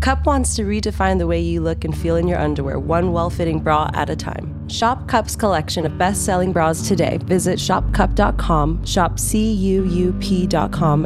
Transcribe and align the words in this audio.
Cup 0.00 0.24
wants 0.24 0.56
to 0.56 0.62
redefine 0.62 1.18
the 1.18 1.26
way 1.26 1.38
you 1.38 1.60
look 1.60 1.84
and 1.84 1.96
feel 1.96 2.16
in 2.16 2.26
your 2.26 2.38
underwear, 2.38 2.78
one 2.78 3.12
well 3.12 3.28
fitting 3.28 3.60
bra 3.60 3.90
at 3.92 4.08
a 4.08 4.16
time. 4.16 4.68
Shop 4.68 5.06
Cup's 5.08 5.36
collection 5.36 5.84
of 5.84 5.98
best 5.98 6.24
selling 6.24 6.52
bras 6.52 6.86
today. 6.88 7.18
Visit 7.24 7.58
shopcup.com, 7.58 8.84
shop 8.86 9.18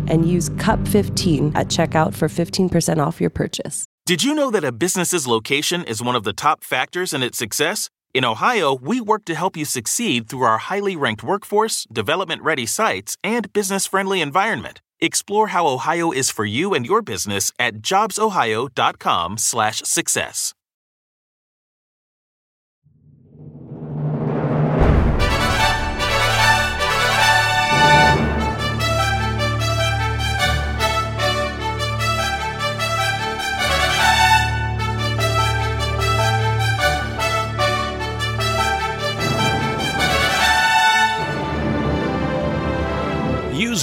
and 0.09 0.29
use 0.29 0.51
CUP15 0.51 1.57
at 1.57 1.69
checkout 1.69 2.15
for 2.15 2.29
15% 2.29 3.05
off 3.05 3.21
your 3.21 3.31
purchase. 3.31 3.85
Did 4.07 4.23
you 4.23 4.35
know 4.35 4.51
that 4.51 4.65
a 4.65 4.71
business's 4.71 5.27
location 5.27 5.83
is 5.85 6.03
one 6.03 6.15
of 6.15 6.25
the 6.25 6.35
top 6.35 6.63
factors 6.63 7.15
in 7.15 7.23
its 7.23 7.39
success? 7.39 7.89
In 8.13 8.25
Ohio, 8.25 8.77
we 8.77 9.01
work 9.01 9.25
to 9.25 9.35
help 9.35 9.57
you 9.57 9.65
succeed 9.65 10.29
through 10.29 10.43
our 10.43 10.59
highly 10.59 10.95
ranked 10.95 11.25
workforce, 11.25 11.85
development 11.91 12.43
ready 12.43 12.67
sites, 12.67 13.17
and 13.25 13.53
business 13.53 13.87
friendly 13.87 14.21
environment. 14.21 14.81
Explore 15.01 15.49
how 15.49 15.67
Ohio 15.67 16.13
is 16.13 16.31
for 16.31 16.45
you 16.45 16.75
and 16.75 16.87
your 16.87 17.03
business 17.03 17.51
at 17.59 17.83
jobsohio.com/success. 17.83 20.55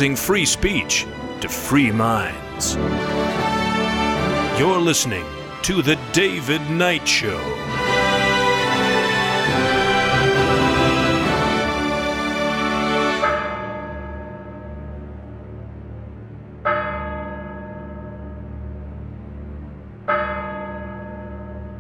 Free 0.02 0.46
speech 0.46 1.06
to 1.42 1.48
free 1.48 1.92
minds. 1.92 2.74
You're 4.58 4.80
listening 4.80 5.24
to 5.62 5.84
The 5.84 5.96
David 6.12 6.60
Knight 6.72 7.08
Show. 7.08 7.40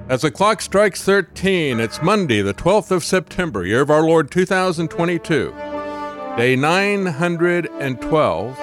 As 0.07 0.21
the 0.21 0.29
clock 0.29 0.61
strikes 0.61 1.01
13, 1.01 1.79
it's 1.79 2.03
Monday, 2.03 2.43
the 2.43 2.53
12th 2.53 2.91
of 2.91 3.03
September, 3.03 3.65
year 3.65 3.81
of 3.81 3.89
our 3.89 4.03
Lord 4.03 4.29
2022, 4.29 5.55
day 6.37 6.55
912 6.55 8.59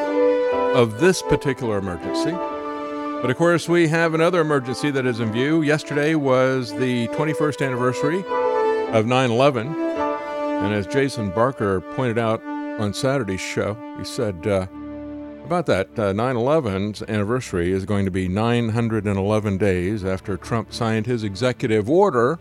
of 0.74 1.00
this 1.00 1.22
particular 1.22 1.78
emergency. 1.78 2.32
But 3.20 3.30
of 3.30 3.36
course, 3.36 3.68
we 3.68 3.88
have 3.88 4.14
another 4.14 4.40
emergency 4.40 4.90
that 4.90 5.04
is 5.04 5.20
in 5.20 5.32
view. 5.32 5.62
Yesterday 5.62 6.14
was 6.14 6.72
the 6.72 7.08
21st 7.08 7.66
anniversary 7.66 8.24
of 8.92 9.06
9 9.06 9.30
11. 9.30 9.66
And 9.66 10.74
as 10.74 10.86
Jason 10.86 11.30
Barker 11.30 11.80
pointed 11.80 12.18
out 12.18 12.42
on 12.80 12.94
Saturday's 12.94 13.40
show, 13.40 13.76
he 13.98 14.04
said 14.04 14.46
uh, 14.46 14.66
about 15.44 15.66
that 15.66 15.96
9 15.96 16.18
uh, 16.18 16.38
11's 16.38 17.02
anniversary 17.02 17.72
is 17.72 17.84
going 17.84 18.06
to 18.06 18.10
be 18.10 18.28
911 18.28 19.58
days 19.58 20.04
after 20.04 20.36
Trump 20.36 20.72
signed 20.72 21.06
his 21.06 21.22
executive 21.22 21.90
order 21.90 22.38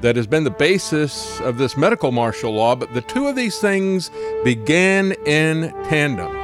that 0.00 0.16
has 0.16 0.26
been 0.26 0.44
the 0.44 0.50
basis 0.50 1.40
of 1.40 1.58
this 1.58 1.76
medical 1.76 2.12
martial 2.12 2.52
law. 2.52 2.76
But 2.76 2.94
the 2.94 3.00
two 3.00 3.26
of 3.26 3.36
these 3.36 3.58
things 3.58 4.10
began 4.44 5.12
in 5.26 5.72
tandem 5.84 6.34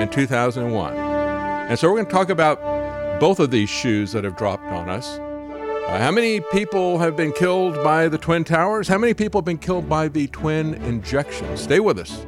in 0.00 0.08
2001. 0.08 0.94
And 0.94 1.78
so 1.78 1.88
we're 1.88 1.96
going 1.96 2.06
to 2.06 2.12
talk 2.12 2.28
about 2.28 3.20
both 3.20 3.38
of 3.38 3.50
these 3.50 3.68
shoes 3.68 4.12
that 4.12 4.24
have 4.24 4.36
dropped 4.36 4.66
on 4.66 4.90
us. 4.90 5.18
Uh, 5.18 5.98
how 5.98 6.10
many 6.10 6.40
people 6.52 6.98
have 6.98 7.16
been 7.16 7.32
killed 7.32 7.74
by 7.84 8.08
the 8.08 8.18
Twin 8.18 8.44
Towers? 8.44 8.88
How 8.88 8.98
many 8.98 9.14
people 9.14 9.40
have 9.40 9.44
been 9.44 9.58
killed 9.58 9.88
by 9.88 10.08
the 10.08 10.26
twin 10.28 10.74
injections? 10.74 11.60
Stay 11.60 11.80
with 11.80 11.98
us. 11.98 12.24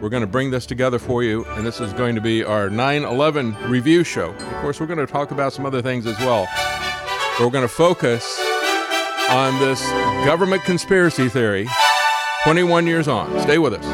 We're 0.00 0.08
going 0.08 0.22
to 0.22 0.26
bring 0.26 0.50
this 0.50 0.64
together 0.64 0.98
for 0.98 1.22
you, 1.22 1.44
and 1.44 1.64
this 1.64 1.78
is 1.78 1.92
going 1.92 2.14
to 2.14 2.22
be 2.22 2.42
our 2.42 2.70
9 2.70 3.04
11 3.04 3.70
review 3.70 4.02
show. 4.02 4.30
Of 4.30 4.62
course, 4.62 4.80
we're 4.80 4.86
going 4.86 4.98
to 4.98 5.06
talk 5.06 5.30
about 5.30 5.52
some 5.52 5.66
other 5.66 5.82
things 5.82 6.06
as 6.06 6.18
well. 6.20 6.48
But 7.36 7.44
we're 7.44 7.50
going 7.50 7.68
to 7.68 7.68
focus 7.68 8.40
on 9.30 9.56
this 9.60 9.80
government 10.26 10.64
conspiracy 10.64 11.28
theory 11.28 11.68
21 12.42 12.86
years 12.86 13.06
on. 13.06 13.40
Stay 13.40 13.58
with 13.58 13.74
us. 13.74 13.86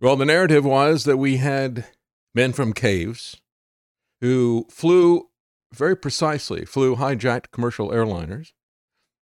Well, 0.00 0.14
the 0.14 0.24
narrative 0.24 0.64
was 0.64 1.02
that 1.04 1.16
we 1.16 1.38
had 1.38 1.86
men 2.32 2.52
from 2.52 2.72
caves 2.72 3.40
who 4.20 4.66
flew 4.70 5.28
very 5.74 5.96
precisely, 5.96 6.64
flew 6.64 6.94
hijacked 6.94 7.50
commercial 7.50 7.90
airliners 7.90 8.52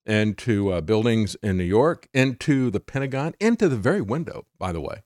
into 0.06 0.70
uh, 0.72 0.80
buildings 0.80 1.36
in 1.42 1.56
New 1.56 1.64
York, 1.64 2.08
into 2.12 2.70
the 2.70 2.80
Pentagon, 2.80 3.34
into 3.40 3.68
the 3.68 3.76
very 3.76 4.00
window, 4.00 4.46
by 4.58 4.72
the 4.72 4.80
way, 4.80 5.02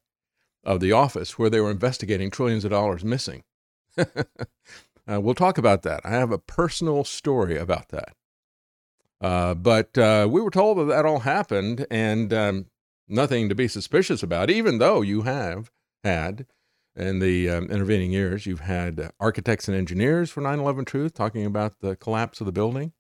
of 0.65 0.81
the 0.81 0.93
office 0.93 1.39
where 1.39 1.51
they 1.51 1.61
were 1.61 1.71
investigating 1.71 2.31
trillions 2.31 2.65
of 2.65 2.71
dollars 2.71 3.05
missing. 3.05 3.45
uh, 3.99 5.21
we'll 5.21 5.35
talk 5.35 5.59
about 5.59 5.83
that. 5.83 6.01
I 6.05 6.11
have 6.11 6.33
a 6.33 6.39
personal 6.39 7.05
story 7.05 7.57
about 7.57 7.89
that. 7.89 8.15
Uh, 9.21 9.55
but 9.55 9.97
uh, 9.99 10.29
we 10.31 10.41
were 10.41 10.51
told 10.51 10.79
that 10.79 10.85
that 10.85 11.05
all 11.05 11.21
happened, 11.21 11.87
and 11.91 12.33
um, 12.33 12.67
nothing 13.09 13.49
to 13.49 13.55
be 13.55 13.67
suspicious 13.67 14.23
about, 14.23 14.51
even 14.51 14.79
though 14.79 15.01
you 15.01 15.23
have 15.23 15.71
had 16.05 16.47
in 16.95 17.19
the 17.21 17.49
um, 17.49 17.65
intervening 17.67 18.13
years, 18.13 18.47
you've 18.47 18.61
had 18.61 19.11
architects 19.21 19.69
and 19.69 19.77
engineers 19.77 20.31
for 20.31 20.41
9 20.41 20.59
11 20.59 20.85
Truth 20.85 21.15
talking 21.15 21.45
about 21.45 21.81
the 21.81 21.97
collapse 21.97 22.41
of 22.41 22.47
the 22.47 22.53
building 22.53 22.93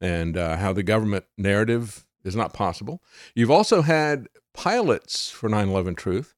and 0.00 0.36
uh, 0.36 0.56
how 0.56 0.72
the 0.72 0.82
government 0.82 1.24
narrative 1.36 2.06
is 2.24 2.36
not 2.36 2.52
possible. 2.52 3.02
You've 3.34 3.50
also 3.50 3.82
had 3.82 4.28
pilots 4.52 5.30
for 5.30 5.48
9 5.48 5.68
11 5.68 5.94
Truth 5.94 6.34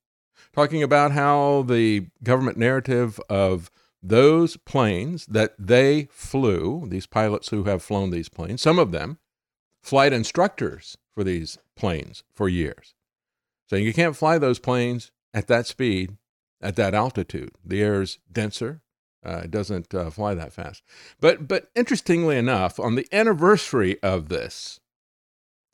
talking 0.54 0.82
about 0.82 1.12
how 1.12 1.62
the 1.62 2.06
government 2.22 2.56
narrative 2.56 3.20
of 3.28 3.70
those 4.02 4.56
planes 4.56 5.26
that 5.26 5.54
they 5.58 6.08
flew, 6.10 6.86
these 6.88 7.06
pilots 7.06 7.48
who 7.48 7.64
have 7.64 7.82
flown 7.82 8.10
these 8.10 8.28
planes, 8.28 8.62
some 8.62 8.78
of 8.78 8.92
them 8.92 9.18
flight 9.82 10.12
instructors 10.12 10.96
for 11.14 11.22
these 11.24 11.58
planes 11.76 12.22
for 12.34 12.48
years 12.48 12.94
saying 13.68 13.84
you 13.84 13.92
can't 13.92 14.16
fly 14.16 14.38
those 14.38 14.58
planes 14.58 15.10
at 15.34 15.48
that 15.48 15.66
speed, 15.66 16.16
at 16.60 16.76
that 16.76 16.94
altitude. 16.94 17.50
The 17.64 17.82
air 17.82 18.02
is 18.02 18.18
denser. 18.30 18.82
Uh, 19.25 19.43
it 19.44 19.50
doesn't 19.50 19.93
uh, 19.94 20.10
fly 20.10 20.34
that 20.34 20.53
fast. 20.53 20.82
But, 21.21 21.49
but 21.49 21.71
interestingly 21.75 22.37
enough, 22.37 22.78
on 22.78 22.94
the 22.94 23.06
anniversary 23.12 24.00
of 24.03 24.28
this 24.28 24.81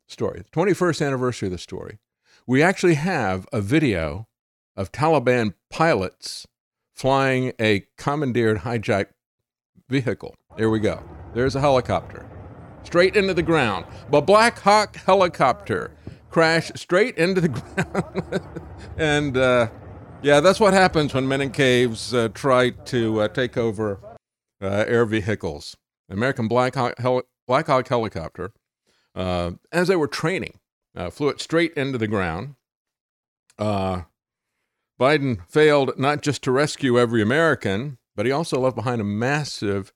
story, 0.07 0.43
21st 0.51 1.05
anniversary 1.05 1.47
of 1.47 1.51
the 1.51 1.57
story, 1.57 1.99
we 2.47 2.61
actually 2.63 2.95
have 2.95 3.47
a 3.53 3.61
video 3.61 4.27
of 4.75 4.91
Taliban 4.91 5.53
pilots 5.69 6.47
flying 6.93 7.53
a 7.59 7.85
commandeered 7.97 8.59
hijacked 8.59 9.13
vehicle. 9.89 10.35
There 10.57 10.69
we 10.69 10.79
go. 10.79 11.03
There's 11.33 11.55
a 11.55 11.59
helicopter. 11.61 12.27
Straight 12.83 13.15
into 13.15 13.33
the 13.33 13.43
ground. 13.43 13.85
The 14.11 14.21
Black 14.21 14.59
Hawk 14.59 14.95
helicopter 14.95 15.91
crash 16.29 16.71
straight 16.75 17.17
into 17.17 17.41
the 17.41 17.49
ground. 17.49 18.41
and 18.97 19.37
uh, 19.37 19.69
yeah, 20.23 20.39
that's 20.39 20.59
what 20.59 20.73
happens 20.73 21.13
when 21.13 21.27
men 21.27 21.41
in 21.41 21.51
caves 21.51 22.13
uh, 22.13 22.29
try 22.29 22.69
to 22.69 23.21
uh, 23.21 23.27
take 23.27 23.57
over 23.57 23.99
uh, 24.61 24.85
air 24.87 25.05
vehicles. 25.05 25.75
American 26.09 26.47
Black 26.47 26.75
Hawk, 26.75 27.25
Black 27.45 27.67
Hawk 27.67 27.87
helicopter, 27.87 28.53
uh, 29.15 29.51
as 29.71 29.89
they 29.89 29.97
were 29.97 30.07
training, 30.07 30.59
uh, 30.95 31.09
flew 31.09 31.27
it 31.27 31.41
straight 31.41 31.73
into 31.73 31.97
the 31.97 32.07
ground. 32.07 32.55
Biden 33.59 35.45
failed 35.49 35.99
not 35.99 36.21
just 36.21 36.41
to 36.43 36.51
rescue 36.51 36.97
every 36.97 37.21
American, 37.21 37.97
but 38.15 38.25
he 38.25 38.31
also 38.31 38.59
left 38.59 38.75
behind 38.75 39.01
a 39.01 39.05
massive 39.05 39.91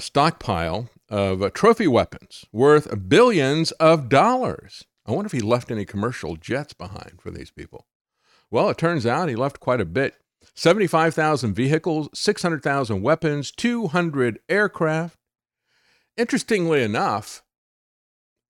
stockpile 0.00 0.88
of 1.08 1.52
trophy 1.52 1.86
weapons 1.86 2.44
worth 2.52 3.08
billions 3.08 3.70
of 3.72 4.08
dollars. 4.08 4.84
I 5.06 5.12
wonder 5.12 5.26
if 5.26 5.32
he 5.32 5.40
left 5.40 5.70
any 5.70 5.84
commercial 5.84 6.36
jets 6.36 6.72
behind 6.72 7.20
for 7.20 7.30
these 7.30 7.50
people. 7.50 7.86
Well, 8.50 8.70
it 8.70 8.78
turns 8.78 9.04
out 9.06 9.28
he 9.28 9.36
left 9.36 9.60
quite 9.60 9.80
a 9.80 9.84
bit 9.84 10.14
75,000 10.54 11.54
vehicles, 11.54 12.08
600,000 12.14 13.02
weapons, 13.02 13.50
200 13.52 14.40
aircraft. 14.48 15.18
Interestingly 16.16 16.82
enough, 16.82 17.42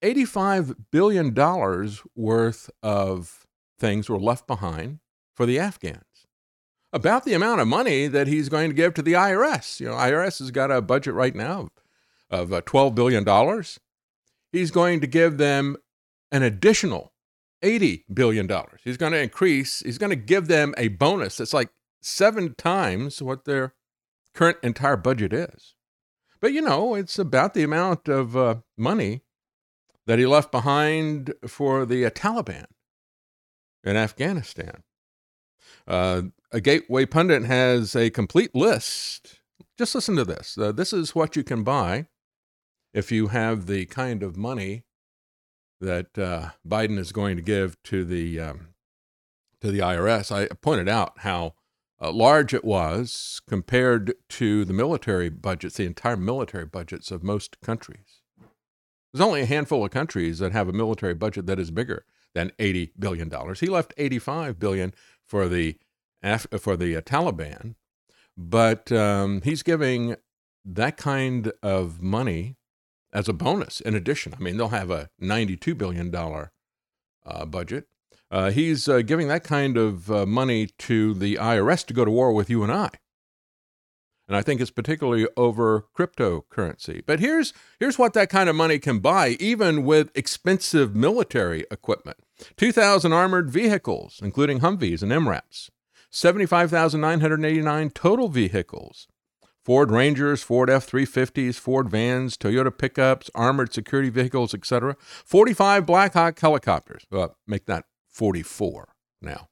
$85 0.03 0.77
billion 0.91 1.35
worth 2.15 2.71
of 2.83 3.47
things 3.79 4.09
were 4.09 4.19
left 4.19 4.47
behind 4.47 5.01
for 5.35 5.45
the 5.45 5.59
Afghans. 5.59 6.05
about 6.93 7.25
the 7.25 7.35
amount 7.35 7.61
of 7.61 7.69
money 7.69 8.07
that 8.07 8.27
he's 8.27 8.49
going 8.49 8.71
to 8.71 8.75
give 8.75 8.95
to 8.95 9.03
the 9.03 9.13
IRS. 9.13 9.79
You 9.81 9.89
know, 9.89 9.95
IRS 9.95 10.39
has 10.39 10.51
got 10.51 10.71
a 10.71 10.81
budget 10.81 11.13
right 11.15 11.35
now 11.35 11.69
of 12.31 12.53
uh, 12.53 12.63
$12 12.63 12.95
billion. 12.95 13.63
He's 14.51 14.71
going 14.71 15.01
to 15.01 15.07
give 15.07 15.37
them 15.37 15.77
an 16.33 16.43
additional 16.43 17.13
$80 17.63 18.05
billion. 18.13 18.49
He's 18.85 18.97
going 18.97 19.13
to 19.13 19.23
increase, 19.23 19.81
he's 19.81 19.99
going 19.99 20.11
to 20.11 20.17
give 20.17 20.49
them 20.49 20.75
a 20.77 20.89
bonus 20.89 21.37
that's 21.37 21.55
like 21.55 21.71
seven 22.01 22.55
times 22.55 23.21
what 23.21 23.45
their 23.45 23.75
current 24.35 24.59
entire 24.63 24.97
budget 24.97 25.33
is. 25.33 25.75
But 26.41 26.53
you 26.53 26.63
know, 26.63 26.95
it's 26.95 27.19
about 27.19 27.55
the 27.55 27.65
amount 27.65 28.09
of 28.09 28.37
uh, 28.37 28.57
money 28.77 29.23
that 30.07 30.19
he 30.19 30.27
left 30.27 30.53
behind 30.53 31.35
for 31.47 31.85
the 31.85 32.07
uh, 32.07 32.11
Taliban 32.11 32.67
in 33.85 33.97
Afghanistan. 33.97 34.83
Uh, 35.87 36.23
a 36.53 36.61
Gateway 36.61 37.07
Pundit 37.07 37.45
has 37.45 37.95
a 37.97 38.11
complete 38.11 38.55
list. 38.55 39.41
Just 39.77 39.95
listen 39.95 40.17
to 40.17 40.25
this. 40.25 40.57
Uh, 40.57 40.73
this 40.73 40.93
is 40.93 41.15
what 41.15 41.37
you 41.37 41.43
can 41.43 41.63
buy 41.63 42.07
if 42.95 43.13
you 43.13 43.29
have 43.29 43.67
the 43.67 43.87
kind 43.87 44.23
of 44.23 44.37
money 44.37 44.85
that 45.81 46.19
uh, 46.19 46.51
Biden 46.67 46.99
is 46.99 47.13
going 47.13 47.37
to 47.37 47.43
give 47.43 47.81
to 47.85 48.05
the 48.05 48.41
um, 48.41 48.69
to 49.61 49.71
the 49.71 49.81
IRS. 49.81 50.31
I 50.33 50.49
pointed 50.55 50.89
out 50.89 51.19
how 51.19 51.55
uh, 52.01 52.13
large 52.13 52.55
it 52.55 52.65
was 52.65 53.41
compared 53.49 54.15
to 54.29 54.65
the 54.65 54.73
military 54.73 55.29
budgets, 55.29 55.77
the 55.77 55.87
entire 55.87 56.17
military 56.17 56.65
budgets 56.67 57.11
of 57.11 57.23
most 57.23 57.61
countries. 57.61 58.21
There's 59.13 59.27
only 59.27 59.41
a 59.41 59.47
handful 59.47 59.85
of 59.85 59.91
countries 59.91 60.39
that 60.39 60.53
have 60.53 60.69
a 60.69 60.73
military 60.73 61.15
budget 61.15 61.47
that 61.47 61.59
is 61.59 61.71
bigger 61.71 62.05
than 62.35 62.53
80 62.59 62.93
billion 62.99 63.29
dollars. 63.29 63.61
He 63.61 63.67
left 63.67 63.95
85 63.97 64.59
billion 64.59 64.95
for 65.25 65.49
the 65.49 65.77
for 66.59 66.77
the 66.77 66.97
uh, 66.97 67.01
Taliban, 67.01 67.75
but 68.37 68.91
um, 68.93 69.41
he's 69.43 69.63
giving 69.63 70.17
that 70.65 70.97
kind 70.97 71.53
of 71.63 72.03
money 72.03 72.58
as 73.13 73.29
a 73.29 73.33
bonus. 73.33 73.81
In 73.81 73.95
addition, 73.95 74.35
I 74.35 74.43
mean, 74.43 74.57
they'll 74.57 74.69
have 74.69 74.91
a 74.91 75.11
92 75.19 75.75
billion 75.75 76.11
dollar 76.11 76.53
uh, 77.25 77.45
budget. 77.45 77.87
Uh, 78.31 78.51
he's 78.51 78.89
uh, 78.89 79.01
giving 79.01 79.29
that 79.29 79.45
kind 79.45 79.77
of 79.77 80.11
uh, 80.11 80.27
money 80.27 80.67
to 80.79 81.15
the 81.15 81.37
IRS 81.37 81.87
to 81.87 81.95
go 81.95 82.05
to 82.05 82.11
war 82.11 82.33
with 82.33 82.51
you 82.51 82.63
and 82.63 82.73
I. 82.73 82.91
And 84.27 84.37
I 84.37 84.43
think 84.43 84.61
it's 84.61 84.71
particularly 84.71 85.27
over 85.39 85.87
cryptocurrency. 85.97 87.03
But 87.07 87.19
here's, 87.19 87.55
here's 87.81 87.99
what 87.99 88.13
that 88.13 88.29
kind 88.29 88.51
of 88.51 88.57
money 88.57 88.79
can 88.79 88.99
buy, 88.99 89.39
even 89.41 89.85
with 89.85 90.15
expensive 90.15 90.95
military 90.95 91.65
equipment 91.71 92.19
2,000 92.59 93.13
armored 93.13 93.51
vehicles, 93.51 94.21
including 94.23 94.61
Humvees 94.61 95.03
and 95.03 95.11
MRAPs, 95.11 95.71
75,989 96.11 97.91
total 97.91 98.29
vehicles, 98.29 99.09
Ford 99.69 99.91
Rangers, 99.91 100.43
Ford 100.43 100.71
F 100.71 100.91
350s, 100.91 101.57
Ford 101.57 101.91
vans, 101.91 102.39
Toyota 102.39 102.75
pickups, 102.75 103.31
armored 103.35 103.71
security 103.75 104.09
vehicles, 104.09 104.55
etc. 104.55 104.97
45 104.99 105.85
Black 105.85 106.15
Hawk 106.15 106.41
helicopters. 106.41 107.05
Make 107.47 107.67
that 107.67 107.85
44 108.09 108.95
now. 109.21 109.49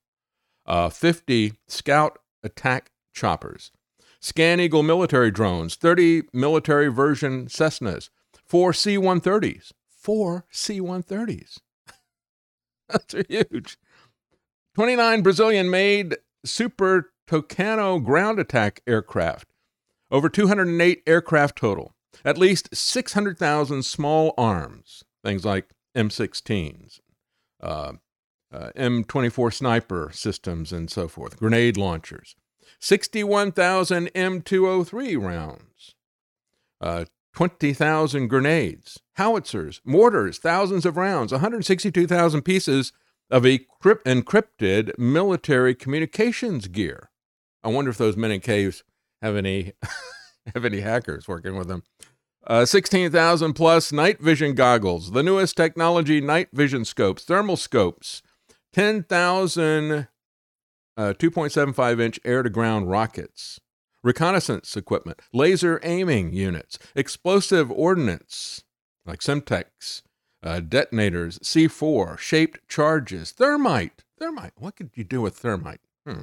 Uh, 0.64 0.88
50 0.88 1.52
Scout 1.68 2.18
attack 2.42 2.92
choppers, 3.12 3.72
Scan 4.18 4.58
Eagle 4.58 4.82
military 4.82 5.30
drones, 5.30 5.74
30 5.74 6.22
military 6.32 6.88
version 6.88 7.44
Cessnas, 7.44 8.08
four 8.42 8.72
C 8.72 8.96
130s. 8.96 9.72
Four 9.90 10.46
C 10.50 10.80
130s. 10.80 11.58
That's 12.88 13.14
huge. 13.28 13.76
29 14.76 15.20
Brazilian 15.20 15.68
made 15.68 16.16
Super 16.42 17.12
Tucano 17.28 18.02
ground 18.02 18.38
attack 18.38 18.80
aircraft, 18.86 19.52
over 20.10 20.28
208 20.28 21.02
aircraft 21.06 21.56
total, 21.56 21.94
at 22.24 22.38
least 22.38 22.74
600,000 22.74 23.82
small 23.82 24.34
arms, 24.38 25.04
things 25.24 25.44
like 25.44 25.70
M16s, 25.96 27.00
uh, 27.62 27.92
uh, 28.52 28.70
M24 28.76 29.52
sniper 29.52 30.10
systems, 30.12 30.72
and 30.72 30.90
so 30.90 31.08
forth, 31.08 31.38
grenade 31.38 31.76
launchers. 31.76 32.36
61,000 32.80 34.08
M203 34.14 35.22
rounds, 35.22 35.94
uh, 36.80 37.04
20,000 37.34 38.28
grenades, 38.28 39.00
howitzers, 39.16 39.80
mortars, 39.84 40.38
thousands 40.38 40.86
of 40.86 40.96
rounds, 40.96 41.32
162,000 41.32 42.42
pieces 42.42 42.92
of 43.30 43.42
encrypted 43.42 44.96
military 44.98 45.74
communications 45.74 46.68
gear. 46.68 47.10
I 47.62 47.68
wonder 47.68 47.90
if 47.90 47.98
those 47.98 48.16
men 48.16 48.30
in 48.30 48.40
caves 48.40 48.84
have 49.26 49.36
any 49.36 49.72
have 50.54 50.64
any 50.64 50.80
hackers 50.80 51.28
working 51.28 51.56
with 51.56 51.68
them. 51.68 51.82
Uh, 52.46 52.64
16,000 52.64 53.54
plus 53.54 53.90
night 53.90 54.20
vision 54.20 54.54
goggles, 54.54 55.10
the 55.10 55.22
newest 55.22 55.56
technology 55.56 56.20
night 56.20 56.48
vision 56.52 56.84
scopes, 56.84 57.24
thermal 57.24 57.56
scopes, 57.56 58.22
10,000 58.72 60.06
uh, 60.96 61.12
2.75 61.18 62.00
inch 62.00 62.20
air 62.24 62.44
to 62.44 62.50
ground 62.50 62.88
rockets, 62.88 63.60
reconnaissance 64.04 64.76
equipment, 64.76 65.20
laser 65.32 65.80
aiming 65.82 66.32
units, 66.32 66.78
explosive 66.94 67.68
ordnance 67.72 68.62
like 69.04 69.18
Semtex, 69.18 70.02
uh, 70.42 70.60
detonators, 70.60 71.40
C4, 71.40 72.16
shaped 72.16 72.60
charges, 72.68 73.32
thermite. 73.32 74.04
Thermite. 74.18 74.52
What 74.56 74.76
could 74.76 74.90
you 74.94 75.02
do 75.02 75.20
with 75.20 75.36
thermite? 75.36 75.80
Hmm. 76.06 76.22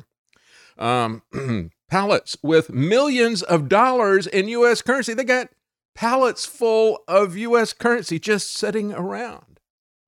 Um, 0.78 1.22
pallets 1.94 2.36
with 2.42 2.72
millions 2.72 3.44
of 3.44 3.70
dollars 3.70 4.26
in 4.26 4.48
U.S. 4.48 4.82
currency. 4.82 5.14
They 5.14 5.24
got 5.24 5.50
pallets 5.94 6.44
full 6.44 7.04
of 7.08 7.38
U.S. 7.38 7.72
currency 7.72 8.18
just 8.18 8.52
sitting 8.52 8.92
around. 8.92 9.60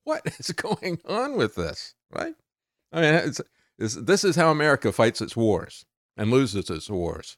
What 0.03 0.23
is 0.39 0.49
going 0.49 0.99
on 1.05 1.37
with 1.37 1.53
this? 1.53 1.93
Right? 2.11 2.33
I 2.91 3.01
mean, 3.01 3.13
it's 3.13 3.39
this, 3.77 3.93
this 3.93 4.23
is 4.23 4.35
how 4.35 4.49
America 4.49 4.91
fights 4.91 5.21
its 5.21 5.35
wars 5.35 5.85
and 6.17 6.31
loses 6.31 6.71
its 6.71 6.89
wars. 6.89 7.37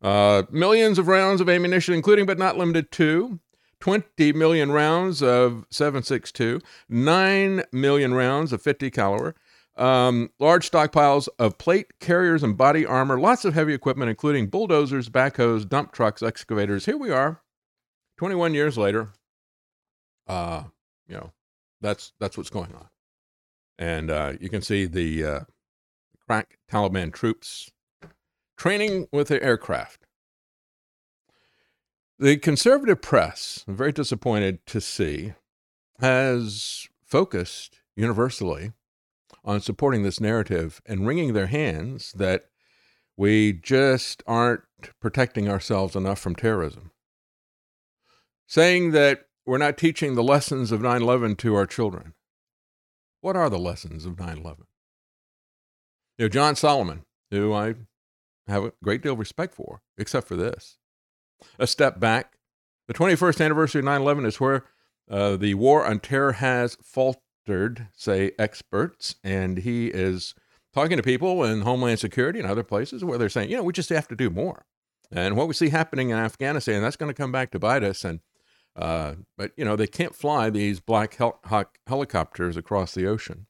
Uh, 0.00 0.44
millions 0.52 0.96
of 0.96 1.08
rounds 1.08 1.40
of 1.40 1.48
ammunition, 1.48 1.94
including 1.94 2.26
but 2.26 2.38
not 2.38 2.56
limited 2.56 2.92
to 2.92 3.40
20 3.80 4.34
million 4.34 4.70
rounds 4.70 5.20
of 5.20 5.66
7.62, 5.72 6.62
9 6.88 7.64
million 7.72 8.14
rounds 8.14 8.52
of 8.52 8.62
50 8.62 8.88
caliber, 8.92 9.34
um, 9.78 10.30
large 10.38 10.70
stockpiles 10.70 11.28
of 11.38 11.56
plate 11.56 11.98
carriers 12.00 12.42
and 12.42 12.56
body 12.56 12.84
armor, 12.84 13.18
lots 13.18 13.44
of 13.44 13.54
heavy 13.54 13.72
equipment, 13.72 14.10
including 14.10 14.48
bulldozers, 14.48 15.08
backhoes, 15.08 15.68
dump 15.68 15.92
trucks, 15.92 16.22
excavators. 16.22 16.84
Here 16.84 16.96
we 16.96 17.10
are, 17.10 17.42
21 18.18 18.54
years 18.54 18.76
later. 18.76 19.10
Uh, 20.26 20.64
you 21.06 21.14
know, 21.14 21.32
that's 21.80 22.12
that's 22.20 22.36
what's 22.36 22.50
going 22.50 22.74
on. 22.74 22.88
And 23.78 24.10
uh, 24.10 24.32
you 24.40 24.48
can 24.48 24.62
see 24.62 24.86
the 24.86 25.24
uh, 25.24 25.40
crack 26.26 26.58
Taliban 26.70 27.12
troops 27.12 27.70
training 28.56 29.06
with 29.12 29.28
their 29.28 29.42
aircraft. 29.42 30.04
The 32.18 32.36
conservative 32.36 33.00
press, 33.00 33.64
I'm 33.68 33.76
very 33.76 33.92
disappointed 33.92 34.66
to 34.66 34.80
see, 34.80 35.34
has 36.00 36.88
focused 37.04 37.80
universally 37.96 38.72
on 39.48 39.62
supporting 39.62 40.02
this 40.02 40.20
narrative 40.20 40.82
and 40.84 41.06
wringing 41.06 41.32
their 41.32 41.46
hands 41.46 42.12
that 42.12 42.50
we 43.16 43.50
just 43.54 44.22
aren't 44.26 44.60
protecting 45.00 45.48
ourselves 45.48 45.96
enough 45.96 46.20
from 46.20 46.36
terrorism. 46.36 46.90
Saying 48.46 48.90
that 48.90 49.22
we're 49.46 49.56
not 49.56 49.78
teaching 49.78 50.14
the 50.14 50.22
lessons 50.22 50.70
of 50.70 50.82
9 50.82 51.00
11 51.00 51.36
to 51.36 51.54
our 51.54 51.64
children. 51.64 52.12
What 53.22 53.36
are 53.36 53.48
the 53.48 53.58
lessons 53.58 54.04
of 54.04 54.18
9 54.18 54.36
11? 54.36 54.64
You 56.18 56.26
know, 56.26 56.28
John 56.28 56.54
Solomon, 56.54 57.04
who 57.30 57.54
I 57.54 57.74
have 58.48 58.64
a 58.64 58.72
great 58.84 59.02
deal 59.02 59.14
of 59.14 59.18
respect 59.18 59.54
for, 59.54 59.80
except 59.96 60.28
for 60.28 60.36
this. 60.36 60.76
A 61.58 61.66
step 61.66 61.98
back. 61.98 62.34
The 62.86 62.94
21st 62.94 63.42
anniversary 63.42 63.78
of 63.78 63.86
9 63.86 64.02
11 64.02 64.26
is 64.26 64.40
where 64.40 64.66
uh, 65.10 65.36
the 65.36 65.54
war 65.54 65.86
on 65.86 66.00
terror 66.00 66.32
has 66.32 66.76
faltered, 67.48 67.88
say 67.96 68.32
experts, 68.38 69.16
and 69.24 69.58
he 69.58 69.88
is 69.88 70.34
talking 70.74 70.96
to 70.98 71.02
people 71.02 71.42
in 71.44 71.62
Homeland 71.62 71.98
Security 71.98 72.38
and 72.38 72.48
other 72.48 72.62
places 72.62 73.02
where 73.02 73.16
they're 73.16 73.28
saying, 73.28 73.50
you 73.50 73.56
know, 73.56 73.62
we 73.62 73.72
just 73.72 73.88
have 73.88 74.08
to 74.08 74.16
do 74.16 74.28
more. 74.28 74.66
And 75.10 75.36
what 75.36 75.48
we 75.48 75.54
see 75.54 75.70
happening 75.70 76.10
in 76.10 76.18
Afghanistan, 76.18 76.82
that's 76.82 76.96
going 76.96 77.08
to 77.08 77.14
come 77.14 77.32
back 77.32 77.50
to 77.52 77.58
bite 77.58 77.82
us. 77.82 78.04
And 78.04 78.20
uh, 78.76 79.14
but 79.36 79.52
you 79.56 79.64
know 79.64 79.74
they 79.74 79.86
can't 79.86 80.14
fly 80.14 80.50
these 80.50 80.78
black 80.78 81.14
hel- 81.14 81.40
helicopters 81.86 82.56
across 82.56 82.94
the 82.94 83.06
ocean. 83.06 83.46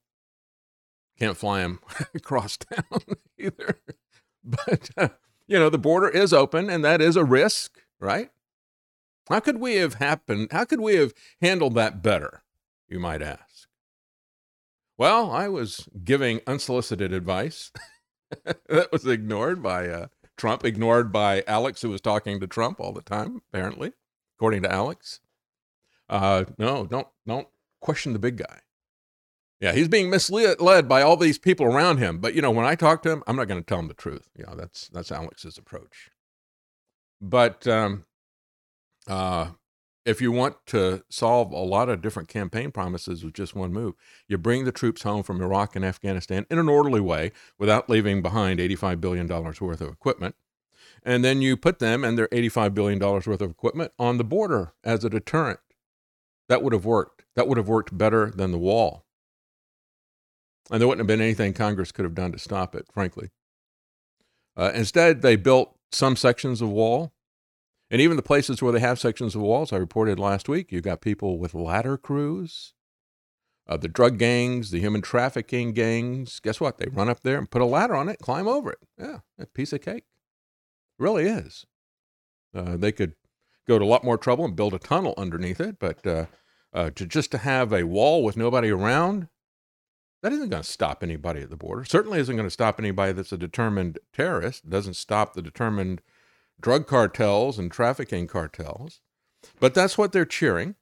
Can't 1.18 1.36
fly 1.36 1.60
them 1.60 1.80
across 2.14 2.56
town 2.56 3.00
either. 3.38 3.78
But 4.44 4.88
uh, 4.96 5.08
you 5.46 5.58
know 5.58 5.68
the 5.68 5.78
border 5.78 6.08
is 6.08 6.32
open, 6.32 6.70
and 6.70 6.82
that 6.82 7.02
is 7.02 7.16
a 7.16 7.24
risk, 7.24 7.80
right? 8.00 8.30
How 9.28 9.40
could 9.40 9.58
we 9.58 9.74
have 9.74 9.94
happened? 9.94 10.48
How 10.52 10.64
could 10.64 10.80
we 10.80 10.94
have 10.94 11.12
handled 11.42 11.74
that 11.74 12.02
better? 12.02 12.44
You 12.88 12.98
might 13.00 13.20
ask. 13.20 13.47
Well, 14.98 15.30
I 15.30 15.46
was 15.46 15.88
giving 16.02 16.40
unsolicited 16.46 17.12
advice 17.12 17.70
that 18.44 18.90
was 18.90 19.06
ignored 19.06 19.62
by 19.62 19.88
uh, 19.88 20.06
Trump, 20.36 20.64
ignored 20.64 21.12
by 21.12 21.44
Alex, 21.46 21.82
who 21.82 21.90
was 21.90 22.00
talking 22.00 22.40
to 22.40 22.48
Trump 22.48 22.80
all 22.80 22.92
the 22.92 23.00
time, 23.00 23.40
apparently, 23.48 23.92
according 24.36 24.64
to 24.64 24.72
Alex. 24.72 25.20
Uh, 26.08 26.46
no, 26.58 26.84
don't 26.84 27.06
don't 27.26 27.46
question 27.80 28.12
the 28.12 28.18
big 28.18 28.38
guy. 28.38 28.58
Yeah, 29.60 29.72
he's 29.72 29.88
being 29.88 30.10
misled 30.10 30.88
by 30.88 31.02
all 31.02 31.16
these 31.16 31.38
people 31.38 31.66
around 31.66 31.98
him. 31.98 32.18
But 32.18 32.34
you 32.34 32.42
know, 32.42 32.50
when 32.50 32.66
I 32.66 32.74
talk 32.74 33.02
to 33.02 33.10
him, 33.10 33.22
I'm 33.26 33.36
not 33.36 33.46
going 33.48 33.60
to 33.60 33.66
tell 33.66 33.78
him 33.78 33.88
the 33.88 33.94
truth. 33.94 34.28
Yeah, 34.36 34.54
that's 34.56 34.88
that's 34.88 35.12
Alex's 35.12 35.58
approach. 35.58 36.10
But 37.20 37.68
um, 37.68 38.04
uh, 39.06 39.50
if 40.08 40.22
you 40.22 40.32
want 40.32 40.56
to 40.64 41.04
solve 41.10 41.52
a 41.52 41.56
lot 41.56 41.90
of 41.90 42.00
different 42.00 42.30
campaign 42.30 42.70
promises 42.70 43.22
with 43.22 43.34
just 43.34 43.54
one 43.54 43.74
move, 43.74 43.94
you 44.26 44.38
bring 44.38 44.64
the 44.64 44.72
troops 44.72 45.02
home 45.02 45.22
from 45.22 45.42
Iraq 45.42 45.76
and 45.76 45.84
Afghanistan 45.84 46.46
in 46.50 46.58
an 46.58 46.66
orderly 46.66 47.00
way 47.00 47.30
without 47.58 47.90
leaving 47.90 48.22
behind 48.22 48.58
$85 48.58 49.02
billion 49.02 49.28
worth 49.28 49.82
of 49.82 49.92
equipment. 49.92 50.34
And 51.02 51.22
then 51.22 51.42
you 51.42 51.58
put 51.58 51.78
them 51.78 52.04
and 52.04 52.16
their 52.16 52.28
$85 52.28 52.72
billion 52.72 52.98
worth 52.98 53.28
of 53.28 53.50
equipment 53.50 53.92
on 53.98 54.16
the 54.16 54.24
border 54.24 54.72
as 54.82 55.04
a 55.04 55.10
deterrent. 55.10 55.60
That 56.48 56.62
would 56.62 56.72
have 56.72 56.86
worked. 56.86 57.24
That 57.36 57.46
would 57.46 57.58
have 57.58 57.68
worked 57.68 57.96
better 57.96 58.30
than 58.30 58.50
the 58.50 58.56
wall. 58.56 59.04
And 60.70 60.80
there 60.80 60.88
wouldn't 60.88 61.00
have 61.00 61.06
been 61.06 61.20
anything 61.20 61.52
Congress 61.52 61.92
could 61.92 62.06
have 62.06 62.14
done 62.14 62.32
to 62.32 62.38
stop 62.38 62.74
it, 62.74 62.86
frankly. 62.94 63.28
Uh, 64.56 64.72
instead, 64.74 65.20
they 65.20 65.36
built 65.36 65.76
some 65.92 66.16
sections 66.16 66.62
of 66.62 66.70
wall 66.70 67.12
and 67.90 68.00
even 68.00 68.16
the 68.16 68.23
places 68.23 68.61
where 68.61 68.73
they 68.73 68.80
have 68.80 68.99
sections 68.99 69.35
of 69.35 69.40
walls, 69.40 69.73
I 69.73 69.76
reported 69.76 70.18
last 70.18 70.49
week, 70.49 70.71
you've 70.71 70.83
got 70.83 71.00
people 71.00 71.38
with 71.38 71.54
ladder 71.54 71.97
crews, 71.97 72.75
uh, 73.66 73.76
the 73.76 73.88
drug 73.88 74.18
gangs, 74.18 74.71
the 74.71 74.80
human 74.80 75.02
trafficking 75.02 75.73
gangs. 75.73 76.40
Guess 76.40 76.61
what? 76.61 76.78
They 76.78 76.87
run 76.87 77.09
up 77.09 77.21
there 77.21 77.38
and 77.38 77.50
put 77.50 77.62
a 77.62 77.66
ladder 77.66 77.95
on 77.95 78.09
it, 78.09 78.18
climb 78.18 78.47
over 78.47 78.73
it. 78.73 78.78
Yeah, 78.99 79.18
a 79.38 79.47
piece 79.47 79.73
of 79.73 79.80
cake. 79.80 80.04
Really 80.99 81.26
is. 81.26 81.66
Uh, 82.54 82.76
they 82.76 82.92
could 82.92 83.14
go 83.66 83.78
to 83.78 83.85
a 83.85 83.87
lot 83.87 84.04
more 84.04 84.18
trouble 84.18 84.45
and 84.45 84.57
build 84.57 84.75
a 84.75 84.78
tunnel 84.78 85.14
underneath 85.16 85.61
it, 85.61 85.78
but 85.78 86.07
uh, 86.07 86.26
uh 86.73 86.90
to 86.90 87.07
just 87.07 87.30
to 87.30 87.38
have 87.38 87.73
a 87.73 87.85
wall 87.85 88.23
with 88.25 88.37
nobody 88.37 88.71
around, 88.71 89.28
that 90.23 90.33
isn't 90.33 90.49
going 90.49 90.62
to 90.62 90.68
stop 90.68 91.02
anybody 91.02 91.42
at 91.42 91.50
the 91.50 91.57
border. 91.57 91.85
Certainly 91.85 92.18
isn't 92.21 92.37
going 92.37 92.47
to 92.47 92.50
stop 92.50 92.78
anybody 92.78 93.12
that's 93.12 93.33
a 93.33 93.38
determined 93.38 93.99
terrorist. 94.12 94.64
It 94.64 94.71
doesn't 94.71 94.95
stop 94.95 95.35
the 95.35 95.42
determined 95.42 96.02
drug 96.60 96.86
cartels 96.86 97.58
and 97.58 97.70
trafficking 97.70 98.26
cartels. 98.26 99.00
But 99.60 99.74
that's 99.74 99.96
what 99.96 100.12
they're 100.12 100.24
cheering. 100.24 100.74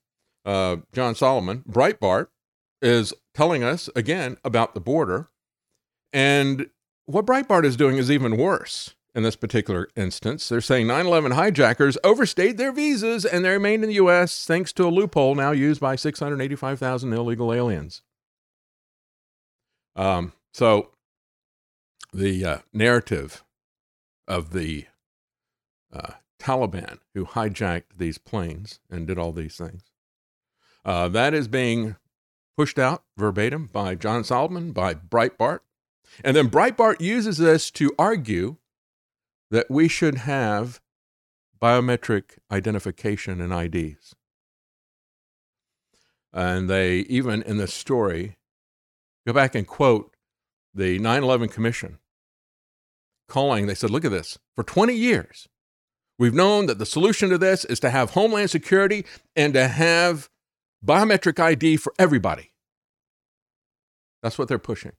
Uh, 0.44 0.76
John 0.92 1.14
Solomon, 1.14 1.64
Breitbart, 1.68 2.28
is 2.80 3.12
telling 3.34 3.62
us 3.62 3.88
again 3.96 4.36
about 4.44 4.74
the 4.74 4.80
border. 4.80 5.28
And 6.12 6.70
what 7.06 7.26
Breitbart 7.26 7.64
is 7.64 7.76
doing 7.76 7.96
is 7.96 8.10
even 8.10 8.36
worse 8.36 8.94
in 9.14 9.22
this 9.22 9.36
particular 9.36 9.88
instance. 9.96 10.48
They're 10.48 10.60
saying 10.60 10.86
9 10.86 11.06
11 11.06 11.32
hijackers 11.32 11.98
overstayed 12.04 12.58
their 12.58 12.72
visas 12.72 13.24
and 13.24 13.44
they 13.44 13.50
remained 13.50 13.82
in 13.82 13.88
the 13.88 13.96
U.S. 13.96 14.46
thanks 14.46 14.72
to 14.74 14.86
a 14.86 14.90
loophole 14.90 15.34
now 15.34 15.52
used 15.52 15.80
by 15.80 15.96
685,000 15.96 17.12
illegal 17.12 17.52
aliens. 17.52 18.02
Um, 19.96 20.32
so 20.52 20.90
the 22.12 22.44
uh, 22.44 22.58
narrative 22.72 23.42
of 24.28 24.52
the 24.52 24.86
uh, 25.92 26.12
Taliban 26.38 26.98
who 27.14 27.24
hijacked 27.24 27.96
these 27.96 28.18
planes 28.18 28.80
and 28.90 29.06
did 29.06 29.18
all 29.18 29.32
these 29.32 29.56
things. 29.56 29.84
Uh, 30.84 31.08
that 31.08 31.34
is 31.34 31.48
being 31.48 31.96
pushed 32.56 32.78
out 32.78 33.04
verbatim 33.16 33.68
by 33.72 33.94
John 33.94 34.24
Solomon, 34.24 34.72
by 34.72 34.94
Breitbart. 34.94 35.60
And 36.24 36.36
then 36.36 36.48
Breitbart 36.48 37.00
uses 37.00 37.38
this 37.38 37.70
to 37.72 37.92
argue 37.98 38.56
that 39.50 39.70
we 39.70 39.88
should 39.88 40.16
have 40.16 40.80
biometric 41.60 42.38
identification 42.50 43.40
and 43.40 43.52
IDs. 43.52 44.14
And 46.32 46.68
they 46.68 46.98
even 47.00 47.42
in 47.42 47.56
the 47.56 47.66
story 47.66 48.36
go 49.26 49.32
back 49.32 49.54
and 49.54 49.66
quote 49.66 50.14
the 50.74 50.98
9 50.98 51.22
11 51.22 51.48
Commission, 51.48 51.98
calling, 53.28 53.66
they 53.66 53.74
said, 53.74 53.90
look 53.90 54.04
at 54.04 54.10
this, 54.10 54.38
for 54.54 54.62
20 54.62 54.94
years, 54.94 55.48
We've 56.18 56.34
known 56.34 56.66
that 56.66 56.78
the 56.78 56.86
solution 56.86 57.28
to 57.30 57.38
this 57.38 57.64
is 57.64 57.80
to 57.80 57.90
have 57.90 58.10
Homeland 58.10 58.50
Security 58.50 59.04
and 59.34 59.52
to 59.54 59.68
have 59.68 60.30
biometric 60.84 61.38
ID 61.38 61.76
for 61.76 61.92
everybody. 61.98 62.52
That's 64.22 64.38
what 64.38 64.48
they're 64.48 64.58
pushing. 64.58 64.92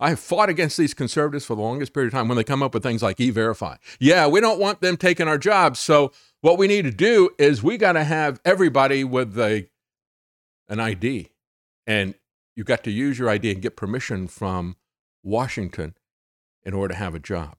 I 0.00 0.08
have 0.10 0.18
fought 0.18 0.48
against 0.48 0.76
these 0.76 0.92
conservatives 0.92 1.44
for 1.44 1.54
the 1.54 1.62
longest 1.62 1.92
period 1.92 2.08
of 2.08 2.12
time 2.12 2.26
when 2.28 2.36
they 2.36 2.44
come 2.44 2.62
up 2.62 2.74
with 2.74 2.82
things 2.82 3.02
like 3.02 3.20
e 3.20 3.30
verify. 3.30 3.76
Yeah, 4.00 4.26
we 4.26 4.40
don't 4.40 4.58
want 4.58 4.80
them 4.80 4.96
taking 4.96 5.28
our 5.28 5.38
jobs. 5.38 5.78
So, 5.78 6.12
what 6.40 6.58
we 6.58 6.66
need 6.66 6.82
to 6.82 6.90
do 6.90 7.30
is 7.38 7.62
we 7.62 7.78
got 7.78 7.92
to 7.92 8.04
have 8.04 8.40
everybody 8.44 9.04
with 9.04 9.38
a, 9.38 9.68
an 10.68 10.80
ID. 10.80 11.30
And 11.86 12.14
you 12.56 12.64
got 12.64 12.84
to 12.84 12.90
use 12.90 13.18
your 13.18 13.30
ID 13.30 13.52
and 13.52 13.62
get 13.62 13.76
permission 13.76 14.26
from 14.26 14.76
Washington 15.22 15.94
in 16.64 16.74
order 16.74 16.92
to 16.92 16.98
have 16.98 17.14
a 17.14 17.20
job. 17.20 17.56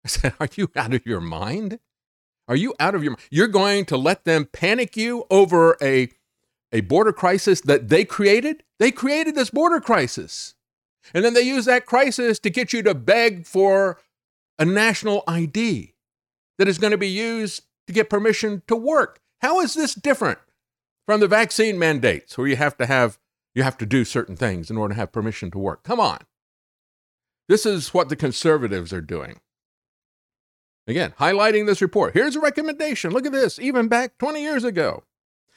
I 0.04 0.08
said, 0.08 0.34
Are 0.40 0.48
you 0.54 0.70
out 0.76 0.94
of 0.94 1.06
your 1.06 1.20
mind? 1.20 1.78
Are 2.46 2.56
you 2.56 2.74
out 2.80 2.94
of 2.94 3.02
your 3.02 3.12
mind? 3.12 3.22
You're 3.30 3.48
going 3.48 3.84
to 3.86 3.96
let 3.96 4.24
them 4.24 4.48
panic 4.52 4.96
you 4.96 5.26
over 5.30 5.76
a, 5.82 6.08
a 6.72 6.80
border 6.82 7.12
crisis 7.12 7.60
that 7.62 7.88
they 7.88 8.04
created? 8.04 8.64
They 8.78 8.90
created 8.90 9.34
this 9.34 9.50
border 9.50 9.80
crisis. 9.80 10.54
And 11.14 11.24
then 11.24 11.34
they 11.34 11.42
use 11.42 11.64
that 11.66 11.86
crisis 11.86 12.38
to 12.40 12.50
get 12.50 12.72
you 12.72 12.82
to 12.82 12.94
beg 12.94 13.46
for 13.46 13.98
a 14.58 14.64
national 14.64 15.24
ID 15.26 15.94
that 16.58 16.68
is 16.68 16.78
going 16.78 16.90
to 16.90 16.98
be 16.98 17.08
used 17.08 17.62
to 17.86 17.92
get 17.92 18.10
permission 18.10 18.62
to 18.66 18.76
work. 18.76 19.20
How 19.40 19.60
is 19.60 19.74
this 19.74 19.94
different 19.94 20.38
from 21.06 21.20
the 21.20 21.28
vaccine 21.28 21.78
mandates 21.78 22.36
where 22.36 22.46
you 22.46 22.56
have 22.56 22.76
to 22.78 22.86
have 22.86 23.18
you 23.54 23.62
have 23.62 23.78
to 23.78 23.86
do 23.86 24.04
certain 24.04 24.36
things 24.36 24.70
in 24.70 24.76
order 24.76 24.94
to 24.94 25.00
have 25.00 25.12
permission 25.12 25.50
to 25.52 25.58
work? 25.58 25.82
Come 25.82 26.00
on. 26.00 26.18
This 27.48 27.64
is 27.64 27.94
what 27.94 28.08
the 28.08 28.16
conservatives 28.16 28.92
are 28.92 29.00
doing. 29.00 29.40
Again, 30.88 31.12
highlighting 31.20 31.66
this 31.66 31.82
report. 31.82 32.14
Here's 32.14 32.34
a 32.34 32.40
recommendation. 32.40 33.12
Look 33.12 33.26
at 33.26 33.32
this, 33.32 33.58
even 33.58 33.88
back 33.88 34.16
20 34.18 34.40
years 34.40 34.64
ago. 34.64 35.04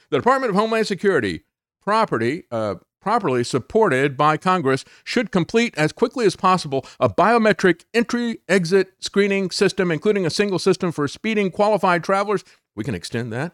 The 0.10 0.18
Department 0.18 0.50
of 0.50 0.58
Homeland 0.58 0.88
Security 0.88 1.46
property, 1.82 2.44
uh, 2.52 2.76
properly 3.02 3.44
supported 3.44 4.18
by 4.18 4.36
Congress, 4.36 4.84
should 5.06 5.32
complete 5.32 5.74
as 5.78 5.94
quickly 5.94 6.26
as 6.26 6.36
possible 6.36 6.86
a 7.00 7.10
biometric 7.10 7.86
entry 7.94 8.40
exit 8.50 8.94
screening 9.00 9.50
system, 9.52 9.90
including 9.90 10.26
a 10.26 10.30
single 10.30 10.60
system 10.60 10.92
for 10.92 11.08
speeding 11.08 11.50
qualified 11.50 12.04
travelers. 12.04 12.44
We 12.76 12.84
can 12.84 12.94
extend 12.94 13.32
that 13.32 13.54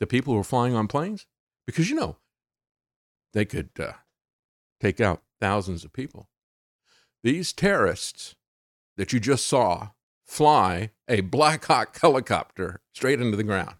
to 0.00 0.06
people 0.06 0.32
who 0.32 0.40
are 0.40 0.44
flying 0.44 0.74
on 0.74 0.88
planes 0.88 1.26
because, 1.66 1.90
you 1.90 1.96
know, 1.96 2.16
they 3.34 3.44
could 3.44 3.70
uh, 3.78 3.92
take 4.80 5.02
out 5.02 5.22
thousands 5.38 5.84
of 5.84 5.92
people. 5.92 6.28
These 7.22 7.52
terrorists 7.52 8.34
that 8.96 9.12
you 9.12 9.20
just 9.20 9.46
saw 9.46 9.90
fly 10.24 10.90
a 11.10 11.20
Black 11.20 11.64
Hawk 11.64 11.98
helicopter 12.00 12.80
straight 12.94 13.20
into 13.20 13.36
the 13.36 13.42
ground. 13.42 13.74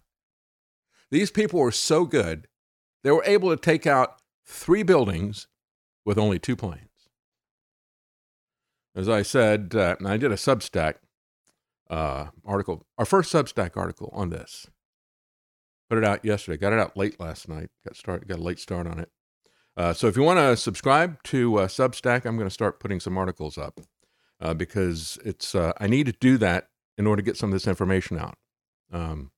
These 1.09 1.31
people 1.31 1.59
were 1.59 1.71
so 1.71 2.05
good, 2.05 2.47
they 3.03 3.11
were 3.11 3.23
able 3.25 3.49
to 3.49 3.57
take 3.57 3.87
out 3.87 4.21
three 4.45 4.83
buildings 4.83 5.47
with 6.05 6.17
only 6.17 6.37
two 6.37 6.55
planes. 6.55 6.89
As 8.95 9.07
I 9.07 9.21
said, 9.21 9.73
uh, 9.73 9.95
I 10.05 10.17
did 10.17 10.31
a 10.31 10.35
Substack 10.35 10.95
uh, 11.89 12.27
article, 12.45 12.85
our 12.97 13.05
first 13.05 13.31
Substack 13.31 13.77
article 13.77 14.09
on 14.13 14.29
this. 14.29 14.67
Put 15.89 15.97
it 15.97 16.05
out 16.05 16.23
yesterday. 16.23 16.57
Got 16.57 16.73
it 16.73 16.79
out 16.79 16.95
late 16.95 17.19
last 17.19 17.49
night. 17.49 17.69
Got 17.85 17.95
start. 17.95 18.27
Got 18.27 18.39
a 18.39 18.43
late 18.43 18.59
start 18.59 18.87
on 18.87 18.99
it. 18.99 19.09
Uh, 19.75 19.93
so 19.93 20.07
if 20.07 20.15
you 20.15 20.23
want 20.23 20.39
to 20.39 20.55
subscribe 20.55 21.21
to 21.23 21.59
uh, 21.59 21.67
Substack, 21.67 22.25
I'm 22.25 22.37
going 22.37 22.47
to 22.47 22.53
start 22.53 22.79
putting 22.79 22.99
some 22.99 23.17
articles 23.17 23.57
up 23.57 23.81
uh, 24.39 24.53
because 24.53 25.17
it's 25.23 25.55
uh, 25.55 25.73
I 25.79 25.87
need 25.87 26.05
to 26.05 26.13
do 26.13 26.37
that 26.37 26.69
in 26.97 27.07
order 27.07 27.21
to 27.21 27.25
get 27.25 27.37
some 27.37 27.49
of 27.49 27.53
this 27.53 27.67
information 27.67 28.17
out. 28.17 28.37
Um, 28.91 29.31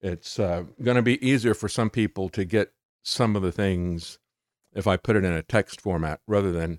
it's 0.00 0.38
uh, 0.38 0.64
going 0.82 0.96
to 0.96 1.02
be 1.02 1.24
easier 1.26 1.54
for 1.54 1.68
some 1.68 1.90
people 1.90 2.28
to 2.30 2.44
get 2.44 2.72
some 3.02 3.36
of 3.36 3.42
the 3.42 3.52
things 3.52 4.18
if 4.74 4.86
I 4.86 4.96
put 4.96 5.16
it 5.16 5.24
in 5.24 5.32
a 5.32 5.42
text 5.42 5.80
format 5.80 6.20
rather 6.26 6.52
than 6.52 6.78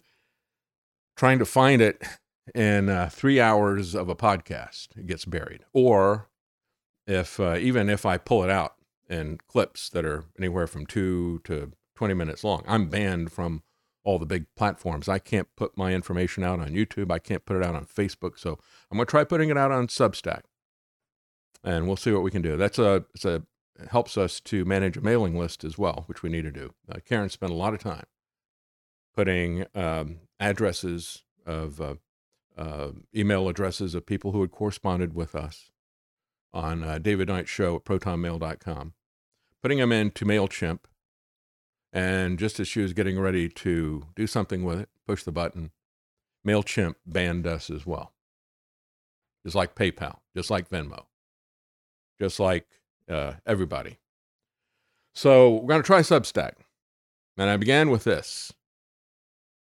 trying 1.15 1.39
to 1.39 1.45
find 1.45 1.81
it 1.81 2.01
in 2.55 2.89
uh, 2.89 3.09
three 3.11 3.39
hours 3.39 3.95
of 3.95 4.09
a 4.09 4.15
podcast. 4.15 4.97
It 4.97 5.07
gets 5.07 5.25
buried, 5.25 5.65
or 5.73 6.29
if 7.07 7.39
uh, 7.39 7.57
even 7.57 7.89
if 7.89 8.05
I 8.05 8.17
pull 8.17 8.43
it 8.43 8.49
out 8.49 8.75
in 9.09 9.39
clips 9.47 9.89
that 9.89 10.05
are 10.05 10.25
anywhere 10.37 10.67
from 10.67 10.85
two 10.85 11.41
to 11.45 11.71
20 11.95 12.13
minutes 12.13 12.43
long, 12.43 12.63
I'm 12.67 12.87
banned 12.87 13.31
from 13.31 13.63
all 14.03 14.19
the 14.19 14.25
big 14.25 14.45
platforms. 14.55 15.09
I 15.09 15.19
can't 15.19 15.47
put 15.55 15.77
my 15.77 15.93
information 15.93 16.43
out 16.43 16.59
on 16.59 16.69
YouTube. 16.69 17.11
I 17.11 17.19
can't 17.19 17.45
put 17.45 17.57
it 17.57 17.63
out 17.63 17.75
on 17.75 17.85
Facebook. 17.85 18.39
So 18.39 18.57
I'm 18.89 18.97
going 18.97 19.05
to 19.05 19.11
try 19.11 19.23
putting 19.23 19.49
it 19.49 19.57
out 19.57 19.71
on 19.71 19.87
Substack, 19.87 20.41
and 21.63 21.87
we'll 21.87 21.97
see 21.97 22.11
what 22.11 22.23
we 22.23 22.31
can 22.31 22.41
do. 22.41 22.57
That's 22.57 22.79
a 22.79 23.05
it's 23.13 23.25
a 23.25 23.43
helps 23.91 24.17
us 24.17 24.39
to 24.41 24.65
manage 24.65 24.97
a 24.97 25.01
mailing 25.01 25.37
list 25.37 25.63
as 25.63 25.77
well, 25.77 26.03
which 26.07 26.21
we 26.21 26.29
need 26.29 26.43
to 26.43 26.51
do. 26.51 26.73
Uh, 26.91 26.99
Karen 27.05 27.29
spent 27.29 27.51
a 27.51 27.55
lot 27.55 27.73
of 27.73 27.79
time 27.79 28.05
putting 29.15 29.65
um, 29.75 30.19
addresses 30.39 31.23
of 31.45 31.81
uh, 31.81 31.95
uh, 32.57 32.91
email 33.15 33.47
addresses 33.47 33.95
of 33.95 34.05
people 34.05 34.31
who 34.31 34.41
had 34.41 34.51
corresponded 34.51 35.13
with 35.13 35.35
us 35.35 35.71
on 36.53 36.83
uh, 36.83 36.97
David 36.97 37.27
Knight 37.27 37.47
Show 37.47 37.77
at 37.77 37.85
protonmail.com, 37.85 38.93
putting 39.61 39.77
them 39.77 39.91
into 39.91 40.25
MailChimp. 40.25 40.79
And 41.91 42.37
just 42.37 42.59
as 42.59 42.67
she 42.67 42.81
was 42.81 42.93
getting 42.93 43.19
ready 43.19 43.49
to 43.49 44.05
do 44.15 44.27
something 44.27 44.63
with 44.63 44.79
it, 44.79 44.89
push 45.07 45.23
the 45.23 45.31
button, 45.31 45.71
MailChimp 46.45 46.95
banned 47.05 47.47
us 47.47 47.69
as 47.69 47.85
well. 47.85 48.13
Just 49.43 49.55
like 49.55 49.75
PayPal, 49.75 50.19
just 50.35 50.49
like 50.49 50.69
Venmo, 50.69 51.05
just 52.19 52.39
like 52.39 52.67
uh, 53.09 53.33
everybody. 53.45 53.97
So 55.15 55.49
we're 55.55 55.67
going 55.67 55.81
to 55.81 55.85
try 55.85 56.01
Substack. 56.01 56.53
And 57.37 57.49
I 57.49 57.57
began 57.57 57.89
with 57.89 58.03
this 58.03 58.53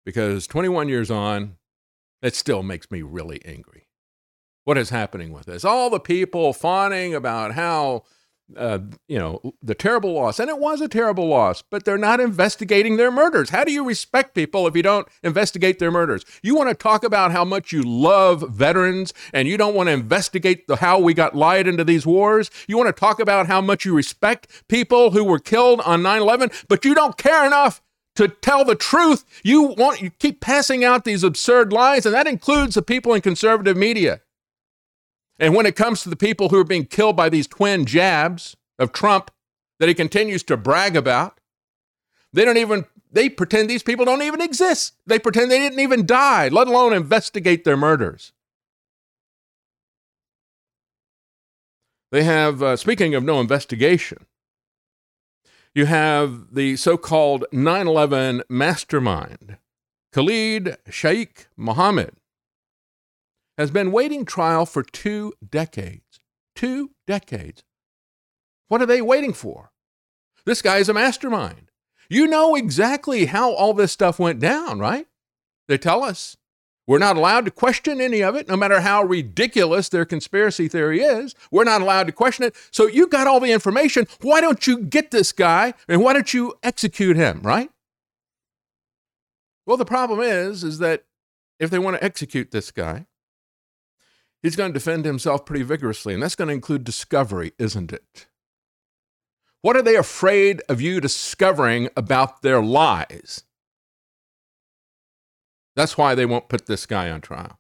because 0.05 0.47
21 0.47 0.88
years 0.88 1.11
on, 1.11 1.57
it 2.23 2.35
still 2.35 2.62
makes 2.62 2.90
me 2.90 3.02
really 3.02 3.40
angry. 3.45 3.87
What 4.64 4.79
is 4.79 4.90
happening 4.90 5.33
with 5.33 5.47
this? 5.47 5.64
All 5.64 5.90
the 5.90 6.00
people 6.00 6.52
fawning 6.52 7.14
about 7.14 7.52
how 7.52 8.05
uh, 8.57 8.78
you 9.09 9.19
know, 9.19 9.40
the 9.62 9.75
terrible 9.75 10.12
loss. 10.12 10.38
And 10.38 10.49
it 10.49 10.59
was 10.59 10.80
a 10.80 10.88
terrible 10.88 11.26
loss, 11.28 11.62
but 11.62 11.85
they're 11.85 11.99
not 11.99 12.21
investigating 12.21 12.97
their 12.97 13.11
murders. 13.11 13.50
How 13.50 13.64
do 13.64 13.73
you 13.73 13.85
respect 13.85 14.35
people 14.35 14.66
if 14.66 14.76
you 14.76 14.83
don't 14.83 15.09
investigate 15.23 15.78
their 15.78 15.90
murders? 15.90 16.25
You 16.42 16.54
want 16.54 16.69
to 16.69 16.75
talk 16.75 17.04
about 17.04 17.33
how 17.33 17.45
much 17.45 17.73
you 17.73 17.83
love 17.83 18.49
veterans 18.50 19.12
and 19.33 19.49
you 19.49 19.57
don't 19.57 19.75
want 19.75 19.88
to 19.88 19.92
investigate 19.92 20.66
the, 20.66 20.76
how 20.76 20.99
we 20.99 21.14
got 21.14 21.35
lied 21.35 21.66
into 21.66 21.85
these 21.85 22.07
wars? 22.07 22.50
You 22.66 22.76
want 22.76 22.95
to 22.95 22.99
talk 22.99 23.21
about 23.21 23.47
how 23.47 23.61
much 23.61 23.85
you 23.85 23.95
respect 23.95 24.64
people 24.69 25.11
who 25.11 25.25
were 25.25 25.38
killed 25.38 25.80
on 25.80 26.02
9 26.02 26.23
11, 26.23 26.50
but 26.69 26.85
you 26.85 26.95
don't 26.95 27.16
care 27.16 27.47
enough 27.47 27.83
to 28.16 28.28
tell 28.28 28.64
the 28.64 28.75
truth. 28.75 29.25
You 29.42 29.62
want 29.62 30.02
you 30.02 30.11
keep 30.11 30.40
passing 30.40 30.85
out 30.85 31.04
these 31.04 31.25
absurd 31.25 31.73
lies, 31.73 32.04
and 32.04 32.14
that 32.14 32.26
includes 32.26 32.75
the 32.75 32.83
people 32.83 33.14
in 33.14 33.21
conservative 33.21 33.76
media. 33.76 34.21
And 35.40 35.54
when 35.54 35.64
it 35.64 35.75
comes 35.75 36.02
to 36.02 36.11
the 36.11 36.16
people 36.16 36.50
who 36.50 36.59
are 36.59 36.64
being 36.64 36.85
killed 36.85 37.16
by 37.16 37.30
these 37.30 37.47
twin 37.47 37.87
jabs 37.87 38.56
of 38.78 38.92
Trump 38.92 39.30
that 39.78 39.88
he 39.88 39.94
continues 39.94 40.42
to 40.44 40.56
brag 40.59 40.94
about, 40.94 41.40
they 42.30 42.44
don't 42.44 42.59
even, 42.59 42.85
they 43.11 43.30
pretend 43.30 43.70
these 43.70 43.82
people 43.82 44.04
don't 44.04 44.23
even 44.23 44.42
exist. 44.42 44.97
They 45.06 45.18
pretend 45.18 45.50
they 45.50 45.59
didn't 45.59 45.80
even 45.80 46.04
die, 46.04 46.49
let 46.49 46.68
alone 46.68 46.92
investigate 46.92 47.64
their 47.64 47.78
murders. 47.78 48.32
They 52.12 52.23
have, 52.23 52.62
uh, 52.62 52.76
speaking 52.76 53.14
of 53.14 53.25
no 53.25 53.40
investigation, 53.40 54.26
you 55.75 55.87
have 55.87 56.54
the 56.54 56.76
so 56.76 56.99
called 56.99 57.47
9 57.50 57.87
11 57.87 58.42
mastermind, 58.50 59.56
Khalid 60.12 60.76
Sheikh 60.90 61.47
Mohammed 61.56 62.20
has 63.61 63.71
been 63.71 63.93
waiting 63.93 64.25
trial 64.25 64.64
for 64.64 64.83
two 64.83 65.35
decades. 65.47 66.19
Two 66.57 66.93
decades. 67.07 67.62
What 68.69 68.81
are 68.81 68.87
they 68.87 69.02
waiting 69.02 69.35
for? 69.35 69.71
This 70.47 70.62
guy 70.62 70.79
is 70.79 70.88
a 70.88 70.95
mastermind. 70.95 71.71
You 72.09 72.26
know 72.26 72.55
exactly 72.55 73.26
how 73.26 73.52
all 73.52 73.75
this 73.75 73.93
stuff 73.93 74.19
went 74.19 74.40
down, 74.40 74.79
right? 74.79 75.07
They 75.69 75.76
tell 75.76 76.02
us. 76.02 76.38
We're 76.87 76.99
not 76.99 77.19
allowed 77.19 77.45
to 77.45 77.50
question 77.50 78.00
any 78.00 78.23
of 78.23 78.35
it, 78.35 78.49
no 78.49 78.57
matter 78.57 78.81
how 78.81 79.05
ridiculous 79.05 79.90
their 79.90 80.07
conspiracy 80.07 80.67
theory 80.67 81.02
is. 81.02 81.35
We're 81.50 81.64
not 81.64 81.83
allowed 81.83 82.07
to 82.07 82.12
question 82.12 82.47
it. 82.47 82.57
So 82.71 82.87
you 82.87 83.09
got 83.09 83.26
all 83.26 83.40
the 83.40 83.52
information. 83.52 84.07
Why 84.23 84.40
don't 84.40 84.67
you 84.67 84.79
get 84.79 85.11
this 85.11 85.33
guy 85.33 85.75
and 85.87 86.02
why 86.02 86.14
don't 86.14 86.33
you 86.33 86.55
execute 86.62 87.19
him, 87.19 87.43
right? 87.43 87.71
Well, 89.67 89.76
the 89.76 89.85
problem 89.85 90.21
is, 90.21 90.64
is 90.64 90.79
that 90.79 91.05
if 91.59 91.69
they 91.69 91.79
want 91.79 91.99
to 91.99 92.02
execute 92.02 92.52
this 92.52 92.71
guy, 92.71 93.05
he's 94.42 94.56
going 94.56 94.70
to 94.73 94.78
defend 94.78 95.04
himself 95.04 95.44
pretty 95.44 95.64
vigorously, 95.64 96.14
and 96.14 96.23
that's 96.23 96.37
going 96.37 96.49
to 96.49 96.54
include 96.54 96.85
discovery, 96.85 97.52
isn't 97.59 97.92
it? 97.92 98.26
What 99.62 99.76
are 99.76 99.82
they 99.82 99.97
afraid 99.97 100.62
of 100.68 100.80
you 100.80 101.00
discovering 101.00 101.88
about 101.97 102.42
their 102.42 102.62
lies? 102.62 103.44
That's 105.76 105.98
why 105.98 106.14
they 106.14 106.26
won't 106.26 106.48
put 106.48 106.66
this 106.66 106.87
guy 106.87 107.11
on 107.11 107.20
trial. 107.20 107.59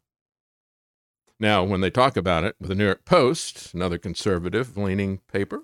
Now, 1.38 1.64
when 1.64 1.80
they 1.80 1.90
talk 1.90 2.16
about 2.16 2.44
it 2.44 2.56
with 2.60 2.68
the 2.68 2.74
New 2.74 2.84
York 2.84 3.04
Post, 3.04 3.72
another 3.72 3.98
conservative 3.98 4.76
leaning 4.76 5.18
paper, 5.32 5.62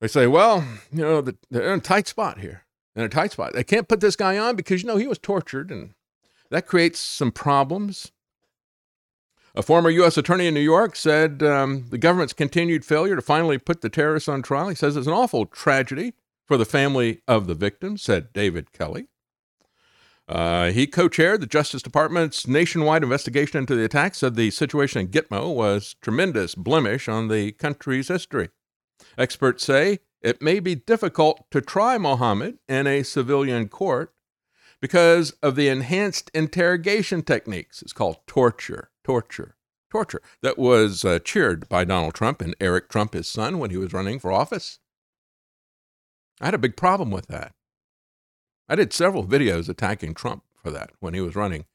they 0.00 0.08
say, 0.08 0.26
well, 0.26 0.66
you 0.92 1.02
know, 1.02 1.22
they're 1.50 1.72
in 1.72 1.78
a 1.78 1.82
tight 1.82 2.06
spot 2.06 2.40
here. 2.40 2.64
In 2.94 3.02
a 3.02 3.08
tight 3.10 3.32
spot. 3.32 3.52
They 3.52 3.64
can't 3.64 3.88
put 3.88 4.00
this 4.00 4.16
guy 4.16 4.38
on 4.38 4.56
because, 4.56 4.82
you 4.82 4.86
know, 4.86 4.96
he 4.96 5.06
was 5.06 5.18
tortured, 5.18 5.70
and 5.70 5.92
that 6.50 6.66
creates 6.66 6.98
some 6.98 7.30
problems. 7.30 8.12
A 9.56 9.62
former 9.62 9.88
U.S. 9.88 10.18
attorney 10.18 10.46
in 10.46 10.52
New 10.52 10.60
York 10.60 10.94
said 10.96 11.42
um, 11.42 11.86
the 11.88 11.96
government's 11.96 12.34
continued 12.34 12.84
failure 12.84 13.16
to 13.16 13.22
finally 13.22 13.56
put 13.56 13.80
the 13.80 13.88
terrorists 13.88 14.28
on 14.28 14.42
trial. 14.42 14.68
He 14.68 14.74
says 14.74 14.98
it's 14.98 15.06
an 15.06 15.14
awful 15.14 15.46
tragedy 15.46 16.12
for 16.44 16.58
the 16.58 16.66
family 16.66 17.22
of 17.26 17.46
the 17.46 17.54
victims, 17.54 18.02
said 18.02 18.34
David 18.34 18.72
Kelley. 18.72 19.08
Uh, 20.28 20.72
he 20.72 20.86
co 20.86 21.08
chaired 21.08 21.40
the 21.40 21.46
Justice 21.46 21.80
Department's 21.80 22.46
nationwide 22.46 23.02
investigation 23.02 23.58
into 23.58 23.74
the 23.74 23.84
attack, 23.84 24.14
said 24.14 24.34
the 24.34 24.50
situation 24.50 25.00
in 25.00 25.08
Gitmo 25.08 25.54
was 25.54 25.96
tremendous 26.02 26.54
blemish 26.54 27.08
on 27.08 27.28
the 27.28 27.52
country's 27.52 28.08
history. 28.08 28.50
Experts 29.16 29.64
say 29.64 30.00
it 30.20 30.42
may 30.42 30.60
be 30.60 30.74
difficult 30.74 31.50
to 31.50 31.62
try 31.62 31.96
Mohammed 31.96 32.58
in 32.68 32.86
a 32.86 33.02
civilian 33.04 33.68
court 33.68 34.12
because 34.82 35.30
of 35.42 35.56
the 35.56 35.68
enhanced 35.68 36.30
interrogation 36.34 37.22
techniques. 37.22 37.80
It's 37.80 37.94
called 37.94 38.18
torture 38.26 38.90
torture, 39.06 39.54
torture 39.88 40.20
that 40.42 40.58
was 40.58 41.04
uh, 41.04 41.20
cheered 41.20 41.68
by 41.68 41.84
Donald 41.84 42.12
Trump 42.12 42.40
and 42.40 42.56
Eric 42.60 42.88
Trump, 42.88 43.12
his 43.12 43.28
son, 43.28 43.60
when 43.60 43.70
he 43.70 43.76
was 43.76 43.92
running 43.92 44.18
for 44.18 44.32
office. 44.32 44.80
I 46.40 46.46
had 46.46 46.54
a 46.54 46.58
big 46.58 46.76
problem 46.76 47.12
with 47.12 47.28
that. 47.28 47.52
I 48.68 48.74
did 48.74 48.92
several 48.92 49.24
videos 49.24 49.68
attacking 49.68 50.14
Trump 50.14 50.42
for 50.60 50.72
that 50.72 50.90
when 50.98 51.14
he 51.14 51.20
was 51.20 51.36
running 51.36 51.66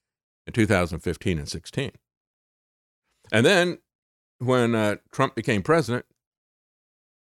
in 0.46 0.52
2015 0.52 1.39
and 1.39 1.48
16. 1.48 1.91
And 3.32 3.46
then 3.46 3.78
when 4.39 4.76
uh, 4.76 4.98
Trump 5.13 5.34
became 5.34 5.63
president, 5.63 6.06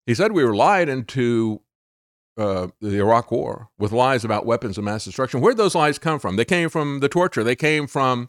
he 0.05 0.13
said 0.13 0.33
we 0.33 0.43
were 0.43 0.55
lied 0.55 0.89
into 0.89 1.61
uh, 2.37 2.67
the 2.81 2.97
Iraq 2.97 3.31
War 3.31 3.69
with 3.79 3.93
lies 3.93 4.25
about 4.25 4.45
weapons 4.45 4.77
of 4.77 4.83
mass 4.83 5.05
destruction. 5.05 5.39
Where'd 5.39 5.55
those 5.55 5.73
lies 5.73 5.97
come 5.97 6.19
from? 6.19 6.35
They 6.35 6.43
came 6.43 6.67
from 6.67 6.99
the 6.99 7.07
torture. 7.07 7.45
They 7.45 7.55
came 7.55 7.87
from 7.87 8.27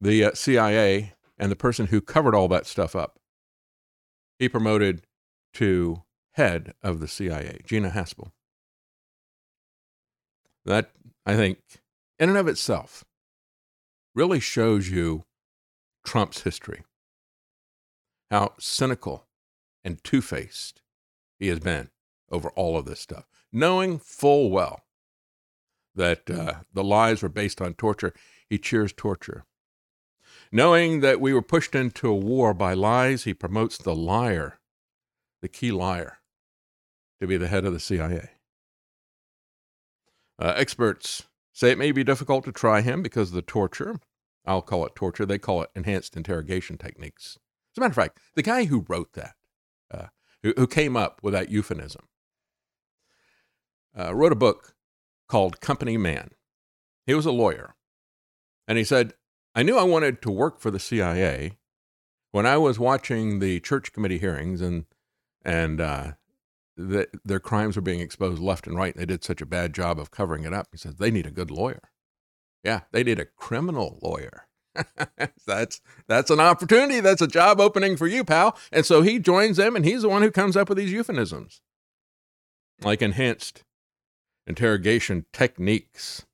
the 0.00 0.24
uh, 0.24 0.34
CIA 0.34 1.14
and 1.38 1.50
the 1.50 1.56
person 1.56 1.86
who 1.86 2.00
covered 2.00 2.34
all 2.34 2.48
that 2.48 2.66
stuff 2.66 2.96
up. 2.96 3.18
He 4.38 4.48
promoted 4.48 5.06
to 5.54 6.02
head 6.32 6.74
of 6.82 7.00
the 7.00 7.08
CIA, 7.08 7.60
Gina 7.64 7.90
Haspel. 7.90 8.30
That, 10.64 10.90
I 11.24 11.34
think, 11.34 11.58
in 12.18 12.28
and 12.28 12.38
of 12.38 12.48
itself, 12.48 13.04
really 14.14 14.40
shows 14.40 14.90
you 14.90 15.24
Trump's 16.04 16.42
history. 16.42 16.82
How 18.30 18.54
cynical 18.58 19.26
and 19.84 20.02
two 20.02 20.20
faced 20.20 20.82
he 21.38 21.48
has 21.48 21.60
been 21.60 21.90
over 22.30 22.50
all 22.50 22.76
of 22.76 22.86
this 22.86 23.00
stuff, 23.00 23.26
knowing 23.52 23.98
full 23.98 24.50
well 24.50 24.82
that 25.94 26.28
uh, 26.28 26.54
the 26.72 26.84
lies 26.84 27.22
were 27.22 27.28
based 27.28 27.60
on 27.62 27.74
torture. 27.74 28.12
He 28.50 28.58
cheers 28.58 28.92
torture. 28.92 29.44
Knowing 30.52 31.00
that 31.00 31.20
we 31.20 31.32
were 31.32 31.42
pushed 31.42 31.74
into 31.74 32.08
a 32.08 32.14
war 32.14 32.54
by 32.54 32.72
lies, 32.72 33.24
he 33.24 33.34
promotes 33.34 33.78
the 33.78 33.94
liar, 33.94 34.58
the 35.42 35.48
key 35.48 35.72
liar, 35.72 36.18
to 37.20 37.26
be 37.26 37.36
the 37.36 37.48
head 37.48 37.64
of 37.64 37.72
the 37.72 37.80
CIA. 37.80 38.30
Uh, 40.38 40.52
experts 40.56 41.24
say 41.52 41.70
it 41.70 41.78
may 41.78 41.92
be 41.92 42.04
difficult 42.04 42.44
to 42.44 42.52
try 42.52 42.82
him 42.82 43.02
because 43.02 43.30
of 43.30 43.34
the 43.34 43.42
torture. 43.42 43.98
I'll 44.44 44.62
call 44.62 44.86
it 44.86 44.94
torture. 44.94 45.26
They 45.26 45.38
call 45.38 45.62
it 45.62 45.70
enhanced 45.74 46.16
interrogation 46.16 46.78
techniques. 46.78 47.38
As 47.74 47.78
a 47.78 47.80
matter 47.80 47.90
of 47.90 47.96
fact, 47.96 48.20
the 48.34 48.42
guy 48.42 48.64
who 48.64 48.84
wrote 48.88 49.14
that, 49.14 49.34
uh, 49.92 50.06
who, 50.42 50.54
who, 50.56 50.66
came 50.66 50.96
up 50.96 51.20
with 51.22 51.32
that 51.32 51.50
euphemism, 51.50 52.06
uh, 53.98 54.14
wrote 54.14 54.32
a 54.32 54.36
book 54.36 54.74
called 55.28 55.60
Company 55.60 55.96
Man. 55.96 56.30
He 57.06 57.14
was 57.14 57.26
a 57.26 57.32
lawyer. 57.32 57.74
And 58.68 58.78
he 58.78 58.84
said, 58.84 59.14
I 59.56 59.62
knew 59.62 59.78
I 59.78 59.84
wanted 59.84 60.20
to 60.20 60.30
work 60.30 60.60
for 60.60 60.70
the 60.70 60.78
CIA 60.78 61.56
when 62.30 62.44
I 62.44 62.58
was 62.58 62.78
watching 62.78 63.38
the 63.38 63.58
church 63.60 63.90
committee 63.90 64.18
hearings 64.18 64.60
and 64.60 64.84
and 65.42 65.80
uh, 65.80 66.12
the, 66.76 67.08
their 67.24 67.40
crimes 67.40 67.76
were 67.76 67.82
being 67.82 68.00
exposed 68.00 68.42
left 68.42 68.66
and 68.66 68.76
right. 68.76 68.94
They 68.94 69.06
did 69.06 69.24
such 69.24 69.40
a 69.40 69.46
bad 69.46 69.72
job 69.72 69.98
of 69.98 70.10
covering 70.10 70.44
it 70.44 70.52
up. 70.52 70.68
He 70.72 70.76
says 70.76 70.96
they 70.96 71.10
need 71.10 71.26
a 71.26 71.30
good 71.30 71.50
lawyer. 71.50 71.90
Yeah, 72.62 72.82
they 72.92 73.02
need 73.02 73.18
a 73.18 73.24
criminal 73.24 73.98
lawyer. 74.02 74.46
that's 75.46 75.80
that's 76.06 76.30
an 76.30 76.40
opportunity. 76.40 77.00
That's 77.00 77.22
a 77.22 77.26
job 77.26 77.58
opening 77.58 77.96
for 77.96 78.06
you, 78.06 78.24
pal. 78.24 78.58
And 78.70 78.84
so 78.84 79.00
he 79.00 79.18
joins 79.18 79.56
them, 79.56 79.74
and 79.74 79.86
he's 79.86 80.02
the 80.02 80.10
one 80.10 80.20
who 80.20 80.30
comes 80.30 80.54
up 80.54 80.68
with 80.68 80.76
these 80.76 80.92
euphemisms, 80.92 81.62
like 82.82 83.00
enhanced 83.00 83.64
interrogation 84.46 85.24
techniques. 85.32 86.26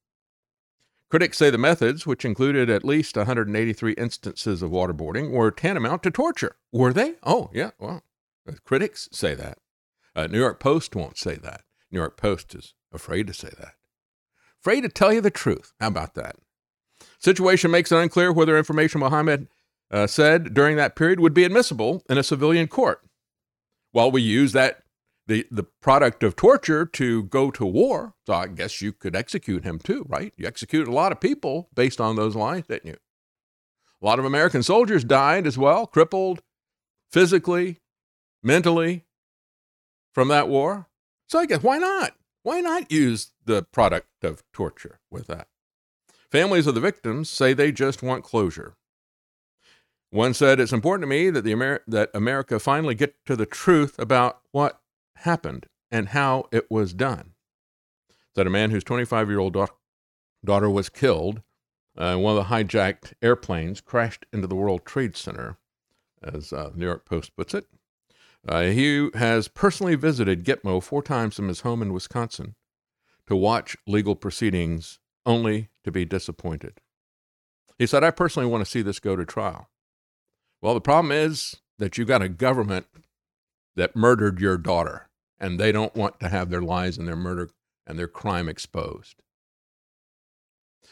Critics 1.13 1.37
say 1.37 1.51
the 1.51 1.59
methods, 1.59 2.07
which 2.07 2.25
included 2.25 2.71
at 2.71 2.87
least 2.87 3.19
183 3.19 3.93
instances 3.99 4.63
of 4.63 4.71
waterboarding, 4.71 5.31
were 5.31 5.51
tantamount 5.51 6.03
to 6.05 6.11
torture. 6.11 6.57
Were 6.73 6.95
they? 6.95 7.17
Oh, 7.23 7.51
yeah. 7.53 7.73
Well, 7.79 8.03
critics 8.65 9.11
say 9.13 9.35
that. 9.35 9.59
Uh, 10.17 10.27
New 10.27 10.39
York 10.39 10.59
Post 10.59 10.97
won't 10.97 11.19
say 11.19 11.35
that. 11.35 11.65
New 11.91 11.99
York 11.99 12.17
Post 12.17 12.55
is 12.55 12.73
afraid 12.95 13.27
to 13.27 13.35
say 13.35 13.51
that. 13.59 13.75
Afraid 14.63 14.81
to 14.85 14.89
tell 14.89 15.13
you 15.13 15.21
the 15.21 15.31
truth. 15.31 15.75
How 15.79 15.89
about 15.89 16.15
that? 16.15 16.37
Situation 17.19 17.71
makes 17.71 17.93
it 17.93 17.99
unclear 17.99 18.33
whether 18.33 18.57
information 18.57 19.01
Mohammed 19.01 19.49
uh, 19.91 20.07
said 20.07 20.55
during 20.55 20.77
that 20.77 20.97
period 20.97 21.21
would 21.21 21.35
be 21.35 21.45
admissible 21.45 22.03
in 22.09 22.17
a 22.17 22.23
civilian 22.23 22.69
court. 22.69 23.03
While 23.91 24.11
we 24.11 24.23
use 24.23 24.53
that 24.53 24.82
the, 25.33 25.47
the 25.51 25.63
product 25.63 26.23
of 26.23 26.37
torture 26.37 26.85
to 26.85 27.23
go 27.23 27.51
to 27.51 27.65
war. 27.65 28.13
So 28.27 28.35
I 28.35 28.49
guess 28.49 28.83
you 28.83 28.93
could 28.93 29.17
execute 29.17 29.65
him 29.65 29.79
too, 29.79 30.05
right? 30.07 30.35
You 30.37 30.47
executed 30.47 30.89
a 30.89 30.93
lot 30.93 31.11
of 31.11 31.21
people 31.21 31.71
based 31.75 32.03
on 32.03 32.17
those 32.17 32.37
lines, 32.37 32.67
didn't 32.67 32.91
you? 32.91 32.99
A 34.03 34.05
lot 34.05 34.19
of 34.19 34.27
American 34.27 34.63
soldiers 34.63 35.05
died 35.05 35.47
as 35.47 35.57
well, 35.57 35.87
crippled 35.87 36.43
physically, 37.11 37.81
mentally 38.43 39.07
from 40.13 40.29
that 40.29 40.49
war. 40.49 40.89
So 41.29 41.39
I 41.39 41.47
guess 41.47 41.63
why 41.63 41.79
not? 41.79 42.13
Why 42.43 42.61
not 42.61 42.93
use 42.93 43.31
the 43.43 43.63
product 43.63 44.09
of 44.23 44.43
torture 44.53 45.01
with 45.11 45.29
that? 45.29 45.49
Families 46.31 46.67
of 46.67 46.75
the 46.75 46.81
victims 46.81 47.31
say 47.31 47.55
they 47.55 47.73
just 47.73 48.03
want 48.03 48.23
closure. 48.23 48.75
One 50.11 50.35
said, 50.35 50.61
It's 50.61 50.75
important 50.75 51.05
to 51.05 51.07
me 51.07 51.31
that, 51.31 51.43
the 51.43 51.53
Amer- 51.53 51.85
that 51.87 52.11
America 52.13 52.59
finally 52.59 52.95
get 52.95 53.15
to 53.25 53.35
the 53.35 53.47
truth 53.47 53.99
about 53.99 54.41
what 54.51 54.82
happened 55.17 55.67
and 55.91 56.11
how 56.11 56.45
it 56.53 56.71
was 56.71 56.93
done. 56.93 57.35
That 58.35 58.47
a 58.47 58.51
man 58.51 58.71
whose 58.71 58.85
25 58.85 59.29
year 59.29 59.39
old 59.39 59.57
daughter 60.45 60.71
was 60.71 60.89
killed 60.89 61.43
uh, 61.97 62.17
one 62.17 62.37
of 62.37 62.49
the 62.49 62.55
hijacked 62.55 63.13
airplanes 63.21 63.81
crashed 63.81 64.25
into 64.33 64.47
the 64.47 64.55
World 64.55 64.85
Trade 64.85 65.17
Center, 65.17 65.59
as 66.23 66.53
uh, 66.53 66.71
New 66.75 66.87
York 66.87 67.05
Post 67.05 67.37
puts 67.37 67.55
it. 67.55 67.67
Uh, 68.47 68.63
he 68.63 69.11
has 69.15 69.49
personally 69.49 69.95
visited 69.95 70.45
Gitmo 70.45 70.83
four 70.83 71.03
times 71.03 71.37
from 71.37 71.49
his 71.49 71.61
home 71.61 71.83
in 71.83 71.93
Wisconsin 71.93 72.55
to 73.27 73.37
watch 73.37 73.77
legal 73.87 74.17
proceedings, 74.17 74.99
only 75.25 75.69
to 75.85 75.93
be 75.93 76.05
disappointed. 76.05 76.81
He 77.79 77.87
said, 77.87 78.03
I 78.03 78.11
personally 78.11 78.49
want 78.49 78.65
to 78.65 78.71
see 78.71 78.83
this 78.83 78.99
go 78.99 79.15
to 79.15 79.25
trial. 79.25 79.69
Well, 80.61 80.75
the 80.75 80.81
problem 80.81 81.13
is 81.13 81.57
that 81.79 81.99
you've 81.99 82.09
got 82.09 82.23
a 82.23 82.29
government 82.29 82.87
that 83.77 83.97
murdered 83.97 84.41
your 84.41 84.59
daughter 84.59 85.09
and 85.39 85.59
they 85.59 85.73
don't 85.73 85.95
want 85.97 86.21
to 86.21 86.29
have 86.29 86.51
their 86.51 86.63
lies 86.63 86.99
and 86.99 87.09
their 87.09 87.17
murder 87.17 87.51
and 87.87 87.99
their 87.99 88.09
crime 88.09 88.49
exposed. 88.49 89.17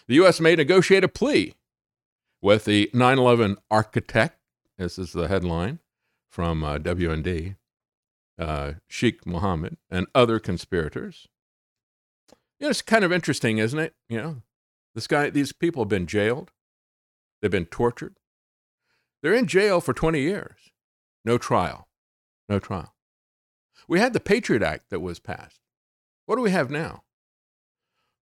The 0.09 0.16
U.S. 0.16 0.40
may 0.40 0.57
negotiate 0.57 1.05
a 1.05 1.09
plea 1.09 1.55
with 2.43 2.64
the 2.64 2.90
9 2.93 3.19
11 3.19 3.57
architect. 3.71 4.38
This 4.77 4.99
is 4.99 5.12
the 5.12 5.29
headline 5.29 5.79
from 6.31 6.64
uh, 6.64 6.79
WND, 6.79 7.57
uh, 8.38 8.73
Sheikh 8.88 9.27
Mohammed, 9.27 9.77
and 9.90 10.07
other 10.14 10.38
conspirators. 10.38 11.29
You 12.59 12.66
know, 12.66 12.71
it's 12.71 12.83
kind 12.83 13.05
of 13.05 13.12
interesting, 13.12 13.59
isn't 13.59 13.79
it? 13.79 13.95
You 14.09 14.19
know, 14.19 14.43
this 14.95 15.07
guy, 15.07 15.31
these 15.31 15.53
people 15.53 15.83
have 15.83 15.88
been 15.88 16.07
jailed, 16.07 16.51
they've 17.40 17.51
been 17.51 17.66
tortured. 17.66 18.16
They're 19.23 19.35
in 19.35 19.47
jail 19.47 19.81
for 19.81 19.93
20 19.93 20.21
years. 20.21 20.71
No 21.25 21.37
trial. 21.37 21.87
No 22.50 22.58
trial. 22.58 22.96
We 23.86 24.00
had 24.00 24.12
the 24.12 24.18
Patriot 24.18 24.62
Act 24.62 24.90
that 24.90 24.98
was 24.98 25.20
passed. 25.20 25.60
What 26.26 26.34
do 26.34 26.42
we 26.42 26.50
have 26.50 26.68
now? 26.68 27.04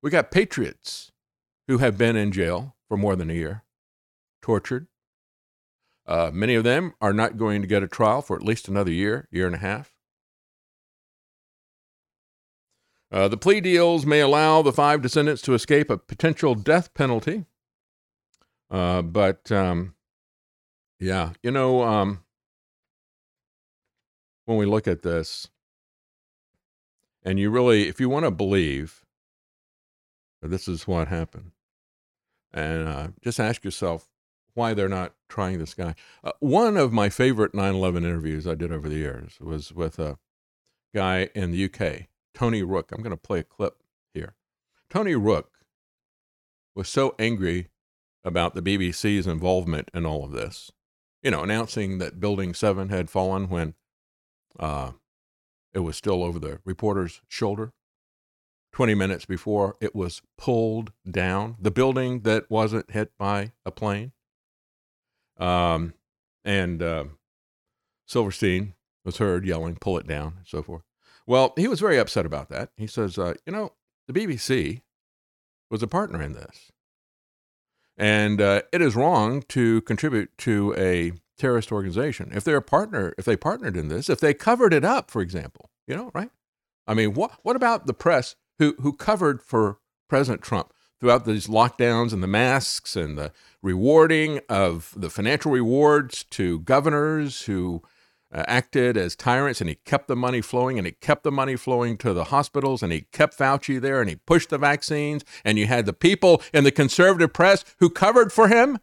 We 0.02 0.10
got 0.10 0.30
patriots 0.30 1.10
who 1.66 1.78
have 1.78 1.96
been 1.96 2.14
in 2.14 2.30
jail 2.30 2.76
for 2.86 2.98
more 2.98 3.16
than 3.16 3.30
a 3.30 3.34
year, 3.34 3.64
tortured. 4.42 4.86
Uh, 6.06 6.30
many 6.32 6.54
of 6.54 6.62
them 6.62 6.92
are 7.00 7.14
not 7.14 7.38
going 7.38 7.62
to 7.62 7.68
get 7.68 7.82
a 7.82 7.88
trial 7.88 8.20
for 8.20 8.36
at 8.36 8.42
least 8.42 8.68
another 8.68 8.92
year, 8.92 9.28
year 9.30 9.46
and 9.46 9.54
a 9.54 9.58
half. 9.58 9.94
Uh, 13.10 13.28
the 13.28 13.38
plea 13.38 13.62
deals 13.62 14.04
may 14.04 14.20
allow 14.20 14.60
the 14.60 14.72
five 14.72 15.00
descendants 15.00 15.40
to 15.40 15.54
escape 15.54 15.88
a 15.88 15.96
potential 15.96 16.54
death 16.54 16.92
penalty. 16.92 17.46
Uh, 18.70 19.00
but 19.00 19.50
um, 19.50 19.94
yeah, 21.00 21.32
you 21.42 21.50
know, 21.50 21.82
um, 21.82 22.20
when 24.48 24.56
we 24.56 24.64
look 24.64 24.88
at 24.88 25.02
this, 25.02 25.50
and 27.22 27.38
you 27.38 27.50
really, 27.50 27.86
if 27.86 28.00
you 28.00 28.08
want 28.08 28.24
to 28.24 28.30
believe 28.30 29.04
this 30.40 30.66
is 30.66 30.88
what 30.88 31.08
happened, 31.08 31.52
and 32.50 32.88
uh, 32.88 33.08
just 33.20 33.38
ask 33.38 33.62
yourself 33.62 34.08
why 34.54 34.72
they're 34.72 34.88
not 34.88 35.12
trying 35.28 35.58
this 35.58 35.74
guy. 35.74 35.94
Uh, 36.24 36.32
one 36.40 36.78
of 36.78 36.94
my 36.94 37.10
favorite 37.10 37.52
9 37.52 37.74
11 37.74 38.06
interviews 38.06 38.46
I 38.46 38.54
did 38.54 38.72
over 38.72 38.88
the 38.88 38.96
years 38.96 39.38
was 39.38 39.70
with 39.70 39.98
a 39.98 40.16
guy 40.94 41.28
in 41.34 41.50
the 41.50 41.64
UK, 41.66 42.06
Tony 42.32 42.62
Rooke. 42.62 42.90
I'm 42.90 43.02
going 43.02 43.10
to 43.10 43.18
play 43.18 43.40
a 43.40 43.44
clip 43.44 43.82
here. 44.14 44.34
Tony 44.88 45.14
Rooke 45.14 45.58
was 46.74 46.88
so 46.88 47.14
angry 47.18 47.68
about 48.24 48.54
the 48.54 48.62
BBC's 48.62 49.26
involvement 49.26 49.90
in 49.92 50.06
all 50.06 50.24
of 50.24 50.32
this, 50.32 50.72
you 51.22 51.32
know, 51.32 51.42
announcing 51.42 51.98
that 51.98 52.18
Building 52.18 52.54
7 52.54 52.88
had 52.88 53.10
fallen 53.10 53.50
when 53.50 53.74
uh, 54.58 54.92
it 55.72 55.80
was 55.80 55.96
still 55.96 56.22
over 56.22 56.38
the 56.38 56.60
reporter's 56.64 57.20
shoulder. 57.28 57.72
20 58.72 58.94
minutes 58.94 59.24
before 59.24 59.76
it 59.80 59.94
was 59.94 60.22
pulled 60.36 60.92
down, 61.10 61.56
the 61.58 61.70
building 61.70 62.20
that 62.20 62.50
wasn't 62.50 62.90
hit 62.90 63.10
by 63.18 63.52
a 63.64 63.70
plane. 63.70 64.12
Um, 65.38 65.94
and 66.44 66.82
uh, 66.82 67.04
Silverstein 68.06 68.74
was 69.04 69.16
heard 69.18 69.46
yelling, 69.46 69.76
pull 69.76 69.98
it 69.98 70.06
down, 70.06 70.34
and 70.38 70.46
so 70.46 70.62
forth. 70.62 70.82
Well, 71.26 71.54
he 71.56 71.68
was 71.68 71.80
very 71.80 71.98
upset 71.98 72.26
about 72.26 72.48
that. 72.50 72.70
He 72.76 72.86
says, 72.86 73.18
uh, 73.18 73.34
you 73.46 73.52
know, 73.52 73.72
the 74.06 74.12
BBC 74.12 74.82
was 75.70 75.82
a 75.82 75.86
partner 75.86 76.22
in 76.22 76.32
this. 76.32 76.70
And 77.96 78.40
uh, 78.40 78.62
it 78.72 78.80
is 78.80 78.94
wrong 78.94 79.42
to 79.48 79.80
contribute 79.82 80.30
to 80.38 80.74
a 80.76 81.12
terrorist 81.38 81.72
organization. 81.72 82.30
If 82.34 82.44
they're 82.44 82.56
a 82.56 82.62
partner, 82.62 83.14
if 83.16 83.24
they 83.24 83.36
partnered 83.36 83.76
in 83.76 83.88
this, 83.88 84.08
if 84.08 84.20
they 84.20 84.34
covered 84.34 84.74
it 84.74 84.84
up, 84.84 85.10
for 85.10 85.22
example, 85.22 85.70
you 85.86 85.96
know, 85.96 86.10
right? 86.14 86.30
I 86.86 86.94
mean, 86.94 87.14
what 87.14 87.38
what 87.42 87.56
about 87.56 87.86
the 87.86 87.94
press 87.94 88.36
who 88.58 88.74
who 88.80 88.92
covered 88.92 89.42
for 89.42 89.78
President 90.08 90.42
Trump 90.42 90.72
throughout 91.00 91.24
these 91.24 91.46
lockdowns 91.46 92.12
and 92.12 92.22
the 92.22 92.26
masks 92.28 92.96
and 92.96 93.16
the 93.16 93.32
rewarding 93.62 94.40
of 94.48 94.92
the 94.96 95.10
financial 95.10 95.52
rewards 95.52 96.24
to 96.24 96.60
governors 96.60 97.42
who 97.42 97.82
uh, 98.32 98.44
acted 98.46 98.96
as 98.96 99.16
tyrants 99.16 99.60
and 99.60 99.70
he 99.70 99.76
kept 99.76 100.06
the 100.08 100.16
money 100.16 100.40
flowing 100.40 100.76
and 100.76 100.86
he 100.86 100.92
kept 100.92 101.22
the 101.22 101.32
money 101.32 101.56
flowing 101.56 101.96
to 101.96 102.12
the 102.12 102.24
hospitals 102.24 102.82
and 102.82 102.92
he 102.92 103.02
kept 103.12 103.38
Fauci 103.38 103.80
there 103.80 104.00
and 104.00 104.10
he 104.10 104.16
pushed 104.16 104.50
the 104.50 104.58
vaccines 104.58 105.24
and 105.44 105.58
you 105.58 105.66
had 105.66 105.86
the 105.86 105.92
people 105.92 106.42
in 106.52 106.64
the 106.64 106.70
conservative 106.70 107.32
press 107.32 107.64
who 107.78 107.88
covered 107.88 108.32
for 108.32 108.48
him 108.48 108.78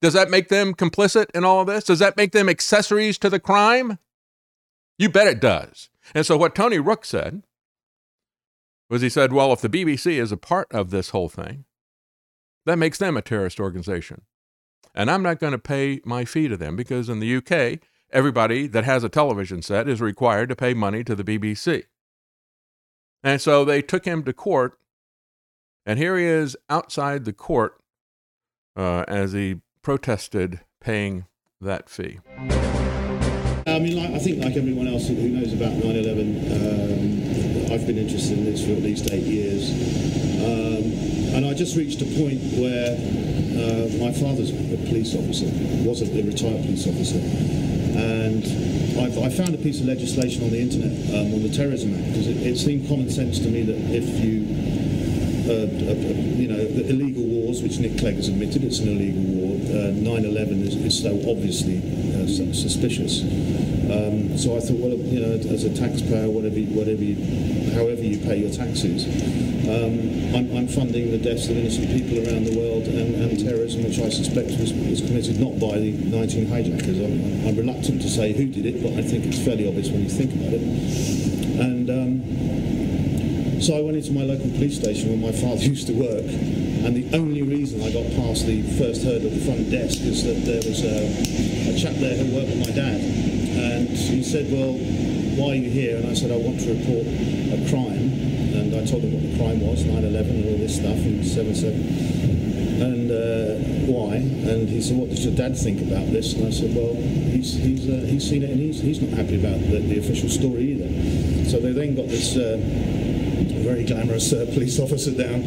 does 0.00 0.12
that 0.12 0.30
make 0.30 0.48
them 0.48 0.74
complicit 0.74 1.26
in 1.34 1.44
all 1.44 1.60
of 1.60 1.66
this? 1.66 1.84
Does 1.84 1.98
that 1.98 2.16
make 2.16 2.32
them 2.32 2.48
accessories 2.48 3.18
to 3.18 3.30
the 3.30 3.40
crime? 3.40 3.98
You 4.98 5.08
bet 5.08 5.26
it 5.26 5.40
does. 5.40 5.88
And 6.14 6.26
so, 6.26 6.36
what 6.36 6.54
Tony 6.54 6.78
Rooke 6.78 7.04
said 7.04 7.42
was 8.90 9.02
he 9.02 9.08
said, 9.08 9.32
well, 9.32 9.52
if 9.52 9.60
the 9.60 9.68
BBC 9.68 10.20
is 10.20 10.30
a 10.30 10.36
part 10.36 10.68
of 10.70 10.90
this 10.90 11.10
whole 11.10 11.28
thing, 11.28 11.64
that 12.66 12.78
makes 12.78 12.98
them 12.98 13.16
a 13.16 13.22
terrorist 13.22 13.58
organization. 13.60 14.22
And 14.94 15.10
I'm 15.10 15.22
not 15.22 15.40
going 15.40 15.52
to 15.52 15.58
pay 15.58 16.00
my 16.04 16.24
fee 16.24 16.48
to 16.48 16.56
them 16.56 16.76
because 16.76 17.08
in 17.08 17.18
the 17.18 17.36
UK, 17.36 17.80
everybody 18.12 18.66
that 18.68 18.84
has 18.84 19.02
a 19.02 19.08
television 19.08 19.62
set 19.62 19.88
is 19.88 20.00
required 20.00 20.48
to 20.50 20.56
pay 20.56 20.74
money 20.74 21.02
to 21.04 21.14
the 21.14 21.24
BBC. 21.24 21.84
And 23.22 23.40
so 23.40 23.64
they 23.64 23.82
took 23.82 24.04
him 24.04 24.22
to 24.24 24.32
court, 24.32 24.78
and 25.86 25.98
here 25.98 26.16
he 26.16 26.24
is 26.24 26.56
outside 26.68 27.24
the 27.24 27.32
court 27.32 27.80
uh, 28.76 29.04
as 29.08 29.32
he 29.32 29.56
protested 29.84 30.60
paying 30.80 31.26
that 31.60 31.88
fee. 31.88 32.18
I 33.66 33.78
mean, 33.78 34.14
I 34.14 34.18
think 34.18 34.42
like 34.42 34.56
everyone 34.56 34.88
else 34.88 35.06
who 35.06 35.14
knows 35.14 35.52
about 35.52 35.72
9/11, 35.72 36.40
um, 36.50 37.72
I've 37.72 37.86
been 37.86 37.98
interested 37.98 38.38
in 38.38 38.44
this 38.44 38.64
for 38.64 38.72
at 38.72 38.82
least 38.82 39.10
eight 39.12 39.24
years, 39.24 39.70
um, 40.40 41.36
and 41.36 41.46
I 41.46 41.54
just 41.54 41.76
reached 41.76 42.00
a 42.02 42.08
point 42.16 42.40
where 42.56 42.96
uh, 42.96 43.88
my 44.00 44.12
father's 44.12 44.50
a 44.50 44.76
police 44.88 45.14
officer, 45.14 45.46
was 45.84 46.02
a, 46.02 46.08
a 46.08 46.22
retired 46.24 46.62
police 46.64 46.88
officer, 46.88 47.20
and 47.96 48.44
I've, 48.98 49.18
I 49.18 49.28
found 49.28 49.54
a 49.54 49.58
piece 49.58 49.80
of 49.80 49.86
legislation 49.86 50.44
on 50.44 50.50
the 50.50 50.60
internet 50.60 50.92
um, 51.12 51.34
on 51.34 51.42
the 51.42 51.52
Terrorism 51.52 51.94
Act 51.94 52.08
because 52.08 52.28
it, 52.28 52.38
it 52.38 52.56
seemed 52.56 52.88
common 52.88 53.10
sense 53.10 53.38
to 53.40 53.48
me 53.48 53.62
that 53.62 53.76
if 53.92 54.08
you 54.24 54.93
uh, 55.46 55.52
uh, 55.52 55.94
you 56.40 56.48
know, 56.48 56.64
the 56.64 56.88
illegal 56.88 57.22
wars, 57.22 57.62
which 57.62 57.78
Nick 57.78 57.98
Clegg 57.98 58.16
has 58.16 58.28
admitted 58.28 58.64
it's 58.64 58.78
an 58.78 58.88
illegal 58.88 59.22
war. 59.22 59.44
9/11 59.94 60.62
is, 60.62 60.76
is, 60.76 61.02
so 61.02 61.10
obviously 61.28 61.80
suspicious. 62.28 63.22
Um, 63.90 64.36
so 64.38 64.56
I 64.56 64.60
thought, 64.60 64.80
well, 64.80 64.96
you 64.96 65.20
know, 65.20 65.34
as 65.52 65.64
a 65.64 65.74
taxpayer, 65.74 66.30
whatever, 66.30 66.56
whatever, 66.72 67.02
you, 67.02 67.20
however 67.74 68.00
you 68.00 68.18
pay 68.18 68.38
your 68.40 68.50
taxes, 68.50 69.04
um, 69.68 70.34
I'm, 70.34 70.48
I'm, 70.56 70.68
funding 70.68 71.10
the 71.10 71.18
deaths 71.18 71.48
of 71.48 71.56
innocent 71.56 71.92
people 71.92 72.24
around 72.24 72.44
the 72.44 72.56
world 72.56 72.84
and, 72.88 73.14
and 73.16 73.38
terrorism, 73.38 73.84
which 73.84 74.00
I 74.00 74.08
suspect 74.08 74.56
was, 74.58 74.72
was, 74.72 75.00
committed 75.00 75.38
not 75.38 75.60
by 75.60 75.78
the 75.78 75.92
19 75.92 76.46
hijackers. 76.46 76.98
I'm, 76.98 77.48
I'm, 77.48 77.56
reluctant 77.56 78.00
to 78.02 78.08
say 78.08 78.32
who 78.32 78.46
did 78.46 78.66
it, 78.66 78.82
but 78.82 78.92
I 78.92 79.02
think 79.02 79.26
it's 79.26 79.44
fairly 79.44 79.68
obvious 79.68 79.90
when 79.90 80.02
you 80.02 80.10
think 80.10 80.32
about 80.32 80.52
it. 80.52 80.62
And 81.60 81.90
so 83.64 83.78
I 83.78 83.80
went 83.80 83.96
into 83.96 84.12
my 84.12 84.22
local 84.22 84.50
police 84.50 84.76
station 84.76 85.08
where 85.08 85.32
my 85.32 85.36
father 85.36 85.64
used 85.72 85.86
to 85.86 85.94
work, 85.94 86.28
and 86.84 86.92
the 86.92 87.16
only 87.16 87.40
reason 87.40 87.80
I 87.80 87.90
got 87.90 88.04
past 88.12 88.44
the 88.44 88.60
first 88.76 89.02
hurdle 89.02 89.32
at 89.32 89.34
the 89.34 89.44
front 89.44 89.70
desk 89.70 90.04
is 90.04 90.22
that 90.24 90.44
there 90.44 90.60
was 90.60 90.84
a, 90.84 91.72
a 91.72 91.78
chap 91.78 91.96
there 91.96 92.12
who 92.12 92.36
worked 92.36 92.52
with 92.52 92.60
my 92.60 92.74
dad, 92.76 93.00
and 93.00 93.88
he 93.88 94.22
said, 94.22 94.52
"Well, 94.52 94.76
why 95.40 95.52
are 95.52 95.60
you 95.64 95.70
here?" 95.70 95.96
And 95.96 96.08
I 96.08 96.12
said, 96.12 96.30
"I 96.30 96.36
want 96.36 96.60
to 96.60 96.76
report 96.76 97.08
a 97.08 97.58
crime." 97.72 98.12
and 98.54 98.70
I 98.76 98.84
told 98.84 99.02
him 99.02 99.12
what 99.12 99.22
the 99.24 99.36
crime 99.36 99.60
was, 99.60 99.82
9/11 99.82 100.30
and 100.30 100.44
all 100.44 100.58
this 100.58 100.76
stuff, 100.76 101.00
and 101.00 101.24
7/7, 101.24 102.84
and 102.84 103.10
uh, 103.10 103.56
why. 103.90 104.16
And 104.16 104.68
he 104.68 104.82
said, 104.82 104.96
"What 104.96 105.08
does 105.08 105.24
your 105.24 105.34
dad 105.34 105.56
think 105.56 105.80
about 105.80 106.12
this?" 106.12 106.34
And 106.34 106.46
I 106.46 106.50
said, 106.50 106.76
"Well, 106.76 106.94
he's 106.94 107.54
he's 107.54 107.88
uh, 107.88 108.04
he's 108.06 108.28
seen 108.28 108.42
it, 108.42 108.50
and 108.50 108.60
he's 108.60 108.80
he's 108.80 109.00
not 109.00 109.16
happy 109.16 109.40
about 109.40 109.58
the, 109.60 109.80
the 109.80 109.98
official 109.98 110.28
story 110.28 110.76
either." 110.76 111.48
So 111.48 111.60
they 111.60 111.72
then 111.72 111.96
got 111.96 112.08
this. 112.08 112.36
Uh, 112.36 112.60
very 113.44 113.84
glamorous 113.84 114.32
uh, 114.32 114.46
police 114.52 114.78
officer 114.78 115.12
down, 115.12 115.42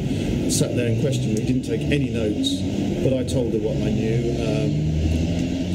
sat 0.51 0.75
there 0.75 0.87
and 0.87 1.01
questioned 1.01 1.37
me. 1.37 1.45
Didn't 1.45 1.63
take 1.63 1.81
any 1.81 2.09
notes, 2.09 2.61
but 3.03 3.13
I 3.13 3.23
told 3.23 3.53
her 3.53 3.59
what 3.59 3.77
I 3.77 3.91
knew. 3.91 4.33
Um, 4.37 4.97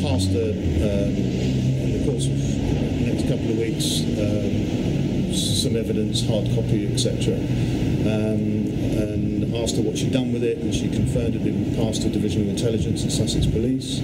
passed 0.02 0.30
her 0.32 0.50
um, 0.50 1.14
in 1.14 1.98
the 1.98 2.10
course 2.10 2.26
of 2.26 2.36
the 2.36 3.06
next 3.06 3.28
couple 3.28 3.50
of 3.50 3.58
weeks. 3.58 4.02
Um, 4.18 5.32
some 5.32 5.76
evidence, 5.76 6.26
hard 6.26 6.46
copy, 6.54 6.92
etc. 6.92 7.34
Um, 7.34 8.66
and 8.98 9.54
asked 9.62 9.76
her 9.76 9.82
what 9.82 9.96
she'd 9.96 10.12
done 10.12 10.32
with 10.32 10.42
it, 10.42 10.58
and 10.58 10.74
she 10.74 10.88
confirmed 10.88 11.34
it 11.36 11.40
had 11.40 11.44
been 11.44 11.76
passed 11.76 12.02
to 12.02 12.08
Division 12.08 12.42
of 12.42 12.48
Intelligence 12.48 13.04
at 13.04 13.12
Sussex 13.12 13.46
Police. 13.46 14.00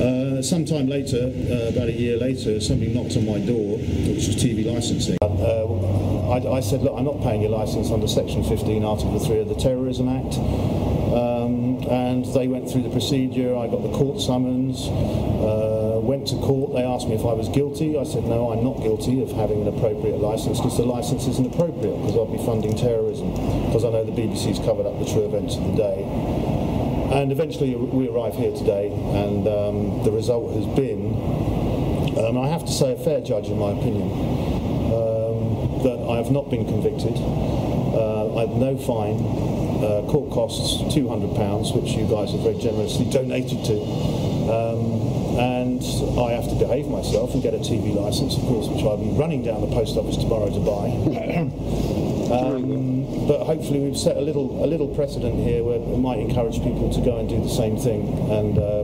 Uh, 0.00 0.42
sometime 0.42 0.88
later, 0.88 1.32
uh, 1.50 1.68
about 1.68 1.88
a 1.88 1.92
year 1.92 2.18
later, 2.18 2.60
somebody 2.60 2.92
knocked 2.92 3.16
on 3.16 3.24
my 3.24 3.38
door, 3.38 3.78
which 3.78 4.26
was 4.26 4.36
TV 4.36 4.66
licensing. 4.66 5.16
I, 6.36 6.58
I, 6.58 6.60
said, 6.60 6.82
look, 6.82 6.92
I'm 6.94 7.06
not 7.06 7.22
paying 7.22 7.40
your 7.40 7.50
license 7.50 7.90
under 7.90 8.06
Section 8.06 8.44
15, 8.44 8.84
Article 8.84 9.18
3 9.18 9.40
of 9.40 9.48
the 9.48 9.54
Terrorism 9.54 10.08
Act. 10.08 10.36
Um, 10.36 11.80
and 11.88 12.26
they 12.34 12.46
went 12.46 12.70
through 12.70 12.82
the 12.82 12.90
procedure. 12.90 13.56
I 13.56 13.68
got 13.68 13.80
the 13.80 13.92
court 13.96 14.20
summons. 14.20 14.84
Uh, 14.84 15.98
went 16.02 16.28
to 16.28 16.36
court. 16.36 16.74
They 16.74 16.84
asked 16.84 17.08
me 17.08 17.14
if 17.14 17.24
I 17.24 17.32
was 17.32 17.48
guilty. 17.48 17.98
I 17.98 18.04
said, 18.04 18.24
no, 18.24 18.52
I'm 18.52 18.62
not 18.62 18.82
guilty 18.82 19.22
of 19.22 19.32
having 19.32 19.62
an 19.62 19.68
appropriate 19.68 20.20
license 20.20 20.58
because 20.60 20.76
the 20.76 20.84
license 20.84 21.26
isn't 21.26 21.54
appropriate 21.54 21.96
because 22.04 22.16
I'll 22.16 22.28
be 22.28 22.44
funding 22.44 22.76
terrorism 22.76 23.32
because 23.64 23.84
I 23.84 23.90
know 23.90 24.04
the 24.04 24.12
BBC's 24.12 24.58
covered 24.60 24.84
up 24.84 24.98
the 24.98 25.08
true 25.08 25.24
events 25.24 25.56
of 25.56 25.64
the 25.72 25.76
day. 25.76 26.04
And 27.16 27.32
eventually 27.32 27.74
we 27.76 28.08
arrive 28.08 28.34
here 28.34 28.52
today 28.52 28.92
and 28.92 29.48
um, 29.48 30.04
the 30.04 30.12
result 30.12 30.52
has 30.52 30.66
been, 30.76 31.16
um, 32.20 32.36
I 32.36 32.48
have 32.48 32.66
to 32.66 32.72
say, 32.72 32.92
a 32.92 32.98
fair 33.00 33.22
judge 33.22 33.48
in 33.48 33.58
my 33.58 33.70
opinion, 33.72 34.55
that 35.86 36.02
I 36.10 36.16
have 36.16 36.32
not 36.32 36.50
been 36.50 36.66
convicted. 36.66 37.14
Uh, 37.14 38.34
I 38.34 38.40
have 38.50 38.58
no 38.58 38.76
fine. 38.76 39.22
Uh, 39.78 40.02
court 40.10 40.32
costs 40.32 40.82
£200, 40.90 41.30
which 41.76 41.92
you 41.94 42.08
guys 42.10 42.32
have 42.32 42.40
very 42.42 42.58
generously 42.58 43.06
donated 43.06 43.62
to. 43.70 43.78
Um, 44.50 45.06
and 45.38 45.82
I 46.18 46.32
have 46.32 46.48
to 46.48 46.56
behave 46.58 46.88
myself 46.88 47.34
and 47.34 47.42
get 47.42 47.54
a 47.54 47.58
TV 47.58 47.94
license, 47.94 48.36
of 48.36 48.42
course, 48.50 48.66
which 48.66 48.82
I'll 48.82 48.96
be 48.96 49.10
running 49.14 49.44
down 49.44 49.60
the 49.60 49.70
post 49.70 49.96
office 49.96 50.16
tomorrow 50.16 50.50
to 50.50 50.58
buy. 50.58 50.90
um, 52.34 53.28
but 53.28 53.44
hopefully 53.44 53.80
we've 53.80 53.98
set 53.98 54.16
a 54.16 54.20
little 54.20 54.64
a 54.64 54.66
little 54.66 54.88
precedent 54.88 55.38
here 55.42 55.62
where 55.62 55.76
it 55.76 55.98
might 55.98 56.18
encourage 56.18 56.62
people 56.62 56.90
to 56.94 57.00
go 57.00 57.18
and 57.18 57.28
do 57.28 57.40
the 57.42 57.48
same 57.48 57.76
thing 57.76 58.06
and 58.30 58.58
uh, 58.58 58.82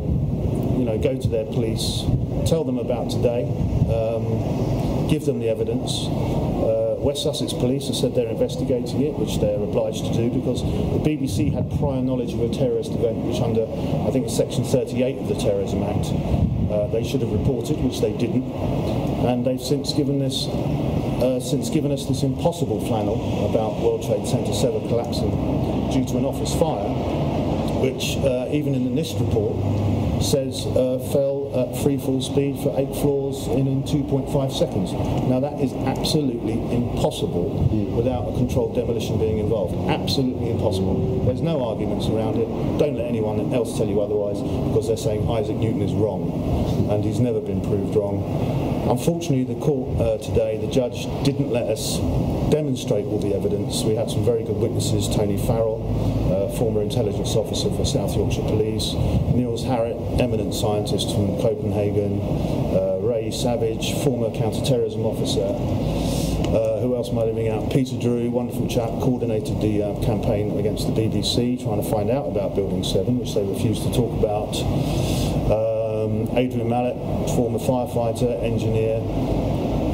you 0.78 0.84
know 0.84 0.98
go 0.98 1.16
to 1.16 1.28
their 1.28 1.46
police, 1.46 2.02
tell 2.46 2.64
them 2.64 2.78
about 2.78 3.10
today, 3.10 3.46
um, 3.90 5.08
give 5.08 5.24
them 5.24 5.38
the 5.38 5.48
evidence. 5.48 6.06
Uh, 6.06 6.81
West 7.02 7.24
Sussex 7.24 7.52
Police 7.52 7.88
have 7.88 7.96
said 7.96 8.14
they're 8.14 8.30
investigating 8.30 9.02
it, 9.02 9.18
which 9.18 9.38
they're 9.42 9.58
obliged 9.58 10.06
to 10.06 10.14
do 10.14 10.30
because 10.30 10.62
the 10.62 11.02
BBC 11.02 11.52
had 11.52 11.66
prior 11.82 12.00
knowledge 12.00 12.32
of 12.32 12.40
a 12.40 12.48
terrorist 12.48 12.92
event, 12.92 13.18
which 13.26 13.42
under, 13.42 13.66
I 14.06 14.10
think, 14.14 14.30
Section 14.30 14.62
38 14.62 15.18
of 15.18 15.26
the 15.26 15.34
Terrorism 15.34 15.82
Act, 15.82 16.14
uh, 16.70 16.86
they 16.94 17.02
should 17.02 17.20
have 17.20 17.32
reported, 17.32 17.82
which 17.82 17.98
they 18.00 18.12
didn't. 18.14 18.46
And 19.26 19.44
they've 19.44 19.60
since 19.60 19.92
given 19.92 20.20
this, 20.20 20.46
uh, 20.46 21.40
since 21.40 21.70
given 21.70 21.90
us 21.90 22.06
this 22.06 22.22
impossible 22.22 22.78
flannel 22.86 23.18
about 23.50 23.82
World 23.82 24.06
Trade 24.06 24.22
Center 24.22 24.54
7 24.54 24.86
collapsing 24.86 25.30
due 25.90 26.06
to 26.06 26.18
an 26.18 26.24
office 26.24 26.54
fire, 26.54 26.86
which 27.82 28.14
uh, 28.22 28.46
even 28.54 28.76
in 28.76 28.84
the 28.86 28.94
NIST 28.94 29.18
report 29.18 29.58
says 30.22 30.66
uh, 30.66 31.02
fell 31.10 31.31
at 31.54 31.76
free 31.82 31.98
fall 31.98 32.20
speed 32.20 32.58
for 32.62 32.72
eight 32.78 32.92
floors 33.00 33.46
in, 33.48 33.66
in 33.66 33.82
2.5 33.82 34.52
seconds. 34.52 34.92
Now 35.28 35.40
that 35.40 35.60
is 35.60 35.72
absolutely 35.86 36.54
impossible 36.74 37.68
without 37.94 38.28
a 38.28 38.32
controlled 38.36 38.74
demolition 38.74 39.18
being 39.18 39.38
involved. 39.38 39.74
Absolutely 39.90 40.50
impossible. 40.50 41.24
There's 41.24 41.42
no 41.42 41.64
arguments 41.64 42.06
around 42.08 42.36
it. 42.36 42.46
Don't 42.78 42.96
let 42.96 43.06
anyone 43.06 43.52
else 43.52 43.76
tell 43.76 43.86
you 43.86 44.00
otherwise 44.00 44.40
because 44.40 44.88
they're 44.88 44.96
saying 44.96 45.28
Isaac 45.28 45.56
Newton 45.56 45.82
is 45.82 45.92
wrong 45.92 46.88
and 46.90 47.04
he's 47.04 47.20
never 47.20 47.40
been 47.40 47.60
proved 47.60 47.94
wrong. 47.96 48.24
Unfortunately, 48.88 49.44
the 49.44 49.60
court 49.60 50.00
uh, 50.00 50.18
today, 50.18 50.58
the 50.58 50.66
judge 50.66 51.04
didn't 51.24 51.50
let 51.50 51.68
us 51.68 51.98
demonstrate 52.50 53.06
all 53.06 53.20
the 53.20 53.34
evidence. 53.34 53.82
We 53.82 53.94
had 53.94 54.10
some 54.10 54.24
very 54.24 54.42
good 54.42 54.56
witnesses, 54.56 55.08
Tony 55.08 55.38
Farrell, 55.38 55.80
former 56.58 56.82
intelligence 56.82 57.34
officer 57.34 57.70
for 57.70 57.84
South 57.84 58.14
Yorkshire 58.16 58.42
Police, 58.42 58.94
Niels 59.34 59.64
Harrit, 59.64 60.20
eminent 60.20 60.54
scientist 60.54 61.10
from 61.14 61.40
Copenhagen, 61.40 62.20
uh, 62.74 62.98
Ray 63.02 63.30
Savage, 63.30 63.94
former 64.04 64.30
counter-terrorism 64.36 65.04
officer, 65.04 65.48
uh, 66.52 66.80
who 66.80 66.94
else 66.94 67.08
am 67.08 67.18
I 67.18 67.22
leaving 67.24 67.48
out? 67.48 67.72
Peter 67.72 67.96
Drew, 67.98 68.28
wonderful 68.30 68.68
chap, 68.68 68.90
coordinated 69.00 69.60
the 69.62 69.82
uh, 69.82 70.04
campaign 70.04 70.58
against 70.58 70.86
the 70.86 70.92
BBC, 70.92 71.62
trying 71.62 71.82
to 71.82 71.88
find 71.88 72.10
out 72.10 72.26
about 72.28 72.54
Building 72.54 72.84
7, 72.84 73.18
which 73.18 73.32
they 73.34 73.42
refused 73.42 73.82
to 73.84 73.92
talk 73.92 74.12
about. 74.18 74.52
Um, 75.48 76.28
Adrian 76.36 76.68
Mallet, 76.68 76.94
former 77.34 77.58
firefighter, 77.58 78.42
engineer. 78.42 79.00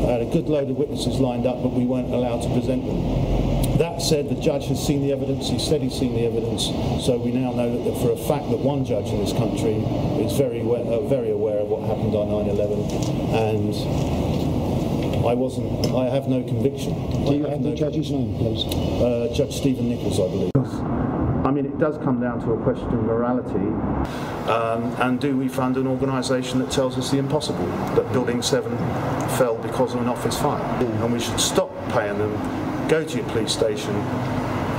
I 0.09 0.13
had 0.19 0.23
a 0.23 0.31
good 0.33 0.49
load 0.49 0.69
of 0.71 0.77
witnesses 0.77 1.21
lined 1.21 1.47
up, 1.47 1.63
but 1.63 1.73
we 1.73 1.85
weren't 1.85 2.13
allowed 2.13 2.43
to 2.43 2.49
present 2.49 2.85
them. 2.85 3.48
That 3.79 4.03
said, 4.03 4.29
the 4.29 4.35
judge 4.35 4.67
has 4.67 4.85
seen 4.85 5.03
the 5.03 5.13
evidence. 5.13 5.49
He 5.49 5.59
said 5.61 5.83
he's 5.83 5.97
seen 5.97 6.15
the 6.15 6.27
evidence, 6.27 6.67
so 7.05 7.17
we 7.17 7.31
now 7.31 7.53
know 7.53 7.85
that 7.85 8.03
for 8.03 8.11
a 8.11 8.17
fact 8.17 8.51
that 8.51 8.59
one 8.59 8.85
judge 8.85 9.07
in 9.07 9.21
this 9.21 9.33
country 9.33 9.75
is 10.19 10.33
very, 10.37 10.61
uh, 10.61 11.01
very 11.03 11.31
aware 11.31 11.61
of 11.61 11.69
what 11.69 11.83
happened 11.83 12.13
on 12.13 12.27
9/11, 12.29 12.91
and 13.39 13.73
I 15.25 15.35
wasn't. 15.35 15.95
I 15.95 16.09
have 16.11 16.27
no 16.27 16.43
conviction. 16.43 16.95
Do 17.25 17.35
you 17.37 17.43
have, 17.45 17.53
have 17.53 17.63
the 17.63 17.71
no 17.71 17.77
judge's 17.77 18.11
name, 18.11 18.35
please? 18.37 18.65
Uh, 19.01 19.33
judge 19.33 19.55
Stephen 19.55 19.89
Nichols, 19.89 20.19
I 20.19 20.27
believe. 20.27 20.51
I 21.45 21.51
mean, 21.51 21.65
it 21.65 21.79
does 21.79 21.97
come 21.99 22.21
down 22.21 22.41
to 22.41 22.53
a 22.53 22.63
question 22.63 22.89
of 22.89 23.05
morality. 23.05 23.55
Um, 24.51 24.93
and 24.99 25.21
do 25.21 25.37
we 25.37 25.49
fund 25.49 25.77
an 25.77 25.87
organisation 25.87 26.59
that 26.59 26.71
tells 26.71 26.99
us 26.99 27.11
the 27.11 27.19
impossible, 27.19 27.67
that 27.95 28.13
Building 28.13 28.43
7 28.43 28.77
fell 29.39 29.57
because 29.57 29.95
of 29.95 30.03
an 30.03 30.09
office 30.09 30.37
fire? 30.39 30.61
And 30.83 31.13
we 31.13 31.21
should 31.21 31.39
stop 31.41 31.71
paying 31.91 32.19
them, 32.19 32.35
go 32.89 33.05
to 33.05 33.17
your 33.17 33.29
police 33.29 33.53
station, 33.53 33.93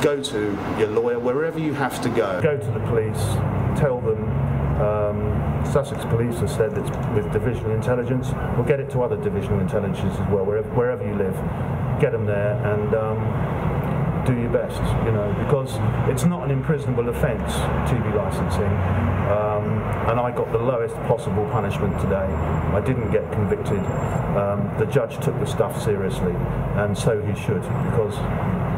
go 0.02 0.22
to 0.22 0.58
your 0.78 0.88
lawyer, 0.88 1.20
wherever 1.20 1.60
you 1.60 1.74
have 1.74 2.02
to 2.02 2.10
go. 2.10 2.42
Go 2.42 2.58
to 2.58 2.72
the 2.72 2.80
police, 2.82 3.22
tell 3.80 4.02
them 4.02 4.24
um, 4.82 5.66
Sussex 5.66 6.04
Police 6.06 6.40
has 6.40 6.54
said 6.56 6.74
that 6.74 7.14
with 7.14 7.32
divisional 7.32 7.72
intelligence, 7.72 8.30
we'll 8.56 8.66
get 8.66 8.80
it 8.80 8.90
to 8.92 9.04
other 9.04 9.18
divisional 9.18 9.60
intelligence 9.60 10.16
as 10.20 10.30
well, 10.30 10.46
wherever, 10.46 10.70
wherever 10.70 11.06
you 11.06 11.16
live. 11.16 11.36
Get 12.00 12.14
them 12.14 12.26
there 12.26 12.56
and 12.66 12.96
um, 12.96 13.18
do 14.30 14.40
your 14.40 14.50
best, 14.50 14.80
you 15.06 15.12
know, 15.12 15.34
because 15.46 15.72
it's 16.10 16.26
not 16.26 16.44
an 16.44 16.52
imprisonable 16.52 17.10
offence, 17.10 17.52
TV 17.90 18.14
licensing, 18.16 18.74
um, 19.30 19.82
and 20.10 20.20
I 20.20 20.32
got 20.36 20.52
the 20.52 20.60
lowest 20.60 20.96
possible 21.08 21.46
punishment 21.52 22.00
today. 22.00 22.28
I 22.74 22.82
didn't 22.82 23.12
get 23.12 23.32
convicted. 23.32 23.80
Um, 24.38 24.72
the 24.78 24.86
judge 24.86 25.24
took 25.24 25.38
the 25.40 25.46
stuff 25.46 25.82
seriously, 25.82 26.34
and 26.76 26.98
so 26.98 27.22
he 27.22 27.34
should, 27.40 27.62
because 27.62 28.16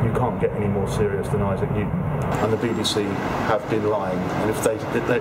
you 0.06 0.12
can't 0.14 0.40
get 0.40 0.52
any 0.54 0.68
more 0.68 0.88
serious 0.88 1.28
than 1.30 1.42
Isaac 1.42 1.72
Newton. 1.72 2.00
And 2.42 2.54
the 2.54 2.58
BBC 2.58 3.04
have 3.48 3.68
been 3.70 3.90
lying, 3.90 4.18
and 4.18 4.50
if 4.50 4.64
they 4.64 4.76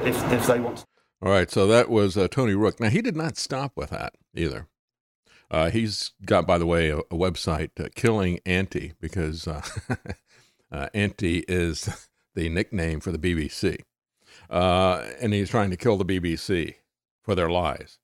if, 0.08 0.32
if 0.32 0.46
they 0.46 0.60
want. 0.60 0.84
All 1.22 1.30
right, 1.30 1.50
so 1.50 1.66
that 1.66 1.90
was 1.90 2.16
uh, 2.16 2.28
Tony 2.28 2.54
Rooke. 2.54 2.80
Now 2.80 2.88
he 2.88 3.02
did 3.02 3.16
not 3.16 3.36
stop 3.36 3.72
with 3.76 3.90
that 3.90 4.14
either. 4.34 4.68
Uh, 5.50 5.70
he's 5.70 6.12
got, 6.24 6.46
by 6.46 6.58
the 6.58 6.66
way, 6.66 6.90
a, 6.90 6.98
a 6.98 7.14
website, 7.14 7.70
uh, 7.78 7.88
Killing 7.94 8.38
Auntie, 8.46 8.92
because 9.00 9.48
uh, 9.48 9.62
Uh, 10.72 10.88
Auntie 10.94 11.44
is 11.48 12.08
the 12.34 12.48
nickname 12.48 13.00
for 13.00 13.12
the 13.12 13.18
BBC. 13.18 13.80
Uh, 14.48 15.04
and 15.20 15.32
he's 15.32 15.50
trying 15.50 15.70
to 15.70 15.76
kill 15.76 15.96
the 15.96 16.04
BBC 16.04 16.76
for 17.22 17.34
their 17.34 17.50
lies. 17.50 17.98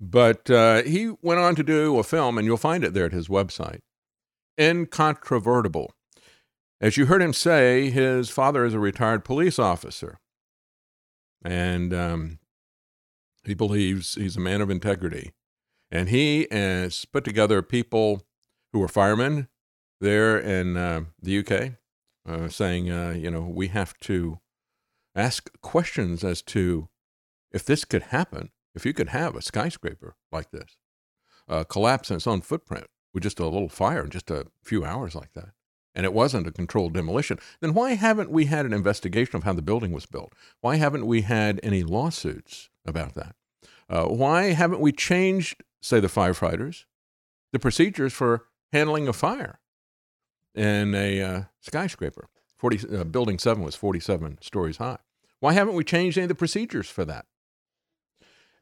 But 0.00 0.50
uh, 0.50 0.82
he 0.82 1.12
went 1.22 1.40
on 1.40 1.54
to 1.56 1.62
do 1.62 1.98
a 1.98 2.02
film, 2.02 2.38
and 2.38 2.46
you'll 2.46 2.56
find 2.56 2.84
it 2.84 2.94
there 2.94 3.06
at 3.06 3.12
his 3.12 3.28
website 3.28 3.80
Incontrovertible. 4.58 5.92
As 6.80 6.96
you 6.96 7.06
heard 7.06 7.22
him 7.22 7.34
say, 7.34 7.90
his 7.90 8.30
father 8.30 8.64
is 8.64 8.72
a 8.72 8.78
retired 8.78 9.24
police 9.24 9.58
officer. 9.58 10.18
And 11.44 11.92
um, 11.92 12.38
he 13.44 13.54
believes 13.54 14.14
he's 14.14 14.36
a 14.36 14.40
man 14.40 14.60
of 14.60 14.70
integrity. 14.70 15.32
And 15.90 16.08
he 16.08 16.46
has 16.50 17.04
put 17.04 17.24
together 17.24 17.62
people 17.62 18.22
who 18.72 18.78
were 18.78 18.88
firemen 18.88 19.48
there 20.00 20.38
in 20.38 20.76
uh, 20.76 21.04
the 21.20 21.38
UK, 21.38 21.72
uh, 22.28 22.48
saying, 22.48 22.90
uh, 22.90 23.10
you 23.10 23.30
know, 23.30 23.42
we 23.42 23.68
have 23.68 23.98
to 24.00 24.38
ask 25.14 25.50
questions 25.60 26.22
as 26.22 26.42
to 26.42 26.88
if 27.52 27.64
this 27.64 27.84
could 27.84 28.04
happen, 28.04 28.50
if 28.74 28.86
you 28.86 28.92
could 28.92 29.08
have 29.08 29.34
a 29.34 29.42
skyscraper 29.42 30.14
like 30.30 30.50
this 30.50 30.76
uh, 31.48 31.64
collapse 31.64 32.10
in 32.10 32.16
its 32.16 32.26
own 32.26 32.40
footprint 32.40 32.86
with 33.12 33.24
just 33.24 33.40
a 33.40 33.44
little 33.44 33.68
fire 33.68 34.04
in 34.04 34.10
just 34.10 34.30
a 34.30 34.46
few 34.62 34.84
hours 34.84 35.14
like 35.14 35.32
that, 35.34 35.50
and 35.94 36.06
it 36.06 36.14
wasn't 36.14 36.46
a 36.46 36.52
controlled 36.52 36.94
demolition, 36.94 37.38
then 37.60 37.74
why 37.74 37.94
haven't 37.94 38.30
we 38.30 38.46
had 38.46 38.64
an 38.64 38.72
investigation 38.72 39.36
of 39.36 39.42
how 39.42 39.52
the 39.52 39.60
building 39.60 39.90
was 39.90 40.06
built? 40.06 40.32
Why 40.60 40.76
haven't 40.76 41.06
we 41.06 41.22
had 41.22 41.58
any 41.62 41.82
lawsuits 41.82 42.70
about 42.86 43.14
that? 43.14 43.34
Uh, 43.90 44.04
why 44.04 44.52
haven't 44.52 44.80
we 44.80 44.92
changed, 44.92 45.64
say, 45.82 45.98
the 45.98 46.06
firefighters, 46.06 46.84
the 47.52 47.58
procedures 47.58 48.12
for 48.12 48.46
handling 48.72 49.08
a 49.08 49.12
fire 49.12 49.58
in 50.54 50.94
a 50.94 51.20
uh, 51.20 51.42
skyscraper? 51.60 52.28
40, 52.56 52.96
uh, 52.96 53.04
building 53.04 53.38
7 53.38 53.64
was 53.64 53.74
47 53.74 54.38
stories 54.42 54.76
high. 54.76 54.98
Why 55.40 55.54
haven't 55.54 55.74
we 55.74 55.82
changed 55.82 56.16
any 56.16 56.24
of 56.24 56.28
the 56.28 56.34
procedures 56.36 56.88
for 56.88 57.04
that? 57.04 57.26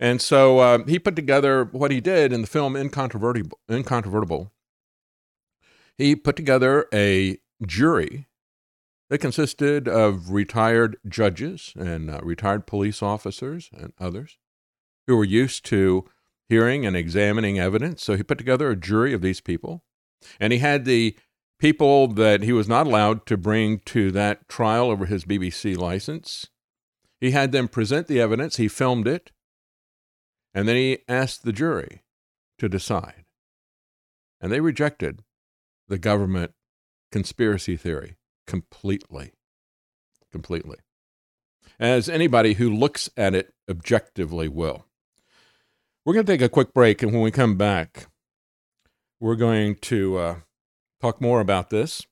And 0.00 0.22
so 0.22 0.60
uh, 0.60 0.84
he 0.86 0.98
put 0.98 1.16
together 1.16 1.64
what 1.64 1.90
he 1.90 2.00
did 2.00 2.32
in 2.32 2.40
the 2.40 2.46
film 2.46 2.74
Incontrovertible, 2.74 3.58
Incontrovertible. 3.68 4.52
He 5.98 6.16
put 6.16 6.36
together 6.36 6.86
a 6.94 7.38
jury 7.66 8.28
that 9.10 9.18
consisted 9.18 9.88
of 9.88 10.30
retired 10.30 10.96
judges 11.06 11.74
and 11.76 12.08
uh, 12.08 12.20
retired 12.22 12.66
police 12.66 13.02
officers 13.02 13.68
and 13.76 13.92
others 13.98 14.38
who 15.08 15.16
were 15.16 15.24
used 15.24 15.64
to 15.64 16.04
hearing 16.48 16.86
and 16.86 16.94
examining 16.94 17.58
evidence. 17.58 18.04
So 18.04 18.14
he 18.14 18.22
put 18.22 18.38
together 18.38 18.70
a 18.70 18.76
jury 18.76 19.12
of 19.12 19.22
these 19.22 19.40
people. 19.40 19.82
And 20.38 20.52
he 20.52 20.60
had 20.60 20.84
the 20.84 21.16
people 21.58 22.08
that 22.08 22.42
he 22.42 22.52
was 22.52 22.68
not 22.68 22.86
allowed 22.86 23.26
to 23.26 23.36
bring 23.36 23.80
to 23.80 24.12
that 24.12 24.48
trial 24.48 24.90
over 24.90 25.06
his 25.06 25.24
BBC 25.24 25.76
license. 25.76 26.46
He 27.20 27.32
had 27.32 27.50
them 27.50 27.68
present 27.68 28.06
the 28.06 28.20
evidence, 28.20 28.56
he 28.56 28.68
filmed 28.68 29.08
it, 29.08 29.32
and 30.54 30.68
then 30.68 30.76
he 30.76 30.98
asked 31.08 31.42
the 31.42 31.52
jury 31.52 32.04
to 32.58 32.68
decide. 32.68 33.24
And 34.40 34.52
they 34.52 34.60
rejected 34.60 35.24
the 35.88 35.98
government 35.98 36.52
conspiracy 37.10 37.76
theory 37.76 38.16
completely. 38.46 39.32
Completely. 40.30 40.76
As 41.80 42.08
anybody 42.08 42.54
who 42.54 42.70
looks 42.70 43.08
at 43.16 43.34
it 43.34 43.54
objectively 43.68 44.48
will. 44.48 44.84
We're 46.08 46.14
going 46.14 46.24
to 46.24 46.32
take 46.32 46.40
a 46.40 46.48
quick 46.48 46.72
break, 46.72 47.02
and 47.02 47.12
when 47.12 47.20
we 47.20 47.30
come 47.30 47.56
back, 47.56 48.06
we're 49.20 49.36
going 49.36 49.74
to 49.74 50.16
uh, 50.16 50.36
talk 51.02 51.20
more 51.20 51.38
about 51.38 51.68
this. 51.68 52.06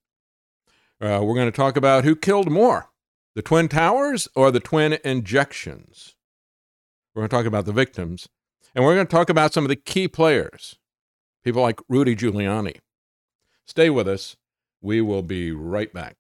Uh, 1.01 1.21
we're 1.23 1.35
going 1.35 1.51
to 1.51 1.57
talk 1.57 1.79
about 1.79 2.05
who 2.05 2.15
killed 2.15 2.51
more 2.51 2.91
the 3.35 3.41
Twin 3.41 3.69
Towers 3.69 4.29
or 4.37 4.51
the 4.51 4.61
twin 4.61 4.99
injections. 5.03 6.15
We're 7.15 7.21
going 7.21 7.31
to 7.31 7.37
talk 7.37 7.47
about 7.47 7.65
the 7.65 7.73
victims, 7.73 8.29
and 8.75 8.85
we're 8.85 8.95
going 8.95 9.07
to 9.07 9.11
talk 9.11 9.31
about 9.31 9.55
some 9.55 9.65
of 9.65 9.71
the 9.71 9.77
key 9.77 10.09
players, 10.09 10.77
people 11.43 11.63
like 11.63 11.81
Rudy 11.89 12.15
Giuliani. 12.15 12.81
Stay 13.65 13.89
with 13.89 14.07
us. 14.07 14.37
We 14.83 15.01
will 15.01 15.23
be 15.23 15.53
right 15.53 15.91
back. 15.91 16.19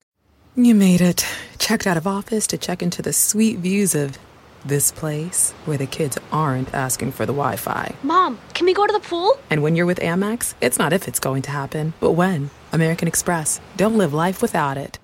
You 0.54 0.74
made 0.74 1.02
it. 1.02 1.26
Checked 1.58 1.86
out 1.86 1.98
of 1.98 2.06
office 2.06 2.46
to 2.46 2.56
check 2.56 2.82
into 2.82 3.02
the 3.02 3.12
sweet 3.12 3.58
views 3.58 3.94
of 3.94 4.18
this 4.68 4.92
place 4.92 5.52
where 5.64 5.78
the 5.78 5.86
kids 5.86 6.18
aren't 6.32 6.72
asking 6.74 7.12
for 7.12 7.26
the 7.26 7.32
Wi 7.32 7.56
Fi. 7.56 7.94
Mom, 8.02 8.38
can 8.54 8.66
we 8.66 8.74
go 8.74 8.86
to 8.86 8.92
the 8.92 9.00
pool? 9.00 9.38
And 9.50 9.62
when 9.62 9.76
you're 9.76 9.86
with 9.86 10.00
Amex, 10.00 10.54
it's 10.60 10.78
not 10.78 10.92
if 10.92 11.08
it's 11.08 11.20
going 11.20 11.42
to 11.42 11.50
happen, 11.50 11.94
but 12.00 12.12
when. 12.12 12.50
American 12.72 13.08
Express. 13.08 13.60
Don't 13.76 13.98
live 13.98 14.12
life 14.12 14.42
without 14.42 14.76
it. 14.76 14.98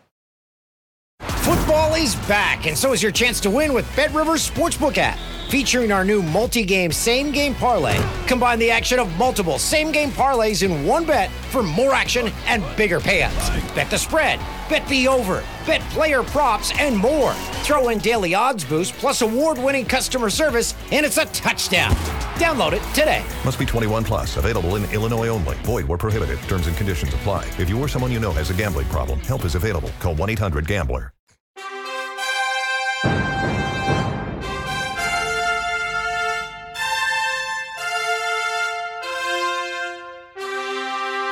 Football 1.42 1.96
is 1.96 2.14
back, 2.28 2.68
and 2.68 2.78
so 2.78 2.92
is 2.92 3.02
your 3.02 3.10
chance 3.10 3.40
to 3.40 3.50
win 3.50 3.74
with 3.74 3.96
Bet 3.96 4.14
Rivers 4.14 4.48
Sportsbook 4.48 4.96
app. 4.96 5.18
Featuring 5.50 5.90
our 5.90 6.04
new 6.04 6.22
multi 6.22 6.64
game 6.64 6.92
same 6.92 7.32
game 7.32 7.52
parlay. 7.56 7.98
Combine 8.28 8.60
the 8.60 8.70
action 8.70 9.00
of 9.00 9.12
multiple 9.18 9.58
same 9.58 9.90
game 9.90 10.10
parlays 10.10 10.62
in 10.62 10.86
one 10.86 11.04
bet 11.04 11.32
for 11.50 11.64
more 11.64 11.94
action 11.94 12.30
and 12.46 12.62
bigger 12.76 13.00
payouts. 13.00 13.50
Bet 13.74 13.90
the 13.90 13.98
spread, 13.98 14.38
bet 14.68 14.86
the 14.88 15.08
over, 15.08 15.42
bet 15.66 15.80
player 15.90 16.22
props, 16.22 16.70
and 16.78 16.96
more. 16.96 17.32
Throw 17.64 17.88
in 17.88 17.98
daily 17.98 18.34
odds 18.34 18.64
boost 18.64 18.92
plus 18.94 19.20
award 19.22 19.58
winning 19.58 19.84
customer 19.84 20.30
service, 20.30 20.76
and 20.92 21.04
it's 21.04 21.18
a 21.18 21.24
touchdown. 21.26 21.90
Download 22.36 22.72
it 22.72 22.94
today. 22.94 23.24
Must 23.44 23.58
be 23.58 23.66
21 23.66 24.04
plus. 24.04 24.36
Available 24.36 24.76
in 24.76 24.84
Illinois 24.92 25.26
only. 25.26 25.56
Void 25.64 25.88
where 25.88 25.98
prohibited. 25.98 26.40
Terms 26.42 26.68
and 26.68 26.76
conditions 26.76 27.12
apply. 27.12 27.44
If 27.58 27.68
you 27.68 27.80
or 27.80 27.88
someone 27.88 28.12
you 28.12 28.20
know 28.20 28.32
has 28.32 28.50
a 28.50 28.54
gambling 28.54 28.86
problem, 28.86 29.18
help 29.22 29.44
is 29.44 29.56
available. 29.56 29.90
Call 29.98 30.14
1 30.14 30.30
800 30.30 30.68
GAMBLER. 30.68 31.12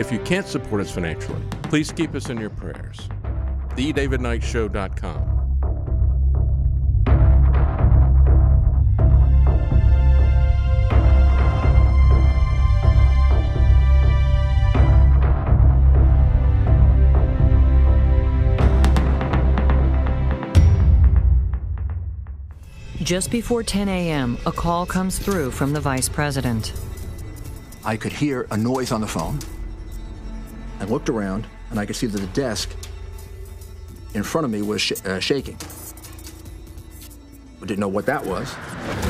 If 0.00 0.10
you 0.10 0.18
can't 0.20 0.46
support 0.46 0.80
us 0.80 0.90
financially, 0.90 1.42
please 1.64 1.92
keep 1.92 2.14
us 2.14 2.30
in 2.30 2.38
your 2.38 2.48
prayers. 2.48 2.96
TheDavidKnightShow.com. 3.76 5.36
Just 23.02 23.30
before 23.30 23.62
10 23.62 23.90
a.m., 23.90 24.38
a 24.46 24.52
call 24.52 24.86
comes 24.86 25.18
through 25.18 25.50
from 25.50 25.74
the 25.74 25.80
vice 25.80 26.08
president. 26.08 26.72
I 27.84 27.98
could 27.98 28.12
hear 28.14 28.46
a 28.50 28.56
noise 28.56 28.92
on 28.92 29.02
the 29.02 29.06
phone. 29.06 29.38
I 30.80 30.84
looked 30.84 31.08
around 31.08 31.46
and 31.70 31.78
I 31.78 31.86
could 31.86 31.94
see 31.96 32.06
that 32.06 32.18
the 32.18 32.26
desk 32.28 32.74
in 34.14 34.22
front 34.22 34.46
of 34.46 34.50
me 34.50 34.62
was 34.62 34.80
sh- 34.80 34.92
uh, 35.04 35.20
shaking. 35.20 35.58
I 37.62 37.66
didn't 37.66 37.78
know 37.80 37.88
what 37.88 38.06
that 38.06 38.24
was. 38.24 39.09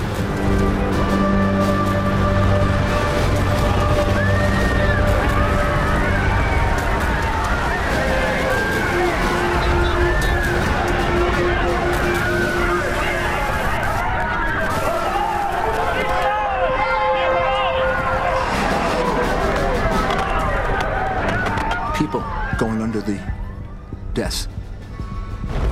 Desk. 24.20 24.50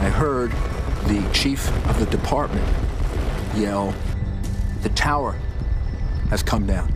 I 0.01 0.09
heard 0.09 0.53
the 1.07 1.23
chief 1.35 1.69
of 1.87 2.01
the 2.01 2.07
department 2.07 2.67
yell, 3.55 3.95
The 4.81 4.89
tower 4.89 5.37
has 6.31 6.43
come 6.43 6.67
down. 6.67 6.91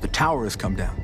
The 0.00 0.08
tower 0.08 0.42
has 0.42 0.56
come 0.56 0.74
down. 0.74 0.96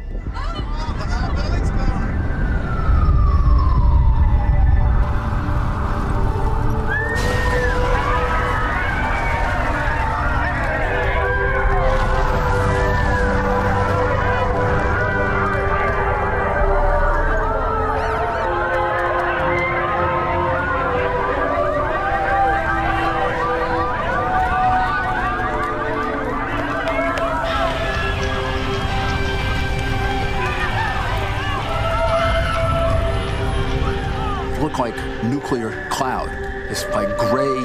Nuclear 35.46 35.88
cloud, 35.90 36.28
this 36.68 36.84
like 36.86 37.16
gray 37.18 37.60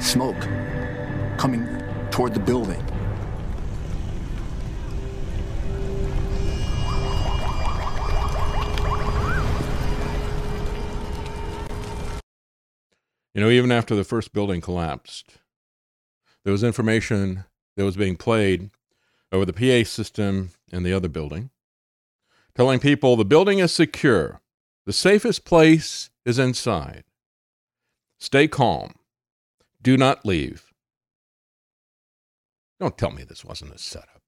smoke 0.00 0.40
coming 1.38 1.64
toward 2.10 2.34
the 2.34 2.40
building. 2.40 2.84
You 13.32 13.42
know, 13.42 13.50
even 13.50 13.70
after 13.70 13.94
the 13.94 14.02
first 14.02 14.32
building 14.32 14.60
collapsed, 14.60 15.38
there 16.42 16.50
was 16.50 16.64
information 16.64 17.44
that 17.76 17.84
was 17.84 17.96
being 17.96 18.16
played 18.16 18.70
over 19.30 19.44
the 19.44 19.52
PA 19.52 19.88
system 19.88 20.50
in 20.72 20.82
the 20.82 20.92
other 20.92 21.08
building, 21.08 21.50
telling 22.56 22.80
people 22.80 23.14
the 23.14 23.24
building 23.24 23.60
is 23.60 23.70
secure. 23.70 24.40
The 24.86 24.92
safest 24.92 25.44
place 25.44 26.10
is 26.24 26.38
inside. 26.38 27.02
Stay 28.20 28.46
calm. 28.46 28.94
Do 29.82 29.96
not 29.96 30.24
leave. 30.24 30.72
Don't 32.78 32.96
tell 32.96 33.10
me 33.10 33.24
this 33.24 33.44
wasn't 33.44 33.74
a 33.74 33.78
setup. 33.78 34.22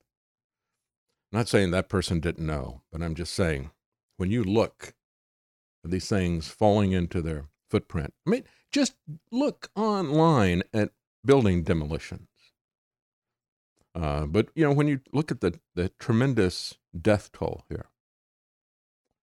I'm 1.32 1.38
not 1.38 1.48
saying 1.48 1.70
that 1.70 1.88
person 1.88 2.18
didn't 2.18 2.46
know, 2.46 2.82
but 2.90 3.02
I'm 3.02 3.14
just 3.14 3.34
saying 3.34 3.70
when 4.16 4.32
you 4.32 4.42
look 4.42 4.94
at 5.84 5.92
these 5.92 6.08
things 6.08 6.48
falling 6.48 6.90
into 6.90 7.22
their 7.22 7.44
footprint, 7.70 8.14
I 8.26 8.30
mean, 8.30 8.44
just 8.72 8.94
look 9.30 9.70
online 9.76 10.64
at 10.74 10.90
building 11.24 11.62
demolitions. 11.62 12.28
Uh, 13.94 14.26
but 14.26 14.48
you 14.54 14.64
know, 14.64 14.72
when 14.72 14.88
you 14.88 15.00
look 15.12 15.30
at 15.30 15.40
the 15.40 15.58
the 15.74 15.90
tremendous 15.98 16.74
death 17.00 17.30
toll 17.32 17.64
here, 17.68 17.86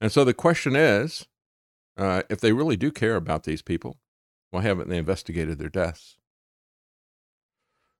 And 0.00 0.10
so 0.10 0.24
the 0.24 0.34
question 0.34 0.74
is 0.74 1.26
uh, 1.96 2.22
if 2.28 2.40
they 2.40 2.52
really 2.52 2.76
do 2.76 2.90
care 2.90 3.16
about 3.16 3.44
these 3.44 3.62
people, 3.62 3.98
why 4.50 4.62
haven't 4.62 4.88
they 4.88 4.98
investigated 4.98 5.58
their 5.58 5.68
deaths? 5.68 6.16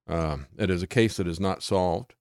Um, 0.08 0.46
it 0.58 0.70
is 0.70 0.82
a 0.82 0.86
case 0.86 1.16
that 1.16 1.26
is 1.26 1.40
not 1.40 1.62
solved. 1.62 2.14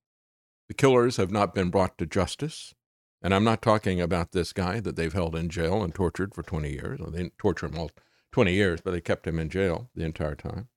The 0.67 0.73
killers 0.73 1.17
have 1.17 1.31
not 1.31 1.53
been 1.53 1.69
brought 1.69 1.97
to 1.97 2.05
justice. 2.05 2.73
And 3.21 3.33
I'm 3.33 3.43
not 3.43 3.61
talking 3.61 3.99
about 3.99 4.33
this 4.33 4.53
guy 4.53 4.79
that 4.79 4.95
they've 4.95 5.11
held 5.13 5.35
in 5.35 5.49
jail 5.49 5.81
and 5.81 5.95
tortured 5.95 6.35
for 6.35 6.43
20 6.43 6.71
years. 6.71 6.99
Well, 6.99 7.11
they 7.11 7.19
didn't 7.19 7.37
torture 7.39 7.65
him 7.65 7.77
all 7.77 7.91
20 8.31 8.53
years, 8.53 8.81
but 8.81 8.91
they 8.91 9.01
kept 9.01 9.25
him 9.25 9.39
in 9.39 9.49
jail 9.49 9.89
the 9.95 10.03
entire 10.03 10.35
time. 10.35 10.67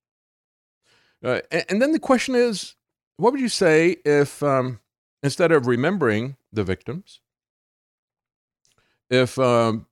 Uh, 1.22 1.41
and, 1.51 1.64
and, 1.68 1.82
then 1.82 1.93
the 1.93 1.99
question 1.99 2.34
is 2.34 2.76
what 3.16 3.32
would 3.32 3.41
you 3.41 3.49
say 3.49 3.97
if, 4.05 4.43
um, 4.43 4.78
instead 5.22 5.51
of 5.51 5.66
remembering 5.66 6.36
the 6.53 6.62
victims, 6.62 7.20
if 9.11 9.39
um, 9.39 9.86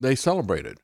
they 0.00 0.16
celebrated 0.16 0.80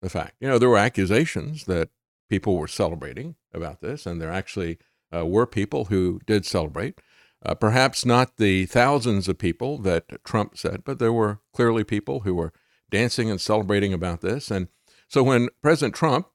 the 0.00 0.08
fact? 0.08 0.36
You 0.40 0.48
know, 0.48 0.58
there 0.58 0.70
were 0.70 0.78
accusations 0.78 1.64
that 1.66 1.90
people 2.30 2.56
were 2.56 2.66
celebrating 2.66 3.36
about 3.52 3.82
this, 3.82 4.06
and 4.06 4.20
there 4.20 4.32
actually 4.32 4.78
uh, 5.14 5.26
were 5.26 5.46
people 5.46 5.86
who 5.86 6.20
did 6.26 6.46
celebrate. 6.46 6.98
Uh, 7.44 7.54
perhaps 7.54 8.04
not 8.04 8.36
the 8.36 8.66
thousands 8.66 9.28
of 9.28 9.38
people 9.38 9.78
that 9.78 10.24
Trump 10.24 10.58
said, 10.58 10.82
but 10.84 10.98
there 10.98 11.12
were 11.12 11.38
clearly 11.52 11.84
people 11.84 12.20
who 12.20 12.34
were 12.34 12.52
dancing 12.90 13.30
and 13.30 13.40
celebrating 13.40 13.92
about 13.92 14.22
this. 14.22 14.50
And 14.50 14.68
so 15.06 15.22
when 15.22 15.48
President 15.62 15.94
Trump 15.94 16.28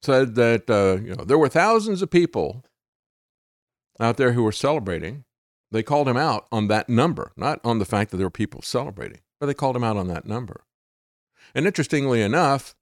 said 0.00 0.36
that 0.36 0.70
uh, 0.70 1.02
you 1.02 1.14
know 1.14 1.24
there 1.24 1.38
were 1.38 1.48
thousands 1.48 2.02
of 2.02 2.10
people 2.10 2.64
out 3.98 4.16
there 4.16 4.32
who 4.32 4.44
were 4.44 4.52
celebrating, 4.52 5.24
they 5.72 5.82
called 5.82 6.08
him 6.08 6.16
out 6.16 6.46
on 6.52 6.68
that 6.68 6.88
number, 6.88 7.32
not 7.36 7.60
on 7.64 7.80
the 7.80 7.84
fact 7.84 8.10
that 8.10 8.16
there 8.18 8.26
were 8.26 8.30
people 8.30 8.62
celebrating, 8.62 9.20
but 9.40 9.46
they 9.46 9.54
called 9.54 9.74
him 9.74 9.84
out 9.84 9.96
on 9.96 10.06
that 10.06 10.24
number. 10.24 10.64
And 11.52 11.66
interestingly 11.66 12.22
enough, 12.22 12.76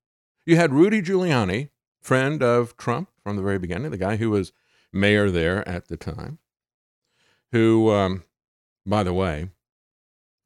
you 0.45 0.57
had 0.57 0.73
Rudy 0.73 1.01
Giuliani, 1.01 1.71
friend 2.03 2.43
of 2.43 2.77
Trump 2.77 3.09
from 3.23 3.37
the 3.37 3.43
very 3.43 3.59
beginning, 3.59 3.91
the 3.91 3.97
guy 3.97 4.17
who 4.17 4.31
was 4.31 4.53
mayor 4.93 5.31
there 5.31 5.67
at 5.67 5.89
the 5.89 5.97
time 5.97 6.39
who, 7.53 7.91
um, 7.91 8.25
by 8.85 9.03
the 9.03 9.13
way, 9.13 9.51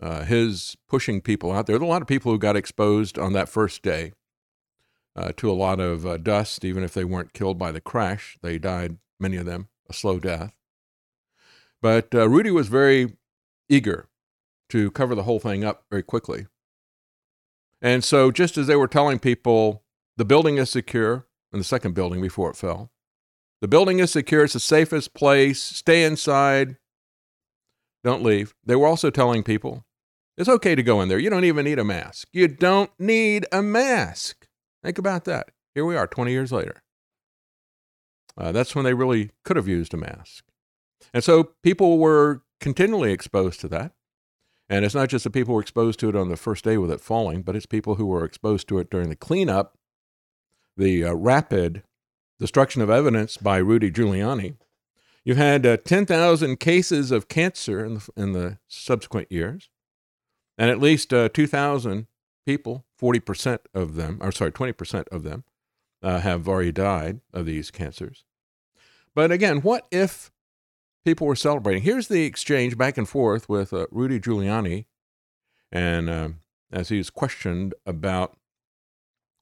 uh, 0.01 0.25
his 0.25 0.77
pushing 0.89 1.21
people 1.21 1.53
out 1.53 1.67
there. 1.67 1.79
There 1.79 1.85
are 1.85 1.87
a 1.87 1.91
lot 1.91 2.03
of 2.03 2.09
people 2.09 2.33
who 2.33 2.39
got 2.39 2.57
exposed 2.57 3.19
on 3.19 3.33
that 3.35 3.49
first 3.49 3.83
day 3.83 4.13
uh, 5.15 5.33
to 5.37 5.51
a 5.51 5.53
lot 5.53 5.81
of 5.81 6.07
uh, 6.07 6.17
dust, 6.17 6.65
even 6.65 6.83
if 6.83 6.95
they 6.95 7.05
weren't 7.05 7.33
killed 7.35 7.59
by 7.59 7.73
the 7.73 7.81
crash. 7.81 8.39
They 8.43 8.59
died, 8.59 8.99
many 9.19 9.37
of 9.37 9.47
them, 9.47 9.69
a 9.89 9.93
slow 9.93 10.19
death. 10.19 10.55
But 11.83 12.15
uh, 12.15 12.29
Rudy 12.29 12.51
was 12.51 12.69
very 12.69 13.17
eager 13.69 14.09
to 14.71 14.91
cover 14.91 15.15
the 15.15 15.25
whole 15.25 15.41
thing 15.41 15.65
up 15.65 15.85
very 15.91 16.03
quickly. 16.03 16.47
And 17.83 18.05
so, 18.05 18.31
just 18.31 18.59
as 18.59 18.67
they 18.67 18.77
were 18.77 18.89
telling 18.89 19.19
people 19.19 19.83
the 20.17 20.25
building 20.25 20.59
is 20.59 20.71
secure, 20.71 21.27
and 21.53 21.61
the 21.61 21.65
second 21.65 21.95
building 21.95 22.21
before 22.21 22.51
it 22.51 22.57
fell, 22.57 22.91
the 23.61 23.69
building 23.69 23.99
is 23.99 24.11
secure, 24.11 24.45
it's 24.45 24.53
the 24.53 24.61
safest 24.61 25.15
place, 25.15 25.63
stay 25.63 26.05
inside, 26.05 26.77
don't 28.03 28.23
leave. 28.23 28.55
They 28.65 28.77
were 28.77 28.87
also 28.87 29.11
telling 29.11 29.43
people 29.43 29.85
it's 30.37 30.49
okay 30.49 30.75
to 30.75 30.83
go 30.83 31.01
in 31.01 31.09
there. 31.09 31.19
You 31.19 31.31
don't 31.31 31.45
even 31.45 31.65
need 31.65 31.79
a 31.79 31.85
mask. 31.85 32.29
You 32.33 32.49
don't 32.49 32.91
need 32.99 33.47
a 33.53 33.63
mask. 33.63 34.47
Think 34.83 34.99
about 34.99 35.25
that. 35.25 35.51
Here 35.75 35.85
we 35.85 35.97
are 35.97 36.07
20 36.07 36.31
years 36.31 36.51
later. 36.51 36.83
Uh, 38.39 38.53
that's 38.53 38.75
when 38.75 38.85
they 38.85 38.95
really 38.95 39.31
could 39.45 39.57
have 39.57 39.69
used 39.69 39.93
a 39.93 39.99
mask. 39.99 40.45
And 41.13 41.23
so 41.23 41.51
people 41.63 41.99
were 41.99 42.43
continually 42.61 43.13
exposed 43.13 43.61
to 43.61 43.69
that. 43.69 43.93
And 44.69 44.85
it's 44.85 44.95
not 44.95 45.09
just 45.09 45.25
the 45.25 45.31
people 45.31 45.53
who 45.53 45.57
were 45.57 45.63
exposed 45.63 45.99
to 46.01 46.09
it 46.09 46.17
on 46.17 46.29
the 46.29 46.37
first 46.37 46.65
day 46.65 46.79
with 46.79 46.93
it 46.93 47.01
falling, 47.01 47.43
but 47.43 47.57
it's 47.57 47.67
people 47.67 47.97
who 47.97 48.07
were 48.07 48.25
exposed 48.25 48.69
to 48.69 48.79
it 48.79 48.89
during 48.89 49.09
the 49.09 49.17
cleanup, 49.17 49.77
the 50.77 51.05
uh, 51.05 51.13
rapid 51.13 51.83
destruction 52.39 52.81
of 52.81 52.89
evidence 52.89 53.37
by 53.37 53.57
Rudy 53.59 53.91
Giuliani. 53.91 54.55
You've 55.25 55.37
had 55.37 55.67
uh, 55.67 55.77
10,000 55.77 56.59
cases 56.59 57.11
of 57.11 57.29
cancer 57.29 57.85
in 57.85 57.95
the, 57.95 58.09
in 58.17 58.33
the 58.33 58.59
subsequent 58.67 59.31
years, 59.31 59.69
and 60.57 60.71
at 60.71 60.81
least 60.81 61.13
uh, 61.13 61.29
2,000 61.29 62.07
people, 62.47 62.87
40% 63.01 63.59
of 63.75 63.95
them, 63.97 64.19
or 64.21 64.33
sorry, 64.33 64.53
20% 64.53 65.09
of 65.09 65.23
them, 65.23 65.45
uh, 66.03 66.21
have 66.21 66.49
already 66.49 66.73
died 66.73 67.21
of 67.33 67.47
these 67.47 67.71
cancers. 67.71 68.25
But 69.15 69.31
again, 69.31 69.59
what 69.59 69.87
if 69.91 70.31
people 71.05 71.27
were 71.27 71.37
celebrating? 71.37 71.83
Here's 71.83 72.09
the 72.09 72.25
exchange 72.25 72.79
back 72.79 72.97
and 72.97 73.09
forth 73.09 73.49
with 73.49 73.73
uh, 73.73 73.87
Rudy 73.91 74.19
Giuliani, 74.19 74.87
and 75.71 76.09
uh, 76.09 76.29
as 76.73 76.89
he's 76.89 77.11
questioned 77.11 77.75
about 77.85 78.37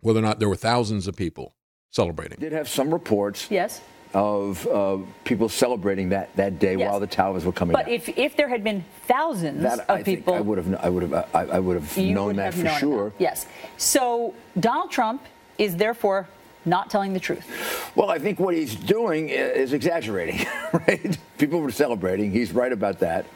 whether 0.00 0.18
or 0.18 0.22
not 0.22 0.38
there 0.38 0.48
were 0.48 0.56
thousands 0.56 1.06
of 1.06 1.16
people 1.16 1.54
celebrating. 1.90 2.38
Did 2.38 2.52
have 2.52 2.68
some 2.68 2.92
reports. 2.92 3.50
Yes. 3.50 3.80
Of 4.14 4.66
uh, 4.66 4.98
people 5.24 5.48
celebrating 5.50 6.08
that, 6.10 6.34
that 6.36 6.58
day 6.58 6.76
Yes. 6.76 6.88
while 6.90 6.98
the 6.98 7.06
towers 7.06 7.44
were 7.44 7.52
coming 7.52 7.74
But 7.74 7.86
down. 7.86 7.94
if, 7.94 8.08
if 8.16 8.36
there 8.36 8.48
had 8.48 8.64
been 8.64 8.82
thousands 9.06 9.62
that 9.62 9.80
of 9.80 9.90
I 9.90 10.02
people, 10.02 10.32
I 10.32 10.40
would 10.40 10.56
have 10.56 10.74
I 10.82 10.88
would 10.88 11.02
have 11.02 11.12
I, 11.34 11.40
I 11.44 11.58
would 11.58 11.74
have 11.74 11.96
known 11.98 12.26
would 12.28 12.36
that 12.36 12.44
have 12.46 12.54
for 12.54 12.62
known 12.64 12.78
sure. 12.78 13.06
about- 13.08 13.20
Yes. 13.20 13.46
So 13.76 14.34
Donald 14.58 14.90
Trump 14.90 15.22
is 15.58 15.76
therefore 15.76 16.26
not 16.64 16.88
telling 16.90 17.12
the 17.12 17.20
truth. 17.20 17.92
Well, 17.94 18.08
I 18.10 18.18
think 18.18 18.40
what 18.40 18.54
he's 18.54 18.74
doing 18.74 19.28
is 19.28 19.72
exaggerating, 19.74 20.46
right? 20.72 21.18
People 21.36 21.60
were 21.60 21.70
celebrating. 21.70 22.30
He's 22.32 22.52
right 22.52 22.72
about 22.72 22.98
that. 23.00 23.26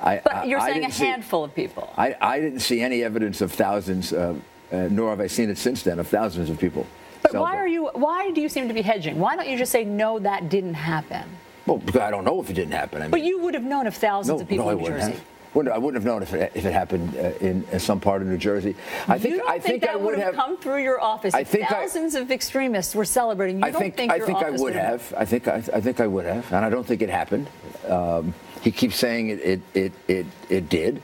I, 0.00 0.20
But 0.22 0.34
I- 0.34 0.44
you're 0.44 0.60
saying 0.60 0.84
a 0.84 0.92
see- 0.92 1.06
handful 1.06 1.42
of 1.42 1.54
people. 1.54 1.92
I, 1.96 2.14
I 2.20 2.38
didn't 2.40 2.60
see 2.60 2.80
any 2.82 3.02
evidence 3.02 3.40
of 3.40 3.50
thousands, 3.52 4.12
uh, 4.12 4.34
uh, 4.72 4.88
nor 4.90 5.08
have 5.10 5.20
I 5.20 5.26
seen 5.26 5.48
it 5.48 5.56
since 5.58 5.82
then, 5.82 5.98
of 5.98 6.06
thousands 6.06 6.50
of 6.50 6.58
people. 6.58 6.86
But 7.22 7.34
why 7.34 7.56
are 7.56 7.68
you? 7.68 7.86
Why 7.94 8.30
do 8.30 8.40
you 8.40 8.48
seem 8.48 8.68
to 8.68 8.74
be 8.74 8.82
hedging? 8.82 9.18
Why 9.18 9.36
don't 9.36 9.48
you 9.48 9.56
just 9.58 9.72
say 9.72 9.84
no? 9.84 10.18
That 10.18 10.48
didn't 10.48 10.74
happen. 10.74 11.24
Well, 11.66 11.78
because 11.78 12.00
I 12.00 12.10
don't 12.10 12.24
know 12.24 12.40
if 12.40 12.48
it 12.48 12.54
didn't 12.54 12.72
happen. 12.72 12.98
I 13.02 13.04
mean, 13.04 13.10
But 13.10 13.22
you 13.22 13.40
would 13.40 13.54
have 13.54 13.64
known 13.64 13.86
if 13.86 13.96
thousands 13.96 14.38
no, 14.38 14.42
of 14.42 14.48
people 14.48 14.64
no, 14.66 14.70
I 14.70 14.72
in 14.74 14.78
New 14.78 14.86
Jersey. 14.86 15.12
have. 15.12 15.22
I 15.54 15.78
wouldn't 15.78 15.94
have 15.94 16.04
known 16.04 16.22
if 16.22 16.32
it, 16.34 16.52
if 16.54 16.64
it 16.64 16.72
happened 16.72 17.16
uh, 17.16 17.32
in, 17.40 17.64
in 17.72 17.80
some 17.80 17.98
part 17.98 18.22
of 18.22 18.28
New 18.28 18.36
Jersey. 18.38 18.76
I 19.08 19.18
think 19.18 19.34
you 19.34 19.40
don't 19.40 19.50
I 19.50 19.58
think, 19.58 19.80
that 19.80 19.90
I 19.90 19.96
would 19.96 20.18
have. 20.18 20.34
come 20.34 20.56
through 20.56 20.82
your 20.82 21.00
office. 21.00 21.34
I 21.34 21.40
If 21.40 21.48
think 21.48 21.64
I- 21.64 21.74
thousands 21.74 22.14
of 22.14 22.30
extremists 22.30 22.94
were 22.94 23.04
celebrating. 23.04 23.58
You 23.58 23.64
I 23.64 23.70
don't 23.70 23.80
think, 23.80 23.96
think 23.96 24.12
I 24.12 24.20
think 24.20 24.38
I 24.38 24.50
would 24.50 24.74
have. 24.76 25.12
I 25.16 25.24
think 25.24 25.48
I, 25.48 25.56
I 25.56 25.80
think 25.80 26.00
I 26.00 26.06
would 26.06 26.26
have, 26.26 26.50
and 26.52 26.64
I 26.64 26.70
don't 26.70 26.86
think 26.86 27.02
it 27.02 27.10
happened. 27.10 27.48
Um, 27.88 28.34
he 28.62 28.70
keeps 28.70 28.96
saying 28.96 29.30
it 29.30 29.40
it 29.40 29.60
it 29.74 29.92
it, 30.06 30.26
it 30.48 30.68
did. 30.68 31.02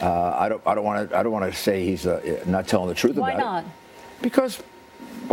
Uh, 0.00 0.34
I 0.38 0.48
don't 0.48 0.62
I 0.66 0.74
don't 0.74 0.84
want 0.84 1.10
to 1.10 1.16
I 1.16 1.22
don't 1.22 1.32
want 1.32 1.52
to 1.52 1.58
say 1.58 1.84
he's 1.84 2.06
uh, 2.06 2.42
not 2.46 2.66
telling 2.68 2.88
the 2.88 2.94
truth 2.94 3.16
Why 3.16 3.32
about 3.32 3.44
not? 3.44 3.64
it 3.64 3.70
because 4.22 4.62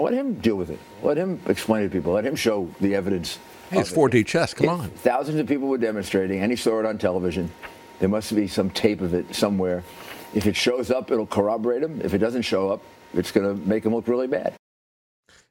let 0.03 0.13
him 0.13 0.35
deal 0.35 0.55
with 0.55 0.69
it. 0.69 0.79
Let 1.01 1.17
him 1.17 1.39
explain 1.47 1.83
it 1.83 1.89
to 1.89 1.91
people. 1.91 2.13
Let 2.13 2.25
him 2.25 2.35
show 2.35 2.69
the 2.79 2.95
evidence. 2.95 3.39
Hey, 3.69 3.79
it's 3.79 3.91
4D 3.91 4.25
chess. 4.25 4.53
Come 4.53 4.69
on. 4.69 4.89
Thousands 4.91 5.39
of 5.39 5.47
people 5.47 5.67
were 5.67 5.77
demonstrating, 5.77 6.41
and 6.41 6.51
he 6.51 6.55
saw 6.55 6.79
it 6.79 6.85
on 6.85 6.97
television. 6.97 7.51
There 7.99 8.09
must 8.09 8.33
be 8.35 8.47
some 8.47 8.69
tape 8.69 9.01
of 9.01 9.13
it 9.13 9.33
somewhere. 9.33 9.83
If 10.33 10.45
it 10.45 10.55
shows 10.55 10.91
up, 10.91 11.09
it'll 11.11 11.25
corroborate 11.25 11.83
him. 11.83 12.01
If 12.01 12.13
it 12.13 12.19
doesn't 12.19 12.43
show 12.43 12.69
up, 12.69 12.81
it's 13.13 13.31
going 13.31 13.47
to 13.47 13.67
make 13.67 13.85
him 13.85 13.95
look 13.95 14.07
really 14.07 14.27
bad. 14.27 14.53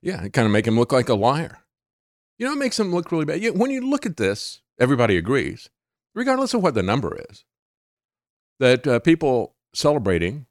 Yeah, 0.01 0.23
it 0.23 0.33
kind 0.33 0.47
of 0.47 0.53
make 0.53 0.67
him 0.67 0.79
look 0.79 0.93
like 0.93 1.09
a 1.09 1.15
liar. 1.15 1.59
You 2.39 2.47
know, 2.47 2.53
it 2.53 2.59
makes 2.59 2.79
him 2.79 2.95
look 2.95 3.11
really 3.11 3.25
bad. 3.25 3.43
When 3.59 3.71
you 3.71 3.81
look 3.81 4.07
at 4.07 4.17
this, 4.17 4.61
everybody 4.79 5.17
agrees, 5.17 5.71
regardless 6.15 6.55
of 6.55 6.63
what 6.63 6.75
the 6.75 6.83
number 6.83 7.19
is, 7.31 7.45
that 8.61 8.87
uh, 8.87 8.99
people 9.01 9.55
celebrating 9.75 10.47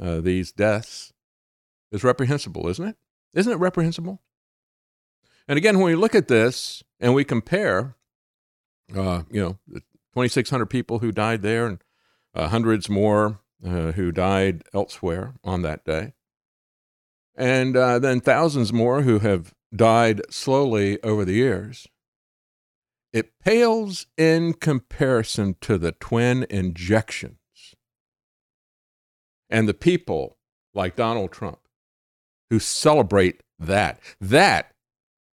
uh, 0.00 0.20
these 0.20 0.52
deaths 0.52 1.12
is 1.92 2.02
reprehensible, 2.02 2.68
isn't 2.68 2.88
it? 2.88 2.96
Isn't 3.36 3.52
it 3.52 3.56
reprehensible? 3.56 4.22
And 5.46 5.58
again, 5.58 5.76
when 5.76 5.92
we 5.92 5.94
look 5.94 6.14
at 6.14 6.26
this 6.26 6.82
and 6.98 7.14
we 7.14 7.22
compare, 7.22 7.94
uh, 8.96 9.22
you 9.30 9.40
know, 9.40 9.58
the 9.68 9.80
2,600 10.14 10.66
people 10.66 11.00
who 11.00 11.12
died 11.12 11.42
there 11.42 11.66
and 11.66 11.78
uh, 12.34 12.48
hundreds 12.48 12.88
more 12.88 13.40
uh, 13.64 13.92
who 13.92 14.10
died 14.10 14.62
elsewhere 14.72 15.34
on 15.44 15.60
that 15.62 15.84
day, 15.84 16.14
and 17.36 17.76
uh, 17.76 17.98
then 17.98 18.20
thousands 18.20 18.72
more 18.72 19.02
who 19.02 19.18
have 19.18 19.54
died 19.74 20.22
slowly 20.30 21.00
over 21.02 21.24
the 21.24 21.34
years. 21.34 21.86
It 23.12 23.38
pales 23.38 24.06
in 24.16 24.54
comparison 24.54 25.56
to 25.62 25.78
the 25.78 25.92
twin 25.92 26.46
injections 26.48 27.38
and 29.48 29.68
the 29.68 29.74
people 29.74 30.38
like 30.74 30.96
Donald 30.96 31.32
Trump 31.32 31.60
who 32.50 32.58
celebrate 32.58 33.40
that. 33.58 34.00
That 34.20 34.72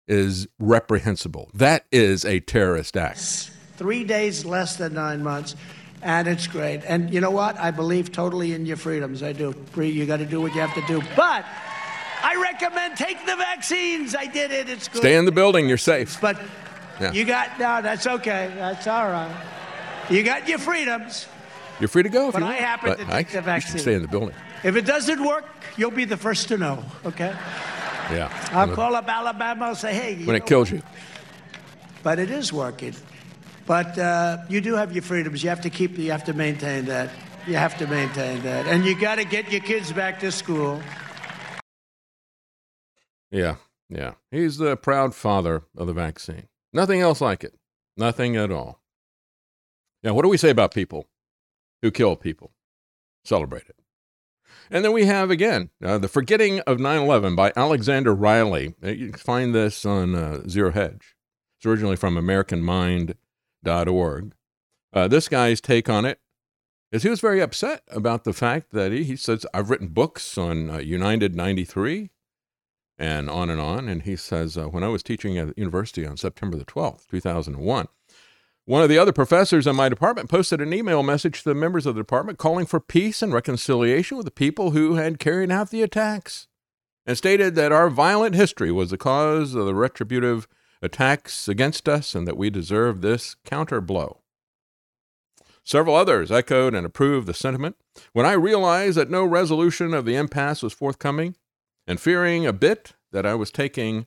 is 0.08 0.48
reprehensible. 0.60 1.50
That 1.54 1.86
is 1.92 2.26
a 2.26 2.40
terrorist 2.40 2.98
act. 2.98 3.52
Three 3.78 4.04
days 4.04 4.44
less 4.46 4.76
than 4.76 4.94
nine 4.94 5.24
months, 5.24 5.56
and 6.02 6.28
it's 6.28 6.48
great. 6.48 6.82
And 6.86 7.14
you 7.14 7.22
know 7.22 7.32
what? 7.32 7.58
I 7.58 7.72
believe 7.72 8.12
totally 8.12 8.54
in 8.54 8.66
your 8.66 8.78
freedoms. 8.78 9.24
I 9.24 9.34
do. 9.34 9.54
You 9.78 10.06
got 10.06 10.18
to 10.18 10.26
do 10.26 10.42
what 10.42 10.54
you 10.54 10.62
have 10.62 10.74
to 10.76 10.86
do. 10.88 11.02
But 11.16 11.46
I 12.22 12.36
recommend 12.42 12.98
take 12.98 13.26
the 13.26 13.36
vaccines. 13.36 14.16
I 14.16 14.26
did 14.26 14.52
it. 14.52 14.70
It's 14.70 14.88
good. 14.88 15.00
Stay 15.00 15.16
in 15.16 15.26
the 15.26 15.32
building, 15.32 15.70
you're 15.70 15.78
safe. 15.78 16.20
But 16.20 16.40
Yeah. 17.00 17.14
you 17.14 17.24
got 17.24 17.58
no. 17.60 17.82
That's 17.82 18.06
okay. 18.06 18.52
That's 18.56 18.86
all 18.88 19.10
right. 19.10 19.34
You 20.10 20.24
got 20.24 20.50
your 20.50 20.58
freedoms. 20.60 21.28
You're 21.80 21.88
free 21.88 22.04
to 22.04 22.10
go 22.10 22.28
if 22.28 22.34
But 22.34 22.42
you 22.42 22.48
I 22.48 22.56
happen 22.56 22.90
but 22.90 22.98
to 22.98 23.14
I, 23.14 23.24
take 23.24 23.44
the 23.44 23.54
you 23.54 23.62
should 23.62 23.80
stay 23.80 23.94
in 23.94 24.02
the 24.02 24.08
building. 24.10 24.36
If 24.64 24.76
it 24.76 24.86
doesn't 24.86 25.24
work, 25.26 25.46
you'll 25.78 25.92
be 25.92 26.06
the 26.06 26.18
first 26.18 26.48
to 26.50 26.58
know. 26.58 26.84
Okay. 27.06 27.34
Yeah. 28.12 28.30
I'll 28.52 28.62
When 28.62 28.70
it- 28.72 28.76
call 28.76 28.96
up 28.96 29.08
Alabama 29.08 29.68
and 29.68 29.78
say, 29.78 29.94
hey. 29.94 30.14
you 30.16 30.26
when 30.26 30.36
it 30.36 30.46
kills 30.46 30.70
you. 30.72 30.82
but 32.04 32.20
it 32.20 32.30
is 32.32 32.52
working. 32.52 32.96
But 33.66 33.98
uh, 34.00 34.38
you 34.50 34.62
do 34.62 34.74
have 34.76 34.92
your 34.94 35.04
freedoms. 35.04 35.44
You 35.44 35.50
have 35.50 35.62
to 35.62 35.70
keep. 35.70 35.98
You 35.98 36.12
have 36.12 36.24
to 36.26 36.34
maintain 36.34 36.86
that. 36.86 37.10
You 37.48 37.56
have 37.56 37.78
to 37.78 37.88
maintain 37.88 38.42
that, 38.42 38.68
and 38.68 38.84
you 38.84 39.00
got 39.00 39.16
to 39.16 39.24
get 39.26 39.52
your 39.52 39.62
kids 39.62 39.92
back 39.94 40.20
to 40.20 40.32
school. 40.32 40.82
Yeah, 43.32 43.56
yeah. 43.90 44.14
He's 44.32 44.58
the 44.58 44.76
proud 44.76 45.16
father 45.16 45.64
of 45.78 45.88
the 45.88 45.94
vaccine. 45.94 46.48
Nothing 46.74 47.00
else 47.02 47.22
like 47.22 47.44
it. 47.44 47.54
Nothing 47.96 48.36
at 48.36 48.52
all. 48.52 48.80
Now, 50.04 50.14
what 50.14 50.24
do 50.24 50.30
we 50.30 50.38
say 50.38 50.50
about 50.50 50.74
people 50.74 51.06
who 51.82 51.92
kill 51.92 52.16
people? 52.16 52.52
Celebrate 53.24 53.68
it. 53.70 53.76
And 54.72 54.86
then 54.86 54.94
we 54.94 55.06
have 55.06 55.32
again 55.32 55.70
uh, 55.84 55.98
the 55.98 56.08
Forgetting 56.08 56.60
of 56.62 56.80
9 56.80 57.02
11 57.02 57.36
by 57.36 57.52
Alexander 57.56 58.14
Riley. 58.14 58.76
Uh, 58.84 58.90
You 58.90 59.10
can 59.10 59.20
find 59.20 59.56
this 59.56 59.86
on 59.86 60.16
uh, 60.16 60.48
Zero 60.48 60.72
Hedge. 60.72 61.16
It's 61.58 61.66
originally 61.66 61.96
from 61.96 62.16
AmericanMind.org. 62.16 64.34
Uh, 64.92 65.08
this 65.08 65.28
guy's 65.28 65.62
take 65.62 65.90
on 65.90 66.06
it 66.06 66.20
is 66.92 67.04
he 67.04 67.10
was 67.10 67.22
very 67.22 67.42
upset 67.42 67.84
about 67.90 68.24
the 68.24 68.34
fact 68.34 68.72
that 68.72 68.92
he, 68.92 69.04
he 69.04 69.16
says, 69.16 69.46
I've 69.54 69.70
written 69.70 69.90
books 69.90 70.38
on 70.38 70.70
uh, 70.70 70.78
United 70.78 71.36
93 71.36 72.10
and 72.98 73.30
on 73.30 73.50
and 73.50 73.62
on. 73.62 73.88
And 73.88 74.04
he 74.04 74.16
says, 74.16 74.58
uh, 74.58 74.66
when 74.66 74.84
I 74.84 74.88
was 74.88 75.04
teaching 75.04 75.38
at 75.38 75.58
university 75.58 76.06
on 76.06 76.18
September 76.18 76.58
the 76.58 76.66
12th, 76.66 77.08
2001, 77.08 77.88
one 78.66 78.82
of 78.82 78.90
the 78.90 78.98
other 78.98 79.12
professors 79.12 79.66
in 79.66 79.76
my 79.76 79.90
department 79.90 80.30
posted 80.30 80.62
an 80.62 80.74
email 80.74 81.02
message 81.04 81.44
to 81.44 81.50
the 81.50 81.56
members 81.56 81.86
of 81.86 81.96
the 81.96 82.02
department 82.02 82.38
calling 82.38 82.66
for 82.66 82.80
peace 82.80 83.22
and 83.22 83.34
reconciliation 83.34 84.18
with 84.18 84.26
the 84.26 84.32
people 84.32 84.72
who 84.72 84.96
had 84.96 85.20
carried 85.20 85.52
out 85.52 85.72
the 85.72 85.82
attacks 85.82 86.48
and 87.06 87.18
stated 87.18 87.56
that 87.56 87.72
our 87.72 87.90
violent 87.90 88.36
history 88.36 88.72
was 88.72 88.92
the 88.92 88.98
cause 88.98 89.56
of 89.56 89.66
the 89.66 89.74
retributive 89.74 90.48
attacks 90.82 91.48
against 91.48 91.90
us 91.90 92.14
and 92.14 92.28
that 92.28 92.38
we 92.38 92.50
deserve 92.50 93.02
this 93.02 93.36
counter 93.46 93.82
blow. 93.82 94.22
Several 95.64 95.96
others 95.96 96.32
echoed 96.32 96.74
and 96.74 96.86
approved 96.86 97.28
the 97.28 97.34
sentiment. 97.34 97.76
When 98.14 98.26
I 98.26 98.34
realized 98.34 98.98
that 98.98 99.10
no 99.10 99.26
resolution 99.26 99.94
of 99.94 100.06
the 100.06 100.16
impasse 100.16 100.64
was 100.64 100.74
forthcoming, 100.74 101.36
and 101.90 102.00
fearing 102.00 102.46
a 102.46 102.54
bit 102.54 102.94
that 103.12 103.26
I 103.26 103.34
was 103.34 103.50
taking 103.50 104.06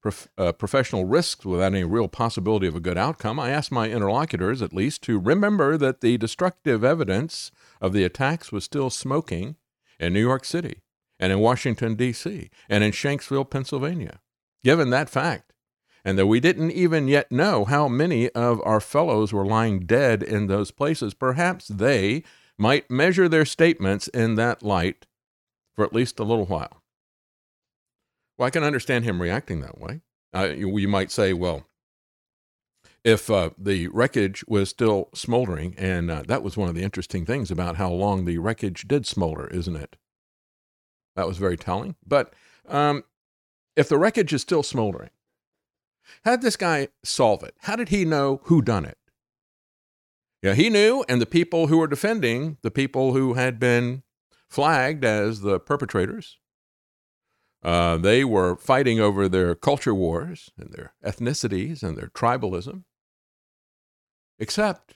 prof- 0.00 0.28
uh, 0.38 0.52
professional 0.52 1.04
risks 1.04 1.44
without 1.44 1.72
any 1.72 1.84
real 1.84 2.08
possibility 2.08 2.66
of 2.66 2.74
a 2.74 2.80
good 2.80 2.98
outcome, 2.98 3.38
I 3.38 3.50
asked 3.50 3.72
my 3.72 3.88
interlocutors 3.88 4.62
at 4.62 4.72
least 4.72 5.02
to 5.04 5.18
remember 5.18 5.76
that 5.76 6.00
the 6.00 6.18
destructive 6.18 6.84
evidence 6.84 7.50
of 7.80 7.92
the 7.92 8.04
attacks 8.04 8.52
was 8.52 8.64
still 8.64 8.90
smoking 8.90 9.56
in 9.98 10.12
New 10.12 10.20
York 10.20 10.44
City 10.44 10.82
and 11.18 11.32
in 11.32 11.40
Washington, 11.40 11.94
D.C., 11.94 12.48
and 12.68 12.84
in 12.84 12.92
Shanksville, 12.92 13.48
Pennsylvania. 13.48 14.20
Given 14.62 14.90
that 14.90 15.10
fact, 15.10 15.52
and 16.04 16.16
that 16.18 16.26
we 16.26 16.40
didn't 16.40 16.70
even 16.70 17.08
yet 17.08 17.30
know 17.32 17.64
how 17.64 17.88
many 17.88 18.30
of 18.30 18.60
our 18.64 18.80
fellows 18.80 19.32
were 19.32 19.44
lying 19.44 19.80
dead 19.80 20.22
in 20.22 20.46
those 20.46 20.70
places, 20.70 21.12
perhaps 21.12 21.68
they 21.68 22.22
might 22.56 22.90
measure 22.90 23.28
their 23.28 23.44
statements 23.44 24.08
in 24.08 24.36
that 24.36 24.62
light 24.62 25.06
for 25.74 25.84
at 25.84 25.92
least 25.92 26.18
a 26.18 26.24
little 26.24 26.46
while. 26.46 26.77
Well, 28.38 28.46
I 28.46 28.50
can 28.50 28.62
understand 28.62 29.04
him 29.04 29.20
reacting 29.20 29.60
that 29.60 29.78
way. 29.78 30.00
Uh, 30.32 30.50
you, 30.56 30.78
you 30.78 30.88
might 30.88 31.10
say, 31.10 31.32
well, 31.32 31.66
if 33.04 33.30
uh, 33.30 33.50
the 33.58 33.88
wreckage 33.88 34.44
was 34.46 34.68
still 34.68 35.08
smoldering, 35.14 35.74
and 35.76 36.10
uh, 36.10 36.22
that 36.28 36.42
was 36.42 36.56
one 36.56 36.68
of 36.68 36.74
the 36.74 36.82
interesting 36.82 37.26
things 37.26 37.50
about 37.50 37.76
how 37.76 37.90
long 37.90 38.24
the 38.24 38.38
wreckage 38.38 38.86
did 38.86 39.06
smolder, 39.06 39.48
isn't 39.48 39.76
it? 39.76 39.96
That 41.16 41.26
was 41.26 41.38
very 41.38 41.56
telling. 41.56 41.96
But 42.06 42.32
um, 42.68 43.04
if 43.76 43.88
the 43.88 43.98
wreckage 43.98 44.32
is 44.32 44.42
still 44.42 44.62
smoldering, 44.62 45.10
how 46.24 46.32
did 46.32 46.42
this 46.42 46.56
guy 46.56 46.88
solve 47.02 47.42
it? 47.42 47.54
How 47.62 47.76
did 47.76 47.88
he 47.88 48.04
know 48.04 48.40
who 48.44 48.62
done 48.62 48.84
it? 48.84 48.98
Yeah, 50.42 50.54
he 50.54 50.70
knew, 50.70 51.04
and 51.08 51.20
the 51.20 51.26
people 51.26 51.66
who 51.66 51.78
were 51.78 51.88
defending 51.88 52.58
the 52.62 52.70
people 52.70 53.12
who 53.12 53.34
had 53.34 53.58
been 53.58 54.04
flagged 54.48 55.04
as 55.04 55.40
the 55.40 55.58
perpetrators, 55.58 56.38
uh, 57.62 57.96
they 57.96 58.24
were 58.24 58.56
fighting 58.56 59.00
over 59.00 59.28
their 59.28 59.54
culture 59.54 59.94
wars 59.94 60.50
and 60.58 60.72
their 60.72 60.92
ethnicities 61.04 61.82
and 61.82 61.96
their 61.96 62.08
tribalism, 62.08 62.84
except 64.38 64.94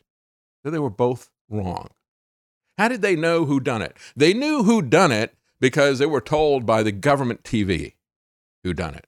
that 0.63 0.71
they 0.71 0.79
were 0.79 0.91
both 0.91 1.31
wrong. 1.49 1.89
How 2.79 2.89
did 2.89 3.03
they 3.03 3.17
know 3.17 3.45
who 3.45 3.61
done 3.61 3.83
it? 3.83 3.97
They 4.17 4.33
knew 4.33 4.63
who 4.63 4.81
done 4.83 5.13
it 5.13 5.35
because 5.61 5.99
they 5.99 6.07
were 6.07 6.21
told 6.21 6.65
by 6.65 6.83
the 6.83 6.93
government 6.93 7.43
TV 7.43 7.95
who 8.65 8.73
done 8.73 8.95
it. 8.95 9.07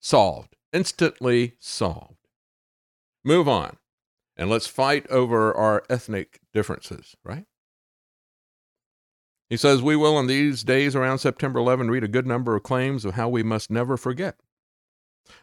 Solved, 0.00 0.56
instantly 0.72 1.54
solved. 1.58 2.28
Move 3.24 3.48
on 3.48 3.76
and 4.38 4.48
let's 4.48 4.68
fight 4.68 5.06
over 5.08 5.52
our 5.52 5.82
ethnic 5.90 6.40
differences, 6.54 7.16
right? 7.24 7.44
He 9.48 9.56
says, 9.56 9.82
We 9.82 9.96
will, 9.96 10.18
in 10.18 10.26
these 10.26 10.62
days 10.62 10.94
around 10.94 11.18
September 11.18 11.58
11, 11.58 11.90
read 11.90 12.04
a 12.04 12.08
good 12.08 12.26
number 12.26 12.54
of 12.54 12.62
claims 12.62 13.04
of 13.04 13.14
how 13.14 13.28
we 13.28 13.42
must 13.42 13.70
never 13.70 13.96
forget. 13.96 14.36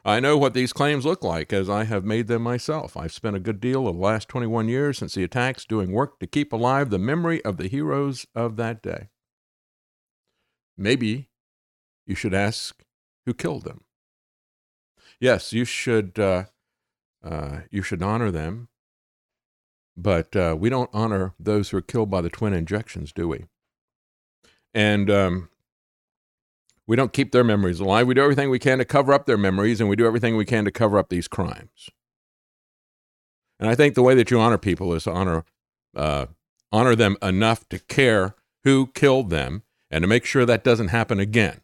I 0.03 0.20
know 0.20 0.38
what 0.38 0.53
these 0.53 0.74
claims 0.74 1.06
look 1.06 1.24
like 1.24 1.53
as 1.53 1.70
I 1.70 1.84
have 1.84 2.03
made 2.03 2.28
them 2.28 2.41
myself. 2.41 2.97
I've 2.97 3.14
spent 3.14 3.36
a 3.36 3.39
good 3.39 3.60
deal 3.60 3.88
of 3.88 3.95
the 3.95 4.01
last 4.01 4.28
21 4.30 4.68
years 4.68 4.97
since 4.97 5.14
the 5.14 5.24
attacks 5.24 5.66
doing 5.66 5.91
work 5.91 6.20
to 6.20 6.28
keep 6.28 6.51
alive 6.51 6.89
the 6.89 6.97
memory 6.97 7.43
of 7.45 7.58
the 7.58 7.68
heroes 7.68 8.26
of 8.34 8.56
that 8.56 8.82
day. 8.82 9.10
Maybe 10.78 11.30
you 12.08 12.16
should 12.16 12.34
ask 12.34 12.84
who 13.26 13.34
killed 13.34 13.64
them. 13.64 13.84
Yes, 15.20 15.53
you 15.53 15.66
should, 15.66 16.20
uh, 16.20 16.45
uh, 17.24 17.62
you 17.70 17.82
should 17.82 18.01
honor 18.01 18.32
them 18.32 18.70
but 19.97 20.36
uh, 20.36 20.56
we 20.58 20.70
don't 20.70 20.89
honor 20.93 21.34
those 21.39 21.70
who 21.70 21.78
are 21.78 21.82
killed 21.82 22.10
by 22.10 22.22
the 22.22 22.30
twin 22.30 22.53
injections, 22.53 23.14
do 23.14 23.28
we? 23.28 23.45
And 24.76 25.09
um, 25.09 25.49
we 26.86 26.95
don't 26.95 27.13
keep 27.13 27.32
their 27.32 27.45
memories 27.45 27.80
alive. 27.80 28.05
We 28.05 28.13
do 28.13 28.21
everything 28.21 28.49
we 28.49 28.59
can 28.59 28.78
to 28.78 28.86
cover 28.86 29.13
up 29.13 29.26
their 29.26 29.38
memories, 29.38 29.80
and 29.80 29.89
we 29.89 29.95
do 29.95 30.05
everything 30.05 30.36
we 30.36 30.45
can 30.45 30.65
to 30.65 30.71
cover 30.71 30.99
up 30.99 31.09
these 31.09 31.28
crimes. 31.28 31.89
And 33.59 33.69
I 33.69 33.76
think 33.76 33.95
the 33.95 34.03
way 34.03 34.15
that 34.15 34.30
you 34.30 34.39
honor 34.39 34.57
people 34.57 34.93
is 34.93 35.05
to 35.05 35.11
honor 35.11 35.45
uh, 35.95 36.26
honor 36.73 36.93
them 36.93 37.15
enough 37.21 37.67
to 37.69 37.80
care 37.80 38.36
who 38.65 38.88
killed 38.88 39.30
them 39.30 39.63
and 39.89 40.01
to 40.01 40.07
make 40.07 40.26
sure 40.26 40.45
that 40.45 40.63
doesn't 40.63 40.89
happen 40.89 41.21
again. 41.21 41.61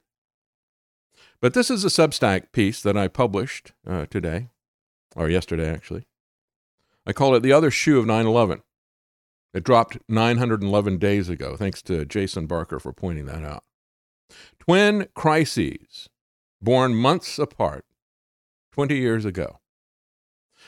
But 1.42 1.54
this 1.54 1.70
is 1.70 1.84
a 1.84 1.90
Substack 1.90 2.54
piece 2.54 2.82
that 2.82 2.96
I 2.96 3.10
published 3.10 3.74
uh, 3.86 4.06
today, 4.06 4.48
or 5.18 5.30
yesterday 5.30 5.70
actually. 5.70 6.06
I 7.06 7.12
call 7.12 7.36
it 7.36 7.42
the 7.42 7.52
other 7.52 7.72
shoe 7.72 8.00
of 8.00 8.06
9 8.06 8.26
11. 8.26 8.62
It 9.54 9.64
dropped 9.64 9.98
911 10.08 10.98
days 10.98 11.30
ago. 11.30 11.58
Thanks 11.58 11.82
to 11.84 12.06
Jason 12.06 12.48
Barker 12.48 12.80
for 12.80 12.94
pointing 12.94 13.26
that 13.26 13.44
out. 13.44 13.64
Twin 14.60 15.08
crises 15.14 16.10
born 16.62 16.96
months 16.96 17.38
apart 17.38 17.86
20 18.72 18.96
years 18.96 19.26
ago. 19.26 19.60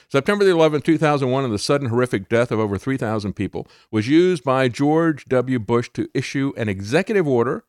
September 0.10 0.44
the 0.44 0.52
11th, 0.52 0.84
2001, 0.84 1.44
and 1.44 1.54
the 1.54 1.60
sudden 1.60 1.90
horrific 1.90 2.28
death 2.28 2.52
of 2.52 2.60
over 2.60 2.78
3,000 2.78 3.34
people 3.34 3.68
was 3.90 4.08
used 4.08 4.44
by 4.44 4.68
George 4.68 5.26
W. 5.26 5.60
Bush 5.60 5.90
to 5.94 6.10
issue 6.14 6.52
an 6.58 6.68
executive 6.68 7.28
order 7.28 7.64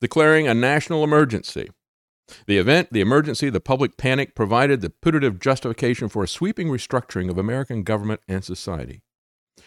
declaring 0.00 0.48
a 0.48 0.54
national 0.54 1.04
emergency. 1.04 1.68
The 2.46 2.58
event, 2.58 2.88
the 2.90 3.00
emergency, 3.00 3.50
the 3.50 3.60
public 3.60 3.96
panic 3.96 4.34
provided 4.34 4.80
the 4.80 4.90
putative 4.90 5.38
justification 5.38 6.08
for 6.08 6.24
a 6.24 6.28
sweeping 6.28 6.68
restructuring 6.68 7.28
of 7.28 7.36
American 7.36 7.82
government 7.82 8.22
and 8.26 8.42
society. 8.42 9.02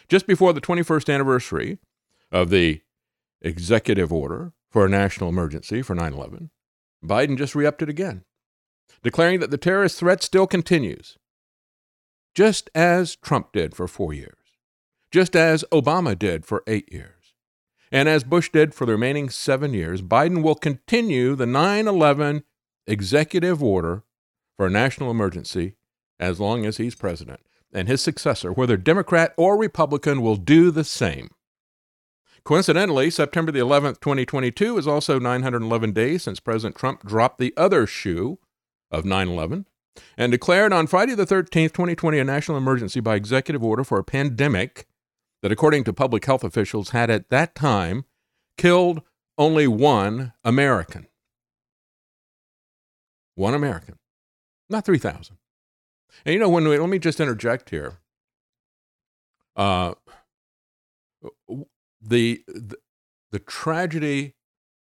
Just 0.10 0.26
before 0.26 0.54
the 0.54 0.62
21st 0.62 1.14
anniversary 1.14 1.80
of 2.32 2.50
the 2.50 2.82
executive 3.42 4.14
order 4.14 4.54
for 4.70 4.86
a 4.86 4.90
national 4.90 5.30
emergency 5.30 5.82
for 5.82 5.96
9 5.96 6.14
11, 6.14 6.50
Biden 7.04 7.38
just 7.38 7.56
re 7.56 7.66
upped 7.66 7.82
it 7.82 7.90
again, 7.90 8.24
declaring 9.04 9.40
that 9.40 9.52
the 9.52 9.58
terrorist 9.58 10.00
threat 10.00 10.24
still 10.24 10.48
continues, 10.48 11.18
just 12.34 12.70
as 12.74 13.16
Trump 13.18 13.52
did 13.52 13.76
for 13.76 13.88
four 13.88 14.14
years, 14.14 14.38
just 15.12 15.36
as 15.36 15.66
Obama 15.72 16.18
did 16.18 16.46
for 16.46 16.64
eight 16.68 16.92
years. 16.92 17.14
And 17.92 18.10
as 18.10 18.24
Bush 18.24 18.50
did 18.52 18.74
for 18.74 18.86
the 18.86 18.94
remaining 18.94 19.30
seven 19.30 19.74
years, 19.74 20.02
Biden 20.02 20.42
will 20.42 20.56
continue 20.56 21.36
the 21.36 21.46
9 21.46 21.88
11 21.88 22.44
executive 22.86 23.62
order 23.62 24.04
for 24.56 24.68
a 24.68 24.72
national 24.72 25.12
emergency 25.12 25.76
as 26.20 26.40
long 26.40 26.66
as 26.66 26.78
he's 26.78 26.96
president. 26.96 27.42
And 27.74 27.88
his 27.88 28.02
successor, 28.02 28.52
whether 28.52 28.78
Democrat 28.78 29.34
or 29.38 29.58
Republican, 29.58 30.22
will 30.22 30.38
do 30.38 30.72
the 30.72 30.84
same. 30.84 31.30
Coincidentally, 32.44 33.10
September 33.10 33.52
the 33.52 33.60
11th, 33.60 34.00
2022 34.00 34.78
is 34.78 34.88
also 34.88 35.20
911 35.20 35.92
days 35.92 36.24
since 36.24 36.40
President 36.40 36.78
Trump 36.78 37.06
dropped 37.06 37.40
the 37.40 37.54
other 37.58 37.86
shoe 37.86 38.40
of 38.90 39.04
9 39.04 39.28
11 39.28 39.66
and 40.18 40.32
declared 40.32 40.72
on 40.72 40.88
Friday 40.88 41.14
the 41.14 41.26
13th, 41.26 41.74
2020, 41.74 42.20
a 42.20 42.24
national 42.24 42.58
emergency 42.58 43.00
by 43.00 43.16
executive 43.16 43.64
order 43.64 43.84
for 43.84 44.00
a 44.00 44.04
pandemic 44.04 44.88
that, 45.42 45.52
according 45.52 45.84
to 45.84 45.94
public 45.94 46.26
health 46.26 46.44
officials, 46.44 46.92
had 46.92 47.10
at 47.10 47.30
that 47.30 47.54
time 47.54 48.06
killed 48.58 49.02
only 49.38 49.68
one 49.68 50.34
American. 50.44 51.08
One 53.36 53.54
American, 53.54 54.00
not 54.70 54.86
3,000. 54.86 55.38
And 56.26 56.34
you 56.34 56.40
know, 56.40 56.50
when 56.50 56.68
we, 56.68 56.78
let 56.78 56.90
me 56.90 57.00
just 57.00 57.20
interject 57.20 57.70
here. 57.70 58.00
Uh, 59.56 59.96
the, 62.02 62.44
the, 62.48 62.78
the 63.32 63.40
tragedy 63.40 64.36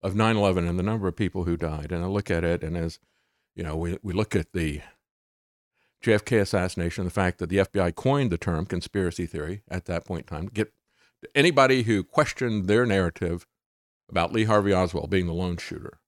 of 0.01 0.15
9 0.15 0.37
11 0.37 0.67
and 0.67 0.79
the 0.79 0.83
number 0.83 1.07
of 1.07 1.15
people 1.15 1.43
who 1.43 1.57
died, 1.57 1.91
and 1.91 2.03
I 2.03 2.07
look 2.07 2.31
at 2.31 2.43
it, 2.43 2.63
and 2.63 2.77
as 2.77 2.99
you 3.55 3.63
know, 3.63 3.75
we, 3.75 3.97
we 4.01 4.13
look 4.13 4.35
at 4.35 4.53
the 4.53 4.81
JFK 6.03 6.41
assassination, 6.41 7.05
the 7.05 7.11
fact 7.11 7.37
that 7.39 7.49
the 7.49 7.57
FBI 7.57 7.95
coined 7.95 8.31
the 8.31 8.37
term 8.37 8.65
conspiracy 8.65 9.25
theory 9.25 9.61
at 9.69 9.85
that 9.85 10.05
point 10.05 10.29
in 10.31 10.37
time, 10.37 10.49
get 10.51 10.73
anybody 11.35 11.83
who 11.83 12.03
questioned 12.03 12.67
their 12.67 12.85
narrative 12.85 13.45
about 14.09 14.33
Lee 14.33 14.45
Harvey 14.45 14.73
Oswald 14.73 15.09
being 15.09 15.27
the 15.27 15.33
lone 15.33 15.57
shooter. 15.57 15.99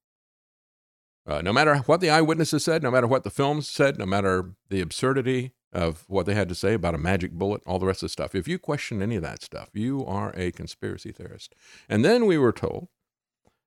Uh, 1.26 1.40
no 1.40 1.52
matter 1.52 1.76
what 1.78 2.00
the 2.00 2.10
eyewitnesses 2.10 2.64
said, 2.64 2.82
no 2.82 2.90
matter 2.90 3.06
what 3.06 3.24
the 3.24 3.30
films 3.30 3.68
said, 3.68 3.98
no 3.98 4.04
matter 4.04 4.52
the 4.68 4.80
absurdity 4.80 5.52
of 5.72 6.04
what 6.06 6.26
they 6.26 6.34
had 6.34 6.48
to 6.48 6.54
say 6.54 6.74
about 6.74 6.94
a 6.94 6.98
magic 6.98 7.32
bullet, 7.32 7.62
all 7.66 7.78
the 7.78 7.86
rest 7.86 8.02
of 8.02 8.06
the 8.06 8.12
stuff, 8.12 8.34
if 8.34 8.46
you 8.46 8.58
question 8.58 9.00
any 9.00 9.16
of 9.16 9.22
that 9.22 9.42
stuff, 9.42 9.70
you 9.72 10.04
are 10.04 10.32
a 10.36 10.52
conspiracy 10.52 11.12
theorist. 11.12 11.54
And 11.88 12.04
then 12.04 12.26
we 12.26 12.36
were 12.36 12.52
told 12.52 12.88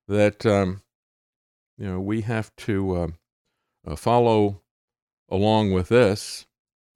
that 0.06 0.46
um, 0.46 0.82
you 1.76 1.86
know 1.86 2.00
we 2.00 2.22
have 2.22 2.54
to 2.56 2.96
uh, 2.96 3.08
uh, 3.86 3.96
follow 3.96 4.62
along 5.30 5.72
with 5.72 5.88
this 5.88 6.46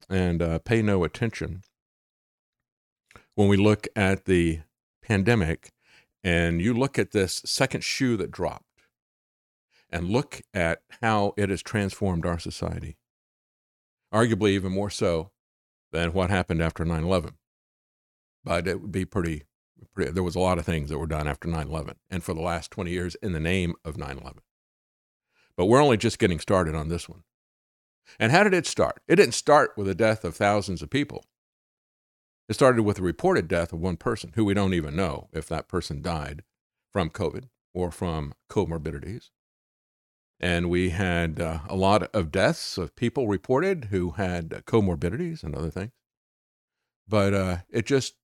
and 0.09 0.41
uh, 0.41 0.59
pay 0.59 0.81
no 0.81 1.03
attention 1.03 1.61
when 3.35 3.47
we 3.47 3.57
look 3.57 3.87
at 3.95 4.25
the 4.25 4.61
pandemic 5.01 5.71
and 6.23 6.61
you 6.61 6.73
look 6.73 6.97
at 6.97 7.11
this 7.11 7.41
second 7.45 7.83
shoe 7.83 8.17
that 8.17 8.31
dropped 8.31 8.65
and 9.93 10.09
look 10.09 10.41
at 10.55 10.81
how 11.01 11.35
it 11.37 11.49
has 11.49 11.61
transformed 11.61 12.25
our 12.25 12.39
society, 12.39 12.97
arguably 14.11 14.49
even 14.49 14.71
more 14.71 14.89
so 14.89 15.29
than 15.91 16.13
what 16.13 16.31
happened 16.31 16.63
after 16.63 16.83
9 16.83 17.03
11. 17.03 17.35
But 18.43 18.67
it 18.67 18.81
would 18.81 18.91
be 18.91 19.05
pretty, 19.05 19.43
pretty, 19.93 20.11
there 20.11 20.23
was 20.23 20.35
a 20.35 20.39
lot 20.39 20.57
of 20.57 20.65
things 20.65 20.89
that 20.89 20.97
were 20.97 21.05
done 21.05 21.27
after 21.27 21.47
9 21.47 21.67
11 21.67 21.95
and 22.09 22.23
for 22.23 22.33
the 22.33 22.41
last 22.41 22.71
20 22.71 22.89
years 22.89 23.15
in 23.21 23.33
the 23.33 23.39
name 23.39 23.75
of 23.85 23.95
9 23.95 24.17
11. 24.17 24.39
But 25.55 25.67
we're 25.67 25.83
only 25.83 25.97
just 25.97 26.17
getting 26.17 26.39
started 26.39 26.73
on 26.73 26.89
this 26.89 27.07
one. 27.07 27.23
And 28.19 28.31
how 28.31 28.43
did 28.43 28.55
it 28.55 28.65
start? 28.65 28.99
It 29.07 29.17
didn't 29.17 29.35
start 29.35 29.73
with 29.77 29.85
the 29.85 29.95
death 29.95 30.25
of 30.25 30.35
thousands 30.35 30.81
of 30.81 30.89
people. 30.89 31.23
It 32.49 32.55
started 32.55 32.81
with 32.81 32.97
the 32.97 33.03
reported 33.03 33.47
death 33.47 33.71
of 33.71 33.79
one 33.79 33.97
person 33.97 34.31
who 34.33 34.43
we 34.43 34.55
don't 34.55 34.73
even 34.73 34.95
know 34.95 35.29
if 35.31 35.47
that 35.49 35.67
person 35.67 36.01
died 36.01 36.43
from 36.91 37.11
COVID 37.11 37.49
or 37.75 37.91
from 37.91 38.33
comorbidities. 38.49 39.29
And 40.43 40.69
we 40.69 40.89
had 40.89 41.39
uh, 41.39 41.59
a 41.69 41.75
lot 41.77 42.03
of 42.13 42.29
deaths 42.29 42.77
of 42.77 42.97
people 42.97 43.29
reported 43.29 43.85
who 43.91 44.11
had 44.11 44.49
comorbidities 44.67 45.41
and 45.41 45.55
other 45.55 45.69
things. 45.69 45.93
But 47.07 47.33
uh, 47.33 47.57
it 47.69 47.85
just 47.85 48.15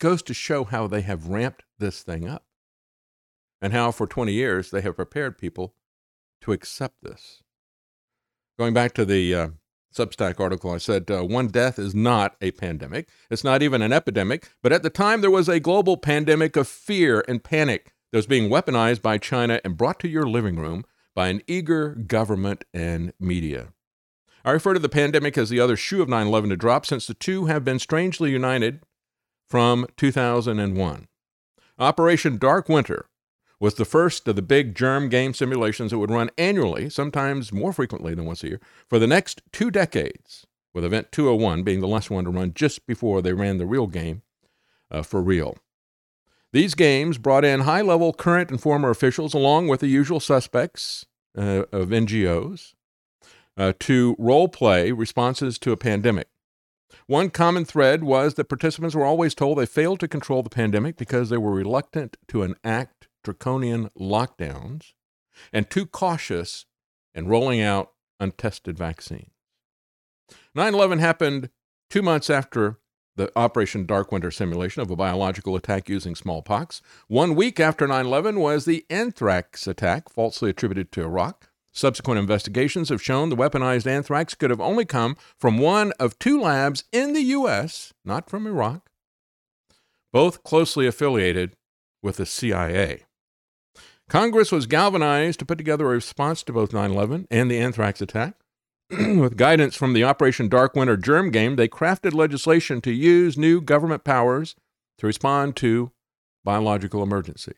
goes 0.00 0.20
to 0.22 0.34
show 0.34 0.64
how 0.64 0.88
they 0.88 1.02
have 1.02 1.28
ramped 1.28 1.62
this 1.78 2.02
thing 2.02 2.28
up 2.28 2.44
and 3.60 3.72
how 3.72 3.92
for 3.92 4.08
20 4.08 4.32
years 4.32 4.72
they 4.72 4.80
have 4.80 4.96
prepared 4.96 5.38
people 5.38 5.76
to 6.40 6.50
accept 6.50 6.96
this. 7.04 7.44
Going 8.58 8.74
back 8.74 8.92
to 8.94 9.04
the 9.04 9.32
uh, 9.32 9.48
Substack 9.94 10.40
article, 10.40 10.72
I 10.72 10.78
said 10.78 11.08
uh, 11.08 11.22
one 11.22 11.46
death 11.46 11.78
is 11.78 11.94
not 11.94 12.34
a 12.40 12.50
pandemic. 12.50 13.08
It's 13.30 13.44
not 13.44 13.62
even 13.62 13.80
an 13.80 13.92
epidemic. 13.92 14.50
But 14.60 14.72
at 14.72 14.82
the 14.82 14.90
time, 14.90 15.20
there 15.20 15.30
was 15.30 15.48
a 15.48 15.60
global 15.60 15.96
pandemic 15.96 16.56
of 16.56 16.66
fear 16.66 17.24
and 17.28 17.44
panic 17.44 17.92
that 18.10 18.18
was 18.18 18.26
being 18.26 18.50
weaponized 18.50 19.02
by 19.02 19.18
China 19.18 19.60
and 19.64 19.76
brought 19.76 20.00
to 20.00 20.08
your 20.08 20.26
living 20.26 20.56
room 20.56 20.84
by 21.14 21.28
an 21.28 21.42
eager 21.46 21.90
government 21.90 22.64
and 22.72 23.12
media. 23.20 23.72
I 24.44 24.50
refer 24.50 24.74
to 24.74 24.80
the 24.80 24.88
pandemic 24.88 25.38
as 25.38 25.50
the 25.50 25.60
other 25.60 25.76
shoe 25.76 26.02
of 26.02 26.08
9 26.08 26.26
11 26.26 26.50
to 26.50 26.56
drop 26.56 26.86
since 26.86 27.06
the 27.06 27.14
two 27.14 27.46
have 27.46 27.64
been 27.64 27.78
strangely 27.78 28.30
united 28.30 28.80
from 29.48 29.86
2001. 29.96 31.08
Operation 31.78 32.38
Dark 32.38 32.68
Winter 32.68 33.06
was 33.60 33.74
the 33.74 33.84
first 33.84 34.26
of 34.26 34.34
the 34.34 34.42
big 34.42 34.74
germ 34.74 35.08
game 35.08 35.32
simulations 35.32 35.92
that 35.92 35.98
would 35.98 36.10
run 36.10 36.30
annually, 36.36 36.90
sometimes 36.90 37.52
more 37.52 37.72
frequently 37.72 38.14
than 38.14 38.24
once 38.24 38.42
a 38.42 38.48
year, 38.48 38.60
for 38.88 38.98
the 38.98 39.06
next 39.06 39.40
two 39.52 39.70
decades, 39.70 40.46
with 40.74 40.84
Event 40.84 41.12
201 41.12 41.62
being 41.62 41.80
the 41.80 41.86
last 41.86 42.10
one 42.10 42.24
to 42.24 42.30
run 42.30 42.52
just 42.54 42.86
before 42.86 43.22
they 43.22 43.32
ran 43.32 43.58
the 43.58 43.66
real 43.66 43.86
game 43.86 44.22
uh, 44.90 45.02
for 45.02 45.22
real. 45.22 45.56
These 46.52 46.74
games 46.74 47.18
brought 47.18 47.44
in 47.44 47.60
high 47.60 47.80
level 47.80 48.12
current 48.12 48.50
and 48.50 48.60
former 48.60 48.90
officials, 48.90 49.32
along 49.32 49.68
with 49.68 49.80
the 49.80 49.86
usual 49.86 50.20
suspects 50.20 51.06
uh, 51.36 51.64
of 51.72 51.88
NGOs, 51.88 52.74
uh, 53.56 53.72
to 53.80 54.16
role 54.18 54.48
play 54.48 54.92
responses 54.92 55.58
to 55.60 55.72
a 55.72 55.76
pandemic. 55.76 56.28
One 57.06 57.30
common 57.30 57.64
thread 57.64 58.04
was 58.04 58.34
that 58.34 58.50
participants 58.50 58.94
were 58.94 59.04
always 59.04 59.34
told 59.34 59.58
they 59.58 59.66
failed 59.66 60.00
to 60.00 60.08
control 60.08 60.42
the 60.42 60.50
pandemic 60.50 60.96
because 60.96 61.30
they 61.30 61.38
were 61.38 61.52
reluctant 61.52 62.16
to 62.28 62.42
enact 62.42 63.08
draconian 63.24 63.88
lockdowns 63.98 64.92
and 65.52 65.70
too 65.70 65.86
cautious 65.86 66.66
in 67.14 67.28
rolling 67.28 67.62
out 67.62 67.92
untested 68.20 68.76
vaccines. 68.76 69.30
9 70.54 70.74
11 70.74 70.98
happened 70.98 71.50
two 71.88 72.02
months 72.02 72.28
after 72.28 72.78
the 73.16 73.30
Operation 73.36 73.86
Dark 73.86 74.10
Winter 74.10 74.30
simulation 74.30 74.82
of 74.82 74.90
a 74.90 74.96
biological 74.96 75.56
attack 75.56 75.88
using 75.88 76.14
smallpox. 76.14 76.80
One 77.08 77.34
week 77.34 77.60
after 77.60 77.86
9 77.86 78.06
11 78.06 78.40
was 78.40 78.64
the 78.64 78.84
anthrax 78.88 79.66
attack, 79.66 80.08
falsely 80.08 80.50
attributed 80.50 80.92
to 80.92 81.02
Iraq. 81.02 81.50
Subsequent 81.72 82.20
investigations 82.20 82.90
have 82.90 83.02
shown 83.02 83.30
the 83.30 83.36
weaponized 83.36 83.86
anthrax 83.86 84.34
could 84.34 84.50
have 84.50 84.60
only 84.60 84.84
come 84.84 85.16
from 85.38 85.58
one 85.58 85.92
of 85.98 86.18
two 86.18 86.40
labs 86.40 86.84
in 86.92 87.14
the 87.14 87.22
U.S., 87.22 87.94
not 88.04 88.28
from 88.28 88.46
Iraq, 88.46 88.90
both 90.12 90.42
closely 90.42 90.86
affiliated 90.86 91.56
with 92.02 92.16
the 92.16 92.26
CIA. 92.26 93.04
Congress 94.08 94.52
was 94.52 94.66
galvanized 94.66 95.38
to 95.38 95.46
put 95.46 95.56
together 95.56 95.86
a 95.86 95.94
response 95.94 96.42
to 96.42 96.52
both 96.52 96.74
9 96.74 96.90
11 96.90 97.26
and 97.30 97.50
the 97.50 97.58
anthrax 97.58 98.02
attack. 98.02 98.41
With 99.16 99.38
guidance 99.38 99.74
from 99.74 99.94
the 99.94 100.04
Operation 100.04 100.48
Dark 100.48 100.76
Winter 100.76 100.98
germ 100.98 101.30
game, 101.30 101.56
they 101.56 101.66
crafted 101.66 102.12
legislation 102.12 102.82
to 102.82 102.92
use 102.92 103.38
new 103.38 103.62
government 103.62 104.04
powers 104.04 104.54
to 104.98 105.06
respond 105.06 105.56
to 105.56 105.92
biological 106.44 107.02
emergency. 107.02 107.54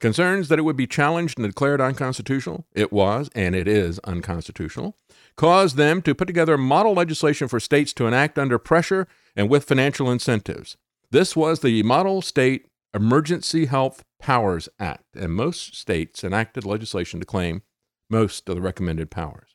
Concerns 0.00 0.48
that 0.48 0.58
it 0.58 0.62
would 0.62 0.76
be 0.76 0.86
challenged 0.86 1.38
and 1.38 1.46
declared 1.46 1.82
unconstitutional, 1.82 2.64
it 2.74 2.90
was 2.90 3.28
and 3.34 3.54
it 3.54 3.68
is 3.68 3.98
unconstitutional, 4.04 4.96
caused 5.36 5.76
them 5.76 6.00
to 6.00 6.14
put 6.14 6.26
together 6.26 6.56
model 6.56 6.94
legislation 6.94 7.46
for 7.46 7.60
states 7.60 7.92
to 7.92 8.06
enact 8.06 8.38
under 8.38 8.58
pressure 8.58 9.06
and 9.36 9.50
with 9.50 9.64
financial 9.64 10.10
incentives. 10.10 10.78
This 11.10 11.36
was 11.36 11.60
the 11.60 11.82
Model 11.82 12.22
State 12.22 12.68
Emergency 12.94 13.66
Health 13.66 14.02
Powers 14.18 14.70
Act, 14.80 15.14
and 15.14 15.34
most 15.34 15.76
states 15.76 16.24
enacted 16.24 16.64
legislation 16.64 17.20
to 17.20 17.26
claim 17.26 17.60
most 18.08 18.48
of 18.48 18.54
the 18.54 18.62
recommended 18.62 19.10
powers. 19.10 19.51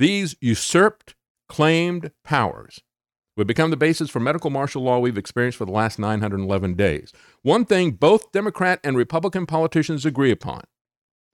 These 0.00 0.34
usurped, 0.40 1.14
claimed 1.46 2.10
powers 2.24 2.80
would 3.36 3.46
become 3.46 3.68
the 3.68 3.76
basis 3.76 4.08
for 4.08 4.18
medical 4.18 4.48
martial 4.48 4.82
law 4.82 4.98
we've 4.98 5.18
experienced 5.18 5.58
for 5.58 5.66
the 5.66 5.72
last 5.72 5.98
911 5.98 6.72
days. 6.72 7.12
One 7.42 7.66
thing 7.66 7.90
both 7.90 8.32
Democrat 8.32 8.80
and 8.82 8.96
Republican 8.96 9.44
politicians 9.44 10.06
agree 10.06 10.30
upon 10.30 10.62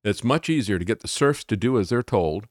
it's 0.03 0.25
much 0.25 0.49
easier 0.49 0.81
to 0.81 0.85
get 0.85 0.99
the 0.99 1.07
serfs 1.07 1.45
to 1.45 1.57
do 1.57 1.79
as 1.79 1.91
they're 1.91 2.03
told 2.03 2.49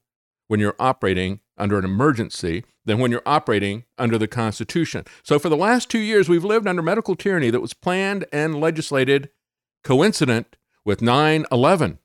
when 0.48 0.58
you're 0.58 0.74
operating 0.78 1.40
under 1.58 1.78
an 1.78 1.84
emergency 1.84 2.64
than 2.86 2.98
when 2.98 3.10
you're 3.10 3.20
operating 3.26 3.84
under 3.98 4.16
the 4.16 4.26
Constitution. 4.26 5.04
So, 5.22 5.38
for 5.38 5.50
the 5.50 5.56
last 5.56 5.90
two 5.90 5.98
years, 5.98 6.30
we've 6.30 6.44
lived 6.44 6.66
under 6.66 6.80
medical 6.80 7.14
tyranny 7.14 7.50
that 7.50 7.60
was 7.60 7.74
planned 7.74 8.24
and 8.32 8.58
legislated 8.58 9.28
coincident 9.84 10.56
with 10.82 11.02
9 11.02 11.44
11. 11.52 11.98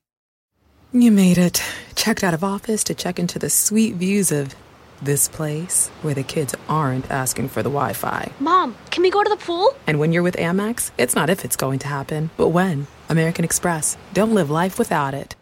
You 0.93 1.09
made 1.09 1.37
it. 1.37 1.63
Checked 1.95 2.21
out 2.21 2.33
of 2.33 2.43
office 2.43 2.83
to 2.83 2.93
check 2.93 3.17
into 3.17 3.39
the 3.39 3.49
sweet 3.49 3.95
views 3.95 4.29
of 4.29 4.53
this 5.01 5.29
place 5.29 5.87
where 6.01 6.13
the 6.13 6.21
kids 6.21 6.53
aren't 6.67 7.09
asking 7.09 7.47
for 7.47 7.63
the 7.63 7.69
Wi 7.69 7.93
Fi. 7.93 8.29
Mom, 8.41 8.75
can 8.89 9.01
we 9.01 9.09
go 9.09 9.23
to 9.23 9.29
the 9.29 9.37
pool? 9.37 9.73
And 9.87 9.99
when 9.99 10.11
you're 10.11 10.21
with 10.21 10.35
Amex, 10.35 10.91
it's 10.97 11.15
not 11.15 11.29
if 11.29 11.45
it's 11.45 11.55
going 11.55 11.79
to 11.79 11.87
happen, 11.87 12.29
but 12.35 12.49
when. 12.49 12.87
American 13.07 13.45
Express. 13.45 13.97
Don't 14.13 14.35
live 14.35 14.49
life 14.49 14.77
without 14.77 15.13
it. 15.13 15.37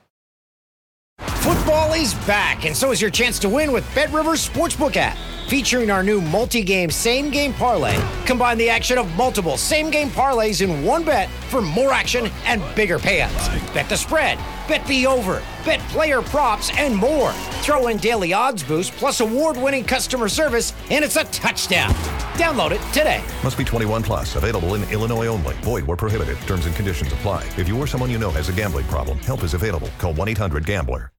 Football 1.20 1.94
is 1.94 2.14
back, 2.26 2.66
and 2.66 2.78
so 2.78 2.92
is 2.92 3.02
your 3.02 3.10
chance 3.10 3.40
to 3.40 3.50
win 3.50 3.72
with 3.72 3.84
Bet 3.96 4.14
Rivers 4.14 4.48
Sportsbook 4.48 4.98
app. 4.98 5.18
Featuring 5.50 5.90
our 5.90 6.04
new 6.04 6.22
multi 6.22 6.64
game 6.64 6.92
same 6.92 7.32
game 7.32 7.54
parlay. 7.54 8.00
Combine 8.28 8.60
the 8.60 8.70
action 8.70 9.00
of 9.00 9.12
multiple 9.16 9.58
same 9.58 9.90
game 9.90 10.10
parlays 10.10 10.62
in 10.62 10.86
one 10.86 11.04
bet 11.04 11.28
for 11.50 11.60
more 11.60 11.92
action 11.92 12.30
and 12.46 12.62
bigger 12.76 13.00
payouts. 13.00 13.50
Bet 13.74 13.90
the 13.90 13.98
spread, 13.98 14.38
bet 14.68 14.86
the 14.86 15.08
over, 15.08 15.42
bet 15.66 15.80
player 15.90 16.22
props, 16.22 16.70
and 16.78 16.96
more. 16.96 17.32
Throw 17.64 17.88
in 17.88 17.98
daily 17.98 18.32
odds 18.32 18.62
boost 18.62 18.92
plus 18.92 19.22
award 19.22 19.58
winning 19.58 19.84
customer 19.84 20.30
service, 20.30 20.72
and 20.92 21.04
it's 21.04 21.16
a 21.16 21.24
touchdown. 21.24 21.96
Download 22.36 22.70
it 22.70 22.94
today. 22.94 23.24
Must 23.44 23.58
be 23.58 23.64
21 23.64 24.04
plus. 24.04 24.36
Available 24.36 24.76
in 24.76 24.84
Illinois 24.92 25.26
only. 25.26 25.56
Void 25.64 25.84
where 25.88 25.98
prohibited. 25.98 26.38
Terms 26.42 26.68
and 26.68 26.76
conditions 26.76 27.12
apply. 27.12 27.44
If 27.58 27.68
you 27.68 27.76
or 27.76 27.88
someone 27.88 28.12
you 28.12 28.20
know 28.20 28.30
has 28.30 28.50
a 28.50 28.54
gambling 28.54 28.86
problem, 28.86 29.18
help 29.18 29.44
is 29.44 29.56
available. 29.56 29.90
Call 29.98 30.14
1 30.14 30.28
800 30.28 30.64
GAMBLER. 30.64 31.12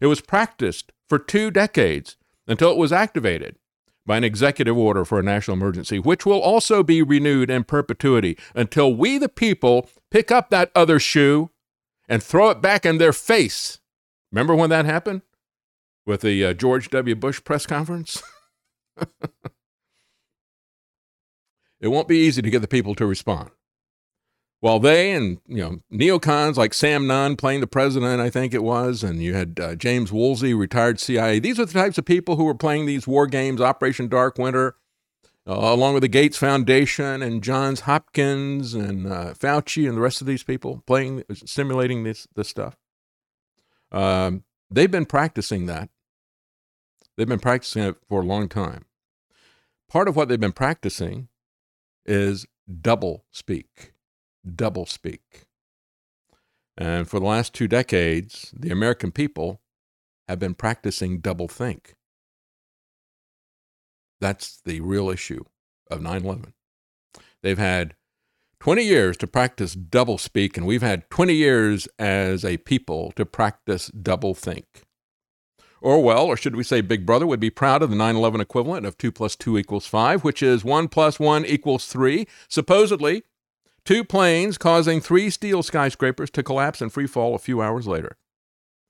It 0.00 0.06
was 0.06 0.22
practiced 0.22 0.92
for 1.06 1.18
two 1.18 1.50
decades 1.50 2.16
until 2.48 2.72
it 2.72 2.78
was 2.78 2.92
activated 2.92 3.56
by 4.06 4.16
an 4.16 4.24
executive 4.24 4.76
order 4.76 5.04
for 5.04 5.20
a 5.20 5.22
national 5.22 5.56
emergency, 5.56 5.98
which 5.98 6.24
will 6.24 6.40
also 6.40 6.82
be 6.82 7.02
renewed 7.02 7.50
in 7.50 7.62
perpetuity 7.62 8.38
until 8.54 8.92
we, 8.92 9.18
the 9.18 9.28
people, 9.28 9.88
pick 10.10 10.32
up 10.32 10.48
that 10.48 10.72
other 10.74 10.98
shoe 10.98 11.50
and 12.08 12.22
throw 12.22 12.48
it 12.48 12.62
back 12.62 12.86
in 12.86 12.96
their 12.96 13.12
face. 13.12 13.80
Remember 14.32 14.54
when 14.54 14.70
that 14.70 14.86
happened 14.86 15.20
with 16.06 16.22
the 16.22 16.42
uh, 16.42 16.54
George 16.54 16.88
W. 16.88 17.14
Bush 17.14 17.44
press 17.44 17.66
conference? 17.66 18.22
it 21.80 21.88
won't 21.88 22.08
be 22.08 22.16
easy 22.16 22.40
to 22.40 22.50
get 22.50 22.62
the 22.62 22.68
people 22.68 22.94
to 22.94 23.06
respond. 23.06 23.50
While 24.60 24.80
they 24.80 25.12
and 25.12 25.38
you 25.46 25.58
know 25.58 25.78
neocons 25.92 26.56
like 26.56 26.74
Sam 26.74 27.06
Nunn 27.06 27.36
playing 27.36 27.60
the 27.60 27.68
president, 27.68 28.20
I 28.20 28.28
think 28.28 28.52
it 28.52 28.64
was, 28.64 29.04
and 29.04 29.22
you 29.22 29.34
had 29.34 29.60
uh, 29.60 29.74
James 29.76 30.10
Woolsey, 30.10 30.52
retired 30.52 30.98
CIA. 30.98 31.38
These 31.38 31.60
are 31.60 31.64
the 31.64 31.72
types 31.72 31.96
of 31.96 32.04
people 32.04 32.36
who 32.36 32.44
were 32.44 32.54
playing 32.54 32.86
these 32.86 33.06
war 33.06 33.28
games, 33.28 33.60
Operation 33.60 34.08
Dark 34.08 34.36
Winter, 34.36 34.74
uh, 35.46 35.54
along 35.54 35.94
with 35.94 36.02
the 36.02 36.08
Gates 36.08 36.36
Foundation 36.36 37.22
and 37.22 37.42
Johns 37.42 37.80
Hopkins 37.80 38.74
and 38.74 39.06
uh, 39.06 39.34
Fauci 39.34 39.86
and 39.86 39.96
the 39.96 40.02
rest 40.02 40.20
of 40.20 40.26
these 40.26 40.42
people 40.42 40.82
playing, 40.86 41.22
simulating 41.32 42.02
this 42.02 42.26
this 42.34 42.48
stuff. 42.48 42.76
Um, 43.92 44.42
they've 44.70 44.90
been 44.90 45.06
practicing 45.06 45.66
that. 45.66 45.88
They've 47.16 47.28
been 47.28 47.38
practicing 47.38 47.84
it 47.84 47.96
for 48.08 48.22
a 48.22 48.26
long 48.26 48.48
time. 48.48 48.86
Part 49.88 50.08
of 50.08 50.16
what 50.16 50.28
they've 50.28 50.38
been 50.38 50.52
practicing 50.52 51.28
is 52.04 52.44
double 52.82 53.24
speak 53.30 53.92
doublespeak. 54.56 55.20
And 56.76 57.08
for 57.08 57.18
the 57.18 57.26
last 57.26 57.54
two 57.54 57.68
decades, 57.68 58.54
the 58.56 58.70
American 58.70 59.10
people 59.10 59.60
have 60.28 60.38
been 60.38 60.54
practicing 60.54 61.20
doublethink. 61.20 61.94
That's 64.20 64.60
the 64.64 64.80
real 64.80 65.10
issue 65.10 65.44
of 65.90 66.02
9 66.02 66.24
11. 66.24 66.54
They've 67.42 67.58
had 67.58 67.94
20 68.60 68.82
years 68.82 69.16
to 69.18 69.26
practice 69.26 69.76
doublespeak, 69.76 70.56
and 70.56 70.66
we've 70.66 70.82
had 70.82 71.08
20 71.10 71.34
years 71.34 71.88
as 71.98 72.44
a 72.44 72.56
people 72.58 73.12
to 73.12 73.24
practice 73.24 73.90
doublethink. 73.90 74.64
Orwell, 75.80 76.26
or 76.26 76.36
should 76.36 76.56
we 76.56 76.64
say 76.64 76.80
Big 76.80 77.06
Brother, 77.06 77.26
would 77.26 77.38
be 77.38 77.50
proud 77.50 77.82
of 77.82 77.90
the 77.90 77.96
9 77.96 78.16
11 78.16 78.40
equivalent 78.40 78.84
of 78.84 78.98
2 78.98 79.12
plus 79.12 79.36
2 79.36 79.58
equals 79.58 79.86
5, 79.86 80.24
which 80.24 80.42
is 80.42 80.64
1 80.64 80.88
plus 80.88 81.20
1 81.20 81.46
equals 81.46 81.86
3. 81.86 82.26
Supposedly, 82.48 83.22
Two 83.88 84.04
planes 84.04 84.58
causing 84.58 85.00
three 85.00 85.30
steel 85.30 85.62
skyscrapers 85.62 86.28
to 86.32 86.42
collapse 86.42 86.82
and 86.82 86.92
free 86.92 87.06
fall 87.06 87.34
a 87.34 87.38
few 87.38 87.62
hours 87.62 87.86
later. 87.86 88.18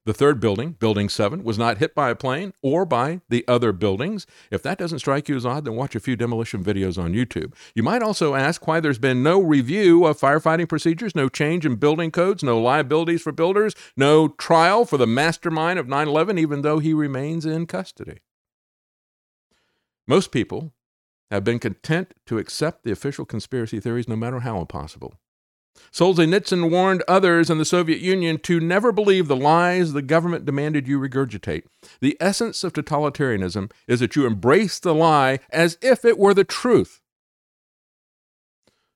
The 0.06 0.12
third 0.12 0.40
building, 0.40 0.72
Building 0.72 1.08
7, 1.08 1.44
was 1.44 1.56
not 1.56 1.78
hit 1.78 1.94
by 1.94 2.10
a 2.10 2.16
plane 2.16 2.52
or 2.64 2.84
by 2.84 3.20
the 3.28 3.44
other 3.46 3.70
buildings. 3.70 4.26
If 4.50 4.60
that 4.64 4.76
doesn't 4.76 4.98
strike 4.98 5.28
you 5.28 5.36
as 5.36 5.46
odd, 5.46 5.66
then 5.66 5.76
watch 5.76 5.94
a 5.94 6.00
few 6.00 6.16
demolition 6.16 6.64
videos 6.64 7.00
on 7.00 7.12
YouTube. 7.12 7.54
You 7.76 7.84
might 7.84 8.02
also 8.02 8.34
ask 8.34 8.66
why 8.66 8.80
there's 8.80 8.98
been 8.98 9.22
no 9.22 9.40
review 9.40 10.04
of 10.04 10.18
firefighting 10.18 10.68
procedures, 10.68 11.14
no 11.14 11.28
change 11.28 11.64
in 11.64 11.76
building 11.76 12.10
codes, 12.10 12.42
no 12.42 12.60
liabilities 12.60 13.22
for 13.22 13.30
builders, 13.30 13.76
no 13.96 14.26
trial 14.26 14.84
for 14.84 14.96
the 14.96 15.06
mastermind 15.06 15.78
of 15.78 15.86
9 15.86 16.08
11, 16.08 16.38
even 16.38 16.62
though 16.62 16.80
he 16.80 16.92
remains 16.92 17.46
in 17.46 17.66
custody. 17.66 18.18
Most 20.08 20.32
people 20.32 20.72
have 21.30 21.44
been 21.44 21.58
content 21.58 22.14
to 22.26 22.38
accept 22.38 22.84
the 22.84 22.92
official 22.92 23.24
conspiracy 23.24 23.80
theories 23.80 24.08
no 24.08 24.16
matter 24.16 24.40
how 24.40 24.58
impossible. 24.60 25.14
Solzhenitsyn 25.92 26.70
warned 26.70 27.02
others 27.06 27.50
in 27.50 27.58
the 27.58 27.64
Soviet 27.64 28.00
Union 28.00 28.38
to 28.40 28.60
never 28.60 28.92
believe 28.92 29.28
the 29.28 29.36
lies 29.36 29.92
the 29.92 30.02
government 30.02 30.44
demanded 30.44 30.88
you 30.88 30.98
regurgitate. 30.98 31.62
The 32.00 32.16
essence 32.20 32.64
of 32.64 32.72
totalitarianism 32.72 33.70
is 33.86 34.00
that 34.00 34.16
you 34.16 34.26
embrace 34.26 34.78
the 34.78 34.94
lie 34.94 35.38
as 35.50 35.78
if 35.80 36.04
it 36.04 36.18
were 36.18 36.34
the 36.34 36.44
truth. 36.44 37.00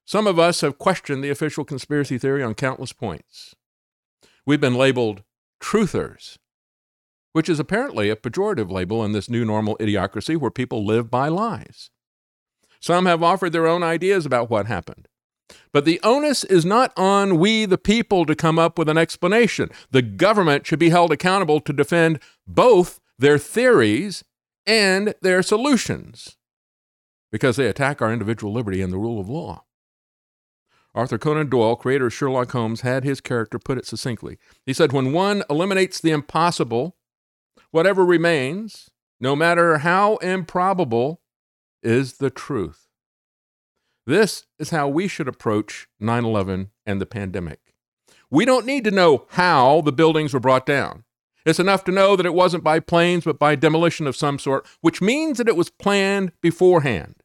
Some 0.04 0.26
of 0.26 0.38
us 0.38 0.60
have 0.60 0.78
questioned 0.78 1.22
the 1.22 1.30
official 1.30 1.64
conspiracy 1.64 2.18
theory 2.18 2.42
on 2.42 2.54
countless 2.54 2.92
points. 2.92 3.54
We've 4.44 4.60
been 4.60 4.74
labeled 4.74 5.22
truthers, 5.62 6.38
which 7.32 7.48
is 7.48 7.60
apparently 7.60 8.10
a 8.10 8.16
pejorative 8.16 8.70
label 8.70 9.04
in 9.04 9.12
this 9.12 9.30
new 9.30 9.44
normal 9.44 9.76
idiocracy 9.78 10.36
where 10.36 10.50
people 10.50 10.84
live 10.84 11.10
by 11.10 11.28
lies. 11.28 11.90
Some 12.82 13.06
have 13.06 13.22
offered 13.22 13.52
their 13.52 13.68
own 13.68 13.84
ideas 13.84 14.26
about 14.26 14.50
what 14.50 14.66
happened. 14.66 15.06
But 15.72 15.84
the 15.84 16.00
onus 16.02 16.42
is 16.42 16.64
not 16.64 16.92
on 16.96 17.38
we, 17.38 17.64
the 17.64 17.78
people, 17.78 18.26
to 18.26 18.34
come 18.34 18.58
up 18.58 18.76
with 18.76 18.88
an 18.88 18.98
explanation. 18.98 19.70
The 19.92 20.02
government 20.02 20.66
should 20.66 20.80
be 20.80 20.90
held 20.90 21.12
accountable 21.12 21.60
to 21.60 21.72
defend 21.72 22.18
both 22.44 23.00
their 23.16 23.38
theories 23.38 24.24
and 24.66 25.14
their 25.22 25.42
solutions 25.42 26.36
because 27.30 27.54
they 27.56 27.68
attack 27.68 28.02
our 28.02 28.12
individual 28.12 28.52
liberty 28.52 28.82
and 28.82 28.92
the 28.92 28.98
rule 28.98 29.20
of 29.20 29.28
law. 29.28 29.64
Arthur 30.92 31.18
Conan 31.18 31.48
Doyle, 31.48 31.76
creator 31.76 32.06
of 32.06 32.12
Sherlock 32.12 32.50
Holmes, 32.50 32.80
had 32.80 33.04
his 33.04 33.20
character 33.20 33.60
put 33.60 33.78
it 33.78 33.86
succinctly. 33.86 34.38
He 34.66 34.72
said, 34.72 34.92
When 34.92 35.12
one 35.12 35.44
eliminates 35.48 36.00
the 36.00 36.10
impossible, 36.10 36.96
whatever 37.70 38.04
remains, 38.04 38.90
no 39.20 39.36
matter 39.36 39.78
how 39.78 40.16
improbable, 40.16 41.21
is 41.82 42.14
the 42.14 42.30
truth. 42.30 42.88
This 44.06 44.46
is 44.58 44.70
how 44.70 44.88
we 44.88 45.08
should 45.08 45.28
approach 45.28 45.88
9 46.00 46.24
11 46.24 46.70
and 46.84 47.00
the 47.00 47.06
pandemic. 47.06 47.60
We 48.30 48.44
don't 48.44 48.66
need 48.66 48.84
to 48.84 48.90
know 48.90 49.26
how 49.30 49.80
the 49.82 49.92
buildings 49.92 50.34
were 50.34 50.40
brought 50.40 50.66
down. 50.66 51.04
It's 51.44 51.60
enough 51.60 51.84
to 51.84 51.92
know 51.92 52.16
that 52.16 52.26
it 52.26 52.34
wasn't 52.34 52.64
by 52.64 52.80
planes, 52.80 53.24
but 53.24 53.38
by 53.38 53.56
demolition 53.56 54.06
of 54.06 54.16
some 54.16 54.38
sort, 54.38 54.66
which 54.80 55.02
means 55.02 55.38
that 55.38 55.48
it 55.48 55.56
was 55.56 55.70
planned 55.70 56.32
beforehand. 56.40 57.16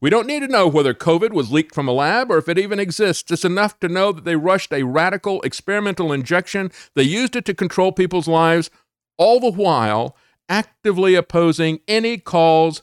We 0.00 0.10
don't 0.10 0.26
need 0.26 0.40
to 0.40 0.48
know 0.48 0.68
whether 0.68 0.94
COVID 0.94 1.32
was 1.32 1.50
leaked 1.50 1.74
from 1.74 1.88
a 1.88 1.92
lab 1.92 2.30
or 2.30 2.38
if 2.38 2.48
it 2.48 2.58
even 2.58 2.78
exists. 2.78 3.30
It's 3.32 3.44
enough 3.44 3.80
to 3.80 3.88
know 3.88 4.12
that 4.12 4.24
they 4.24 4.36
rushed 4.36 4.72
a 4.72 4.84
radical 4.84 5.40
experimental 5.42 6.12
injection. 6.12 6.70
They 6.94 7.02
used 7.02 7.34
it 7.34 7.44
to 7.46 7.54
control 7.54 7.92
people's 7.92 8.28
lives, 8.28 8.70
all 9.16 9.40
the 9.40 9.50
while 9.50 10.16
actively 10.48 11.14
opposing 11.14 11.80
any 11.86 12.16
calls 12.16 12.82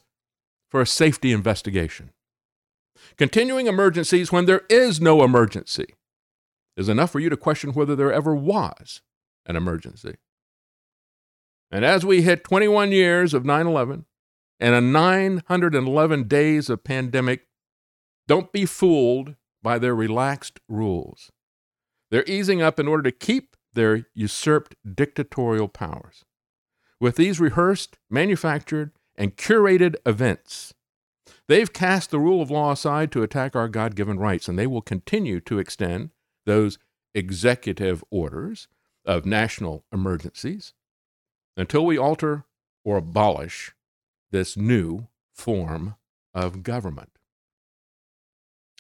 for 0.76 0.82
a 0.82 0.86
safety 0.86 1.32
investigation. 1.32 2.10
Continuing 3.18 3.68
emergencies 3.68 4.30
when 4.30 4.44
there 4.44 4.64
is 4.70 5.00
no 5.00 5.24
emergency 5.24 5.96
is 6.76 6.90
enough 6.90 7.12
for 7.12 7.22
you 7.22 7.30
to 7.30 7.38
question 7.38 7.72
whether 7.72 7.96
there 7.96 8.12
ever 8.12 8.36
was 8.36 9.00
an 9.46 9.56
emergency. 9.56 10.16
And 11.72 11.86
as 11.86 12.06
we 12.06 12.24
hit 12.24 12.44
21 12.44 12.92
years 12.92 13.34
of 13.34 13.46
9 13.46 13.68
11 13.68 14.04
and 14.60 14.76
a 14.76 14.82
911 14.82 16.28
days 16.28 16.70
of 16.70 16.84
pandemic, 16.84 17.48
don't 18.28 18.52
be 18.52 18.66
fooled 18.66 19.36
by 19.64 19.80
their 19.80 19.96
relaxed 19.96 20.60
rules. 20.68 21.32
They're 22.12 22.26
easing 22.28 22.62
up 22.62 22.82
in 22.82 22.88
order 22.90 23.04
to 23.04 23.14
keep 23.14 23.56
their 23.72 24.08
usurped 24.14 24.76
dictatorial 24.94 25.70
powers. 25.70 26.26
With 27.00 27.16
these 27.16 27.40
rehearsed, 27.40 27.98
manufactured, 28.10 28.92
and 29.18 29.38
curated 29.38 29.96
events, 30.06 30.74
they've 31.48 31.72
cast 31.72 32.12
the 32.12 32.20
rule 32.20 32.42
of 32.42 32.52
law 32.52 32.72
aside 32.72 33.12
to 33.12 33.24
attack 33.24 33.56
our 33.56 33.68
God 33.68 33.96
given 33.96 34.20
rights, 34.20 34.48
and 34.48 34.58
they 34.58 34.68
will 34.68 34.82
continue 34.82 35.40
to 35.42 35.60
extend 35.60 36.12
those 36.46 36.78
executive 37.14 38.04
orders 38.12 38.68
of 39.06 39.26
national 39.26 39.86
emergencies 39.92 40.74
until 41.56 41.86
we 41.86 41.98
alter 41.98 42.44
or 42.84 42.98
abolish 42.98 43.74
this 44.32 44.58
new 44.58 45.08
form 45.34 45.96
of 46.34 46.64
government. 46.64 47.10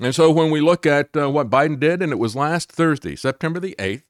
And 0.01 0.13
so 0.13 0.29
when 0.29 0.51
we 0.51 0.59
look 0.59 0.85
at 0.85 1.15
uh, 1.15 1.29
what 1.29 1.49
Biden 1.49 1.79
did, 1.79 2.01
and 2.01 2.11
it 2.11 2.19
was 2.19 2.35
last 2.35 2.71
Thursday, 2.71 3.15
September 3.15 3.59
the 3.59 3.75
8th, 3.79 4.03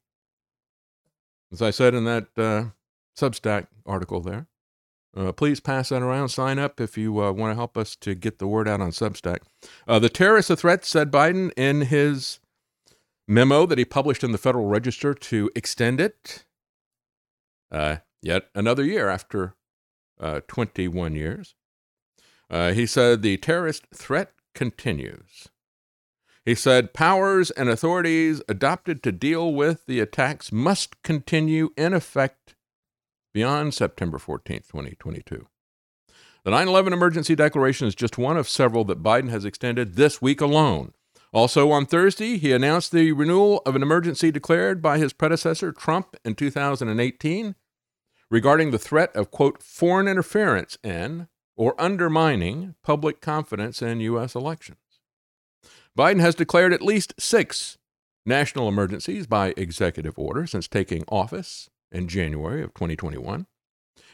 as 1.52 1.62
I 1.62 1.70
said 1.70 1.94
in 1.94 2.06
that 2.06 2.28
uh, 2.38 2.66
Substack 3.18 3.68
article 3.86 4.20
there, 4.20 4.48
uh, 5.16 5.32
please 5.32 5.60
pass 5.60 5.90
that 5.90 6.02
around. 6.02 6.30
Sign 6.30 6.60
up 6.60 6.82
if 6.82 6.98
you 6.98 7.24
uh, 7.24 7.32
want 7.32 7.52
to 7.52 7.56
help 7.56 7.78
us 7.78 7.96
to 7.98 8.16
get 8.16 8.40
the 8.40 8.48
word 8.48 8.68
out 8.68 8.82
on 8.82 8.92
Substack. 8.92 9.40
Uh, 9.88 10.00
the 10.00 10.10
terrorist 10.10 10.50
a 10.50 10.56
threat, 10.56 10.84
said 10.86 11.12
Biden 11.12 11.52
in 11.56 11.82
his 11.82 12.40
memo 13.28 13.66
that 13.66 13.78
he 13.78 13.86
published 13.86 14.24
in 14.24 14.32
the 14.32 14.38
Federal 14.38 14.68
Register 14.68 15.14
to 15.14 15.50
extend 15.56 16.02
it 16.02 16.46
uh, 17.72 17.98
yet 18.22 18.50
another 18.54 18.84
year 18.84 19.10
after 19.10 19.56
uh, 20.20 20.42
21 20.48 21.16
years. 21.16 21.56
Uh, 22.50 22.74
he 22.74 22.86
said 22.86 23.22
the 23.22 23.38
terrorist 23.38 23.88
threat 23.94 24.34
continues. 24.54 25.50
He 26.46 26.54
said 26.54 26.94
powers 26.94 27.50
and 27.52 27.70
authorities 27.70 28.42
adopted 28.48 29.02
to 29.04 29.12
deal 29.12 29.54
with 29.54 29.86
the 29.88 30.00
attacks 30.00 30.52
must 30.52 31.02
continue 31.02 31.72
in 31.76 31.94
effect 31.94 32.55
beyond 33.36 33.74
September 33.74 34.18
14, 34.18 34.60
2022. 34.60 35.46
The 36.46 36.52
9 36.52 36.70
11 36.70 36.94
emergency 36.94 37.36
declaration 37.36 37.86
is 37.86 37.94
just 37.94 38.18
one 38.18 38.38
of 38.38 38.48
several 38.48 38.86
that 38.86 39.04
Biden 39.04 39.30
has 39.30 39.44
extended 39.44 39.96
this 39.96 40.22
week 40.22 40.40
alone. 40.40 40.94
Also, 41.34 41.70
on 41.70 41.86
Thursday, 41.86 42.38
he 42.38 42.54
announced 42.54 42.94
the 42.94 43.12
renewal 43.12 43.62
of 43.66 43.76
an 43.76 43.82
emergency 43.82 44.32
declared 44.32 44.82
by 44.82 45.00
his 45.00 45.12
predecessor, 45.12 45.74
Trump, 45.74 46.16
in 46.24 46.34
2018 46.34 47.56
regarding 48.32 48.72
the 48.72 48.80
threat 48.80 49.14
of, 49.14 49.32
quote, 49.32 49.62
foreign 49.62 50.08
interference 50.08 50.78
in 50.82 51.28
or 51.58 51.80
undermining 51.80 52.76
public 52.84 53.20
confidence 53.20 53.82
in 53.82 54.00
U.S. 54.00 54.34
elections. 54.34 54.80
Biden 55.98 56.22
has 56.22 56.36
declared 56.36 56.72
at 56.72 56.82
least 56.82 57.14
six 57.20 57.78
national 58.26 58.70
emergencies 58.70 59.28
by 59.28 59.54
executive 59.58 60.18
order 60.18 60.48
since 60.48 60.70
taking 60.70 61.04
office 61.10 61.70
in 61.96 62.08
January 62.08 62.62
of 62.62 62.74
2021. 62.74 63.48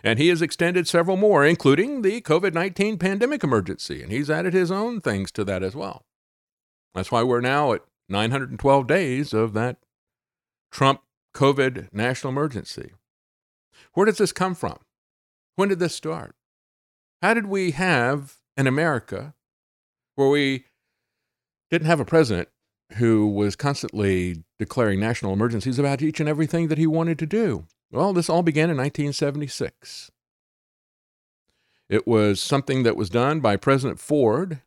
And 0.04 0.20
he 0.20 0.30
has 0.30 0.42
extended 0.42 0.88
several 0.88 1.18
more, 1.18 1.46
including 1.46 2.02
the 2.02 2.22
COVID 2.22 2.54
19 2.54 2.98
pandemic 2.98 3.44
emergency, 3.44 4.02
and 4.02 4.12
he's 4.12 4.30
added 4.30 4.54
his 4.54 4.72
own 4.72 5.02
things 5.02 5.32
to 5.34 5.44
that 5.44 5.64
as 5.64 5.76
well. 5.76 6.06
That's 6.94 7.12
why 7.12 7.24
we're 7.24 7.42
now 7.42 7.74
at 7.74 7.84
912 8.10 8.88
days 8.88 9.34
of 9.34 9.54
that 9.54 9.78
Trump 10.72 11.02
COVID 11.36 11.90
national 11.94 12.32
emergency. 12.32 12.92
Where 13.94 14.06
does 14.06 14.18
this 14.18 14.34
come 14.34 14.56
from? 14.56 14.78
When 15.56 15.70
did 15.70 15.80
this 15.80 15.96
start? 15.96 16.36
How 17.22 17.34
did 17.34 17.48
we 17.48 17.72
have 17.72 18.38
an 18.58 18.68
America 18.68 19.34
where 20.16 20.30
we 20.30 20.66
didn't 21.70 21.88
have 21.88 22.00
a 22.00 22.06
president 22.06 22.50
who 22.94 23.28
was 23.28 23.56
constantly 23.56 24.44
declaring 24.60 25.00
national 25.00 25.34
emergencies 25.34 25.80
about 25.80 26.02
each 26.02 26.20
and 26.20 26.28
everything 26.30 26.68
that 26.68 26.78
he 26.78 26.88
wanted 26.88 27.18
to 27.20 27.26
do? 27.26 27.66
Well, 27.92 28.14
this 28.14 28.30
all 28.30 28.44
began 28.44 28.70
in 28.70 28.78
1976. 28.78 30.12
It 31.90 32.08
was 32.08 32.42
something 32.42 32.84
that 32.84 32.96
was 32.96 33.10
done 33.10 33.42
by 33.42 33.58
President 33.58 34.00
Ford 34.00 34.62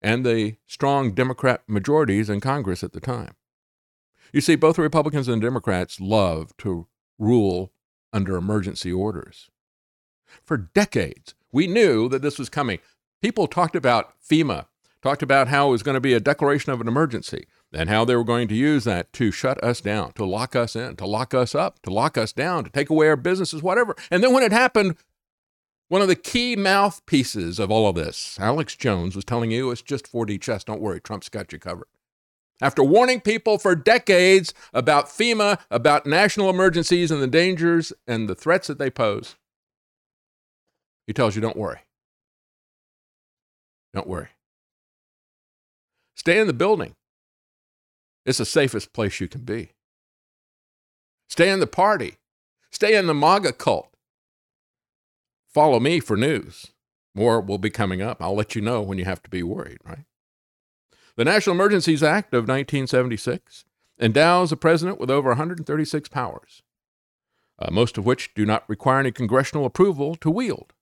and 0.00 0.24
the 0.24 0.56
strong 0.66 1.12
Democrat 1.12 1.62
majorities 1.66 2.30
in 2.30 2.40
Congress 2.40 2.84
at 2.84 2.92
the 2.92 3.00
time. 3.00 3.34
You 4.32 4.40
see, 4.40 4.54
both 4.54 4.76
the 4.76 4.82
Republicans 4.82 5.26
and 5.26 5.42
the 5.42 5.46
Democrats 5.46 6.00
love 6.00 6.56
to 6.58 6.86
rule 7.18 7.72
under 8.12 8.36
emergency 8.36 8.92
orders. 8.92 9.50
For 10.44 10.56
decades, 10.56 11.34
we 11.50 11.66
knew 11.66 12.08
that 12.08 12.22
this 12.22 12.38
was 12.38 12.48
coming. 12.48 12.78
People 13.22 13.46
talked 13.46 13.74
about 13.74 14.14
FEMA, 14.22 14.66
talked 15.08 15.22
about 15.22 15.48
how 15.48 15.68
it 15.68 15.70
was 15.70 15.82
going 15.82 15.94
to 15.94 16.02
be 16.02 16.12
a 16.12 16.20
declaration 16.20 16.70
of 16.70 16.82
an 16.82 16.88
emergency, 16.88 17.46
and 17.72 17.88
how 17.88 18.04
they 18.04 18.14
were 18.14 18.24
going 18.24 18.46
to 18.46 18.54
use 18.54 18.84
that 18.84 19.10
to 19.14 19.30
shut 19.30 19.62
us 19.64 19.80
down, 19.80 20.12
to 20.12 20.26
lock 20.26 20.54
us 20.54 20.76
in, 20.76 20.96
to 20.96 21.06
lock 21.06 21.32
us 21.32 21.54
up, 21.54 21.80
to 21.80 21.88
lock 21.88 22.18
us 22.18 22.30
down, 22.30 22.62
to 22.62 22.68
take 22.68 22.90
away 22.90 23.08
our 23.08 23.16
businesses, 23.16 23.62
whatever. 23.62 23.96
And 24.10 24.22
then 24.22 24.34
when 24.34 24.42
it 24.42 24.52
happened, 24.52 24.96
one 25.88 26.02
of 26.02 26.08
the 26.08 26.14
key 26.14 26.56
mouthpieces 26.56 27.58
of 27.58 27.70
all 27.70 27.88
of 27.88 27.94
this, 27.94 28.36
Alex 28.38 28.76
Jones, 28.76 29.16
was 29.16 29.24
telling 29.24 29.50
you 29.50 29.70
it's 29.70 29.80
just 29.80 30.12
4D 30.12 30.42
chess. 30.42 30.62
Don't 30.62 30.82
worry, 30.82 31.00
Trump's 31.00 31.30
got 31.30 31.50
you 31.54 31.58
covered. 31.58 31.88
After 32.60 32.84
warning 32.84 33.22
people 33.22 33.56
for 33.56 33.74
decades 33.74 34.52
about 34.74 35.06
FEMA, 35.06 35.58
about 35.70 36.04
national 36.04 36.50
emergencies 36.50 37.10
and 37.10 37.22
the 37.22 37.26
dangers 37.26 37.94
and 38.06 38.28
the 38.28 38.34
threats 38.34 38.66
that 38.66 38.78
they 38.78 38.90
pose, 38.90 39.36
he 41.06 41.14
tells 41.14 41.34
you, 41.34 41.40
don't 41.40 41.56
worry. 41.56 41.78
Don't 43.94 44.06
worry. 44.06 44.28
Stay 46.18 46.40
in 46.40 46.48
the 46.48 46.52
building. 46.52 46.96
It's 48.26 48.38
the 48.38 48.44
safest 48.44 48.92
place 48.92 49.20
you 49.20 49.28
can 49.28 49.42
be. 49.42 49.70
Stay 51.28 51.48
in 51.48 51.60
the 51.60 51.66
party. 51.68 52.16
Stay 52.72 52.96
in 52.96 53.06
the 53.06 53.14
MAGA 53.14 53.52
cult. 53.52 53.94
Follow 55.46 55.78
me 55.78 56.00
for 56.00 56.16
news. 56.16 56.72
More 57.14 57.40
will 57.40 57.56
be 57.56 57.70
coming 57.70 58.02
up. 58.02 58.20
I'll 58.20 58.34
let 58.34 58.56
you 58.56 58.60
know 58.60 58.82
when 58.82 58.98
you 58.98 59.04
have 59.04 59.22
to 59.22 59.30
be 59.30 59.44
worried, 59.44 59.78
right? 59.84 60.06
The 61.14 61.24
National 61.24 61.54
Emergencies 61.54 62.02
Act 62.02 62.34
of 62.34 62.48
1976 62.48 63.64
endows 64.00 64.50
the 64.50 64.56
president 64.56 64.98
with 64.98 65.10
over 65.10 65.28
136 65.28 66.08
powers, 66.08 66.62
uh, 67.60 67.70
most 67.70 67.96
of 67.96 68.04
which 68.04 68.34
do 68.34 68.44
not 68.44 68.68
require 68.68 68.98
any 68.98 69.12
congressional 69.12 69.64
approval 69.64 70.16
to 70.16 70.30
wield. 70.30 70.72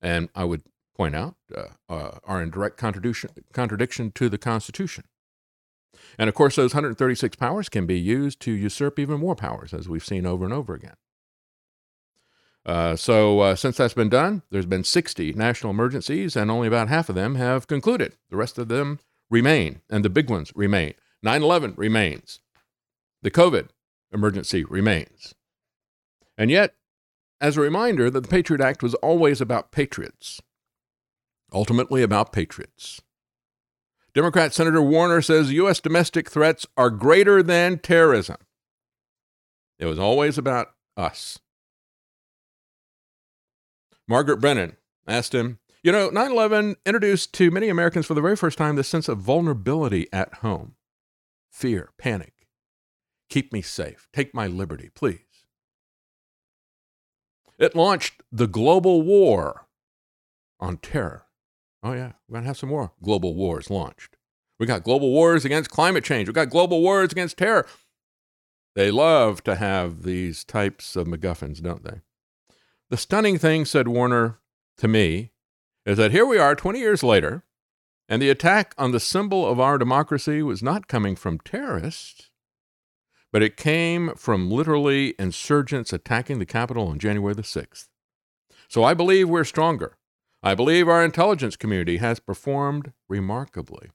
And 0.00 0.28
I 0.36 0.44
would 0.44 0.62
point 0.94 1.14
out 1.14 1.36
uh, 1.54 1.68
uh, 1.88 2.18
are 2.24 2.42
in 2.42 2.50
direct 2.50 2.76
contradiction, 2.76 3.30
contradiction 3.52 4.10
to 4.12 4.28
the 4.28 4.38
Constitution. 4.38 5.04
And 6.18 6.28
of 6.28 6.34
course, 6.34 6.56
those 6.56 6.74
136 6.74 7.36
powers 7.36 7.68
can 7.68 7.86
be 7.86 7.98
used 7.98 8.40
to 8.40 8.52
usurp 8.52 8.98
even 8.98 9.20
more 9.20 9.36
powers, 9.36 9.72
as 9.72 9.88
we've 9.88 10.04
seen 10.04 10.26
over 10.26 10.44
and 10.44 10.52
over 10.52 10.74
again. 10.74 10.96
Uh, 12.64 12.94
so, 12.94 13.40
uh, 13.40 13.56
since 13.56 13.76
that's 13.76 13.94
been 13.94 14.08
done, 14.08 14.42
there's 14.50 14.66
been 14.66 14.84
60 14.84 15.32
national 15.32 15.70
emergencies, 15.70 16.36
and 16.36 16.50
only 16.50 16.68
about 16.68 16.88
half 16.88 17.08
of 17.08 17.14
them 17.14 17.34
have 17.34 17.66
concluded. 17.66 18.16
The 18.30 18.36
rest 18.36 18.56
of 18.56 18.68
them 18.68 19.00
remain, 19.30 19.80
and 19.90 20.04
the 20.04 20.10
big 20.10 20.30
ones 20.30 20.52
remain. 20.54 20.94
9 21.22 21.42
11 21.42 21.74
remains. 21.76 22.40
The 23.22 23.30
COVID 23.30 23.68
emergency 24.12 24.64
remains. 24.64 25.34
And 26.38 26.50
yet, 26.50 26.74
as 27.40 27.56
a 27.56 27.60
reminder 27.60 28.10
that 28.10 28.20
the 28.20 28.28
Patriot 28.28 28.60
Act 28.60 28.82
was 28.82 28.94
always 28.96 29.40
about 29.40 29.72
patriots, 29.72 30.40
ultimately 31.52 32.02
about 32.02 32.32
patriots. 32.32 33.00
Democrat 34.14 34.52
Senator 34.52 34.82
Warner 34.82 35.22
says 35.22 35.52
U.S. 35.52 35.80
domestic 35.80 36.30
threats 36.30 36.66
are 36.76 36.90
greater 36.90 37.42
than 37.42 37.78
terrorism. 37.78 38.36
It 39.78 39.86
was 39.86 39.98
always 39.98 40.36
about 40.36 40.68
us. 40.96 41.38
Margaret 44.06 44.38
Brennan 44.38 44.76
asked 45.06 45.34
him, 45.34 45.58
You 45.82 45.92
know, 45.92 46.10
9 46.10 46.30
11 46.30 46.76
introduced 46.84 47.32
to 47.34 47.50
many 47.50 47.68
Americans 47.68 48.06
for 48.06 48.14
the 48.14 48.20
very 48.20 48.36
first 48.36 48.58
time 48.58 48.76
the 48.76 48.84
sense 48.84 49.08
of 49.08 49.18
vulnerability 49.18 50.08
at 50.12 50.34
home 50.34 50.74
fear, 51.52 51.90
panic. 51.98 52.32
Keep 53.28 53.52
me 53.52 53.62
safe. 53.62 54.08
Take 54.12 54.34
my 54.34 54.46
liberty, 54.46 54.90
please. 54.94 55.20
It 57.58 57.76
launched 57.76 58.22
the 58.32 58.46
global 58.46 59.02
war 59.02 59.66
on 60.58 60.78
terror. 60.78 61.26
Oh, 61.82 61.92
yeah, 61.92 62.12
we're 62.28 62.34
going 62.34 62.44
to 62.44 62.48
have 62.48 62.58
some 62.58 62.68
more 62.68 62.92
global 63.02 63.34
wars 63.34 63.70
launched. 63.70 64.16
We 64.58 64.66
got 64.66 64.84
global 64.84 65.10
wars 65.10 65.44
against 65.44 65.70
climate 65.70 66.04
change. 66.04 66.28
We 66.28 66.34
got 66.34 66.50
global 66.50 66.80
wars 66.80 67.10
against 67.10 67.38
terror. 67.38 67.66
They 68.74 68.90
love 68.90 69.42
to 69.44 69.56
have 69.56 70.04
these 70.04 70.44
types 70.44 70.96
of 70.96 71.06
MacGuffins, 71.06 71.60
don't 71.60 71.84
they? 71.84 72.00
The 72.90 72.96
stunning 72.96 73.38
thing, 73.38 73.64
said 73.64 73.88
Warner 73.88 74.38
to 74.78 74.88
me, 74.88 75.32
is 75.84 75.98
that 75.98 76.12
here 76.12 76.24
we 76.24 76.38
are 76.38 76.54
20 76.54 76.78
years 76.78 77.02
later, 77.02 77.44
and 78.08 78.22
the 78.22 78.30
attack 78.30 78.74
on 78.78 78.92
the 78.92 79.00
symbol 79.00 79.46
of 79.46 79.58
our 79.58 79.78
democracy 79.78 80.42
was 80.42 80.62
not 80.62 80.88
coming 80.88 81.16
from 81.16 81.38
terrorists, 81.40 82.30
but 83.32 83.42
it 83.42 83.56
came 83.56 84.14
from 84.14 84.50
literally 84.50 85.14
insurgents 85.18 85.92
attacking 85.92 86.38
the 86.38 86.46
Capitol 86.46 86.88
on 86.88 86.98
January 86.98 87.34
the 87.34 87.42
6th. 87.42 87.88
So 88.68 88.84
I 88.84 88.94
believe 88.94 89.28
we're 89.28 89.44
stronger. 89.44 89.96
I 90.42 90.54
believe 90.54 90.88
our 90.88 91.04
intelligence 91.04 91.56
community 91.56 91.98
has 91.98 92.18
performed 92.18 92.92
remarkably. 93.08 93.90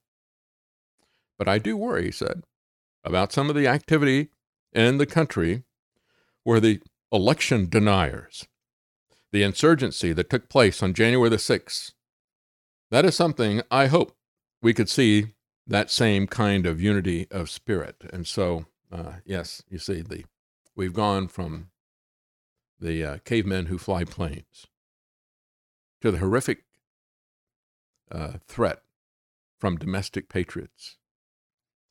But 1.38 1.48
I 1.48 1.60
do 1.60 1.76
worry, 1.76 2.06
he 2.06 2.12
said, 2.12 2.44
about 3.04 3.34
some 3.34 3.50
of 3.50 3.56
the 3.56 3.68
activity 3.68 4.30
in 4.74 4.98
the 4.98 5.06
country 5.06 5.64
where 6.44 6.60
the 6.60 6.82
election 7.12 7.68
deniers 7.70 8.48
the 9.32 9.44
insurgency 9.44 10.14
that 10.14 10.30
took 10.30 10.50
place 10.50 10.82
on 10.82 10.94
January 10.94 11.30
the 11.30 11.38
6th. 11.38 11.92
That 12.92 13.06
is 13.06 13.16
something 13.16 13.62
I 13.70 13.88
hope 13.88 14.16
we 14.62 14.74
could 14.74 14.90
see 14.90 15.34
that 15.68 15.92
same 15.92 16.28
kind 16.28 16.66
of 16.66 16.82
unity 16.82 17.28
of 17.30 17.50
spirit. 17.50 17.98
And 18.14 18.26
so, 18.26 18.66
uh, 18.92 19.16
yes, 19.26 19.64
you 19.70 19.80
see, 19.80 20.02
the 20.02 20.24
we've 20.76 20.94
gone 20.94 21.28
from 21.28 21.70
the 22.80 23.04
uh, 23.04 23.18
cavemen 23.26 23.66
who 23.66 23.78
fly 23.78 24.04
planes 24.06 24.68
to 26.02 26.12
the 26.12 26.20
horrific 26.20 26.64
uh, 28.12 28.34
threat 28.48 28.82
from 29.60 29.78
domestic 29.78 30.30
patriots 30.30 30.98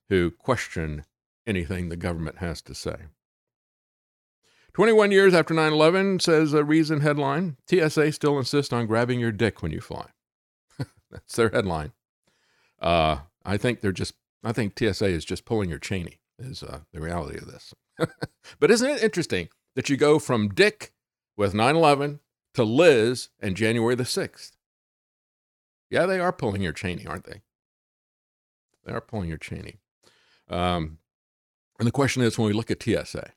who 0.09 0.31
question 0.31 1.05
anything 1.47 1.89
the 1.89 1.97
government 1.97 2.39
has 2.39 2.63
to 2.63 2.75
say. 2.75 2.97
21 4.75 5.11
years 5.11 5.33
after 5.33 5.55
9 5.55 5.73
11, 5.73 6.21
says 6.21 6.53
a 6.53 6.63
Reason 6.63 7.01
headline 7.01 7.57
TSA 7.69 8.13
still 8.13 8.39
insists 8.39 8.73
on 8.73 8.87
grabbing 8.87 9.19
your 9.19 9.33
dick 9.33 9.63
when 9.63 9.73
you 9.73 9.81
fly. 9.81 10.09
That's 11.11 11.35
their 11.35 11.49
headline. 11.49 11.93
Uh, 12.81 13.19
I 13.45 13.57
think 13.57 13.81
they're 13.81 13.93
just, 13.93 14.15
I 14.45 14.53
think 14.53 14.79
TSA 14.79 15.07
is 15.07 15.25
just 15.25 15.47
pulling 15.47 15.71
your 15.71 15.79
Cheney, 15.79 16.21
is 16.39 16.63
uh, 16.63 16.81
the 16.93 17.01
reality 17.01 17.39
of 17.39 17.47
this. 17.47 17.73
but 18.61 18.71
isn't 18.71 18.91
it 18.91 19.03
interesting 19.03 19.49
that 19.77 19.89
you 19.89 19.97
go 19.97 20.19
from 20.19 20.51
Dick 20.51 20.93
with 21.37 21.55
9 21.55 21.75
11 21.75 22.21
to 22.57 22.65
Liz 22.65 23.29
and 23.41 23.57
January 23.57 23.95
the 23.95 24.05
6th? 24.05 24.53
Yeah, 25.91 26.07
they 26.07 26.19
are 26.19 26.33
pulling 26.33 26.63
your 26.63 26.73
Cheney, 26.73 27.07
aren't 27.07 27.25
they? 27.25 27.43
They 28.85 28.93
are 28.93 29.01
pulling 29.01 29.29
your 29.29 29.39
Cheney. 29.39 29.79
Um, 30.49 30.99
and 31.79 31.87
the 31.87 31.93
question 31.93 32.23
is 32.23 32.39
when 32.39 32.47
we 32.47 32.53
look 32.53 32.71
at 32.71 32.83
TSA, 32.83 33.31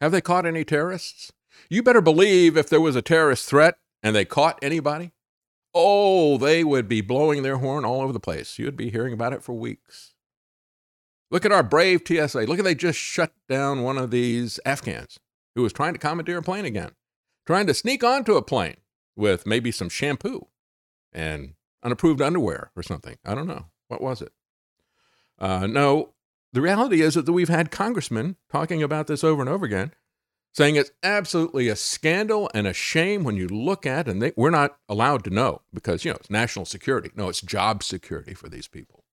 have 0.00 0.12
they 0.12 0.20
caught 0.20 0.46
any 0.46 0.64
terrorists? 0.64 1.32
You 1.68 1.82
better 1.82 2.00
believe 2.00 2.56
if 2.56 2.68
there 2.68 2.80
was 2.80 2.96
a 2.96 3.02
terrorist 3.02 3.48
threat 3.48 3.76
and 4.02 4.16
they 4.16 4.24
caught 4.24 4.58
anybody, 4.62 5.12
oh, 5.74 6.38
they 6.38 6.64
would 6.64 6.88
be 6.88 7.00
blowing 7.00 7.42
their 7.42 7.58
horn 7.58 7.84
all 7.84 8.00
over 8.00 8.12
the 8.12 8.20
place. 8.20 8.58
You'd 8.58 8.76
be 8.76 8.90
hearing 8.90 9.12
about 9.12 9.32
it 9.32 9.42
for 9.42 9.52
weeks. 9.52 10.14
Look 11.30 11.44
at 11.44 11.52
our 11.52 11.62
brave 11.62 12.02
TSA. 12.06 12.40
Look 12.40 12.58
at 12.58 12.64
they 12.64 12.74
just 12.74 12.98
shut 12.98 13.32
down 13.48 13.82
one 13.82 13.98
of 13.98 14.10
these 14.10 14.58
Afghans 14.64 15.18
who 15.54 15.62
was 15.62 15.72
trying 15.72 15.92
to 15.92 15.98
commandeer 15.98 16.38
a 16.38 16.42
plane 16.42 16.64
again, 16.64 16.92
trying 17.46 17.66
to 17.66 17.74
sneak 17.74 18.04
onto 18.04 18.36
a 18.36 18.42
plane 18.42 18.76
with 19.16 19.46
maybe 19.46 19.70
some 19.70 19.88
shampoo 19.88 20.46
and 21.12 21.54
unapproved 21.82 22.20
underwear 22.20 22.70
or 22.76 22.82
something. 22.82 23.16
I 23.24 23.34
don't 23.34 23.46
know. 23.46 23.66
What 23.88 24.00
was 24.00 24.22
it? 24.22 24.32
Uh, 25.38 25.66
no, 25.66 26.14
the 26.52 26.60
reality 26.60 27.00
is 27.00 27.14
that 27.14 27.30
we've 27.30 27.48
had 27.48 27.70
congressmen 27.70 28.36
talking 28.50 28.82
about 28.82 29.06
this 29.06 29.24
over 29.24 29.40
and 29.40 29.48
over 29.48 29.64
again, 29.64 29.92
saying 30.52 30.76
it's 30.76 30.90
absolutely 31.02 31.68
a 31.68 31.76
scandal 31.76 32.50
and 32.54 32.66
a 32.66 32.72
shame 32.72 33.24
when 33.24 33.36
you 33.36 33.48
look 33.48 33.86
at, 33.86 34.08
and 34.08 34.20
they, 34.20 34.32
we're 34.36 34.50
not 34.50 34.76
allowed 34.88 35.24
to 35.24 35.30
know 35.30 35.62
because, 35.72 36.04
you 36.04 36.10
know, 36.10 36.16
it's 36.16 36.30
national 36.30 36.64
security. 36.64 37.10
No, 37.14 37.28
it's 37.28 37.40
job 37.40 37.82
security 37.82 38.34
for 38.34 38.48
these 38.48 38.68
people. 38.68 39.04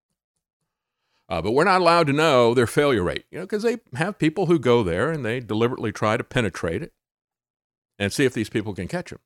Uh, 1.29 1.41
but 1.41 1.51
we're 1.51 1.65
not 1.65 1.81
allowed 1.81 2.07
to 2.07 2.13
know 2.13 2.53
their 2.53 2.67
failure 2.67 3.03
rate, 3.03 3.25
you 3.29 3.37
know, 3.37 3.45
because 3.45 3.63
they 3.63 3.77
have 3.95 4.17
people 4.17 4.45
who 4.45 4.57
go 4.57 4.81
there 4.81 5.11
and 5.11 5.25
they 5.25 5.39
deliberately 5.39 5.91
try 5.91 6.17
to 6.17 6.23
penetrate 6.23 6.81
it 6.81 6.93
and 7.99 8.13
see 8.13 8.25
if 8.25 8.33
these 8.33 8.49
people 8.49 8.73
can 8.73 8.87
catch 8.87 9.09
them. 9.09 9.19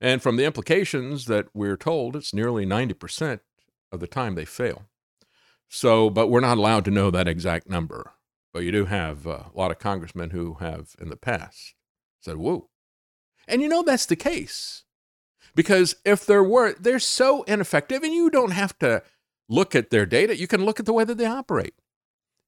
And 0.00 0.20
from 0.22 0.36
the 0.36 0.44
implications 0.44 1.26
that 1.26 1.48
we're 1.54 1.76
told, 1.76 2.16
it's 2.16 2.34
nearly 2.34 2.66
90% 2.66 3.40
of 3.92 4.00
the 4.00 4.06
time 4.06 4.34
they 4.34 4.44
fail. 4.44 4.82
So, 5.68 6.10
but 6.10 6.28
we're 6.28 6.40
not 6.40 6.58
allowed 6.58 6.84
to 6.84 6.90
know 6.90 7.10
that 7.10 7.28
exact 7.28 7.68
number. 7.68 8.12
But 8.52 8.64
you 8.64 8.72
do 8.72 8.86
have 8.86 9.26
uh, 9.26 9.44
a 9.54 9.58
lot 9.58 9.70
of 9.70 9.78
congressmen 9.78 10.30
who 10.30 10.54
have 10.54 10.94
in 11.00 11.08
the 11.08 11.16
past 11.16 11.74
said, 12.20 12.36
whoa. 12.36 12.68
And 13.48 13.62
you 13.62 13.68
know 13.68 13.82
that's 13.82 14.06
the 14.06 14.16
case. 14.16 14.84
Because 15.54 15.96
if 16.04 16.26
there 16.26 16.42
were, 16.42 16.74
they're 16.74 16.98
so 16.98 17.42
ineffective, 17.44 18.02
and 18.02 18.12
you 18.12 18.30
don't 18.30 18.52
have 18.52 18.78
to 18.80 19.02
look 19.48 19.74
at 19.74 19.90
their 19.90 20.06
data, 20.06 20.36
you 20.36 20.46
can 20.46 20.64
look 20.64 20.80
at 20.80 20.86
the 20.86 20.92
way 20.92 21.04
that 21.04 21.16
they 21.16 21.26
operate. 21.26 21.74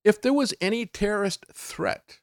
If 0.04 0.20
there 0.20 0.32
was 0.32 0.54
any 0.60 0.86
terrorist 0.86 1.46
threat, 1.52 2.18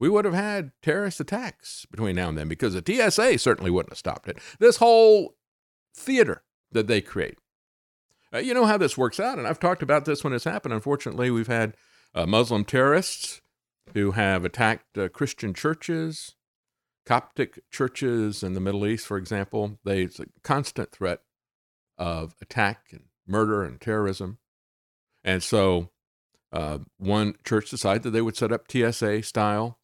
we 0.00 0.08
would 0.08 0.24
have 0.24 0.34
had 0.34 0.72
terrorist 0.82 1.20
attacks 1.20 1.86
between 1.90 2.16
now 2.16 2.28
and 2.28 2.38
then 2.38 2.48
because 2.48 2.74
the 2.74 2.82
TSA 2.84 3.38
certainly 3.38 3.70
wouldn't 3.70 3.92
have 3.92 3.98
stopped 3.98 4.28
it. 4.28 4.38
This 4.58 4.78
whole 4.78 5.36
theater 5.94 6.42
that 6.72 6.88
they 6.88 7.00
create 7.00 7.38
uh, 8.32 8.38
you 8.38 8.54
know 8.54 8.64
how 8.64 8.76
this 8.76 8.96
works 8.96 9.18
out, 9.18 9.38
and 9.38 9.46
I've 9.46 9.58
talked 9.58 9.82
about 9.82 10.04
this 10.04 10.22
when 10.22 10.32
it's 10.32 10.44
happened. 10.44 10.74
Unfortunately, 10.74 11.30
we've 11.30 11.48
had 11.48 11.74
uh, 12.14 12.26
Muslim 12.26 12.64
terrorists 12.64 13.40
who 13.94 14.12
have 14.12 14.44
attacked 14.44 14.96
uh, 14.96 15.08
Christian 15.08 15.52
churches, 15.52 16.36
Coptic 17.06 17.58
churches 17.70 18.42
in 18.44 18.52
the 18.52 18.60
Middle 18.60 18.86
East, 18.86 19.06
for 19.06 19.16
example. 19.16 19.78
They, 19.84 20.02
it's 20.02 20.20
a 20.20 20.26
constant 20.44 20.92
threat 20.92 21.20
of 21.98 22.36
attack 22.40 22.88
and 22.92 23.04
murder 23.26 23.64
and 23.64 23.80
terrorism. 23.80 24.38
And 25.24 25.42
so 25.42 25.90
uh, 26.52 26.78
one 26.98 27.34
church 27.44 27.70
decided 27.70 28.04
that 28.04 28.10
they 28.10 28.22
would 28.22 28.36
set 28.36 28.52
up 28.52 28.70
TSA 28.70 29.24
style 29.24 29.79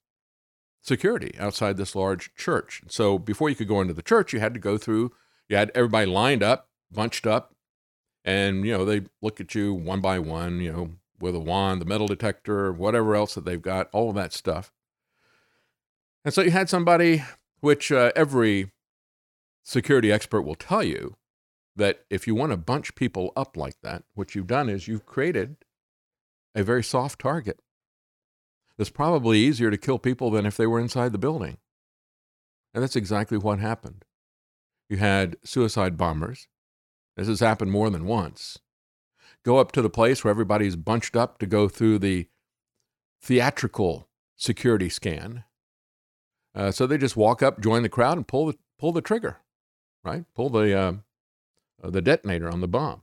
security 0.86 1.34
outside 1.38 1.76
this 1.76 1.94
large 1.94 2.34
church. 2.34 2.82
So 2.88 3.18
before 3.18 3.48
you 3.48 3.56
could 3.56 3.68
go 3.68 3.80
into 3.80 3.94
the 3.94 4.02
church, 4.02 4.32
you 4.32 4.40
had 4.40 4.54
to 4.54 4.60
go 4.60 4.78
through, 4.78 5.12
you 5.48 5.56
had 5.56 5.72
everybody 5.74 6.06
lined 6.06 6.42
up, 6.42 6.68
bunched 6.90 7.26
up, 7.26 7.54
and 8.24 8.64
you 8.64 8.72
know 8.72 8.84
they 8.84 9.02
look 9.22 9.40
at 9.40 9.54
you 9.54 9.72
one 9.72 10.00
by 10.00 10.18
one 10.18 10.60
you 10.60 10.72
know 10.72 10.90
with 11.20 11.34
a 11.36 11.38
wand 11.38 11.80
the 11.80 11.84
metal 11.86 12.08
detector 12.08 12.72
whatever 12.72 13.14
else 13.14 13.36
that 13.36 13.44
they've 13.44 13.62
got 13.62 13.88
all 13.92 14.08
of 14.08 14.16
that 14.16 14.32
stuff 14.32 14.72
and 16.24 16.34
so 16.34 16.42
you 16.42 16.50
had 16.50 16.68
somebody 16.68 17.22
which 17.60 17.92
uh, 17.92 18.10
every 18.16 18.72
security 19.62 20.10
expert 20.10 20.42
will 20.42 20.56
tell 20.56 20.82
you 20.82 21.16
that 21.76 22.04
if 22.10 22.26
you 22.26 22.34
want 22.34 22.50
to 22.50 22.56
bunch 22.56 22.94
people 22.94 23.32
up 23.36 23.56
like 23.56 23.80
that, 23.82 24.02
what 24.14 24.34
you've 24.34 24.46
done 24.46 24.68
is 24.68 24.88
you've 24.88 25.06
created 25.06 25.56
a 26.54 26.62
very 26.62 26.82
soft 26.82 27.20
target. 27.20 27.60
It's 28.78 28.90
probably 28.90 29.38
easier 29.38 29.70
to 29.70 29.78
kill 29.78 29.98
people 29.98 30.30
than 30.30 30.46
if 30.46 30.56
they 30.56 30.66
were 30.66 30.80
inside 30.80 31.12
the 31.12 31.18
building. 31.18 31.58
And 32.74 32.82
that's 32.82 32.96
exactly 32.96 33.38
what 33.38 33.58
happened. 33.58 34.04
You 34.88 34.98
had 34.98 35.36
suicide 35.42 35.96
bombers. 35.96 36.48
This 37.16 37.28
has 37.28 37.40
happened 37.40 37.72
more 37.72 37.88
than 37.88 38.04
once. 38.04 38.58
Go 39.44 39.58
up 39.58 39.72
to 39.72 39.82
the 39.82 39.90
place 39.90 40.22
where 40.22 40.30
everybody's 40.30 40.76
bunched 40.76 41.16
up 41.16 41.38
to 41.38 41.46
go 41.46 41.68
through 41.68 41.98
the 42.00 42.28
theatrical 43.22 44.08
security 44.36 44.88
scan. 44.88 45.44
Uh, 46.54 46.70
so 46.70 46.86
they 46.86 46.98
just 46.98 47.16
walk 47.16 47.42
up, 47.42 47.60
join 47.60 47.82
the 47.82 47.88
crowd, 47.88 48.16
and 48.16 48.28
pull 48.28 48.46
the 48.46 48.58
pull 48.78 48.92
the 48.92 49.00
trigger, 49.00 49.38
right? 50.04 50.24
Pull 50.34 50.50
the 50.50 50.78
uh, 50.78 50.92
uh, 51.82 51.90
the 51.90 52.02
detonator 52.02 52.50
on 52.50 52.60
the 52.60 52.68
bomb. 52.68 53.02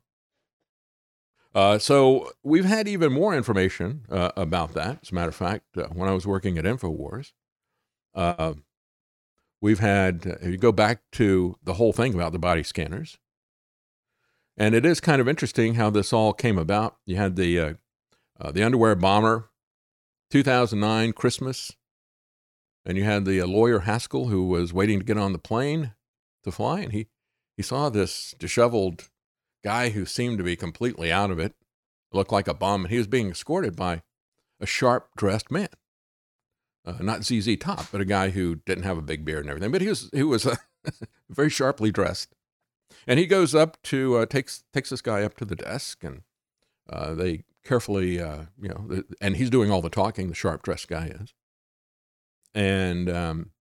Uh, 1.55 1.77
so 1.77 2.31
we've 2.43 2.65
had 2.65 2.87
even 2.87 3.13
more 3.13 3.35
information 3.35 4.05
uh, 4.09 4.31
about 4.35 4.73
that. 4.73 4.99
As 5.03 5.11
a 5.11 5.15
matter 5.15 5.29
of 5.29 5.35
fact, 5.35 5.77
uh, 5.77 5.87
when 5.93 6.09
I 6.09 6.13
was 6.13 6.25
working 6.25 6.57
at 6.57 6.65
Infowars, 6.65 7.33
uh, 8.15 8.53
we've 9.61 9.79
had 9.79 10.25
if 10.41 10.47
you 10.47 10.57
go 10.57 10.71
back 10.71 11.01
to 11.13 11.57
the 11.63 11.75
whole 11.75 11.93
thing 11.93 12.13
about 12.13 12.31
the 12.31 12.39
body 12.39 12.63
scanners, 12.63 13.19
and 14.57 14.73
it 14.73 14.85
is 14.85 14.99
kind 14.99 15.21
of 15.21 15.27
interesting 15.27 15.75
how 15.75 15.89
this 15.89 16.11
all 16.11 16.33
came 16.33 16.57
about. 16.57 16.97
You 17.05 17.17
had 17.17 17.35
the 17.35 17.77
the 18.51 18.63
underwear 18.63 18.95
bomber, 18.95 19.49
2009 20.31 21.13
Christmas, 21.13 21.71
and 22.85 22.97
you 22.97 23.03
had 23.03 23.25
the 23.25 23.43
lawyer 23.43 23.81
Haskell 23.81 24.27
who 24.27 24.47
was 24.47 24.73
waiting 24.73 24.99
to 24.99 25.05
get 25.05 25.17
on 25.17 25.33
the 25.33 25.39
plane 25.39 25.93
to 26.43 26.51
fly, 26.51 26.81
and 26.81 26.91
he 26.91 27.07
he 27.55 27.61
saw 27.61 27.89
this 27.89 28.33
disheveled 28.39 29.09
guy 29.63 29.89
who 29.89 30.05
seemed 30.05 30.37
to 30.37 30.43
be 30.43 30.55
completely 30.55 31.11
out 31.11 31.31
of 31.31 31.39
it, 31.39 31.53
looked 32.11 32.31
like 32.31 32.47
a 32.47 32.53
bum, 32.53 32.85
and 32.85 32.91
he 32.91 32.97
was 32.97 33.07
being 33.07 33.29
escorted 33.29 33.75
by 33.75 34.01
a 34.59 34.65
sharp 34.65 35.09
dressed 35.17 35.51
man. 35.51 35.69
Uh, 36.85 36.97
not 36.99 37.23
ZZ 37.23 37.55
Top, 37.57 37.87
but 37.91 38.01
a 38.01 38.05
guy 38.05 38.29
who 38.29 38.55
didn't 38.55 38.83
have 38.83 38.97
a 38.97 39.01
big 39.01 39.23
beard 39.23 39.45
and 39.45 39.49
everything, 39.49 39.71
but 39.71 39.81
he 39.81 39.87
was 39.87 40.09
he 40.13 40.23
was 40.23 40.45
uh, 40.45 40.55
very 41.29 41.49
sharply 41.49 41.91
dressed. 41.91 42.35
And 43.07 43.19
he 43.19 43.25
goes 43.25 43.55
up 43.55 43.81
to 43.83 44.17
uh, 44.17 44.25
takes 44.25 44.63
takes 44.73 44.89
this 44.89 45.01
guy 45.01 45.23
up 45.23 45.37
to 45.37 45.45
the 45.45 45.55
desk, 45.55 46.03
and 46.03 46.23
uh, 46.89 47.13
they 47.13 47.45
carefully, 47.63 48.19
uh, 48.19 48.43
you 48.61 48.67
know, 48.67 49.03
and 49.21 49.37
he's 49.37 49.49
doing 49.49 49.71
all 49.71 49.81
the 49.81 49.89
talking. 49.89 50.27
The 50.27 50.35
sharp 50.35 50.61
dressed 50.61 50.89
guy 50.89 51.07
is, 51.07 51.33
and 52.53 53.09
um, 53.09 53.51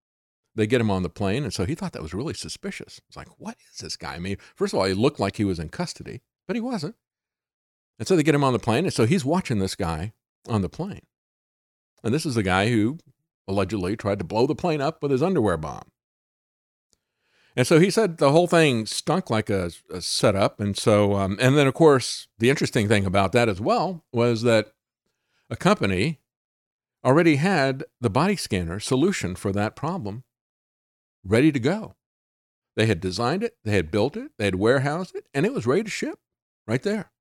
they 0.55 0.67
get 0.67 0.81
him 0.81 0.91
on 0.91 1.03
the 1.03 1.09
plane. 1.09 1.43
And 1.43 1.53
so 1.53 1.65
he 1.65 1.75
thought 1.75 1.93
that 1.93 2.01
was 2.01 2.13
really 2.13 2.33
suspicious. 2.33 3.01
It's 3.07 3.17
like, 3.17 3.39
what 3.39 3.57
is 3.71 3.79
this 3.79 3.97
guy? 3.97 4.15
I 4.15 4.19
mean, 4.19 4.37
first 4.55 4.73
of 4.73 4.79
all, 4.79 4.85
he 4.85 4.93
looked 4.93 5.19
like 5.19 5.37
he 5.37 5.45
was 5.45 5.59
in 5.59 5.69
custody, 5.69 6.21
but 6.47 6.55
he 6.55 6.61
wasn't. 6.61 6.95
And 7.99 8.07
so 8.07 8.15
they 8.15 8.23
get 8.23 8.35
him 8.35 8.43
on 8.43 8.53
the 8.53 8.59
plane. 8.59 8.85
And 8.85 8.93
so 8.93 9.05
he's 9.05 9.25
watching 9.25 9.59
this 9.59 9.75
guy 9.75 10.13
on 10.47 10.61
the 10.61 10.69
plane. 10.69 11.05
And 12.03 12.13
this 12.13 12.25
is 12.25 12.35
the 12.35 12.43
guy 12.43 12.69
who 12.69 12.97
allegedly 13.47 13.95
tried 13.95 14.19
to 14.19 14.25
blow 14.25 14.47
the 14.47 14.55
plane 14.55 14.81
up 14.81 15.01
with 15.01 15.11
his 15.11 15.23
underwear 15.23 15.57
bomb. 15.57 15.89
And 17.55 17.67
so 17.67 17.79
he 17.79 17.91
said 17.91 18.17
the 18.17 18.31
whole 18.31 18.47
thing 18.47 18.85
stunk 18.85 19.29
like 19.29 19.49
a, 19.49 19.71
a 19.91 20.01
setup. 20.01 20.59
And 20.59 20.75
so, 20.75 21.13
um, 21.13 21.37
and 21.39 21.55
then 21.55 21.67
of 21.67 21.73
course, 21.73 22.27
the 22.39 22.49
interesting 22.49 22.87
thing 22.87 23.05
about 23.05 23.31
that 23.33 23.47
as 23.47 23.61
well 23.61 24.03
was 24.11 24.41
that 24.41 24.73
a 25.49 25.55
company 25.55 26.19
already 27.05 27.35
had 27.35 27.83
the 28.01 28.09
body 28.09 28.35
scanner 28.35 28.79
solution 28.79 29.35
for 29.35 29.51
that 29.51 29.75
problem 29.75 30.23
ready 31.25 31.51
to 31.51 31.59
go. 31.59 31.95
They 32.75 32.85
had 32.87 32.99
designed 32.99 33.43
it, 33.43 33.57
they 33.63 33.73
had 33.73 33.91
built 33.91 34.17
it, 34.17 34.31
they 34.37 34.45
had 34.45 34.55
warehoused 34.55 35.15
it, 35.15 35.27
and 35.33 35.45
it 35.45 35.53
was 35.53 35.67
ready 35.67 35.83
to 35.83 35.89
ship 35.89 36.19
right 36.67 36.81
there. 36.81 37.11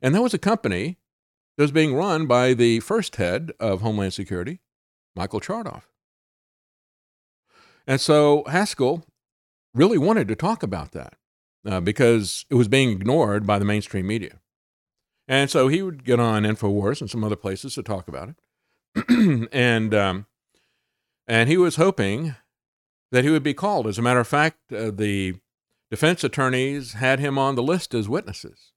And 0.00 0.14
that 0.14 0.22
was 0.22 0.34
a 0.34 0.38
company 0.38 0.98
that 1.56 1.64
was 1.64 1.72
being 1.72 1.94
run 1.94 2.26
by 2.26 2.54
the 2.54 2.80
first 2.80 3.16
head 3.16 3.52
of 3.60 3.80
Homeland 3.80 4.14
Security, 4.14 4.60
Michael 5.14 5.40
Chertoff. 5.40 5.82
And 7.86 8.00
so 8.00 8.44
Haskell 8.48 9.04
really 9.74 9.98
wanted 9.98 10.28
to 10.28 10.36
talk 10.36 10.62
about 10.62 10.92
that 10.92 11.14
uh, 11.66 11.80
because 11.80 12.44
it 12.50 12.54
was 12.54 12.68
being 12.68 12.90
ignored 12.90 13.46
by 13.46 13.58
the 13.58 13.64
mainstream 13.64 14.06
media. 14.06 14.40
And 15.28 15.50
so 15.50 15.68
he 15.68 15.82
would 15.82 16.04
get 16.04 16.20
on 16.20 16.44
InfoWars 16.44 17.00
and 17.00 17.10
some 17.10 17.24
other 17.24 17.36
places 17.36 17.74
to 17.74 17.82
talk 17.82 18.08
about 18.08 18.30
it. 18.30 19.48
and, 19.52 19.94
um, 19.94 20.26
and 21.26 21.48
he 21.48 21.56
was 21.56 21.76
hoping 21.76 22.36
that 23.12 23.24
he 23.24 23.30
would 23.30 23.42
be 23.42 23.54
called. 23.54 23.86
As 23.86 23.98
a 23.98 24.02
matter 24.02 24.20
of 24.20 24.28
fact, 24.28 24.58
uh, 24.72 24.90
the 24.90 25.36
defense 25.90 26.24
attorneys 26.24 26.94
had 26.94 27.20
him 27.20 27.38
on 27.38 27.54
the 27.54 27.62
list 27.62 27.94
as 27.94 28.08
witnesses. 28.08 28.72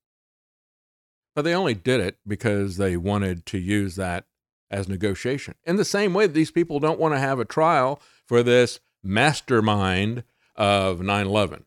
But 1.36 1.44
they 1.44 1.54
only 1.54 1.74
did 1.74 2.00
it 2.00 2.18
because 2.28 2.78
they 2.78 2.98
wanted 2.98 3.46
to 3.48 3.58
use 3.58 3.96
that 3.96 4.26
as 4.72 4.88
negotiation. 4.88 5.56
In 5.66 5.78
the 5.78 5.86
same 5.86 6.14
way 6.14 6.28
these 6.28 6.52
people 6.52 6.80
don't 6.80 7.00
want 7.00 7.14
to 7.14 7.20
have 7.20 7.40
a 7.40 7.46
trial 7.46 8.02
for 8.26 8.44
this 8.44 8.80
mastermind 9.04 10.24
of 10.56 11.02
9 11.02 11.26
11. 11.26 11.66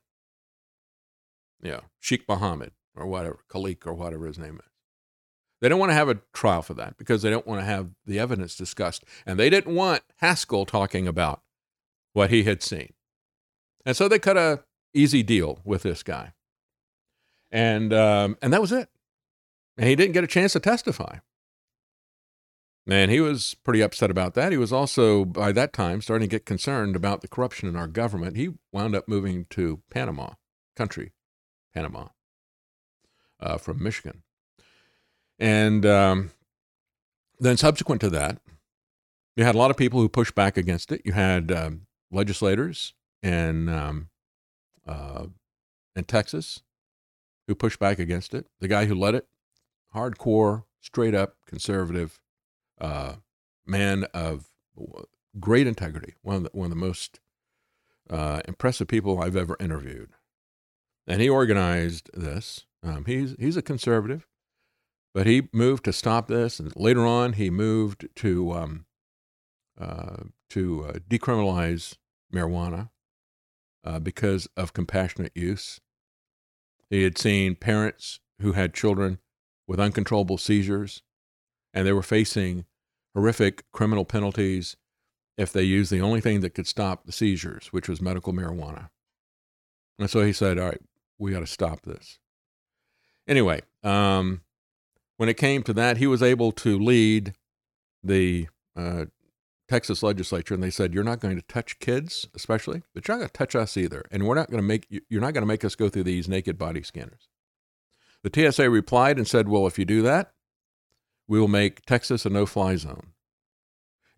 Yeah, 1.63 1.81
Sheikh 2.01 2.29
Mohammed 2.29 2.73
or 2.95 3.07
whatever, 3.07 3.39
Khalik 3.49 3.87
or 3.87 3.95
whatever 3.95 4.27
his 4.27 4.39
name 4.39 4.61
is. 4.63 4.71
They 5.61 5.69
don't 5.69 5.79
want 5.79 5.91
to 5.91 5.95
have 5.95 6.09
a 6.09 6.19
trial 6.33 6.63
for 6.63 6.75
that 6.75 6.99
because 6.99 7.23
they 7.23 7.31
don't 7.31 7.47
want 7.47 7.61
to 7.61 7.65
have 7.65 7.91
the 8.05 8.19
evidence 8.19 8.57
discussed. 8.57 9.05
And 9.25 9.39
they 9.39 9.49
didn't 9.49 9.75
want 9.75 10.03
Haskell 10.17 10.67
talking 10.67 11.07
about 11.07 11.41
what 12.13 12.31
he 12.31 12.45
had 12.45 12.63
seen. 12.63 12.93
And 13.85 13.97
so 13.97 14.09
they 14.09 14.19
cut 14.19 14.37
a 14.37 14.65
easy 14.95 15.23
deal 15.23 15.61
with 15.65 15.83
this 15.83 16.03
guy. 16.03 16.33
And, 17.51 17.93
um, 17.93 18.37
and 18.41 18.53
that 18.53 18.61
was 18.61 18.73
it. 18.73 18.89
And 19.77 19.89
he 19.89 19.97
didn't 19.97 20.13
get 20.13 20.25
a 20.25 20.29
chance 20.29 20.53
to 20.53 20.61
testify. 20.61 21.19
And 22.89 23.11
he 23.11 23.21
was 23.21 23.55
pretty 23.63 23.81
upset 23.81 24.11
about 24.11 24.35
that. 24.35 24.51
He 24.51 24.59
was 24.59 24.73
also, 24.73 25.25
by 25.25 25.53
that 25.53 25.73
time, 25.73 26.01
starting 26.01 26.29
to 26.29 26.37
get 26.37 26.45
concerned 26.45 26.97
about 26.97 27.21
the 27.21 27.29
corruption 27.29 27.69
in 27.69 27.77
our 27.77 27.87
government. 27.87 28.37
He 28.37 28.51
wound 28.73 28.97
up 28.97 29.07
moving 29.07 29.47
to 29.51 29.83
Panama, 29.89 30.31
country, 30.77 31.13
Panama, 31.73 32.09
uh, 33.39 33.57
from 33.57 33.83
Michigan. 33.83 34.23
And 35.39 35.87
um, 35.87 36.31
then, 37.39 37.57
subsequent 37.57 38.01
to 38.01 38.11
that, 38.11 38.39
you 39.37 39.45
had 39.45 39.55
a 39.55 39.59
lot 39.59 39.71
of 39.71 39.77
people 39.77 40.01
who 40.01 40.09
pushed 40.09 40.35
back 40.35 40.57
against 40.57 40.91
it. 40.91 41.03
You 41.05 41.13
had 41.13 41.53
um, 41.53 41.87
legislators 42.13 42.95
in 43.23 43.69
um, 43.69 44.09
uh, 44.87 45.27
in 45.97 46.05
Texas 46.05 46.63
who 47.47 47.55
pushed 47.55 47.79
back 47.79 47.99
against 47.99 48.35
it. 48.35 48.47
The 48.61 48.69
guy 48.69 48.87
who 48.87 48.95
led 48.95 49.15
it, 49.15 49.27
hardcore, 49.95 50.65
straight 50.81 51.15
up 51.15 51.37
conservative 51.47 52.21
uh, 52.81 53.15
man 53.67 54.05
of 54.15 54.47
great 55.41 55.67
integrity, 55.67 56.15
one 56.23 56.37
of 56.37 56.43
the, 56.45 56.51
one 56.53 56.67
of 56.67 56.71
the 56.71 56.77
most 56.77 57.21
uh, 58.11 58.41
impressive 58.47 58.89
people 58.89 59.21
I've 59.21 59.37
ever 59.37 59.57
interviewed. 59.61 60.11
And 61.07 61.21
he 61.21 61.29
organized 61.29 62.11
this. 62.15 62.67
Um, 62.85 63.05
he's 63.07 63.35
he's 63.39 63.57
a 63.57 63.63
conservative, 63.63 64.27
but 65.15 65.27
he 65.27 65.49
moved 65.53 65.85
to 65.85 65.93
stop 65.93 66.29
this, 66.29 66.59
and 66.59 66.75
later 66.77 67.07
on 67.07 67.35
he 67.35 67.51
moved 67.51 68.09
to 68.17 68.53
um, 68.53 68.87
uh, 69.81 70.25
to 70.51 70.85
uh, 70.85 70.93
decriminalize 71.09 71.97
marijuana 72.33 72.91
uh, 73.85 73.99
because 73.99 74.49
of 74.57 74.73
compassionate 74.73 75.33
use. 75.35 75.81
He 76.91 77.03
had 77.03 77.19
seen 77.19 77.57
parents 77.57 78.21
who 78.41 78.53
had 78.53 78.75
children 78.75 79.19
with 79.67 79.81
uncontrollable 79.81 80.39
seizures, 80.39 81.03
and 81.73 81.87
they 81.87 81.93
were 81.93 82.03
facing 82.03 82.67
horrific 83.15 83.65
criminal 83.73 84.05
penalties 84.05 84.77
if 85.39 85.53
they 85.53 85.63
used 85.63 85.91
the 85.91 86.01
only 86.01 86.21
thing 86.21 86.41
that 86.41 86.55
could 86.55 86.67
stop 86.67 87.05
the 87.05 87.13
seizures, 87.13 87.69
which 87.69 87.89
was 87.89 88.03
medical 88.03 88.33
marijuana. 88.33 88.91
And 89.99 90.11
so 90.11 90.23
he 90.23 90.33
said, 90.33 90.59
All 90.59 90.69
right, 90.69 90.81
we 91.19 91.33
got 91.33 91.41
to 91.41 91.47
stop 91.47 91.83
this. 91.83 92.19
Anyway, 93.27 93.63
um, 93.83 94.43
when 95.17 95.29
it 95.29 95.37
came 95.37 95.63
to 95.63 95.73
that, 95.75 95.97
he 95.97 96.07
was 96.07 96.23
able 96.23 96.53
to 96.53 96.79
lead 96.79 97.35
the 98.03 98.49
uh, 98.77 99.07
Texas 99.73 100.03
legislature 100.03 100.53
and 100.53 100.63
they 100.63 100.69
said, 100.69 100.93
You're 100.93 101.03
not 101.03 101.21
going 101.21 101.35
to 101.35 101.43
touch 101.43 101.79
kids, 101.79 102.29
especially, 102.35 102.83
but 102.93 103.09
you're 103.09 103.17
not 103.17 103.21
going 103.21 103.29
to 103.29 103.33
touch 103.33 103.57
us 103.57 103.79
either. 103.79 104.05
And 104.11 104.27
we're 104.27 104.35
not 104.35 104.51
going 104.51 104.61
to 104.61 104.67
make, 104.67 104.87
you're 105.09 105.23
not 105.23 105.33
going 105.33 105.41
to 105.41 105.47
make 105.47 105.65
us 105.65 105.75
go 105.75 105.89
through 105.89 106.03
these 106.03 106.29
naked 106.29 106.59
body 106.59 106.83
scanners. 106.83 107.31
The 108.23 108.53
TSA 108.53 108.69
replied 108.69 109.17
and 109.17 109.27
said, 109.27 109.49
Well, 109.49 109.67
if 109.67 109.79
you 109.79 109.87
do 109.87 110.03
that, 110.03 110.35
we 111.27 111.41
will 111.41 111.49
make 111.49 111.87
Texas 111.87 112.27
a 112.27 112.29
no 112.29 112.45
fly 112.45 112.77
zone. 112.77 113.13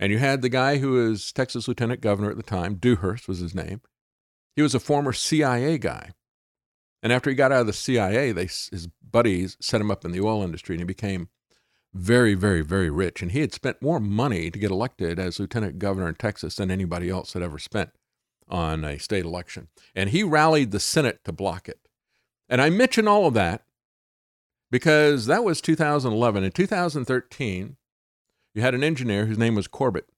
And 0.00 0.10
you 0.10 0.18
had 0.18 0.42
the 0.42 0.48
guy 0.48 0.78
who 0.78 0.90
was 0.90 1.30
Texas 1.30 1.68
lieutenant 1.68 2.00
governor 2.00 2.30
at 2.30 2.36
the 2.36 2.42
time, 2.42 2.74
Dewhurst 2.74 3.28
was 3.28 3.38
his 3.38 3.54
name. 3.54 3.80
He 4.56 4.62
was 4.62 4.74
a 4.74 4.80
former 4.80 5.12
CIA 5.12 5.78
guy. 5.78 6.10
And 7.00 7.12
after 7.12 7.30
he 7.30 7.36
got 7.36 7.52
out 7.52 7.60
of 7.60 7.66
the 7.68 7.72
CIA, 7.72 8.32
they, 8.32 8.46
his 8.46 8.88
buddies 9.08 9.56
set 9.60 9.80
him 9.80 9.92
up 9.92 10.04
in 10.04 10.10
the 10.10 10.20
oil 10.20 10.42
industry 10.42 10.74
and 10.74 10.80
he 10.80 10.84
became 10.84 11.28
very, 11.94 12.34
very, 12.34 12.62
very 12.62 12.90
rich. 12.90 13.22
And 13.22 13.32
he 13.32 13.40
had 13.40 13.52
spent 13.52 13.80
more 13.80 14.00
money 14.00 14.50
to 14.50 14.58
get 14.58 14.70
elected 14.70 15.18
as 15.18 15.38
lieutenant 15.38 15.78
governor 15.78 16.08
in 16.08 16.16
Texas 16.16 16.56
than 16.56 16.70
anybody 16.70 17.08
else 17.08 17.32
had 17.32 17.42
ever 17.42 17.58
spent 17.58 17.90
on 18.48 18.84
a 18.84 18.98
state 18.98 19.24
election. 19.24 19.68
And 19.94 20.10
he 20.10 20.22
rallied 20.22 20.72
the 20.72 20.80
Senate 20.80 21.20
to 21.24 21.32
block 21.32 21.68
it. 21.68 21.78
And 22.48 22.60
I 22.60 22.68
mention 22.68 23.08
all 23.08 23.26
of 23.26 23.34
that 23.34 23.64
because 24.70 25.26
that 25.26 25.44
was 25.44 25.60
2011. 25.60 26.44
In 26.44 26.50
2013, 26.50 27.76
you 28.54 28.62
had 28.62 28.74
an 28.74 28.84
engineer 28.84 29.26
whose 29.26 29.38
name 29.38 29.54
was 29.54 29.68
Corbett, 29.68 30.08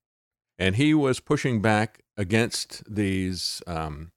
and 0.59 0.77
he 0.77 0.94
was 0.94 1.20
pushing 1.20 1.61
back 1.61 2.03
against 2.16 2.82
these 2.93 3.62
um, 3.66 4.12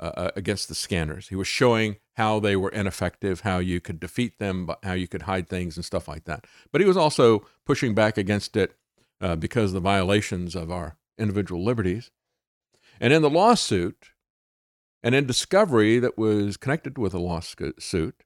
uh, 0.00 0.12
uh 0.16 0.30
against 0.36 0.68
the 0.68 0.74
scanners. 0.74 1.28
He 1.28 1.36
was 1.36 1.48
showing 1.48 1.96
how 2.14 2.40
they 2.40 2.56
were 2.56 2.70
ineffective, 2.70 3.40
how 3.40 3.58
you 3.58 3.80
could 3.80 4.00
defeat 4.00 4.38
them, 4.38 4.70
how 4.82 4.92
you 4.92 5.08
could 5.08 5.22
hide 5.22 5.48
things 5.48 5.76
and 5.76 5.84
stuff 5.84 6.08
like 6.08 6.24
that. 6.24 6.46
But 6.72 6.80
he 6.80 6.86
was 6.86 6.96
also 6.96 7.46
pushing 7.64 7.94
back 7.94 8.16
against 8.16 8.56
it 8.56 8.76
uh, 9.20 9.36
because 9.36 9.70
of 9.70 9.74
the 9.74 9.80
violations 9.80 10.54
of 10.54 10.70
our 10.70 10.96
individual 11.18 11.64
liberties. 11.64 12.10
And 13.00 13.12
in 13.12 13.22
the 13.22 13.30
lawsuit, 13.30 14.10
and 15.02 15.14
in 15.14 15.26
discovery 15.26 15.98
that 15.98 16.16
was 16.16 16.56
connected 16.56 16.96
with 16.96 17.12
the 17.12 17.20
lawsuit, 17.20 18.22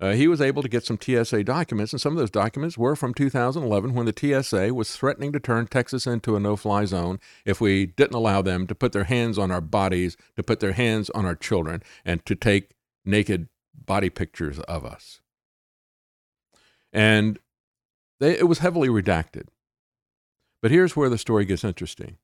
uh, 0.00 0.12
he 0.12 0.28
was 0.28 0.40
able 0.40 0.62
to 0.62 0.68
get 0.68 0.84
some 0.84 0.98
TSA 1.00 1.42
documents, 1.42 1.92
and 1.92 2.00
some 2.00 2.12
of 2.12 2.18
those 2.18 2.30
documents 2.30 2.78
were 2.78 2.94
from 2.94 3.12
2011 3.14 3.94
when 3.94 4.06
the 4.06 4.42
TSA 4.42 4.72
was 4.72 4.96
threatening 4.96 5.32
to 5.32 5.40
turn 5.40 5.66
Texas 5.66 6.06
into 6.06 6.36
a 6.36 6.40
no 6.40 6.54
fly 6.54 6.84
zone 6.84 7.18
if 7.44 7.60
we 7.60 7.86
didn't 7.86 8.14
allow 8.14 8.40
them 8.40 8.66
to 8.68 8.76
put 8.76 8.92
their 8.92 9.04
hands 9.04 9.38
on 9.38 9.50
our 9.50 9.60
bodies, 9.60 10.16
to 10.36 10.42
put 10.44 10.60
their 10.60 10.72
hands 10.72 11.10
on 11.10 11.26
our 11.26 11.34
children, 11.34 11.82
and 12.04 12.24
to 12.26 12.36
take 12.36 12.76
naked 13.04 13.48
body 13.74 14.08
pictures 14.08 14.60
of 14.60 14.84
us. 14.84 15.20
And 16.92 17.40
they, 18.20 18.38
it 18.38 18.46
was 18.46 18.60
heavily 18.60 18.88
redacted. 18.88 19.48
But 20.62 20.70
here's 20.70 20.94
where 20.96 21.10
the 21.10 21.18
story 21.18 21.44
gets 21.44 21.64
interesting. 21.64 22.18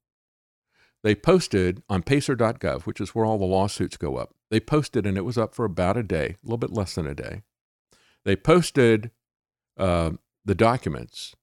They 1.03 1.15
posted 1.15 1.83
on 1.89 2.03
pacer.gov, 2.03 2.83
which 2.83 3.01
is 3.01 3.15
where 3.15 3.25
all 3.25 3.39
the 3.39 3.45
lawsuits 3.45 3.97
go 3.97 4.17
up. 4.17 4.35
They 4.51 4.61
posted, 4.61 5.07
and 5.07 5.19
it 5.19 5.25
was 5.25 5.37
up 5.37 5.55
for 5.55 5.65
about 5.65 5.97
a 5.97 6.03
day, 6.03 6.37
a 6.43 6.45
little 6.45 6.57
bit 6.57 6.73
less 6.73 6.95
than 6.95 7.07
a 7.07 7.15
day. 7.15 7.43
They 8.25 8.37
posted 8.37 9.11
uh, 9.77 10.13
the 10.45 10.55
documents 10.55 11.35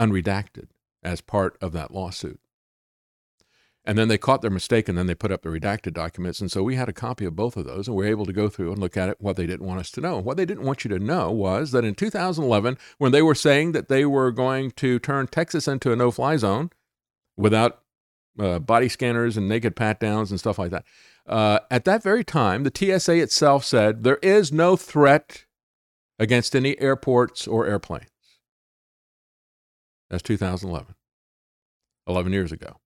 unredacted 0.00 0.68
as 1.02 1.20
part 1.20 1.56
of 1.60 1.72
that 1.72 1.92
lawsuit. 1.92 2.40
And 3.86 3.98
then 3.98 4.08
they 4.08 4.16
caught 4.16 4.40
their 4.40 4.50
mistake 4.50 4.88
and 4.88 4.96
then 4.96 5.06
they 5.06 5.14
put 5.14 5.30
up 5.30 5.42
the 5.42 5.50
redacted 5.50 5.92
documents. 5.92 6.40
And 6.40 6.50
so 6.50 6.62
we 6.62 6.74
had 6.74 6.88
a 6.88 6.92
copy 6.94 7.26
of 7.26 7.36
both 7.36 7.54
of 7.56 7.66
those 7.66 7.86
and 7.86 7.94
we 7.94 8.04
were 8.04 8.10
able 8.10 8.24
to 8.24 8.32
go 8.32 8.48
through 8.48 8.72
and 8.72 8.80
look 8.80 8.96
at 8.96 9.10
it, 9.10 9.20
what 9.20 9.36
they 9.36 9.46
didn't 9.46 9.66
want 9.66 9.80
us 9.80 9.90
to 9.92 10.00
know. 10.00 10.18
What 10.18 10.38
they 10.38 10.46
didn't 10.46 10.64
want 10.64 10.84
you 10.84 10.88
to 10.88 10.98
know 10.98 11.30
was 11.30 11.70
that 11.72 11.84
in 11.84 11.94
2011, 11.94 12.78
when 12.96 13.12
they 13.12 13.20
were 13.20 13.34
saying 13.34 13.72
that 13.72 13.88
they 13.88 14.06
were 14.06 14.30
going 14.30 14.70
to 14.72 14.98
turn 14.98 15.26
Texas 15.26 15.68
into 15.68 15.92
a 15.92 15.96
no 15.96 16.10
fly 16.10 16.38
zone 16.38 16.70
without 17.36 17.82
uh, 18.38 18.58
body 18.58 18.88
scanners 18.88 19.36
and 19.36 19.48
naked 19.48 19.76
pat 19.76 20.00
downs 20.00 20.30
and 20.30 20.40
stuff 20.40 20.58
like 20.58 20.70
that, 20.70 20.84
uh, 21.26 21.58
at 21.70 21.84
that 21.84 22.02
very 22.02 22.24
time, 22.24 22.64
the 22.64 22.98
TSA 22.98 23.16
itself 23.16 23.64
said 23.64 24.02
there 24.02 24.18
is 24.22 24.50
no 24.50 24.76
threat 24.76 25.44
against 26.18 26.54
any 26.54 26.78
airports 26.80 27.46
or 27.46 27.66
airplanes. 27.66 28.08
That's 30.10 30.22
2011, 30.22 30.94
11 32.06 32.32
years 32.32 32.52
ago. 32.52 32.76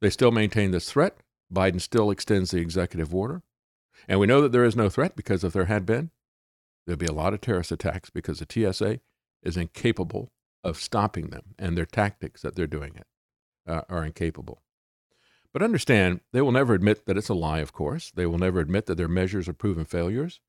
They 0.00 0.10
still 0.10 0.32
maintain 0.32 0.72
this 0.72 0.90
threat. 0.90 1.16
Biden 1.52 1.80
still 1.80 2.10
extends 2.10 2.50
the 2.50 2.58
executive 2.58 3.14
order. 3.14 3.42
And 4.08 4.18
we 4.18 4.26
know 4.26 4.40
that 4.40 4.52
there 4.52 4.64
is 4.64 4.74
no 4.74 4.88
threat 4.88 5.14
because 5.14 5.44
if 5.44 5.52
there 5.52 5.66
had 5.66 5.86
been, 5.86 6.10
there'd 6.86 6.98
be 6.98 7.06
a 7.06 7.12
lot 7.12 7.34
of 7.34 7.40
terrorist 7.40 7.70
attacks 7.70 8.10
because 8.10 8.40
the 8.40 8.72
TSA 8.72 9.00
is 9.42 9.56
incapable 9.56 10.32
of 10.64 10.76
stopping 10.76 11.28
them, 11.28 11.54
and 11.58 11.76
their 11.76 11.86
tactics 11.86 12.42
that 12.42 12.54
they're 12.54 12.66
doing 12.66 12.94
it 12.94 13.06
uh, 13.66 13.82
are 13.88 14.04
incapable. 14.04 14.62
But 15.52 15.62
understand, 15.62 16.20
they 16.32 16.40
will 16.40 16.52
never 16.52 16.72
admit 16.74 17.06
that 17.06 17.18
it's 17.18 17.28
a 17.28 17.34
lie, 17.34 17.58
of 17.58 17.72
course. 17.72 18.10
They 18.14 18.26
will 18.26 18.38
never 18.38 18.60
admit 18.60 18.86
that 18.86 18.96
their 18.96 19.08
measures 19.08 19.48
are 19.48 19.52
proven 19.52 19.84
failures. 19.84 20.40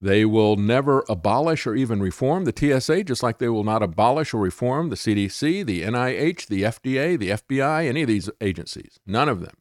They 0.00 0.24
will 0.24 0.56
never 0.56 1.04
abolish 1.08 1.66
or 1.66 1.74
even 1.74 2.00
reform 2.00 2.44
the 2.44 2.52
TSA, 2.54 3.04
just 3.04 3.22
like 3.22 3.38
they 3.38 3.48
will 3.48 3.64
not 3.64 3.82
abolish 3.82 4.34
or 4.34 4.38
reform 4.38 4.90
the 4.90 4.96
CDC, 4.96 5.64
the 5.64 5.82
NIH, 5.82 6.46
the 6.48 6.62
FDA, 6.62 7.18
the 7.18 7.30
FBI, 7.30 7.86
any 7.86 8.02
of 8.02 8.08
these 8.08 8.28
agencies. 8.40 9.00
None 9.06 9.28
of 9.28 9.40
them. 9.40 9.56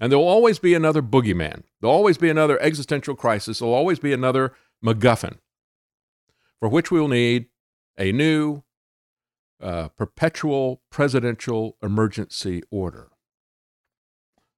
And 0.00 0.10
there 0.10 0.18
will 0.18 0.26
always 0.26 0.58
be 0.58 0.74
another 0.74 1.02
boogeyman. 1.02 1.62
There'll 1.80 1.94
always 1.94 2.18
be 2.18 2.28
another 2.28 2.60
existential 2.60 3.14
crisis. 3.14 3.60
There'll 3.60 3.74
always 3.74 4.00
be 4.00 4.12
another 4.12 4.52
MacGuffin 4.84 5.38
for 6.64 6.68
which 6.68 6.90
we 6.90 6.98
will 6.98 7.08
need 7.08 7.46
a 7.98 8.10
new 8.10 8.62
uh, 9.60 9.88
perpetual 9.88 10.80
presidential 10.90 11.76
emergency 11.82 12.62
order. 12.70 13.10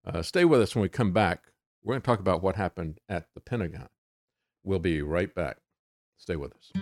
Uh, 0.05 0.23
stay 0.23 0.45
with 0.45 0.61
us 0.61 0.75
when 0.75 0.83
we 0.83 0.89
come 0.89 1.13
back. 1.13 1.47
We're 1.83 1.95
going 1.95 2.03
to 2.03 2.07
talk 2.07 2.21
about 2.21 2.43
what 2.43 2.55
happened 2.55 3.01
at 3.09 3.27
the 3.35 3.41
Pentagon. 3.41 3.89
We'll 4.67 4.81
be 4.81 5.01
right 5.01 5.33
back. 5.33 5.59
Stay 6.19 6.35
with 6.35 6.53
us. 6.53 6.73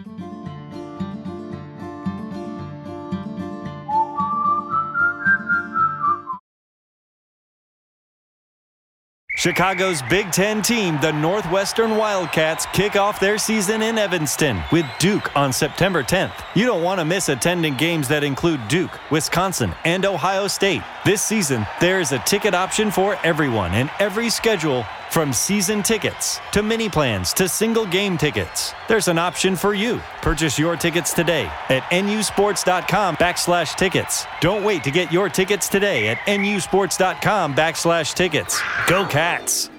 Chicago's 9.36 10.00
Big 10.08 10.32
Ten 10.32 10.62
team, 10.62 10.98
the 11.02 11.12
Northwestern 11.12 11.98
Wildcats, 11.98 12.64
kick 12.72 12.96
off 12.96 13.20
their 13.20 13.36
season 13.36 13.82
in 13.82 13.98
Evanston 13.98 14.62
with 14.72 14.86
Duke 14.98 15.36
on 15.36 15.52
September 15.52 16.02
10th. 16.02 16.32
You 16.54 16.64
don't 16.64 16.82
want 16.82 16.98
to 17.00 17.04
miss 17.04 17.28
attending 17.28 17.74
games 17.74 18.08
that 18.08 18.24
include 18.24 18.66
Duke, 18.68 18.98
Wisconsin, 19.10 19.74
and 19.84 20.06
Ohio 20.06 20.46
State. 20.46 20.80
This 21.04 21.20
season, 21.20 21.66
there 21.78 22.00
is 22.00 22.12
a 22.12 22.20
ticket 22.20 22.54
option 22.54 22.90
for 22.90 23.18
everyone 23.22 23.72
and 23.72 23.90
every 23.98 24.30
schedule 24.30 24.86
from 25.14 25.32
season 25.32 25.80
tickets 25.80 26.40
to 26.50 26.60
mini 26.60 26.88
plans 26.88 27.32
to 27.32 27.48
single 27.48 27.86
game 27.86 28.18
tickets, 28.18 28.74
there's 28.88 29.06
an 29.06 29.16
option 29.16 29.54
for 29.54 29.72
you. 29.72 30.00
Purchase 30.22 30.58
your 30.58 30.74
tickets 30.74 31.12
today 31.12 31.44
at 31.68 31.84
nusports.com 31.84 33.14
backslash 33.14 33.76
tickets. 33.76 34.26
Don't 34.40 34.64
wait 34.64 34.82
to 34.82 34.90
get 34.90 35.12
your 35.12 35.28
tickets 35.28 35.68
today 35.68 36.08
at 36.08 36.18
nusports.com 36.26 37.54
backslash 37.54 38.12
tickets. 38.14 38.60
Go 38.88 39.06
Cats! 39.06 39.70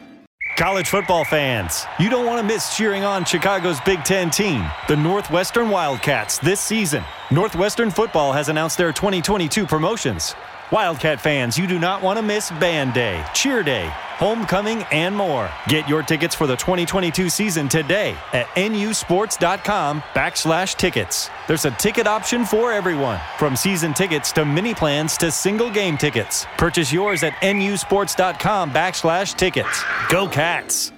College 0.56 0.88
football 0.88 1.26
fans, 1.26 1.84
you 1.99 2.10
don't 2.10 2.26
want 2.26 2.40
to 2.40 2.48
miss 2.48 2.78
cheering 2.78 3.03
on 3.03 3.26
Chicago's 3.26 3.82
Big 3.82 4.06
Ten 4.06 4.30
team, 4.30 4.64
the 4.88 4.95
Northwestern 4.95 5.70
Wildcats, 5.70 6.38
this 6.38 6.62
season. 6.62 7.03
Northwestern 7.30 7.91
football 7.91 8.32
has 8.32 8.48
announced 8.48 8.78
their 8.78 8.94
2022 8.94 9.66
promotions. 9.66 10.34
Wildcat 10.72 11.22
fans, 11.22 11.58
you 11.58 11.68
do 11.68 11.78
not 11.78 12.02
want 12.02 12.18
to 12.18 12.24
miss 12.24 12.50
Band 12.52 12.94
Day, 12.94 13.24
Cheer 13.34 13.62
Day, 13.62 13.88
Homecoming, 14.18 14.84
and 14.92 15.16
more. 15.16 15.50
Get 15.68 15.88
your 15.88 16.02
tickets 16.02 16.34
for 16.34 16.48
the 16.48 16.56
2022 16.56 17.30
season 17.30 17.70
today 17.70 18.16
at 18.34 18.48
nusports.com 18.56 20.02
backslash 20.14 20.76
tickets. 20.76 21.30
There's 21.48 21.66
a 21.66 21.72
ticket 21.72 22.08
option 22.08 22.46
for 22.46 22.72
everyone, 22.72 23.20
from 23.38 23.56
season 23.56 23.94
tickets 23.94 24.32
to 24.34 24.46
mini 24.46 24.74
plans 24.74 25.18
to 25.18 25.32
single 25.32 25.70
game 25.70 25.98
tickets. 25.98 26.48
Purchase 26.58 26.92
yours 26.92 27.24
at 27.24 27.34
nusports.com 27.34 28.72
backslash 28.72 29.38
tickets. 29.38 29.84
Go 30.10 30.28
Cats! 30.28 30.92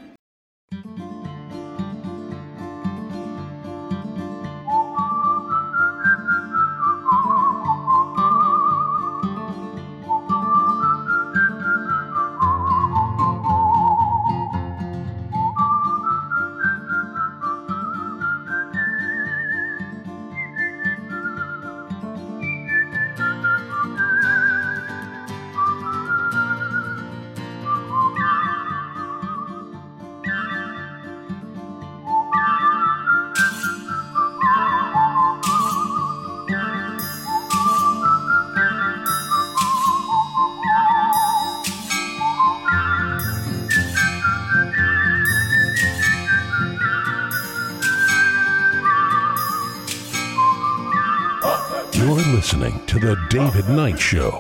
To 53.00 53.08
The 53.08 53.28
David 53.30 53.70
Knight 53.70 54.00
Show. 54.00 54.32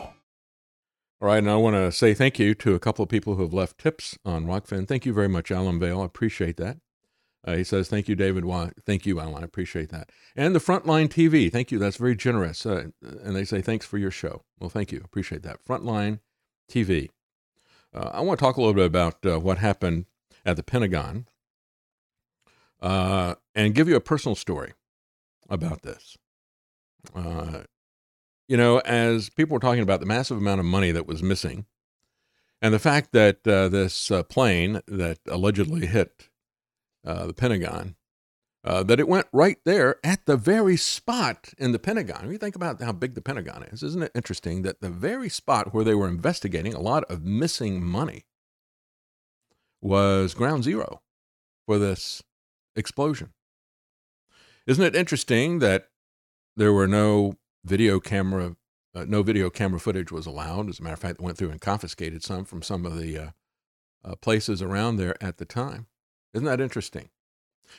All 1.21 1.27
right, 1.27 1.37
and 1.37 1.49
I 1.49 1.57
want 1.57 1.75
to 1.75 1.91
say 1.91 2.13
thank 2.13 2.39
you 2.39 2.55
to 2.55 2.75
a 2.75 2.79
couple 2.79 3.03
of 3.03 3.09
people 3.09 3.35
who 3.35 3.43
have 3.43 3.53
left 3.53 3.77
tips 3.77 4.17
on 4.25 4.45
Rokfin. 4.45 4.87
Thank 4.87 5.05
you 5.05 5.13
very 5.13 5.27
much, 5.27 5.51
Alan 5.51 5.79
Vale. 5.79 6.01
I 6.01 6.05
appreciate 6.05 6.57
that. 6.57 6.77
Uh, 7.45 7.55
he 7.55 7.63
says, 7.63 7.87
"Thank 7.87 8.07
you, 8.07 8.15
David. 8.15 8.45
Well, 8.45 8.71
thank 8.85 9.05
you, 9.05 9.19
Alan. 9.19 9.43
I 9.43 9.45
appreciate 9.45 9.89
that." 9.89 10.11
And 10.35 10.55
the 10.55 10.59
Frontline 10.59 11.07
TV, 11.09 11.51
thank 11.51 11.71
you. 11.71 11.77
That's 11.77 11.97
very 11.97 12.15
generous. 12.15 12.65
Uh, 12.65 12.87
and 13.01 13.35
they 13.35 13.43
say, 13.43 13.61
"Thanks 13.61 13.85
for 13.85 13.97
your 13.97 14.11
show." 14.11 14.43
Well, 14.59 14.69
thank 14.69 14.91
you. 14.91 15.01
Appreciate 15.03 15.43
that. 15.43 15.63
Frontline 15.63 16.19
TV. 16.71 17.09
Uh, 17.93 18.09
I 18.13 18.21
want 18.21 18.39
to 18.39 18.45
talk 18.45 18.57
a 18.57 18.61
little 18.61 18.73
bit 18.73 18.85
about 18.85 19.25
uh, 19.25 19.39
what 19.39 19.59
happened 19.59 20.05
at 20.45 20.55
the 20.55 20.63
Pentagon 20.63 21.27
uh, 22.81 23.35
and 23.53 23.75
give 23.75 23.87
you 23.87 23.95
a 23.95 24.01
personal 24.01 24.35
story 24.35 24.73
about 25.49 25.83
this. 25.83 26.17
You 28.47 28.57
know, 28.57 28.79
as 28.79 29.29
people 29.29 29.55
were 29.55 29.59
talking 29.59 29.83
about 29.83 29.99
the 29.99 30.05
massive 30.05 30.37
amount 30.37 30.59
of 30.59 30.65
money 30.65 30.91
that 30.91 31.07
was 31.07 31.21
missing, 31.21 31.65
and 32.61 32.73
the 32.73 32.79
fact 32.79 33.11
that 33.11 33.45
uh, 33.47 33.67
this 33.67 34.09
uh, 34.09 34.23
plane 34.23 34.81
that 34.87 35.19
allegedly 35.27 35.85
hit 35.85 36.29
uh, 37.05 37.27
the 37.27 37.33
Pentagon, 37.33 37.95
uh, 38.63 38.83
that 38.83 38.99
it 38.99 39.07
went 39.07 39.27
right 39.31 39.57
there 39.65 39.97
at 40.03 40.25
the 40.25 40.37
very 40.37 40.75
spot 40.75 41.53
in 41.57 41.71
the 41.71 41.79
Pentagon. 41.79 42.23
When 42.23 42.31
you 42.31 42.37
think 42.37 42.55
about 42.55 42.81
how 42.81 42.91
big 42.91 43.15
the 43.15 43.21
Pentagon 43.21 43.63
is, 43.63 43.83
isn't 43.83 44.03
it 44.03 44.11
interesting 44.15 44.61
that 44.63 44.81
the 44.81 44.89
very 44.89 45.29
spot 45.29 45.73
where 45.73 45.83
they 45.83 45.95
were 45.95 46.07
investigating 46.07 46.73
a 46.73 46.81
lot 46.81 47.03
of 47.05 47.23
missing 47.23 47.83
money 47.83 48.25
was 49.81 50.33
ground 50.33 50.63
zero 50.63 51.01
for 51.65 51.77
this 51.77 52.23
explosion? 52.75 53.33
Isn't 54.65 54.83
it 54.83 54.95
interesting 54.95 55.59
that 55.59 55.89
there 56.57 56.73
were 56.73 56.87
no 56.87 57.35
video 57.67 57.99
camera, 57.99 58.55
uh, 58.95 59.05
no 59.07 59.21
video 59.21 59.49
camera 59.49 59.79
footage 59.79 60.11
was 60.11 60.25
allowed. 60.25 60.69
As 60.69 60.79
a 60.79 60.83
matter 60.83 60.93
of 60.93 60.99
fact, 60.99 61.19
they 61.19 61.25
went 61.25 61.37
through 61.37 61.51
and 61.51 61.61
confiscated 61.61 62.23
some 62.23 62.45
from 62.45 62.61
some 62.61 62.85
of 62.85 62.97
the 62.97 63.17
uh, 63.17 63.29
uh, 64.03 64.15
places 64.15 64.61
around 64.61 64.97
there 64.97 65.21
at 65.23 65.37
the 65.37 65.45
time. 65.45 65.87
Isn't 66.33 66.45
that 66.45 66.61
interesting? 66.61 67.09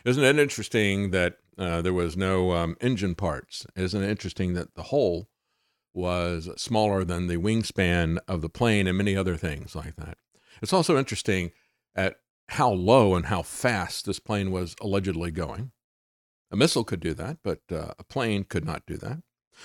Isn't 0.04 0.24
it 0.24 0.38
interesting 0.38 1.10
that 1.12 1.38
uh, 1.56 1.82
there 1.82 1.94
was 1.94 2.16
no 2.16 2.52
um, 2.52 2.76
engine 2.80 3.14
parts? 3.14 3.66
Isn't 3.74 4.02
it 4.02 4.10
interesting 4.10 4.54
that 4.54 4.74
the 4.74 4.84
hole 4.84 5.28
was 5.94 6.48
smaller 6.60 7.04
than 7.04 7.26
the 7.26 7.38
wingspan 7.38 8.18
of 8.28 8.42
the 8.42 8.48
plane 8.48 8.86
and 8.86 8.98
many 8.98 9.16
other 9.16 9.36
things 9.36 9.74
like 9.74 9.96
that? 9.96 10.18
It's 10.60 10.72
also 10.72 10.98
interesting 10.98 11.52
at 11.94 12.16
how 12.50 12.70
low 12.70 13.14
and 13.14 13.26
how 13.26 13.42
fast 13.42 14.06
this 14.06 14.18
plane 14.18 14.50
was 14.50 14.76
allegedly 14.80 15.30
going. 15.30 15.72
A 16.50 16.56
missile 16.56 16.84
could 16.84 17.00
do 17.00 17.14
that, 17.14 17.38
but 17.42 17.60
uh, 17.70 17.92
a 17.98 18.04
plane 18.04 18.44
could 18.44 18.64
not 18.64 18.86
do 18.86 18.96
that. 18.98 19.22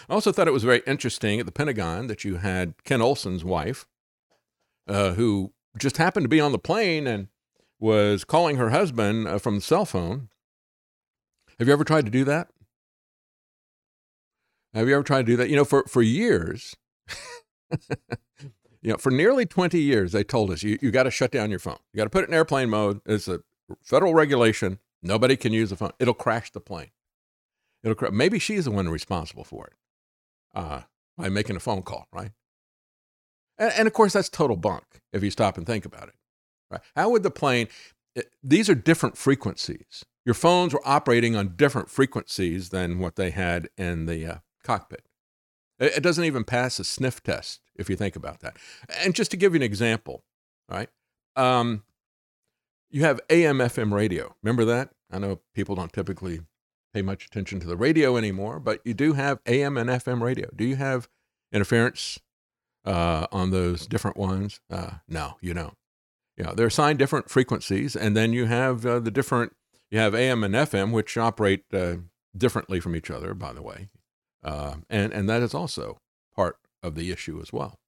I 0.09 0.13
also 0.13 0.31
thought 0.31 0.47
it 0.47 0.51
was 0.51 0.63
very 0.63 0.81
interesting 0.85 1.39
at 1.39 1.45
the 1.45 1.51
Pentagon 1.51 2.07
that 2.07 2.23
you 2.23 2.37
had 2.37 2.83
Ken 2.83 3.01
Olson's 3.01 3.43
wife, 3.43 3.87
uh, 4.87 5.13
who 5.13 5.53
just 5.77 5.97
happened 5.97 6.25
to 6.25 6.29
be 6.29 6.41
on 6.41 6.51
the 6.51 6.59
plane 6.59 7.07
and 7.07 7.27
was 7.79 8.23
calling 8.23 8.57
her 8.57 8.69
husband 8.69 9.27
uh, 9.27 9.37
from 9.37 9.55
the 9.55 9.61
cell 9.61 9.85
phone. 9.85 10.29
Have 11.59 11.67
you 11.67 11.73
ever 11.73 11.83
tried 11.83 12.05
to 12.05 12.11
do 12.11 12.23
that? 12.25 12.49
Have 14.73 14.87
you 14.87 14.95
ever 14.95 15.03
tried 15.03 15.25
to 15.25 15.31
do 15.31 15.37
that? 15.37 15.49
You 15.49 15.55
know, 15.55 15.65
for, 15.65 15.83
for 15.87 16.01
years, 16.01 16.75
you 18.81 18.91
know, 18.91 18.97
for 18.97 19.11
nearly 19.11 19.45
20 19.45 19.79
years, 19.79 20.11
they 20.11 20.23
told 20.23 20.49
us 20.49 20.63
you, 20.63 20.79
you 20.81 20.89
got 20.89 21.03
to 21.03 21.11
shut 21.11 21.31
down 21.31 21.51
your 21.51 21.59
phone. 21.59 21.77
You 21.93 21.97
got 21.97 22.05
to 22.05 22.09
put 22.09 22.23
it 22.23 22.29
in 22.29 22.33
airplane 22.33 22.69
mode. 22.69 23.01
It's 23.05 23.27
a 23.27 23.41
federal 23.83 24.15
regulation. 24.15 24.79
Nobody 25.03 25.35
can 25.35 25.53
use 25.53 25.69
the 25.69 25.75
phone. 25.75 25.91
It'll 25.99 26.13
crash 26.13 26.51
the 26.51 26.59
plane. 26.59 26.89
It'll 27.83 28.11
maybe 28.11 28.39
she's 28.39 28.65
the 28.65 28.71
one 28.71 28.89
responsible 28.89 29.43
for 29.43 29.67
it 29.67 29.73
uh, 30.53 30.81
by 31.17 31.29
making 31.29 31.55
a 31.55 31.59
phone 31.59 31.81
call, 31.81 32.07
right? 32.11 32.31
And, 33.57 33.71
and, 33.77 33.87
of 33.87 33.93
course, 33.93 34.13
that's 34.13 34.29
total 34.29 34.57
bunk 34.57 34.83
if 35.11 35.23
you 35.23 35.31
stop 35.31 35.57
and 35.57 35.65
think 35.65 35.85
about 35.85 36.07
it. 36.07 36.15
Right? 36.71 36.81
How 36.95 37.09
would 37.09 37.23
the 37.23 37.31
plane? 37.31 37.67
It, 38.15 38.31
these 38.43 38.69
are 38.69 38.75
different 38.75 39.17
frequencies. 39.17 40.05
Your 40.25 40.35
phones 40.35 40.73
were 40.73 40.81
operating 40.85 41.35
on 41.35 41.55
different 41.55 41.89
frequencies 41.89 42.69
than 42.69 42.99
what 42.99 43.15
they 43.15 43.31
had 43.31 43.69
in 43.77 44.05
the 44.05 44.25
uh, 44.25 44.37
cockpit. 44.63 45.05
It, 45.79 45.97
it 45.97 46.03
doesn't 46.03 46.23
even 46.23 46.43
pass 46.43 46.79
a 46.79 46.83
sniff 46.83 47.21
test 47.21 47.61
if 47.75 47.89
you 47.89 47.95
think 47.95 48.15
about 48.15 48.39
that. 48.39 48.57
And 48.99 49.13
just 49.13 49.31
to 49.31 49.37
give 49.37 49.53
you 49.53 49.57
an 49.57 49.63
example, 49.63 50.23
right? 50.69 50.89
Um, 51.35 51.83
you 52.89 53.01
have 53.03 53.19
AM 53.29 53.57
FM 53.57 53.91
radio. 53.91 54.35
Remember 54.43 54.65
that? 54.65 54.91
I 55.11 55.19
know 55.19 55.39
people 55.53 55.75
don't 55.75 55.91
typically 55.91 56.41
pay 56.93 57.01
much 57.01 57.25
attention 57.25 57.59
to 57.59 57.67
the 57.67 57.75
radio 57.75 58.17
anymore, 58.17 58.59
but 58.59 58.79
you 58.85 58.93
do 58.93 59.13
have 59.13 59.39
AM 59.45 59.77
and 59.77 59.89
FM 59.89 60.21
radio. 60.21 60.49
Do 60.55 60.63
you 60.63 60.75
have 60.75 61.09
interference 61.51 62.19
uh, 62.85 63.27
on 63.31 63.51
those 63.51 63.87
different 63.87 64.17
ones? 64.17 64.59
Uh, 64.69 64.91
no, 65.07 65.37
you 65.41 65.53
don't. 65.53 65.75
Know, 66.37 66.53
they're 66.55 66.67
assigned 66.67 66.99
different 66.99 67.29
frequencies, 67.29 67.95
and 67.95 68.17
then 68.17 68.33
you 68.33 68.45
have 68.45 68.85
uh, 68.85 68.99
the 68.99 69.11
different. 69.11 69.55
You 69.91 69.99
have 69.99 70.15
AM 70.15 70.43
and 70.43 70.55
FM, 70.55 70.91
which 70.91 71.15
operate 71.15 71.63
uh, 71.71 71.97
differently 72.35 72.79
from 72.79 72.95
each 72.95 73.11
other, 73.11 73.35
by 73.35 73.53
the 73.53 73.61
way, 73.61 73.89
uh, 74.43 74.75
and 74.89 75.13
and 75.13 75.29
that 75.29 75.43
is 75.43 75.53
also 75.53 75.99
part 76.35 76.57
of 76.81 76.95
the 76.95 77.11
issue 77.11 77.39
as 77.39 77.53
well. 77.53 77.79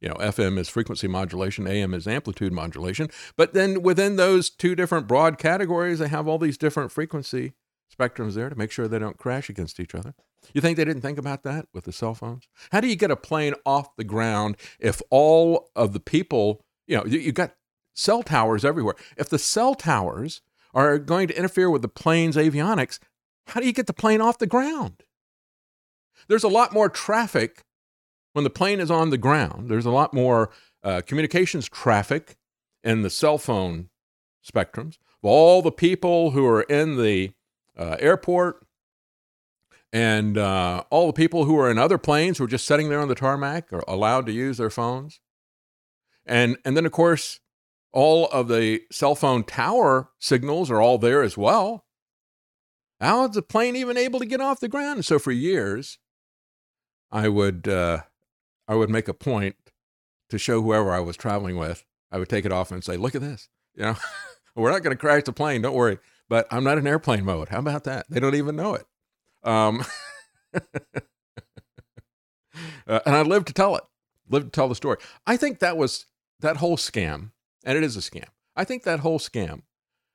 You 0.00 0.08
know, 0.08 0.16
FM 0.16 0.58
is 0.58 0.68
frequency 0.68 1.08
modulation, 1.08 1.66
AM 1.66 1.94
is 1.94 2.06
amplitude 2.06 2.52
modulation. 2.52 3.08
But 3.36 3.54
then 3.54 3.82
within 3.82 4.16
those 4.16 4.50
two 4.50 4.74
different 4.74 5.06
broad 5.06 5.38
categories, 5.38 6.00
they 6.00 6.08
have 6.08 6.28
all 6.28 6.38
these 6.38 6.58
different 6.58 6.92
frequency 6.92 7.52
spectrums 7.96 8.34
there 8.34 8.48
to 8.48 8.56
make 8.56 8.70
sure 8.70 8.88
they 8.88 8.98
don't 8.98 9.18
crash 9.18 9.48
against 9.48 9.80
each 9.80 9.94
other. 9.94 10.14
You 10.52 10.60
think 10.60 10.76
they 10.76 10.84
didn't 10.84 11.02
think 11.02 11.18
about 11.18 11.42
that 11.42 11.66
with 11.72 11.84
the 11.84 11.92
cell 11.92 12.14
phones? 12.14 12.48
How 12.70 12.80
do 12.80 12.88
you 12.88 12.96
get 12.96 13.10
a 13.10 13.16
plane 13.16 13.54
off 13.64 13.96
the 13.96 14.04
ground 14.04 14.56
if 14.78 15.00
all 15.10 15.70
of 15.74 15.92
the 15.92 16.00
people, 16.00 16.62
you 16.86 16.96
know, 16.96 17.04
you've 17.04 17.34
got 17.34 17.54
cell 17.96 18.22
towers 18.22 18.64
everywhere. 18.64 18.94
If 19.16 19.28
the 19.28 19.38
cell 19.38 19.74
towers 19.74 20.42
are 20.74 20.98
going 20.98 21.28
to 21.28 21.36
interfere 21.36 21.70
with 21.70 21.82
the 21.82 21.88
plane's 21.88 22.36
avionics, 22.36 23.00
how 23.48 23.60
do 23.60 23.66
you 23.66 23.72
get 23.72 23.86
the 23.86 23.92
plane 23.92 24.20
off 24.20 24.38
the 24.38 24.46
ground? 24.46 25.02
There's 26.28 26.44
a 26.44 26.48
lot 26.48 26.72
more 26.72 26.88
traffic 26.88 27.64
when 28.34 28.44
the 28.44 28.50
plane 28.50 28.80
is 28.80 28.90
on 28.90 29.10
the 29.10 29.18
ground. 29.18 29.70
There's 29.70 29.86
a 29.86 29.90
lot 29.90 30.12
more 30.12 30.50
uh, 30.84 31.00
communications 31.06 31.68
traffic 31.68 32.36
in 32.84 33.02
the 33.02 33.10
cell 33.10 33.38
phone 33.38 33.88
spectrums. 34.46 34.98
All 35.22 35.62
the 35.62 35.72
people 35.72 36.32
who 36.32 36.46
are 36.46 36.62
in 36.62 36.98
the 37.02 37.32
uh, 37.76 37.96
airport 38.00 38.66
and 39.92 40.36
uh, 40.36 40.82
all 40.90 41.06
the 41.06 41.12
people 41.12 41.44
who 41.44 41.58
are 41.58 41.70
in 41.70 41.78
other 41.78 41.98
planes 41.98 42.38
who 42.38 42.44
are 42.44 42.48
just 42.48 42.66
sitting 42.66 42.88
there 42.88 43.00
on 43.00 43.08
the 43.08 43.14
tarmac 43.14 43.72
are 43.72 43.84
allowed 43.88 44.26
to 44.26 44.32
use 44.32 44.58
their 44.58 44.70
phones. 44.70 45.20
And, 46.26 46.58
and 46.64 46.76
then, 46.76 46.84
of 46.84 46.92
course, 46.92 47.40
all 47.92 48.26
of 48.26 48.48
the 48.48 48.82
cell 48.90 49.14
phone 49.14 49.44
tower 49.44 50.10
signals 50.18 50.70
are 50.70 50.82
all 50.82 50.98
there 50.98 51.22
as 51.22 51.38
well. 51.38 51.86
How 53.00 53.24
is 53.26 53.32
the 53.32 53.42
plane 53.42 53.76
even 53.76 53.96
able 53.96 54.18
to 54.18 54.26
get 54.26 54.40
off 54.40 54.60
the 54.60 54.68
ground? 54.68 55.04
So 55.04 55.18
for 55.18 55.32
years, 55.32 55.98
I 57.10 57.28
would 57.28 57.68
uh, 57.68 58.02
I 58.66 58.74
would 58.74 58.90
make 58.90 59.08
a 59.08 59.14
point 59.14 59.56
to 60.30 60.38
show 60.38 60.62
whoever 60.62 60.92
I 60.92 61.00
was 61.00 61.16
traveling 61.16 61.56
with. 61.56 61.84
I 62.10 62.18
would 62.18 62.28
take 62.28 62.44
it 62.44 62.52
off 62.52 62.70
and 62.70 62.82
say, 62.82 62.96
"Look 62.96 63.14
at 63.14 63.20
this. 63.20 63.48
You 63.74 63.84
know, 63.84 63.96
we're 64.56 64.72
not 64.72 64.82
going 64.82 64.96
to 64.96 65.00
crash 65.00 65.24
the 65.24 65.32
plane. 65.32 65.62
Don't 65.62 65.74
worry." 65.74 65.98
But 66.28 66.46
I'm 66.50 66.64
not 66.64 66.78
in 66.78 66.86
airplane 66.86 67.24
mode. 67.24 67.48
How 67.48 67.58
about 67.58 67.84
that? 67.84 68.06
They 68.08 68.20
don't 68.20 68.34
even 68.34 68.56
know 68.56 68.74
it. 68.74 68.86
Um, 69.42 69.84
uh, 72.86 73.00
and 73.06 73.14
I 73.14 73.22
live 73.22 73.44
to 73.46 73.52
tell 73.52 73.76
it, 73.76 73.84
live 74.28 74.44
to 74.44 74.50
tell 74.50 74.68
the 74.68 74.74
story. 74.74 74.98
I 75.26 75.36
think 75.36 75.60
that 75.60 75.76
was 75.76 76.06
that 76.40 76.58
whole 76.58 76.76
scam, 76.76 77.30
and 77.64 77.78
it 77.78 77.84
is 77.84 77.96
a 77.96 78.00
scam. 78.00 78.28
I 78.56 78.64
think 78.64 78.84
that 78.84 79.00
whole 79.00 79.18
scam 79.18 79.62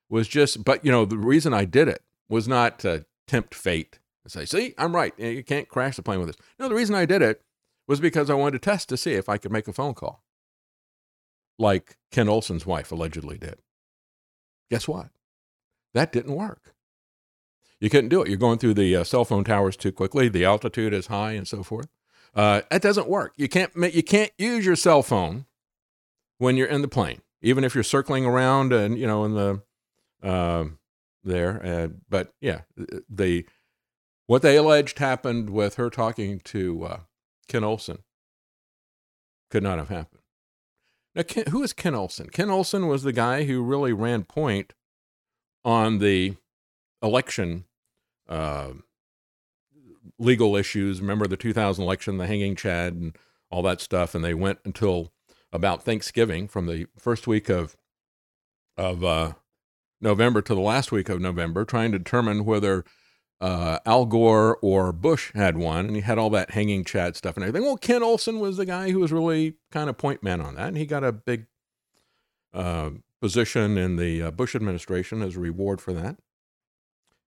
was 0.08 0.28
just, 0.28 0.64
but 0.64 0.84
you 0.84 0.92
know, 0.92 1.04
the 1.04 1.18
reason 1.18 1.54
I 1.54 1.64
did 1.64 1.88
it 1.88 2.02
was 2.28 2.46
not 2.48 2.78
to 2.80 3.06
tempt 3.26 3.54
fate 3.54 3.98
and 4.24 4.32
say, 4.32 4.44
see, 4.44 4.74
I'm 4.78 4.94
right. 4.94 5.18
You 5.18 5.42
can't 5.42 5.68
crash 5.68 5.96
the 5.96 6.02
plane 6.02 6.18
with 6.18 6.28
this. 6.28 6.46
No, 6.58 6.68
the 6.68 6.74
reason 6.74 6.94
I 6.94 7.06
did 7.06 7.22
it 7.22 7.42
was 7.86 8.00
because 8.00 8.30
I 8.30 8.34
wanted 8.34 8.52
to 8.52 8.70
test 8.70 8.88
to 8.90 8.96
see 8.96 9.14
if 9.14 9.28
I 9.28 9.38
could 9.38 9.52
make 9.52 9.68
a 9.68 9.72
phone 9.72 9.94
call 9.94 10.22
like 11.58 11.96
Ken 12.10 12.28
Olson's 12.28 12.66
wife 12.66 12.92
allegedly 12.92 13.38
did. 13.38 13.56
Guess 14.70 14.88
what? 14.88 15.08
That 15.94 16.12
didn't 16.12 16.34
work. 16.34 16.74
You 17.80 17.90
couldn't 17.90 18.10
do 18.10 18.22
it. 18.22 18.28
You're 18.28 18.36
going 18.38 18.58
through 18.58 18.74
the 18.74 18.94
uh, 18.96 19.04
cell 19.04 19.24
phone 19.24 19.44
towers 19.44 19.76
too 19.76 19.90
quickly. 19.90 20.28
The 20.28 20.44
altitude 20.44 20.94
is 20.94 21.08
high 21.08 21.32
and 21.32 21.48
so 21.48 21.62
forth. 21.62 21.88
Uh, 22.34 22.62
it 22.70 22.80
doesn't 22.80 23.08
work. 23.08 23.34
You 23.36 23.48
can't 23.48 23.72
you 23.92 24.02
can't 24.02 24.30
use 24.38 24.64
your 24.64 24.76
cell 24.76 25.02
phone 25.02 25.46
when 26.38 26.56
you're 26.56 26.68
in 26.68 26.82
the 26.82 26.88
plane, 26.88 27.22
even 27.42 27.64
if 27.64 27.74
you're 27.74 27.84
circling 27.84 28.24
around 28.24 28.72
and 28.72 28.98
you 28.98 29.06
know 29.06 29.24
in 29.24 29.34
the 29.34 29.62
uh, 30.22 30.66
there. 31.24 31.90
But 32.08 32.32
yeah, 32.40 32.62
the 33.10 33.44
what 34.26 34.42
they 34.42 34.56
alleged 34.56 34.98
happened 34.98 35.50
with 35.50 35.74
her 35.74 35.90
talking 35.90 36.40
to 36.44 36.84
uh, 36.84 37.00
Ken 37.48 37.64
Olson 37.64 37.98
could 39.50 39.62
not 39.62 39.78
have 39.78 39.88
happened. 39.88 40.22
Now, 41.14 41.22
Ken, 41.24 41.44
who 41.48 41.62
is 41.62 41.74
Ken 41.74 41.94
Olson? 41.94 42.30
Ken 42.30 42.48
Olson 42.48 42.88
was 42.88 43.02
the 43.02 43.12
guy 43.12 43.44
who 43.44 43.62
really 43.62 43.92
ran 43.92 44.22
point 44.22 44.72
on 45.64 45.98
the 45.98 46.36
election 47.02 47.64
uh, 48.28 48.70
legal 50.18 50.56
issues. 50.56 51.00
Remember 51.00 51.26
the 51.26 51.36
2000 51.36 51.82
election, 51.82 52.18
the 52.18 52.26
hanging 52.26 52.56
Chad, 52.56 52.94
and 52.94 53.16
all 53.50 53.62
that 53.62 53.80
stuff, 53.80 54.14
and 54.14 54.24
they 54.24 54.34
went 54.34 54.58
until 54.64 55.12
about 55.52 55.82
Thanksgiving, 55.82 56.48
from 56.48 56.66
the 56.66 56.86
first 56.98 57.26
week 57.26 57.48
of 57.48 57.76
of 58.78 59.04
uh, 59.04 59.32
November 60.00 60.40
to 60.40 60.54
the 60.54 60.60
last 60.60 60.90
week 60.90 61.08
of 61.08 61.20
November, 61.20 61.64
trying 61.64 61.92
to 61.92 61.98
determine 61.98 62.46
whether 62.46 62.84
uh, 63.42 63.78
Al 63.84 64.06
Gore 64.06 64.56
or 64.62 64.92
Bush 64.92 65.32
had 65.34 65.58
won, 65.58 65.86
and 65.86 65.96
he 65.96 66.02
had 66.02 66.16
all 66.16 66.30
that 66.30 66.52
hanging 66.52 66.84
Chad 66.84 67.16
stuff 67.16 67.36
and 67.36 67.44
everything. 67.44 67.66
Well, 67.66 67.76
Ken 67.76 68.02
Olson 68.02 68.40
was 68.40 68.56
the 68.56 68.64
guy 68.64 68.90
who 68.90 69.00
was 69.00 69.12
really 69.12 69.56
kind 69.70 69.90
of 69.90 69.98
point 69.98 70.22
man 70.22 70.40
on 70.40 70.54
that, 70.54 70.68
and 70.68 70.78
he 70.78 70.86
got 70.86 71.04
a 71.04 71.12
big 71.12 71.46
uh, 72.54 72.90
position 73.22 73.78
in 73.78 73.94
the 73.94 74.20
uh, 74.20 74.30
Bush 74.32 74.56
administration 74.56 75.22
as 75.22 75.36
a 75.36 75.40
reward 75.40 75.80
for 75.80 75.92
that. 75.92 76.16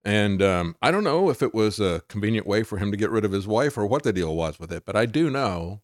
And 0.04 0.44
um, 0.44 0.76
I 0.82 0.92
don't 0.92 1.06
know 1.06 1.30
if 1.30 1.42
it 1.42 1.56
was 1.56 1.80
a 1.80 2.04
convenient 2.10 2.46
way 2.46 2.64
for 2.64 2.78
him 2.78 2.92
to 2.92 2.98
get 2.98 3.10
rid 3.10 3.24
of 3.24 3.32
his 3.32 3.48
wife 3.48 3.78
or 3.78 3.88
what 3.88 4.04
the 4.04 4.12
deal 4.12 4.36
was 4.36 4.60
with 4.60 4.74
it, 4.74 4.84
but 4.86 4.98
I 4.98 5.06
do 5.06 5.30
know 5.30 5.82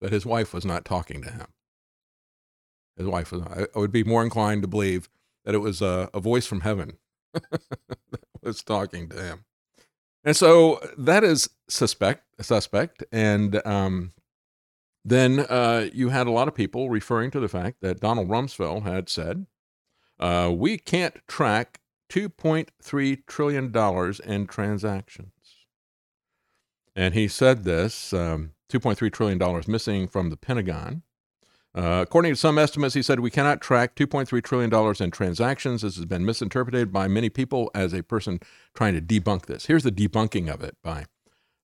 that 0.00 0.12
his 0.12 0.26
wife 0.26 0.52
was 0.52 0.64
not 0.64 0.84
talking 0.84 1.22
to 1.22 1.30
him. 1.30 1.46
His 2.96 3.06
wife 3.06 3.30
was. 3.30 3.42
I, 3.42 3.66
I 3.74 3.78
would 3.78 3.92
be 3.92 4.02
more 4.02 4.24
inclined 4.24 4.62
to 4.62 4.68
believe 4.68 5.08
that 5.44 5.54
it 5.54 5.58
was 5.58 5.80
a, 5.80 6.10
a 6.12 6.18
voice 6.18 6.46
from 6.46 6.62
heaven 6.62 6.98
that 7.32 8.20
was 8.42 8.60
talking 8.64 9.08
to 9.08 9.22
him. 9.22 9.44
And 10.24 10.36
so 10.36 10.80
that 10.98 11.22
is 11.22 11.48
suspect, 11.68 12.24
suspect. 12.40 13.04
And 13.12 13.64
um, 13.64 14.10
then 15.04 15.40
uh, 15.40 15.88
you 15.92 16.10
had 16.10 16.26
a 16.26 16.32
lot 16.32 16.48
of 16.48 16.54
people 16.54 16.90
referring 16.90 17.30
to 17.32 17.40
the 17.40 17.48
fact 17.48 17.80
that 17.80 18.00
Donald 18.00 18.28
Rumsfeld 18.28 18.82
had 18.82 19.08
said, 19.08 19.46
uh, 20.18 20.52
"We 20.54 20.78
can't 20.78 21.16
track 21.26 21.80
2.3 22.08 23.26
trillion 23.26 23.70
dollars 23.72 24.20
in 24.20 24.46
transactions." 24.46 25.32
And 26.94 27.14
he 27.14 27.28
said 27.28 27.64
this: 27.64 28.12
um, 28.12 28.52
2.3 28.68 29.12
trillion 29.12 29.38
dollars 29.38 29.68
missing 29.68 30.08
from 30.08 30.30
the 30.30 30.36
Pentagon. 30.36 31.02
Uh, 31.74 32.00
according 32.02 32.32
to 32.32 32.36
some 32.36 32.58
estimates, 32.58 32.94
he 32.94 33.02
said 33.02 33.20
we 33.20 33.30
cannot 33.30 33.60
track 33.60 33.94
2.3 33.94 34.42
trillion 34.42 34.70
dollars 34.70 35.00
in 35.00 35.10
transactions. 35.10 35.82
This 35.82 35.96
has 35.96 36.06
been 36.06 36.24
misinterpreted 36.24 36.92
by 36.92 37.08
many 37.08 37.28
people 37.28 37.70
as 37.74 37.92
a 37.92 38.02
person 38.02 38.40
trying 38.74 38.94
to 38.94 39.00
debunk 39.00 39.46
this. 39.46 39.66
Here's 39.66 39.84
the 39.84 39.92
debunking 39.92 40.52
of 40.52 40.62
it 40.62 40.76
by 40.82 41.06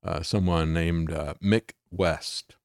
uh, 0.05 0.23
someone 0.23 0.73
named 0.73 1.11
uh, 1.11 1.35
Mick 1.43 1.73
West, 1.91 2.57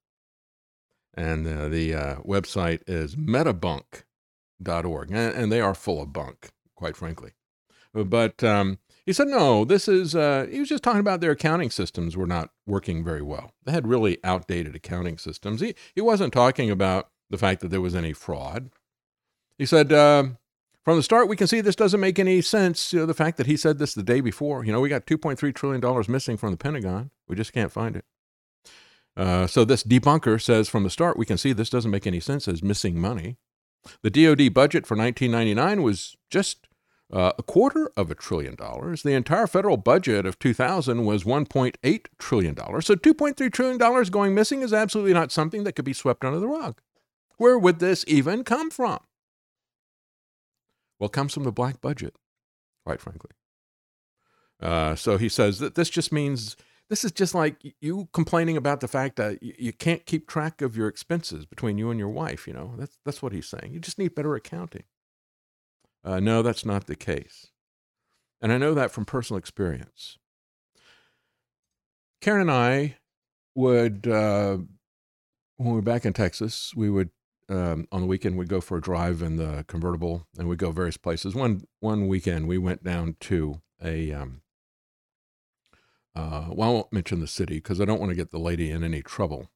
and 1.20 1.46
uh, 1.46 1.68
the 1.68 1.94
uh, 1.94 2.16
website 2.22 2.82
is 2.88 3.18
metabunk.org, 3.18 5.12
and, 5.12 5.36
and 5.36 5.52
they 5.52 5.60
are 5.60 5.76
full 5.76 6.02
of 6.02 6.14
bunk, 6.14 6.52
quite 6.76 6.96
frankly. 6.96 7.32
But 7.94 8.42
um, 8.44 8.80
he 9.06 9.12
said, 9.12 9.28
no, 9.28 9.66
this 9.66 9.90
is, 9.90 10.16
uh, 10.16 10.48
he 10.50 10.60
was 10.60 10.70
just 10.70 10.82
talking 10.84 11.02
about 11.02 11.20
their 11.20 11.32
accounting 11.32 11.72
systems 11.72 12.16
were 12.16 12.28
not 12.28 12.52
working 12.66 13.04
very 13.04 13.22
well. 13.22 13.52
They 13.66 13.74
had 13.74 13.86
really 13.88 14.18
outdated 14.24 14.76
accounting 14.76 15.18
systems. 15.18 15.60
He, 15.60 15.76
he 15.94 16.02
wasn't 16.02 16.32
talking 16.32 16.72
about 16.72 17.10
the 17.30 17.38
fact 17.38 17.60
that 17.62 17.70
there 17.70 17.82
was 17.82 17.96
any 17.96 18.14
fraud. 18.14 18.70
He 19.58 19.66
said, 19.66 19.92
uh, 19.92 20.24
from 20.86 20.96
the 20.96 21.04
start, 21.04 21.28
we 21.28 21.36
can 21.36 21.48
see 21.48 21.60
this 21.60 21.76
doesn't 21.76 22.00
make 22.00 22.18
any 22.18 22.42
sense. 22.42 22.94
You 22.94 23.00
know, 23.00 23.06
the 23.06 23.14
fact 23.14 23.36
that 23.38 23.48
he 23.48 23.58
said 23.58 23.78
this 23.78 23.94
the 23.94 24.04
day 24.04 24.22
before, 24.22 24.64
you 24.64 24.72
know, 24.72 24.80
we 24.80 24.88
got 24.88 25.06
$2.3 25.06 25.54
trillion 25.54 26.06
missing 26.08 26.38
from 26.38 26.52
the 26.52 26.58
Pentagon. 26.58 27.12
We 27.28 27.36
just 27.36 27.52
can't 27.52 27.72
find 27.74 27.98
it. 27.98 28.06
Uh, 29.20 29.46
so 29.46 29.66
this 29.66 29.84
debunker 29.84 30.42
says 30.42 30.70
from 30.70 30.84
the 30.84 30.90
start, 30.90 31.18
we 31.18 31.26
can 31.26 31.38
see 31.38 31.52
this 31.52 31.70
doesn't 31.70 31.92
make 31.92 32.08
any 32.08 32.22
sense 32.22 32.48
as 32.48 32.64
missing 32.64 33.00
money. 33.00 33.36
The 34.02 34.10
DoD 34.10 34.54
budget 34.54 34.88
for 34.88 34.96
1999 34.96 35.84
was 35.84 36.16
just 36.30 36.70
uh, 37.12 37.34
a 37.38 37.44
quarter 37.44 37.92
of 37.98 38.10
a 38.10 38.16
trillion 38.16 38.56
dollars. 38.56 39.04
The 39.04 39.14
entire 39.14 39.46
federal 39.46 39.76
budget 39.76 40.26
of 40.26 40.40
2000 40.40 41.06
was 41.06 41.26
1.8 41.26 42.06
trillion 42.18 42.54
dollars. 42.54 42.86
So 42.86 42.96
2.3 42.96 43.52
trillion 43.52 43.78
dollars 43.78 44.10
going 44.10 44.34
missing 44.34 44.62
is 44.62 44.72
absolutely 44.72 45.14
not 45.14 45.34
something 45.34 45.66
that 45.66 45.74
could 45.74 45.86
be 45.86 45.94
swept 45.94 46.24
under 46.24 46.40
the 46.40 46.48
rug. 46.48 46.80
Where 47.36 47.60
would 47.60 47.80
this 47.80 48.06
even 48.08 48.46
come 48.46 48.70
from? 48.70 49.00
Well, 50.98 51.08
it 51.08 51.14
comes 51.14 51.34
from 51.34 51.44
the 51.44 51.52
black 51.52 51.82
budget, 51.82 52.16
quite 52.86 53.02
frankly. 53.02 53.32
Uh, 54.62 54.96
so 54.96 55.18
he 55.18 55.28
says 55.28 55.60
that 55.60 55.76
this 55.76 55.90
just 55.90 56.14
means 56.14 56.56
this 56.90 57.04
is 57.04 57.12
just 57.12 57.36
like 57.36 57.58
you 57.80 58.10
complaining 58.14 58.58
about 58.58 58.80
the 58.80 58.88
fact 58.88 59.16
that 59.18 59.42
you 59.42 59.72
can't 59.72 60.06
keep 60.06 60.28
track 60.28 60.62
of 60.62 60.76
your 60.76 60.88
expenses 60.88 61.46
between 61.46 61.78
you 61.78 61.92
and 61.92 62.00
your 62.00 62.10
wife. 62.10 62.48
You 62.48 62.54
know, 62.54 62.74
that's 62.78 62.98
that's 63.06 63.22
what 63.22 63.32
he's 63.32 63.48
saying. 63.48 63.72
You 63.74 63.80
just 63.80 64.00
need 64.00 64.16
better 64.16 64.36
accounting. 64.36 64.84
Uh, 66.04 66.20
no, 66.20 66.42
that's 66.42 66.66
not 66.66 66.88
the 66.88 66.96
case. 66.96 67.48
And 68.42 68.52
I 68.52 68.58
know 68.58 68.74
that 68.74 68.92
from 68.92 69.06
personal 69.06 69.38
experience. 69.38 70.18
Karen 72.22 72.42
and 72.42 72.52
I 72.52 72.98
would, 73.56 74.08
uh, 74.08 74.58
when 75.58 75.70
we 75.70 75.74
were 75.74 75.82
back 75.82 76.06
in 76.06 76.14
Texas, 76.14 76.74
we 76.76 76.90
would, 76.90 77.10
um, 77.50 77.88
on 77.92 78.02
the 78.02 78.08
weekend, 78.08 78.38
we'd 78.38 78.50
go 78.50 78.62
for 78.62 78.78
a 78.78 78.82
drive 78.82 79.22
in 79.22 79.38
the 79.38 79.66
convertible 79.68 80.26
and 80.38 80.48
we'd 80.48 80.60
go 80.60 80.72
various 80.72 80.98
places. 80.98 81.36
One, 81.36 81.64
one 81.80 82.08
weekend, 82.08 82.48
we 82.48 82.58
went 82.58 82.84
down 82.84 83.16
to 83.22 83.62
a, 83.84 84.12
um, 84.14 84.42
uh, 86.16 86.48
well, 86.50 86.70
I 86.70 86.74
won't 86.74 86.94
mention 86.94 87.20
the 87.20 87.28
city 87.28 87.56
because 87.56 87.80
I 87.80 87.86
don't 87.86 88.00
want 88.00 88.10
to 88.10 88.16
get 88.16 88.32
the 88.32 88.40
lady 88.40 88.72
in 88.72 88.84
any 88.84 89.02
trouble. 89.02 89.50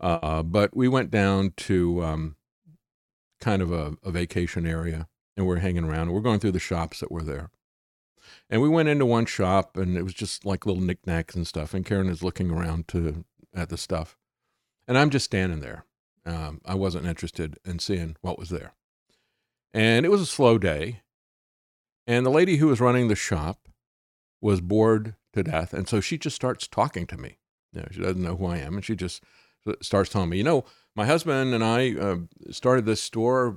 Uh, 0.00 0.42
but 0.42 0.76
we 0.76 0.88
went 0.88 1.10
down 1.10 1.52
to 1.56 2.04
um, 2.04 2.36
kind 3.40 3.62
of 3.62 3.72
a, 3.72 3.96
a 4.02 4.10
vacation 4.10 4.66
area 4.66 5.08
and 5.36 5.46
we're 5.46 5.58
hanging 5.58 5.84
around. 5.84 6.12
We're 6.12 6.20
going 6.20 6.40
through 6.40 6.52
the 6.52 6.58
shops 6.58 7.00
that 7.00 7.10
were 7.10 7.22
there. 7.22 7.50
And 8.50 8.62
we 8.62 8.68
went 8.68 8.88
into 8.88 9.06
one 9.06 9.26
shop 9.26 9.76
and 9.76 9.96
it 9.96 10.02
was 10.02 10.14
just 10.14 10.44
like 10.44 10.66
little 10.66 10.82
knickknacks 10.82 11.34
and 11.34 11.46
stuff. 11.46 11.74
And 11.74 11.84
Karen 11.84 12.08
is 12.08 12.22
looking 12.22 12.50
around 12.50 12.88
to 12.88 13.24
at 13.54 13.68
the 13.68 13.76
stuff. 13.76 14.16
And 14.86 14.96
I'm 14.96 15.10
just 15.10 15.24
standing 15.24 15.60
there. 15.60 15.84
Um, 16.24 16.60
I 16.64 16.74
wasn't 16.74 17.06
interested 17.06 17.58
in 17.64 17.78
seeing 17.78 18.16
what 18.20 18.38
was 18.38 18.50
there. 18.50 18.74
And 19.72 20.04
it 20.04 20.10
was 20.10 20.20
a 20.20 20.26
slow 20.26 20.58
day. 20.58 21.02
And 22.06 22.24
the 22.24 22.30
lady 22.30 22.56
who 22.56 22.68
was 22.68 22.80
running 22.80 23.08
the 23.08 23.14
shop 23.14 23.68
was 24.40 24.60
bored 24.60 25.14
to 25.32 25.42
death. 25.42 25.72
And 25.72 25.88
so 25.88 26.00
she 26.00 26.18
just 26.18 26.36
starts 26.36 26.66
talking 26.66 27.06
to 27.06 27.16
me. 27.16 27.38
You 27.72 27.82
know, 27.82 27.88
she 27.90 28.00
doesn't 28.00 28.22
know 28.22 28.36
who 28.36 28.46
I 28.46 28.58
am. 28.58 28.74
And 28.74 28.84
she 28.84 28.96
just 28.96 29.22
starts 29.82 30.10
telling 30.10 30.30
me, 30.30 30.38
you 30.38 30.44
know, 30.44 30.64
my 30.94 31.06
husband 31.06 31.54
and 31.54 31.62
I 31.62 31.94
uh, 31.94 32.16
started 32.50 32.86
this 32.86 33.02
store 33.02 33.56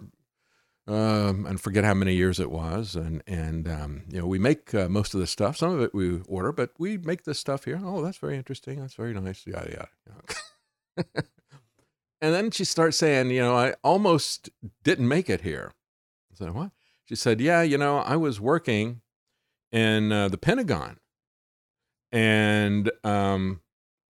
um, 0.87 1.45
and 1.45 1.61
forget 1.61 1.83
how 1.83 1.93
many 1.93 2.13
years 2.13 2.39
it 2.39 2.51
was. 2.51 2.95
And 2.95 3.23
and 3.27 3.67
um, 3.67 4.03
you 4.09 4.19
know, 4.19 4.27
we 4.27 4.39
make 4.39 4.73
uh, 4.73 4.89
most 4.89 5.13
of 5.13 5.19
the 5.19 5.27
stuff. 5.27 5.57
Some 5.57 5.73
of 5.73 5.81
it 5.81 5.93
we 5.93 6.21
order, 6.27 6.51
but 6.51 6.71
we 6.77 6.97
make 6.97 7.23
this 7.23 7.39
stuff 7.39 7.65
here. 7.65 7.81
Oh, 7.83 8.01
that's 8.01 8.17
very 8.17 8.37
interesting. 8.37 8.79
That's 8.79 8.95
very 8.95 9.13
nice. 9.13 9.45
Yada 9.45 9.71
yada. 9.71 11.05
and 12.21 12.33
then 12.33 12.51
she 12.51 12.65
starts 12.65 12.97
saying, 12.97 13.31
you 13.31 13.41
know, 13.41 13.55
I 13.55 13.73
almost 13.83 14.49
didn't 14.83 15.07
make 15.07 15.29
it 15.29 15.41
here. 15.41 15.71
I 16.31 16.35
said, 16.35 16.53
what? 16.53 16.71
She 17.05 17.15
said, 17.15 17.41
yeah, 17.41 17.61
you 17.61 17.77
know, 17.77 17.97
I 17.97 18.15
was 18.15 18.39
working 18.39 19.01
in 19.71 20.11
uh, 20.11 20.29
the 20.29 20.37
Pentagon, 20.37 20.97
and 22.11 22.91
um, 23.03 23.61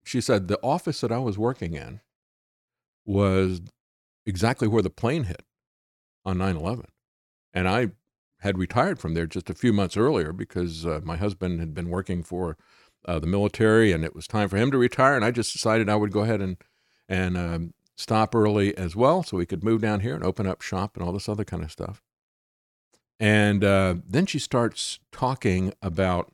she 0.03 0.21
said 0.21 0.47
the 0.47 0.59
office 0.61 1.01
that 1.01 1.11
I 1.11 1.19
was 1.19 1.37
working 1.37 1.75
in 1.75 2.01
was 3.05 3.61
exactly 4.25 4.67
where 4.67 4.81
the 4.81 4.89
plane 4.89 5.25
hit 5.25 5.43
on 6.25 6.37
9 6.37 6.55
11. 6.55 6.85
And 7.53 7.67
I 7.67 7.91
had 8.39 8.57
retired 8.57 8.99
from 8.99 9.13
there 9.13 9.27
just 9.27 9.49
a 9.49 9.55
few 9.55 9.71
months 9.71 9.97
earlier 9.97 10.33
because 10.33 10.85
uh, 10.85 11.01
my 11.03 11.17
husband 11.17 11.59
had 11.59 11.73
been 11.73 11.89
working 11.89 12.23
for 12.23 12.57
uh, 13.05 13.19
the 13.19 13.27
military 13.27 13.91
and 13.91 14.03
it 14.03 14.15
was 14.15 14.27
time 14.27 14.49
for 14.49 14.57
him 14.57 14.71
to 14.71 14.77
retire. 14.77 15.15
And 15.15 15.25
I 15.25 15.31
just 15.31 15.53
decided 15.53 15.89
I 15.89 15.95
would 15.95 16.11
go 16.11 16.21
ahead 16.21 16.41
and, 16.41 16.57
and 17.07 17.37
um, 17.37 17.73
stop 17.95 18.33
early 18.33 18.75
as 18.77 18.95
well 18.95 19.21
so 19.21 19.37
we 19.37 19.45
could 19.45 19.63
move 19.63 19.81
down 19.81 19.99
here 19.99 20.15
and 20.15 20.23
open 20.23 20.47
up 20.47 20.61
shop 20.61 20.95
and 20.95 21.05
all 21.05 21.13
this 21.13 21.29
other 21.29 21.45
kind 21.45 21.63
of 21.63 21.71
stuff. 21.71 22.01
And 23.19 23.63
uh, 23.63 23.95
then 24.07 24.25
she 24.25 24.39
starts 24.39 24.99
talking 25.11 25.73
about 25.83 26.31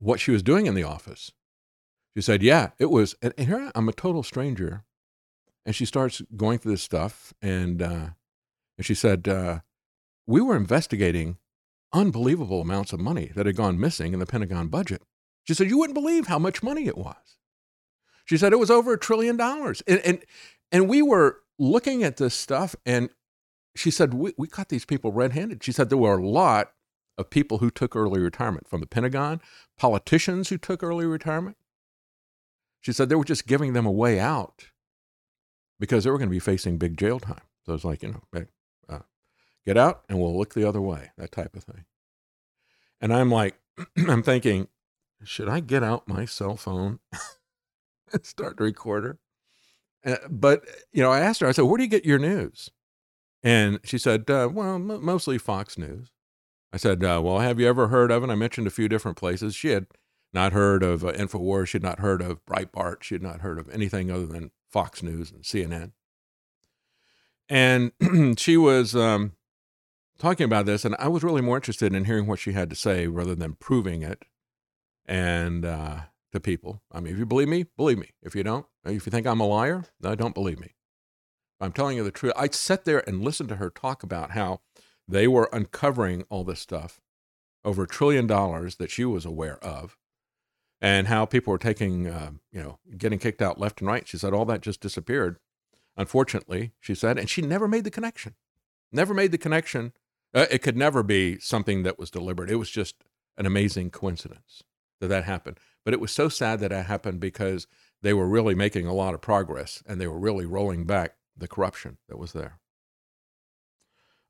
what 0.00 0.18
she 0.18 0.32
was 0.32 0.42
doing 0.42 0.66
in 0.66 0.74
the 0.74 0.82
office. 0.82 1.30
She 2.16 2.22
said, 2.22 2.42
Yeah, 2.42 2.70
it 2.78 2.90
was, 2.90 3.14
and 3.22 3.32
here 3.38 3.70
I'm 3.74 3.88
a 3.88 3.92
total 3.92 4.24
stranger 4.24 4.84
and 5.66 5.74
she 5.74 5.84
starts 5.84 6.22
going 6.36 6.58
through 6.58 6.72
this 6.72 6.82
stuff, 6.82 7.32
and 7.42 7.82
uh, 7.82 8.08
and 8.76 8.84
she 8.84 8.94
said, 8.94 9.28
uh, 9.28 9.60
"We 10.26 10.40
were 10.40 10.56
investigating 10.56 11.38
unbelievable 11.92 12.60
amounts 12.60 12.92
of 12.92 13.00
money 13.00 13.30
that 13.34 13.46
had 13.46 13.56
gone 13.56 13.78
missing 13.78 14.12
in 14.12 14.18
the 14.18 14.26
Pentagon 14.26 14.68
budget." 14.68 15.02
She 15.44 15.54
said, 15.54 15.68
"You 15.68 15.78
wouldn't 15.78 15.94
believe 15.94 16.26
how 16.26 16.38
much 16.38 16.62
money 16.62 16.86
it 16.86 16.98
was." 16.98 17.36
She 18.24 18.36
said 18.36 18.52
it 18.52 18.58
was 18.58 18.70
over 18.70 18.94
a 18.94 18.98
trillion 18.98 19.36
dollars, 19.36 19.82
and 19.86 20.00
and 20.00 20.24
and 20.72 20.88
we 20.88 21.02
were 21.02 21.40
looking 21.58 22.02
at 22.02 22.16
this 22.16 22.34
stuff, 22.34 22.74
and 22.86 23.10
she 23.76 23.90
said 23.90 24.14
we 24.14 24.32
we 24.38 24.48
caught 24.48 24.70
these 24.70 24.86
people 24.86 25.12
red-handed. 25.12 25.62
She 25.62 25.72
said 25.72 25.88
there 25.88 25.98
were 25.98 26.18
a 26.18 26.26
lot 26.26 26.72
of 27.20 27.30
people 27.30 27.58
who 27.58 27.70
took 27.70 27.94
early 27.94 28.20
retirement 28.20 28.68
from 28.68 28.80
the 28.80 28.86
Pentagon, 28.86 29.40
politicians 29.78 30.48
who 30.48 30.58
took 30.58 30.82
early 30.82 31.06
retirement. 31.06 31.56
She 32.80 32.92
said 32.92 33.08
they 33.08 33.14
were 33.14 33.24
just 33.24 33.46
giving 33.46 33.72
them 33.74 33.86
a 33.86 33.90
way 33.92 34.18
out 34.18 34.66
because 35.78 36.04
they 36.04 36.10
were 36.10 36.18
going 36.18 36.30
to 36.30 36.34
be 36.34 36.40
facing 36.40 36.78
big 36.78 36.96
jail 36.96 37.20
time. 37.20 37.42
So 37.66 37.74
it's 37.74 37.84
like, 37.84 38.02
you 38.02 38.12
know, 38.12 38.22
hey, 38.32 38.46
uh, 38.88 39.00
get 39.64 39.76
out 39.76 40.02
and 40.08 40.18
we'll 40.18 40.36
look 40.36 40.54
the 40.54 40.66
other 40.68 40.80
way, 40.80 41.10
that 41.18 41.32
type 41.32 41.54
of 41.54 41.64
thing. 41.64 41.84
And 43.00 43.12
I'm 43.12 43.30
like, 43.30 43.58
I'm 44.08 44.22
thinking, 44.22 44.68
should 45.22 45.48
I 45.48 45.60
get 45.60 45.82
out 45.82 46.08
my 46.08 46.24
cell 46.24 46.56
phone 46.56 47.00
and 48.12 48.24
start 48.24 48.56
to 48.56 48.64
record 48.64 49.04
her? 49.04 49.18
Uh, 50.04 50.28
but, 50.30 50.64
you 50.92 51.02
know, 51.02 51.12
I 51.12 51.20
asked 51.20 51.40
her, 51.40 51.46
I 51.46 51.52
said, 51.52 51.62
where 51.64 51.76
do 51.76 51.84
you 51.84 51.90
get 51.90 52.06
your 52.06 52.18
news? 52.18 52.70
And 53.42 53.80
she 53.84 53.98
said, 53.98 54.28
uh, 54.30 54.48
Well, 54.52 54.74
m- 54.74 55.04
mostly 55.04 55.38
Fox 55.38 55.78
News. 55.78 56.10
I 56.72 56.76
said, 56.76 57.02
uh, 57.02 57.20
Well, 57.22 57.40
have 57.40 57.58
you 57.60 57.68
ever 57.68 57.88
heard 57.88 58.10
of 58.10 58.22
it? 58.22 58.30
I 58.30 58.34
mentioned 58.34 58.66
a 58.66 58.70
few 58.70 58.88
different 58.88 59.16
places. 59.16 59.54
She 59.54 59.68
had 59.68 59.86
not 60.32 60.52
heard 60.52 60.82
of 60.82 61.04
uh, 61.04 61.12
InfoWars. 61.12 61.68
She 61.68 61.76
had 61.76 61.82
not 61.82 61.98
heard 61.98 62.22
of 62.22 62.44
Breitbart. 62.46 63.02
She 63.02 63.14
had 63.14 63.22
not 63.22 63.40
heard 63.40 63.58
of 63.58 63.68
anything 63.70 64.10
other 64.10 64.26
than 64.26 64.52
Fox 64.68 65.02
News 65.02 65.32
and 65.32 65.42
CNN. 65.42 65.92
And 67.48 68.38
she 68.38 68.56
was 68.56 68.94
um, 68.94 69.32
talking 70.18 70.44
about 70.44 70.66
this, 70.66 70.84
and 70.84 70.94
I 70.98 71.08
was 71.08 71.24
really 71.24 71.40
more 71.40 71.56
interested 71.56 71.92
in 71.92 72.04
hearing 72.04 72.26
what 72.26 72.38
she 72.38 72.52
had 72.52 72.70
to 72.70 72.76
say 72.76 73.08
rather 73.08 73.34
than 73.34 73.54
proving 73.54 74.02
it 74.02 74.24
and 75.04 75.64
uh, 75.64 76.02
to 76.32 76.38
people. 76.38 76.82
I 76.92 77.00
mean, 77.00 77.12
if 77.12 77.18
you 77.18 77.26
believe 77.26 77.48
me, 77.48 77.66
believe 77.76 77.98
me. 77.98 78.10
If 78.22 78.36
you 78.36 78.44
don't, 78.44 78.66
if 78.84 79.06
you 79.06 79.10
think 79.10 79.26
I'm 79.26 79.40
a 79.40 79.46
liar, 79.46 79.84
no, 80.00 80.14
don't 80.14 80.34
believe 80.34 80.60
me. 80.60 80.74
I'm 81.60 81.72
telling 81.72 81.96
you 81.96 82.04
the 82.04 82.10
truth. 82.10 82.32
I 82.36 82.48
sat 82.48 82.84
there 82.84 83.06
and 83.06 83.22
listened 83.22 83.48
to 83.50 83.56
her 83.56 83.68
talk 83.68 84.02
about 84.02 84.30
how 84.30 84.60
they 85.10 85.28
were 85.28 85.48
uncovering 85.52 86.24
all 86.28 86.44
this 86.44 86.60
stuff 86.60 87.00
over 87.64 87.84
a 87.84 87.88
trillion 87.88 88.26
dollars 88.26 88.76
that 88.76 88.90
she 88.90 89.04
was 89.04 89.24
aware 89.24 89.62
of 89.62 89.96
and 90.80 91.08
how 91.08 91.26
people 91.26 91.50
were 91.50 91.58
taking, 91.58 92.06
uh, 92.06 92.30
you 92.50 92.62
know, 92.62 92.78
getting 92.96 93.18
kicked 93.18 93.42
out 93.42 93.60
left 93.60 93.80
and 93.80 93.88
right. 93.88 94.08
She 94.08 94.16
said 94.16 94.32
all 94.32 94.46
that 94.46 94.62
just 94.62 94.80
disappeared. 94.80 95.38
Unfortunately, 95.96 96.72
she 96.80 96.94
said, 96.94 97.18
and 97.18 97.28
she 97.28 97.42
never 97.42 97.68
made 97.68 97.84
the 97.84 97.90
connection. 97.90 98.34
Never 98.92 99.12
made 99.12 99.32
the 99.32 99.38
connection. 99.38 99.92
Uh, 100.32 100.46
it 100.50 100.62
could 100.62 100.76
never 100.76 101.02
be 101.02 101.38
something 101.38 101.82
that 101.82 101.98
was 101.98 102.10
deliberate. 102.10 102.50
It 102.50 102.56
was 102.56 102.70
just 102.70 102.96
an 103.36 103.46
amazing 103.46 103.90
coincidence 103.90 104.62
that 105.00 105.08
that 105.08 105.24
happened. 105.24 105.58
But 105.84 105.94
it 105.94 106.00
was 106.00 106.12
so 106.12 106.28
sad 106.28 106.60
that 106.60 106.72
it 106.72 106.86
happened 106.86 107.20
because 107.20 107.66
they 108.02 108.14
were 108.14 108.28
really 108.28 108.54
making 108.54 108.86
a 108.86 108.94
lot 108.94 109.14
of 109.14 109.20
progress 109.20 109.82
and 109.86 110.00
they 110.00 110.06
were 110.06 110.18
really 110.18 110.46
rolling 110.46 110.84
back 110.84 111.16
the 111.36 111.48
corruption 111.48 111.98
that 112.08 112.18
was 112.18 112.32
there. 112.32 112.60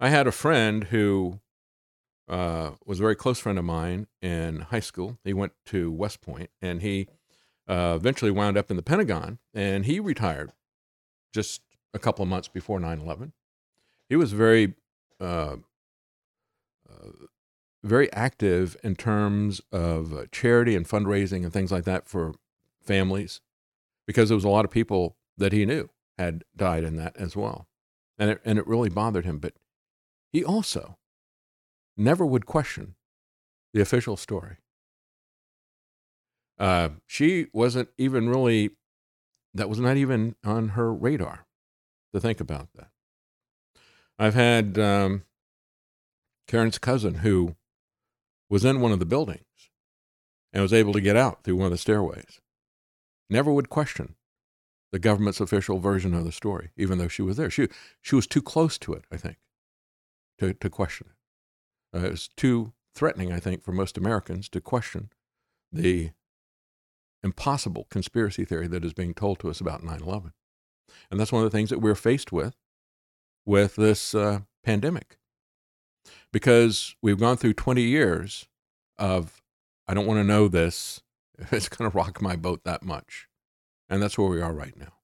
I 0.00 0.08
had 0.08 0.26
a 0.26 0.32
friend 0.32 0.84
who 0.84 1.40
uh, 2.26 2.70
was 2.86 2.98
a 2.98 3.02
very 3.02 3.14
close 3.14 3.38
friend 3.38 3.58
of 3.58 3.66
mine 3.66 4.06
in 4.22 4.60
high 4.60 4.80
school. 4.80 5.18
He 5.24 5.34
went 5.34 5.52
to 5.66 5.92
West 5.92 6.22
Point 6.22 6.48
and 6.62 6.80
he 6.80 7.06
uh, 7.68 7.98
eventually 8.00 8.30
wound 8.30 8.56
up 8.56 8.70
in 8.70 8.76
the 8.76 8.82
Pentagon 8.82 9.38
and 9.52 9.84
he 9.84 10.00
retired 10.00 10.52
just 11.34 11.60
a 11.92 11.98
couple 11.98 12.22
of 12.22 12.30
months 12.30 12.48
before 12.48 12.80
9 12.80 12.98
11. 12.98 13.32
He 14.08 14.16
was 14.16 14.32
very, 14.32 14.74
uh, 15.20 15.56
uh, 16.88 17.10
very 17.82 18.10
active 18.14 18.78
in 18.82 18.96
terms 18.96 19.60
of 19.70 20.14
uh, 20.14 20.24
charity 20.32 20.74
and 20.74 20.88
fundraising 20.88 21.44
and 21.44 21.52
things 21.52 21.70
like 21.70 21.84
that 21.84 22.08
for 22.08 22.34
families 22.82 23.42
because 24.06 24.30
there 24.30 24.36
was 24.36 24.44
a 24.44 24.48
lot 24.48 24.64
of 24.64 24.70
people 24.70 25.16
that 25.36 25.52
he 25.52 25.66
knew 25.66 25.90
had 26.18 26.42
died 26.56 26.84
in 26.84 26.96
that 26.96 27.16
as 27.18 27.36
well. 27.36 27.66
And 28.18 28.30
it, 28.30 28.40
and 28.46 28.58
it 28.58 28.66
really 28.66 28.88
bothered 28.88 29.24
him. 29.24 29.38
But 29.38 29.54
he 30.32 30.44
also 30.44 30.98
never 31.96 32.24
would 32.24 32.46
question 32.46 32.94
the 33.72 33.80
official 33.80 34.16
story. 34.16 34.56
Uh, 36.58 36.90
she 37.06 37.46
wasn't 37.52 37.88
even 37.96 38.28
really, 38.28 38.70
that 39.54 39.68
was 39.68 39.80
not 39.80 39.96
even 39.96 40.36
on 40.44 40.70
her 40.70 40.92
radar 40.92 41.46
to 42.12 42.20
think 42.20 42.40
about 42.40 42.68
that. 42.74 42.88
I've 44.18 44.34
had 44.34 44.78
um, 44.78 45.22
Karen's 46.46 46.78
cousin 46.78 47.16
who 47.16 47.56
was 48.50 48.64
in 48.64 48.80
one 48.80 48.92
of 48.92 48.98
the 48.98 49.06
buildings 49.06 49.44
and 50.52 50.62
was 50.62 50.72
able 50.72 50.92
to 50.92 51.00
get 51.00 51.16
out 51.16 51.42
through 51.42 51.56
one 51.56 51.66
of 51.66 51.72
the 51.72 51.78
stairways. 51.78 52.40
Never 53.30 53.52
would 53.52 53.70
question 53.70 54.16
the 54.92 54.98
government's 54.98 55.40
official 55.40 55.78
version 55.78 56.12
of 56.12 56.24
the 56.24 56.32
story, 56.32 56.70
even 56.76 56.98
though 56.98 57.08
she 57.08 57.22
was 57.22 57.36
there. 57.36 57.48
She, 57.48 57.68
she 58.02 58.16
was 58.16 58.26
too 58.26 58.42
close 58.42 58.76
to 58.78 58.92
it, 58.92 59.04
I 59.10 59.16
think, 59.16 59.36
to, 60.40 60.54
to 60.54 60.70
question 60.70 61.08
it. 61.10 61.98
Uh, 61.98 62.06
it's 62.10 62.28
too 62.28 62.72
threatening, 62.94 63.32
I 63.32 63.40
think, 63.40 63.62
for 63.62 63.72
most 63.72 63.96
Americans 63.96 64.48
to 64.50 64.60
question 64.60 65.10
the 65.72 66.10
impossible 67.22 67.86
conspiracy 67.90 68.44
theory 68.44 68.66
that 68.68 68.84
is 68.84 68.94
being 68.94 69.14
told 69.14 69.38
to 69.40 69.50
us 69.50 69.60
about 69.60 69.84
9 69.84 70.00
11. 70.00 70.32
And 71.10 71.20
that's 71.20 71.32
one 71.32 71.44
of 71.44 71.50
the 71.50 71.56
things 71.56 71.70
that 71.70 71.80
we're 71.80 71.94
faced 71.94 72.32
with 72.32 72.56
with 73.46 73.76
this 73.76 74.14
uh, 74.14 74.40
pandemic. 74.64 75.18
Because 76.32 76.96
we've 77.02 77.18
gone 77.20 77.36
through 77.36 77.54
20 77.54 77.82
years 77.82 78.46
of, 78.98 79.42
I 79.86 79.94
don't 79.94 80.06
want 80.06 80.18
to 80.18 80.24
know 80.24 80.48
this, 80.48 81.02
it's 81.50 81.68
going 81.68 81.90
to 81.90 81.96
rock 81.96 82.22
my 82.22 82.36
boat 82.36 82.64
that 82.64 82.82
much. 82.82 83.28
And 83.88 84.02
that's 84.02 84.16
where 84.16 84.28
we 84.28 84.40
are 84.40 84.52
right 84.52 84.76
now. 84.76 84.94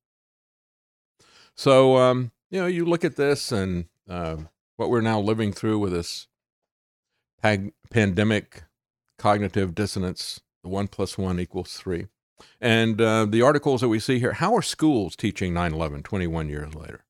So, 1.57 1.97
um, 1.97 2.33
you 2.51 2.61
know, 2.61 2.67
you 2.67 2.85
look 2.85 3.05
at 3.05 3.17
this 3.17 3.51
and 3.51 3.87
uh, 4.09 4.37
what 4.77 4.90
we're 4.90 5.01
now 5.01 5.20
living 5.20 5.53
through 5.53 5.78
with 5.78 5.93
this 5.93 6.28
pag- 7.43 7.73
pandemic 7.90 8.65
cognitive 9.19 9.74
dissonance, 9.74 10.40
the 10.62 10.69
one 10.69 10.89
plus 10.89 11.16
one 11.16 11.40
equals 11.40 11.74
three. 11.74 12.07
And 12.61 13.01
uh, 13.01 13.27
the 13.27 13.43
articles 13.43 13.81
that 13.81 13.89
we 13.89 13.98
see 13.98 14.19
here 14.19 14.35
how 14.35 14.55
are 14.55 14.62
schools 14.62 15.16
teaching 15.16 15.55
9 15.55 15.73
11 15.73 16.03
21 16.03 16.48
years 16.48 16.74
later? 16.74 17.05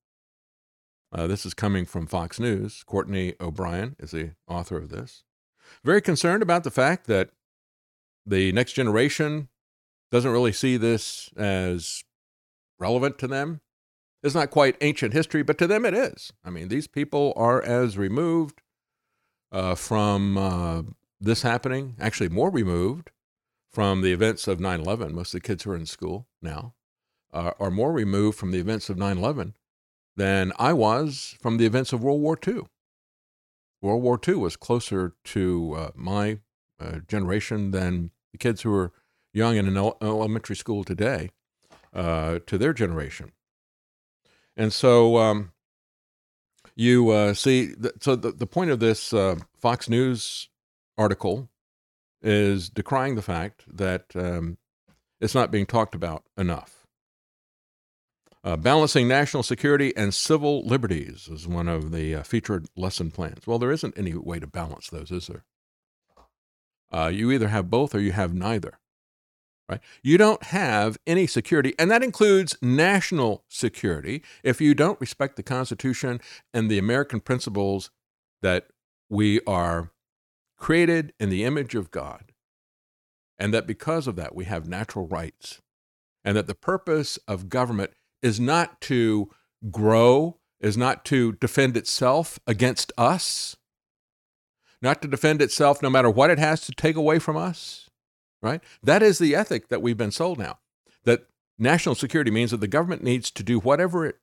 Uh, 1.12 1.26
this 1.26 1.46
is 1.46 1.54
coming 1.54 1.84
from 1.84 2.06
Fox 2.06 2.38
News. 2.38 2.82
Courtney 2.84 3.34
O'Brien 3.40 3.96
is 3.98 4.10
the 4.10 4.32
author 4.48 4.76
of 4.76 4.90
this. 4.90 5.24
Very 5.84 6.02
concerned 6.02 6.42
about 6.42 6.64
the 6.64 6.70
fact 6.70 7.06
that 7.06 7.30
the 8.24 8.52
next 8.52 8.72
generation 8.72 9.48
doesn't 10.10 10.30
really 10.30 10.52
see 10.52 10.76
this 10.76 11.30
as 11.36 12.02
relevant 12.78 13.18
to 13.18 13.26
them. 13.26 13.60
It's 14.22 14.34
not 14.34 14.50
quite 14.50 14.76
ancient 14.80 15.12
history, 15.12 15.42
but 15.42 15.58
to 15.58 15.66
them 15.66 15.84
it 15.84 15.94
is. 15.94 16.32
I 16.44 16.50
mean, 16.50 16.68
these 16.68 16.86
people 16.86 17.32
are 17.36 17.62
as 17.62 17.98
removed 17.98 18.62
uh, 19.52 19.74
from 19.74 20.36
uh, 20.36 20.82
this 21.20 21.42
happening, 21.42 21.94
actually 22.00 22.28
more 22.28 22.50
removed 22.50 23.10
from 23.70 24.02
the 24.02 24.12
events 24.12 24.48
of 24.48 24.58
9 24.58 24.80
11. 24.80 25.14
Most 25.14 25.34
of 25.34 25.42
the 25.42 25.46
kids 25.46 25.62
who 25.64 25.72
are 25.72 25.76
in 25.76 25.86
school 25.86 26.26
now 26.42 26.74
uh, 27.32 27.52
are 27.60 27.70
more 27.70 27.92
removed 27.92 28.38
from 28.38 28.50
the 28.50 28.58
events 28.58 28.88
of 28.88 28.96
9 28.96 29.18
11 29.18 29.54
than 30.16 30.52
I 30.58 30.72
was 30.72 31.36
from 31.40 31.58
the 31.58 31.66
events 31.66 31.92
of 31.92 32.02
World 32.02 32.20
War 32.20 32.38
II. 32.46 32.62
World 33.82 34.02
War 34.02 34.18
II 34.26 34.36
was 34.36 34.56
closer 34.56 35.14
to 35.24 35.74
uh, 35.76 35.90
my 35.94 36.38
uh, 36.80 37.00
generation 37.06 37.70
than 37.70 38.10
the 38.32 38.38
kids 38.38 38.62
who 38.62 38.74
are 38.74 38.92
young 39.32 39.56
in 39.56 39.68
an 39.68 39.76
elementary 39.76 40.56
school 40.56 40.82
today 40.82 41.30
uh, 41.92 42.38
to 42.46 42.58
their 42.58 42.72
generation. 42.72 43.32
And 44.56 44.72
so 44.72 45.18
um, 45.18 45.52
you 46.74 47.10
uh, 47.10 47.34
see, 47.34 47.74
th- 47.74 47.94
so 48.00 48.16
the, 48.16 48.32
the 48.32 48.46
point 48.46 48.70
of 48.70 48.80
this 48.80 49.12
uh, 49.12 49.36
Fox 49.58 49.88
News 49.88 50.48
article 50.96 51.48
is 52.22 52.70
decrying 52.70 53.14
the 53.14 53.22
fact 53.22 53.64
that 53.70 54.04
um, 54.14 54.58
it's 55.20 55.34
not 55.34 55.50
being 55.50 55.66
talked 55.66 55.94
about 55.94 56.24
enough. 56.36 56.86
Uh, 58.42 58.56
balancing 58.56 59.08
national 59.08 59.42
security 59.42 59.92
and 59.96 60.14
civil 60.14 60.64
liberties 60.64 61.28
is 61.30 61.48
one 61.48 61.68
of 61.68 61.90
the 61.90 62.14
uh, 62.14 62.22
featured 62.22 62.66
lesson 62.76 63.10
plans. 63.10 63.46
Well, 63.46 63.58
there 63.58 63.72
isn't 63.72 63.98
any 63.98 64.14
way 64.14 64.38
to 64.38 64.46
balance 64.46 64.88
those, 64.88 65.10
is 65.10 65.26
there? 65.26 65.44
Uh, 66.92 67.08
you 67.08 67.32
either 67.32 67.48
have 67.48 67.68
both 67.68 67.94
or 67.94 68.00
you 68.00 68.12
have 68.12 68.32
neither 68.32 68.78
right? 69.68 69.80
You 70.02 70.18
don't 70.18 70.42
have 70.44 70.98
any 71.06 71.26
security, 71.26 71.74
and 71.78 71.90
that 71.90 72.02
includes 72.02 72.56
national 72.62 73.44
security, 73.48 74.22
if 74.42 74.60
you 74.60 74.74
don't 74.74 75.00
respect 75.00 75.36
the 75.36 75.42
Constitution 75.42 76.20
and 76.54 76.70
the 76.70 76.78
American 76.78 77.20
principles 77.20 77.90
that 78.42 78.68
we 79.08 79.40
are 79.46 79.90
created 80.56 81.12
in 81.18 81.28
the 81.28 81.44
image 81.44 81.74
of 81.74 81.90
God, 81.90 82.32
and 83.38 83.52
that 83.52 83.66
because 83.66 84.06
of 84.06 84.16
that 84.16 84.34
we 84.34 84.44
have 84.44 84.68
natural 84.68 85.06
rights, 85.06 85.60
and 86.24 86.36
that 86.36 86.46
the 86.46 86.54
purpose 86.54 87.18
of 87.28 87.48
government 87.48 87.92
is 88.22 88.40
not 88.40 88.80
to 88.82 89.30
grow, 89.70 90.38
is 90.60 90.76
not 90.76 91.04
to 91.04 91.32
defend 91.32 91.76
itself 91.76 92.38
against 92.46 92.92
us, 92.96 93.56
not 94.80 95.02
to 95.02 95.08
defend 95.08 95.42
itself 95.42 95.82
no 95.82 95.90
matter 95.90 96.10
what 96.10 96.30
it 96.30 96.38
has 96.38 96.60
to 96.62 96.72
take 96.72 96.96
away 96.96 97.18
from 97.18 97.36
us 97.36 97.85
right? 98.42 98.62
That 98.82 99.02
is 99.02 99.18
the 99.18 99.34
ethic 99.34 99.68
that 99.68 99.82
we've 99.82 99.96
been 99.96 100.10
sold 100.10 100.38
now. 100.38 100.58
That 101.04 101.26
national 101.58 101.94
security 101.94 102.30
means 102.30 102.50
that 102.50 102.60
the 102.60 102.68
government 102.68 103.02
needs 103.02 103.30
to 103.30 103.42
do 103.42 103.58
whatever 103.58 104.04
it 104.06 104.16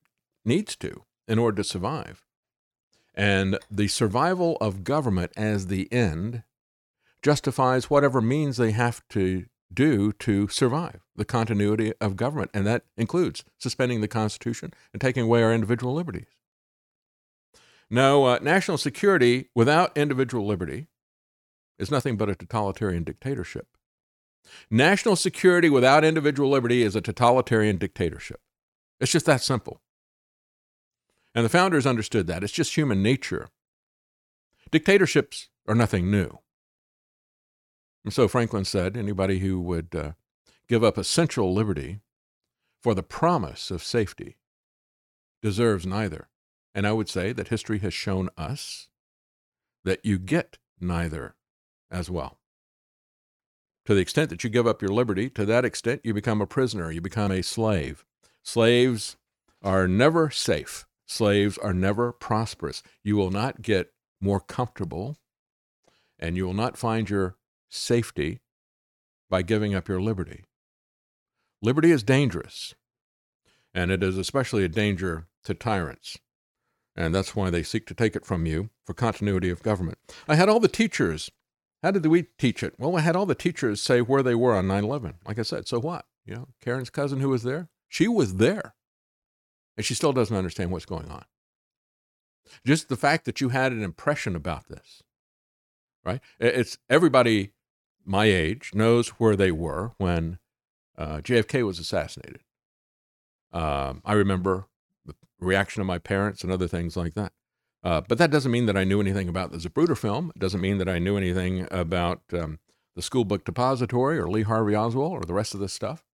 needs 0.46 0.76
to 0.78 1.04
in 1.28 1.40
order 1.40 1.58
to 1.58 1.64
survive. 1.64 2.26
And 3.16 3.58
the 3.70 3.88
survival 3.88 4.58
of 4.60 4.84
government 4.84 5.32
as 5.38 5.68
the 5.68 5.92
end 5.92 6.44
justifies 7.22 7.90
whatever 7.90 8.22
means 8.22 8.58
they 8.58 8.72
have 8.72 9.08
to 9.10 9.46
do 9.74 10.12
to 10.14 10.48
survive 10.50 11.02
the 11.16 11.26
continuity 11.26 11.94
of 12.00 12.16
government. 12.16 12.52
And 12.54 12.66
that 12.68 12.84
includes 12.98 13.44
suspending 13.58 14.02
the 14.02 14.08
Constitution 14.08 14.74
and 14.92 15.02
taking 15.02 15.24
away 15.24 15.44
our 15.44 15.54
individual 15.54 15.94
liberties. 15.94 16.28
No, 17.90 18.26
uh, 18.26 18.40
national 18.42 18.78
security 18.78 19.50
without 19.54 19.96
individual 19.98 20.46
liberty 20.46 20.88
is 21.78 21.92
nothing 21.92 22.18
but 22.18 22.30
a 22.30 22.36
totalitarian 22.36 23.04
dictatorship. 23.04 23.68
National 24.70 25.16
security 25.16 25.70
without 25.70 26.04
individual 26.04 26.50
liberty 26.50 26.84
is 26.84 26.96
a 26.96 27.02
totalitarian 27.02 27.78
dictatorship. 27.78 28.42
It's 29.00 29.12
just 29.12 29.26
that 29.26 29.42
simple. 29.42 29.82
And 31.36 31.44
the 31.44 31.50
founders 31.50 31.86
understood 31.86 32.28
that. 32.28 32.44
It's 32.44 32.54
just 32.54 32.76
human 32.76 33.02
nature. 33.02 33.50
Dictatorships 34.72 35.50
are 35.68 35.76
nothing 35.76 36.12
new. 36.12 36.40
And 38.04 38.14
so 38.14 38.28
Franklin 38.28 38.66
said 38.66 38.98
anybody 38.98 39.40
who 39.40 39.60
would 39.62 39.96
uh, 39.96 40.12
give 40.68 40.84
up 40.84 40.98
essential 40.98 41.54
liberty 41.54 42.00
for 42.82 42.94
the 42.94 43.04
promise 43.04 43.72
of 43.72 43.84
safety 43.84 44.38
deserves 45.42 45.86
neither. 45.86 46.28
And 46.76 46.86
I 46.86 46.92
would 46.92 47.10
say 47.10 47.34
that 47.34 47.48
history 47.50 47.80
has 47.80 47.94
shown 47.94 48.30
us 48.38 48.90
that 49.84 50.06
you 50.06 50.18
get 50.18 50.58
neither 50.80 51.36
as 51.92 52.10
well. 52.10 52.40
To 53.86 53.94
the 53.94 54.02
extent 54.02 54.30
that 54.30 54.44
you 54.44 54.50
give 54.50 54.66
up 54.66 54.82
your 54.82 54.92
liberty, 54.92 55.30
to 55.32 55.46
that 55.46 55.66
extent 55.66 56.02
you 56.04 56.14
become 56.14 56.42
a 56.42 56.48
prisoner, 56.48 56.92
you 56.92 57.02
become 57.02 57.32
a 57.32 57.44
slave. 57.44 58.06
Slaves 58.42 59.18
are 59.62 59.88
never 59.88 60.30
safe. 60.30 60.86
Slaves 61.06 61.58
are 61.58 61.74
never 61.74 62.12
prosperous. 62.12 62.82
You 63.04 63.18
will 63.18 63.32
not 63.32 63.62
get 63.62 63.92
more 64.22 64.40
comfortable, 64.40 65.18
and 66.18 66.38
you 66.38 66.46
will 66.46 66.54
not 66.54 66.78
find 66.78 67.10
your 67.10 67.36
safety 67.70 68.40
by 69.30 69.42
giving 69.42 69.76
up 69.76 69.88
your 69.88 70.02
liberty. 70.02 70.46
Liberty 71.62 71.92
is 71.92 72.04
dangerous, 72.04 72.74
and 73.74 73.92
it 73.92 74.02
is 74.02 74.18
especially 74.18 74.64
a 74.64 74.70
danger 74.70 75.28
to 75.44 75.54
tyrants. 75.54 76.18
And 76.96 77.14
that's 77.14 77.36
why 77.36 77.50
they 77.50 77.64
seek 77.64 77.86
to 77.88 77.94
take 77.94 78.16
it 78.16 78.26
from 78.26 78.46
you 78.46 78.70
for 78.86 78.94
continuity 78.94 79.50
of 79.50 79.64
government. 79.64 79.98
I 80.28 80.36
had 80.36 80.50
all 80.50 80.60
the 80.60 80.68
teachers. 80.68 81.32
How 81.84 81.92
did 81.92 82.06
we 82.06 82.24
teach 82.38 82.64
it? 82.64 82.76
Well, 82.80 82.96
I 82.96 83.02
had 83.02 83.16
all 83.16 83.26
the 83.26 83.36
teachers 83.36 83.82
say 83.82 84.00
where 84.02 84.24
they 84.24 84.36
were 84.36 84.56
on 84.56 84.68
9 84.68 84.86
11. 84.86 85.16
Like 85.28 85.38
I 85.38 85.42
said, 85.42 85.68
so 85.68 85.80
what? 85.80 86.06
You 86.26 86.34
know, 86.34 86.48
Karen's 86.62 86.90
cousin 86.90 87.20
who 87.20 87.28
was 87.30 87.44
there, 87.44 87.68
she 87.90 88.08
was 88.08 88.38
there. 88.38 88.74
And 89.76 89.86
she 89.86 89.94
still 89.94 90.14
doesn't 90.14 90.36
understand 90.36 90.72
what's 90.72 90.86
going 90.86 91.10
on. 91.10 91.26
Just 92.66 92.88
the 92.88 92.96
fact 92.96 93.26
that 93.26 93.42
you 93.42 93.50
had 93.50 93.72
an 93.72 93.84
impression 93.84 94.36
about 94.36 94.70
this, 94.70 95.04
right? 96.06 96.22
It's 96.40 96.78
everybody 96.90 97.52
my 98.06 98.26
age 98.26 98.72
knows 98.74 99.10
where 99.10 99.36
they 99.36 99.52
were 99.52 99.94
when 99.98 100.38
uh, 100.98 101.18
JFK 101.18 101.66
was 101.66 101.80
assassinated. 101.80 102.42
Um, 103.52 104.02
I 104.06 104.14
remember 104.14 104.68
the 105.06 105.16
reaction 105.40 105.82
of 105.82 105.88
my 105.88 105.98
parents 105.98 106.44
and 106.44 106.52
other 106.52 106.68
things 106.68 106.96
like 106.96 107.14
that. 107.16 107.34
Uh, 107.84 108.02
but 108.08 108.18
that 108.18 108.32
doesn't 108.32 108.52
mean 108.52 108.66
that 108.66 108.78
I 108.78 108.86
knew 108.86 109.02
anything 109.02 109.28
about 109.28 109.52
the 109.52 109.58
Zapruder 109.58 109.98
film. 109.98 110.32
It 110.36 110.40
doesn't 110.40 110.62
mean 110.62 110.78
that 110.78 110.88
I 110.88 111.00
knew 111.00 111.18
anything 111.18 111.68
about 111.70 112.22
um, 112.32 112.60
the 112.96 113.02
School 113.02 113.26
Book 113.26 113.44
Depository 113.44 114.18
or 114.18 114.28
Lee 114.30 114.44
Harvey 114.44 114.76
Oswald 114.76 115.22
or 115.22 115.26
the 115.26 115.34
rest 115.34 115.54
of 115.54 115.60
this 115.60 115.74
stuff. 115.74 116.06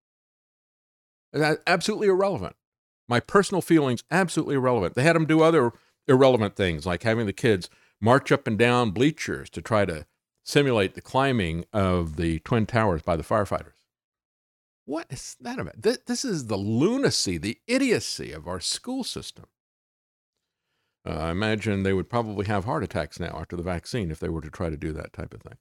Absolutely 1.33 2.07
irrelevant. 2.07 2.55
My 3.07 3.19
personal 3.19 3.61
feelings, 3.61 4.03
absolutely 4.09 4.55
irrelevant. 4.55 4.95
They 4.95 5.03
had 5.03 5.15
them 5.15 5.25
do 5.25 5.41
other 5.41 5.73
irrelevant 6.07 6.55
things, 6.55 6.85
like 6.85 7.03
having 7.03 7.27
the 7.27 7.33
kids 7.33 7.69
march 8.01 8.31
up 8.31 8.47
and 8.47 8.57
down 8.57 8.91
bleachers 8.91 9.49
to 9.51 9.61
try 9.61 9.85
to 9.85 10.05
simulate 10.43 10.95
the 10.95 11.01
climbing 11.01 11.65
of 11.71 12.15
the 12.15 12.39
Twin 12.39 12.65
Towers 12.65 13.03
by 13.03 13.15
the 13.15 13.23
firefighters. 13.23 13.73
What 14.85 15.05
is 15.11 15.37
that 15.39 15.59
about? 15.59 15.79
This, 15.79 15.99
this 16.07 16.25
is 16.25 16.47
the 16.47 16.57
lunacy, 16.57 17.37
the 17.37 17.59
idiocy 17.67 18.31
of 18.31 18.47
our 18.47 18.59
school 18.59 19.03
system. 19.03 19.45
Uh, 21.05 21.17
I 21.17 21.31
imagine 21.31 21.83
they 21.83 21.93
would 21.93 22.09
probably 22.09 22.45
have 22.47 22.65
heart 22.65 22.83
attacks 22.83 23.19
now 23.19 23.37
after 23.39 23.55
the 23.55 23.63
vaccine 23.63 24.11
if 24.11 24.19
they 24.19 24.29
were 24.29 24.41
to 24.41 24.49
try 24.49 24.69
to 24.69 24.77
do 24.77 24.91
that 24.93 25.13
type 25.13 25.33
of 25.33 25.41
thing. 25.41 25.57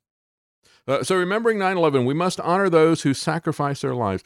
Uh, 0.86 1.02
so, 1.02 1.16
remembering 1.16 1.58
9 1.58 1.76
11, 1.76 2.04
we 2.04 2.14
must 2.14 2.40
honor 2.40 2.68
those 2.68 3.02
who 3.02 3.14
sacrifice 3.14 3.82
their 3.82 3.94
lives. 3.94 4.24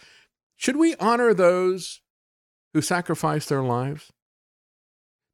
Should 0.56 0.76
we 0.76 0.94
honor 0.97 1.34
those 1.34 2.01
who 2.72 2.80
sacrifice 2.80 3.47
their 3.47 3.62
lives? 3.62 4.12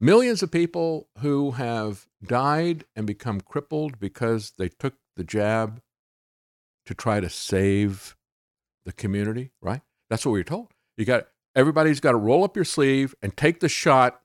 Millions 0.01 0.43
of 0.43 0.51
people 0.51 1.09
who 1.19 1.53
have 1.53 2.07
died 2.25 2.85
and 2.97 3.07
become 3.07 3.41
crippled 3.41 3.99
because 3.99 4.53
they 4.57 4.69
took 4.69 4.95
the 5.17 5.25
jab 5.25 5.83
to 6.87 6.95
try 6.95 7.21
to 7.21 7.29
save 7.29 8.17
the 8.87 8.93
community, 8.93 9.51
right? 9.61 9.83
That's 10.09 10.25
what 10.25 10.33
we 10.33 10.41
were 10.41 10.45
told. 10.45 10.69
You 10.97 11.05
got 11.05 11.27
everybody's 11.55 12.01
got 12.01 12.13
to 12.13 12.17
roll 12.17 12.45
up 12.45 12.57
your 12.57 12.65
sleeve 12.65 13.15
and 13.21 13.37
take 13.37 13.61
the 13.61 13.69
shot 13.69 14.23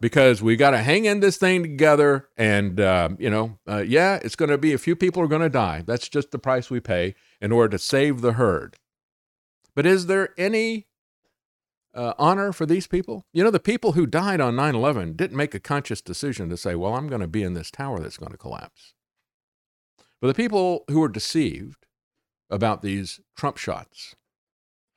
because 0.00 0.42
we 0.42 0.56
got 0.56 0.70
to 0.70 0.78
hang 0.78 1.04
in 1.04 1.20
this 1.20 1.36
thing 1.36 1.62
together. 1.62 2.28
And 2.36 2.80
uh, 2.80 3.10
you 3.18 3.30
know, 3.30 3.58
uh, 3.68 3.84
yeah, 3.86 4.18
it's 4.22 4.36
going 4.36 4.50
to 4.50 4.58
be 4.58 4.72
a 4.72 4.78
few 4.78 4.96
people 4.96 5.22
are 5.22 5.28
going 5.28 5.42
to 5.42 5.48
die. 5.48 5.82
That's 5.86 6.08
just 6.08 6.30
the 6.30 6.38
price 6.38 6.70
we 6.70 6.80
pay 6.80 7.14
in 7.40 7.52
order 7.52 7.70
to 7.70 7.78
save 7.78 8.20
the 8.20 8.32
herd. 8.32 8.76
But 9.74 9.86
is 9.86 10.06
there 10.06 10.30
any 10.38 10.86
uh, 11.94 12.14
honor 12.18 12.52
for 12.52 12.66
these 12.66 12.86
people? 12.86 13.24
You 13.32 13.44
know, 13.44 13.50
the 13.50 13.60
people 13.60 13.92
who 13.92 14.06
died 14.06 14.40
on 14.40 14.56
9 14.56 14.74
11 14.74 15.14
didn't 15.14 15.36
make 15.36 15.54
a 15.54 15.60
conscious 15.60 16.00
decision 16.00 16.48
to 16.48 16.56
say, 16.56 16.74
well, 16.74 16.94
I'm 16.94 17.08
going 17.08 17.20
to 17.20 17.28
be 17.28 17.42
in 17.42 17.54
this 17.54 17.70
tower 17.70 18.00
that's 18.00 18.18
going 18.18 18.32
to 18.32 18.38
collapse. 18.38 18.94
But 20.20 20.28
the 20.28 20.34
people 20.34 20.84
who 20.88 21.00
were 21.00 21.08
deceived 21.08 21.86
about 22.48 22.80
these 22.80 23.20
Trump 23.36 23.58
shots, 23.58 24.16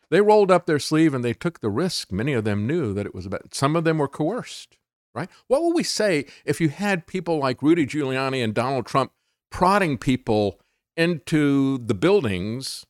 they 0.09 0.21
rolled 0.21 0.49
up 0.49 0.65
their 0.65 0.79
sleeve 0.79 1.13
and 1.13 1.23
they 1.23 1.33
took 1.33 1.59
the 1.59 1.69
risk. 1.69 2.11
Many 2.11 2.33
of 2.33 2.43
them 2.43 2.65
knew 2.65 2.93
that 2.93 3.05
it 3.05 3.13
was 3.13 3.25
about, 3.25 3.53
some 3.53 3.75
of 3.75 3.83
them 3.83 3.97
were 3.97 4.07
coerced, 4.07 4.77
right? 5.13 5.29
What 5.47 5.63
would 5.63 5.75
we 5.75 5.83
say 5.83 6.25
if 6.45 6.61
you 6.61 6.69
had 6.69 7.07
people 7.07 7.37
like 7.37 7.61
Rudy 7.61 7.85
Giuliani 7.85 8.43
and 8.43 8.53
Donald 8.53 8.85
Trump 8.85 9.11
prodding 9.49 9.97
people 9.97 10.59
into 10.95 11.77
the 11.79 11.93
buildings 11.93 12.85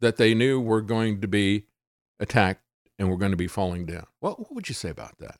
that 0.00 0.16
they 0.16 0.34
knew 0.34 0.60
were 0.60 0.82
going 0.82 1.20
to 1.20 1.28
be 1.28 1.66
attacked 2.18 2.62
and 2.98 3.08
were 3.08 3.16
going 3.16 3.30
to 3.30 3.36
be 3.36 3.46
falling 3.46 3.86
down? 3.86 4.06
What, 4.20 4.38
what 4.38 4.54
would 4.54 4.68
you 4.68 4.74
say 4.74 4.90
about 4.90 5.18
that? 5.18 5.38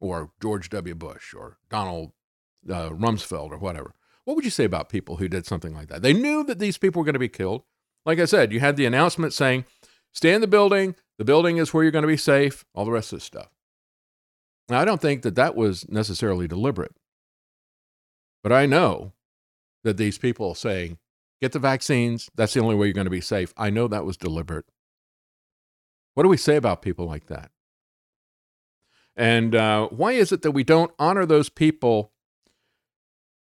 Or 0.00 0.30
George 0.40 0.68
W. 0.70 0.94
Bush 0.94 1.34
or 1.34 1.58
Donald 1.70 2.12
uh, 2.68 2.90
Rumsfeld 2.90 3.50
or 3.50 3.58
whatever. 3.58 3.94
What 4.24 4.36
would 4.36 4.44
you 4.44 4.50
say 4.50 4.64
about 4.64 4.88
people 4.88 5.16
who 5.16 5.28
did 5.28 5.46
something 5.46 5.74
like 5.74 5.88
that? 5.88 6.02
They 6.02 6.12
knew 6.12 6.44
that 6.44 6.58
these 6.58 6.78
people 6.78 7.00
were 7.00 7.04
going 7.04 7.14
to 7.14 7.18
be 7.18 7.28
killed. 7.28 7.62
Like 8.04 8.18
I 8.18 8.24
said, 8.24 8.52
you 8.52 8.60
had 8.60 8.76
the 8.76 8.86
announcement 8.86 9.32
saying, 9.32 9.64
stay 10.12 10.32
in 10.32 10.40
the 10.40 10.46
building. 10.46 10.94
The 11.18 11.24
building 11.24 11.56
is 11.56 11.72
where 11.72 11.82
you're 11.82 11.92
going 11.92 12.02
to 12.02 12.08
be 12.08 12.16
safe, 12.16 12.64
all 12.74 12.84
the 12.84 12.90
rest 12.90 13.12
of 13.12 13.18
this 13.18 13.24
stuff. 13.24 13.48
Now, 14.68 14.80
I 14.80 14.84
don't 14.84 15.00
think 15.00 15.22
that 15.22 15.34
that 15.34 15.54
was 15.54 15.88
necessarily 15.88 16.48
deliberate. 16.48 16.94
But 18.42 18.52
I 18.52 18.66
know 18.66 19.12
that 19.84 19.96
these 19.96 20.18
people 20.18 20.54
saying, 20.54 20.98
get 21.40 21.52
the 21.52 21.58
vaccines, 21.58 22.30
that's 22.34 22.54
the 22.54 22.60
only 22.60 22.74
way 22.74 22.86
you're 22.86 22.94
going 22.94 23.04
to 23.06 23.10
be 23.10 23.20
safe. 23.20 23.52
I 23.56 23.70
know 23.70 23.88
that 23.88 24.04
was 24.04 24.16
deliberate. 24.16 24.66
What 26.14 26.22
do 26.22 26.28
we 26.28 26.36
say 26.36 26.56
about 26.56 26.82
people 26.82 27.06
like 27.06 27.26
that? 27.26 27.50
And 29.16 29.54
uh, 29.54 29.88
why 29.88 30.12
is 30.12 30.32
it 30.32 30.42
that 30.42 30.52
we 30.52 30.64
don't 30.64 30.92
honor 30.98 31.26
those 31.26 31.48
people 31.48 32.12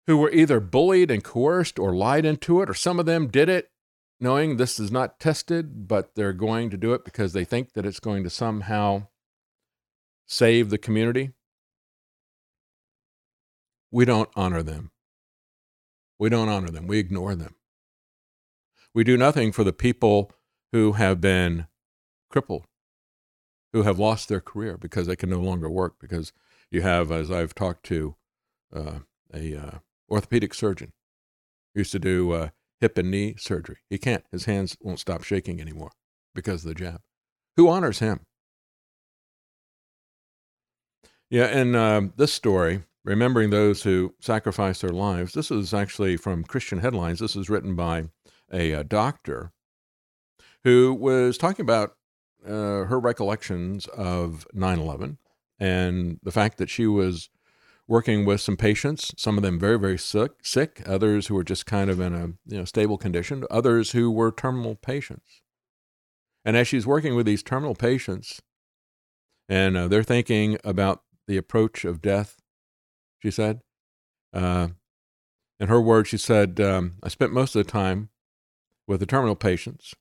who 0.06 0.18
were 0.18 0.31
either 0.31 0.60
bullied 0.60 1.11
and 1.11 1.23
coerced 1.23 1.77
or 1.77 1.94
lied 1.94 2.26
into 2.26 2.61
it, 2.61 2.69
or 2.69 2.73
some 2.73 2.99
of 2.99 3.06
them 3.06 3.27
did 3.27 3.49
it 3.49 3.72
knowing 4.19 4.57
this 4.57 4.80
is 4.80 4.91
not 4.91 5.19
tested, 5.19 5.88
but 5.88 6.15
they're 6.15 6.34
going 6.34 6.69
to 6.69 6.77
do 6.77 6.94
it 6.94 7.06
because 7.06 7.34
they 7.34 7.45
think 7.45 7.73
that 7.73 7.85
it's 7.85 7.99
going 7.99 8.23
to 8.23 8.30
somehow 8.30 9.07
save 10.27 10.69
the 10.69 10.77
community. 10.77 11.31
We 13.91 14.05
don't 14.05 14.29
honor 14.35 14.61
them. 14.61 14.91
We 16.19 16.29
don't 16.29 16.49
honor 16.49 16.69
them. 16.69 16.87
We 16.87 16.99
ignore 16.99 17.35
them. 17.35 17.55
We 18.93 19.03
do 19.03 19.17
nothing 19.17 19.51
for 19.51 19.63
the 19.63 19.73
people 19.73 20.31
who 20.71 20.93
have 20.93 21.21
been 21.21 21.67
crippled, 22.29 22.65
who 23.73 23.83
have 23.83 23.99
lost 23.99 24.27
their 24.27 24.41
career 24.41 24.77
because 24.77 25.07
they 25.07 25.15
can 25.15 25.29
no 25.29 25.39
longer 25.39 25.69
work. 25.69 25.95
Because 25.99 26.33
you 26.69 26.81
have, 26.81 27.11
as 27.11 27.31
I've 27.31 27.55
talked 27.55 27.83
to 27.85 28.15
uh, 28.75 28.99
a 29.33 29.55
uh, 29.55 29.71
orthopedic 30.09 30.53
surgeon. 30.53 30.93
Used 31.73 31.91
to 31.91 31.99
do 31.99 32.31
uh, 32.31 32.49
hip 32.79 32.97
and 32.97 33.11
knee 33.11 33.35
surgery. 33.37 33.77
He 33.89 33.97
can't. 33.97 34.23
His 34.31 34.45
hands 34.45 34.77
won't 34.81 34.99
stop 34.99 35.23
shaking 35.23 35.61
anymore 35.61 35.91
because 36.33 36.63
of 36.63 36.69
the 36.69 36.75
jab. 36.75 37.01
Who 37.55 37.69
honors 37.69 37.99
him? 37.99 38.21
Yeah, 41.29 41.45
and 41.45 41.75
um, 41.75 42.13
this 42.15 42.33
story, 42.33 42.83
remembering 43.03 43.49
those 43.49 43.83
who 43.83 44.15
sacrificed 44.21 44.81
their 44.81 44.91
lives, 44.91 45.33
this 45.33 45.51
is 45.51 45.73
actually 45.73 46.15
from 46.15 46.43
Christian 46.43 46.79
Headlines. 46.79 47.19
This 47.19 47.35
is 47.35 47.49
written 47.49 47.75
by 47.75 48.05
a, 48.51 48.71
a 48.71 48.79
uh, 48.79 48.83
doctor 48.83 49.51
who 50.63 50.93
was 50.93 51.37
talking 51.37 51.63
about 51.63 51.95
uh, 52.45 52.85
her 52.85 52.99
recollections 52.99 53.87
of 53.87 54.47
9 54.53 54.79
11 54.79 55.17
and 55.59 56.19
the 56.23 56.31
fact 56.31 56.57
that 56.57 56.69
she 56.69 56.87
was 56.87 57.29
working 57.87 58.25
with 58.25 58.41
some 58.41 58.57
patients, 58.57 59.13
some 59.17 59.37
of 59.37 59.43
them 59.43 59.59
very, 59.59 59.79
very 59.79 59.97
sick, 59.97 60.31
sick, 60.43 60.81
others 60.85 61.27
who 61.27 61.35
were 61.35 61.43
just 61.43 61.65
kind 61.65 61.89
of 61.89 61.99
in 61.99 62.13
a 62.13 62.27
you 62.45 62.57
know, 62.59 62.65
stable 62.65 62.97
condition, 62.97 63.43
others 63.49 63.91
who 63.91 64.11
were 64.11 64.31
terminal 64.31 64.75
patients. 64.75 65.41
And 66.45 66.55
as 66.55 66.67
she's 66.67 66.87
working 66.87 67.15
with 67.15 67.25
these 67.25 67.43
terminal 67.43 67.75
patients, 67.75 68.41
and 69.49 69.77
uh, 69.77 69.87
they're 69.87 70.03
thinking 70.03 70.57
about 70.63 71.01
the 71.27 71.37
approach 71.37 71.85
of 71.85 72.01
death, 72.01 72.41
she 73.19 73.31
said, 73.31 73.61
uh, 74.33 74.69
in 75.59 75.67
her 75.67 75.81
words, 75.81 76.09
she 76.09 76.17
said, 76.17 76.59
um, 76.59 76.95
I 77.01 77.09
spent 77.09 77.33
most 77.33 77.55
of 77.55 77.65
the 77.65 77.71
time 77.71 78.09
with 78.87 78.99
the 78.99 79.05
terminal 79.05 79.35
patients. 79.35 79.93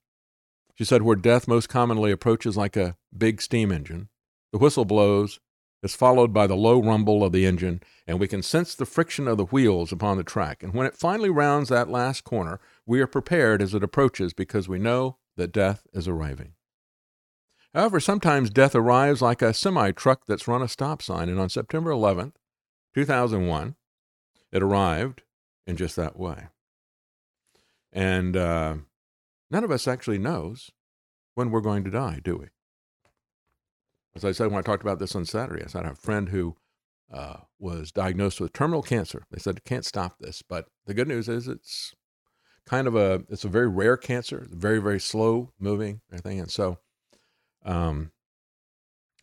She 0.75 0.85
said, 0.85 1.03
where 1.03 1.17
death 1.17 1.49
most 1.49 1.69
commonly 1.69 2.11
approaches 2.11 2.57
like 2.57 2.77
a 2.77 2.97
big 3.17 3.41
steam 3.41 3.73
engine. 3.73 4.09
The 4.53 4.59
whistle 4.59 4.85
blows, 4.85 5.41
is 5.83 5.95
followed 5.95 6.33
by 6.33 6.47
the 6.47 6.57
low 6.57 6.83
rumble 6.83 7.25
of 7.25 7.33
the 7.33 7.47
engine, 7.47 7.81
and 8.07 8.19
we 8.19 8.29
can 8.29 8.43
sense 8.43 8.75
the 8.75 8.85
friction 8.85 9.29
of 9.29 9.37
the 9.37 9.45
wheels 9.47 9.93
upon 9.93 10.17
the 10.17 10.25
track. 10.25 10.63
And 10.63 10.75
when 10.75 10.87
it 10.87 10.97
finally 10.97 11.31
rounds 11.31 11.69
that 11.69 11.89
last 11.89 12.25
corner, 12.25 12.61
we 12.85 13.01
are 13.01 13.07
prepared 13.07 13.63
as 13.63 13.75
it 13.75 13.83
approaches 13.83 14.33
because 14.33 14.69
we 14.69 14.79
know 14.79 15.19
that 15.37 15.53
death 15.53 15.87
is 15.93 16.09
arriving. 16.09 16.53
However, 17.77 18.01
sometimes 18.01 18.49
death 18.49 18.75
arrives 18.75 19.21
like 19.21 19.43
a 19.43 19.53
semi 19.53 19.91
truck 19.91 20.23
that's 20.27 20.49
run 20.49 20.63
a 20.63 20.69
stop 20.69 21.03
sign, 21.03 21.29
and 21.29 21.39
on 21.39 21.51
September 21.51 21.91
11th, 21.91 22.33
2001, 22.95 23.77
it 24.51 24.63
arrived 24.63 25.25
in 25.67 25.77
just 25.77 25.95
that 25.97 26.19
way. 26.19 26.47
And 27.93 28.35
uh, 28.35 28.77
none 29.51 29.63
of 29.63 29.71
us 29.71 29.87
actually 29.87 30.17
knows 30.17 30.71
when 31.35 31.51
we're 31.51 31.61
going 31.61 31.85
to 31.85 31.91
die, 31.91 32.21
do 32.25 32.39
we? 32.39 32.47
As 34.15 34.25
I 34.25 34.33
said 34.33 34.47
when 34.47 34.59
I 34.59 34.63
talked 34.63 34.83
about 34.83 34.99
this 34.99 35.15
on 35.15 35.27
Saturday, 35.27 35.63
I 35.63 35.67
said 35.67 35.83
I 35.83 35.89
have 35.89 35.99
a 35.99 36.01
friend 36.01 36.31
who 36.31 36.57
uh, 37.13 37.41
was 37.59 37.93
diagnosed 37.93 38.41
with 38.41 38.55
terminal 38.55 38.81
cancer. 38.81 39.27
They 39.31 39.39
said 39.39 39.65
can't 39.65 39.85
stop 39.85 40.19
this, 40.19 40.41
but 40.41 40.69
the 40.87 40.95
good 40.95 41.09
news 41.09 41.29
is 41.29 41.47
it's 41.47 41.95
kind 42.65 42.87
of 42.89 42.97
a 42.97 43.25
it's 43.29 43.45
a 43.45 43.49
very 43.49 43.69
rare 43.69 43.99
cancer, 43.99 44.47
very 44.51 44.79
very 44.79 44.99
slow 44.99 45.53
moving 45.61 46.01
everything, 46.11 46.41
and 46.41 46.51
so 46.51 46.79
um, 47.67 48.13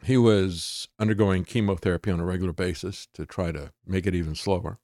he 0.04 0.18
was 0.18 0.88
undergoing 1.00 1.46
chemotherapy 1.46 2.12
on 2.12 2.20
a 2.20 2.26
regular 2.26 2.54
basis 2.54 3.08
to 3.14 3.26
try 3.26 3.52
to 3.52 3.72
make 3.86 4.06
it 4.06 4.14
even 4.14 4.36
slower. 4.36 4.80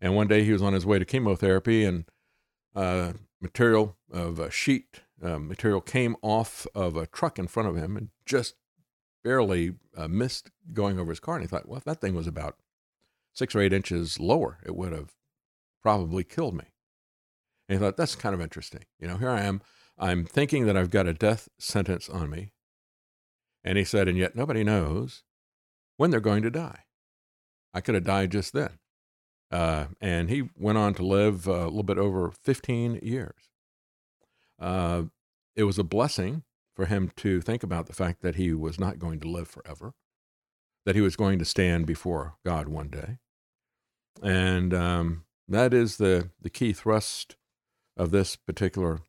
And 0.00 0.14
one 0.14 0.28
day 0.28 0.44
he 0.44 0.52
was 0.52 0.62
on 0.62 0.72
his 0.72 0.86
way 0.86 0.98
to 0.98 1.04
chemotherapy, 1.04 1.84
and 1.84 2.04
uh, 2.74 3.12
material 3.40 3.96
of 4.10 4.38
a 4.38 4.50
sheet 4.50 5.02
uh, 5.22 5.38
material 5.38 5.80
came 5.80 6.16
off 6.22 6.66
of 6.74 6.96
a 6.96 7.06
truck 7.06 7.38
in 7.38 7.46
front 7.46 7.68
of 7.68 7.76
him 7.76 7.96
and 7.96 8.08
just 8.24 8.54
barely 9.22 9.74
uh, 9.96 10.08
missed 10.08 10.50
going 10.72 10.98
over 10.98 11.10
his 11.10 11.20
car. 11.20 11.34
And 11.34 11.44
he 11.44 11.48
thought, 11.48 11.68
well, 11.68 11.78
if 11.78 11.84
that 11.84 12.00
thing 12.00 12.14
was 12.14 12.26
about 12.26 12.56
six 13.34 13.54
or 13.54 13.60
eight 13.60 13.72
inches 13.72 14.18
lower, 14.18 14.58
it 14.64 14.74
would 14.74 14.92
have 14.92 15.12
probably 15.82 16.24
killed 16.24 16.54
me. 16.54 16.64
And 17.68 17.78
he 17.78 17.84
thought, 17.84 17.96
that's 17.96 18.14
kind 18.14 18.34
of 18.34 18.40
interesting. 18.40 18.84
You 18.98 19.08
know, 19.08 19.18
here 19.18 19.30
I 19.30 19.42
am. 19.42 19.60
I'm 19.98 20.24
thinking 20.24 20.66
that 20.66 20.76
I've 20.76 20.90
got 20.90 21.06
a 21.06 21.12
death 21.12 21.48
sentence 21.58 22.08
on 22.08 22.30
me. 22.30 22.52
And 23.64 23.76
he 23.76 23.84
said, 23.84 24.08
and 24.08 24.16
yet 24.16 24.34
nobody 24.34 24.64
knows 24.64 25.22
when 25.96 26.10
they're 26.10 26.20
going 26.20 26.42
to 26.42 26.50
die. 26.50 26.84
I 27.74 27.80
could 27.80 27.94
have 27.94 28.04
died 28.04 28.32
just 28.32 28.52
then. 28.52 28.78
Uh, 29.50 29.86
and 30.00 30.30
he 30.30 30.48
went 30.56 30.78
on 30.78 30.94
to 30.94 31.04
live 31.04 31.48
uh, 31.48 31.52
a 31.52 31.64
little 31.66 31.82
bit 31.82 31.98
over 31.98 32.32
15 32.42 33.00
years. 33.02 33.50
Uh, 34.58 35.04
it 35.56 35.64
was 35.64 35.78
a 35.78 35.84
blessing 35.84 36.44
for 36.74 36.86
him 36.86 37.10
to 37.16 37.40
think 37.40 37.62
about 37.62 37.86
the 37.86 37.92
fact 37.92 38.22
that 38.22 38.36
he 38.36 38.52
was 38.52 38.78
not 38.78 38.98
going 38.98 39.20
to 39.20 39.28
live 39.28 39.48
forever, 39.48 39.92
that 40.86 40.94
he 40.94 41.00
was 41.00 41.16
going 41.16 41.38
to 41.38 41.44
stand 41.44 41.86
before 41.86 42.36
God 42.44 42.68
one 42.68 42.88
day. 42.88 43.18
And 44.22 44.72
um, 44.72 45.24
that 45.48 45.74
is 45.74 45.96
the, 45.96 46.30
the 46.40 46.50
key 46.50 46.72
thrust 46.72 47.36
of 47.96 48.10
this 48.10 48.36
particular 48.36 49.00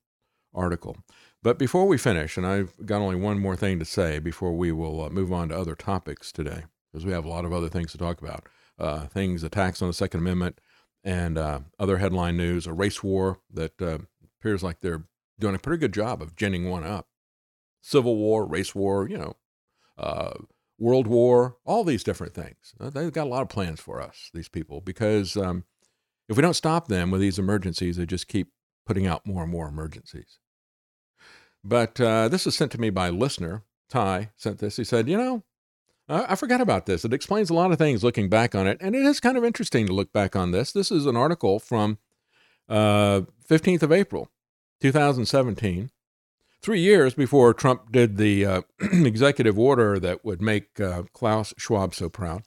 article. 0.54 0.98
But 1.44 1.58
before 1.58 1.88
we 1.88 1.98
finish, 1.98 2.38
and 2.38 2.46
I've 2.46 2.74
got 2.86 3.02
only 3.02 3.16
one 3.16 3.40
more 3.40 3.56
thing 3.56 3.80
to 3.80 3.86
say 3.86 4.20
before 4.20 4.54
we 4.54 4.72
will 4.72 5.06
uh, 5.06 5.10
move 5.10 5.34
on 5.34 5.50
to 5.50 5.58
other 5.58 5.76
topics 5.76 6.32
today, 6.32 6.66
because 6.92 7.06
we 7.06 7.12
have 7.14 7.26
a 7.26 7.30
lot 7.30 7.46
of 7.46 7.54
other 7.54 7.70
things 7.70 7.92
to 7.92 7.98
talk 7.98 8.22
about 8.22 8.48
uh, 8.78 9.08
things, 9.08 9.44
attacks 9.44 9.82
on 9.82 9.88
the 9.88 9.94
Second 9.94 10.20
Amendment, 10.20 10.60
and 11.04 11.38
uh, 11.40 11.62
other 11.80 11.98
headline 11.98 12.38
news, 12.38 12.68
a 12.68 12.74
race 12.74 13.02
war 13.02 13.40
that 13.52 13.82
uh, 13.82 13.98
appears 14.40 14.62
like 14.62 14.82
they're 14.82 15.06
doing 15.40 15.56
a 15.56 15.60
pretty 15.60 15.80
good 15.80 15.94
job 15.94 16.22
of 16.22 16.36
ginning 16.36 16.70
one 16.70 16.84
up. 16.84 17.08
Civil 17.82 18.18
war, 18.18 18.46
race 18.46 18.76
war, 18.76 19.10
you 19.10 19.18
know, 19.18 19.36
uh, 19.98 20.34
world 20.78 21.08
war, 21.08 21.58
all 21.66 21.84
these 21.84 22.04
different 22.04 22.36
things. 22.36 22.76
Uh, 22.80 22.92
they've 22.92 23.12
got 23.12 23.26
a 23.26 23.30
lot 23.30 23.42
of 23.42 23.50
plans 23.50 23.80
for 23.80 24.00
us, 24.00 24.30
these 24.36 24.50
people, 24.50 24.80
because 24.80 25.36
um, 25.36 25.64
if 26.30 26.38
we 26.38 26.42
don't 26.44 26.54
stop 26.54 26.88
them 26.88 27.10
with 27.10 27.22
these 27.22 27.40
emergencies, 27.40 27.98
they 27.98 28.06
just 28.06 28.28
keep 28.28 28.50
putting 28.86 29.08
out 29.08 29.26
more 29.26 29.42
and 29.42 29.52
more 29.52 29.68
emergencies. 29.68 30.38
But 31.64 32.00
uh, 32.02 32.28
this 32.28 32.46
was 32.46 32.56
sent 32.56 32.72
to 32.74 32.82
me 32.82 32.90
by 32.90 33.08
a 33.08 33.12
listener. 33.12 33.64
Ty 33.90 34.32
sent 34.36 34.60
this. 34.60 34.78
He 34.78 34.84
said, 34.84 35.08
You 35.08 35.18
know, 35.18 35.44
I 36.10 36.36
forgot 36.36 36.62
about 36.62 36.86
this. 36.86 37.06
It 37.06 37.14
explains 37.14 37.50
a 37.50 37.54
lot 37.54 37.72
of 37.72 37.78
things 37.78 38.04
looking 38.04 38.30
back 38.30 38.56
on 38.56 38.68
it. 38.68 38.78
And 38.82 38.96
it 38.96 39.06
is 39.06 39.20
kind 39.20 39.38
of 39.38 39.44
interesting 39.44 39.86
to 39.88 39.94
look 39.94 40.12
back 40.12 40.36
on 40.36 40.52
this. 40.52 40.72
This 40.72 40.92
is 40.92 41.06
an 41.06 41.16
article 41.16 41.60
from 41.60 41.98
uh, 42.68 43.22
15th 43.50 43.84
of 43.84 43.92
April, 43.92 44.30
2017 44.82 45.92
three 46.62 46.80
years 46.80 47.14
before 47.14 47.54
Trump 47.54 47.92
did 47.92 48.18
the 48.18 48.46
uh, 48.46 48.62
executive 48.80 49.58
order 49.58 50.00
that 50.00 50.24
would 50.24 50.42
make 50.42 50.80
uh, 50.80 51.04
Klaus 51.14 51.54
Schwab 51.58 51.96
so 51.96 52.10
proud. 52.10 52.44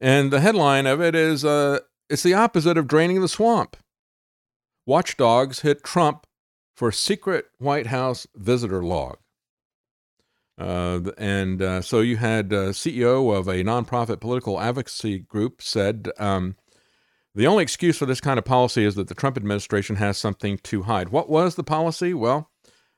And 0.00 0.32
the 0.32 0.40
headline 0.40 0.86
of 0.86 1.00
it 1.00 1.14
is 1.14 1.44
uh, 1.44 1.80
it's 2.08 2.22
the 2.22 2.34
opposite 2.34 2.78
of 2.78 2.86
draining 2.86 3.20
the 3.20 3.28
swamp. 3.28 3.76
Watchdogs 4.86 5.60
hit 5.60 5.82
Trump 5.82 6.26
for 6.74 6.90
secret 6.92 7.46
White 7.58 7.86
House 7.86 8.26
visitor 8.34 8.82
log. 8.82 9.18
Uh, 10.56 11.00
and 11.18 11.60
uh, 11.60 11.80
so 11.80 12.00
you 12.00 12.16
had 12.16 12.52
uh, 12.52 12.68
CEO 12.68 13.36
of 13.36 13.48
a 13.48 13.64
nonprofit 13.64 14.20
political 14.20 14.60
advocacy 14.60 15.18
group 15.18 15.60
said 15.60 16.10
um, 16.18 16.56
the 17.34 17.46
only 17.46 17.62
excuse 17.62 17.98
for 17.98 18.06
this 18.06 18.20
kind 18.20 18.38
of 18.38 18.44
policy 18.44 18.84
is 18.84 18.94
that 18.94 19.08
the 19.08 19.14
Trump 19.14 19.36
administration 19.36 19.96
has 19.96 20.16
something 20.16 20.58
to 20.58 20.82
hide. 20.82 21.08
What 21.08 21.28
was 21.28 21.56
the 21.56 21.64
policy? 21.64 22.14
Well, 22.14 22.50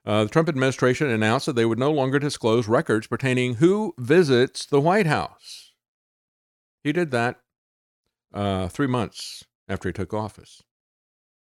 uh, 0.04 0.24
the 0.24 0.30
Trump 0.30 0.48
administration 0.48 1.08
announced 1.08 1.46
that 1.46 1.56
they 1.56 1.64
would 1.64 1.78
no 1.78 1.90
longer 1.90 2.18
disclose 2.18 2.68
records 2.68 3.06
pertaining 3.06 3.54
who 3.54 3.94
visits 3.98 4.66
the 4.66 4.80
White 4.80 5.06
House. 5.06 5.72
He 6.84 6.92
did 6.92 7.10
that 7.10 7.40
uh, 8.34 8.68
three 8.68 8.86
months 8.86 9.44
after 9.68 9.88
he 9.88 9.94
took 9.94 10.12
office. 10.12 10.62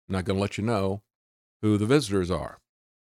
I'm 0.09 0.15
not 0.15 0.25
going 0.25 0.37
to 0.37 0.43
let 0.43 0.59
you 0.59 0.65
know 0.65 1.03
who 1.63 1.79
the 1.79 1.87
visitors 1.87 2.31
are. 2.31 2.59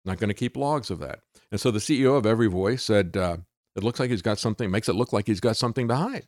Not 0.05 0.17
going 0.17 0.29
to 0.29 0.33
keep 0.33 0.57
logs 0.57 0.89
of 0.89 0.99
that. 0.99 1.19
And 1.51 1.59
so 1.61 1.71
the 1.71 1.79
CEO 1.79 2.17
of 2.17 2.25
Every 2.25 2.47
Voice 2.47 2.83
said, 2.83 3.15
uh, 3.15 3.37
it 3.75 3.83
looks 3.83 3.99
like 3.99 4.09
he's 4.09 4.21
got 4.21 4.39
something, 4.39 4.69
makes 4.69 4.89
it 4.89 4.95
look 4.95 5.13
like 5.13 5.27
he's 5.27 5.39
got 5.39 5.57
something 5.57 5.87
to 5.87 5.95
hide. 5.95 6.27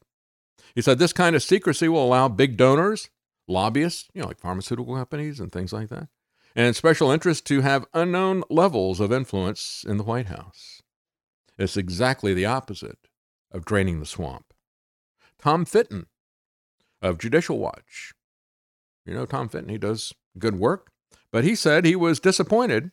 He 0.76 0.82
said 0.82 1.00
this 1.00 1.14
kind 1.14 1.36
of 1.36 1.44
secrecy 1.44 1.88
will 1.88 2.06
allow 2.06 2.28
big 2.28 2.58
donors, 2.58 3.10
lobbyists, 3.48 4.08
you 4.14 4.22
know, 4.22 4.28
like 4.28 4.40
pharmaceutical 4.40 4.96
companies 4.96 5.40
and 5.40 5.52
things 5.52 5.74
like 5.74 5.90
that, 5.90 6.08
and 6.56 6.76
special 6.76 7.12
interests 7.12 7.44
to 7.44 7.62
have 7.62 7.86
unknown 7.94 8.44
levels 8.50 9.00
of 9.00 9.12
influence 9.12 9.84
in 9.88 9.98
the 9.98 10.04
White 10.04 10.28
House. 10.28 10.82
It's 11.58 11.78
exactly 11.78 12.34
the 12.34 12.46
opposite 12.46 13.00
of 13.52 13.66
draining 13.66 14.00
the 14.00 14.06
swamp. 14.06 14.54
Tom 15.40 15.66
Fitton 15.66 16.06
of 17.02 17.18
Judicial 17.18 17.58
Watch. 17.58 18.14
You 19.06 19.14
know, 19.14 19.26
Tom 19.26 19.50
Fitton, 19.50 19.70
he 19.70 19.78
does 19.78 20.14
good 20.38 20.58
work, 20.58 20.91
but 21.32 21.44
he 21.44 21.56
said 21.56 21.86
he 21.86 21.96
was 21.96 22.20
disappointed 22.20 22.92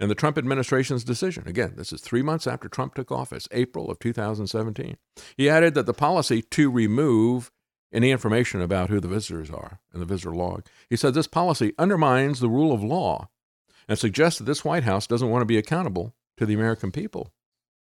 in 0.00 0.08
the 0.08 0.14
Trump 0.14 0.36
administration's 0.36 1.04
decision. 1.04 1.44
Again, 1.46 1.74
this 1.76 1.92
is 1.92 2.00
three 2.00 2.22
months 2.22 2.46
after 2.46 2.68
Trump 2.68 2.94
took 2.94 3.12
office, 3.12 3.48
April 3.52 3.90
of 3.90 3.98
2017. 4.00 4.96
He 5.36 5.48
added 5.48 5.74
that 5.74 5.86
the 5.86 5.94
policy 5.94 6.42
to 6.42 6.70
remove 6.70 7.50
any 7.92 8.10
information 8.10 8.60
about 8.60 8.90
who 8.90 9.00
the 9.00 9.08
visitors 9.08 9.50
are 9.50 9.80
in 9.94 10.00
the 10.00 10.06
visitor 10.06 10.34
log. 10.34 10.66
He 10.88 10.96
said 10.96 11.14
this 11.14 11.26
policy 11.26 11.74
undermines 11.78 12.40
the 12.40 12.48
rule 12.48 12.72
of 12.72 12.82
law 12.82 13.28
and 13.88 13.98
suggests 13.98 14.38
that 14.38 14.44
this 14.44 14.64
White 14.64 14.84
House 14.84 15.06
doesn't 15.06 15.28
want 15.30 15.42
to 15.42 15.46
be 15.46 15.58
accountable 15.58 16.14
to 16.38 16.46
the 16.46 16.54
American 16.54 16.90
people. 16.90 17.32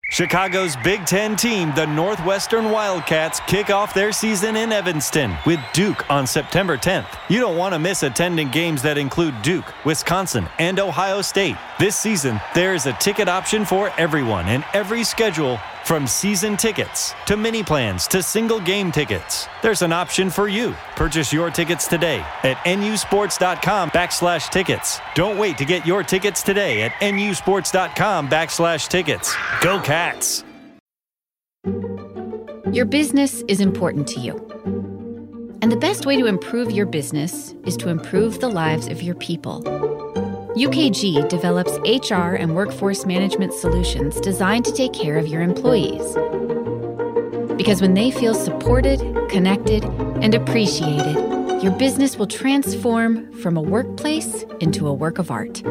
Chicago's 0.09 0.75
Big 0.77 1.05
Ten 1.05 1.35
team, 1.35 1.71
the 1.75 1.85
Northwestern 1.85 2.71
Wildcats, 2.71 3.39
kick 3.41 3.69
off 3.69 3.93
their 3.93 4.11
season 4.11 4.55
in 4.55 4.71
Evanston 4.71 5.35
with 5.45 5.59
Duke 5.71 6.09
on 6.09 6.25
September 6.25 6.77
10th. 6.77 7.15
You 7.29 7.39
don't 7.39 7.57
want 7.57 7.75
to 7.75 7.79
miss 7.79 8.01
attending 8.01 8.49
games 8.49 8.81
that 8.81 8.97
include 8.97 9.39
Duke, 9.43 9.71
Wisconsin, 9.85 10.47
and 10.57 10.79
Ohio 10.79 11.21
State. 11.21 11.57
This 11.77 11.95
season, 11.95 12.41
there 12.55 12.73
is 12.73 12.87
a 12.87 12.93
ticket 12.93 13.29
option 13.29 13.65
for 13.65 13.91
everyone 13.99 14.47
and 14.47 14.65
every 14.73 15.03
schedule 15.03 15.59
from 15.89 16.05
season 16.05 16.55
tickets 16.55 17.15
to 17.25 17.35
mini 17.35 17.63
plans 17.63 18.07
to 18.07 18.21
single 18.21 18.59
game 18.59 18.91
tickets, 18.91 19.47
there's 19.63 19.81
an 19.81 19.91
option 19.91 20.29
for 20.29 20.47
you. 20.47 20.75
Purchase 20.95 21.33
your 21.33 21.49
tickets 21.49 21.87
today 21.87 22.19
at 22.43 22.57
nusports.com 22.57 23.89
backslash 23.89 24.51
tickets. 24.51 24.99
Don't 25.15 25.39
wait 25.39 25.57
to 25.57 25.65
get 25.65 25.87
your 25.87 26.03
tickets 26.03 26.43
today 26.43 26.83
at 26.83 26.91
nusports.com 27.01 28.29
backslash 28.29 28.87
tickets. 28.87 29.35
Go 29.61 29.79
Cats! 29.79 30.43
Your 32.71 32.85
business 32.85 33.41
is 33.47 33.59
important 33.59 34.07
to 34.09 34.19
you. 34.19 34.35
And 35.63 35.71
the 35.71 35.77
best 35.77 36.05
way 36.05 36.17
to 36.17 36.27
improve 36.27 36.69
your 36.69 36.85
business 36.85 37.55
is 37.65 37.75
to 37.77 37.89
improve 37.89 38.41
the 38.41 38.49
lives 38.49 38.85
of 38.85 39.01
your 39.01 39.15
people. 39.15 40.08
UKG 40.57 41.29
develops 41.29 41.77
HR 41.85 42.33
and 42.33 42.55
workforce 42.55 43.05
management 43.05 43.53
solutions 43.53 44.19
designed 44.19 44.65
to 44.65 44.73
take 44.73 44.93
care 44.93 45.19
of 45.19 45.27
your 45.27 45.43
employees. 45.43 46.01
Because 47.55 47.81
when 47.81 47.93
they 47.93 48.09
feel 48.09 48.33
supported, 48.33 48.99
connected, 49.29 49.83
and 50.23 50.33
appreciated, 50.33 51.15
your 51.61 51.71
business 51.73 52.17
will 52.17 52.25
transform 52.25 53.31
from 53.33 53.57
a 53.57 53.61
workplace 53.61 54.43
into 54.59 54.87
a 54.87 54.93
work 54.93 55.19
of 55.19 55.29
art. 55.29 55.61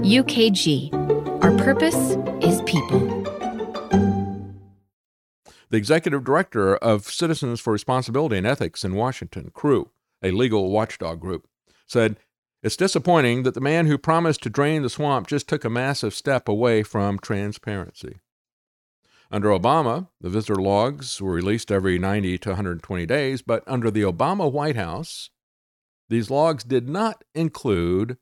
UKG. 0.00 0.94
Our 1.44 1.52
purpose 1.58 2.16
is 2.40 2.62
people. 2.62 3.00
The 5.68 5.76
executive 5.76 6.24
director 6.24 6.76
of 6.76 7.04
Citizens 7.10 7.60
for 7.60 7.74
Responsibility 7.74 8.38
and 8.38 8.46
Ethics 8.46 8.84
in 8.84 8.94
Washington, 8.94 9.50
CREW, 9.52 9.90
a 10.22 10.30
legal 10.30 10.70
watchdog 10.70 11.20
group, 11.20 11.46
said, 11.86 12.16
It's 12.62 12.76
disappointing 12.76 13.42
that 13.42 13.54
the 13.54 13.60
man 13.60 13.86
who 13.86 13.98
promised 13.98 14.42
to 14.42 14.50
drain 14.50 14.82
the 14.82 14.90
swamp 14.90 15.26
just 15.26 15.48
took 15.48 15.64
a 15.64 15.70
massive 15.70 16.14
step 16.14 16.48
away 16.48 16.82
from 16.82 17.18
transparency. 17.18 18.18
Under 19.30 19.48
Obama, 19.48 20.08
the 20.20 20.30
visitor 20.30 20.56
logs 20.56 21.20
were 21.20 21.32
released 21.32 21.72
every 21.72 21.98
90 21.98 22.38
to 22.38 22.48
120 22.50 23.06
days, 23.06 23.42
but 23.42 23.62
under 23.66 23.90
the 23.90 24.02
Obama 24.02 24.50
White 24.50 24.76
House, 24.76 25.30
these 26.08 26.30
logs 26.30 26.64
did 26.64 26.88
not 26.88 27.24
include 27.34 28.18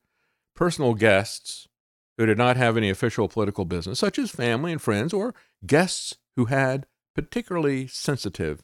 personal 0.55 0.95
guests 0.95 1.69
who 2.17 2.27
did 2.27 2.39
not 2.39 2.57
have 2.57 2.77
any 2.77 2.89
official 2.89 3.29
political 3.29 3.65
business, 3.65 3.99
such 3.99 4.19
as 4.19 4.31
family 4.31 4.73
and 4.73 4.81
friends, 4.81 5.13
or 5.13 5.35
guests 5.67 6.17
who 6.37 6.47
had 6.47 6.87
particularly 7.15 7.87
sensitive 7.87 8.63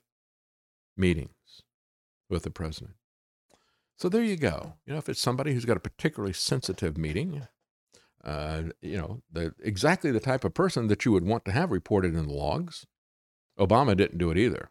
meetings 0.97 1.63
with 2.29 2.45
the 2.45 2.51
president. 2.51 2.95
So 4.01 4.09
there 4.09 4.25
you 4.25 4.39
go. 4.39 4.77
You 4.87 4.95
know, 4.95 4.99
if 4.99 5.11
it's 5.11 5.21
somebody 5.21 5.53
who's 5.53 5.67
got 5.67 5.77
a 5.77 5.81
particularly 5.81 6.33
sensitive 6.33 6.97
meeting, 6.97 7.47
uh, 8.25 8.63
you 8.81 8.97
know, 8.97 9.21
the, 9.31 9.55
exactly 9.63 10.11
the 10.11 10.21
type 10.21 10.43
of 10.43 10.55
person 10.55 10.87
that 10.87 11.05
you 11.05 11.13
would 11.13 11.27
want 11.27 11.45
to 11.45 11.53
have 11.53 11.71
reported 11.71 12.15
in 12.15 12.27
the 12.27 12.33
logs. 12.33 12.87
Obama 13.59 13.95
didn't 13.95 14.17
do 14.17 14.31
it 14.31 14.39
either. 14.39 14.71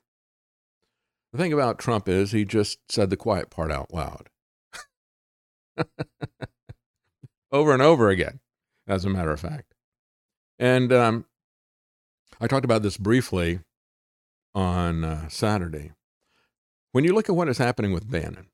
The 1.32 1.38
thing 1.38 1.54
about 1.54 1.78
Trump 1.78 2.10
is 2.10 2.32
he 2.32 2.44
just 2.44 2.80
said 2.90 3.12
the 3.12 3.18
quiet 3.18 3.52
part 3.52 3.72
out 3.72 3.94
loud. 3.94 4.30
over 7.52 7.72
and 7.72 7.84
over 7.84 8.10
again, 8.10 8.40
as 8.88 9.06
a 9.06 9.10
matter 9.10 9.32
of 9.32 9.40
fact. 9.40 9.76
And 10.58 10.92
um, 10.92 11.26
I 12.42 12.48
talked 12.48 12.66
about 12.66 12.82
this 12.82 12.98
briefly 12.98 13.60
on 14.56 15.04
uh, 15.04 15.30
Saturday. 15.30 15.92
When 16.94 17.04
you 17.04 17.14
look 17.14 17.30
at 17.30 17.36
what 17.36 17.48
is 17.48 17.60
happening 17.60 17.94
with 17.94 18.10
Bannon 18.10 18.48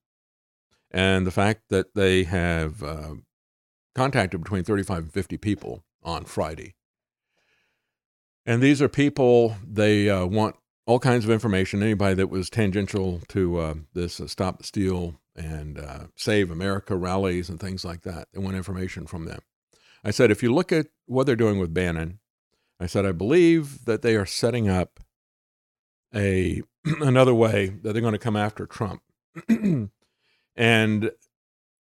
and 0.96 1.28
the 1.28 1.32
fact 1.32 1.64
that 1.70 1.94
they 1.94 2.24
have 2.24 2.82
uh, 2.82 3.16
contacted 3.94 4.42
between 4.42 4.64
35 4.64 4.98
and 4.98 5.14
50 5.14 5.38
people 5.38 5.84
on 6.02 6.24
Friday, 6.24 6.74
and 8.46 8.62
these 8.62 8.82
are 8.82 8.88
people, 8.88 9.58
they 9.68 10.10
uh, 10.10 10.26
want 10.26 10.56
all 10.88 11.00
kinds 11.00 11.26
of 11.26 11.32
information. 11.32 11.84
Anybody 11.84 12.16
that 12.16 12.30
was 12.30 12.50
tangential 12.50 13.20
to 13.28 13.60
uh, 13.60 13.74
this 13.94 14.22
uh, 14.22 14.28
Stop 14.28 14.60
the 14.60 14.64
Steal 14.64 15.20
and 15.36 15.78
uh, 15.78 16.06
Save 16.16 16.50
America 16.50 16.96
rallies 16.96 17.50
and 17.50 17.60
things 17.60 17.84
like 17.84 18.04
that, 18.04 18.30
they 18.34 18.40
want 18.40 18.56
information 18.56 19.06
from 19.06 19.26
them. 19.26 19.42
I 20.04 20.12
said, 20.12 20.32
if 20.32 20.42
you 20.42 20.54
look 20.54 20.72
at 20.72 20.88
what 21.08 21.26
they're 21.26 21.36
doing 21.36 21.60
with 21.60 21.74
Bannon, 21.74 22.20
I 22.80 22.86
said, 22.86 23.06
I 23.06 23.12
believe 23.12 23.84
that 23.86 24.02
they 24.02 24.16
are 24.16 24.26
setting 24.26 24.70
up 24.70 25.02
a 26.14 26.62
another 27.02 27.34
way 27.34 27.68
that 27.68 27.92
they're 27.92 28.02
going 28.02 28.14
to 28.14 28.20
come 28.20 28.38
after 28.38 28.66
Trump. 28.66 29.02
and 30.56 31.12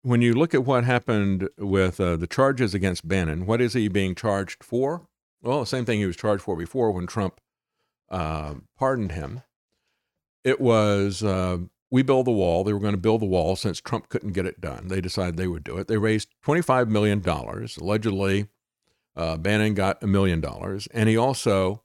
when 0.03 0.21
you 0.21 0.35
look 0.35 0.55
at 0.55 0.65
what 0.65 0.85
happened 0.85 1.49
with 1.59 1.99
uh, 1.99 2.17
the 2.17 2.27
charges 2.27 2.75
against 2.75 3.09
Bannon, 3.09 3.47
what 3.47 3.61
is 3.61 3.73
he 3.73 3.89
being 3.89 4.15
charged 4.15 4.63
for? 4.63 5.09
Well, 5.43 5.61
the 5.61 5.67
same 5.67 5.85
thing 5.85 5.99
he 5.99 6.07
was 6.07 6.17
charged 6.17 6.43
for 6.43 6.57
before 6.57 6.91
when 6.91 7.07
Trump 7.07 7.41
uh, 8.11 8.55
pardoned 8.79 9.13
him. 9.13 9.43
It 10.43 10.61
was 10.61 11.23
uh, 11.23 11.59
we 11.91 12.03
build 12.03 12.27
the 12.27 12.33
wall. 12.33 12.65
They 12.65 12.73
were 12.73 12.81
going 12.81 12.95
to 12.95 12.99
build 12.99 13.23
the 13.23 13.27
wall 13.27 13.57
since 13.57 13.81
Trump 13.81 14.09
couldn't 14.09 14.33
get 14.33 14.47
it 14.47 14.61
done. 14.61 14.89
They 14.89 15.01
decided 15.01 15.37
they 15.37 15.47
would 15.47 15.65
do 15.65 15.79
it. 15.79 15.87
They 15.87 15.97
raised 15.97 16.29
$25 16.45 16.89
million. 16.89 17.23
Allegedly, 17.25 18.49
uh, 19.17 19.37
Bannon 19.37 19.75
got 19.75 20.03
a 20.03 20.07
million 20.07 20.41
dollars. 20.41 20.89
And 20.93 21.09
he 21.09 21.17
also 21.17 21.83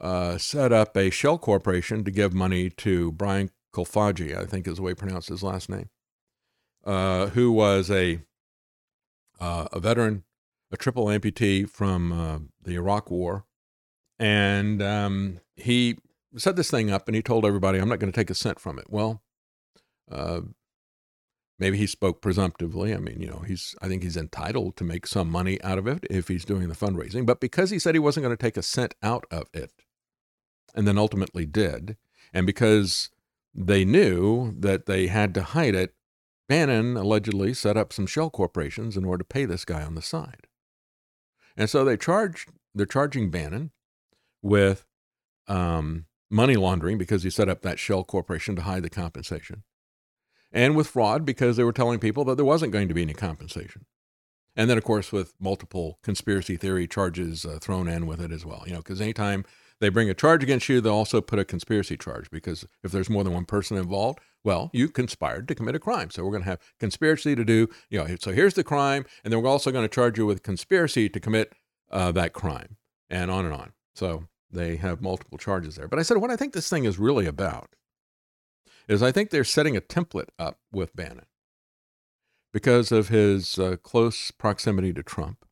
uh, 0.00 0.38
set 0.38 0.72
up 0.72 0.96
a 0.96 1.10
shell 1.10 1.38
corporation 1.38 2.04
to 2.04 2.10
give 2.10 2.32
money 2.32 2.70
to 2.70 3.12
Brian 3.12 3.50
Kolfage, 3.72 4.36
I 4.36 4.46
think 4.46 4.66
is 4.66 4.76
the 4.76 4.82
way 4.82 4.92
he 4.92 4.94
pronounced 4.94 5.28
his 5.28 5.42
last 5.42 5.68
name, 5.68 5.90
uh, 6.84 7.26
who 7.28 7.52
was 7.52 7.90
a, 7.90 8.20
uh, 9.40 9.66
a 9.72 9.80
veteran, 9.80 10.24
a 10.70 10.76
triple 10.76 11.06
amputee 11.06 11.68
from 11.68 12.12
uh, 12.12 12.38
the 12.62 12.74
Iraq 12.74 13.10
War. 13.10 13.44
And 14.18 14.82
um, 14.82 15.40
he 15.56 15.96
set 16.36 16.56
this 16.56 16.70
thing 16.70 16.90
up 16.90 17.08
and 17.08 17.14
he 17.14 17.22
told 17.22 17.44
everybody, 17.44 17.78
I'm 17.78 17.88
not 17.88 17.98
going 17.98 18.12
to 18.12 18.18
take 18.18 18.30
a 18.30 18.34
cent 18.34 18.60
from 18.60 18.78
it. 18.78 18.86
Well, 18.88 19.22
uh, 20.10 20.42
maybe 21.58 21.78
he 21.78 21.86
spoke 21.86 22.20
presumptively. 22.20 22.94
I 22.94 22.98
mean, 22.98 23.20
you 23.20 23.28
know, 23.28 23.42
he's 23.46 23.74
I 23.80 23.88
think 23.88 24.02
he's 24.02 24.16
entitled 24.16 24.76
to 24.76 24.84
make 24.84 25.06
some 25.06 25.30
money 25.30 25.62
out 25.62 25.78
of 25.78 25.86
it 25.86 26.06
if 26.10 26.28
he's 26.28 26.44
doing 26.44 26.68
the 26.68 26.74
fundraising. 26.74 27.26
But 27.26 27.40
because 27.40 27.70
he 27.70 27.78
said 27.78 27.94
he 27.94 27.98
wasn't 27.98 28.24
going 28.24 28.36
to 28.36 28.42
take 28.42 28.56
a 28.56 28.62
cent 28.62 28.94
out 29.02 29.24
of 29.30 29.48
it, 29.52 29.72
and 30.74 30.86
then 30.88 30.98
ultimately 30.98 31.46
did, 31.46 31.96
and 32.32 32.46
because 32.46 33.10
they 33.54 33.84
knew 33.84 34.54
that 34.58 34.86
they 34.86 35.06
had 35.06 35.34
to 35.34 35.42
hide 35.42 35.74
it, 35.74 35.94
Bannon 36.48 36.96
allegedly 36.96 37.54
set 37.54 37.76
up 37.76 37.92
some 37.92 38.06
shell 38.06 38.30
corporations 38.30 38.96
in 38.96 39.04
order 39.04 39.22
to 39.22 39.28
pay 39.28 39.44
this 39.44 39.64
guy 39.64 39.82
on 39.82 39.94
the 39.94 40.02
side. 40.02 40.46
And 41.56 41.70
so 41.70 41.84
they 41.84 41.96
charged 41.96 42.50
they're 42.74 42.86
charging 42.86 43.30
Bannon 43.30 43.70
with 44.42 44.84
um, 45.46 46.06
money 46.30 46.56
laundering 46.56 46.98
because 46.98 47.22
he 47.22 47.30
set 47.30 47.48
up 47.48 47.62
that 47.62 47.78
shell 47.78 48.02
corporation 48.02 48.56
to 48.56 48.62
hide 48.62 48.82
the 48.82 48.90
compensation 48.90 49.62
and 50.54 50.76
with 50.76 50.86
fraud 50.86 51.24
because 51.24 51.56
they 51.56 51.64
were 51.64 51.72
telling 51.72 51.98
people 51.98 52.24
that 52.24 52.36
there 52.36 52.44
wasn't 52.44 52.72
going 52.72 52.88
to 52.88 52.94
be 52.94 53.02
any 53.02 53.12
compensation. 53.12 53.84
And 54.56 54.70
then, 54.70 54.78
of 54.78 54.84
course, 54.84 55.10
with 55.10 55.34
multiple 55.40 55.98
conspiracy 56.04 56.56
theory 56.56 56.86
charges 56.86 57.44
uh, 57.44 57.58
thrown 57.60 57.88
in 57.88 58.06
with 58.06 58.20
it 58.20 58.30
as 58.30 58.46
well. 58.46 58.62
You 58.66 58.74
know, 58.74 58.78
because 58.78 59.00
anytime 59.00 59.44
they 59.84 59.90
bring 59.90 60.08
a 60.08 60.14
charge 60.14 60.42
against 60.42 60.68
you, 60.68 60.80
they'll 60.80 60.94
also 60.94 61.20
put 61.20 61.38
a 61.38 61.44
conspiracy 61.44 61.96
charge 61.96 62.30
because 62.30 62.64
if 62.82 62.90
there's 62.90 63.10
more 63.10 63.22
than 63.22 63.34
one 63.34 63.44
person 63.44 63.76
involved, 63.76 64.18
well, 64.42 64.70
you 64.72 64.88
conspired 64.88 65.46
to 65.48 65.54
commit 65.54 65.74
a 65.74 65.78
crime. 65.78 66.10
So 66.10 66.24
we're 66.24 66.30
going 66.30 66.42
to 66.42 66.48
have 66.48 66.60
conspiracy 66.80 67.34
to 67.34 67.44
do, 67.44 67.68
you 67.90 67.98
know, 67.98 68.16
so 68.18 68.32
here's 68.32 68.54
the 68.54 68.64
crime, 68.64 69.04
and 69.22 69.32
then 69.32 69.42
we're 69.42 69.50
also 69.50 69.70
going 69.70 69.84
to 69.84 69.94
charge 69.94 70.18
you 70.18 70.26
with 70.26 70.42
conspiracy 70.42 71.08
to 71.08 71.20
commit 71.20 71.52
uh, 71.90 72.12
that 72.12 72.32
crime, 72.32 72.76
and 73.08 73.30
on 73.30 73.44
and 73.44 73.54
on. 73.54 73.72
So 73.94 74.24
they 74.50 74.76
have 74.76 75.00
multiple 75.00 75.38
charges 75.38 75.76
there. 75.76 75.88
But 75.88 75.98
I 75.98 76.02
said, 76.02 76.16
what 76.18 76.30
I 76.30 76.36
think 76.36 76.52
this 76.52 76.70
thing 76.70 76.84
is 76.84 76.98
really 76.98 77.26
about 77.26 77.70
is 78.88 79.02
I 79.02 79.12
think 79.12 79.30
they're 79.30 79.44
setting 79.44 79.76
a 79.76 79.80
template 79.80 80.28
up 80.38 80.58
with 80.72 80.94
Bannon 80.96 81.26
because 82.52 82.92
of 82.92 83.08
his 83.08 83.58
uh, 83.58 83.76
close 83.82 84.30
proximity 84.30 84.92
to 84.92 85.02
Trump 85.02 85.44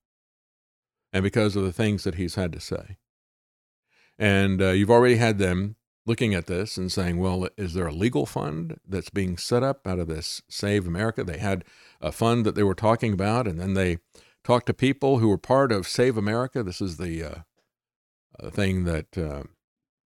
and 1.12 1.22
because 1.22 1.56
of 1.56 1.64
the 1.64 1.72
things 1.72 2.04
that 2.04 2.14
he's 2.14 2.34
had 2.36 2.52
to 2.52 2.60
say. 2.60 2.96
And 4.18 4.62
uh, 4.62 4.70
you've 4.70 4.90
already 4.90 5.16
had 5.16 5.38
them 5.38 5.76
looking 6.04 6.34
at 6.34 6.46
this 6.46 6.76
and 6.76 6.90
saying, 6.90 7.18
well, 7.18 7.48
is 7.56 7.74
there 7.74 7.86
a 7.86 7.92
legal 7.92 8.26
fund 8.26 8.78
that's 8.86 9.10
being 9.10 9.36
set 9.36 9.62
up 9.62 9.86
out 9.86 9.98
of 9.98 10.08
this 10.08 10.42
Save 10.48 10.86
America? 10.86 11.24
They 11.24 11.38
had 11.38 11.64
a 12.00 12.12
fund 12.12 12.44
that 12.46 12.54
they 12.54 12.62
were 12.62 12.74
talking 12.74 13.12
about, 13.12 13.46
and 13.46 13.58
then 13.58 13.74
they 13.74 13.98
talked 14.44 14.66
to 14.66 14.74
people 14.74 15.18
who 15.18 15.28
were 15.28 15.38
part 15.38 15.72
of 15.72 15.86
Save 15.86 16.16
America. 16.16 16.62
This 16.62 16.80
is 16.80 16.96
the 16.96 17.22
uh, 17.22 17.34
uh 18.40 18.50
thing 18.50 18.84
that 18.84 19.16
uh, 19.16 19.44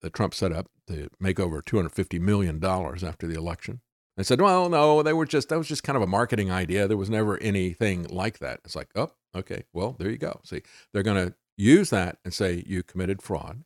that 0.03 0.15
Trump 0.15 0.35
set 0.35 0.53
up 0.53 0.69
to 0.87 1.09
make 1.21 1.41
over 1.41 1.63
$250 1.63 2.21
million 2.21 2.63
after 2.65 3.27
the 3.27 3.35
election. 3.35 3.81
I 4.19 4.23
said, 4.23 4.41
well, 4.41 4.69
no, 4.69 5.03
they 5.03 5.13
were 5.13 5.27
just, 5.27 5.49
that 5.49 5.59
was 5.59 5.69
just 5.69 5.85
kind 5.85 5.97
of 5.97 6.03
a 6.03 6.07
marketing 6.07 6.51
idea. 6.51 6.89
There 6.89 6.97
was 6.97 7.11
never 7.11 7.39
anything 7.39 8.05
like 8.09 8.41
that. 8.41 8.61
It's 8.65 8.75
like, 8.75 8.89
oh, 8.97 9.13
okay, 9.35 9.65
well, 9.73 9.95
there 9.97 10.11
you 10.11 10.19
go. 10.19 10.41
See, 10.43 10.63
they're 10.93 11.05
going 11.05 11.29
to 11.29 11.35
use 11.57 11.91
that 11.91 12.19
and 12.25 12.35
say 12.35 12.65
you 12.67 12.83
committed 12.83 13.23
fraud. 13.23 13.63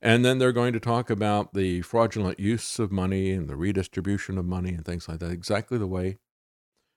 And 0.00 0.24
then 0.24 0.38
they're 0.38 0.52
going 0.52 0.72
to 0.74 0.80
talk 0.80 1.10
about 1.10 1.54
the 1.54 1.82
fraudulent 1.82 2.38
use 2.38 2.78
of 2.78 2.92
money 2.92 3.32
and 3.32 3.48
the 3.48 3.56
redistribution 3.56 4.38
of 4.38 4.44
money 4.44 4.70
and 4.70 4.84
things 4.84 5.08
like 5.08 5.18
that, 5.18 5.32
exactly 5.32 5.76
the 5.76 5.88
way 5.88 6.18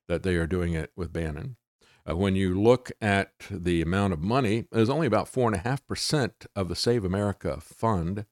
that 0.07 0.23
they 0.23 0.35
are 0.35 0.45
doing 0.45 0.73
it 0.73 0.91
with 0.95 1.11
Bannon. 1.11 1.57
Uh, 2.07 2.15
when 2.15 2.35
you 2.35 2.59
look 2.59 2.91
at 3.01 3.31
the 3.49 3.81
amount 3.81 4.13
of 4.13 4.21
money, 4.21 4.65
there's 4.71 4.89
only 4.89 5.07
about 5.07 5.31
4.5% 5.31 6.31
of 6.55 6.67
the 6.67 6.75
Save 6.75 7.03
America 7.03 7.59
fund 7.59 8.25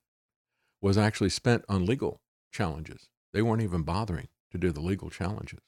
was 0.82 0.98
actually 0.98 1.30
spent 1.30 1.66
on 1.70 1.86
legal 1.86 2.22
challenges. 2.52 3.10
They 3.34 3.42
weren't 3.42 3.62
even 3.62 3.84
bothering 3.84 4.28
to 4.52 4.58
do 4.58 4.72
the 4.72 4.82
legal 4.82 5.10
challenges. 5.10 5.60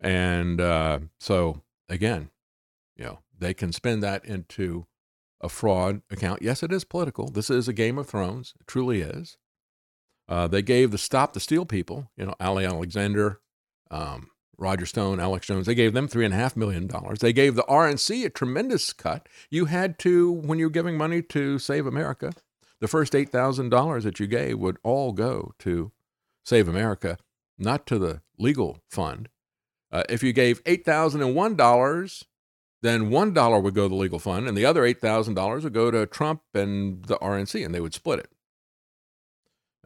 And 0.00 0.60
uh, 0.60 1.00
so, 1.18 1.62
again, 1.88 2.30
you 2.96 3.04
know, 3.04 3.18
they 3.36 3.54
can 3.54 3.72
spend 3.72 4.02
that 4.02 4.24
into 4.24 4.86
a 5.40 5.48
fraud 5.48 6.02
account. 6.10 6.42
Yes, 6.42 6.62
it 6.62 6.72
is 6.72 6.84
political. 6.84 7.28
This 7.28 7.50
is 7.50 7.68
a 7.68 7.72
Game 7.72 7.98
of 7.98 8.08
Thrones. 8.08 8.54
It 8.60 8.66
truly 8.66 9.00
is. 9.00 9.36
Uh, 10.28 10.46
they 10.46 10.62
gave 10.62 10.90
the 10.90 10.98
Stop 10.98 11.32
the 11.32 11.40
Steal 11.40 11.64
people, 11.64 12.10
you 12.16 12.26
know, 12.26 12.34
Ali 12.38 12.66
Alexander, 12.66 13.40
um, 13.90 14.28
Roger 14.58 14.86
Stone, 14.86 15.20
Alex 15.20 15.46
Jones, 15.46 15.66
they 15.66 15.74
gave 15.74 15.94
them 15.94 16.08
$3.5 16.08 16.56
million. 16.56 16.90
They 17.20 17.32
gave 17.32 17.54
the 17.54 17.62
RNC 17.62 18.24
a 18.26 18.30
tremendous 18.30 18.92
cut. 18.92 19.28
You 19.50 19.66
had 19.66 19.98
to, 20.00 20.32
when 20.32 20.58
you're 20.58 20.68
giving 20.68 20.98
money 20.98 21.22
to 21.22 21.58
Save 21.58 21.86
America, 21.86 22.32
the 22.80 22.88
first 22.88 23.12
$8,000 23.12 24.02
that 24.02 24.20
you 24.20 24.26
gave 24.26 24.58
would 24.58 24.78
all 24.82 25.12
go 25.12 25.52
to 25.60 25.92
Save 26.44 26.68
America, 26.68 27.18
not 27.56 27.86
to 27.86 27.98
the 27.98 28.20
legal 28.36 28.82
fund. 28.88 29.28
Uh, 29.90 30.02
if 30.08 30.22
you 30.22 30.32
gave 30.32 30.62
$8,001 30.64 32.24
then 32.82 33.10
one 33.10 33.32
dollar 33.32 33.58
would 33.58 33.74
go 33.74 33.84
to 33.84 33.88
the 33.88 33.94
legal 33.94 34.18
fund, 34.18 34.46
and 34.46 34.56
the 34.56 34.64
other 34.66 34.84
eight 34.84 35.00
thousand 35.00 35.34
dollars 35.34 35.64
would 35.64 35.74
go 35.74 35.90
to 35.90 36.06
Trump 36.06 36.42
and 36.54 37.04
the 37.04 37.16
RNC, 37.16 37.64
and 37.64 37.74
they 37.74 37.80
would 37.80 37.94
split 37.94 38.20
it. 38.20 38.30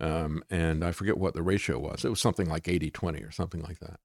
Um, 0.00 0.42
and 0.50 0.84
I 0.84 0.90
forget 0.92 1.16
what 1.16 1.34
the 1.34 1.42
ratio 1.42 1.78
was. 1.78 2.04
It 2.04 2.08
was 2.08 2.20
something 2.20 2.48
like 2.48 2.64
80-20 2.64 3.26
or 3.26 3.30
something 3.30 3.62
like 3.62 3.78
that. 3.78 4.00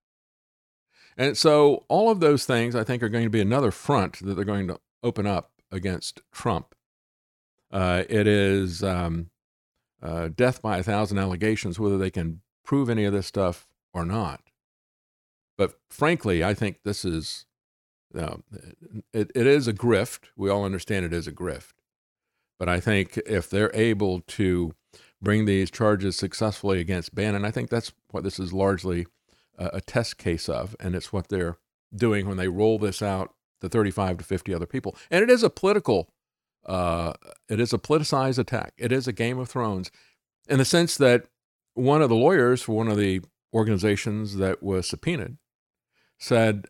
And 1.18 1.36
so 1.36 1.86
all 1.88 2.12
of 2.12 2.20
those 2.20 2.46
things, 2.46 2.76
I 2.76 2.84
think, 2.84 3.02
are 3.02 3.10
going 3.10 3.24
to 3.24 3.32
be 3.32 3.42
another 3.42 3.72
front 3.72 4.20
that 4.20 4.36
they're 4.36 4.46
going 4.46 4.68
to 4.68 4.80
open 5.02 5.26
up 5.26 5.52
against 5.72 6.22
Trump. 6.32 6.76
Uh, 7.72 8.04
it 8.08 8.28
is 8.28 8.84
um, 8.84 9.32
uh, 10.02 10.30
death 10.34 10.62
by 10.62 10.78
a 10.78 10.84
thousand 10.84 11.18
allegations, 11.18 11.80
whether 11.80 11.98
they 11.98 12.12
can 12.12 12.42
prove 12.64 12.90
any 12.90 13.04
of 13.06 13.14
this 13.14 13.26
stuff 13.26 13.68
or 13.94 14.06
not. 14.06 14.42
But 15.58 15.80
frankly, 15.90 16.44
I 16.44 16.54
think 16.54 16.84
this 16.84 17.04
is 17.04 17.46
uh, 18.16 18.38
it, 19.14 19.32
it 19.36 19.48
is 19.48 19.68
a 19.68 19.74
grift. 19.74 20.26
We 20.36 20.50
all 20.50 20.64
understand 20.64 21.06
it 21.06 21.14
is 21.14 21.28
a 21.28 21.32
grift. 21.32 21.74
But 22.60 22.70
I 22.70 22.80
think 22.80 23.18
if 23.26 23.50
they're 23.50 23.72
able 23.74 24.22
to 24.22 24.74
bring 25.22 25.46
these 25.46 25.72
charges 25.72 26.16
successfully 26.16 26.80
against 26.80 27.16
Bannon, 27.16 27.46
I 27.46 27.52
think 27.52 27.70
that's 27.70 27.92
what 28.12 28.24
this 28.24 28.40
is 28.40 28.54
largely 28.54 29.06
a, 29.58 29.70
a 29.74 29.82
test 29.82 30.18
case 30.18 30.50
of, 30.50 30.76
and 30.80 30.96
it's 30.96 31.14
what 31.14 31.30
they're 31.30 31.58
doing 31.96 32.28
when 32.28 32.38
they 32.38 32.48
roll 32.48 32.80
this 32.80 33.02
out 33.02 33.34
to 33.62 33.70
35 33.70 34.20
to 34.20 34.24
50 34.24 34.54
other 34.54 34.66
people. 34.66 34.96
And 35.10 35.24
it 35.24 35.30
is 35.30 35.44
a 35.44 35.50
political, 35.50 36.10
uh, 36.66 37.14
it 37.50 37.60
is 37.60 37.74
a 37.74 37.78
politicized 37.78 38.40
attack. 38.40 38.74
It 38.78 38.92
is 38.92 39.08
a 39.08 39.14
Game 39.14 39.40
of 39.40 39.50
Thrones 39.50 39.92
in 40.48 40.58
the 40.60 40.66
sense 40.66 40.98
that 40.98 41.26
one 41.74 42.02
of 42.02 42.10
the 42.10 42.16
lawyers 42.16 42.62
for 42.62 42.76
one 42.76 42.88
of 42.88 42.98
the 42.98 43.22
organizations 43.54 44.38
that 44.38 44.62
was 44.62 44.88
subpoenaed 44.88 45.38
said, 46.20 46.68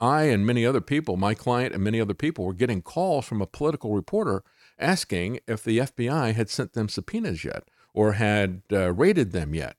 I 0.00 0.24
and 0.24 0.46
many 0.46 0.64
other 0.64 0.80
people, 0.80 1.16
my 1.16 1.34
client 1.34 1.74
and 1.74 1.84
many 1.84 2.00
other 2.00 2.14
people, 2.14 2.44
were 2.44 2.54
getting 2.54 2.82
calls 2.82 3.26
from 3.26 3.42
a 3.42 3.46
political 3.46 3.94
reporter 3.94 4.42
asking 4.78 5.40
if 5.46 5.62
the 5.62 5.78
FBI 5.78 6.34
had 6.34 6.48
sent 6.48 6.72
them 6.72 6.88
subpoenas 6.88 7.44
yet 7.44 7.68
or 7.92 8.12
had 8.12 8.62
uh, 8.72 8.92
raided 8.92 9.32
them 9.32 9.54
yet. 9.54 9.76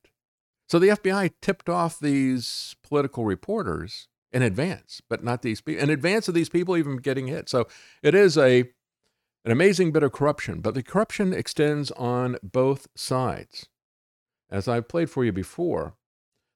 So 0.68 0.80
the 0.80 0.90
FBI 0.90 1.32
tipped 1.42 1.70
off 1.70 2.00
these 2.00 2.76
political 2.84 3.26
reporters 3.26 4.08
in 4.32 4.42
advance, 4.42 5.02
but 5.10 5.24
not 5.24 5.42
these 5.42 5.60
people, 5.60 5.84
in 5.84 5.90
advance 5.90 6.28
of 6.28 6.34
these 6.34 6.50
people 6.50 6.78
even 6.78 6.98
getting 6.98 7.28
hit. 7.28 7.50
So 7.50 7.68
it 8.02 8.16
is 8.16 8.38
a 8.38 8.70
an 9.44 9.52
amazing 9.52 9.92
bit 9.92 10.04
of 10.04 10.12
corruption, 10.12 10.62
but 10.62 10.76
the 10.76 10.84
corruption 10.84 11.34
extends 11.34 11.90
on 11.92 12.38
both 12.44 12.88
sides. 12.96 13.68
As 14.52 14.68
I've 14.68 14.88
played 14.88 15.10
for 15.10 15.26
you 15.26 15.32
before, 15.32 15.96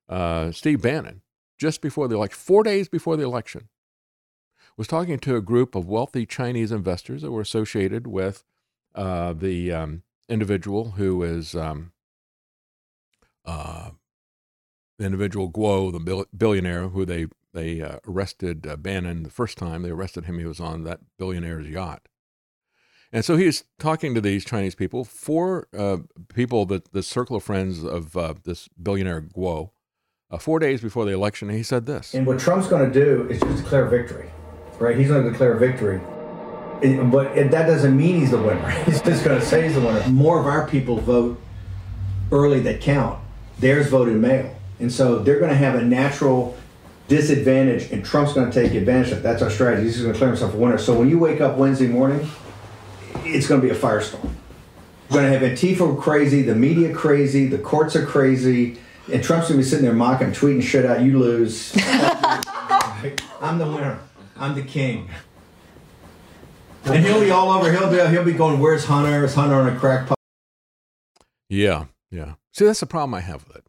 uh, 0.08 0.52
Steve 0.52 0.84
Bannon, 0.84 1.22
just 1.58 1.82
before 1.82 2.08
the 2.08 2.16
election, 2.16 2.38
four 2.38 2.64
days 2.64 2.90
before 2.90 3.18
the 3.18 3.24
election, 3.24 3.70
was 4.78 4.88
talking 4.88 5.20
to 5.20 5.36
a 5.36 5.42
group 5.42 5.76
of 5.76 5.88
wealthy 5.88 6.26
Chinese 6.26 6.72
investors 6.72 7.22
that 7.22 7.32
were 7.32 7.42
associated 7.42 8.08
with 8.08 8.44
uh, 8.94 9.34
the 9.34 9.72
um, 9.72 10.04
individual 10.28 10.92
who 10.92 11.24
is 11.24 11.56
um, 11.56 11.92
uh, 13.46 13.92
the 14.98 15.06
individual 15.06 15.52
Guo, 15.52 15.92
the 15.92 16.26
billionaire 16.36 16.90
who 16.90 17.06
they 17.06 17.28
they 17.54 17.82
uh, 17.82 18.00
arrested 18.06 18.68
uh, 18.68 18.76
Bannon 18.76 19.24
the 19.24 19.30
first 19.30 19.58
time 19.58 19.82
they 19.82 19.90
arrested 19.90 20.26
him. 20.26 20.40
He 20.40 20.46
was 20.46 20.60
on 20.60 20.84
that 20.84 21.00
billionaire's 21.18 21.70
yacht. 21.70 22.10
And 23.14 23.24
so 23.24 23.38
he's 23.38 23.64
talking 23.80 24.14
to 24.14 24.20
these 24.20 24.44
Chinese 24.44 24.76
people, 24.76 25.06
four 25.06 25.68
uh, 25.78 25.98
people 26.34 26.66
that 26.66 26.92
the 26.92 27.02
circle 27.02 27.38
of 27.38 27.44
friends 27.44 27.82
of 27.82 28.18
uh, 28.18 28.34
this 28.44 28.68
billionaire 28.82 29.22
Guo, 29.22 29.72
uh, 30.36 30.38
four 30.38 30.60
days 30.60 30.82
before 30.82 31.06
the 31.06 31.12
election. 31.12 31.50
he 31.50 31.64
said 31.64 31.86
this. 31.86 32.14
And 32.14 32.28
what 32.28 32.40
Trump's 32.40 32.68
going 32.68 32.92
to 32.92 33.00
do 33.00 33.28
is 33.30 33.40
just 33.40 33.64
declare 33.64 33.86
victory, 33.86 34.30
right? 34.80 34.98
He's 34.98 35.08
going 35.08 35.24
to 35.24 35.30
declare 35.30 35.56
victory. 35.56 36.02
It, 36.82 37.10
but 37.10 37.38
it, 37.38 37.52
that 37.52 37.68
doesn't 37.68 37.96
mean 37.96 38.20
he's 38.20 38.32
the 38.32 38.38
winner. 38.38 38.70
He's 38.86 39.02
just 39.02 39.24
going 39.24 39.40
to 39.40 39.46
say 39.46 39.64
he's 39.64 39.76
the 39.76 39.82
winner. 39.82 40.06
More 40.10 40.42
of 40.42 40.46
our 40.46 40.68
people 40.68 40.98
vote 40.98 41.42
early 42.34 42.60
that 42.62 42.82
count. 42.82 43.18
Theirs 43.60 43.88
voted 43.88 44.18
mail. 44.18 44.54
And 44.82 44.92
so 44.92 45.20
they're 45.20 45.40
going 45.40 45.52
to 45.52 45.56
have 45.56 45.76
a 45.76 45.82
natural 45.82 46.58
disadvantage, 47.08 47.92
and 47.92 48.04
Trump's 48.04 48.34
going 48.34 48.52
to 48.52 48.64
take 48.64 48.74
advantage 48.74 49.14
of 49.14 49.20
it. 49.20 49.24
That's 49.24 49.42
our 49.42 49.50
strategy. 49.50 49.84
He's 49.84 50.02
going 50.02 50.08
to 50.08 50.14
declare 50.14 50.32
himself 50.32 50.54
a 50.54 50.58
winner. 50.58 50.78
So 50.78 51.00
when 51.00 51.10
you 51.10 51.18
wake 51.18 51.40
up 51.40 51.56
Wednesday 51.58 51.88
morning, 51.88 52.30
it's 53.24 53.48
going 53.48 53.62
to 53.62 53.68
be 53.68 53.74
a 53.74 53.78
firestorm. 53.78 54.32
You're 55.10 55.22
going 55.22 55.32
to 55.32 55.40
have 55.40 55.50
Antifa 55.50 56.02
crazy, 56.02 56.42
the 56.42 56.56
media 56.56 56.94
crazy, 56.94 57.48
the 57.48 57.60
courts 57.60 57.96
are 57.96 58.06
crazy, 58.06 58.80
and 59.12 59.24
Trump's 59.24 59.48
going 59.48 59.58
to 59.60 59.64
be 59.64 59.64
sitting 59.64 59.86
there 59.86 59.94
mocking, 59.94 60.30
tweeting 60.30 60.62
shit 60.62 60.86
out. 60.86 61.02
You 61.02 61.20
lose. 61.20 61.74
I'm 63.42 63.58
the 63.58 63.66
winner. 63.66 64.00
I'm 64.38 64.56
the 64.56 64.64
king. 64.64 65.10
And 66.86 67.06
he'll 67.06 67.20
be 67.20 67.32
all 67.32 67.52
over. 67.52 67.72
He'll 67.72 67.90
be 67.90 67.98
he'll 68.12 68.24
be 68.24 68.34
going. 68.34 68.60
Where's 68.60 68.86
Hunter? 68.86 69.26
Is 69.26 69.34
Hunter 69.34 69.56
on 69.56 69.68
a 69.68 69.80
crack 69.80 70.08
pipe? 70.08 70.18
Yeah, 71.50 71.86
yeah. 72.12 72.36
See, 72.54 72.66
that's 72.66 72.80
the 72.80 72.86
problem 72.86 73.14
I 73.14 73.22
have 73.22 73.48
with 73.48 73.58
it. 73.58 73.64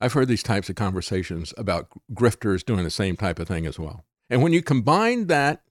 I've 0.00 0.12
heard 0.12 0.28
these 0.28 0.42
types 0.42 0.70
of 0.70 0.76
conversations 0.76 1.52
about 1.58 1.88
grifters 2.14 2.64
doing 2.64 2.84
the 2.84 2.90
same 2.90 3.16
type 3.16 3.38
of 3.38 3.48
thing 3.48 3.66
as 3.66 3.78
well. 3.78 4.04
And 4.30 4.42
when 4.42 4.52
you 4.52 4.62
combine 4.62 5.26
that, 5.26 5.62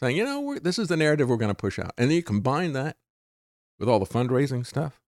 saying, 0.00 0.16
you 0.16 0.24
know, 0.24 0.58
this 0.60 0.78
is 0.78 0.88
the 0.88 0.96
narrative 0.96 1.28
we're 1.28 1.36
going 1.36 1.50
to 1.50 1.54
push 1.54 1.78
out, 1.78 1.92
and 1.96 2.10
then 2.10 2.16
you 2.16 2.22
combine 2.22 2.72
that 2.72 2.96
with 3.78 3.88
all 3.88 3.98
the 3.98 4.06
fundraising 4.06 4.66
stuff, 4.66 5.00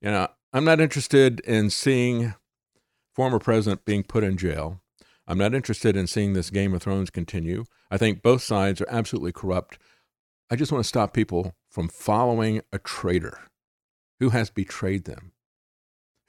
you 0.00 0.10
know, 0.10 0.28
I'm 0.52 0.64
not 0.64 0.80
interested 0.80 1.40
in 1.40 1.70
seeing 1.70 2.34
former 3.14 3.38
president 3.38 3.84
being 3.84 4.02
put 4.02 4.24
in 4.24 4.36
jail. 4.36 4.80
I'm 5.26 5.38
not 5.38 5.54
interested 5.54 5.96
in 5.96 6.06
seeing 6.06 6.32
this 6.32 6.50
Game 6.50 6.74
of 6.74 6.82
Thrones 6.82 7.10
continue. 7.10 7.64
I 7.90 7.98
think 7.98 8.22
both 8.22 8.42
sides 8.42 8.80
are 8.80 8.88
absolutely 8.88 9.32
corrupt. 9.32 9.78
I 10.50 10.56
just 10.56 10.72
want 10.72 10.84
to 10.84 10.88
stop 10.88 11.12
people 11.12 11.54
from 11.68 11.88
following 11.88 12.62
a 12.72 12.78
traitor 12.78 13.38
who 14.18 14.30
has 14.30 14.50
betrayed 14.50 15.04
them 15.04 15.32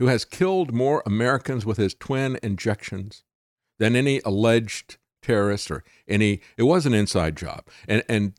who 0.02 0.08
has 0.08 0.26
killed 0.26 0.74
more 0.74 1.04
Americans 1.06 1.64
with 1.64 1.78
his 1.78 1.94
twin 1.94 2.40
injections 2.42 3.24
than 3.78 3.96
any 3.96 4.20
alleged 4.26 4.98
terrorist 5.22 5.70
or 5.70 5.84
any 6.08 6.42
it 6.58 6.64
was 6.64 6.88
an 6.88 6.94
inside 6.96 7.38
job 7.38 7.68
and 7.88 8.02
and 8.10 8.34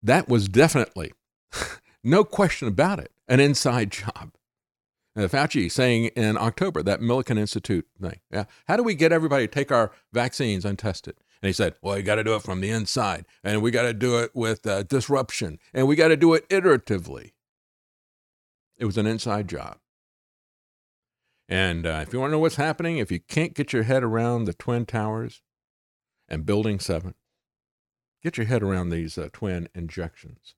that 0.00 0.28
was 0.28 0.46
definitely 0.46 1.12
no 2.04 2.22
question 2.22 2.68
about 2.68 3.00
it 3.00 3.10
an 3.26 3.40
inside 3.40 3.90
job 3.90 4.30
and 5.16 5.30
Fauci 5.30 5.72
saying 5.72 6.06
in 6.14 6.36
October 6.36 6.82
that 6.82 7.00
Milken 7.00 7.38
Institute 7.38 7.86
thing. 8.00 8.20
Yeah. 8.30 8.44
How 8.68 8.76
do 8.76 8.82
we 8.82 8.94
get 8.94 9.12
everybody 9.12 9.48
to 9.48 9.52
take 9.52 9.72
our 9.72 9.90
vaccines 10.12 10.64
untested? 10.64 11.16
And 11.42 11.48
he 11.48 11.52
said 11.52 11.74
well 11.82 11.96
you 11.96 12.02
got 12.02 12.16
to 12.16 12.24
do 12.24 12.36
it 12.36 12.42
from 12.42 12.60
the 12.60 12.70
inside 12.70 13.24
and 13.42 13.62
we 13.62 13.70
got 13.70 13.82
to 13.82 13.94
do 13.94 14.18
it 14.18 14.30
with 14.34 14.66
uh, 14.66 14.82
disruption 14.84 15.58
and 15.74 15.88
we 15.88 15.96
got 15.96 16.08
to 16.08 16.16
do 16.16 16.34
it 16.34 16.48
iteratively. 16.48 17.32
It 18.76 18.84
was 18.84 18.98
an 18.98 19.06
inside 19.06 19.48
job. 19.48 19.78
And 21.48 21.86
uh, 21.86 22.04
if 22.06 22.12
you 22.12 22.20
want 22.20 22.30
to 22.30 22.32
know 22.32 22.40
what's 22.40 22.56
happening, 22.56 22.98
if 22.98 23.10
you 23.10 23.20
can't 23.20 23.54
get 23.54 23.72
your 23.72 23.84
head 23.84 24.02
around 24.02 24.44
the 24.44 24.52
Twin 24.52 24.84
Towers 24.84 25.42
and 26.28 26.44
Building 26.44 26.80
7, 26.80 27.14
get 28.22 28.36
your 28.36 28.46
head 28.46 28.62
around 28.62 28.90
these 28.90 29.16
uh, 29.16 29.28
twin 29.32 29.68
injections. 29.74 30.54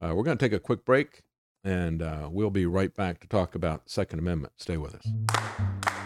Uh, 0.00 0.12
we're 0.14 0.22
going 0.22 0.36
to 0.36 0.44
take 0.44 0.52
a 0.52 0.60
quick 0.60 0.84
break, 0.84 1.22
and 1.64 2.02
uh, 2.02 2.28
we'll 2.30 2.50
be 2.50 2.66
right 2.66 2.94
back 2.94 3.20
to 3.20 3.28
talk 3.28 3.54
about 3.54 3.84
the 3.84 3.90
Second 3.90 4.18
Amendment. 4.18 4.54
Stay 4.56 4.76
with 4.76 4.94
us. 4.94 5.97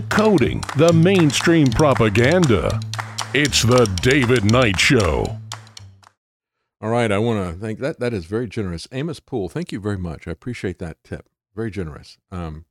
Decoding 0.00 0.62
the 0.76 0.92
mainstream 0.92 1.66
propaganda. 1.68 2.78
It's 3.32 3.62
the 3.62 3.86
David 4.02 4.44
Knight 4.44 4.78
Show. 4.78 5.24
All 6.82 6.90
right, 6.90 7.10
I 7.10 7.16
want 7.16 7.54
to 7.54 7.58
thank 7.58 7.78
that. 7.78 7.98
That 7.98 8.12
is 8.12 8.26
very 8.26 8.46
generous, 8.46 8.86
Amos 8.92 9.20
Poole. 9.20 9.48
Thank 9.48 9.72
you 9.72 9.80
very 9.80 9.96
much. 9.96 10.28
I 10.28 10.32
appreciate 10.32 10.78
that 10.80 11.02
tip. 11.02 11.30
Very 11.54 11.70
generous. 11.70 12.18
Um, 12.30 12.66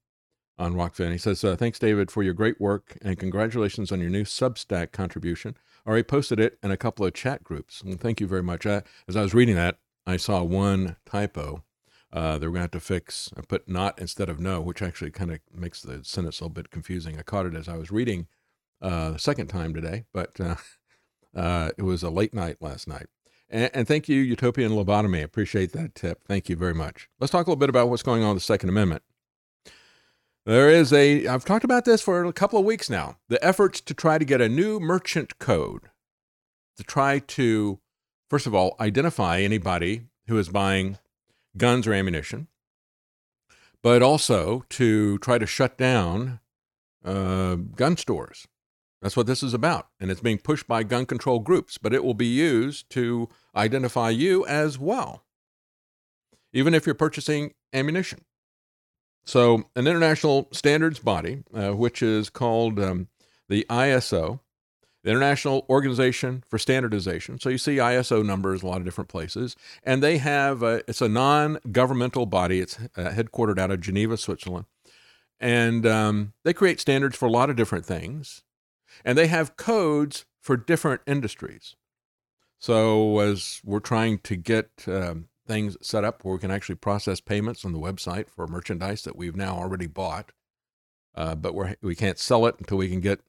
on 0.60 0.76
Rokfin, 0.76 1.12
he 1.14 1.18
says, 1.18 1.44
uh, 1.44 1.56
"Thanks, 1.56 1.80
David, 1.80 2.12
for 2.12 2.22
your 2.22 2.36
great 2.36 2.62
work 2.62 2.96
and 3.02 3.18
congratulations 3.18 3.92
on 3.92 4.00
your 4.00 4.12
new 4.12 4.24
Substack 4.24 4.92
contribution." 4.92 5.58
Already 5.88 6.04
posted 6.04 6.40
it 6.40 6.60
in 6.62 6.70
a 6.70 6.78
couple 6.78 7.08
of 7.08 7.16
chat 7.16 7.44
groups. 7.44 7.82
And 7.82 8.00
thank 8.00 8.22
you 8.22 8.28
very 8.28 8.44
much. 8.44 8.68
I, 8.68 8.84
as 9.08 9.16
I 9.16 9.24
was 9.24 9.34
reading 9.34 9.56
that, 9.56 9.80
I 10.06 10.18
saw 10.18 10.44
one 10.44 10.98
typo 11.08 11.64
uh, 12.16 12.38
they're 12.38 12.50
going 12.50 12.56
to 12.56 12.62
have 12.62 12.72
to 12.72 12.80
fix, 12.80 13.30
uh, 13.36 13.42
put 13.46 13.68
not 13.68 14.00
instead 14.00 14.30
of 14.30 14.40
no, 14.40 14.62
which 14.62 14.82
actually 14.82 15.12
kind 15.12 15.32
of 15.32 15.40
makes 15.54 15.82
the 15.82 16.02
sentence 16.04 16.40
a 16.40 16.46
little 16.46 16.54
bit 16.54 16.72
confusing. 16.72 17.20
I 17.20 17.24
caught 17.24 17.46
it 17.46 17.54
as 17.54 17.68
I 17.68 17.76
was 17.76 17.92
reading 17.92 18.28
uh, 18.82 19.12
the 19.12 19.20
second 19.20 19.48
time 19.48 19.74
today, 19.74 20.06
but 20.14 20.40
uh, 20.40 20.56
uh, 21.36 21.72
it 21.78 21.82
was 21.82 22.04
a 22.04 22.10
late 22.10 22.34
night 22.34 22.62
last 22.62 22.88
night. 22.88 23.08
And, 23.50 23.70
and 23.74 23.86
thank 23.86 24.08
you, 24.08 24.22
Utopian 24.22 24.72
Lobotomy. 24.72 25.24
Appreciate 25.24 25.74
that 25.74 25.94
tip. 25.94 26.22
Thank 26.26 26.48
you 26.48 26.56
very 26.56 26.74
much. 26.74 27.10
Let's 27.20 27.32
talk 27.32 27.48
a 27.48 27.50
little 27.50 27.60
bit 27.60 27.70
about 27.70 27.90
what's 27.90 28.02
going 28.02 28.24
on 28.24 28.30
with 28.30 28.44
the 28.44 28.46
Second 28.46 28.70
Amendment. 28.70 29.04
There 30.46 30.70
is 30.70 30.94
a, 30.94 31.28
I've 31.28 31.44
talked 31.44 31.66
about 31.66 31.84
this 31.84 32.02
for 32.02 32.24
a 32.24 32.32
couple 32.32 32.58
of 32.58 32.66
weeks 32.66 32.90
now, 32.90 33.18
the 33.28 33.44
efforts 33.44 33.82
to 33.82 33.94
try 33.94 34.18
to 34.18 34.26
get 34.26 34.40
a 34.40 34.48
new 34.48 34.80
merchant 34.80 35.38
code 35.38 35.90
to 36.78 36.84
try 36.84 37.20
to, 37.20 37.80
first 38.30 38.48
of 38.48 38.56
all, 38.56 38.78
identify 38.80 39.42
anybody 39.42 40.04
who 40.28 40.38
is 40.38 40.48
buying 40.48 40.98
guns 41.58 41.88
or 41.88 41.94
ammunition, 41.94 42.48
but 43.82 44.02
also 44.02 44.64
to 44.70 45.18
try 45.20 45.38
to 45.38 45.46
shut 45.46 45.78
down 45.78 46.40
uh, 47.04 47.56
gun 47.56 47.98
stores. 47.98 48.48
That's 49.02 49.16
what 49.16 49.28
this 49.28 49.44
is 49.44 49.54
about. 49.54 49.90
And 50.00 50.10
it's 50.10 50.22
being 50.22 50.40
pushed 50.40 50.68
by 50.68 50.84
gun 50.84 51.06
control 51.06 51.40
groups, 51.40 51.78
but 51.78 51.94
it 51.94 52.04
will 52.04 52.16
be 52.16 52.26
used 52.26 52.90
to 52.92 53.30
identify 53.56 54.10
you 54.10 54.46
as 54.48 54.80
well, 54.80 55.24
even 56.54 56.74
if 56.74 56.86
you're 56.86 56.96
purchasing 56.96 57.54
ammunition. 57.74 58.26
So, 59.28 59.70
an 59.76 59.88
international 59.88 60.50
standards 60.52 61.00
body, 61.00 61.44
uh, 61.54 61.72
which 61.72 62.02
is 62.02 62.30
called 62.30 62.80
um, 62.80 63.08
the 63.50 63.66
ISO, 63.70 64.40
the 65.06 65.12
International 65.12 65.68
Organization 65.70 66.44
for 66.50 66.58
Standardization. 66.58 67.40
So, 67.40 67.50
you 67.50 67.60
see 67.60 67.78
ISO 67.78 68.26
numbers 68.26 68.64
a 68.64 68.68
lot 68.68 68.80
of 68.80 68.86
different 68.86 69.08
places, 69.08 69.56
and 69.84 70.02
they 70.02 70.18
have 70.18 70.64
a, 70.64 70.82
it's 70.88 71.02
a 71.02 71.08
non-governmental 71.08 72.26
body. 72.26 72.60
It's 72.60 72.80
uh, 72.80 73.12
headquartered 73.12 73.60
out 73.60 73.70
of 73.70 73.82
Geneva, 73.82 74.18
Switzerland, 74.18 74.66
and 75.40 75.86
um, 75.86 76.34
they 76.44 76.54
create 76.54 76.80
standards 76.80 77.16
for 77.16 77.28
a 77.28 77.32
lot 77.32 77.52
of 77.52 77.56
different 77.56 77.86
things, 77.86 78.42
and 79.06 79.16
they 79.16 79.28
have 79.28 79.58
codes 79.58 80.26
for 80.42 80.58
different 80.58 81.02
industries. 81.06 81.76
So, 82.58 83.20
as 83.20 83.62
we're 83.64 83.80
trying 83.82 84.18
to 84.20 84.36
get 84.36 84.72
um, 84.88 85.28
things 85.46 85.78
set 85.82 86.04
up 86.04 86.26
where 86.26 86.34
we 86.34 86.40
can 86.40 86.50
actually 86.50 86.76
process 86.76 87.20
payments 87.20 87.64
on 87.64 87.74
the 87.74 87.80
website 87.80 88.28
for 88.28 88.48
merchandise 88.48 89.04
that 89.04 89.16
we've 89.16 89.36
now 89.36 89.56
already 89.56 89.86
bought, 89.86 90.32
uh, 91.14 91.36
but 91.36 91.54
we're, 91.54 91.76
we 91.84 91.94
can't 91.94 92.18
sell 92.18 92.48
it 92.48 92.56
until 92.58 92.80
we 92.80 92.90
can 92.90 93.02
get 93.02 93.20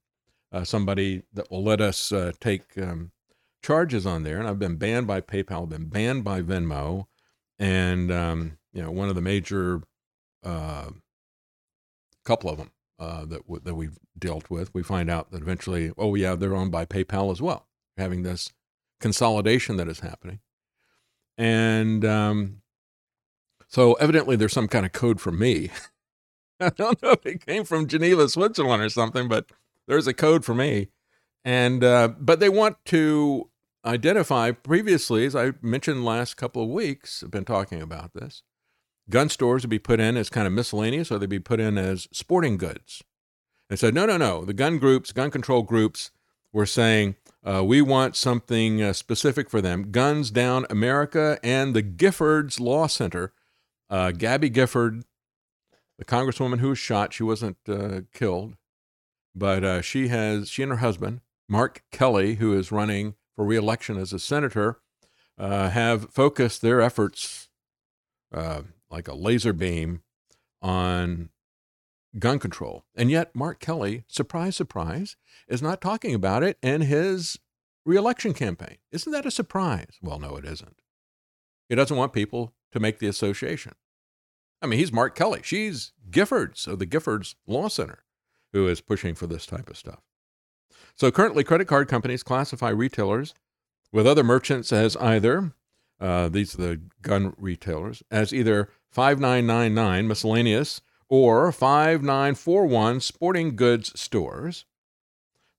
uh, 0.52 0.64
somebody 0.64 1.22
that 1.32 1.50
will 1.50 1.64
let 1.64 1.80
us 1.80 2.12
uh, 2.12 2.32
take 2.40 2.76
um, 2.78 3.12
charges 3.62 4.06
on 4.06 4.22
there. 4.22 4.38
And 4.38 4.48
I've 4.48 4.58
been 4.58 4.76
banned 4.76 5.06
by 5.06 5.20
PayPal, 5.20 5.62
I've 5.62 5.68
been 5.68 5.88
banned 5.88 6.24
by 6.24 6.42
Venmo, 6.42 7.06
and 7.58 8.12
um, 8.12 8.58
you 8.72 8.82
know 8.82 8.90
one 8.90 9.08
of 9.08 9.14
the 9.14 9.20
major 9.20 9.82
uh, 10.44 10.90
couple 12.24 12.50
of 12.50 12.58
them 12.58 12.70
uh, 12.98 13.24
that 13.26 13.42
w- 13.42 13.60
that 13.64 13.74
we've 13.74 13.98
dealt 14.18 14.50
with. 14.50 14.72
We 14.74 14.82
find 14.82 15.10
out 15.10 15.30
that 15.30 15.42
eventually, 15.42 15.92
oh 15.98 16.14
yeah, 16.14 16.34
they're 16.34 16.54
owned 16.56 16.72
by 16.72 16.84
PayPal 16.84 17.32
as 17.32 17.42
well, 17.42 17.66
having 17.96 18.22
this 18.22 18.52
consolidation 19.00 19.76
that 19.76 19.88
is 19.88 20.00
happening. 20.00 20.40
And 21.38 22.04
um, 22.04 22.62
so 23.68 23.94
evidently 23.94 24.36
there's 24.36 24.52
some 24.52 24.68
kind 24.68 24.86
of 24.86 24.92
code 24.92 25.20
for 25.20 25.32
me. 25.32 25.70
I 26.60 26.70
don't 26.70 27.02
know 27.02 27.10
if 27.10 27.26
it 27.26 27.44
came 27.44 27.64
from 27.64 27.86
Geneva, 27.86 28.28
Switzerland 28.28 28.82
or 28.82 28.88
something, 28.88 29.28
but 29.28 29.46
there's 29.86 30.06
a 30.06 30.14
code 30.14 30.44
for 30.44 30.54
me. 30.54 30.88
And 31.44 31.84
uh, 31.84 32.08
but 32.18 32.40
they 32.40 32.48
want 32.48 32.76
to 32.86 33.50
identify 33.84 34.50
previously, 34.50 35.24
as 35.26 35.36
I 35.36 35.52
mentioned 35.62 36.04
last 36.04 36.36
couple 36.36 36.62
of 36.62 36.68
weeks, 36.68 37.22
I've 37.22 37.30
been 37.30 37.44
talking 37.44 37.80
about 37.80 38.14
this. 38.14 38.42
Gun 39.08 39.28
stores 39.28 39.62
would 39.62 39.70
be 39.70 39.78
put 39.78 40.00
in 40.00 40.16
as 40.16 40.28
kind 40.28 40.46
of 40.46 40.52
miscellaneous, 40.52 41.12
or 41.12 41.18
they'd 41.18 41.28
be 41.28 41.38
put 41.38 41.60
in 41.60 41.78
as 41.78 42.08
sporting 42.12 42.56
goods. 42.56 43.04
They 43.68 43.76
said, 43.76 43.94
no, 43.94 44.06
no, 44.06 44.16
no. 44.16 44.44
The 44.44 44.54
gun 44.54 44.78
groups, 44.78 45.12
gun 45.12 45.30
control 45.30 45.62
groups, 45.62 46.10
were 46.52 46.66
saying 46.66 47.14
uh, 47.44 47.62
we 47.64 47.80
want 47.82 48.16
something 48.16 48.82
uh, 48.82 48.92
specific 48.92 49.48
for 49.48 49.60
them. 49.60 49.90
Guns 49.92 50.30
Down 50.32 50.66
America 50.70 51.38
and 51.44 51.74
the 51.74 51.82
Giffords 51.82 52.58
Law 52.58 52.88
Center. 52.88 53.32
Uh, 53.88 54.10
Gabby 54.10 54.48
Gifford, 54.48 55.04
the 55.98 56.04
congresswoman 56.04 56.58
who 56.58 56.70
was 56.70 56.78
shot, 56.78 57.12
she 57.12 57.22
wasn't 57.22 57.56
uh, 57.68 58.00
killed, 58.12 58.56
but 59.36 59.64
uh, 59.64 59.82
she 59.82 60.08
has 60.08 60.48
she 60.48 60.62
and 60.62 60.72
her 60.72 60.78
husband 60.78 61.20
Mark 61.48 61.84
Kelly, 61.92 62.36
who 62.36 62.56
is 62.58 62.72
running 62.72 63.14
for 63.34 63.44
reelection 63.44 63.98
as 63.98 64.12
a 64.12 64.18
senator, 64.18 64.80
uh, 65.38 65.70
have 65.70 66.10
focused 66.10 66.62
their 66.62 66.80
efforts 66.80 67.48
like 68.90 69.08
a 69.08 69.14
laser 69.14 69.52
beam 69.52 70.02
on 70.62 71.28
gun 72.18 72.38
control. 72.38 72.84
And 72.96 73.10
yet, 73.10 73.34
Mark 73.34 73.60
Kelly, 73.60 74.04
surprise, 74.08 74.56
surprise, 74.56 75.16
is 75.48 75.62
not 75.62 75.80
talking 75.80 76.14
about 76.14 76.42
it 76.42 76.58
in 76.62 76.82
his 76.82 77.38
reelection 77.84 78.34
campaign. 78.34 78.78
Isn't 78.90 79.12
that 79.12 79.26
a 79.26 79.30
surprise? 79.30 79.98
Well, 80.02 80.18
no, 80.18 80.36
it 80.36 80.44
isn't. 80.44 80.80
He 81.68 81.74
doesn't 81.74 81.96
want 81.96 82.12
people 82.12 82.54
to 82.72 82.80
make 82.80 82.98
the 82.98 83.06
association. 83.06 83.74
I 84.62 84.66
mean, 84.66 84.78
he's 84.78 84.92
Mark 84.92 85.14
Kelly. 85.14 85.40
She's 85.44 85.92
Giffords 86.10 86.66
of 86.66 86.78
the 86.78 86.86
Giffords 86.86 87.34
Law 87.46 87.68
Center 87.68 88.04
who 88.56 88.66
is 88.66 88.80
pushing 88.80 89.14
for 89.14 89.26
this 89.26 89.44
type 89.44 89.68
of 89.68 89.76
stuff. 89.76 90.00
So 90.94 91.10
currently, 91.10 91.44
credit 91.44 91.66
card 91.66 91.88
companies 91.88 92.22
classify 92.22 92.70
retailers 92.70 93.34
with 93.92 94.06
other 94.06 94.24
merchants 94.24 94.72
as 94.72 94.96
either, 94.96 95.52
uh, 96.00 96.30
these 96.30 96.54
are 96.54 96.62
the 96.62 96.80
gun 97.02 97.34
retailers, 97.36 98.02
as 98.10 98.32
either 98.32 98.70
5999 98.88 100.08
miscellaneous 100.08 100.80
or 101.10 101.52
5941 101.52 103.00
sporting 103.00 103.56
goods 103.56 103.98
stores. 103.98 104.64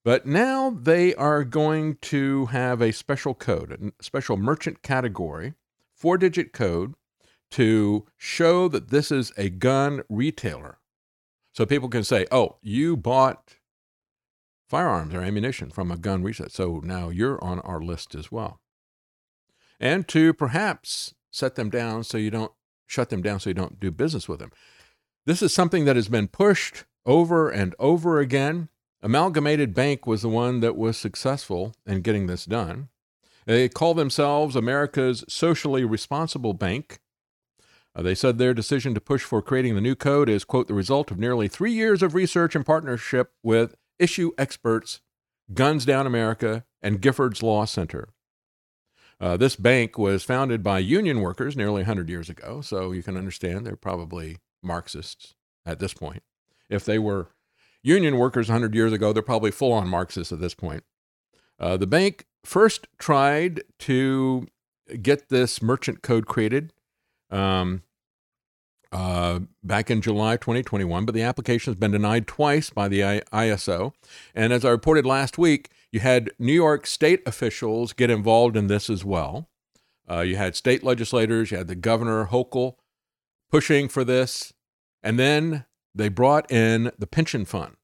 But 0.03 0.25
now 0.25 0.71
they 0.71 1.13
are 1.13 1.43
going 1.43 1.97
to 1.97 2.47
have 2.47 2.81
a 2.81 2.91
special 2.91 3.35
code, 3.35 3.93
a 3.99 4.03
special 4.03 4.37
merchant 4.37 4.81
category, 4.81 5.53
four 5.93 6.17
digit 6.17 6.51
code 6.51 6.95
to 7.51 8.07
show 8.17 8.67
that 8.69 8.89
this 8.89 9.11
is 9.11 9.31
a 9.37 9.49
gun 9.49 10.01
retailer. 10.09 10.79
So 11.57 11.65
people 11.65 11.89
can 11.89 12.03
say, 12.03 12.27
oh, 12.31 12.57
you 12.61 12.95
bought 12.95 13.55
firearms 14.69 15.15
or 15.15 15.21
ammunition 15.21 15.71
from 15.71 15.89
a 15.89 15.97
gun 15.97 16.21
retailer. 16.21 16.49
So 16.49 16.81
now 16.83 17.09
you're 17.09 17.43
on 17.43 17.61
our 17.61 17.81
list 17.81 18.13
as 18.13 18.31
well. 18.31 18.59
And 19.79 20.07
to 20.09 20.33
perhaps 20.33 21.15
set 21.31 21.55
them 21.55 21.71
down 21.71 22.03
so 22.03 22.19
you 22.19 22.29
don't 22.29 22.51
shut 22.85 23.09
them 23.09 23.23
down 23.23 23.39
so 23.39 23.49
you 23.49 23.55
don't 23.55 23.79
do 23.79 23.89
business 23.89 24.29
with 24.29 24.37
them. 24.37 24.51
This 25.25 25.41
is 25.41 25.51
something 25.51 25.85
that 25.85 25.95
has 25.95 26.09
been 26.09 26.27
pushed 26.27 26.85
over 27.07 27.49
and 27.49 27.73
over 27.79 28.19
again. 28.19 28.69
Amalgamated 29.01 29.73
Bank 29.73 30.05
was 30.05 30.21
the 30.21 30.29
one 30.29 30.59
that 30.59 30.77
was 30.77 30.95
successful 30.95 31.73
in 31.87 32.01
getting 32.01 32.27
this 32.27 32.45
done. 32.45 32.89
They 33.47 33.67
call 33.67 33.95
themselves 33.95 34.55
America's 34.55 35.25
socially 35.27 35.83
responsible 35.83 36.53
bank. 36.53 36.99
Uh, 37.97 38.03
they 38.03 38.13
said 38.13 38.37
their 38.37 38.53
decision 38.53 38.93
to 38.93 39.01
push 39.01 39.23
for 39.23 39.41
creating 39.41 39.73
the 39.73 39.81
new 39.81 39.95
code 39.95 40.29
is, 40.29 40.43
quote, 40.43 40.67
the 40.67 40.73
result 40.73 41.09
of 41.09 41.17
nearly 41.17 41.47
three 41.47 41.71
years 41.71 42.03
of 42.03 42.13
research 42.13 42.55
and 42.55 42.63
partnership 42.63 43.33
with 43.41 43.75
issue 43.97 44.31
experts, 44.37 45.01
Guns 45.51 45.83
Down 45.83 46.05
America, 46.05 46.63
and 46.79 47.01
Giffords 47.01 47.41
Law 47.41 47.65
Center. 47.65 48.09
Uh, 49.19 49.35
this 49.35 49.55
bank 49.55 49.97
was 49.97 50.23
founded 50.23 50.61
by 50.61 50.77
union 50.77 51.21
workers 51.21 51.57
nearly 51.57 51.81
100 51.81 52.07
years 52.07 52.29
ago, 52.29 52.61
so 52.61 52.91
you 52.91 53.01
can 53.01 53.17
understand 53.17 53.65
they're 53.65 53.75
probably 53.75 54.37
Marxists 54.61 55.33
at 55.65 55.79
this 55.79 55.95
point. 55.95 56.21
If 56.69 56.85
they 56.85 56.99
were 56.99 57.29
union 57.81 58.19
workers 58.19 58.47
100 58.47 58.75
years 58.75 58.93
ago, 58.93 59.11
they're 59.11 59.23
probably 59.23 59.49
full 59.49 59.73
on 59.73 59.87
Marxists 59.87 60.31
at 60.31 60.39
this 60.39 60.53
point. 60.53 60.83
Uh, 61.59 61.77
the 61.77 61.87
bank 61.87 62.27
first 62.45 62.87
tried 62.99 63.63
to 63.79 64.45
get 65.01 65.29
this 65.29 65.63
merchant 65.63 66.03
code 66.03 66.27
created 66.27 66.73
um, 67.31 67.81
uh, 68.91 69.39
back 69.63 69.91
in 69.91 70.01
July 70.01 70.37
2021, 70.37 71.05
but 71.05 71.13
the 71.13 71.21
application 71.21 71.71
has 71.71 71.79
been 71.79 71.91
denied 71.91 72.27
twice 72.27 72.69
by 72.69 72.87
the 72.87 73.01
ISO. 73.01 73.93
And 74.33 74.53
as 74.53 74.63
I 74.63 74.69
reported 74.69 75.05
last 75.05 75.37
week, 75.37 75.69
you 75.91 75.99
had 75.99 76.31
New 76.39 76.53
York 76.53 76.85
state 76.87 77.21
officials 77.25 77.93
get 77.93 78.09
involved 78.09 78.55
in 78.55 78.67
this 78.67 78.89
as 78.89 79.03
well. 79.03 79.49
Uh, 80.09 80.21
you 80.21 80.35
had 80.37 80.55
state 80.55 80.83
legislators, 80.83 81.51
you 81.51 81.57
had 81.57 81.67
the 81.67 81.75
governor, 81.75 82.27
Hochul, 82.27 82.75
pushing 83.51 83.87
for 83.87 84.03
this. 84.03 84.53
And 85.03 85.19
then 85.19 85.65
they 85.93 86.09
brought 86.09 86.49
in 86.51 86.91
the 86.97 87.07
pension 87.07 87.45
fund, 87.45 87.75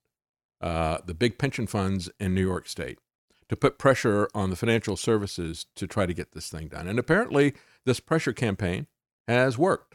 uh, 0.62 1.00
the 1.06 1.14
big 1.14 1.38
pension 1.38 1.68
funds 1.68 2.10
in 2.20 2.34
New 2.34 2.46
York 2.46 2.68
State, 2.68 3.00
to 3.50 3.56
put 3.56 3.78
pressure 3.78 4.30
on 4.34 4.50
the 4.50 4.56
financial 4.56 4.96
services 4.96 5.66
to 5.76 5.88
try 5.88 6.06
to 6.06 6.14
get 6.14 6.32
this 6.32 6.50
thing 6.50 6.70
done. 6.70 6.88
And 6.88 7.00
apparently, 7.00 7.54
this 7.86 8.00
pressure 8.00 8.34
campaign 8.34 8.88
has 9.28 9.58
worked. 9.58 9.93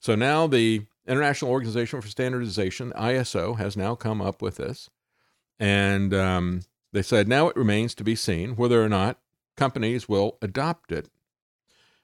So 0.00 0.14
now 0.14 0.46
the 0.46 0.86
International 1.06 1.50
Organization 1.50 2.00
for 2.00 2.08
Standardization, 2.08 2.92
ISO, 2.96 3.58
has 3.58 3.76
now 3.76 3.94
come 3.94 4.20
up 4.20 4.42
with 4.42 4.56
this. 4.56 4.88
And 5.58 6.14
um, 6.14 6.62
they 6.92 7.02
said 7.02 7.28
now 7.28 7.48
it 7.48 7.56
remains 7.56 7.94
to 7.96 8.04
be 8.04 8.16
seen 8.16 8.56
whether 8.56 8.82
or 8.82 8.88
not 8.88 9.18
companies 9.56 10.08
will 10.08 10.38
adopt 10.40 10.90
it. 10.90 11.08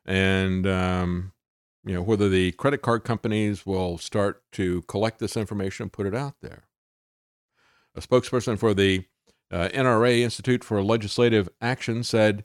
And 0.04 0.66
um, 0.66 1.32
you 1.84 1.94
know, 1.94 2.02
whether 2.02 2.28
the 2.28 2.52
credit 2.52 2.82
card 2.82 3.04
companies 3.04 3.64
will 3.64 3.96
start 3.96 4.42
to 4.52 4.82
collect 4.82 5.20
this 5.20 5.36
information 5.36 5.84
and 5.84 5.92
put 5.92 6.06
it 6.06 6.14
out 6.14 6.34
there. 6.42 6.64
A 7.94 8.00
spokesperson 8.00 8.58
for 8.58 8.74
the 8.74 9.04
uh, 9.50 9.68
NRA 9.72 10.18
Institute 10.20 10.64
for 10.64 10.82
Legislative 10.82 11.48
Action 11.60 12.02
said, 12.02 12.44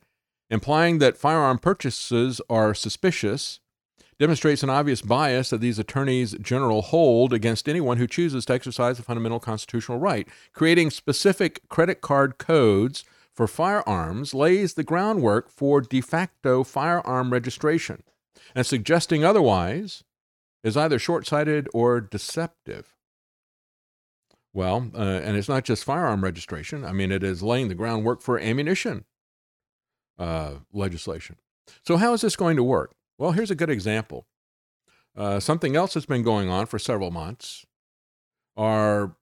implying 0.49 0.99
that 0.99 1.17
firearm 1.17 1.57
purchases 1.57 2.39
are 2.49 2.73
suspicious 2.75 3.60
demonstrates 4.21 4.61
an 4.61 4.69
obvious 4.69 5.01
bias 5.01 5.49
that 5.49 5.61
these 5.61 5.79
attorneys 5.79 6.33
general 6.33 6.83
hold 6.83 7.33
against 7.33 7.67
anyone 7.67 7.97
who 7.97 8.05
chooses 8.05 8.45
to 8.45 8.53
exercise 8.53 8.99
a 8.99 9.01
fundamental 9.01 9.39
constitutional 9.39 9.97
right. 9.97 10.27
Creating 10.53 10.91
specific 10.91 11.67
credit 11.69 12.01
card 12.01 12.37
codes 12.37 13.03
for 13.33 13.47
firearms 13.47 14.35
lays 14.35 14.75
the 14.75 14.83
groundwork 14.83 15.49
for 15.49 15.81
de 15.81 16.01
facto 16.01 16.63
firearm 16.63 17.33
registration, 17.33 18.03
and 18.53 18.63
suggesting 18.63 19.25
otherwise 19.25 20.03
is 20.63 20.77
either 20.77 20.99
short 20.99 21.25
sighted 21.25 21.67
or 21.73 21.99
deceptive. 21.99 22.93
Well, 24.53 24.91
uh, 24.93 24.99
and 24.99 25.35
it's 25.35 25.49
not 25.49 25.63
just 25.63 25.83
firearm 25.83 26.23
registration. 26.23 26.85
I 26.85 26.91
mean, 26.91 27.11
it 27.11 27.23
is 27.23 27.41
laying 27.41 27.69
the 27.69 27.75
groundwork 27.75 28.21
for 28.21 28.39
ammunition 28.39 29.05
uh, 30.19 30.57
legislation. 30.71 31.37
So, 31.83 31.97
how 31.97 32.13
is 32.13 32.21
this 32.21 32.35
going 32.35 32.57
to 32.57 32.63
work? 32.63 32.93
Well, 33.21 33.33
here's 33.33 33.51
a 33.51 33.55
good 33.55 33.69
example. 33.69 34.25
Uh, 35.15 35.39
something 35.39 35.75
else 35.75 35.93
that's 35.93 36.07
been 36.07 36.23
going 36.23 36.49
on 36.49 36.65
for 36.65 36.79
several 36.79 37.11
months 37.11 37.67
are 38.57 39.15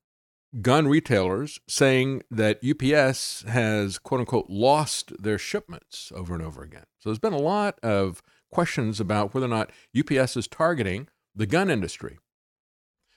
gun 0.62 0.88
retailers 0.88 1.60
saying 1.68 2.22
that 2.30 2.60
UPS 2.64 3.42
has, 3.42 3.98
quote 3.98 4.20
unquote, 4.20 4.46
lost 4.48 5.22
their 5.22 5.36
shipments 5.36 6.10
over 6.14 6.32
and 6.32 6.42
over 6.42 6.62
again. 6.62 6.84
So 6.98 7.10
there's 7.10 7.18
been 7.18 7.34
a 7.34 7.38
lot 7.38 7.78
of 7.82 8.22
questions 8.50 9.00
about 9.00 9.34
whether 9.34 9.44
or 9.44 9.50
not 9.50 9.70
UPS 9.94 10.34
is 10.34 10.48
targeting 10.48 11.08
the 11.36 11.44
gun 11.44 11.68
industry 11.68 12.18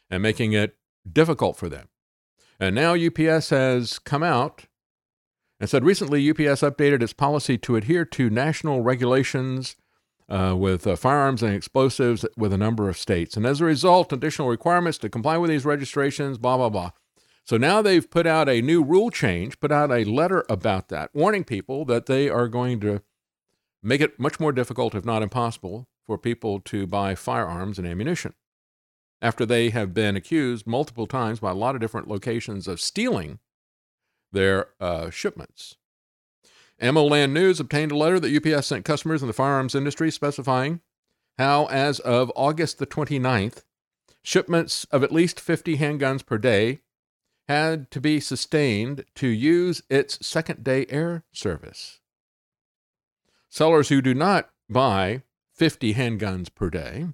and 0.10 0.22
making 0.22 0.52
it 0.52 0.76
difficult 1.10 1.56
for 1.56 1.70
them. 1.70 1.88
And 2.60 2.76
now 2.76 2.94
UPS 2.94 3.52
has 3.52 4.00
come 4.00 4.22
out 4.22 4.66
and 5.62 5.70
said 5.70 5.86
recently 5.86 6.30
UPS 6.30 6.60
updated 6.62 7.02
its 7.02 7.14
policy 7.14 7.58
to 7.60 7.78
adhere 7.78 8.04
to 8.04 8.30
national 8.30 8.82
regulations 8.82 9.78
uh, 10.34 10.56
with 10.56 10.88
uh, 10.88 10.96
firearms 10.96 11.44
and 11.44 11.54
explosives 11.54 12.26
with 12.36 12.52
a 12.52 12.58
number 12.58 12.90
of 12.90 12.98
states. 12.98 13.38
And 13.38 13.46
as 13.46 13.62
a 13.62 13.66
result, 13.66 14.12
additional 14.12 14.50
requirements 14.50 14.98
to 15.00 15.10
comply 15.10 15.38
with 15.38 15.52
these 15.52 15.64
registrations, 15.64 16.40
blah, 16.40 16.58
blah, 16.58 16.70
blah. 16.70 16.92
So 17.46 17.58
now 17.58 17.82
they've 17.82 18.10
put 18.10 18.26
out 18.26 18.50
a 18.50 18.62
new 18.62 18.84
rule 18.84 19.12
change, 19.12 19.60
put 19.60 19.72
out 19.72 19.92
a 19.92 20.06
letter 20.06 20.44
about 20.50 20.88
that, 20.90 21.12
warning 21.14 21.44
people 21.44 21.86
that 21.86 22.08
they 22.08 22.30
are 22.30 22.48
going 22.48 22.80
to 22.80 23.04
make 23.84 24.02
it 24.02 24.20
much 24.20 24.40
more 24.40 24.52
difficult, 24.52 24.96
if 24.96 25.06
not 25.06 25.22
impossible, 25.22 25.88
for 26.04 26.18
people 26.18 26.60
to 26.62 26.88
buy 26.88 27.14
firearms 27.14 27.78
and 27.78 27.88
ammunition. 27.88 28.34
After 29.22 29.46
they 29.46 29.70
have 29.70 29.94
been 29.94 30.16
accused 30.16 30.66
multiple 30.66 31.06
times 31.06 31.42
by 31.42 31.52
a 31.52 31.56
lot 31.56 31.76
of 31.76 31.82
different 31.82 32.08
locations 32.08 32.68
of 32.68 32.82
stealing 32.82 33.40
their 34.32 34.70
uh, 34.80 35.12
shipments. 35.12 35.78
Ammo 36.84 37.04
Land 37.04 37.34
News 37.34 37.62
obtained 37.62 37.94
a 37.94 37.98
letter 37.98 38.20
that 38.20 38.46
UPS 38.46 38.68
sent 38.68 38.84
customers 38.84 39.22
in 39.22 39.28
the 39.28 39.34
firearms 39.34 39.74
industry 39.74 40.12
specifying 40.12 40.82
how, 41.38 41.66
as 41.68 42.02
of 42.02 42.30
August 42.36 42.78
the 42.78 42.86
29th, 42.86 43.64
shipments 44.22 44.84
of 44.92 45.02
at 45.02 45.14
least 45.14 45.40
50 45.40 45.78
handguns 45.78 46.26
per 46.26 46.38
day 46.38 46.82
had 47.48 47.90
to 47.92 48.02
be 48.02 48.20
sustained 48.20 49.06
to 49.16 49.28
use 49.28 49.82
its 49.90 50.28
second 50.28 50.62
day 50.62 50.86
air 50.90 51.24
service. 51.32 52.02
Sellers 53.48 53.88
who 53.88 54.02
do 54.02 54.14
not 54.14 54.50
buy 54.70 55.22
50 55.54 55.94
handguns 55.94 56.54
per 56.54 56.70
day 56.70 57.08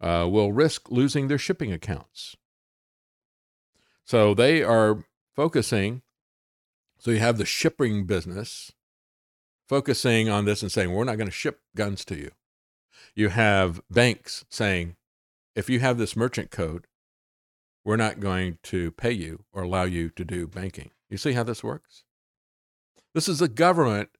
uh, 0.00 0.28
will 0.30 0.52
risk 0.52 0.92
losing 0.92 1.26
their 1.26 1.38
shipping 1.38 1.72
accounts. 1.72 2.36
So 4.04 4.32
they 4.32 4.62
are 4.62 5.04
focusing 5.34 6.02
so 7.00 7.10
you 7.10 7.18
have 7.18 7.38
the 7.38 7.46
shipping 7.46 8.04
business 8.04 8.72
focusing 9.66 10.28
on 10.28 10.44
this 10.44 10.62
and 10.62 10.70
saying, 10.70 10.92
we're 10.92 11.04
not 11.04 11.16
going 11.16 11.28
to 11.28 11.32
ship 11.32 11.60
guns 11.74 12.04
to 12.04 12.16
you. 12.16 12.30
You 13.14 13.30
have 13.30 13.80
banks 13.90 14.44
saying, 14.50 14.96
if 15.56 15.70
you 15.70 15.80
have 15.80 15.96
this 15.96 16.14
merchant 16.14 16.50
code, 16.50 16.86
we're 17.84 17.96
not 17.96 18.20
going 18.20 18.58
to 18.64 18.90
pay 18.92 19.12
you 19.12 19.44
or 19.52 19.62
allow 19.62 19.84
you 19.84 20.10
to 20.10 20.24
do 20.24 20.46
banking. 20.46 20.90
You 21.08 21.16
see 21.16 21.32
how 21.32 21.42
this 21.42 21.64
works? 21.64 22.04
This 23.14 23.28
is 23.28 23.38
the 23.38 23.48
government 23.48 24.10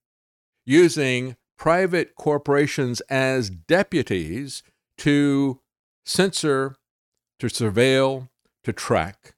using 0.65 1.37
private 1.59 2.15
corporations 2.15 3.03
as 3.03 3.51
deputies 3.51 4.63
to 4.99 5.61
censor, 6.07 6.77
to 7.39 7.49
surveil, 7.49 8.31
to 8.65 8.73
track. 8.73 9.35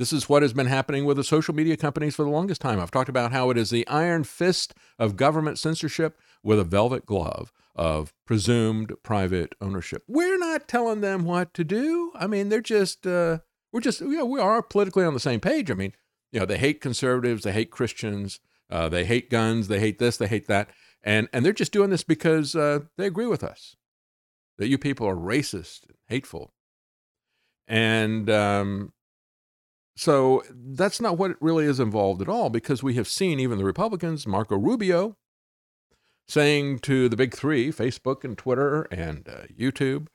This 0.00 0.14
is 0.14 0.30
what 0.30 0.40
has 0.40 0.54
been 0.54 0.66
happening 0.66 1.04
with 1.04 1.18
the 1.18 1.24
social 1.24 1.54
media 1.54 1.76
companies 1.76 2.16
for 2.16 2.22
the 2.22 2.30
longest 2.30 2.62
time. 2.62 2.80
I've 2.80 2.90
talked 2.90 3.10
about 3.10 3.32
how 3.32 3.50
it 3.50 3.58
is 3.58 3.68
the 3.68 3.86
iron 3.86 4.24
fist 4.24 4.72
of 4.98 5.14
government 5.14 5.58
censorship 5.58 6.18
with 6.42 6.58
a 6.58 6.64
velvet 6.64 7.04
glove 7.04 7.52
of 7.76 8.14
presumed 8.24 8.94
private 9.02 9.54
ownership. 9.60 10.02
We're 10.08 10.38
not 10.38 10.68
telling 10.68 11.02
them 11.02 11.26
what 11.26 11.52
to 11.52 11.64
do. 11.64 12.12
I 12.14 12.28
mean, 12.28 12.48
they're 12.48 12.62
just, 12.62 13.06
uh, 13.06 13.40
we're 13.74 13.82
just, 13.82 14.00
you 14.00 14.16
know, 14.16 14.24
we 14.24 14.40
are 14.40 14.62
politically 14.62 15.04
on 15.04 15.12
the 15.12 15.20
same 15.20 15.38
page. 15.38 15.70
I 15.70 15.74
mean, 15.74 15.92
you 16.32 16.40
know, 16.40 16.46
they 16.46 16.56
hate 16.56 16.80
conservatives, 16.80 17.42
they 17.42 17.52
hate 17.52 17.70
Christians, 17.70 18.40
uh, 18.70 18.88
they 18.88 19.04
hate 19.04 19.28
guns, 19.28 19.68
they 19.68 19.80
hate 19.80 19.98
this, 19.98 20.16
they 20.16 20.28
hate 20.28 20.46
that. 20.46 20.70
And, 21.02 21.28
and 21.30 21.44
they're 21.44 21.52
just 21.52 21.72
doing 21.72 21.90
this 21.90 22.04
because 22.04 22.56
uh, 22.56 22.78
they 22.96 23.04
agree 23.04 23.26
with 23.26 23.44
us 23.44 23.76
that 24.56 24.68
you 24.68 24.78
people 24.78 25.06
are 25.06 25.14
racist 25.14 25.82
and 25.88 25.98
hateful. 26.08 26.54
And, 27.68 28.30
um, 28.30 28.94
so 29.96 30.42
that's 30.50 31.00
not 31.00 31.18
what 31.18 31.32
it 31.32 31.36
really 31.40 31.66
is 31.66 31.80
involved 31.80 32.22
at 32.22 32.28
all 32.28 32.50
because 32.50 32.82
we 32.82 32.94
have 32.94 33.08
seen 33.08 33.38
even 33.40 33.58
the 33.58 33.64
Republicans, 33.64 34.26
Marco 34.26 34.56
Rubio, 34.56 35.16
saying 36.26 36.78
to 36.80 37.08
the 37.08 37.16
big 37.16 37.34
three, 37.34 37.72
Facebook 37.72 38.24
and 38.24 38.38
Twitter 38.38 38.82
and 38.90 39.28
uh, 39.28 39.42
YouTube, 39.54 40.06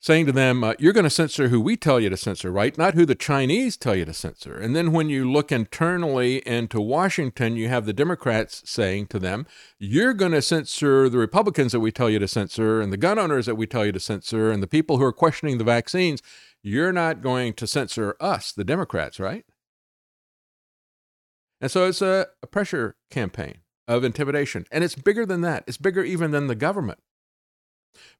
saying 0.00 0.26
to 0.26 0.32
them, 0.32 0.62
uh, 0.62 0.74
You're 0.78 0.92
going 0.92 1.04
to 1.04 1.10
censor 1.10 1.48
who 1.48 1.60
we 1.60 1.76
tell 1.76 1.98
you 1.98 2.10
to 2.10 2.16
censor, 2.16 2.50
right? 2.50 2.76
Not 2.76 2.92
who 2.94 3.06
the 3.06 3.14
Chinese 3.14 3.76
tell 3.76 3.94
you 3.94 4.04
to 4.04 4.12
censor. 4.12 4.58
And 4.58 4.76
then 4.76 4.92
when 4.92 5.08
you 5.08 5.30
look 5.30 5.50
internally 5.50 6.46
into 6.46 6.80
Washington, 6.80 7.56
you 7.56 7.68
have 7.68 7.86
the 7.86 7.94
Democrats 7.94 8.62
saying 8.66 9.06
to 9.06 9.18
them, 9.18 9.46
You're 9.78 10.12
going 10.12 10.32
to 10.32 10.42
censor 10.42 11.08
the 11.08 11.16
Republicans 11.16 11.72
that 11.72 11.80
we 11.80 11.90
tell 11.90 12.10
you 12.10 12.18
to 12.18 12.28
censor, 12.28 12.82
and 12.82 12.92
the 12.92 12.98
gun 12.98 13.18
owners 13.18 13.46
that 13.46 13.54
we 13.54 13.66
tell 13.66 13.86
you 13.86 13.92
to 13.92 14.00
censor, 14.00 14.50
and 14.50 14.62
the 14.62 14.66
people 14.66 14.98
who 14.98 15.04
are 15.04 15.12
questioning 15.12 15.56
the 15.56 15.64
vaccines. 15.64 16.20
You're 16.66 16.92
not 16.92 17.20
going 17.20 17.52
to 17.54 17.66
censor 17.66 18.16
us, 18.20 18.50
the 18.50 18.64
Democrats, 18.64 19.20
right? 19.20 19.44
And 21.60 21.70
so 21.70 21.86
it's 21.86 22.00
a, 22.00 22.28
a 22.42 22.46
pressure 22.46 22.96
campaign 23.10 23.58
of 23.86 24.02
intimidation. 24.02 24.64
And 24.72 24.82
it's 24.82 24.94
bigger 24.94 25.26
than 25.26 25.42
that, 25.42 25.64
it's 25.66 25.76
bigger 25.76 26.02
even 26.02 26.30
than 26.30 26.46
the 26.46 26.54
government. 26.54 27.00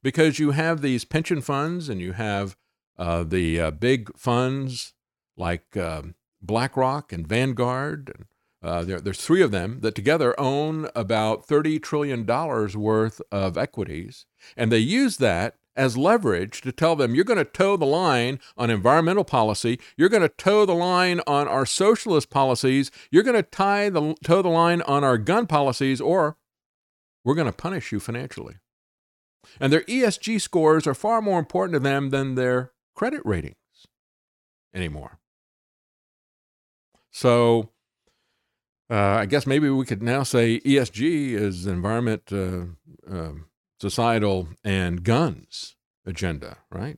Because 0.03 0.37
you 0.37 0.51
have 0.51 0.81
these 0.81 1.05
pension 1.05 1.41
funds 1.41 1.89
and 1.89 1.99
you 1.99 2.13
have 2.13 2.55
uh, 2.99 3.23
the 3.23 3.59
uh, 3.59 3.71
big 3.71 4.15
funds 4.15 4.93
like 5.35 5.75
um, 5.75 6.13
BlackRock 6.39 7.11
and 7.11 7.27
Vanguard. 7.27 8.13
And, 8.15 8.25
uh, 8.61 8.83
there, 8.83 9.01
there's 9.01 9.25
three 9.25 9.41
of 9.41 9.49
them 9.49 9.79
that 9.81 9.95
together 9.95 10.39
own 10.39 10.87
about 10.95 11.47
$30 11.47 11.81
trillion 11.81 12.27
worth 12.27 13.21
of 13.31 13.57
equities. 13.57 14.27
And 14.55 14.71
they 14.71 14.77
use 14.77 15.17
that 15.17 15.55
as 15.75 15.97
leverage 15.97 16.61
to 16.61 16.71
tell 16.71 16.95
them 16.95 17.13
you're 17.13 17.23
going 17.23 17.37
to 17.37 17.45
toe 17.45 17.77
the 17.77 17.85
line 17.85 18.39
on 18.57 18.69
environmental 18.69 19.23
policy, 19.23 19.79
you're 19.97 20.09
going 20.09 20.21
to 20.21 20.29
toe 20.29 20.65
the 20.65 20.75
line 20.75 21.21
on 21.27 21.47
our 21.47 21.65
socialist 21.65 22.29
policies, 22.29 22.91
you're 23.11 23.23
going 23.23 23.35
to 23.35 23.43
tie 23.43 23.89
the 23.89 24.15
toe 24.23 24.41
the 24.41 24.49
line 24.49 24.81
on 24.83 25.03
our 25.03 25.17
gun 25.17 25.47
policies, 25.47 25.99
or 25.99 26.37
we're 27.23 27.35
going 27.35 27.51
to 27.51 27.53
punish 27.53 27.91
you 27.91 27.99
financially. 27.99 28.55
And 29.59 29.71
their 29.71 29.81
ESG 29.81 30.41
scores 30.41 30.87
are 30.87 30.95
far 30.95 31.21
more 31.21 31.39
important 31.39 31.73
to 31.73 31.79
them 31.79 32.09
than 32.09 32.35
their 32.35 32.71
credit 32.95 33.21
ratings 33.25 33.55
anymore. 34.73 35.19
So 37.11 37.69
uh, 38.89 38.95
I 38.95 39.25
guess 39.25 39.47
maybe 39.47 39.69
we 39.69 39.85
could 39.85 40.03
now 40.03 40.23
say 40.23 40.59
ESG 40.59 41.31
is 41.31 41.65
environment. 41.65 42.23
Uh, 42.31 42.65
uh, 43.09 43.31
societal 43.79 44.49
and 44.63 45.03
guns 45.03 45.75
agenda, 46.05 46.57
right? 46.71 46.97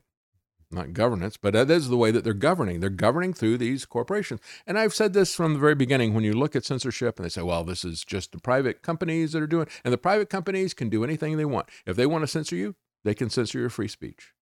Not 0.70 0.92
governance, 0.92 1.38
but 1.38 1.54
that 1.54 1.70
is 1.70 1.88
the 1.88 1.96
way 1.96 2.10
that 2.10 2.24
they're 2.24 2.34
governing. 2.34 2.80
They're 2.80 2.90
governing 2.90 3.32
through 3.32 3.56
these 3.56 3.86
corporations. 3.86 4.40
And 4.66 4.78
I've 4.78 4.92
said 4.92 5.14
this 5.14 5.34
from 5.34 5.54
the 5.54 5.58
very 5.58 5.74
beginning 5.74 6.12
when 6.12 6.24
you 6.24 6.34
look 6.34 6.54
at 6.54 6.64
censorship 6.64 7.16
and 7.16 7.24
they 7.24 7.30
say, 7.30 7.40
well, 7.40 7.64
this 7.64 7.86
is 7.86 8.04
just 8.04 8.32
the 8.32 8.38
private 8.38 8.82
companies 8.82 9.32
that 9.32 9.42
are 9.42 9.46
doing 9.46 9.66
And 9.82 9.94
the 9.94 9.98
private 9.98 10.28
companies 10.28 10.74
can 10.74 10.90
do 10.90 11.04
anything 11.04 11.36
they 11.36 11.46
want. 11.46 11.70
If 11.86 11.96
they 11.96 12.04
want 12.04 12.22
to 12.22 12.28
censor 12.28 12.54
you, 12.54 12.74
they 13.02 13.14
can 13.14 13.30
censor 13.30 13.58
your 13.58 13.70
free 13.70 13.88
speech. 13.88 14.34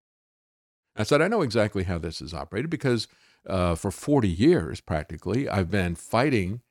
I 0.97 1.05
said, 1.05 1.23
I 1.23 1.29
know 1.29 1.43
exactly 1.43 1.85
how 1.85 1.99
this 1.99 2.21
is 2.21 2.35
operated 2.35 2.71
because 2.71 3.07
uh, 3.47 3.77
for 3.77 3.93
40 3.93 4.29
years, 4.29 4.81
practically, 4.81 5.49
I've 5.49 5.71
been 5.71 5.95
fighting 5.95 6.63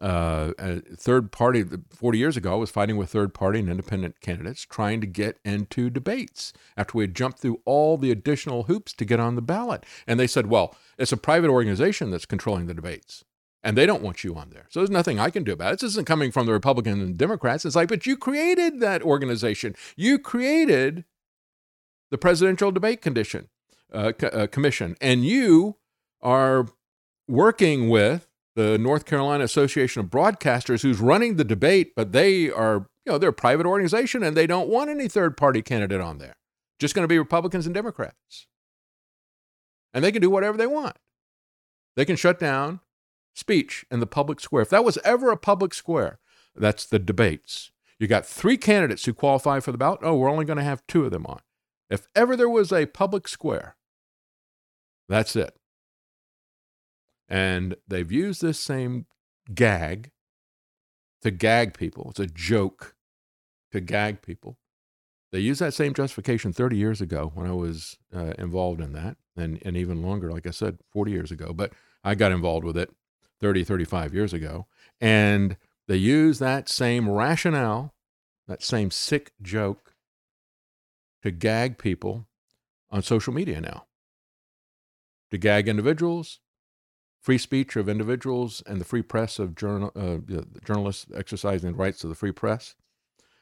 uh, 0.00 0.52
third 0.96 1.30
party 1.32 1.64
40 1.90 2.18
years 2.18 2.36
ago 2.36 2.52
I 2.52 2.56
was 2.56 2.70
fighting 2.70 2.96
with 2.96 3.10
third 3.10 3.32
party 3.32 3.60
and 3.60 3.70
independent 3.70 4.20
candidates 4.20 4.62
trying 4.62 5.00
to 5.00 5.06
get 5.06 5.38
into 5.44 5.88
debates 5.88 6.52
after 6.76 6.98
we 6.98 7.04
had 7.04 7.14
jumped 7.14 7.38
through 7.38 7.60
all 7.64 7.96
the 7.96 8.10
additional 8.10 8.64
hoops 8.64 8.92
to 8.94 9.04
get 9.04 9.20
on 9.20 9.36
the 9.36 9.42
ballot 9.42 9.84
and 10.06 10.18
they 10.18 10.26
said 10.26 10.46
well 10.48 10.74
it's 10.98 11.12
a 11.12 11.16
private 11.16 11.48
organization 11.50 12.10
that's 12.10 12.26
controlling 12.26 12.66
the 12.66 12.74
debates 12.74 13.24
And 13.62 13.78
they 13.78 13.86
don't 13.86 14.02
want 14.02 14.22
you 14.24 14.34
on 14.36 14.50
there. 14.50 14.66
So 14.68 14.80
there's 14.80 14.90
nothing 14.90 15.18
I 15.18 15.30
can 15.30 15.42
do 15.42 15.52
about 15.52 15.72
it. 15.72 15.80
This 15.80 15.92
isn't 15.92 16.06
coming 16.06 16.30
from 16.30 16.44
the 16.46 16.52
Republicans 16.52 17.02
and 17.02 17.16
Democrats. 17.16 17.64
It's 17.64 17.74
like, 17.76 17.88
but 17.88 18.04
you 18.04 18.16
created 18.16 18.80
that 18.80 19.00
organization. 19.02 19.74
You 19.96 20.18
created 20.18 21.04
the 22.10 22.18
presidential 22.18 22.70
debate 22.70 23.00
condition, 23.00 23.48
uh, 23.92 24.12
uh, 24.22 24.46
commission, 24.48 24.96
and 25.00 25.24
you 25.24 25.76
are 26.20 26.66
working 27.26 27.88
with 27.88 28.28
the 28.56 28.78
North 28.78 29.04
Carolina 29.04 29.44
Association 29.44 30.00
of 30.00 30.06
Broadcasters, 30.06 30.82
who's 30.82 31.00
running 31.00 31.36
the 31.36 31.44
debate, 31.44 31.92
but 31.96 32.12
they 32.12 32.50
are, 32.50 32.86
you 33.04 33.12
know, 33.12 33.18
they're 33.18 33.30
a 33.30 33.32
private 33.32 33.66
organization 33.66 34.22
and 34.22 34.36
they 34.36 34.46
don't 34.46 34.68
want 34.68 34.90
any 34.90 35.08
third 35.08 35.36
party 35.36 35.62
candidate 35.62 36.00
on 36.00 36.18
there. 36.18 36.36
Just 36.78 36.94
going 36.94 37.04
to 37.04 37.08
be 37.08 37.18
Republicans 37.18 37.66
and 37.66 37.74
Democrats. 37.74 38.46
And 39.92 40.04
they 40.04 40.12
can 40.12 40.22
do 40.22 40.30
whatever 40.30 40.56
they 40.56 40.66
want. 40.66 40.96
They 41.96 42.04
can 42.04 42.16
shut 42.16 42.38
down 42.38 42.80
speech 43.34 43.84
in 43.90 44.00
the 44.00 44.06
public 44.06 44.40
square. 44.40 44.62
If 44.62 44.70
that 44.70 44.84
was 44.84 44.98
ever 45.04 45.30
a 45.30 45.36
public 45.36 45.74
square, 45.74 46.18
that's 46.54 46.86
the 46.86 46.98
debates. 46.98 47.70
You 47.98 48.06
got 48.06 48.26
three 48.26 48.56
candidates 48.56 49.04
who 49.04 49.14
qualify 49.14 49.60
for 49.60 49.72
the 49.72 49.78
ballot. 49.78 50.00
Oh, 50.02 50.16
we're 50.16 50.30
only 50.30 50.44
going 50.44 50.58
to 50.58 50.64
have 50.64 50.86
two 50.86 51.04
of 51.04 51.10
them 51.10 51.26
on. 51.26 51.40
If 51.90 52.08
ever 52.14 52.36
there 52.36 52.48
was 52.48 52.72
a 52.72 52.86
public 52.86 53.28
square, 53.28 53.76
that's 55.08 55.36
it. 55.36 55.56
And 57.28 57.76
they've 57.88 58.10
used 58.10 58.42
this 58.42 58.58
same 58.58 59.06
gag 59.52 60.10
to 61.22 61.30
gag 61.30 61.76
people. 61.76 62.08
It's 62.10 62.20
a 62.20 62.26
joke 62.26 62.94
to 63.72 63.80
gag 63.80 64.22
people. 64.22 64.58
They 65.32 65.40
used 65.40 65.60
that 65.60 65.74
same 65.74 65.94
justification 65.94 66.52
30 66.52 66.76
years 66.76 67.00
ago 67.00 67.32
when 67.34 67.46
I 67.46 67.52
was 67.52 67.98
uh, 68.14 68.34
involved 68.38 68.80
in 68.80 68.92
that, 68.92 69.16
and, 69.36 69.60
and 69.64 69.76
even 69.76 70.02
longer, 70.02 70.30
like 70.30 70.46
I 70.46 70.50
said, 70.50 70.78
40 70.92 71.10
years 71.10 71.32
ago. 71.32 71.52
But 71.52 71.72
I 72.04 72.14
got 72.14 72.30
involved 72.30 72.64
with 72.64 72.76
it 72.76 72.90
30, 73.40 73.64
35 73.64 74.14
years 74.14 74.32
ago. 74.32 74.66
And 75.00 75.56
they 75.88 75.96
use 75.96 76.38
that 76.38 76.68
same 76.68 77.10
rationale, 77.10 77.94
that 78.46 78.62
same 78.62 78.90
sick 78.90 79.32
joke 79.42 79.94
to 81.22 81.30
gag 81.30 81.78
people 81.78 82.26
on 82.90 83.02
social 83.02 83.32
media 83.32 83.60
now, 83.60 83.86
to 85.30 85.38
gag 85.38 85.68
individuals, 85.68 86.38
free 87.24 87.38
speech 87.38 87.74
of 87.74 87.88
individuals 87.88 88.62
and 88.66 88.78
the 88.78 88.84
free 88.84 89.00
press 89.00 89.38
of 89.38 89.54
journal, 89.54 89.90
uh, 89.96 90.18
journalists 90.62 91.06
exercising 91.14 91.72
the 91.72 91.78
rights 91.78 92.04
of 92.04 92.10
the 92.10 92.14
free 92.14 92.32
press. 92.32 92.74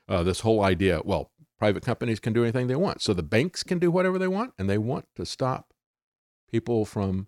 Uh, 0.08 0.22
this 0.22 0.40
whole 0.40 0.62
idea, 0.62 1.00
well, 1.04 1.32
private 1.58 1.82
companies 1.82 2.20
can 2.20 2.32
do 2.32 2.44
anything 2.44 2.68
they 2.68 2.76
want. 2.76 3.02
So 3.02 3.12
the 3.12 3.24
banks 3.24 3.64
can 3.64 3.80
do 3.80 3.90
whatever 3.90 4.20
they 4.20 4.28
want, 4.28 4.52
and 4.56 4.70
they 4.70 4.78
want 4.78 5.06
to 5.16 5.26
stop 5.26 5.74
people 6.48 6.84
from 6.84 7.26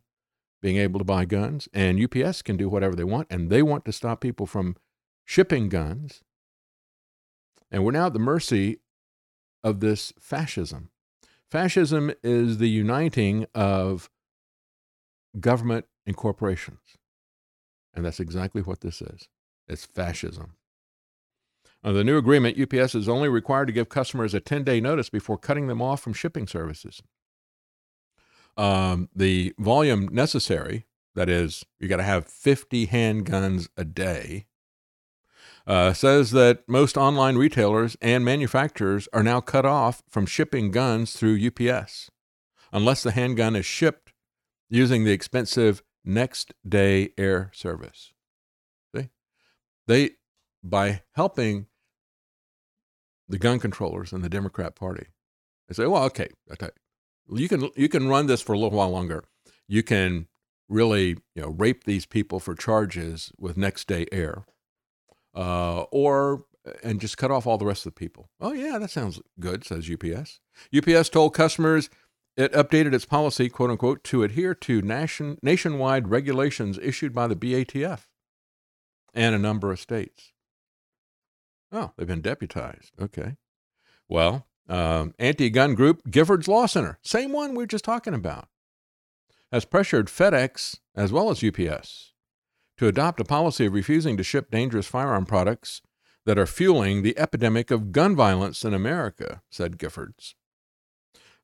being 0.62 0.76
able 0.76 1.00
to 1.00 1.04
buy 1.04 1.24
guns. 1.24 1.68
And 1.74 2.00
UPS 2.00 2.42
can 2.42 2.56
do 2.56 2.68
whatever 2.68 2.94
they 2.94 3.04
want, 3.04 3.26
and 3.30 3.50
they 3.50 3.62
want 3.62 3.84
to 3.86 3.92
stop 3.92 4.20
people 4.20 4.46
from 4.46 4.76
shipping 5.24 5.68
guns. 5.68 6.22
And 7.68 7.84
we're 7.84 7.90
now 7.90 8.06
at 8.06 8.12
the 8.12 8.20
mercy 8.20 8.78
of 9.64 9.80
this 9.80 10.12
fascism. 10.20 10.90
Fascism 11.50 12.12
is 12.22 12.58
the 12.58 12.68
uniting 12.68 13.46
of 13.56 14.08
government 15.40 15.86
and 16.06 16.16
corporations. 16.16 16.96
And 17.94 18.04
that's 18.04 18.20
exactly 18.20 18.62
what 18.62 18.80
this 18.80 19.00
is 19.00 19.28
it's 19.66 19.86
fascism. 19.86 20.56
Under 21.82 21.98
the 21.98 22.04
new 22.04 22.16
agreement, 22.16 22.58
UPS 22.58 22.94
is 22.94 23.08
only 23.08 23.28
required 23.28 23.66
to 23.66 23.72
give 23.72 23.88
customers 23.88 24.34
a 24.34 24.40
10 24.40 24.64
day 24.64 24.80
notice 24.80 25.10
before 25.10 25.38
cutting 25.38 25.66
them 25.68 25.82
off 25.82 26.00
from 26.00 26.12
shipping 26.12 26.46
services. 26.46 27.02
Um, 28.56 29.08
the 29.14 29.54
volume 29.58 30.08
necessary, 30.12 30.86
that 31.14 31.28
is, 31.28 31.64
you 31.78 31.88
got 31.88 31.96
to 31.96 32.02
have 32.02 32.26
50 32.26 32.86
handguns 32.86 33.68
a 33.76 33.84
day, 33.84 34.46
uh, 35.66 35.92
says 35.92 36.30
that 36.32 36.62
most 36.68 36.96
online 36.96 37.36
retailers 37.36 37.96
and 38.00 38.24
manufacturers 38.24 39.08
are 39.12 39.22
now 39.22 39.40
cut 39.40 39.64
off 39.64 40.02
from 40.08 40.26
shipping 40.26 40.70
guns 40.70 41.14
through 41.14 41.40
UPS 41.46 42.10
unless 42.72 43.02
the 43.02 43.12
handgun 43.12 43.56
is 43.56 43.64
shipped 43.64 44.12
using 44.68 45.04
the 45.04 45.12
expensive 45.12 45.82
next 46.04 46.54
day 46.68 47.10
air 47.16 47.50
service. 47.54 48.12
See? 48.94 49.08
They, 49.86 50.10
by 50.62 51.02
helping 51.12 51.66
the 53.28 53.38
gun 53.38 53.58
controllers 53.58 54.12
and 54.12 54.22
the 54.22 54.28
Democrat 54.28 54.74
Party, 54.74 55.06
they 55.68 55.74
say, 55.74 55.86
well, 55.86 56.04
okay, 56.04 56.28
you 57.30 57.48
can, 57.48 57.70
you 57.74 57.88
can 57.88 58.08
run 58.08 58.26
this 58.26 58.42
for 58.42 58.52
a 58.52 58.58
little 58.58 58.76
while 58.76 58.90
longer. 58.90 59.24
You 59.66 59.82
can 59.82 60.28
really 60.68 61.16
you 61.34 61.42
know, 61.42 61.48
rape 61.48 61.84
these 61.84 62.06
people 62.06 62.40
for 62.40 62.54
charges 62.54 63.32
with 63.38 63.56
next 63.56 63.88
day 63.88 64.06
air. 64.12 64.44
Uh, 65.34 65.82
or 65.90 66.44
and 66.82 67.00
just 67.00 67.18
cut 67.18 67.30
off 67.30 67.46
all 67.46 67.58
the 67.58 67.66
rest 67.66 67.84
of 67.86 67.94
the 67.94 67.98
people. 67.98 68.30
Oh, 68.40 68.52
yeah, 68.52 68.78
that 68.78 68.90
sounds 68.90 69.20
good, 69.38 69.64
says 69.64 69.90
UPS. 69.90 70.40
UPS 70.76 71.08
told 71.08 71.34
customers 71.34 71.90
it 72.36 72.52
updated 72.52 72.94
its 72.94 73.04
policy, 73.04 73.48
quote 73.48 73.70
unquote, 73.70 74.02
to 74.04 74.22
adhere 74.22 74.54
to 74.54 74.82
nation, 74.82 75.38
nationwide 75.42 76.08
regulations 76.08 76.78
issued 76.82 77.14
by 77.14 77.26
the 77.26 77.36
BATF 77.36 78.06
and 79.12 79.34
a 79.34 79.38
number 79.38 79.70
of 79.70 79.80
states. 79.80 80.32
Oh, 81.70 81.92
they've 81.96 82.06
been 82.06 82.20
deputized. 82.20 82.92
Okay. 83.00 83.36
Well, 84.08 84.46
um, 84.68 85.14
anti 85.18 85.50
gun 85.50 85.74
group 85.74 86.02
Giffords 86.08 86.48
Law 86.48 86.66
Center, 86.66 86.98
same 87.02 87.32
one 87.32 87.54
we 87.54 87.64
are 87.64 87.68
just 87.68 87.84
talking 87.84 88.14
about, 88.14 88.48
has 89.52 89.64
pressured 89.64 90.08
FedEx 90.08 90.78
as 90.94 91.12
well 91.12 91.30
as 91.30 91.44
UPS 91.44 92.12
to 92.78 92.88
adopt 92.88 93.20
a 93.20 93.24
policy 93.24 93.66
of 93.66 93.72
refusing 93.72 94.16
to 94.16 94.24
ship 94.24 94.50
dangerous 94.50 94.86
firearm 94.86 95.26
products 95.26 95.80
that 96.26 96.38
are 96.38 96.46
fueling 96.46 97.02
the 97.02 97.18
epidemic 97.18 97.70
of 97.70 97.92
gun 97.92 98.16
violence 98.16 98.64
in 98.64 98.74
America, 98.74 99.42
said 99.50 99.78
Giffords. 99.78 100.34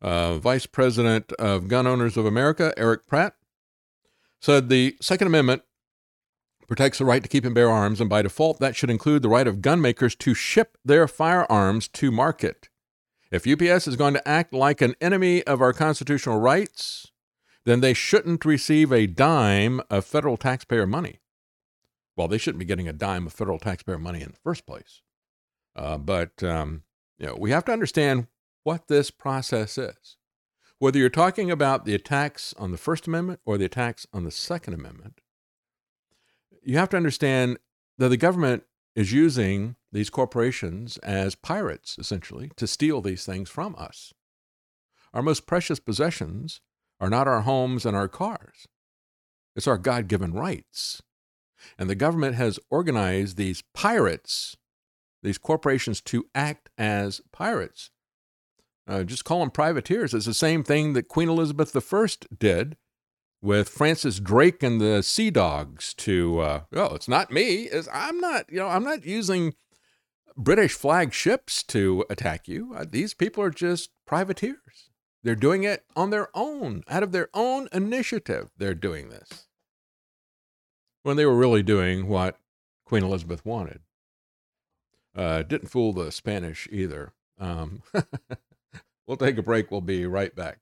Uh, 0.02 0.38
Vice 0.38 0.66
President 0.66 1.32
of 1.32 1.68
Gun 1.68 1.86
Owners 1.86 2.16
of 2.16 2.24
America, 2.24 2.72
Erich 2.76 3.06
Pratt, 3.06 3.34
said 4.40 4.68
the 4.68 4.96
Second 5.00 5.26
Amendment 5.26 5.62
protects 6.66 6.98
the 6.98 7.04
right 7.04 7.22
to 7.22 7.28
keep 7.28 7.44
and 7.44 7.54
bear 7.54 7.68
arms, 7.68 8.00
and 8.00 8.08
by 8.08 8.22
default, 8.22 8.60
that 8.60 8.76
should 8.76 8.90
include 8.90 9.22
the 9.22 9.28
right 9.28 9.48
of 9.48 9.60
gun 9.60 9.80
makers 9.80 10.14
to 10.14 10.34
ship 10.34 10.78
their 10.84 11.08
firearms 11.08 11.88
to 11.88 12.10
market. 12.12 12.68
If 13.30 13.46
UPS 13.46 13.86
is 13.88 13.96
going 13.96 14.14
to 14.14 14.28
act 14.28 14.52
like 14.52 14.80
an 14.80 14.94
enemy 15.00 15.42
of 15.44 15.60
our 15.60 15.72
constitutional 15.72 16.38
rights, 16.38 17.10
then 17.64 17.80
they 17.80 17.92
shouldn't 17.92 18.44
receive 18.44 18.92
a 18.92 19.06
dime 19.06 19.80
of 19.90 20.04
federal 20.04 20.36
taxpayer 20.36 20.86
money. 20.86 21.20
Well, 22.16 22.28
they 22.28 22.38
shouldn't 22.38 22.58
be 22.58 22.64
getting 22.64 22.88
a 22.88 22.92
dime 22.92 23.26
of 23.26 23.32
federal 23.32 23.58
taxpayer 23.58 23.98
money 23.98 24.20
in 24.20 24.30
the 24.30 24.38
first 24.42 24.66
place. 24.66 25.02
Uh, 25.76 25.98
but 25.98 26.42
um, 26.42 26.82
you 27.18 27.26
know, 27.26 27.36
we 27.38 27.50
have 27.50 27.64
to 27.66 27.72
understand 27.72 28.26
what 28.62 28.88
this 28.88 29.10
process 29.10 29.78
is. 29.78 30.16
Whether 30.78 30.98
you're 30.98 31.10
talking 31.10 31.50
about 31.50 31.84
the 31.84 31.94
attacks 31.94 32.54
on 32.58 32.72
the 32.72 32.78
First 32.78 33.06
Amendment 33.06 33.40
or 33.44 33.58
the 33.58 33.66
attacks 33.66 34.06
on 34.12 34.24
the 34.24 34.30
Second 34.30 34.74
Amendment, 34.74 35.20
you 36.62 36.78
have 36.78 36.88
to 36.90 36.96
understand 36.96 37.58
that 37.98 38.08
the 38.08 38.16
government 38.16 38.64
is 38.94 39.12
using 39.12 39.76
these 39.92 40.10
corporations 40.10 40.96
as 40.98 41.34
pirates, 41.34 41.96
essentially, 41.98 42.50
to 42.56 42.66
steal 42.66 43.00
these 43.00 43.24
things 43.24 43.48
from 43.48 43.74
us. 43.76 44.12
Our 45.12 45.22
most 45.22 45.46
precious 45.46 45.80
possessions 45.80 46.60
are 47.00 47.10
not 47.10 47.28
our 47.28 47.42
homes 47.42 47.84
and 47.84 47.96
our 47.96 48.08
cars, 48.08 48.66
it's 49.56 49.66
our 49.66 49.78
God 49.78 50.08
given 50.08 50.32
rights. 50.32 51.02
And 51.78 51.90
the 51.90 51.94
government 51.94 52.36
has 52.36 52.58
organized 52.70 53.36
these 53.36 53.62
pirates, 53.74 54.56
these 55.22 55.36
corporations, 55.36 56.00
to 56.02 56.26
act 56.34 56.70
as 56.78 57.20
pirates. 57.32 57.90
Uh, 58.90 59.04
just 59.04 59.24
call 59.24 59.38
them 59.38 59.52
privateers. 59.52 60.12
It's 60.12 60.26
the 60.26 60.34
same 60.34 60.64
thing 60.64 60.94
that 60.94 61.06
Queen 61.06 61.28
Elizabeth 61.28 61.76
I 61.76 62.06
did 62.36 62.76
with 63.40 63.68
Francis 63.68 64.18
Drake 64.18 64.64
and 64.64 64.80
the 64.80 65.02
Sea 65.04 65.30
Dogs. 65.30 65.94
To 65.94 66.40
uh, 66.40 66.60
oh, 66.74 66.96
it's 66.96 67.06
not 67.06 67.30
me. 67.30 67.68
I'm 67.92 68.18
not. 68.18 68.46
You 68.50 68.58
know, 68.58 68.66
I'm 68.66 68.82
not 68.82 69.06
using 69.06 69.54
British 70.36 70.74
flag 70.74 71.12
ships 71.12 71.62
to 71.64 72.04
attack 72.10 72.48
you. 72.48 72.74
Uh, 72.76 72.84
these 72.88 73.14
people 73.14 73.44
are 73.44 73.50
just 73.50 73.90
privateers. 74.06 74.90
They're 75.22 75.36
doing 75.36 75.62
it 75.62 75.84
on 75.94 76.10
their 76.10 76.28
own, 76.34 76.82
out 76.88 77.04
of 77.04 77.12
their 77.12 77.28
own 77.32 77.68
initiative. 77.72 78.50
They're 78.56 78.74
doing 78.74 79.10
this 79.10 79.46
when 81.04 81.16
they 81.16 81.26
were 81.26 81.36
really 81.36 81.62
doing 81.62 82.08
what 82.08 82.38
Queen 82.84 83.04
Elizabeth 83.04 83.44
wanted. 83.46 83.82
Uh, 85.14 85.42
didn't 85.42 85.68
fool 85.68 85.92
the 85.92 86.10
Spanish 86.10 86.68
either. 86.72 87.12
Um, 87.38 87.82
take 89.20 89.38
a 89.38 89.42
break. 89.42 89.70
We'll 89.70 89.80
be 89.80 90.06
right 90.06 90.34
back. 90.34 90.58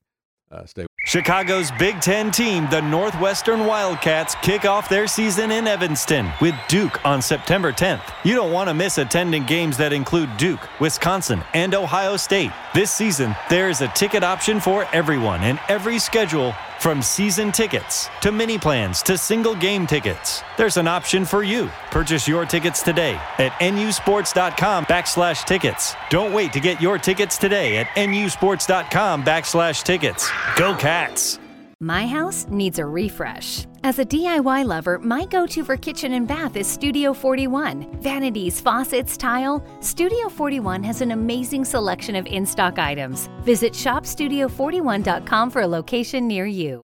Uh, 0.51 0.65
stay. 0.67 0.87
Chicago's 1.05 1.71
Big 1.79 2.01
Ten 2.03 2.31
team, 2.31 2.69
the 2.71 2.83
Northwestern 2.83 3.61
Wildcats, 3.65 4.35
kick 4.43 4.67
off 4.67 4.91
their 4.91 5.07
season 5.07 5.51
in 5.51 5.67
Evanston 5.67 6.31
with 6.43 6.55
Duke 6.69 7.03
on 7.03 7.23
September 7.23 7.73
10th. 7.73 8.03
You 8.25 8.35
don't 8.35 8.53
want 8.53 8.69
to 8.69 8.75
miss 8.75 8.99
attending 8.99 9.47
games 9.47 9.79
that 9.79 9.95
include 9.95 10.29
Duke, 10.37 10.61
Wisconsin, 10.81 11.43
and 11.55 11.75
Ohio 11.75 12.19
State. 12.19 12.51
This 12.79 12.93
season, 12.93 13.35
there 13.51 13.69
is 13.69 13.81
a 13.81 13.89
ticket 13.89 14.23
option 14.23 14.61
for 14.61 14.87
everyone, 14.93 15.41
and 15.43 15.59
every 15.69 15.99
schedule 15.99 16.55
From 16.79 17.03
season 17.03 17.51
tickets 17.51 18.09
to 18.21 18.31
mini 18.31 18.57
plans 18.57 19.03
to 19.03 19.19
single 19.19 19.57
game 19.57 19.85
tickets, 19.85 20.45
there's 20.57 20.77
an 20.77 20.87
option 20.87 21.25
for 21.25 21.43
you. 21.43 21.69
Purchase 21.91 22.29
your 22.29 22.47
tickets 22.47 22.81
today 22.85 23.21
at 23.39 23.51
nusports.com 23.55 24.85
backslash 24.85 25.45
tickets. 25.45 25.97
Don't 26.09 26.33
wait 26.33 26.53
to 26.53 26.61
get 26.61 26.81
your 26.81 26.97
tickets 26.97 27.37
today 27.37 27.79
at 27.79 27.89
nusports.com 27.97 29.25
backslash 29.25 29.83
tickets. 29.83 30.31
Go 30.57 30.77
Cats! 30.77 31.41
My 31.81 32.09
house 32.09 32.45
needs 32.51 32.81
a 32.81 32.87
refresh. 32.87 33.65
As 33.85 34.01
a 34.01 34.05
DIY 34.05 34.65
lover, 34.65 34.99
my 34.99 35.25
go 35.27 35.47
to 35.47 35.63
for 35.63 35.77
kitchen 35.77 36.15
and 36.15 36.27
bath 36.27 36.57
is 36.57 36.67
Studio 36.67 37.15
41. 37.15 38.01
Vanities, 38.01 38.61
faucets, 38.61 39.17
tile. 39.17 39.65
Studio 39.79 40.29
41 40.29 40.83
has 40.83 41.03
an 41.03 41.13
amazing 41.13 41.65
selection 41.65 42.17
of 42.17 42.27
in 42.27 42.45
stock 42.45 42.81
items. 42.81 43.29
Visit 43.43 43.75
shopstudio41.com 43.75 45.51
for 45.51 45.63
a 45.63 45.69
location 45.69 46.27
near 46.27 46.47
you. 46.47 46.83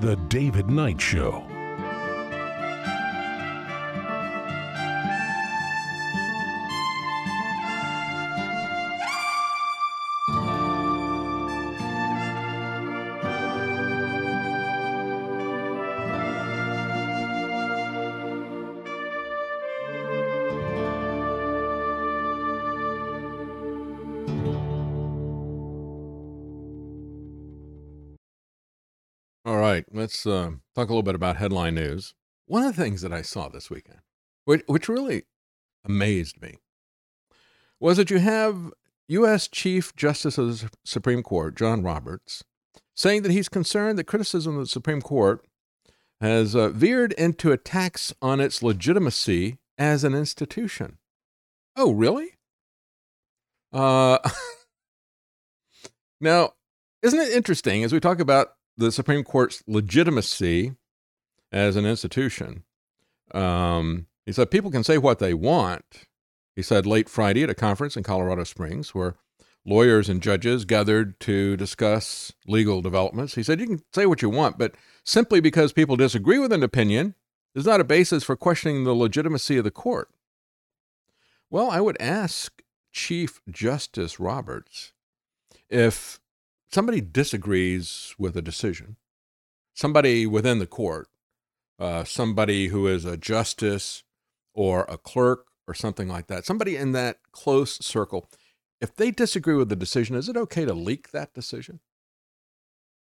The 0.00 0.16
David 0.16 0.70
Knight 0.70 0.98
Show. 0.98 1.59
Let's 30.10 30.26
uh, 30.26 30.50
talk 30.74 30.88
a 30.88 30.92
little 30.92 31.04
bit 31.04 31.14
about 31.14 31.36
headline 31.36 31.76
news. 31.76 32.14
One 32.46 32.64
of 32.64 32.74
the 32.74 32.82
things 32.82 33.00
that 33.02 33.12
I 33.12 33.22
saw 33.22 33.48
this 33.48 33.70
weekend, 33.70 34.00
which, 34.44 34.64
which 34.66 34.88
really 34.88 35.22
amazed 35.84 36.42
me, 36.42 36.56
was 37.78 37.96
that 37.96 38.10
you 38.10 38.18
have 38.18 38.72
U.S. 39.06 39.46
Chief 39.46 39.94
Justice 39.94 40.36
of 40.36 40.48
the 40.48 40.70
Supreme 40.84 41.22
Court, 41.22 41.56
John 41.56 41.84
Roberts, 41.84 42.42
saying 42.96 43.22
that 43.22 43.30
he's 43.30 43.48
concerned 43.48 44.00
that 44.00 44.08
criticism 44.08 44.56
of 44.56 44.62
the 44.62 44.66
Supreme 44.66 45.00
Court 45.00 45.46
has 46.20 46.56
uh, 46.56 46.70
veered 46.70 47.12
into 47.12 47.52
attacks 47.52 48.12
on 48.20 48.40
its 48.40 48.64
legitimacy 48.64 49.58
as 49.78 50.02
an 50.02 50.16
institution. 50.16 50.98
Oh, 51.76 51.92
really? 51.92 52.32
Uh, 53.72 54.18
now, 56.20 56.54
isn't 57.00 57.20
it 57.20 57.32
interesting 57.32 57.84
as 57.84 57.92
we 57.92 58.00
talk 58.00 58.18
about 58.18 58.54
the 58.80 58.90
Supreme 58.90 59.22
Court's 59.22 59.62
legitimacy 59.66 60.74
as 61.52 61.76
an 61.76 61.84
institution. 61.84 62.64
Um, 63.32 64.06
he 64.24 64.32
said 64.32 64.50
people 64.50 64.70
can 64.70 64.82
say 64.82 64.96
what 64.98 65.18
they 65.18 65.34
want. 65.34 66.06
He 66.56 66.62
said 66.62 66.86
late 66.86 67.08
Friday 67.08 67.42
at 67.42 67.50
a 67.50 67.54
conference 67.54 67.96
in 67.96 68.02
Colorado 68.02 68.44
Springs 68.44 68.94
where 68.94 69.16
lawyers 69.66 70.08
and 70.08 70.22
judges 70.22 70.64
gathered 70.64 71.20
to 71.20 71.56
discuss 71.56 72.32
legal 72.46 72.80
developments. 72.80 73.34
He 73.34 73.42
said 73.42 73.60
you 73.60 73.66
can 73.66 73.82
say 73.94 74.06
what 74.06 74.22
you 74.22 74.30
want, 74.30 74.58
but 74.58 74.74
simply 75.04 75.40
because 75.40 75.72
people 75.72 75.96
disagree 75.96 76.38
with 76.38 76.52
an 76.52 76.62
opinion 76.62 77.14
is 77.54 77.66
not 77.66 77.80
a 77.80 77.84
basis 77.84 78.24
for 78.24 78.36
questioning 78.36 78.84
the 78.84 78.94
legitimacy 78.94 79.58
of 79.58 79.64
the 79.64 79.70
court. 79.70 80.08
Well, 81.50 81.70
I 81.70 81.80
would 81.80 82.00
ask 82.00 82.62
Chief 82.92 83.40
Justice 83.50 84.18
Roberts 84.18 84.92
if 85.68 86.19
somebody 86.72 87.00
disagrees 87.00 88.14
with 88.18 88.36
a 88.36 88.42
decision, 88.42 88.96
somebody 89.74 90.26
within 90.26 90.58
the 90.58 90.66
court, 90.66 91.08
uh, 91.78 92.04
somebody 92.04 92.68
who 92.68 92.86
is 92.86 93.04
a 93.04 93.16
justice 93.16 94.04
or 94.54 94.84
a 94.88 94.98
clerk 94.98 95.46
or 95.66 95.74
something 95.74 96.08
like 96.08 96.26
that, 96.28 96.44
somebody 96.44 96.76
in 96.76 96.92
that 96.92 97.18
close 97.32 97.84
circle, 97.84 98.28
if 98.80 98.94
they 98.94 99.10
disagree 99.10 99.54
with 99.54 99.68
the 99.68 99.76
decision, 99.76 100.16
is 100.16 100.28
it 100.28 100.36
okay 100.36 100.64
to 100.64 100.74
leak 100.74 101.10
that 101.10 101.34
decision? 101.34 101.80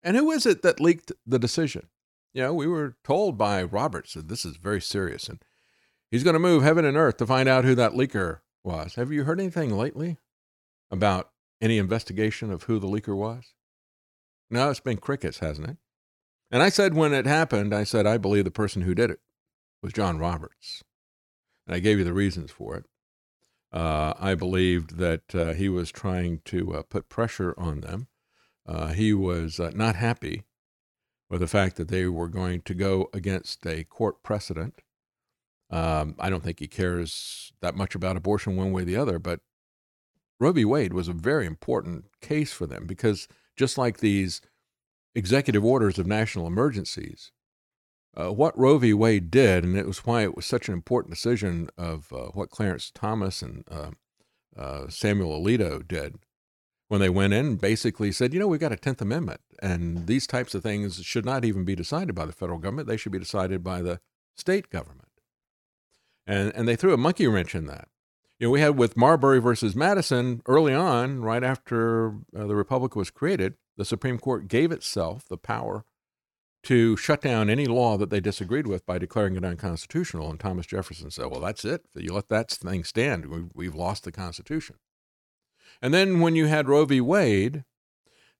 And 0.03 0.16
who 0.16 0.31
is 0.31 0.47
it 0.47 0.62
that 0.62 0.81
leaked 0.81 1.12
the 1.27 1.39
decision? 1.39 1.89
You 2.32 2.43
know, 2.43 2.55
we 2.55 2.66
were 2.66 2.97
told 3.05 3.36
by 3.36 3.62
Roberts 3.62 4.15
that 4.15 4.28
this 4.28 4.45
is 4.45 4.57
very 4.57 4.81
serious 4.81 5.28
and 5.28 5.43
he's 6.11 6.24
going 6.24 6.35
to 6.35 6.40
move 6.40 6.62
heaven 6.62 6.85
and 6.85 6.97
earth 6.97 7.16
to 7.19 7.27
find 7.27 7.49
out 7.49 7.65
who 7.65 7.74
that 7.74 7.93
leaker 7.93 8.40
was. 8.62 8.95
Have 8.95 9.11
you 9.11 9.24
heard 9.24 9.40
anything 9.40 9.77
lately 9.77 10.19
about 10.90 11.31
any 11.61 11.78
investigation 11.78 12.51
of 12.51 12.65
who 12.65 12.78
the 12.78 12.86
leaker 12.86 13.16
was? 13.16 13.55
No, 14.50 14.70
it's 14.70 14.80
been 14.80 14.98
crickets, 14.98 15.38
hasn't 15.38 15.68
it? 15.68 15.76
And 16.50 16.62
I 16.62 16.70
said 16.70 16.94
when 16.94 17.12
it 17.12 17.26
happened, 17.26 17.74
I 17.74 17.84
said, 17.84 18.06
I 18.06 18.16
believe 18.16 18.44
the 18.44 18.50
person 18.50 18.82
who 18.82 18.94
did 18.94 19.10
it 19.10 19.20
was 19.82 19.92
John 19.92 20.18
Roberts. 20.18 20.82
And 21.66 21.76
I 21.76 21.80
gave 21.80 21.98
you 21.98 22.04
the 22.04 22.14
reasons 22.14 22.50
for 22.50 22.76
it. 22.76 22.86
Uh, 23.70 24.14
I 24.18 24.34
believed 24.34 24.96
that 24.96 25.34
uh, 25.34 25.52
he 25.52 25.68
was 25.68 25.90
trying 25.90 26.40
to 26.46 26.74
uh, 26.74 26.82
put 26.82 27.10
pressure 27.10 27.54
on 27.58 27.82
them. 27.82 28.08
Uh, 28.66 28.88
he 28.88 29.12
was 29.12 29.60
uh, 29.60 29.70
not 29.74 29.94
happy 29.94 30.44
with 31.28 31.40
the 31.40 31.46
fact 31.46 31.76
that 31.76 31.88
they 31.88 32.06
were 32.06 32.28
going 32.28 32.62
to 32.62 32.74
go 32.74 33.10
against 33.12 33.66
a 33.66 33.84
court 33.84 34.22
precedent. 34.22 34.80
Um, 35.70 36.14
I 36.18 36.30
don't 36.30 36.42
think 36.42 36.60
he 36.60 36.66
cares 36.66 37.52
that 37.60 37.76
much 37.76 37.94
about 37.94 38.16
abortion 38.16 38.56
one 38.56 38.72
way 38.72 38.82
or 38.82 38.86
the 38.86 38.96
other, 38.96 39.18
but 39.18 39.40
Roe 40.40 40.52
v. 40.52 40.64
Wade 40.64 40.94
was 40.94 41.08
a 41.08 41.12
very 41.12 41.44
important 41.44 42.06
case 42.22 42.52
for 42.52 42.66
them 42.66 42.86
because 42.86 43.28
just 43.59 43.76
like 43.76 43.98
these 43.98 44.40
executive 45.14 45.64
orders 45.64 45.98
of 45.98 46.06
national 46.06 46.47
emergencies, 46.47 47.32
uh, 48.16 48.32
what 48.32 48.59
Roe 48.59 48.78
v. 48.78 48.94
Wade 48.94 49.30
did, 49.30 49.64
and 49.64 49.76
it 49.76 49.86
was 49.86 50.06
why 50.06 50.22
it 50.22 50.35
was 50.35 50.47
such 50.47 50.68
an 50.68 50.74
important 50.74 51.14
decision 51.14 51.68
of 51.76 52.12
uh, 52.12 52.28
what 52.28 52.51
Clarence 52.51 52.90
Thomas 52.94 53.43
and 53.43 53.64
uh, 53.70 53.90
uh 54.56 54.89
Samuel 54.89 55.40
Alito 55.40 55.86
did 55.86 56.18
when 56.89 57.01
they 57.01 57.10
went 57.10 57.35
in 57.35 57.56
basically 57.56 58.10
said, 58.10 58.32
you 58.32 58.40
know, 58.40 58.48
we've 58.48 58.59
got 58.59 58.72
a 58.72 58.76
10th 58.76 59.02
Amendment, 59.02 59.40
and 59.62 60.06
these 60.06 60.26
types 60.26 60.55
of 60.55 60.62
things 60.62 60.97
should 61.05 61.24
not 61.24 61.44
even 61.44 61.64
be 61.64 61.76
decided 61.76 62.14
by 62.14 62.24
the 62.24 62.32
federal 62.32 62.59
government. 62.59 62.89
They 62.89 62.97
should 62.97 63.12
be 63.12 63.18
decided 63.18 63.62
by 63.62 63.82
the 63.82 64.01
state 64.36 64.70
government. 64.70 65.09
And, 66.26 66.52
and 66.55 66.66
they 66.66 66.76
threw 66.76 66.94
a 66.94 66.98
monkey 66.98 67.26
wrench 67.26 67.55
in 67.55 67.66
that 67.66 67.89
you 68.39 68.47
know, 68.47 68.51
we 68.51 68.60
had 68.60 68.78
with 68.78 68.97
Marbury 68.97 69.40
versus 69.40 69.74
Madison 69.74 70.43
early 70.47 70.73
on, 70.73 71.20
right 71.20 71.43
after 71.43 72.10
uh, 72.36 72.47
the 72.47 72.55
Republic 72.55 72.94
was 72.94 73.10
created, 73.10 73.55
the 73.77 73.85
Supreme 73.85 74.19
Court 74.19 74.48
gave 74.48 74.70
itself 74.70 75.24
the 75.28 75.36
power 75.36 75.85
to 76.65 76.97
shut 76.97 77.23
down 77.23 77.51
any 77.51 77.66
law 77.66 77.97
that 77.97 78.10
they 78.10 78.20
disagreed 78.20 78.66
with 78.66 78.85
by 78.85 78.98
declaring 78.98 79.36
it 79.36 79.44
unconstitutional. 79.44 80.31
And 80.31 80.39
Thomas 80.39 80.66
Jefferson 80.66 81.10
said, 81.10 81.27
well, 81.27 81.40
that's 81.40 81.65
it. 81.65 81.85
You 81.94 82.12
let 82.12 82.28
that 82.28 82.51
thing 82.51 82.85
stand. 82.85 83.51
We've 83.55 83.74
lost 83.74 84.05
the 84.05 84.12
Constitution. 84.12 84.77
And 85.81 85.94
then 85.94 86.20
when 86.20 86.35
you 86.35 86.47
had 86.47 86.69
Roe 86.69 86.85
v. 86.85 87.01
Wade, 87.01 87.65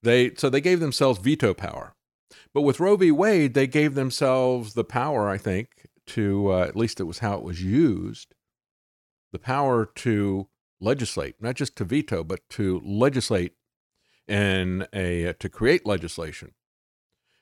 they 0.03 0.35
so 0.35 0.49
they 0.51 0.61
gave 0.61 0.81
themselves 0.81 1.20
veto 1.20 1.55
power. 1.55 1.95
But 2.53 2.62
with 2.62 2.81
Roe 2.81 2.97
v. 2.97 3.11
Wade, 3.11 3.55
they 3.55 3.66
gave 3.66 3.95
themselves 3.95 4.75
the 4.75 4.85
power, 4.85 5.29
I 5.29 5.39
think, 5.39 5.87
to 6.09 6.53
uh, 6.53 6.62
at 6.62 6.77
least 6.77 7.01
it 7.01 7.05
was 7.05 7.19
how 7.19 7.35
it 7.35 7.43
was 7.43 7.62
used, 7.62 8.35
the 9.33 9.39
power 9.39 9.87
to 9.97 10.49
legislate, 10.81 11.37
not 11.41 11.55
just 11.55 11.77
to 11.77 11.85
veto, 11.85 12.25
but 12.25 12.41
to 12.51 12.81
legislate 12.85 13.55
and 14.27 14.87
a 14.93 15.35
to 15.39 15.49
create 15.49 15.87
legislation. 15.87 16.53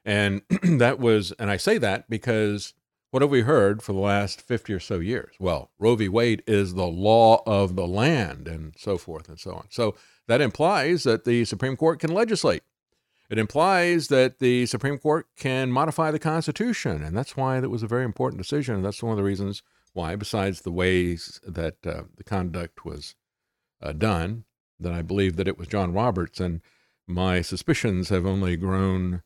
And 0.04 0.42
that 0.62 0.98
was, 0.98 1.32
and 1.32 1.50
I 1.50 1.56
say 1.56 1.78
that 1.78 2.08
because 2.08 2.74
what 3.10 3.22
have 3.22 3.30
we 3.30 3.42
heard 3.42 3.82
for 3.82 3.92
the 3.92 3.98
last 3.98 4.40
50 4.40 4.72
or 4.72 4.80
so 4.80 5.00
years? 5.00 5.34
Well, 5.38 5.70
Roe 5.78 5.96
v. 5.96 6.08
Wade 6.08 6.42
is 6.46 6.74
the 6.74 6.86
law 6.86 7.42
of 7.46 7.74
the 7.74 7.86
land 7.86 8.46
and 8.46 8.74
so 8.76 8.98
forth 8.98 9.28
and 9.28 9.38
so 9.38 9.52
on. 9.52 9.66
So 9.70 9.96
that 10.28 10.40
implies 10.40 11.02
that 11.04 11.24
the 11.24 11.44
Supreme 11.44 11.76
Court 11.76 11.98
can 11.98 12.12
legislate. 12.12 12.62
It 13.28 13.38
implies 13.38 14.08
that 14.08 14.38
the 14.38 14.66
Supreme 14.66 14.98
Court 14.98 15.26
can 15.36 15.72
modify 15.72 16.10
the 16.10 16.18
Constitution. 16.18 17.02
And 17.02 17.16
that's 17.16 17.36
why 17.36 17.58
that 17.58 17.70
was 17.70 17.82
a 17.82 17.88
very 17.88 18.04
important 18.04 18.40
decision. 18.40 18.76
And 18.76 18.84
that's 18.84 19.02
one 19.02 19.12
of 19.12 19.16
the 19.16 19.24
reasons 19.24 19.62
why, 19.96 20.14
besides 20.14 20.60
the 20.60 20.70
ways 20.70 21.40
that 21.46 21.86
uh, 21.86 22.02
the 22.16 22.24
conduct 22.24 22.84
was 22.84 23.14
uh, 23.82 23.92
done, 23.92 24.44
that 24.78 24.92
I 24.92 25.02
believe 25.02 25.36
that 25.36 25.48
it 25.48 25.58
was 25.58 25.68
John 25.68 25.92
Roberts, 25.92 26.38
and 26.38 26.60
my 27.06 27.40
suspicions 27.40 28.10
have 28.10 28.26
only 28.26 28.56
grown 28.56 29.22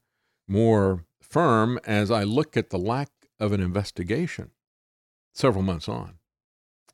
more 0.46 1.04
firm 1.20 1.78
as 1.84 2.10
I 2.10 2.22
look 2.22 2.56
at 2.56 2.70
the 2.70 2.78
lack 2.78 3.10
of 3.38 3.52
an 3.52 3.60
investigation 3.60 4.50
several 5.34 5.62
months 5.62 5.88
on. 5.88 6.18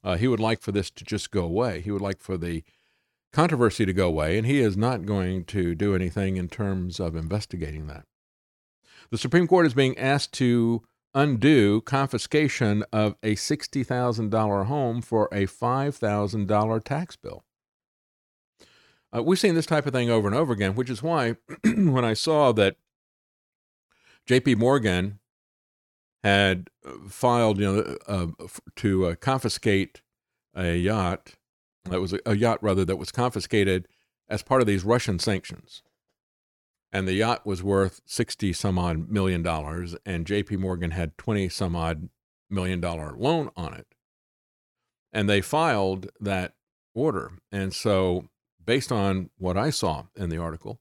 Uh, 0.02 0.16
he 0.16 0.28
would 0.28 0.40
like 0.40 0.62
for 0.62 0.72
this 0.72 0.90
to 0.90 1.04
just 1.04 1.30
go 1.30 1.44
away. 1.44 1.80
He 1.80 1.90
would 1.90 2.02
like 2.02 2.20
for 2.20 2.36
the 2.36 2.62
controversy 3.32 3.84
to 3.84 3.92
go 3.92 4.06
away, 4.06 4.38
and 4.38 4.46
he 4.46 4.60
is 4.60 4.76
not 4.76 5.04
going 5.04 5.44
to 5.46 5.74
do 5.74 5.94
anything 5.94 6.36
in 6.36 6.48
terms 6.48 7.00
of 7.00 7.16
investigating 7.16 7.88
that. 7.88 8.04
The 9.10 9.18
Supreme 9.18 9.46
Court 9.46 9.66
is 9.66 9.74
being 9.74 9.98
asked 9.98 10.32
to 10.34 10.82
undo 11.16 11.80
confiscation 11.80 12.84
of 12.92 13.16
a 13.22 13.34
$60,000 13.34 14.66
home 14.66 15.02
for 15.02 15.28
a 15.32 15.46
$5,000 15.46 16.84
tax 16.84 17.16
bill. 17.16 17.42
Uh, 19.16 19.22
we've 19.22 19.38
seen 19.38 19.54
this 19.54 19.66
type 19.66 19.86
of 19.86 19.92
thing 19.92 20.10
over 20.10 20.28
and 20.28 20.36
over 20.36 20.52
again, 20.52 20.74
which 20.74 20.90
is 20.90 21.02
why 21.02 21.36
when 21.64 22.04
I 22.04 22.12
saw 22.12 22.52
that 22.52 22.76
J.P. 24.26 24.56
Morgan 24.56 25.18
had 26.22 26.68
uh, 26.86 27.08
filed, 27.08 27.58
you 27.58 27.64
know, 27.64 27.96
uh, 28.06 28.26
to 28.76 29.06
uh, 29.06 29.14
confiscate 29.14 30.02
a 30.54 30.76
yacht 30.76 31.32
that 31.84 32.00
was 32.00 32.12
a, 32.12 32.18
a 32.26 32.36
yacht 32.36 32.62
rather 32.62 32.84
that 32.84 32.96
was 32.96 33.10
confiscated 33.10 33.88
as 34.28 34.42
part 34.42 34.60
of 34.60 34.66
these 34.66 34.84
Russian 34.84 35.18
sanctions. 35.18 35.82
And 36.92 37.06
the 37.06 37.14
yacht 37.14 37.44
was 37.44 37.62
worth 37.62 38.00
60 38.06 38.52
some 38.52 38.78
odd 38.78 39.08
million 39.10 39.42
dollars, 39.42 39.96
and 40.06 40.24
JP 40.24 40.58
Morgan 40.58 40.92
had 40.92 41.18
20 41.18 41.48
some 41.48 41.76
odd 41.76 42.08
million 42.48 42.80
dollar 42.80 43.14
loan 43.16 43.50
on 43.56 43.74
it. 43.74 43.86
And 45.12 45.28
they 45.28 45.40
filed 45.40 46.08
that 46.20 46.54
order. 46.94 47.32
And 47.50 47.74
so, 47.74 48.28
based 48.64 48.90
on 48.90 49.30
what 49.38 49.56
I 49.56 49.70
saw 49.70 50.04
in 50.16 50.30
the 50.30 50.38
article, 50.38 50.80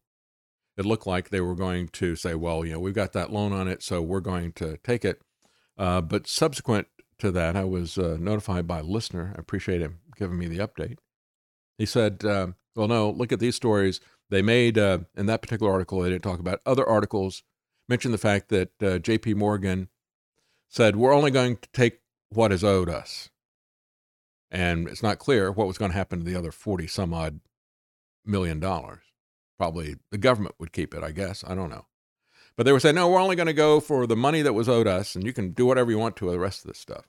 it 0.77 0.85
looked 0.85 1.07
like 1.07 1.29
they 1.29 1.41
were 1.41 1.55
going 1.55 1.87
to 1.89 2.15
say, 2.15 2.35
well, 2.35 2.65
you 2.65 2.73
know, 2.73 2.79
we've 2.79 2.93
got 2.93 3.13
that 3.13 3.31
loan 3.31 3.53
on 3.53 3.67
it, 3.67 3.81
so 3.81 4.01
we're 4.01 4.19
going 4.19 4.51
to 4.53 4.77
take 4.83 5.05
it. 5.05 5.21
Uh, 5.77 6.01
but 6.01 6.27
subsequent 6.27 6.87
to 7.19 7.31
that, 7.31 7.55
I 7.55 7.63
was 7.63 7.97
uh, 7.97 8.17
notified 8.19 8.67
by 8.67 8.79
a 8.79 8.83
listener. 8.83 9.33
I 9.35 9.39
appreciate 9.39 9.81
him 9.81 9.99
giving 10.17 10.37
me 10.37 10.47
the 10.47 10.59
update. 10.59 10.97
He 11.77 11.85
said, 11.85 12.23
uh, 12.25 12.47
well, 12.75 12.87
no, 12.87 13.09
look 13.09 13.31
at 13.31 13.39
these 13.39 13.55
stories. 13.55 14.01
They 14.29 14.41
made, 14.41 14.77
uh, 14.77 14.99
in 15.15 15.27
that 15.27 15.41
particular 15.41 15.71
article, 15.71 16.01
they 16.01 16.09
didn't 16.09 16.23
talk 16.23 16.39
about 16.39 16.61
other 16.65 16.87
articles, 16.87 17.43
mentioned 17.87 18.13
the 18.13 18.19
fact 18.19 18.49
that 18.49 18.69
uh, 18.81 18.97
JP 18.99 19.35
Morgan 19.35 19.89
said, 20.67 20.95
we're 20.95 21.13
only 21.13 21.31
going 21.31 21.57
to 21.57 21.69
take 21.73 21.99
what 22.29 22.51
is 22.51 22.63
owed 22.63 22.89
us. 22.89 23.29
And 24.51 24.87
it's 24.87 25.03
not 25.03 25.19
clear 25.19 25.51
what 25.51 25.67
was 25.67 25.77
going 25.77 25.91
to 25.91 25.97
happen 25.97 26.19
to 26.19 26.25
the 26.25 26.35
other 26.35 26.51
40 26.51 26.87
some 26.87 27.13
odd 27.13 27.39
million 28.25 28.59
dollars. 28.59 29.01
Probably 29.57 29.95
the 30.11 30.17
government 30.17 30.55
would 30.59 30.73
keep 30.73 30.93
it, 30.93 31.03
I 31.03 31.11
guess. 31.11 31.43
I 31.45 31.55
don't 31.55 31.69
know. 31.69 31.85
But 32.55 32.65
they 32.65 32.71
were 32.71 32.79
saying, 32.79 32.95
no, 32.95 33.09
we're 33.09 33.19
only 33.19 33.35
going 33.35 33.47
to 33.47 33.53
go 33.53 33.79
for 33.79 34.07
the 34.07 34.15
money 34.15 34.41
that 34.41 34.53
was 34.53 34.69
owed 34.69 34.87
us, 34.87 35.15
and 35.15 35.25
you 35.25 35.33
can 35.33 35.51
do 35.51 35.65
whatever 35.65 35.91
you 35.91 35.97
want 35.97 36.15
to 36.17 36.25
with 36.25 36.33
the 36.33 36.39
rest 36.39 36.63
of 36.63 36.69
this 36.69 36.79
stuff. 36.79 37.07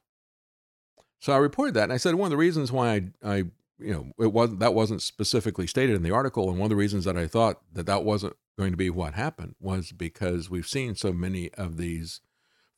So 1.20 1.32
I 1.32 1.36
reported 1.36 1.74
that, 1.74 1.84
and 1.84 1.92
I 1.92 1.96
said 1.96 2.14
one 2.14 2.26
of 2.26 2.30
the 2.30 2.36
reasons 2.36 2.72
why 2.72 2.94
I, 2.94 3.02
I 3.24 3.44
you 3.78 3.92
know, 3.92 4.24
it 4.24 4.32
wasn't 4.32 4.60
that 4.60 4.74
wasn't 4.74 5.02
specifically 5.02 5.66
stated 5.66 5.96
in 5.96 6.02
the 6.02 6.10
article, 6.10 6.48
and 6.48 6.58
one 6.58 6.66
of 6.66 6.70
the 6.70 6.76
reasons 6.76 7.04
that 7.04 7.16
I 7.16 7.26
thought 7.26 7.60
that 7.72 7.86
that 7.86 8.04
wasn't 8.04 8.36
going 8.58 8.70
to 8.70 8.76
be 8.76 8.90
what 8.90 9.14
happened 9.14 9.54
was 9.60 9.92
because 9.92 10.48
we've 10.48 10.66
seen 10.66 10.94
so 10.94 11.12
many 11.12 11.52
of 11.54 11.76
these 11.76 12.20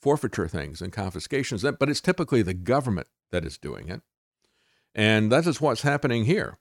forfeiture 0.01 0.49
things 0.49 0.81
and 0.81 0.93
confiscations, 0.93 1.63
but 1.63 1.89
it's 1.89 2.01
typically 2.01 2.43
the 2.43 2.55
government 2.55 3.09
that 3.31 3.45
is 3.45 3.59
doing 3.59 3.89
it, 3.89 4.03
and 4.95 5.31
that 5.31 5.47
is 5.47 5.61
what's 5.61 5.83
happening 5.83 6.25
here. 6.25 6.59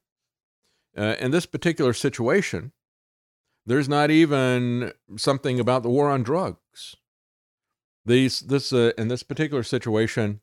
Uh, 0.98 1.16
in 1.20 1.32
this 1.32 1.46
particular 1.46 1.94
situation, 1.94 2.72
there's 3.66 3.90
not 3.90 4.10
even 4.10 4.94
something 5.18 5.60
about 5.60 5.84
the 5.84 5.90
war 5.90 6.10
on 6.10 6.24
drugs. 6.24 6.96
These, 8.06 8.40
this, 8.42 8.72
uh, 8.72 8.94
in 8.98 9.10
this 9.10 9.22
particular 9.22 9.62
situation, 9.62 10.40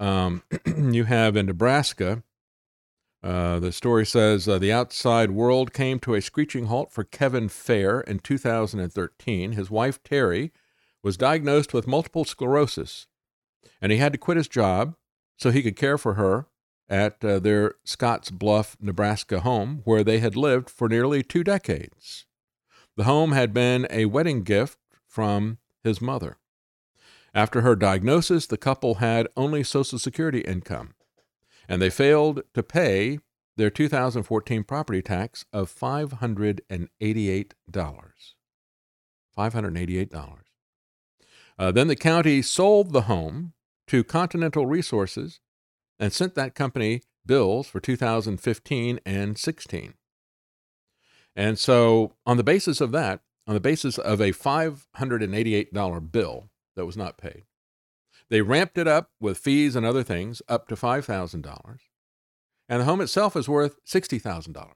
um, 0.00 0.42
you 0.76 1.04
have 1.04 1.36
in 1.36 1.46
Nebraska. 1.46 2.22
Uh, 3.22 3.60
the 3.60 3.70
story 3.70 4.04
says 4.04 4.48
uh, 4.48 4.58
the 4.58 4.72
outside 4.72 5.30
world 5.30 5.72
came 5.72 6.00
to 6.00 6.14
a 6.14 6.20
screeching 6.20 6.66
halt 6.66 6.90
for 6.90 7.04
Kevin 7.04 7.48
Fair 7.48 8.00
in 8.00 8.18
2013. 8.18 9.52
His 9.52 9.70
wife 9.70 10.02
Terry 10.02 10.52
was 11.02 11.16
diagnosed 11.16 11.72
with 11.72 11.86
multiple 11.86 12.24
sclerosis, 12.24 13.06
and 13.80 13.92
he 13.92 13.98
had 13.98 14.12
to 14.12 14.18
quit 14.18 14.36
his 14.36 14.48
job 14.48 14.96
so 15.36 15.50
he 15.50 15.62
could 15.62 15.76
care 15.76 15.98
for 15.98 16.14
her 16.14 16.46
at 16.88 17.24
uh, 17.24 17.38
their 17.38 17.74
Scotts 17.84 18.30
Bluff, 18.30 18.76
Nebraska 18.80 19.40
home, 19.40 19.82
where 19.84 20.04
they 20.04 20.18
had 20.18 20.36
lived 20.36 20.68
for 20.68 20.88
nearly 20.88 21.22
two 21.22 21.44
decades. 21.44 22.26
The 22.96 23.04
home 23.04 23.32
had 23.32 23.54
been 23.54 23.86
a 23.88 24.06
wedding 24.06 24.42
gift 24.42 24.78
from 25.06 25.58
his 25.82 26.00
mother. 26.00 26.38
After 27.34 27.62
her 27.62 27.74
diagnosis, 27.74 28.46
the 28.46 28.58
couple 28.58 28.96
had 28.96 29.26
only 29.36 29.62
Social 29.62 29.98
Security 29.98 30.40
income, 30.40 30.94
and 31.72 31.80
they 31.80 31.88
failed 31.88 32.42
to 32.52 32.62
pay 32.62 33.18
their 33.56 33.70
2014 33.70 34.62
property 34.62 35.00
tax 35.00 35.46
of 35.54 35.74
$588. 35.74 36.60
$588. 39.38 40.38
Uh, 41.58 41.72
then 41.72 41.88
the 41.88 41.96
county 41.96 42.42
sold 42.42 42.92
the 42.92 43.00
home 43.02 43.54
to 43.86 44.04
Continental 44.04 44.66
Resources 44.66 45.40
and 45.98 46.12
sent 46.12 46.34
that 46.34 46.54
company 46.54 47.00
bills 47.24 47.68
for 47.68 47.80
2015 47.80 49.00
and 49.06 49.38
16. 49.38 49.94
And 51.34 51.58
so, 51.58 52.12
on 52.26 52.36
the 52.36 52.44
basis 52.44 52.82
of 52.82 52.92
that, 52.92 53.20
on 53.46 53.54
the 53.54 53.60
basis 53.60 53.96
of 53.96 54.20
a 54.20 54.32
$588 54.32 56.12
bill 56.12 56.50
that 56.76 56.84
was 56.84 56.98
not 56.98 57.16
paid, 57.16 57.44
they 58.28 58.42
ramped 58.42 58.78
it 58.78 58.88
up 58.88 59.10
with 59.20 59.38
fees 59.38 59.76
and 59.76 59.84
other 59.84 60.02
things 60.02 60.42
up 60.48 60.68
to 60.68 60.74
$5,000. 60.74 61.78
And 62.68 62.80
the 62.80 62.84
home 62.84 63.00
itself 63.00 63.36
is 63.36 63.48
worth 63.48 63.84
$60,000. 63.84 64.72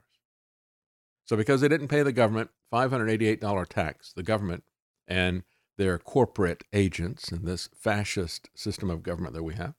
So, 1.24 1.36
because 1.36 1.60
they 1.60 1.68
didn't 1.68 1.88
pay 1.88 2.02
the 2.02 2.12
government 2.12 2.50
$588 2.72 3.68
tax, 3.68 4.12
the 4.12 4.22
government 4.22 4.64
and 5.08 5.42
their 5.76 5.98
corporate 5.98 6.64
agents 6.72 7.30
in 7.30 7.44
this 7.44 7.68
fascist 7.74 8.48
system 8.54 8.90
of 8.90 9.02
government 9.02 9.34
that 9.34 9.42
we 9.42 9.54
have 9.54 9.74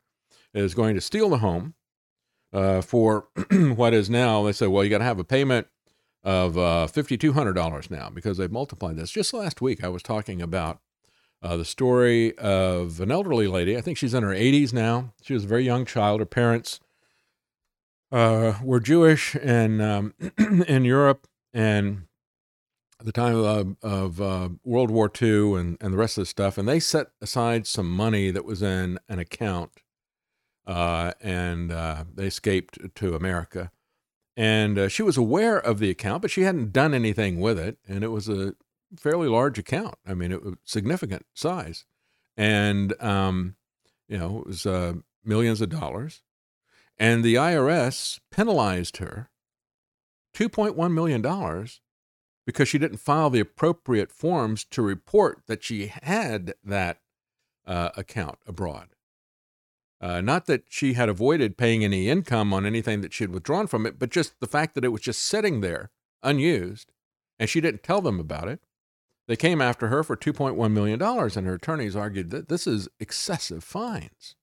is 0.54 0.74
going 0.74 0.96
to 0.96 1.02
steal 1.02 1.30
the 1.30 1.40
home 1.40 1.74
uh, 2.54 2.82
for 2.82 3.28
what 3.52 3.94
is 3.94 4.10
now, 4.10 4.44
they 4.44 4.52
say, 4.52 4.68
well, 4.68 4.84
you 4.84 4.90
got 4.90 5.00
to 5.00 5.04
have 5.04 5.20
a 5.20 5.24
payment 5.24 5.68
of 6.24 6.58
uh, 6.58 6.88
$5,200 6.90 7.92
now 7.92 8.10
because 8.10 8.38
they've 8.38 8.52
multiplied 8.52 8.96
this. 8.98 9.12
Just 9.12 9.34
last 9.34 9.62
week, 9.62 9.84
I 9.84 9.90
was 9.90 10.04
talking 10.04 10.42
about 10.42 10.80
uh, 11.42 11.58
the 11.58 11.66
story 11.66 12.38
of 12.38 13.00
an 13.00 13.12
elderly 13.12 13.48
lady. 13.48 13.78
I 13.78 13.82
think 13.82 13.98
she's 13.98 14.14
in 14.14 14.24
her 14.24 14.34
80s 14.34 14.74
now. 14.74 15.14
She 15.22 15.34
was 15.34 15.44
a 15.44 15.48
very 15.48 15.64
young 15.64 15.86
child. 15.86 16.20
Her 16.20 16.26
parents 16.26 16.80
uh, 18.12 18.56
were 18.64 18.80
Jewish 18.80 19.36
and 19.36 19.82
um, 19.82 20.14
in 20.68 20.86
Europe 20.86 21.28
and 21.54 22.04
the 23.04 23.12
time 23.12 23.36
of, 23.36 23.76
of 23.84 24.22
uh, 24.22 24.50
World 24.64 24.90
War 24.90 25.12
II 25.22 25.54
and, 25.56 25.78
and 25.80 25.94
the 25.94 25.98
rest 25.98 26.18
of 26.18 26.24
the 26.24 26.26
stuff. 26.26 26.58
And 26.58 26.68
they 26.68 26.80
set 26.80 27.08
aside 27.22 27.68
some 27.68 27.90
money 27.90 28.32
that 28.32 28.46
was 28.46 28.62
in 28.62 29.00
an 29.08 29.20
account 29.20 29.82
uh, 30.66 31.14
and 31.22 31.72
uh, 31.72 32.04
they 32.14 32.26
escaped 32.26 32.94
to 32.96 33.16
America. 33.16 33.72
And 34.36 34.78
uh, 34.78 34.88
she 34.88 35.02
was 35.02 35.18
aware 35.18 35.58
of 35.58 35.80
the 35.80 35.90
account, 35.90 36.22
but 36.22 36.30
she 36.30 36.42
hadn't 36.42 36.74
done 36.74 36.94
anything 36.94 37.40
with 37.40 37.58
it. 37.58 37.78
And 37.88 38.04
it 38.04 38.10
was 38.10 38.30
a 38.30 38.54
fairly 38.96 39.28
large 39.28 39.58
account. 39.58 39.96
I 40.06 40.14
mean, 40.14 40.32
it 40.32 40.44
was 40.44 40.56
significant 40.64 41.26
size. 41.34 41.86
And, 42.36 42.94
um, 43.02 43.56
you 44.08 44.18
know, 44.18 44.40
it 44.40 44.48
was 44.48 44.66
uh, 44.66 44.94
millions 45.24 45.62
of 45.62 45.70
dollars. 45.70 46.22
And 46.98 47.24
the 47.24 47.36
IRS 47.36 48.20
penalized 48.32 48.98
her 48.98 49.30
$2.1 50.36 50.92
million 50.94 51.68
because 52.46 52.68
she 52.68 52.78
didn't 52.78 52.98
file 52.98 53.30
the 53.30 53.40
appropriate 53.40 54.12
forms 54.12 54.64
to 54.64 54.82
report 54.82 55.44
that 55.48 55.64
she 55.64 55.88
had 55.88 56.54
that 56.64 57.02
uh, 57.66 57.90
account 57.96 58.40
abroad. 58.48 58.90
Uh, 60.00 60.22
not 60.22 60.46
that 60.46 60.64
she 60.70 60.94
had 60.94 61.10
avoided 61.10 61.58
paying 61.58 61.84
any 61.84 62.08
income 62.08 62.54
on 62.54 62.66
anything 62.66 63.02
that 63.02 63.14
she 63.14 63.24
had 63.24 63.32
withdrawn 63.32 63.66
from 63.66 63.86
it, 63.86 63.98
but 63.98 64.12
just 64.12 64.40
the 64.40 64.48
fact 64.48 64.76
that 64.76 64.86
it 64.86 64.90
was 64.90 65.02
just 65.02 65.22
sitting 65.22 65.62
there 65.62 65.90
unused 66.24 66.92
and 67.40 67.50
she 67.50 67.62
didn't 67.62 67.84
tell 67.84 68.02
them 68.02 68.20
about 68.20 68.48
it. 68.48 68.62
They 69.28 69.36
came 69.36 69.62
after 69.62 69.88
her 69.88 70.04
for 70.04 70.16
$2.1 70.16 70.72
million, 70.72 71.02
and 71.02 71.48
her 71.48 71.54
attorneys 71.56 71.96
argued 71.96 72.30
that 72.30 72.48
this 72.48 72.66
is 72.66 72.88
excessive 73.00 73.64
fines. 73.64 74.36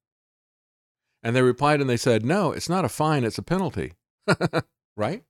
And 1.22 1.34
they 1.34 1.42
replied 1.42 1.80
and 1.80 1.88
they 1.88 1.96
said, 1.96 2.24
No, 2.24 2.52
it's 2.52 2.68
not 2.68 2.84
a 2.84 2.90
fine, 2.90 3.24
it's 3.24 3.38
a 3.38 3.42
penalty. 3.42 3.94
right? 4.96 5.24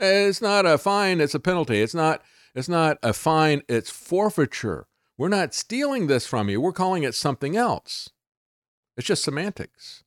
It's 0.00 0.42
not 0.42 0.66
a 0.66 0.78
fine, 0.78 1.20
it's 1.20 1.34
a 1.34 1.40
penalty. 1.40 1.80
It's 1.80 1.94
not, 1.94 2.22
it's 2.56 2.68
not 2.68 2.98
a 3.02 3.12
fine, 3.12 3.62
it's 3.68 3.90
forfeiture. 3.90 4.88
We're 5.16 5.28
not 5.28 5.54
stealing 5.54 6.08
this 6.08 6.26
from 6.26 6.48
you, 6.48 6.60
we're 6.60 6.72
calling 6.72 7.04
it 7.04 7.14
something 7.14 7.56
else. 7.56 8.10
It's 8.96 9.06
just 9.06 9.22
semantics. 9.22 10.02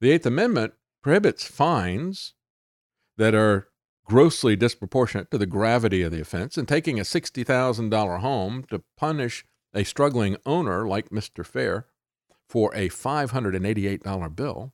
The 0.00 0.10
Eighth 0.10 0.26
Amendment 0.26 0.74
prohibits 1.02 1.46
fines 1.46 2.34
that 3.16 3.34
are 3.34 3.68
grossly 4.04 4.56
disproportionate 4.56 5.30
to 5.30 5.38
the 5.38 5.46
gravity 5.46 6.02
of 6.02 6.12
the 6.12 6.20
offense, 6.20 6.56
and 6.56 6.68
taking 6.68 6.98
a 6.98 7.04
$60,000 7.04 8.20
home 8.20 8.64
to 8.64 8.82
punish 8.96 9.44
a 9.74 9.84
struggling 9.84 10.36
owner 10.46 10.86
like 10.86 11.10
Mr. 11.10 11.44
Fair 11.44 11.86
for 12.48 12.74
a 12.74 12.88
$588 12.88 14.36
bill 14.36 14.72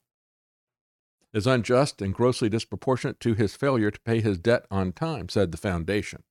is 1.32 1.46
unjust 1.46 2.02
and 2.02 2.12
grossly 2.12 2.48
disproportionate 2.48 3.20
to 3.20 3.34
his 3.34 3.54
failure 3.54 3.90
to 3.90 4.00
pay 4.00 4.20
his 4.20 4.38
debt 4.38 4.66
on 4.70 4.92
time, 4.92 5.28
said 5.28 5.52
the 5.52 5.58
foundation. 5.58 6.24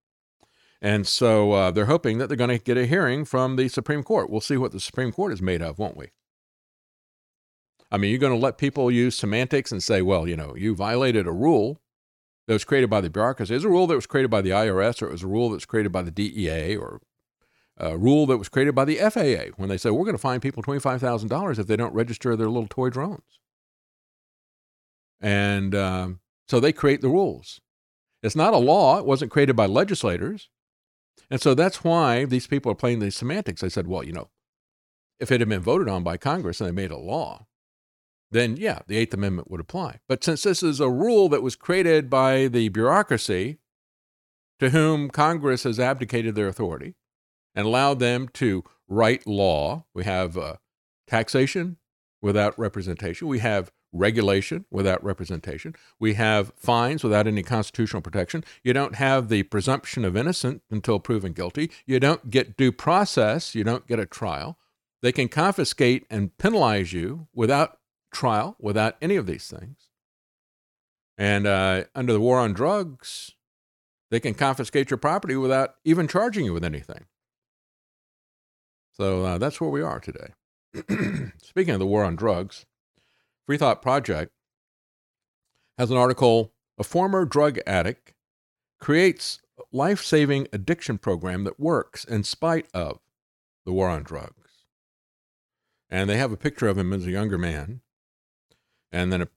And 0.82 1.08
so 1.08 1.52
uh, 1.52 1.72
they're 1.72 1.86
hoping 1.86 2.18
that 2.18 2.28
they're 2.28 2.38
going 2.38 2.58
to 2.58 2.64
get 2.64 2.78
a 2.78 2.86
hearing 2.86 3.26
from 3.26 3.56
the 3.56 3.68
Supreme 3.68 4.04
Court. 4.04 4.30
We'll 4.30 4.42
see 4.42 4.58
what 4.58 4.72
the 4.72 4.80
Supreme 4.80 5.12
Court 5.12 5.34
is 5.34 5.42
made 5.42 5.62
of, 5.62 5.80
won't 5.80 5.98
we? 5.98 6.08
I 7.92 7.98
mean, 7.98 8.12
you're 8.12 8.20
going 8.20 8.38
to 8.38 8.40
let 8.40 8.58
people 8.58 8.92
use 8.92 9.16
semantics 9.16 9.72
and 9.72 9.82
say, 9.82 10.02
well, 10.02 10.28
you 10.28 10.38
know, 10.38 10.56
you 10.56 10.76
violated 10.76 11.28
a 11.28 11.32
rule 11.32 11.82
that 12.50 12.56
was 12.56 12.66
created 12.66 12.90
by 12.90 13.00
the 13.00 13.12
bureaucracy. 13.12 13.54
It's 13.54 13.64
a 13.64 13.70
rule 13.70 13.86
that 13.86 13.96
was 13.96 14.08
created 14.08 14.32
by 14.32 14.42
the 14.42 14.50
IRS, 14.50 15.04
or 15.04 15.06
it 15.06 15.12
was 15.12 15.22
a 15.22 15.28
rule 15.28 15.50
that 15.50 15.58
was 15.58 15.68
created 15.68 15.92
by 15.92 16.02
the 16.02 16.10
DEA, 16.10 16.76
or 16.76 17.00
a 17.78 17.96
rule 17.96 18.26
that 18.26 18.40
was 18.40 18.50
created 18.50 18.74
by 18.74 18.86
the 18.86 18.96
FAA 18.96 19.54
when 19.58 19.70
they 19.70 19.78
said, 19.78 19.92
we're 19.92 20.04
going 20.04 20.16
to 20.16 20.18
fine 20.18 20.40
people 20.40 20.64
$25,000 20.64 21.60
if 21.60 21.68
they 21.68 21.76
don't 21.76 21.94
register 21.94 22.36
their 22.36 22.48
little 22.48 22.68
toy 22.68 22.90
drones. 22.90 23.38
And 25.22 25.76
um, 25.76 26.22
so 26.48 26.60
they 26.60 26.74
create 26.74 27.02
the 27.02 27.10
rules. 27.10 27.62
It's 28.24 28.36
not 28.36 28.56
a 28.56 28.58
law, 28.58 28.98
it 28.98 29.06
wasn't 29.06 29.30
created 29.30 29.56
by 29.56 29.68
legislators. 29.68 30.50
And 31.30 31.40
so 31.40 31.54
that's 31.54 31.84
why 31.84 32.26
these 32.26 32.48
people 32.48 32.72
are 32.72 32.76
playing 32.76 32.98
these 32.98 33.16
semantics. 33.16 33.62
They 33.62 33.70
said, 33.70 33.86
well, 33.86 34.04
you 34.04 34.14
know, 34.14 34.30
if 35.20 35.32
it 35.32 35.40
had 35.40 35.50
been 35.50 35.62
voted 35.62 35.88
on 35.88 36.02
by 36.02 36.18
Congress 36.18 36.60
and 36.62 36.68
they 36.68 36.74
made 36.74 36.90
a 36.90 36.98
law, 36.98 37.46
then 38.32 38.58
yeah, 38.58 38.80
the 38.88 38.98
Eighth 38.98 39.14
Amendment 39.14 39.50
would 39.50 39.60
apply. 39.62 40.00
But 40.08 40.24
since 40.24 40.44
this 40.44 40.62
is 40.64 40.80
a 40.80 40.90
rule 40.90 41.30
that 41.30 41.44
was 41.44 41.56
created 41.56 42.10
by 42.10 42.48
the 42.48 42.70
bureaucracy 42.70 43.58
to 44.60 44.70
whom 44.70 45.10
Congress 45.10 45.64
has 45.64 45.80
abdicated 45.80 46.36
their 46.36 46.48
authority 46.48 46.96
and 47.56 47.66
allowed 47.66 48.00
them 48.00 48.28
to 48.34 48.64
write 48.88 49.26
law, 49.26 49.86
we 49.94 50.04
have 50.04 50.38
uh, 50.38 50.56
taxation 51.08 51.78
without 52.22 52.58
representation, 52.60 53.28
we 53.28 53.40
have 53.40 53.72
regulation 53.92 54.66
without 54.70 55.04
representation. 55.04 55.76
We 56.00 56.14
have 56.16 56.52
fines 56.56 57.04
without 57.04 57.28
any 57.28 57.44
constitutional 57.44 58.02
protection. 58.02 58.44
You 58.64 58.74
don't 58.74 58.96
have 58.96 59.30
the 59.30 59.44
presumption 59.44 60.06
of 60.06 60.16
innocence 60.16 60.62
until 60.70 61.00
proven 61.00 61.34
guilty. 61.34 61.72
You 61.86 62.00
don't 62.00 62.30
get 62.30 62.58
due 62.58 62.72
process. 62.72 63.56
You 63.56 63.64
don't 63.64 63.88
get 63.88 64.00
a 64.00 64.06
trial. 64.06 64.58
They 65.02 65.12
can 65.12 65.28
confiscate 65.28 66.06
and 66.10 66.38
penalize 66.38 66.94
you 66.94 67.28
without 67.34 67.79
trial, 68.12 68.56
without 68.60 68.96
any 69.02 69.16
of 69.16 69.26
these 69.26 69.48
things. 69.48 69.90
And 71.18 71.46
uh, 71.46 71.84
under 71.96 72.14
the 72.14 72.22
war 72.22 72.40
on 72.40 72.54
drugs, 72.54 73.32
they 74.10 74.20
can 74.20 74.34
confiscate 74.34 74.90
your 74.90 74.98
property 74.98 75.36
without 75.36 75.76
even 75.84 76.08
charging 76.08 76.46
you 76.46 76.54
with 76.54 76.64
anything. 76.64 77.06
So 78.94 79.24
uh, 79.26 79.38
that's 79.38 79.62
where 79.62 79.70
we 79.70 79.82
are 79.82 80.00
today. 80.00 80.34
Speaking 81.42 81.74
of 81.74 81.80
the 81.80 81.86
war 81.86 82.04
on 82.04 82.16
drugs, 82.16 82.66
Free 83.46 83.58
Thought 83.58 83.82
Project 83.82 84.32
has 85.78 85.90
an 85.92 85.98
article 85.98 86.54
A 86.78 86.84
former 86.84 87.26
drug 87.26 87.60
addict 87.66 88.14
creates 88.80 89.42
life 89.72 90.04
saving 90.04 90.48
addiction 90.54 90.98
program 90.98 91.44
that 91.44 91.60
works 91.60 92.04
in 92.04 92.24
spite 92.24 92.68
of 92.74 93.00
the 93.66 93.74
war 93.74 93.90
on 93.90 94.04
drugs. 94.04 94.66
And 95.90 96.10
they 96.10 96.18
have 96.18 96.32
a 96.32 96.38
picture 96.38 96.68
of 96.68 96.78
him 96.78 96.94
as 96.94 97.06
a 97.06 97.12
younger 97.12 97.38
man, 97.38 97.82
and 98.92 99.12
then 99.12 99.22
a 99.22 99.28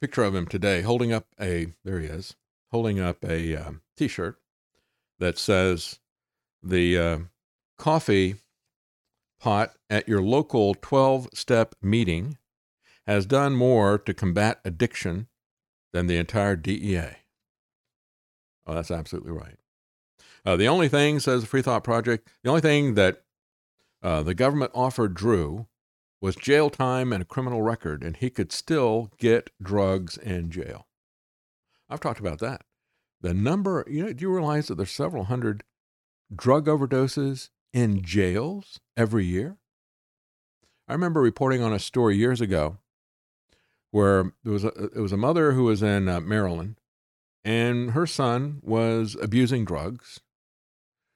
picture 0.00 0.24
of 0.24 0.34
him 0.34 0.46
today 0.46 0.82
holding 0.82 1.12
up 1.12 1.26
a, 1.40 1.72
there 1.84 2.00
he 2.00 2.06
is, 2.06 2.36
holding 2.70 3.00
up 3.00 3.24
a 3.24 3.56
um, 3.56 3.80
shirt 4.06 4.38
that 5.18 5.38
says, 5.38 6.00
The 6.62 6.98
uh, 6.98 7.18
coffee 7.78 8.36
pot 9.40 9.74
at 9.90 10.08
your 10.08 10.22
local 10.22 10.74
12 10.74 11.28
step 11.34 11.74
meeting 11.82 12.38
has 13.06 13.26
done 13.26 13.54
more 13.54 13.98
to 13.98 14.14
combat 14.14 14.60
addiction 14.64 15.28
than 15.92 16.06
the 16.06 16.16
entire 16.16 16.56
DEA. 16.56 17.16
Oh, 18.66 18.74
that's 18.74 18.90
absolutely 18.90 19.32
right. 19.32 19.56
Uh, 20.44 20.56
the 20.56 20.68
only 20.68 20.88
thing, 20.88 21.20
says 21.20 21.42
the 21.42 21.46
Free 21.46 21.62
Thought 21.62 21.84
Project, 21.84 22.28
the 22.42 22.50
only 22.50 22.60
thing 22.60 22.94
that 22.94 23.22
uh, 24.02 24.22
the 24.22 24.34
government 24.34 24.72
offered 24.74 25.14
Drew 25.14 25.66
was 26.24 26.36
jail 26.36 26.70
time 26.70 27.12
and 27.12 27.20
a 27.20 27.26
criminal 27.26 27.60
record, 27.60 28.02
and 28.02 28.16
he 28.16 28.30
could 28.30 28.50
still 28.50 29.10
get 29.18 29.50
drugs 29.62 30.16
in 30.16 30.50
jail. 30.50 30.86
I've 31.90 32.00
talked 32.00 32.18
about 32.18 32.38
that. 32.38 32.62
The 33.20 33.34
number, 33.34 33.84
you 33.86 34.02
know, 34.02 34.12
do 34.14 34.22
you 34.22 34.34
realize 34.34 34.68
that 34.68 34.76
there's 34.76 34.90
several 34.90 35.24
hundred 35.24 35.64
drug 36.34 36.64
overdoses 36.64 37.50
in 37.74 38.02
jails 38.02 38.80
every 38.96 39.26
year? 39.26 39.58
I 40.88 40.94
remember 40.94 41.20
reporting 41.20 41.62
on 41.62 41.74
a 41.74 41.78
story 41.78 42.16
years 42.16 42.40
ago 42.40 42.78
where 43.90 44.32
there 44.44 44.54
was 44.54 44.64
a, 44.64 44.68
it 44.68 45.00
was 45.00 45.12
a 45.12 45.18
mother 45.18 45.52
who 45.52 45.64
was 45.64 45.82
in 45.82 46.08
uh, 46.08 46.20
Maryland, 46.22 46.80
and 47.44 47.90
her 47.90 48.06
son 48.06 48.60
was 48.62 49.14
abusing 49.20 49.66
drugs. 49.66 50.20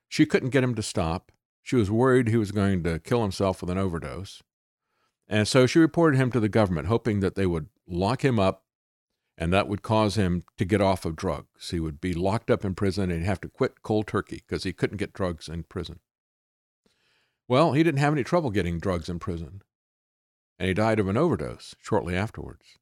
She 0.06 0.26
couldn't 0.26 0.50
get 0.50 0.64
him 0.64 0.74
to 0.74 0.82
stop. 0.82 1.32
She 1.62 1.76
was 1.76 1.90
worried 1.90 2.28
he 2.28 2.36
was 2.36 2.52
going 2.52 2.82
to 2.82 2.98
kill 2.98 3.22
himself 3.22 3.62
with 3.62 3.70
an 3.70 3.78
overdose. 3.78 4.42
And 5.28 5.46
so 5.46 5.66
she 5.66 5.78
reported 5.78 6.16
him 6.16 6.30
to 6.32 6.40
the 6.40 6.48
government, 6.48 6.88
hoping 6.88 7.20
that 7.20 7.34
they 7.34 7.46
would 7.46 7.68
lock 7.86 8.24
him 8.24 8.38
up 8.38 8.64
and 9.36 9.52
that 9.52 9.68
would 9.68 9.82
cause 9.82 10.16
him 10.16 10.42
to 10.56 10.64
get 10.64 10.80
off 10.80 11.04
of 11.04 11.14
drugs. 11.14 11.70
He 11.70 11.78
would 11.78 12.00
be 12.00 12.14
locked 12.14 12.50
up 12.50 12.64
in 12.64 12.74
prison 12.74 13.10
and 13.10 13.24
have 13.24 13.40
to 13.42 13.48
quit 13.48 13.82
cold 13.82 14.06
turkey 14.06 14.42
because 14.46 14.64
he 14.64 14.72
couldn't 14.72 14.96
get 14.96 15.12
drugs 15.12 15.48
in 15.48 15.64
prison. 15.64 16.00
Well, 17.46 17.72
he 17.72 17.82
didn't 17.82 18.00
have 18.00 18.12
any 18.12 18.24
trouble 18.24 18.50
getting 18.50 18.78
drugs 18.78 19.08
in 19.08 19.18
prison 19.18 19.62
and 20.58 20.68
he 20.68 20.74
died 20.74 20.98
of 20.98 21.08
an 21.08 21.16
overdose 21.16 21.74
shortly 21.80 22.16
afterwards. 22.16 22.78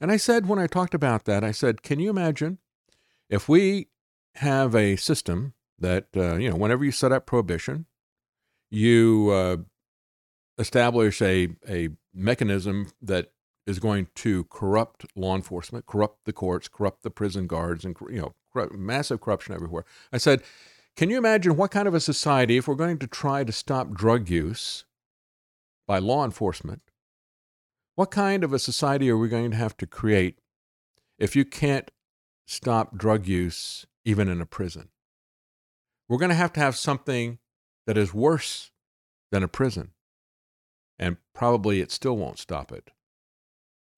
And 0.00 0.12
I 0.12 0.16
said, 0.16 0.46
when 0.46 0.58
I 0.58 0.66
talked 0.66 0.94
about 0.94 1.24
that, 1.24 1.42
I 1.42 1.52
said, 1.52 1.82
can 1.82 1.98
you 1.98 2.10
imagine 2.10 2.58
if 3.28 3.48
we 3.48 3.88
have 4.36 4.74
a 4.74 4.96
system 4.96 5.54
that, 5.78 6.08
uh, 6.16 6.36
you 6.36 6.50
know, 6.50 6.56
whenever 6.56 6.84
you 6.84 6.92
set 6.92 7.12
up 7.12 7.26
prohibition, 7.26 7.86
you 8.70 9.30
uh, 9.32 9.56
establish 10.58 11.20
a, 11.22 11.48
a 11.68 11.90
mechanism 12.14 12.88
that 13.00 13.32
is 13.66 13.78
going 13.78 14.08
to 14.16 14.44
corrupt 14.44 15.06
law 15.14 15.36
enforcement, 15.36 15.86
corrupt 15.86 16.24
the 16.24 16.32
courts, 16.32 16.68
corrupt 16.68 17.02
the 17.02 17.10
prison 17.10 17.46
guards, 17.46 17.84
and, 17.84 17.96
you 18.10 18.20
know, 18.20 18.68
massive 18.72 19.20
corruption 19.20 19.54
everywhere. 19.54 19.84
I 20.12 20.18
said, 20.18 20.42
can 20.96 21.10
you 21.10 21.16
imagine 21.16 21.56
what 21.56 21.70
kind 21.70 21.88
of 21.88 21.94
a 21.94 22.00
society, 22.00 22.56
if 22.56 22.68
we're 22.68 22.74
going 22.74 22.98
to 22.98 23.06
try 23.06 23.44
to 23.44 23.52
stop 23.52 23.92
drug 23.92 24.28
use, 24.28 24.84
by 25.86 25.98
law 25.98 26.24
enforcement? 26.24 26.82
what 27.94 28.10
kind 28.10 28.42
of 28.42 28.52
a 28.52 28.58
society 28.58 29.10
are 29.10 29.16
we 29.16 29.28
going 29.28 29.50
to 29.50 29.56
have 29.56 29.76
to 29.76 29.86
create 29.86 30.38
if 31.18 31.36
you 31.36 31.44
can't 31.44 31.90
stop 32.46 32.96
drug 32.96 33.26
use 33.26 33.86
even 34.04 34.28
in 34.28 34.40
a 34.40 34.46
prison? 34.46 34.88
We're 36.08 36.18
going 36.18 36.30
to 36.30 36.34
have 36.34 36.52
to 36.54 36.60
have 36.60 36.76
something 36.76 37.38
that 37.86 37.98
is 37.98 38.14
worse 38.14 38.70
than 39.30 39.42
a 39.42 39.48
prison. 39.48 39.92
And 41.02 41.16
probably 41.34 41.80
it 41.80 41.90
still 41.90 42.16
won't 42.16 42.38
stop 42.38 42.70
it. 42.72 42.90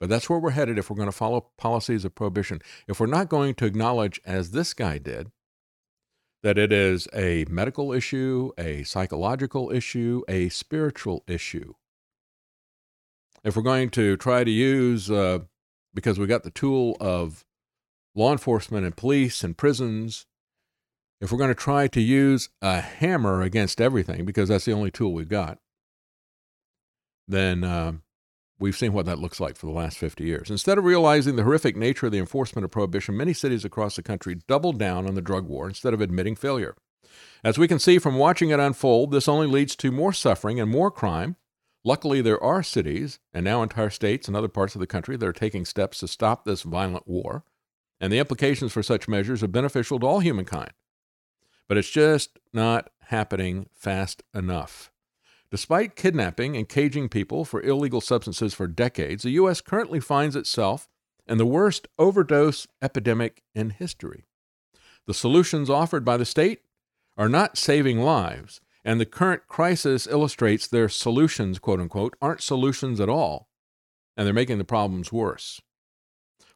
But 0.01 0.09
that's 0.09 0.29
where 0.29 0.39
we're 0.39 0.51
headed 0.51 0.79
if 0.79 0.91
we're 0.91 0.97
going 0.97 1.09
to 1.09 1.13
follow 1.13 1.51
policies 1.57 2.05
of 2.05 2.15
prohibition. 2.15 2.61
If 2.89 2.99
we're 2.99 3.07
not 3.07 3.29
going 3.29 3.55
to 3.57 3.67
acknowledge, 3.67 4.21
as 4.25 4.51
this 4.51 4.75
guy 4.75 4.99
did, 4.99 5.31
that 6.43 6.59
it 6.59 6.73
is 6.73 7.07
a 7.15 7.45
medical 7.49 7.93
issue, 7.93 8.53
a 8.59 8.83
psychological 8.83 9.71
issue, 9.71 10.23
a 10.29 10.49
spiritual 10.49 11.25
issue 11.27 11.75
if 13.45 13.57
we're 13.57 13.63
going 13.63 13.91
to 13.91 14.17
try 14.17 14.43
to 14.43 14.51
use, 14.51 15.11
uh, 15.11 15.41
because 15.93 16.19
we 16.19 16.27
got 16.27 16.43
the 16.43 16.51
tool 16.51 16.97
of 16.99 17.45
law 18.15 18.33
enforcement 18.33 18.87
and 18.87 18.97
police 18.97 19.45
and 19.45 19.57
prisons, 19.57 20.27
if 21.21 21.31
we're 21.31 21.39
going 21.39 21.49
to 21.49 21.55
try 21.55 21.87
to 21.87 22.01
use 22.01 22.49
a 22.63 22.81
hammer 22.81 23.43
against 23.43 23.81
everything, 23.81 24.25
because 24.25 24.49
that's 24.49 24.65
the 24.65 24.73
only 24.73 24.91
tool 24.91 25.13
we've 25.13 25.29
got, 25.29 25.59
then 27.27 27.65
uh, 27.65 27.93
we've 28.59 28.77
seen 28.77 28.93
what 28.93 29.07
that 29.07 29.19
looks 29.19 29.41
like 29.41 29.57
for 29.57 29.67
the 29.67 29.73
last 29.73 29.99
50 29.99 30.25
years. 30.25 30.51
Instead 30.51 30.79
of 30.79 30.85
realizing 30.85 31.37
the 31.37 31.45
horrific 31.45 31.77
nature 31.77 32.07
of 32.07 32.13
the 32.13 32.19
enforcement 32.19 32.65
of 32.65 32.71
prohibition, 32.71 33.17
many 33.17 33.33
cities 33.33 33.65
across 33.65 33.97
the 33.97 34.03
country 34.03 34.37
doubled 34.47 34.79
down 34.79 35.07
on 35.07 35.15
the 35.15 35.23
drug 35.23 35.47
war 35.47 35.69
instead 35.69 35.95
of 35.95 36.01
admitting 36.01 36.37
failure. 36.37 36.75
As 37.43 37.59
we 37.59 37.69
can 37.69 37.79
see 37.79 37.99
from 37.99 38.17
watching 38.17 38.51
it 38.51 38.61
unfold, 38.61 39.11
this 39.11 39.29
only 39.29 39.47
leads 39.47 39.77
to 39.77 39.93
more 39.93 40.13
suffering 40.13 40.59
and 40.59 40.71
more 40.71 40.91
crime 40.91 41.37
Luckily, 41.85 42.23
there 42.23 42.43
are 42.43 42.63
cities 42.63 43.19
and 43.35 43.45
now 43.45 43.63
entire 43.63 43.91
states 43.91 44.27
and 44.27 44.37
other 44.37 44.49
parts 44.49 44.75
of 44.75 44.81
the 44.81 44.87
country 44.87 45.17
that 45.17 45.27
are 45.27 45.35
taking 45.35 45.67
steps 45.67 45.99
to 45.99 46.09
stop 46.09 46.45
this 46.45 46.63
violent 46.63 47.07
war, 47.07 47.45
and 48.01 48.11
the 48.11 48.19
implications 48.19 48.73
for 48.73 48.83
such 48.83 49.07
measures 49.07 49.43
are 49.43 49.49
beneficial 49.49 50.01
to 50.01 50.07
all 50.07 50.21
humankind. 50.21 50.73
But 51.69 51.77
it's 51.77 51.91
just 51.91 52.39
not 52.55 52.91
happening 53.09 53.69
fast 53.75 54.23
enough. 54.35 54.91
Despite 55.55 55.95
kidnapping 55.95 56.57
and 56.57 56.69
caging 56.69 57.09
people 57.09 57.45
for 57.45 57.63
illegal 57.63 58.01
substances 58.01 58.55
for 58.55 58.67
decades, 58.67 59.23
the 59.23 59.31
U.S. 59.39 59.61
currently 59.61 60.01
finds 60.01 60.35
itself 60.35 60.89
in 61.29 61.39
the 61.39 61.47
worst 61.47 61.87
overdose 61.97 62.67
epidemic 62.83 63.45
in 63.55 63.71
history. 63.71 64.25
The 65.07 65.15
solutions 65.15 65.71
offered 65.71 66.05
by 66.05 66.17
the 66.17 66.25
state 66.25 66.63
are 67.17 67.29
not 67.29 67.57
saving 67.57 68.01
lives, 68.01 68.61
and 68.85 69.01
the 69.01 69.07
current 69.07 69.47
crisis 69.47 70.09
illustrates 70.09 70.67
their 70.67 70.89
solutions, 70.89 71.61
quote 71.61 71.79
unquote, 71.79 72.17
aren't 72.21 72.43
solutions 72.43 72.99
at 72.99 73.09
all, 73.09 73.49
and 74.17 74.27
they're 74.27 74.35
making 74.35 74.59
the 74.59 74.65
problems 74.65 75.13
worse. 75.13 75.61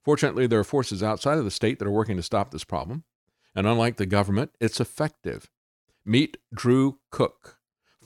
Fortunately, 0.04 0.48
there 0.48 0.58
are 0.58 0.64
forces 0.64 1.04
outside 1.04 1.38
of 1.38 1.44
the 1.44 1.52
state 1.52 1.78
that 1.78 1.86
are 1.86 1.92
working 1.92 2.16
to 2.16 2.22
stop 2.24 2.50
this 2.50 2.64
problem, 2.64 3.04
and 3.54 3.64
unlike 3.64 3.96
the 3.96 4.06
government, 4.06 4.56
it's 4.58 4.80
effective. 4.80 5.48
Meet 6.04 6.38
Drew 6.52 6.98
Cook. 7.12 7.57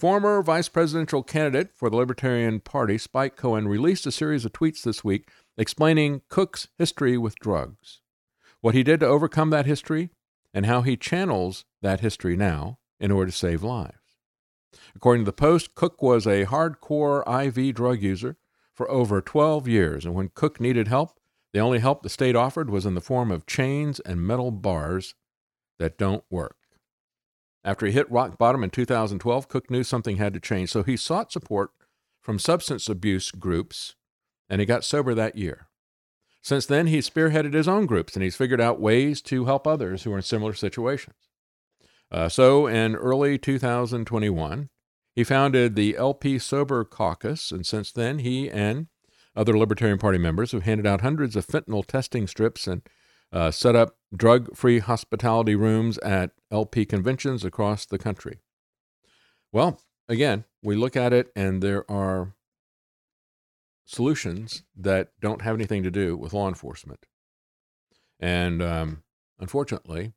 Former 0.03 0.43
vice 0.43 0.69
presidential 0.69 1.23
candidate 1.23 1.71
for 1.77 1.89
the 1.89 1.95
Libertarian 1.95 2.59
Party, 2.59 2.99
Spike 2.99 3.37
Cohen, 3.37 3.69
released 3.69 4.05
a 4.05 4.11
series 4.11 4.45
of 4.45 4.53
tweets 4.53 4.83
this 4.83 5.05
week 5.05 5.31
explaining 5.57 6.23
Cook's 6.29 6.67
history 6.77 7.17
with 7.17 7.39
drugs, 7.39 8.01
what 8.61 8.75
he 8.75 8.83
did 8.83 8.99
to 8.99 9.07
overcome 9.07 9.51
that 9.51 9.65
history, 9.65 10.11
and 10.53 10.67
how 10.67 10.83
he 10.83 10.97
channels 10.97 11.65
that 11.83 12.01
history 12.01 12.37
now 12.37 12.81
in 12.99 13.13
order 13.13 13.31
to 13.31 13.37
save 13.37 13.63
lives. 13.63 14.19
According 14.97 15.23
to 15.23 15.27
the 15.27 15.33
Post, 15.33 15.77
Cook 15.77 16.03
was 16.03 16.27
a 16.27 16.47
hardcore 16.47 17.23
IV 17.25 17.73
drug 17.73 18.03
user 18.03 18.39
for 18.75 18.91
over 18.91 19.21
12 19.21 19.69
years, 19.69 20.05
and 20.05 20.17
when 20.17 20.33
Cook 20.35 20.61
needed 20.61 20.89
help, 20.89 21.21
the 21.53 21.61
only 21.61 21.79
help 21.79 22.03
the 22.03 22.09
state 22.09 22.35
offered 22.35 22.71
was 22.71 22.85
in 22.85 22.97
the 22.97 23.01
form 23.01 23.31
of 23.31 23.47
chains 23.47 24.01
and 24.01 24.27
metal 24.27 24.51
bars 24.51 25.15
that 25.79 25.97
don't 25.97 26.25
work. 26.29 26.57
After 27.65 27.87
he 27.87 27.93
hit 27.93 28.11
rock 28.11 28.39
bottom 28.39 28.65
in 28.65 28.71
2012, 28.71 29.49
Cook 29.49 29.71
knew 29.71 29.85
something 29.85 30.17
had 30.17 30.35
to 30.35 30.41
change, 30.41 30.71
so 30.71 30.83
he 30.83 30.97
sought 30.97 31.33
support 31.33 31.71
from 32.21 32.39
substance 32.39 32.89
abuse 32.89 33.31
groups, 33.31 33.95
and 34.49 34.61
he 34.61 34.67
got 34.67 34.85
sober 34.85 35.15
that 35.15 35.37
year. 35.37 35.69
Since 36.43 36.67
then, 36.67 36.89
he's 36.89 37.09
spearheaded 37.09 37.55
his 37.55 37.69
own 37.69 37.87
groups 37.87 38.15
and 38.15 38.23
he's 38.23 38.37
figured 38.37 38.61
out 38.61 38.81
ways 38.81 39.23
to 39.23 39.45
help 39.45 39.67
others 39.67 40.03
who 40.03 40.13
are 40.13 40.17
in 40.17 40.23
similar 40.23 40.55
situations. 40.55 41.15
Uh, 42.11 42.29
so, 42.29 42.67
in 42.67 42.97
early 42.97 43.39
2021, 43.39 44.69
he 45.15 45.25
founded 45.25 45.77
the 45.77 45.97
LP 45.97 46.39
Sober 46.39 46.85
Caucus, 46.85 47.53
and 47.53 47.65
since 47.65 47.93
then, 47.93 48.19
he 48.19 48.51
and 48.51 48.89
other 49.37 49.57
Libertarian 49.57 49.99
Party 49.99 50.19
members 50.19 50.53
have 50.53 50.65
handed 50.65 50.87
out 50.87 51.01
hundreds 51.01 51.37
of 51.37 51.47
fentanyl 51.47 51.87
testing 51.87 52.27
strips 52.27 52.67
and 52.67 52.83
uh, 53.33 53.51
set 53.51 53.75
up 53.75 53.97
drug 54.15 54.55
free 54.57 54.79
hospitality 54.79 55.55
rooms 55.55 55.99
at 55.99 56.33
LP 56.51 56.85
conventions 56.85 57.45
across 57.45 57.87
the 57.87 57.99
country. 57.99 58.41
Well, 59.53 59.81
again, 60.09 60.45
we 60.63 60.77
look 60.77 60.97
at 60.97 61.13
it 61.13 61.33
and 61.35 61.63
there 61.63 61.91
are 61.91 62.35
solutions 63.85 64.63
that 64.77 65.13
don't 65.21 65.43
have 65.43 65.55
anything 65.55 65.83
to 65.83 65.91
do 65.91 66.17
with 66.17 66.33
law 66.33 66.49
enforcement. 66.49 67.07
And 68.21 68.63
um, 68.63 69.03
unfortunately, 69.39 70.13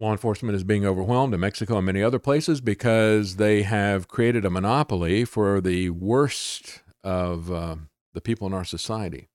law 0.00 0.12
enforcement 0.12 0.54
is 0.54 0.64
being 0.64 0.84
overwhelmed 0.84 1.34
in 1.34 1.40
Mexico 1.40 1.78
and 1.78 1.86
many 1.86 2.02
other 2.02 2.18
places 2.18 2.60
because 2.60 3.36
they 3.36 3.62
have 3.62 4.08
created 4.08 4.44
a 4.44 4.50
monopoly 4.50 5.24
for 5.24 5.60
the 5.60 5.90
worst 5.90 6.82
of 7.02 7.50
uh, 7.50 7.76
the 8.12 8.20
people 8.20 8.46
in 8.46 8.52
our 8.52 8.64
society. 8.64 9.28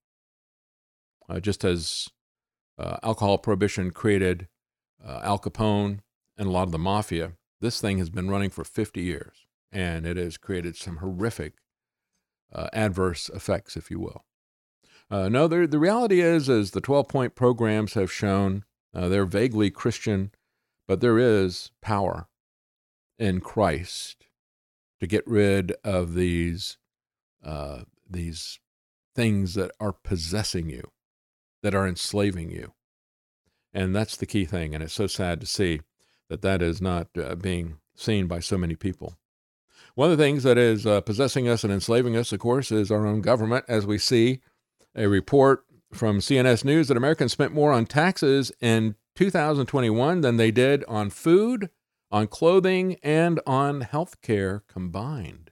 Uh, 1.29 1.39
just 1.39 1.63
as 1.63 2.09
uh, 2.79 2.97
alcohol 3.03 3.37
prohibition 3.37 3.91
created 3.91 4.47
uh, 5.05 5.19
Al 5.23 5.37
Capone 5.37 5.99
and 6.37 6.47
a 6.47 6.51
lot 6.51 6.63
of 6.63 6.71
the 6.71 6.79
mafia, 6.79 7.33
this 7.61 7.79
thing 7.79 7.99
has 7.99 8.09
been 8.09 8.29
running 8.29 8.49
for 8.49 8.63
50 8.63 9.01
years 9.01 9.45
and 9.71 10.07
it 10.07 10.17
has 10.17 10.37
created 10.37 10.75
some 10.75 10.97
horrific 10.97 11.53
uh, 12.51 12.67
adverse 12.73 13.29
effects, 13.29 13.77
if 13.77 13.91
you 13.91 13.99
will. 13.99 14.25
Uh, 15.11 15.29
no, 15.29 15.47
the 15.47 15.67
the 15.67 15.79
reality 15.79 16.21
is, 16.21 16.49
as 16.49 16.71
the 16.71 16.81
12 16.81 17.07
point 17.07 17.35
programs 17.35 17.93
have 17.93 18.11
shown, 18.11 18.63
uh, 18.93 19.07
they're 19.07 19.25
vaguely 19.25 19.69
Christian, 19.69 20.31
but 20.87 21.01
there 21.01 21.17
is 21.19 21.71
power 21.81 22.27
in 23.17 23.39
Christ 23.39 24.25
to 24.99 25.07
get 25.07 25.25
rid 25.27 25.73
of 25.83 26.13
these 26.13 26.77
these 28.09 28.59
things 29.15 29.53
that 29.53 29.71
are 29.79 29.93
possessing 29.93 30.69
you, 30.69 30.91
that 31.61 31.75
are 31.75 31.87
enslaving 31.87 32.51
you, 32.51 32.73
and 33.73 33.95
that's 33.95 34.17
the 34.17 34.25
key 34.25 34.45
thing. 34.45 34.73
And 34.73 34.83
it's 34.83 34.93
so 34.93 35.07
sad 35.07 35.39
to 35.41 35.45
see 35.45 35.81
that 36.29 36.41
that 36.41 36.61
is 36.61 36.81
not 36.81 37.07
uh, 37.17 37.35
being 37.35 37.77
seen 37.95 38.27
by 38.27 38.39
so 38.39 38.57
many 38.57 38.75
people. 38.75 39.15
One 39.95 40.11
of 40.11 40.17
the 40.17 40.23
things 40.23 40.43
that 40.43 40.57
is 40.57 40.85
uh, 40.85 41.01
possessing 41.01 41.47
us 41.47 41.63
and 41.63 41.73
enslaving 41.73 42.15
us, 42.15 42.31
of 42.31 42.39
course, 42.39 42.71
is 42.71 42.91
our 42.91 43.05
own 43.05 43.21
government, 43.21 43.65
as 43.67 43.85
we 43.85 43.97
see 43.97 44.39
a 44.95 45.07
report 45.07 45.65
from 45.93 46.19
CNS 46.19 46.63
News 46.63 46.87
that 46.87 46.97
Americans 46.97 47.31
spent 47.31 47.53
more 47.53 47.71
on 47.71 47.85
taxes 47.85 48.51
in 48.61 48.95
2021 49.15 50.21
than 50.21 50.37
they 50.37 50.51
did 50.51 50.83
on 50.85 51.09
food, 51.09 51.69
on 52.11 52.27
clothing, 52.27 52.97
and 53.03 53.39
on 53.45 53.81
health 53.81 54.21
care 54.21 54.63
combined. 54.67 55.51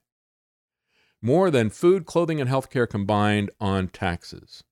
More 1.22 1.50
than 1.50 1.70
food, 1.70 2.06
clothing, 2.06 2.40
and 2.40 2.50
health 2.50 2.70
care 2.70 2.88
combined 2.88 3.50
on 3.60 3.88
taxes. 3.88 4.64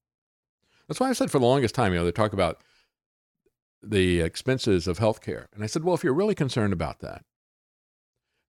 That's 0.87 0.99
why 0.99 1.09
I 1.09 1.13
said 1.13 1.31
for 1.31 1.39
the 1.39 1.45
longest 1.45 1.75
time, 1.75 1.93
you 1.93 1.99
know, 1.99 2.05
they 2.05 2.11
talk 2.11 2.33
about 2.33 2.61
the 3.81 4.21
expenses 4.21 4.87
of 4.87 4.97
health 4.97 5.21
care. 5.21 5.47
And 5.53 5.63
I 5.63 5.67
said, 5.67 5.83
well, 5.83 5.95
if 5.95 6.03
you're 6.03 6.13
really 6.13 6.35
concerned 6.35 6.73
about 6.73 6.99
that, 6.99 7.23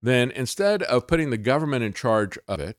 then 0.02 0.31
instead 0.31 0.82
of 0.84 1.06
putting 1.06 1.31
the 1.31 1.39
government 1.39 1.84
in 1.84 1.92
charge 1.92 2.39
of 2.47 2.60
it, 2.60 2.78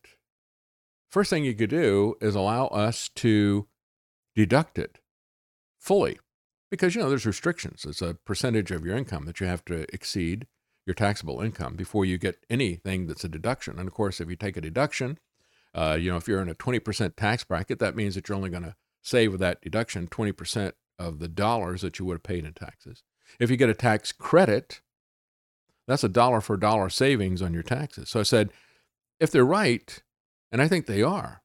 first 1.09 1.29
thing 1.29 1.43
you 1.43 1.55
could 1.55 1.69
do 1.69 2.15
is 2.21 2.35
allow 2.35 2.67
us 2.67 3.09
to 3.15 3.67
deduct 4.35 4.77
it 4.77 4.99
fully. 5.79 6.19
Because, 6.69 6.95
you 6.95 7.01
know, 7.01 7.09
there's 7.09 7.25
restrictions. 7.25 7.85
It's 7.87 8.01
a 8.01 8.15
percentage 8.25 8.71
of 8.71 8.85
your 8.85 8.97
income 8.97 9.25
that 9.25 9.39
you 9.39 9.47
have 9.47 9.63
to 9.65 9.85
exceed 9.93 10.47
your 10.85 10.93
taxable 10.93 11.41
income 11.41 11.75
before 11.75 12.05
you 12.05 12.17
get 12.17 12.45
anything 12.49 13.07
that's 13.07 13.23
a 13.23 13.29
deduction. 13.29 13.79
And 13.79 13.87
of 13.87 13.93
course, 13.93 14.19
if 14.19 14.29
you 14.29 14.35
take 14.35 14.57
a 14.57 14.61
deduction, 14.61 15.17
uh, 15.73 15.97
you 15.99 16.11
know, 16.11 16.17
if 16.17 16.27
you're 16.27 16.41
in 16.41 16.49
a 16.49 16.55
20% 16.55 17.15
tax 17.15 17.43
bracket, 17.43 17.79
that 17.79 17.95
means 17.95 18.15
that 18.15 18.27
you're 18.27 18.35
only 18.35 18.49
going 18.49 18.63
to 18.63 18.75
save 19.07 19.31
with 19.31 19.39
that 19.39 19.61
deduction 19.61 20.07
20% 20.07 20.73
of 20.99 21.19
the 21.19 21.27
dollars 21.27 21.81
that 21.81 21.97
you 21.99 22.05
would 22.05 22.15
have 22.15 22.23
paid 22.23 22.45
in 22.45 22.53
taxes. 22.53 23.03
If 23.39 23.49
you 23.49 23.57
get 23.57 23.69
a 23.69 23.73
tax 23.73 24.11
credit, 24.11 24.81
that's 25.87 26.03
a 26.03 26.09
dollar 26.09 26.41
for 26.41 26.57
dollar 26.57 26.89
savings 26.89 27.41
on 27.41 27.53
your 27.53 27.63
taxes. 27.63 28.09
So 28.09 28.19
I 28.19 28.23
said, 28.23 28.49
if 29.19 29.31
they're 29.31 29.45
right, 29.45 30.01
and 30.51 30.61
I 30.61 30.67
think 30.67 30.85
they 30.85 31.01
are, 31.01 31.41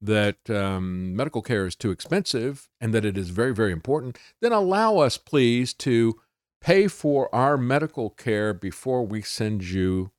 that 0.00 0.48
um, 0.48 1.16
medical 1.16 1.42
care 1.42 1.66
is 1.66 1.74
too 1.74 1.90
expensive 1.90 2.68
and 2.80 2.94
that 2.94 3.04
it 3.04 3.18
is 3.18 3.30
very, 3.30 3.52
very 3.52 3.72
important, 3.72 4.16
then 4.40 4.52
allow 4.52 4.98
us, 4.98 5.18
please, 5.18 5.74
to 5.74 6.20
pay 6.60 6.86
for 6.86 7.34
our 7.34 7.56
medical 7.56 8.10
care 8.10 8.54
before 8.54 9.04
we 9.04 9.22
send 9.22 9.64
you 9.64 10.12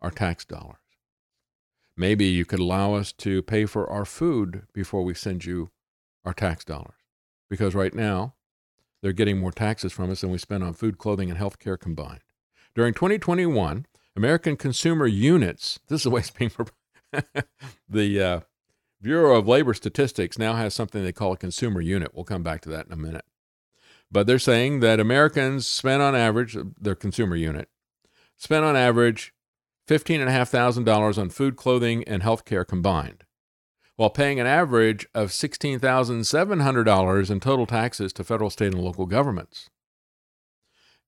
our 0.00 0.10
tax 0.10 0.44
dollars. 0.44 0.78
Maybe 1.96 2.26
you 2.26 2.44
could 2.44 2.58
allow 2.58 2.94
us 2.94 3.12
to 3.14 3.42
pay 3.42 3.64
for 3.64 3.88
our 3.88 4.04
food 4.04 4.62
before 4.74 5.02
we 5.02 5.14
send 5.14 5.44
you 5.44 5.70
our 6.24 6.34
tax 6.34 6.64
dollars. 6.64 6.94
Because 7.48 7.74
right 7.74 7.94
now, 7.94 8.34
they're 9.02 9.12
getting 9.12 9.38
more 9.38 9.52
taxes 9.52 9.92
from 9.92 10.10
us 10.10 10.20
than 10.20 10.30
we 10.30 10.38
spend 10.38 10.64
on 10.64 10.74
food, 10.74 10.98
clothing, 10.98 11.30
and 11.30 11.38
health 11.38 11.58
care 11.58 11.76
combined. 11.76 12.20
During 12.74 12.92
2021, 12.92 13.86
American 14.14 14.56
consumer 14.56 15.06
units, 15.06 15.78
this 15.88 16.00
is 16.00 16.04
the 16.04 16.10
way 16.10 16.20
it's 16.20 16.30
being 16.30 16.50
the 17.88 18.20
uh, 18.20 18.40
Bureau 19.00 19.38
of 19.38 19.46
Labor 19.46 19.72
Statistics 19.72 20.38
now 20.38 20.54
has 20.54 20.74
something 20.74 21.02
they 21.02 21.12
call 21.12 21.32
a 21.32 21.36
consumer 21.36 21.80
unit. 21.80 22.14
We'll 22.14 22.24
come 22.24 22.42
back 22.42 22.60
to 22.62 22.68
that 22.70 22.86
in 22.86 22.92
a 22.92 22.96
minute. 22.96 23.24
But 24.10 24.26
they're 24.26 24.38
saying 24.38 24.80
that 24.80 25.00
Americans 25.00 25.66
spend 25.66 26.02
on 26.02 26.14
average, 26.14 26.56
their 26.80 26.94
consumer 26.94 27.36
unit, 27.36 27.68
spend 28.36 28.64
on 28.64 28.76
average 28.76 29.32
$15,500 29.86 31.18
on 31.18 31.30
food, 31.30 31.56
clothing, 31.56 32.04
and 32.04 32.22
health 32.22 32.44
care 32.44 32.64
combined, 32.64 33.24
while 33.96 34.10
paying 34.10 34.38
an 34.40 34.46
average 34.46 35.06
of 35.14 35.30
$16,700 35.30 37.30
in 37.30 37.40
total 37.40 37.66
taxes 37.66 38.12
to 38.12 38.24
federal, 38.24 38.50
state, 38.50 38.72
and 38.72 38.82
local 38.82 39.06
governments. 39.06 39.70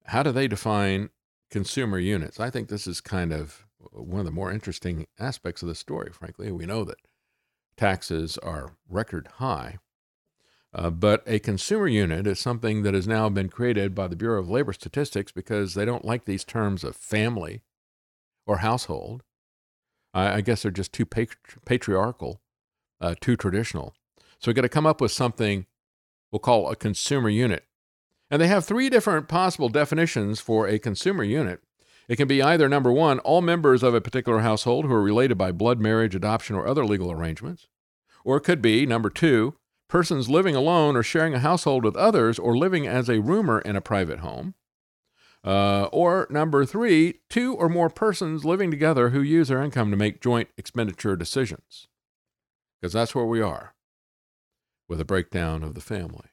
How 0.07 0.23
do 0.23 0.33
they 0.33 0.49
define 0.49 1.11
consumer 1.51 1.99
units. 1.99 2.41
I 2.41 2.51
think 2.51 2.69
this 2.69 2.87
is 2.87 3.01
kind 3.01 3.33
of 3.33 3.67
one 3.93 4.21
of 4.21 4.27
the 4.27 4.33
more 4.33 4.53
interesting 4.53 5.07
aspects 5.19 5.63
of 5.63 5.69
the 5.69 5.75
story, 5.75 6.11
frankly. 6.13 6.53
We 6.53 6.67
know 6.67 6.85
that 6.85 6.99
taxes 7.77 8.39
are 8.39 8.77
record 8.89 9.29
high, 9.35 9.79
uh, 10.75 10.91
but 10.91 11.23
a 11.27 11.39
consumer 11.39 11.89
unit 11.89 12.27
is 12.27 12.39
something 12.39 12.83
that 12.83 12.95
has 12.95 13.07
now 13.07 13.29
been 13.29 13.49
created 13.49 13.95
by 13.95 14.09
the 14.09 14.17
Bureau 14.17 14.41
of 14.41 14.51
Labor 14.51 14.73
Statistics 14.73 15.33
because 15.33 15.75
they 15.75 15.85
don't 15.85 16.05
like 16.05 16.25
these 16.25 16.45
terms 16.45 16.85
of 16.85 16.97
family 16.97 17.63
or 18.49 18.59
household. 18.59 19.23
I, 20.13 20.37
I 20.37 20.41
guess 20.41 20.63
they're 20.63 20.73
just 20.73 20.93
too 20.93 21.07
patri- 21.07 21.37
patriarchal, 21.65 22.41
uh, 23.01 23.15
too 23.21 23.37
traditional. 23.37 23.95
So 24.41 24.49
we've 24.49 24.57
got 24.57 24.63
to 24.63 24.69
come 24.69 24.87
up 24.87 25.01
with 25.01 25.13
something 25.13 25.67
we'll 26.33 26.41
call 26.41 26.71
a 26.71 26.77
consumer 26.77 27.29
unit. 27.29 27.65
And 28.31 28.43
they 28.43 28.49
have 28.49 28.65
three 28.65 28.91
different 28.91 29.29
possible 29.29 29.69
definitions 29.69 30.41
for 30.41 30.67
a 30.67 30.79
consumer 30.79 31.25
unit. 31.25 31.61
It 32.09 32.17
can 32.17 32.29
be 32.29 32.43
either 32.43 32.69
number 32.69 32.91
one, 32.91 33.19
all 33.21 33.43
members 33.43 33.83
of 33.83 33.95
a 33.95 34.01
particular 34.01 34.41
household 34.41 34.87
who 34.87 34.93
are 34.93 35.03
related 35.03 35.37
by 35.37 35.53
blood, 35.53 35.79
marriage, 35.79 36.15
adoption, 36.15 36.57
or 36.57 36.67
other 36.67 36.85
legal 36.85 37.13
arrangements, 37.13 37.67
Or 38.25 38.37
it 38.37 38.43
could 38.43 38.63
be 38.63 38.87
number 38.87 39.11
two, 39.11 39.55
persons 39.89 40.29
living 40.29 40.55
alone 40.55 40.97
or 40.97 41.03
sharing 41.03 41.35
a 41.35 41.39
household 41.39 41.85
with 41.85 41.97
others 41.97 42.39
or 42.39 42.57
living 42.57 42.87
as 42.87 43.09
a 43.09 43.21
roomer 43.21 43.61
in 43.61 43.77
a 43.77 43.81
private 43.81 44.21
home. 44.21 44.55
Uh, 45.45 45.85
or 45.93 46.27
number 46.31 46.65
three, 46.65 47.21
two 47.31 47.55
or 47.55 47.69
more 47.69 47.89
persons 47.89 48.45
living 48.45 48.71
together 48.71 49.11
who 49.11 49.21
use 49.21 49.49
their 49.49 49.63
income 49.63 49.91
to 49.91 49.97
make 49.97 50.21
joint 50.21 50.49
expenditure 50.57 51.17
decisions. 51.17 51.87
Because 52.81 52.93
that's 52.93 53.15
where 53.15 53.25
we 53.25 53.41
are 53.41 53.75
with 54.89 55.01
a 55.01 55.05
breakdown 55.05 55.63
of 55.63 55.75
the 55.75 55.81
family. 55.81 56.31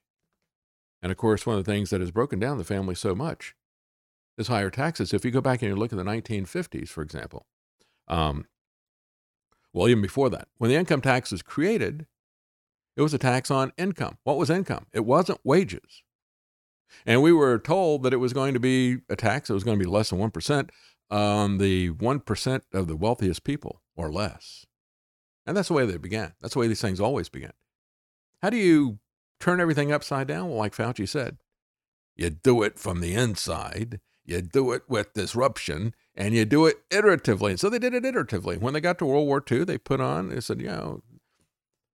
And 1.01 1.11
of 1.11 1.17
course, 1.17 1.45
one 1.45 1.57
of 1.57 1.63
the 1.63 1.71
things 1.71 1.91
that 1.91 2.01
has 2.01 2.11
broken 2.11 2.39
down 2.39 2.57
the 2.57 2.63
family 2.63 2.95
so 2.95 3.13
much 3.13 3.55
is 4.37 4.47
higher 4.47 4.69
taxes. 4.69 5.13
If 5.13 5.23
you 5.23 5.31
go 5.31 5.41
back 5.41 5.61
and 5.61 5.69
you 5.69 5.75
look 5.75 5.93
at 5.93 5.97
the 5.97 6.03
1950s, 6.03 6.89
for 6.89 7.01
example, 7.01 7.45
um, 8.07 8.47
well, 9.73 9.87
even 9.87 10.01
before 10.01 10.29
that, 10.29 10.47
when 10.57 10.69
the 10.69 10.77
income 10.77 11.01
tax 11.01 11.31
was 11.31 11.41
created, 11.41 12.07
it 12.95 13.01
was 13.01 13.13
a 13.13 13.17
tax 13.17 13.51
on 13.51 13.73
income. 13.77 14.17
What 14.23 14.37
was 14.37 14.49
income? 14.49 14.87
It 14.93 15.05
wasn't 15.05 15.39
wages. 15.43 16.01
And 17.05 17.21
we 17.21 17.31
were 17.31 17.59
told 17.59 18.03
that 18.03 18.13
it 18.13 18.17
was 18.17 18.33
going 18.33 18.53
to 18.53 18.59
be 18.59 18.97
a 19.09 19.15
tax, 19.15 19.49
it 19.49 19.53
was 19.53 19.63
going 19.63 19.79
to 19.79 19.83
be 19.83 19.89
less 19.89 20.09
than 20.09 20.19
1% 20.19 20.69
on 21.11 21.57
the 21.57 21.91
1% 21.91 22.61
of 22.73 22.87
the 22.87 22.95
wealthiest 22.95 23.43
people 23.43 23.81
or 23.95 24.11
less. 24.11 24.65
And 25.45 25.55
that's 25.55 25.67
the 25.67 25.73
way 25.73 25.85
they 25.85 25.97
began. 25.97 26.33
That's 26.41 26.53
the 26.53 26.59
way 26.59 26.67
these 26.67 26.81
things 26.81 26.99
always 26.99 27.29
began. 27.29 27.53
How 28.41 28.49
do 28.49 28.57
you 28.57 28.99
turn 29.39 29.59
everything 29.59 29.91
upside 29.91 30.27
down? 30.27 30.49
Well, 30.49 30.57
like 30.57 30.75
Fauci 30.75 31.07
said, 31.07 31.37
you 32.15 32.29
do 32.29 32.63
it 32.63 32.79
from 32.79 33.01
the 33.01 33.13
inside, 33.13 33.99
you 34.23 34.41
do 34.41 34.71
it 34.71 34.83
with 34.87 35.13
disruption, 35.13 35.93
and 36.15 36.33
you 36.33 36.45
do 36.45 36.65
it 36.65 36.77
iteratively. 36.89 37.51
And 37.51 37.59
so 37.59 37.69
they 37.69 37.79
did 37.79 37.93
it 37.93 38.03
iteratively. 38.03 38.57
When 38.57 38.73
they 38.73 38.81
got 38.81 38.97
to 38.99 39.05
World 39.05 39.27
War 39.27 39.43
II, 39.49 39.65
they 39.65 39.77
put 39.77 40.01
on, 40.01 40.29
they 40.29 40.39
said, 40.39 40.61
you 40.61 40.67
know, 40.67 41.01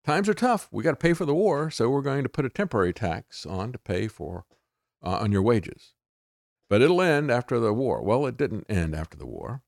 times 0.06 0.28
are 0.28 0.34
tough. 0.34 0.68
We 0.72 0.82
got 0.82 0.92
to 0.92 0.96
pay 0.96 1.12
for 1.12 1.26
the 1.26 1.34
war, 1.34 1.70
so 1.70 1.90
we're 1.90 2.02
going 2.02 2.22
to 2.22 2.28
put 2.28 2.46
a 2.46 2.50
temporary 2.50 2.94
tax 2.94 3.44
on 3.44 3.72
to 3.72 3.78
pay 3.78 4.08
for 4.08 4.44
uh, 5.02 5.18
on 5.18 5.32
your 5.32 5.42
wages. 5.42 5.94
But 6.68 6.82
it'll 6.82 7.02
end 7.02 7.30
after 7.30 7.58
the 7.60 7.72
war. 7.72 8.02
Well, 8.02 8.26
it 8.26 8.36
didn't 8.36 8.66
end 8.68 8.94
after 8.94 9.16
the 9.16 9.26
war. 9.26 9.62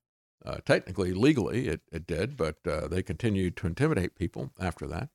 Uh, 0.44 0.58
technically, 0.64 1.12
legally, 1.12 1.68
it, 1.68 1.80
it 1.90 2.06
did, 2.06 2.36
but 2.36 2.56
uh, 2.66 2.86
they 2.88 3.02
continued 3.02 3.56
to 3.56 3.66
intimidate 3.66 4.14
people 4.14 4.50
after 4.60 4.86
that. 4.86 5.08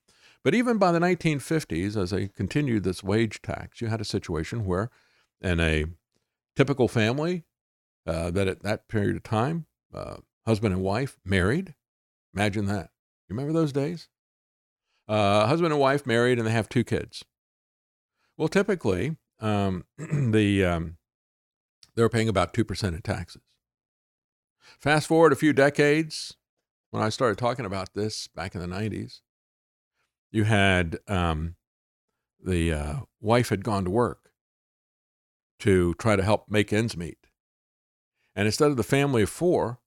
But 0.44 0.56
even 0.56 0.78
by 0.78 0.92
the 0.92 1.00
1950s, 1.00 2.02
as 2.02 2.12
they 2.12 2.28
continued 2.28 2.84
this 2.84 3.04
wage 3.04 3.42
tax, 3.42 3.82
you 3.82 3.88
had 3.88 4.02
a 4.02 4.06
situation 4.06 4.66
where, 4.66 4.90
in 5.42 5.60
a 5.60 5.86
typical 6.56 6.88
family, 6.88 7.44
uh, 8.08 8.32
that 8.32 8.48
at 8.48 8.64
that 8.64 8.88
period 8.88 9.16
of 9.16 9.24
time, 9.24 9.66
uh, 9.94 10.18
husband 10.46 10.74
and 10.74 10.84
wife 10.84 11.18
married. 11.24 11.76
Imagine 12.34 12.66
that. 12.66 12.90
You 13.28 13.36
remember 13.36 13.54
those 13.54 13.72
days? 13.74 14.08
Uh, 15.08 15.46
husband 15.48 15.74
and 15.74 15.82
wife 15.82 16.06
married, 16.06 16.38
and 16.38 16.48
they 16.48 16.52
have 16.52 16.70
two 16.70 16.84
kids. 16.84 17.26
Well, 18.38 18.48
typically, 18.48 19.18
um, 19.40 19.86
the 19.98 20.66
um, 20.66 20.98
they 21.96 22.02
were 22.02 22.10
paying 22.10 22.30
about 22.30 22.54
two 22.54 22.64
percent 22.64 22.96
in 22.96 23.02
taxes. 23.02 23.42
Fast 24.80 25.08
forward 25.08 25.34
a 25.34 25.38
few 25.38 25.54
decades, 25.54 26.36
when 26.92 27.04
I 27.04 27.10
started 27.10 27.38
talking 27.38 27.66
about 27.66 27.94
this 27.94 28.28
back 28.28 28.56
in 28.56 28.62
the 28.62 28.68
'90s, 28.68 29.22
you 30.32 30.44
had 30.46 31.00
um, 31.08 31.56
the 32.44 32.74
uh, 32.74 32.96
wife 33.20 33.50
had 33.50 33.64
gone 33.64 33.84
to 33.86 33.92
work 33.92 34.32
to 35.60 35.94
try 35.96 36.16
to 36.16 36.24
help 36.24 36.50
make 36.50 36.72
ends 36.72 36.96
meet, 36.96 37.28
and 38.36 38.46
instead 38.46 38.72
of 38.72 38.78
the 38.78 38.84
family 38.84 39.24
of 39.24 39.30
four 39.30 39.80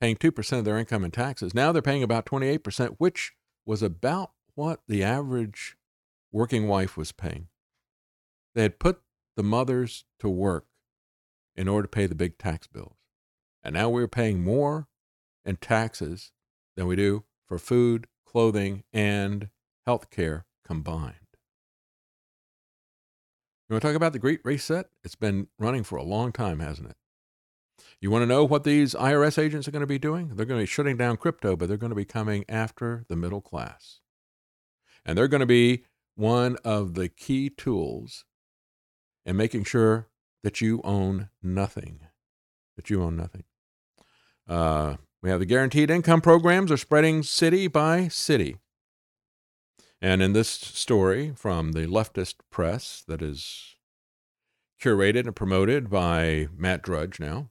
paying 0.00 0.16
two 0.16 0.32
percent 0.32 0.60
of 0.60 0.64
their 0.64 0.78
income 0.78 1.04
in 1.04 1.10
taxes, 1.10 1.54
now 1.54 1.72
they're 1.72 1.82
paying 1.82 2.02
about 2.02 2.26
twenty-eight 2.26 2.64
percent, 2.64 2.94
which 2.98 3.32
was 3.66 3.82
about 3.82 4.32
what 4.54 4.80
the 4.88 5.02
average 5.02 5.76
working 6.30 6.66
wife 6.66 6.96
was 6.96 7.12
paying. 7.12 7.48
They 8.54 8.62
had 8.62 8.78
put 8.78 9.00
the 9.36 9.42
mothers 9.42 10.04
to 10.20 10.28
work 10.28 10.66
in 11.56 11.68
order 11.68 11.86
to 11.86 11.90
pay 11.90 12.06
the 12.06 12.14
big 12.14 12.38
tax 12.38 12.66
bills. 12.66 12.96
And 13.62 13.74
now 13.74 13.88
we're 13.88 14.08
paying 14.08 14.42
more 14.42 14.88
in 15.44 15.56
taxes 15.56 16.32
than 16.76 16.86
we 16.86 16.96
do 16.96 17.24
for 17.46 17.58
food, 17.58 18.06
clothing, 18.26 18.84
and 18.92 19.48
health 19.86 20.10
care 20.10 20.46
combined. 20.66 21.16
You 23.68 23.74
want 23.74 23.82
to 23.82 23.88
talk 23.88 23.96
about 23.96 24.12
the 24.12 24.18
Great 24.18 24.40
Reset? 24.44 24.86
It's 25.02 25.14
been 25.14 25.48
running 25.58 25.82
for 25.82 25.96
a 25.96 26.02
long 26.02 26.32
time, 26.32 26.60
hasn't 26.60 26.90
it? 26.90 26.96
You 28.00 28.10
want 28.10 28.22
to 28.22 28.26
know 28.26 28.44
what 28.44 28.64
these 28.64 28.94
IRS 28.94 29.38
agents 29.38 29.66
are 29.66 29.70
going 29.70 29.80
to 29.80 29.86
be 29.86 29.98
doing? 29.98 30.32
They're 30.34 30.46
going 30.46 30.60
to 30.60 30.64
be 30.64 30.66
shutting 30.66 30.96
down 30.96 31.16
crypto, 31.16 31.56
but 31.56 31.68
they're 31.68 31.76
going 31.76 31.90
to 31.90 31.96
be 31.96 32.04
coming 32.04 32.44
after 32.48 33.04
the 33.08 33.16
middle 33.16 33.40
class. 33.40 34.00
And 35.04 35.16
they're 35.16 35.28
going 35.28 35.40
to 35.40 35.46
be 35.46 35.84
one 36.14 36.56
of 36.64 36.94
the 36.94 37.08
key 37.08 37.48
tools 37.48 38.24
in 39.24 39.36
making 39.36 39.64
sure 39.64 40.08
that 40.42 40.60
you 40.60 40.80
own 40.84 41.28
nothing. 41.42 42.00
That 42.76 42.90
you 42.90 43.02
own 43.02 43.16
nothing. 43.16 43.44
Uh, 44.48 44.96
we 45.22 45.30
have 45.30 45.40
the 45.40 45.46
guaranteed 45.46 45.90
income 45.90 46.20
programs 46.20 46.72
are 46.72 46.76
spreading 46.76 47.22
city 47.22 47.68
by 47.68 48.08
city. 48.08 48.56
And 50.00 50.20
in 50.20 50.32
this 50.32 50.48
story 50.48 51.32
from 51.36 51.72
the 51.72 51.86
leftist 51.86 52.34
press 52.50 53.04
that 53.06 53.22
is 53.22 53.76
curated 54.82 55.26
and 55.26 55.36
promoted 55.36 55.88
by 55.88 56.48
Matt 56.56 56.82
Drudge 56.82 57.20
now, 57.20 57.50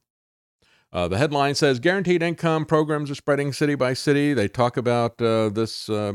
uh, 0.92 1.08
the 1.08 1.16
headline 1.16 1.54
says 1.54 1.80
Guaranteed 1.80 2.22
income 2.22 2.66
programs 2.66 3.10
are 3.10 3.14
spreading 3.14 3.54
city 3.54 3.74
by 3.74 3.94
city. 3.94 4.34
They 4.34 4.48
talk 4.48 4.76
about 4.76 5.20
uh, 5.22 5.48
this 5.48 5.88
uh, 5.88 6.14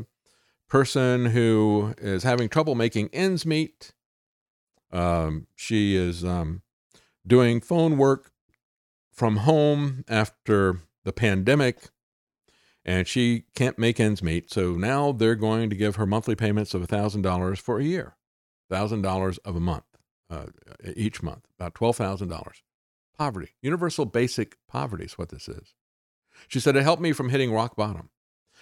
person 0.69 1.27
who 1.27 1.95
is 1.97 2.21
having 2.21 2.49
trouble 2.49 2.75
making 2.75 3.09
ends 3.11 3.43
meet. 3.43 3.93
Um, 4.91 5.47
she 5.55 5.95
is 5.95 6.23
um, 6.23 6.61
doing 7.25 7.61
phone 7.61 7.97
work 7.97 8.31
from 9.11 9.37
home 9.37 10.03
after 10.07 10.81
the 11.03 11.11
pandemic, 11.11 11.89
and 12.85 13.07
she 13.07 13.45
can't 13.55 13.79
make 13.79 13.99
ends 13.99 14.23
meet. 14.23 14.51
So 14.51 14.73
now 14.73 15.11
they're 15.11 15.35
going 15.35 15.69
to 15.69 15.75
give 15.75 15.95
her 15.95 16.05
monthly 16.05 16.35
payments 16.35 16.73
of 16.73 16.87
$1,000 16.87 17.57
for 17.57 17.79
a 17.79 17.83
year, 17.83 18.15
$1,000 18.71 19.39
of 19.43 19.55
a 19.55 19.59
month, 19.59 19.85
uh, 20.29 20.45
each 20.95 21.23
month, 21.23 21.47
about 21.59 21.73
$12,000. 21.73 22.51
Poverty, 23.17 23.49
universal 23.61 24.05
basic 24.05 24.57
poverty 24.69 25.05
is 25.05 25.17
what 25.17 25.29
this 25.29 25.49
is. 25.49 25.73
She 26.47 26.59
said, 26.59 26.75
It 26.75 26.83
helped 26.83 27.01
me 27.01 27.13
from 27.13 27.29
hitting 27.29 27.51
rock 27.51 27.75
bottom. 27.75 28.09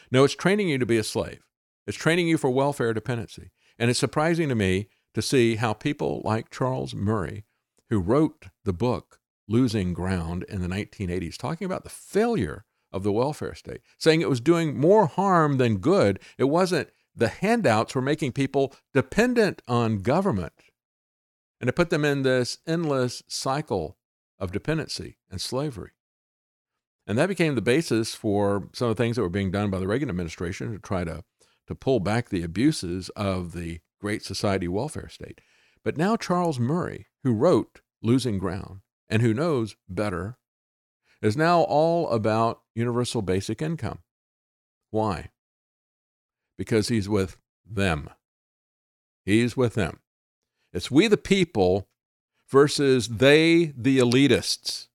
No, 0.09 0.23
it's 0.23 0.35
training 0.35 0.69
you 0.69 0.77
to 0.77 0.85
be 0.85 0.97
a 0.97 1.03
slave. 1.03 1.43
It's 1.85 1.97
training 1.97 2.27
you 2.27 2.37
for 2.37 2.49
welfare 2.49 2.93
dependency. 2.93 3.51
And 3.77 3.89
it's 3.89 3.99
surprising 3.99 4.47
to 4.49 4.55
me 4.55 4.87
to 5.15 5.21
see 5.21 5.55
how 5.55 5.73
people 5.73 6.21
like 6.23 6.51
Charles 6.51 6.93
Murray, 6.93 7.45
who 7.89 7.99
wrote 7.99 8.47
the 8.65 8.73
book 8.73 9.19
Losing 9.47 9.93
Ground 9.93 10.43
in 10.49 10.61
the 10.61 10.67
1980s, 10.67 11.37
talking 11.37 11.65
about 11.65 11.83
the 11.83 11.89
failure 11.89 12.65
of 12.91 13.03
the 13.03 13.11
welfare 13.11 13.55
state, 13.55 13.81
saying 13.97 14.21
it 14.21 14.29
was 14.29 14.41
doing 14.41 14.77
more 14.77 15.07
harm 15.07 15.57
than 15.57 15.77
good. 15.77 16.19
It 16.37 16.45
wasn't 16.45 16.89
the 17.15 17.29
handouts 17.29 17.95
were 17.95 18.01
making 18.01 18.33
people 18.33 18.75
dependent 18.93 19.61
on 19.67 20.01
government. 20.01 20.53
And 21.61 21.69
it 21.69 21.75
put 21.75 21.89
them 21.89 22.03
in 22.03 22.23
this 22.23 22.57
endless 22.67 23.23
cycle 23.27 23.97
of 24.37 24.51
dependency 24.51 25.17
and 25.31 25.39
slavery. 25.39 25.91
And 27.07 27.17
that 27.17 27.29
became 27.29 27.55
the 27.55 27.61
basis 27.61 28.13
for 28.13 28.69
some 28.73 28.89
of 28.89 28.97
the 28.97 29.01
things 29.01 29.15
that 29.15 29.21
were 29.21 29.29
being 29.29 29.51
done 29.51 29.69
by 29.69 29.79
the 29.79 29.87
Reagan 29.87 30.09
administration 30.09 30.73
to 30.73 30.79
try 30.79 31.05
to 31.05 31.23
to 31.67 31.73
pull 31.73 31.99
back 31.99 32.29
the 32.29 32.43
abuses 32.43 33.09
of 33.09 33.53
the 33.53 33.79
Great 33.99 34.23
Society 34.23 34.67
welfare 34.67 35.09
state. 35.09 35.41
But 35.83 35.97
now 35.97 36.15
Charles 36.15 36.59
Murray, 36.59 37.07
who 37.23 37.33
wrote 37.33 37.81
Losing 38.01 38.37
Ground 38.37 38.81
and 39.09 39.21
who 39.21 39.33
knows 39.33 39.75
better, 39.87 40.37
is 41.21 41.37
now 41.37 41.61
all 41.61 42.09
about 42.09 42.61
universal 42.73 43.21
basic 43.21 43.61
income. 43.61 43.99
Why? 44.91 45.29
Because 46.57 46.87
he's 46.87 47.09
with 47.09 47.37
them. 47.65 48.09
He's 49.25 49.57
with 49.57 49.73
them. 49.73 49.99
It's 50.73 50.91
we 50.91 51.07
the 51.07 51.17
people 51.17 51.87
versus 52.49 53.07
they 53.07 53.73
the 53.77 53.97
elitists. 53.97 54.87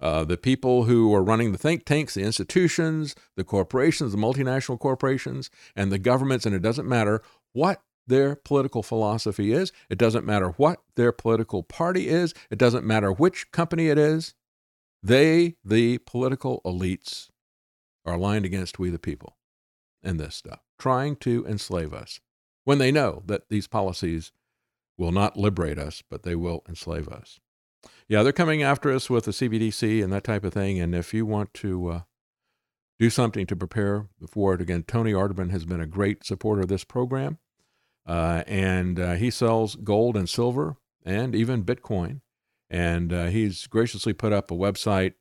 Uh, 0.00 0.24
the 0.24 0.38
people 0.38 0.84
who 0.84 1.14
are 1.14 1.22
running 1.22 1.52
the 1.52 1.58
think 1.58 1.84
tanks, 1.84 2.14
the 2.14 2.22
institutions, 2.22 3.14
the 3.36 3.44
corporations, 3.44 4.12
the 4.12 4.18
multinational 4.18 4.78
corporations, 4.78 5.50
and 5.76 5.92
the 5.92 5.98
governments, 5.98 6.46
and 6.46 6.54
it 6.54 6.62
doesn't 6.62 6.88
matter 6.88 7.20
what 7.52 7.82
their 8.06 8.34
political 8.36 8.82
philosophy 8.82 9.52
is, 9.52 9.72
it 9.88 9.98
doesn't 9.98 10.26
matter 10.26 10.50
what 10.50 10.82
their 10.96 11.12
political 11.12 11.62
party 11.62 12.08
is, 12.08 12.34
it 12.50 12.58
doesn't 12.58 12.84
matter 12.84 13.12
which 13.12 13.50
company 13.52 13.88
it 13.88 13.98
is. 13.98 14.34
They, 15.02 15.56
the 15.64 15.98
political 15.98 16.60
elites, 16.64 17.30
are 18.04 18.14
aligned 18.14 18.44
against 18.44 18.78
we 18.78 18.90
the 18.90 18.98
people 18.98 19.36
in 20.02 20.16
this 20.16 20.34
stuff, 20.34 20.60
trying 20.78 21.16
to 21.16 21.46
enslave 21.46 21.92
us 21.92 22.20
when 22.64 22.78
they 22.78 22.90
know 22.90 23.22
that 23.26 23.48
these 23.48 23.66
policies 23.66 24.32
will 24.98 25.12
not 25.12 25.36
liberate 25.36 25.78
us, 25.78 26.02
but 26.08 26.22
they 26.22 26.34
will 26.34 26.62
enslave 26.68 27.08
us. 27.08 27.40
Yeah, 28.08 28.22
they're 28.22 28.32
coming 28.32 28.62
after 28.62 28.90
us 28.92 29.08
with 29.08 29.24
the 29.24 29.30
CBDC 29.30 30.02
and 30.02 30.12
that 30.12 30.24
type 30.24 30.44
of 30.44 30.52
thing. 30.52 30.80
And 30.80 30.94
if 30.94 31.14
you 31.14 31.24
want 31.24 31.54
to 31.54 31.88
uh, 31.88 32.00
do 33.00 33.08
something 33.08 33.46
to 33.46 33.56
prepare 33.56 34.06
for 34.28 34.52
it. 34.52 34.60
Again, 34.60 34.84
Tony 34.86 35.12
Arterburn 35.14 35.50
has 35.50 35.64
been 35.64 35.80
a 35.80 35.86
great 35.86 36.24
supporter 36.24 36.60
of 36.60 36.68
this 36.68 36.84
program, 36.84 37.38
uh, 38.06 38.44
and 38.46 39.00
uh, 39.00 39.14
he 39.14 39.30
sells 39.30 39.74
gold 39.76 40.18
and 40.18 40.28
silver 40.28 40.76
and 41.02 41.34
even 41.34 41.64
Bitcoin. 41.64 42.20
And 42.68 43.10
uh, 43.12 43.26
he's 43.26 43.66
graciously 43.66 44.12
put 44.12 44.34
up 44.34 44.50
a 44.50 44.54
website, 44.54 45.14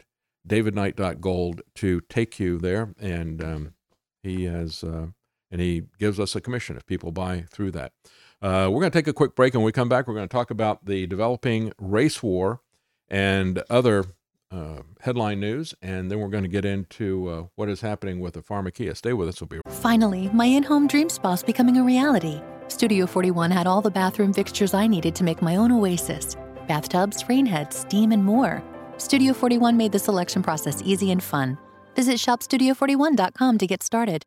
davidknight.gold, 0.48 1.61
to 1.75 2.01
take 2.01 2.38
you 2.38 2.59
there. 2.59 2.93
And 2.99 3.41
um, 3.41 3.74
he 4.22 4.43
has, 4.43 4.83
uh, 4.83 5.08
and 5.49 5.61
he 5.61 5.83
gives 5.98 6.19
us 6.19 6.35
a 6.35 6.41
commission 6.41 6.75
if 6.75 6.85
people 6.85 7.14
buy 7.14 7.45
through 7.49 7.72
that. 7.72 7.93
Uh, 8.41 8.67
we're 8.69 8.82
going 8.82 8.91
to 8.91 8.98
take 8.98 9.08
a 9.08 9.14
quick 9.14 9.35
break, 9.35 9.53
and 9.53 9.61
when 9.61 9.67
we 9.67 9.72
come 9.72 9.90
back, 9.90 10.06
we're 10.06 10.14
going 10.14 10.27
to 10.27 10.32
talk 10.32 10.51
about 10.51 10.85
the 10.85 11.08
developing 11.08 11.72
race 11.80 12.22
war 12.22 12.59
and 13.08 13.64
other 13.69 14.03
uh, 14.52 14.82
headline 15.02 15.40
news, 15.40 15.74
and 15.82 16.10
then 16.10 16.19
we're 16.19 16.28
going 16.30 16.44
to 16.44 16.50
get 16.50 16.66
into 16.66 17.30
uh, 17.30 17.44
what 17.56 17.69
is 17.69 17.82
happening 17.82 18.19
with 18.19 18.34
the 18.34 18.42
pharmakeia. 18.42 18.95
Stay 18.95 19.14
with 19.14 19.28
us. 19.28 19.42
We'll 19.42 19.48
be 19.48 19.60
Finally, 19.69 20.30
my 20.34 20.45
in-home 20.45 20.88
dream 20.88 21.10
spa 21.10 21.34
is 21.34 21.44
becoming 21.44 21.78
a 21.78 21.84
reality. 21.84 22.42
Studio 22.68 23.06
41 23.06 23.52
had 23.52 23.68
all 23.68 23.82
the 23.82 23.92
bathroom 23.92 24.34
fixtures 24.34 24.74
I 24.74 24.88
needed 24.88 25.16
to 25.16 25.24
make 25.24 25.42
my 25.42 25.56
own 25.56 25.72
oasis: 25.72 26.36
bathtubs, 26.68 27.28
rain 27.30 27.45
heads, 27.45 27.76
steam, 27.76 28.11
and 28.11 28.24
more. 28.24 28.64
Studio 28.98 29.34
41 29.34 29.78
made 29.78 29.92
the 29.92 30.00
selection 30.00 30.44
process 30.44 30.82
easy 30.84 31.11
and 31.11 31.24
fun. 31.24 31.58
Visit 31.95 32.18
shopstudio41.com 32.18 33.58
to 33.58 33.68
get 33.68 33.84
started. 33.84 34.24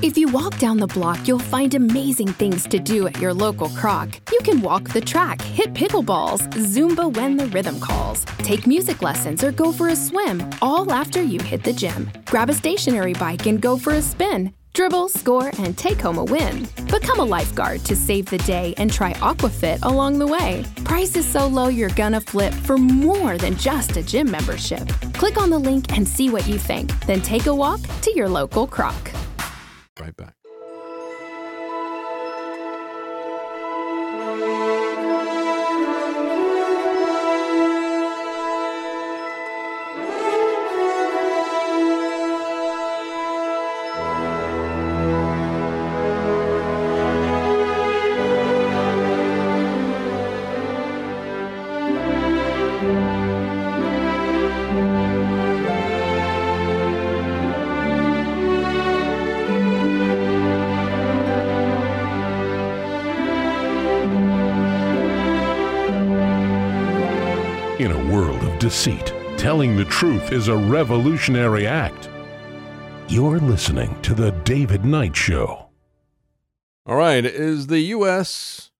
If 0.00 0.16
you 0.16 0.28
walk 0.28 0.56
down 0.58 0.76
the 0.76 0.86
block, 0.86 1.26
you'll 1.26 1.40
find 1.40 1.74
amazing 1.74 2.28
things 2.28 2.68
to 2.68 2.78
do 2.78 3.08
at 3.08 3.18
your 3.18 3.34
local 3.34 3.68
Kroc. 3.70 4.14
You 4.30 4.38
can 4.44 4.62
walk 4.62 4.90
the 4.90 5.00
track, 5.00 5.42
hit 5.42 5.74
pickleballs, 5.74 6.48
Zumba 6.54 7.12
when 7.12 7.36
the 7.36 7.46
rhythm 7.46 7.80
calls, 7.80 8.24
take 8.38 8.68
music 8.68 9.02
lessons, 9.02 9.42
or 9.42 9.50
go 9.50 9.72
for 9.72 9.88
a 9.88 9.96
swim, 9.96 10.48
all 10.62 10.92
after 10.92 11.20
you 11.20 11.40
hit 11.40 11.64
the 11.64 11.72
gym. 11.72 12.08
Grab 12.26 12.48
a 12.48 12.54
stationary 12.54 13.12
bike 13.14 13.46
and 13.46 13.60
go 13.60 13.76
for 13.76 13.94
a 13.94 14.00
spin. 14.00 14.54
Dribble, 14.72 15.08
score, 15.08 15.50
and 15.58 15.76
take 15.76 16.00
home 16.00 16.18
a 16.18 16.24
win. 16.24 16.68
Become 16.86 17.18
a 17.18 17.24
lifeguard 17.24 17.84
to 17.86 17.96
save 17.96 18.26
the 18.26 18.38
day 18.38 18.74
and 18.78 18.92
try 18.92 19.14
Aquafit 19.14 19.80
along 19.82 20.20
the 20.20 20.26
way. 20.28 20.64
Price 20.84 21.16
is 21.16 21.26
so 21.26 21.48
low 21.48 21.66
you're 21.66 21.96
gonna 21.96 22.20
flip 22.20 22.54
for 22.54 22.78
more 22.78 23.36
than 23.36 23.56
just 23.56 23.96
a 23.96 24.02
gym 24.04 24.30
membership. 24.30 24.88
Click 25.14 25.36
on 25.36 25.50
the 25.50 25.58
link 25.58 25.96
and 25.96 26.06
see 26.06 26.30
what 26.30 26.46
you 26.46 26.56
think. 26.56 26.92
Then 27.06 27.20
take 27.20 27.46
a 27.46 27.54
walk 27.54 27.80
to 28.02 28.12
your 28.14 28.28
local 28.28 28.68
Kroc. 28.68 29.27
Right 30.00 30.16
back. 30.16 30.37
Deceit, 68.68 69.14
telling 69.38 69.78
the 69.78 69.84
truth 69.86 70.30
is 70.30 70.48
a 70.48 70.54
revolutionary 70.54 71.66
act. 71.66 72.10
You're 73.08 73.38
listening 73.38 73.98
to 74.02 74.12
The 74.12 74.32
David 74.44 74.84
Knight 74.84 75.16
Show. 75.16 75.70
All 76.84 76.96
right. 76.96 77.24
Is 77.24 77.68
the 77.68 77.80
U.S. 77.96 78.70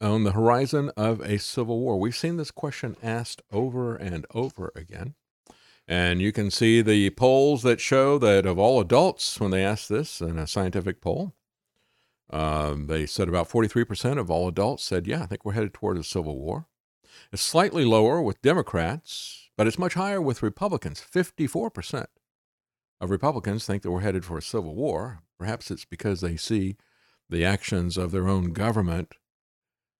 on 0.00 0.24
the 0.24 0.32
horizon 0.32 0.90
of 0.96 1.20
a 1.20 1.38
civil 1.38 1.78
war? 1.78 2.00
We've 2.00 2.16
seen 2.16 2.38
this 2.38 2.50
question 2.50 2.96
asked 3.02 3.42
over 3.52 3.96
and 3.96 4.24
over 4.32 4.72
again. 4.74 5.14
And 5.86 6.22
you 6.22 6.32
can 6.32 6.50
see 6.50 6.80
the 6.80 7.10
polls 7.10 7.62
that 7.64 7.82
show 7.82 8.16
that 8.16 8.46
of 8.46 8.58
all 8.58 8.80
adults, 8.80 9.38
when 9.38 9.50
they 9.50 9.62
asked 9.62 9.90
this 9.90 10.22
in 10.22 10.38
a 10.38 10.46
scientific 10.46 11.02
poll, 11.02 11.34
um, 12.30 12.86
they 12.86 13.04
said 13.04 13.28
about 13.28 13.50
43% 13.50 14.18
of 14.18 14.30
all 14.30 14.48
adults 14.48 14.84
said, 14.84 15.06
Yeah, 15.06 15.22
I 15.22 15.26
think 15.26 15.44
we're 15.44 15.52
headed 15.52 15.74
toward 15.74 15.98
a 15.98 16.02
civil 16.02 16.38
war. 16.38 16.66
It's 17.32 17.42
slightly 17.42 17.84
lower 17.84 18.20
with 18.22 18.42
Democrats, 18.42 19.50
but 19.56 19.66
it's 19.66 19.78
much 19.78 19.94
higher 19.94 20.20
with 20.20 20.42
Republicans. 20.42 21.00
54% 21.00 22.06
of 23.00 23.10
Republicans 23.10 23.66
think 23.66 23.82
that 23.82 23.90
we're 23.90 24.00
headed 24.00 24.24
for 24.24 24.38
a 24.38 24.42
civil 24.42 24.74
war. 24.74 25.22
Perhaps 25.38 25.70
it's 25.70 25.84
because 25.84 26.20
they 26.20 26.36
see 26.36 26.76
the 27.28 27.44
actions 27.44 27.96
of 27.96 28.12
their 28.12 28.28
own 28.28 28.52
government 28.52 29.14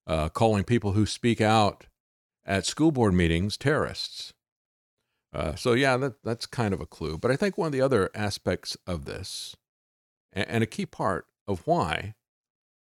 uh, 0.07 0.29
calling 0.29 0.65
people 0.65 0.93
who 0.93 1.05
speak 1.05 1.41
out 1.41 1.87
at 2.45 2.65
school 2.65 2.93
board 2.93 3.13
meetings 3.13 3.57
terrorists. 3.57 4.33
Uh, 5.33 5.55
so, 5.55 5.73
yeah, 5.73 5.97
that, 5.97 6.23
that's 6.23 6.47
kind 6.47 6.73
of 6.73 6.81
a 6.81 6.87
clue. 6.87 7.19
But 7.19 7.31
I 7.31 7.37
think 7.37 7.59
one 7.59 7.67
of 7.67 7.73
the 7.73 7.81
other 7.81 8.09
aspects 8.15 8.77
of 8.87 9.05
this, 9.05 9.57
and, 10.33 10.49
and 10.49 10.63
a 10.63 10.67
key 10.67 10.87
part 10.87 11.27
of 11.49 11.67
why 11.67 12.15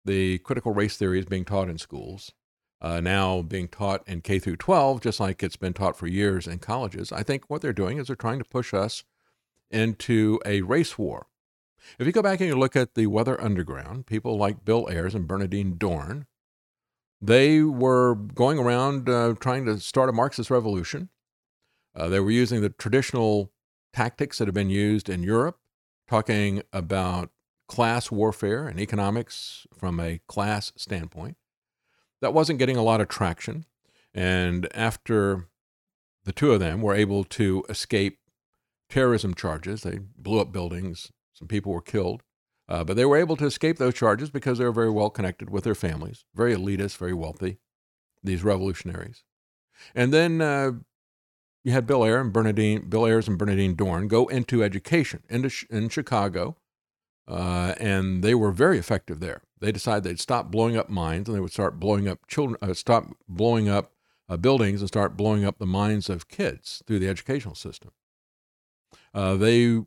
the 0.05 0.39
critical 0.39 0.73
race 0.73 0.97
theory 0.97 1.19
is 1.19 1.27
being 1.27 1.44
taught 1.44 1.69
in 1.69 1.78
schools, 1.78 2.33
uh, 2.81 3.00
now 3.00 3.42
being 3.42 3.68
taught 3.68 4.02
in 4.07 4.20
K 4.23 4.39
through 4.39 4.57
12, 4.57 5.00
just 5.00 5.20
like 5.20 5.42
it's 5.42 5.57
been 5.57 5.75
taught 5.75 5.97
for 5.97 6.07
years 6.07 6.47
in 6.47 6.59
colleges. 6.59 7.12
I 7.12 7.23
think 7.23 7.44
what 7.49 7.60
they're 7.60 7.73
doing 7.73 7.99
is 7.99 8.07
they're 8.07 8.17
trying 8.17 8.39
to 8.39 8.44
push 8.44 8.73
us 8.73 9.05
into 9.70 10.41
a 10.47 10.62
race 10.62 10.99
war. 10.99 11.26
If 11.99 12.07
you 12.07 12.12
go 12.12 12.23
back 12.23 12.41
and 12.41 12.49
you 12.49 12.57
look 12.57 12.76
at 12.76 12.94
the 12.94 13.07
Weather 13.07 13.41
Underground, 13.41 14.07
people 14.07 14.36
like 14.36 14.65
Bill 14.65 14.89
Ayers 14.91 15.15
and 15.15 15.26
Bernardine 15.26 15.76
Dohrn, 15.76 16.26
they 17.20 17.62
were 17.62 18.15
going 18.15 18.59
around 18.59 19.09
uh, 19.09 19.34
trying 19.39 19.67
to 19.67 19.78
start 19.78 20.09
a 20.09 20.12
Marxist 20.12 20.50
revolution. 20.50 21.10
Uh, 21.94 22.09
they 22.09 22.20
were 22.20 22.31
using 22.31 22.62
the 22.62 22.70
traditional 22.70 23.50
tactics 23.92 24.39
that 24.39 24.49
have 24.49 24.55
been 24.55 24.70
used 24.70 25.09
in 25.09 25.23
Europe, 25.23 25.59
talking 26.09 26.62
about 26.73 27.31
class 27.68 28.10
warfare 28.10 28.67
and 28.67 28.81
economics 28.81 29.67
from 29.76 30.00
a 30.00 30.20
class 30.26 30.73
standpoint 30.76 31.36
that 32.20 32.34
wasn't 32.34 32.58
getting 32.58 32.76
a 32.76 32.82
lot 32.82 33.00
of 33.00 33.08
traction. 33.08 33.65
And 34.15 34.68
after 34.74 35.49
the 36.24 36.32
two 36.32 36.52
of 36.52 36.60
them 36.60 36.82
were 36.82 36.94
able 36.94 37.24
to 37.24 37.65
escape 37.68 38.18
terrorism 38.89 39.34
charges, 39.34 39.82
they 39.82 39.99
blew 40.16 40.40
up 40.40 40.52
buildings, 40.52 41.12
some 41.32 41.49
people 41.49 41.73
were 41.73 41.81
killed. 41.81 42.23
Uh, 42.68 42.84
but 42.84 42.97
they 42.97 43.05
were 43.05 43.16
able 43.16 43.36
to 43.36 43.47
escape 43.47 43.78
those 43.78 43.94
charges 43.94 44.31
because 44.31 44.58
they 44.58 44.65
were 44.65 44.70
very 44.70 44.90
well 44.90 45.10
connected 45.10 45.50
with 45.50 45.65
their 45.65 45.74
families, 45.74 46.24
very 46.36 46.55
elitist, 46.55 46.97
very 46.99 47.12
wealthy, 47.12 47.58
these 48.23 48.44
revolutionaries. 48.44 49.24
And 49.92 50.12
then 50.12 50.40
uh, 50.40 50.73
you 51.65 51.73
had 51.73 51.86
Bill 51.86 52.05
Ayers 52.05 52.20
and 52.20 52.32
Bernardine, 52.32 52.89
Bill 52.89 53.07
Ayers 53.07 53.26
and 53.26 53.36
Bernardine 53.36 53.74
Dohrn 53.74 54.07
go 54.07 54.28
into 54.28 54.62
education 54.62 55.24
into, 55.28 55.50
in 55.68 55.89
Chicago, 55.89 56.58
uh, 57.26 57.74
and 57.78 58.23
they 58.23 58.36
were 58.36 58.52
very 58.52 58.78
effective 58.78 59.18
there. 59.18 59.42
They 59.61 59.73
decided 59.73 60.05
they'd 60.05 60.21
stop 60.21 60.51
blowing 60.51 60.77
up 60.77 60.89
mines 60.89 61.29
and 61.29 61.37
they 61.37 61.41
would 61.41 61.53
start 61.53 61.79
blowing 61.79 62.09
up 62.09 62.27
children, 62.27 62.57
uh, 62.63 62.75
stop 62.75 63.09
blowing 63.29 63.69
up 63.69 63.93
uh, 64.29 64.37
buildings 64.37 64.81
and 64.81 64.89
start 64.89 65.17
blowing 65.17 65.45
up 65.45 65.59
the 65.59 65.67
minds 65.67 66.09
of 66.09 66.29
kids 66.29 66.83
through 66.87 66.99
the 66.99 67.09
educational 67.09 67.55
system. 67.55 67.91
Uh, 69.13 69.35
they 69.35 69.81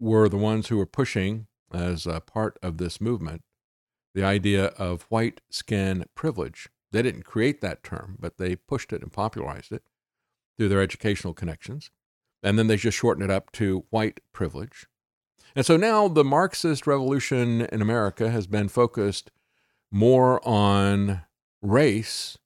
were 0.00 0.28
the 0.28 0.36
ones 0.36 0.68
who 0.68 0.76
were 0.76 0.86
pushing, 0.86 1.46
as 1.72 2.06
a 2.06 2.20
part 2.20 2.58
of 2.62 2.78
this 2.78 3.00
movement, 3.00 3.42
the 4.14 4.24
idea 4.24 4.66
of 4.66 5.02
white 5.08 5.40
skin 5.50 6.04
privilege. 6.14 6.68
They 6.90 7.02
didn't 7.02 7.24
create 7.24 7.60
that 7.60 7.82
term, 7.82 8.16
but 8.18 8.36
they 8.36 8.56
pushed 8.56 8.92
it 8.92 9.02
and 9.02 9.12
popularized 9.12 9.72
it 9.72 9.82
through 10.58 10.68
their 10.68 10.82
educational 10.82 11.32
connections. 11.32 11.90
And 12.42 12.58
then 12.58 12.66
they 12.66 12.76
just 12.76 12.98
shortened 12.98 13.24
it 13.24 13.34
up 13.34 13.52
to 13.52 13.84
white 13.90 14.20
privilege. 14.32 14.86
And 15.54 15.66
so 15.66 15.76
now 15.76 16.08
the 16.08 16.24
Marxist 16.24 16.86
revolution 16.86 17.62
in 17.62 17.82
America 17.82 18.30
has 18.30 18.46
been 18.46 18.68
focused 18.68 19.30
more 19.90 20.46
on 20.46 21.22
race 21.60 22.38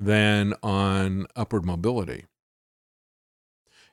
than 0.00 0.54
on 0.62 1.26
upward 1.36 1.64
mobility. 1.64 2.24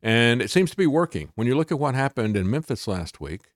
And 0.01 0.41
it 0.41 0.49
seems 0.49 0.71
to 0.71 0.77
be 0.77 0.87
working. 0.87 1.31
When 1.35 1.45
you 1.45 1.55
look 1.55 1.71
at 1.71 1.79
what 1.79 1.93
happened 1.93 2.37
in 2.37 2.49
Memphis 2.49 2.87
last 2.87 3.19
week, 3.19 3.51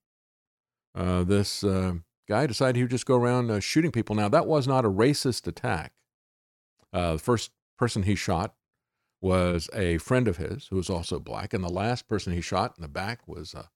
uh, 0.93 1.23
this 1.23 1.63
uh, 1.63 1.93
guy 2.27 2.45
decided 2.45 2.75
he 2.75 2.83
would 2.83 2.91
just 2.91 3.05
go 3.05 3.15
around 3.15 3.49
uh, 3.49 3.59
shooting 3.61 3.91
people. 3.91 4.15
Now, 4.15 4.29
that 4.29 4.45
was 4.45 4.67
not 4.67 4.85
a 4.85 4.89
racist 4.89 5.47
attack. 5.47 5.93
Uh, 6.91 7.13
the 7.13 7.19
first 7.19 7.51
person 7.77 8.03
he 8.03 8.15
shot 8.15 8.53
was 9.21 9.69
a 9.73 9.97
friend 9.99 10.27
of 10.27 10.37
his 10.37 10.67
who 10.67 10.75
was 10.75 10.89
also 10.89 11.17
black, 11.17 11.53
and 11.53 11.63
the 11.63 11.69
last 11.69 12.09
person 12.09 12.33
he 12.33 12.41
shot 12.41 12.73
in 12.77 12.81
the 12.81 12.89
back 12.89 13.25
was 13.25 13.55
uh, 13.55 13.67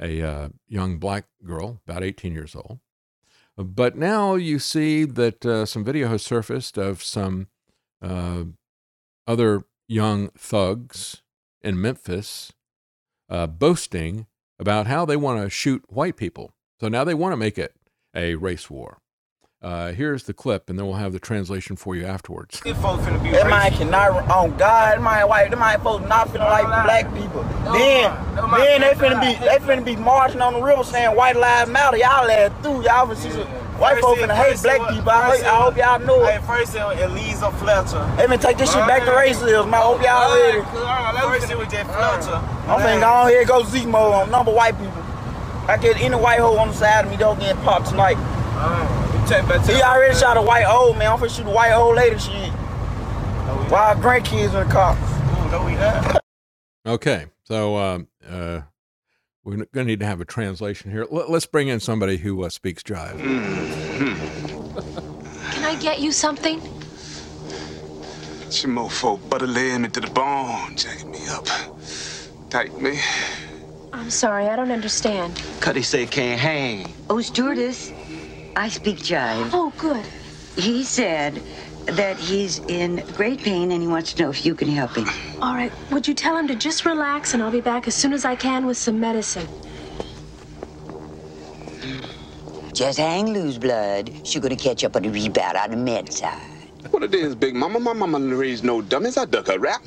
a 0.00 0.22
uh, 0.22 0.48
young 0.68 0.98
black 0.98 1.26
girl, 1.44 1.80
about 1.86 2.02
18 2.02 2.32
years 2.32 2.54
old. 2.54 2.80
But 3.56 3.96
now 3.96 4.34
you 4.34 4.58
see 4.58 5.04
that 5.04 5.46
uh, 5.46 5.66
some 5.66 5.84
video 5.84 6.08
has 6.08 6.22
surfaced 6.22 6.76
of 6.76 7.02
some 7.02 7.48
uh, 8.02 8.44
other 9.26 9.64
young 9.86 10.30
thugs 10.30 11.22
in 11.62 11.80
Memphis 11.80 12.52
uh, 13.28 13.46
boasting 13.46 14.26
about 14.58 14.86
how 14.86 15.04
they 15.04 15.16
want 15.16 15.42
to 15.42 15.50
shoot 15.50 15.84
white 15.88 16.16
people. 16.16 16.52
So 16.80 16.88
now 16.88 17.04
they 17.04 17.14
want 17.14 17.32
to 17.32 17.36
make 17.36 17.58
it 17.58 17.74
a 18.14 18.34
race 18.34 18.68
war. 18.68 18.98
Uh, 19.64 19.92
here's 19.92 20.24
the 20.24 20.34
clip, 20.34 20.68
and 20.68 20.78
then 20.78 20.84
we'll 20.86 20.96
have 20.96 21.14
the 21.14 21.18
translation 21.18 21.74
for 21.74 21.96
you 21.96 22.04
afterwards. 22.04 22.60
That 22.60 23.46
man 23.48 23.72
cannot, 23.72 24.28
on 24.30 24.50
God, 24.58 24.92
that 24.92 25.00
man 25.00 25.26
white, 25.26 25.48
that 25.48 25.58
man 25.58 25.80
folks 25.80 26.06
not 26.06 26.28
finna 26.28 26.44
like 26.50 26.66
black 26.84 27.06
people. 27.14 27.42
Then, 27.72 28.12
then 28.58 28.80
they 28.82 28.92
finna 28.92 29.18
be, 29.22 29.32
they 29.42 29.56
finna 29.64 29.82
be 29.82 29.96
marching 29.96 30.42
on 30.42 30.52
the 30.52 30.60
river 30.60 30.84
saying 30.84 31.16
white 31.16 31.36
lives 31.36 31.70
matter. 31.70 31.96
Y'all 31.96 32.26
let 32.26 32.52
through, 32.62 32.84
y'all 32.84 33.06
finna 33.06 33.16
see 33.16 33.30
some 33.30 33.46
white 33.80 34.02
folks 34.02 34.20
finna 34.20 34.36
hate 34.36 34.60
black 34.60 34.86
people. 34.92 35.08
I, 35.08 35.34
hate, 35.38 35.46
I 35.46 35.56
hope 35.56 35.76
y'all 35.78 35.98
know 35.98 36.22
it. 36.26 36.42
First 36.42 36.74
it 36.74 36.84
was 36.84 37.00
Eliza 37.00 37.50
Fletcher. 37.52 38.04
They 38.18 38.26
finna 38.26 38.42
take 38.42 38.58
this 38.58 38.70
shit 38.70 38.86
back 38.86 39.04
to 39.04 39.12
racism. 39.12 39.72
I 39.72 39.80
hope 39.80 40.02
y'all 40.02 40.34
ready. 40.34 40.60
First 41.40 41.50
it 41.50 41.56
was 41.56 41.68
just 41.68 41.90
Fletcher. 41.90 42.36
I'm 42.68 42.80
finna 42.80 43.00
go 43.00 43.06
on 43.06 43.28
here 43.30 43.38
and 43.38 43.48
go 43.48 43.64
Z 43.64 43.86
mode 43.86 44.12
on 44.12 44.30
number 44.30 44.52
white 44.52 44.76
people. 44.76 45.02
I 45.66 45.78
get 45.80 45.98
any 46.02 46.16
white 46.16 46.40
hoe 46.40 46.58
on 46.58 46.68
the 46.68 46.74
side 46.74 47.06
of 47.06 47.10
me, 47.10 47.16
don't 47.16 47.40
get 47.40 47.56
popped 47.64 47.88
tonight. 47.88 48.18
He 49.24 49.80
already 49.80 50.14
shot 50.14 50.36
a 50.36 50.42
white 50.42 50.66
old 50.66 50.98
man. 50.98 51.12
I'm 51.12 51.18
finna 51.18 51.34
shoot 51.34 51.46
a 51.46 51.50
white 51.50 51.72
old 51.72 51.96
lady 51.96 52.18
shit. 52.18 52.50
While 53.70 53.96
grandkids 53.96 54.52
in 54.52 54.68
the 54.68 54.72
car. 54.72 56.20
Okay, 56.86 57.26
so 57.44 57.78
um, 57.78 58.08
uh, 58.28 58.60
we're 59.42 59.56
going 59.56 59.66
to 59.72 59.84
need 59.84 60.00
to 60.00 60.06
have 60.06 60.20
a 60.20 60.26
translation 60.26 60.90
here. 60.90 61.06
Let, 61.10 61.30
us 61.30 61.46
bring 61.46 61.68
in 61.68 61.80
somebody 61.80 62.18
who 62.18 62.44
uh, 62.44 62.50
speaks 62.50 62.82
jive. 62.82 63.18
Can 65.52 65.64
I 65.64 65.74
get 65.76 66.00
you 66.00 66.12
something? 66.12 66.60
Some 68.50 68.76
mofo 68.76 69.18
butter 69.30 69.46
laying 69.46 69.82
me 69.82 69.88
to 69.88 70.00
the 70.00 70.10
bone, 70.10 70.76
jacking 70.76 71.10
me 71.10 71.26
up. 71.28 71.46
Tight 72.50 72.78
me. 72.78 73.00
I'm 73.94 74.10
sorry, 74.10 74.48
I 74.48 74.56
don't 74.56 74.70
understand. 74.70 75.40
Cuddy 75.60 75.82
say 75.82 76.04
can't 76.04 76.38
hang. 76.38 76.92
Oh, 77.08 77.22
stewardess, 77.22 77.90
I 78.56 78.68
speak 78.68 78.98
jive. 78.98 79.50
Oh, 79.52 79.72
good. 79.78 80.04
He 80.56 80.84
said 80.84 81.42
that 81.86 82.16
he's 82.18 82.60
in 82.68 83.04
great 83.14 83.40
pain 83.40 83.72
and 83.72 83.82
he 83.82 83.88
wants 83.88 84.14
to 84.14 84.22
know 84.22 84.30
if 84.30 84.46
you 84.46 84.54
can 84.54 84.68
help 84.68 84.96
him. 84.96 85.08
All 85.42 85.54
right, 85.54 85.72
would 85.90 86.06
you 86.06 86.14
tell 86.14 86.36
him 86.36 86.46
to 86.48 86.54
just 86.54 86.84
relax 86.86 87.34
and 87.34 87.42
I'll 87.42 87.50
be 87.50 87.60
back 87.60 87.88
as 87.88 87.94
soon 87.94 88.12
as 88.12 88.24
I 88.24 88.36
can 88.36 88.64
with 88.66 88.76
some 88.78 89.00
medicine? 89.00 89.48
Just 92.72 92.98
hang 92.98 93.32
loose, 93.32 93.58
blood. 93.58 94.10
She's 94.24 94.40
gonna 94.40 94.56
catch 94.56 94.84
up 94.84 94.96
on 94.96 95.02
the 95.02 95.10
rebound 95.10 95.56
on 95.56 95.70
the 95.70 95.76
med 95.76 96.12
side. 96.12 96.40
What 96.90 97.02
it 97.02 97.14
is, 97.14 97.34
Big 97.34 97.54
Mama? 97.54 97.80
My 97.80 97.92
mama 97.92 98.18
raised 98.34 98.64
no 98.64 98.80
dummies. 98.82 99.16
I 99.16 99.24
duck 99.24 99.48
a 99.48 99.58
rap. 99.58 99.82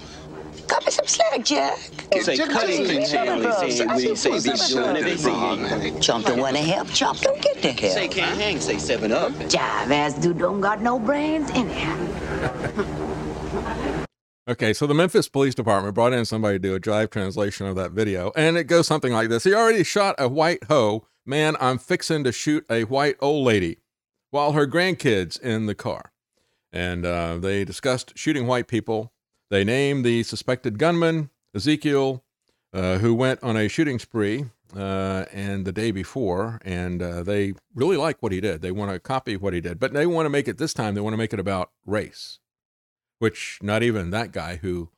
Cut 0.67 0.85
me 0.85 0.91
some 0.91 1.07
slack, 1.07 1.43
Jack. 1.43 1.77
Say 2.21 2.37
cutting 2.37 2.85
can 2.85 3.05
say 3.05 3.85
we 3.85 4.15
say 4.15 4.39
be 4.39 4.57
doing 4.67 4.97
everything. 4.97 5.99
Chump 6.01 6.25
don't 6.25 6.39
wanna 6.39 6.59
help. 6.59 6.89
Chump 6.89 7.19
don't 7.19 7.41
get 7.41 7.61
the 7.61 7.71
help. 7.71 7.93
Say 7.93 8.07
can't 8.07 8.39
hang. 8.39 8.59
Say 8.59 8.77
seven 8.77 9.11
up. 9.11 9.31
Jive 9.33 9.91
ass 9.91 10.13
dude 10.15 10.37
don't 10.37 10.61
got 10.61 10.81
no 10.81 10.99
brains 10.99 11.49
anyhow. 11.51 11.95
Okay, 14.49 14.73
so 14.73 14.87
the 14.87 14.93
Memphis 14.93 15.27
Police 15.27 15.55
Department 15.55 15.93
brought 15.93 16.13
in 16.13 16.23
somebody 16.23 16.55
to 16.55 16.59
do 16.59 16.73
a 16.73 16.79
jive 16.79 17.11
translation 17.11 17.67
of 17.67 17.75
that 17.75 17.91
video, 17.91 18.31
and 18.33 18.55
it 18.55 18.63
goes 18.63 18.87
something 18.87 19.11
like 19.11 19.27
this 19.27 19.43
He 19.43 19.53
already 19.53 19.83
shot 19.83 20.15
a 20.17 20.29
white 20.29 20.63
hoe. 20.65 21.05
Man, 21.25 21.57
I'm 21.59 21.77
fixing 21.77 22.23
to 22.23 22.31
shoot 22.31 22.65
a 22.69 22.83
white 22.85 23.17
old 23.19 23.45
lady 23.45 23.79
while 24.31 24.53
her 24.53 24.65
grandkids 24.65 25.37
in 25.41 25.65
the 25.65 25.75
car. 25.75 26.13
And 26.71 27.05
uh, 27.05 27.37
they 27.37 27.65
discussed 27.65 28.13
shooting 28.17 28.47
white 28.47 28.67
people. 28.67 29.11
They 29.49 29.63
named 29.63 30.05
the 30.05 30.23
suspected 30.23 30.77
gunman, 30.77 31.29
Ezekiel, 31.55 32.23
uh, 32.73 32.97
who 32.97 33.13
went 33.13 33.41
on 33.43 33.55
a 33.55 33.67
shooting 33.67 33.97
spree 33.97 34.45
uh, 34.75 35.25
and 35.31 35.65
the 35.65 35.71
day 35.71 35.91
before, 35.91 36.59
and 36.65 37.01
uh, 37.01 37.23
they 37.23 37.53
really 37.73 37.97
like 37.97 38.21
what 38.21 38.31
he 38.31 38.41
did. 38.41 38.61
They 38.61 38.71
want 38.71 38.91
to 38.91 38.99
copy 38.99 39.37
what 39.37 39.53
he 39.53 39.61
did, 39.61 39.79
but 39.79 39.93
they 39.93 40.05
want 40.05 40.25
to 40.25 40.29
make 40.29 40.47
it 40.47 40.57
this 40.57 40.73
time. 40.73 40.95
They 40.95 41.01
want 41.01 41.13
to 41.13 41.17
make 41.17 41.33
it 41.33 41.39
about 41.39 41.71
race, 41.85 42.39
which 43.19 43.59
not 43.61 43.83
even 43.83 44.09
that 44.09 44.31
guy 44.31 44.57
who 44.57 44.89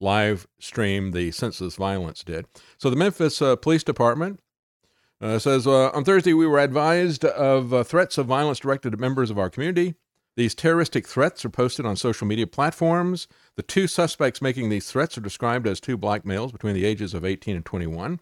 live 0.00 0.46
streamed 0.58 1.14
the 1.14 1.30
senseless 1.30 1.76
violence 1.76 2.22
did. 2.22 2.46
So 2.76 2.90
the 2.90 2.96
Memphis 2.96 3.40
uh, 3.40 3.56
Police 3.56 3.82
Department 3.82 4.40
uh, 5.20 5.38
says 5.38 5.66
uh, 5.66 5.88
on 5.90 6.04
Thursday 6.04 6.34
we 6.34 6.46
were 6.46 6.58
advised 6.58 7.24
of 7.24 7.86
threats 7.88 8.18
of 8.18 8.26
violence 8.26 8.58
directed 8.58 8.92
at 8.92 9.00
members 9.00 9.30
of 9.30 9.38
our 9.38 9.48
community. 9.48 9.94
These 10.36 10.54
terroristic 10.54 11.06
threats 11.06 11.44
are 11.44 11.50
posted 11.50 11.86
on 11.86 11.96
social 11.96 12.26
media 12.26 12.46
platforms. 12.46 13.28
The 13.56 13.62
two 13.62 13.86
suspects 13.86 14.42
making 14.42 14.68
these 14.68 14.90
threats 14.90 15.16
are 15.16 15.20
described 15.22 15.66
as 15.66 15.80
two 15.80 15.96
black 15.96 16.24
males 16.24 16.52
between 16.52 16.74
the 16.74 16.84
ages 16.84 17.14
of 17.14 17.24
18 17.24 17.56
and 17.56 17.64
21. 17.64 18.20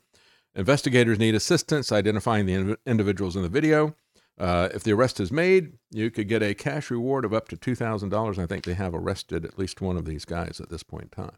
Investigators 0.55 1.19
need 1.19 1.35
assistance 1.35 1.91
identifying 1.91 2.45
the 2.47 2.55
in- 2.55 2.77
individuals 2.87 3.37
in 3.37 3.43
the 3.43 3.49
video. 3.49 3.95
Uh, 4.39 4.69
if 4.75 4.83
the 4.83 4.93
arrest 4.93 5.21
is 5.21 5.33
made, 5.33 5.75
you 5.91 6.11
could 6.11 6.29
get 6.29 6.43
a 6.43 6.55
cash 6.55 6.91
reward 6.91 7.25
of 7.25 7.33
up 7.33 7.49
to 7.49 7.57
$2,000. 7.57 8.39
I 8.39 8.47
think 8.47 8.65
they 8.65 8.75
have 8.75 8.95
arrested 8.95 9.45
at 9.45 9.59
least 9.59 9.81
one 9.81 9.97
of 9.97 10.05
these 10.05 10.25
guys 10.25 10.61
at 10.61 10.69
this 10.69 10.83
point 10.83 11.05
in 11.05 11.25
time. 11.25 11.37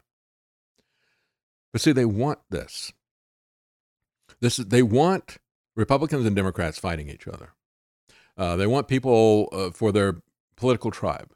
But 1.71 1.81
see, 1.81 1.91
they 1.91 2.05
want 2.05 2.39
this. 2.49 2.93
This 4.41 4.59
is, 4.59 4.67
they 4.67 4.81
want 4.81 5.37
Republicans 5.75 6.25
and 6.25 6.35
Democrats 6.35 6.79
fighting 6.79 7.09
each 7.09 7.27
other. 7.27 7.53
Uh, 8.37 8.55
they 8.55 8.67
want 8.67 8.87
people 8.87 9.49
uh, 9.51 9.71
for 9.71 9.91
their 9.91 10.21
political 10.57 10.91
tribe. 10.91 11.31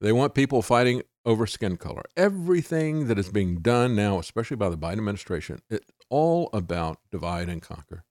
They 0.00 0.12
want 0.12 0.34
people 0.34 0.62
fighting 0.62 1.02
over 1.24 1.46
skin 1.46 1.76
color. 1.76 2.04
Everything 2.16 3.06
that 3.08 3.18
is 3.18 3.30
being 3.30 3.60
done 3.60 3.94
now, 3.96 4.18
especially 4.18 4.56
by 4.56 4.68
the 4.68 4.78
Biden 4.78 4.98
administration, 4.98 5.60
it's 5.70 5.90
all 6.10 6.50
about 6.52 6.98
divide 7.10 7.48
and 7.48 7.62
conquer. 7.62 8.04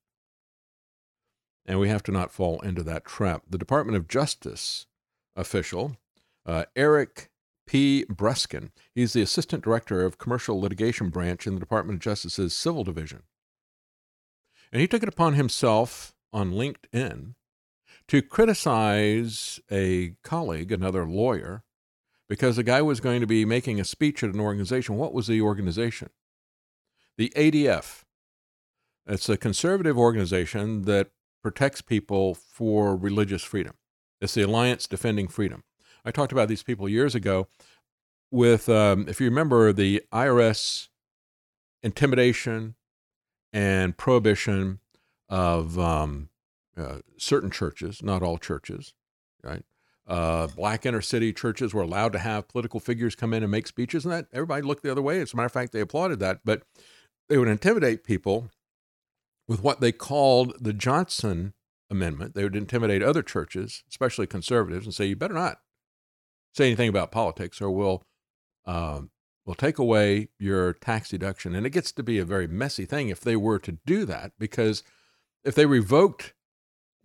And 1.65 1.79
we 1.79 1.89
have 1.89 2.03
to 2.03 2.11
not 2.11 2.31
fall 2.31 2.59
into 2.61 2.83
that 2.83 3.05
trap. 3.05 3.43
The 3.49 3.57
Department 3.57 3.97
of 3.97 4.07
Justice 4.07 4.87
official, 5.35 5.97
uh, 6.45 6.65
Eric 6.75 7.29
P. 7.65 8.05
Bruskin, 8.09 8.71
he's 8.93 9.13
the 9.13 9.21
Assistant 9.21 9.63
Director 9.63 10.05
of 10.05 10.17
Commercial 10.17 10.59
Litigation 10.59 11.09
Branch 11.09 11.47
in 11.47 11.53
the 11.53 11.59
Department 11.59 11.97
of 11.97 12.01
Justice's 12.01 12.53
Civil 12.53 12.83
Division. 12.83 13.23
And 14.71 14.81
he 14.81 14.87
took 14.87 15.03
it 15.03 15.09
upon 15.09 15.35
himself 15.35 16.13
on 16.33 16.51
LinkedIn 16.51 17.35
to 18.07 18.21
criticize 18.21 19.61
a 19.71 20.15
colleague, 20.23 20.71
another 20.71 21.05
lawyer, 21.05 21.63
because 22.33 22.55
the 22.55 22.63
guy 22.63 22.81
was 22.81 22.99
going 22.99 23.21
to 23.21 23.27
be 23.27 23.45
making 23.45 23.79
a 23.79 23.85
speech 23.85 24.23
at 24.23 24.33
an 24.33 24.39
organization. 24.39 24.97
What 24.97 25.13
was 25.13 25.27
the 25.27 25.39
organization? 25.39 26.09
The 27.15 27.31
ADF. 27.35 28.05
It's 29.05 29.29
a 29.29 29.37
conservative 29.37 29.99
organization 29.99 30.81
that 30.85 31.11
protects 31.43 31.81
people 31.81 32.33
for 32.33 32.95
religious 32.95 33.43
freedom. 33.43 33.75
It's 34.19 34.33
the 34.33 34.41
Alliance 34.41 34.87
Defending 34.87 35.27
Freedom. 35.27 35.63
I 36.03 36.09
talked 36.09 36.31
about 36.31 36.47
these 36.47 36.63
people 36.63 36.89
years 36.89 37.13
ago 37.13 37.49
with, 38.31 38.67
um, 38.67 39.05
if 39.07 39.21
you 39.21 39.27
remember, 39.29 39.71
the 39.71 40.01
IRS 40.11 40.87
intimidation 41.83 42.73
and 43.53 43.95
prohibition 43.95 44.79
of 45.29 45.77
um, 45.77 46.29
uh, 46.75 46.97
certain 47.15 47.51
churches, 47.51 48.01
not 48.01 48.23
all 48.23 48.39
churches, 48.39 48.95
right? 49.43 49.63
Uh, 50.05 50.47
black 50.47 50.85
inner 50.85 51.01
city 51.01 51.31
churches 51.31 51.73
were 51.73 51.81
allowed 51.81 52.11
to 52.11 52.19
have 52.19 52.49
political 52.49 52.79
figures 52.79 53.15
come 53.15 53.33
in 53.33 53.41
and 53.41 53.51
make 53.51 53.67
speeches, 53.67 54.03
and 54.03 54.13
that 54.13 54.27
everybody 54.33 54.61
looked 54.61 54.83
the 54.83 54.91
other 54.91 55.01
way. 55.01 55.21
As 55.21 55.33
a 55.33 55.35
matter 55.37 55.45
of 55.45 55.51
fact, 55.51 55.71
they 55.71 55.79
applauded 55.79 56.19
that, 56.19 56.39
but 56.43 56.63
they 57.29 57.37
would 57.37 57.47
intimidate 57.47 58.03
people 58.03 58.49
with 59.47 59.63
what 59.63 59.79
they 59.79 59.91
called 59.91 60.55
the 60.59 60.73
Johnson 60.73 61.53
Amendment. 61.89 62.35
They 62.35 62.43
would 62.43 62.55
intimidate 62.55 63.01
other 63.01 63.23
churches, 63.23 63.83
especially 63.87 64.27
conservatives, 64.27 64.85
and 64.85 64.93
say, 64.93 65.05
"You 65.05 65.15
better 65.15 65.33
not 65.33 65.61
say 66.53 66.65
anything 66.65 66.89
about 66.89 67.11
politics, 67.11 67.61
or 67.61 67.71
we'll 67.71 68.03
um, 68.65 69.11
we'll 69.45 69.55
take 69.55 69.77
away 69.77 70.29
your 70.37 70.73
tax 70.73 71.09
deduction." 71.09 71.55
And 71.55 71.65
it 71.65 71.69
gets 71.69 71.93
to 71.93 72.03
be 72.03 72.19
a 72.19 72.25
very 72.25 72.47
messy 72.47 72.85
thing 72.85 73.07
if 73.07 73.21
they 73.21 73.37
were 73.37 73.59
to 73.59 73.77
do 73.85 74.05
that, 74.05 74.33
because 74.37 74.83
if 75.45 75.55
they 75.55 75.65
revoked 75.65 76.33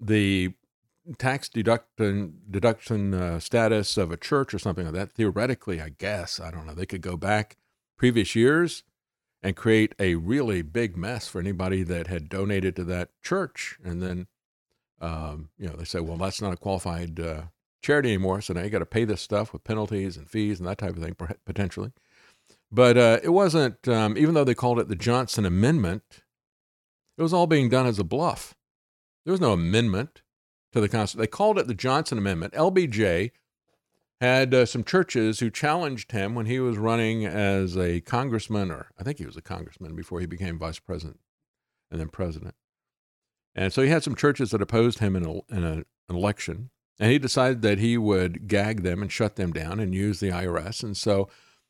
the 0.00 0.54
tax 1.16 1.48
deduction 1.48 2.40
deduction 2.50 3.14
uh, 3.14 3.40
status 3.40 3.96
of 3.96 4.10
a 4.10 4.16
church 4.16 4.52
or 4.52 4.58
something 4.58 4.84
like 4.84 4.94
that, 4.94 5.12
theoretically, 5.12 5.80
I 5.80 5.90
guess 5.90 6.40
I 6.40 6.50
don't 6.50 6.66
know, 6.66 6.74
they 6.74 6.86
could 6.86 7.00
go 7.00 7.16
back 7.16 7.56
previous 7.96 8.34
years 8.34 8.82
and 9.42 9.56
create 9.56 9.94
a 9.98 10.16
really 10.16 10.62
big 10.62 10.96
mess 10.96 11.28
for 11.28 11.40
anybody 11.40 11.82
that 11.84 12.08
had 12.08 12.28
donated 12.28 12.74
to 12.76 12.84
that 12.84 13.10
church, 13.22 13.78
and 13.84 14.02
then 14.02 14.26
um, 15.00 15.50
you 15.58 15.68
know 15.68 15.76
they 15.76 15.84
say, 15.84 16.00
well, 16.00 16.16
that's 16.16 16.42
not 16.42 16.52
a 16.52 16.56
qualified 16.56 17.20
uh, 17.20 17.42
charity 17.82 18.10
anymore, 18.10 18.40
so 18.40 18.52
now 18.52 18.62
you 18.62 18.70
got 18.70 18.80
to 18.80 18.86
pay 18.86 19.04
this 19.04 19.22
stuff 19.22 19.52
with 19.52 19.64
penalties 19.64 20.16
and 20.16 20.28
fees 20.28 20.58
and 20.58 20.68
that 20.68 20.78
type 20.78 20.96
of 20.96 21.02
thing 21.02 21.16
potentially. 21.44 21.92
But 22.70 22.98
uh, 22.98 23.20
it 23.22 23.30
wasn't, 23.30 23.88
um, 23.88 24.18
even 24.18 24.34
though 24.34 24.44
they 24.44 24.54
called 24.54 24.78
it 24.78 24.88
the 24.88 24.96
Johnson 24.96 25.46
Amendment, 25.46 26.02
it 27.16 27.22
was 27.22 27.32
all 27.32 27.46
being 27.46 27.70
done 27.70 27.86
as 27.86 27.98
a 27.98 28.04
bluff. 28.04 28.54
There 29.24 29.32
was 29.32 29.40
no 29.40 29.52
amendment 29.52 30.22
to 30.72 30.80
the 30.80 30.88
Constitution. 30.88 31.20
They 31.20 31.26
called 31.26 31.58
it 31.58 31.66
the 31.66 31.74
Johnson 31.74 32.18
Amendment. 32.18 32.54
LBJ 32.54 33.30
had 34.20 34.52
uh, 34.52 34.66
some 34.66 34.82
churches 34.82 35.40
who 35.40 35.50
challenged 35.50 36.12
him 36.12 36.34
when 36.34 36.46
he 36.46 36.58
was 36.58 36.76
running 36.76 37.24
as 37.24 37.76
a 37.76 38.00
congressman, 38.00 38.70
or 38.70 38.90
I 38.98 39.04
think 39.04 39.18
he 39.18 39.26
was 39.26 39.36
a 39.36 39.42
congressman 39.42 39.94
before 39.94 40.20
he 40.20 40.26
became 40.26 40.58
vice 40.58 40.78
president 40.78 41.20
and 41.90 42.00
then 42.00 42.08
president. 42.08 42.54
And 43.54 43.72
so 43.72 43.82
he 43.82 43.88
had 43.88 44.02
some 44.02 44.14
churches 44.14 44.50
that 44.50 44.62
opposed 44.62 44.98
him 44.98 45.16
in, 45.16 45.24
a, 45.24 45.32
in 45.54 45.64
a, 45.64 45.84
an 46.08 46.16
election. 46.16 46.70
And 47.00 47.12
he 47.12 47.18
decided 47.18 47.62
that 47.62 47.78
he 47.78 47.96
would 47.96 48.48
gag 48.48 48.82
them 48.82 49.02
and 49.02 49.10
shut 49.10 49.36
them 49.36 49.52
down 49.52 49.78
and 49.78 49.94
use 49.94 50.18
the 50.18 50.30
IRS. 50.30 50.82
And 50.82 50.96
so 50.96 51.28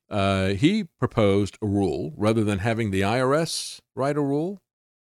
uh, 0.08 0.48
he 0.48 0.84
proposed 0.84 1.58
a 1.60 1.66
rule 1.66 2.14
rather 2.16 2.44
than 2.44 2.60
having 2.60 2.90
the 2.90 3.02
IRS 3.02 3.80
write 3.94 4.16
a 4.16 4.22
rule. 4.22 4.60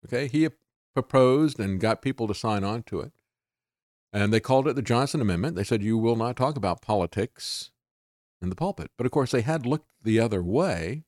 Okay, 0.06 0.28
he 0.28 0.48
proposed 0.94 1.60
and 1.60 1.80
got 1.80 2.02
people 2.02 2.26
to 2.26 2.34
sign 2.34 2.64
on 2.64 2.82
to 2.84 3.00
it. 3.00 3.12
And 4.14 4.32
they 4.32 4.38
called 4.38 4.68
it 4.68 4.76
the 4.76 4.82
Johnson 4.82 5.20
Amendment. 5.20 5.56
They 5.56 5.64
said, 5.64 5.82
You 5.82 5.98
will 5.98 6.14
not 6.14 6.36
talk 6.36 6.56
about 6.56 6.80
politics 6.80 7.72
in 8.40 8.48
the 8.48 8.54
pulpit. 8.54 8.92
But 8.96 9.06
of 9.06 9.12
course, 9.12 9.32
they 9.32 9.40
had 9.40 9.66
looked 9.66 9.88
the 10.00 10.20
other 10.20 10.40
way. 10.40 11.02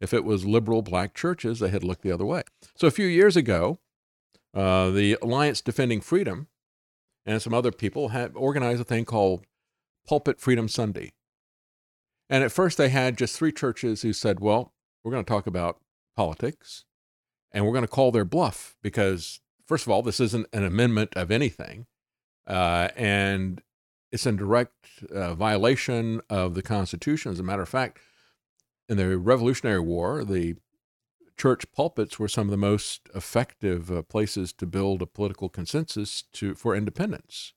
If 0.00 0.14
it 0.14 0.24
was 0.24 0.46
liberal 0.46 0.80
black 0.80 1.14
churches, 1.14 1.58
they 1.58 1.68
had 1.68 1.82
looked 1.82 2.02
the 2.02 2.12
other 2.12 2.24
way. 2.24 2.42
So 2.76 2.86
a 2.86 2.92
few 2.92 3.08
years 3.08 3.36
ago, 3.36 3.80
uh, 4.54 4.90
the 4.90 5.18
Alliance 5.20 5.60
Defending 5.60 6.00
Freedom 6.00 6.46
and 7.26 7.42
some 7.42 7.52
other 7.52 7.72
people 7.72 8.10
had 8.10 8.30
organized 8.36 8.80
a 8.80 8.84
thing 8.84 9.04
called 9.04 9.44
Pulpit 10.06 10.38
Freedom 10.40 10.68
Sunday. 10.68 11.10
And 12.30 12.44
at 12.44 12.52
first, 12.52 12.78
they 12.78 12.90
had 12.90 13.18
just 13.18 13.36
three 13.36 13.52
churches 13.52 14.02
who 14.02 14.12
said, 14.12 14.38
Well, 14.38 14.72
we're 15.02 15.10
going 15.10 15.24
to 15.24 15.28
talk 15.28 15.48
about 15.48 15.80
politics 16.16 16.84
and 17.50 17.66
we're 17.66 17.72
going 17.72 17.82
to 17.82 17.88
call 17.88 18.12
their 18.12 18.24
bluff 18.24 18.76
because, 18.80 19.40
first 19.66 19.86
of 19.86 19.90
all, 19.90 20.02
this 20.02 20.20
isn't 20.20 20.46
an 20.52 20.64
amendment 20.64 21.12
of 21.16 21.32
anything. 21.32 21.86
Uh, 22.48 22.88
and 22.96 23.62
it's 24.10 24.26
in 24.26 24.36
direct 24.36 24.88
uh, 25.14 25.34
violation 25.34 26.20
of 26.30 26.54
the 26.54 26.62
Constitution. 26.62 27.30
As 27.30 27.38
a 27.38 27.42
matter 27.44 27.62
of 27.62 27.68
fact, 27.68 27.98
in 28.88 28.96
the 28.96 29.18
Revolutionary 29.18 29.80
War, 29.80 30.24
the 30.24 30.56
church 31.36 31.70
pulpits 31.72 32.18
were 32.18 32.26
some 32.26 32.46
of 32.48 32.50
the 32.50 32.56
most 32.56 33.08
effective 33.14 33.92
uh, 33.92 34.02
places 34.02 34.52
to 34.54 34.66
build 34.66 35.02
a 35.02 35.06
political 35.06 35.48
consensus 35.48 36.24
to, 36.32 36.54
for 36.54 36.74
independence. 36.74 37.52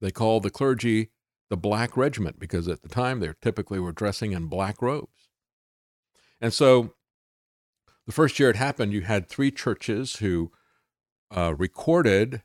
They 0.00 0.12
called 0.12 0.44
the 0.44 0.50
clergy 0.50 1.10
the 1.50 1.56
Black 1.56 1.96
Regiment 1.96 2.38
because 2.38 2.68
at 2.68 2.82
the 2.82 2.88
time 2.88 3.20
they 3.20 3.30
typically 3.42 3.78
were 3.78 3.92
dressing 3.92 4.32
in 4.32 4.46
black 4.46 4.80
robes. 4.80 5.28
And 6.40 6.52
so 6.52 6.94
the 8.06 8.12
first 8.12 8.38
year 8.38 8.50
it 8.50 8.56
happened, 8.56 8.92
you 8.92 9.02
had 9.02 9.28
three 9.28 9.50
churches 9.50 10.16
who 10.16 10.52
uh, 11.30 11.54
recorded 11.56 12.42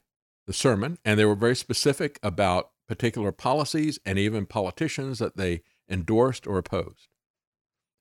the 0.49 0.53
sermon, 0.53 0.97
and 1.05 1.19
they 1.19 1.25
were 1.25 1.35
very 1.35 1.55
specific 1.55 2.17
about 2.23 2.71
particular 2.87 3.31
policies 3.31 3.99
and 4.03 4.17
even 4.17 4.47
politicians 4.47 5.19
that 5.19 5.37
they 5.37 5.61
endorsed 5.87 6.47
or 6.47 6.57
opposed. 6.57 7.07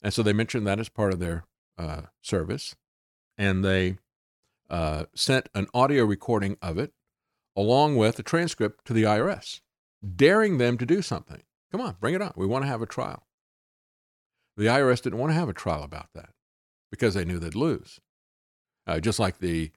And 0.01 0.15
so 0.15 0.23
they 0.23 0.33
mentioned 0.33 0.67
that 0.67 0.81
as 0.81 0.89
part 0.89 1.12
of 1.12 1.18
their 1.18 1.44
uh, 1.77 2.05
service, 2.23 2.75
and 3.36 3.62
they 3.62 3.99
uh, 4.70 5.05
sent 5.15 5.51
an 5.55 5.67
audio 5.75 6.07
recording 6.07 6.57
of 6.62 6.78
it 6.78 6.94
along 7.55 7.97
with 7.97 8.18
a 8.18 8.23
transcript 8.23 8.86
to 8.86 8.94
the 8.94 9.02
IRS, 9.02 9.60
daring 10.17 10.57
them 10.57 10.78
to 10.78 10.86
do 10.86 11.02
something. 11.02 11.43
Come 11.70 11.83
on, 11.83 11.97
bring 12.01 12.15
it 12.15 12.23
on. 12.23 12.33
We 12.35 12.47
want 12.47 12.65
to 12.65 12.68
have 12.68 12.81
a 12.81 12.86
trial. 12.86 13.27
The 14.57 14.68
IRS 14.68 15.02
didn't 15.02 15.18
want 15.18 15.33
to 15.33 15.39
have 15.39 15.51
a 15.51 15.52
trial 15.52 15.83
about 15.83 16.09
that 16.15 16.31
because 16.91 17.12
they 17.12 17.27
knew 17.27 17.39
they'd 17.39 17.55
lose. 17.55 18.01
Uh, 18.86 19.01
just 19.01 19.18
like 19.18 19.41
the 19.41 19.70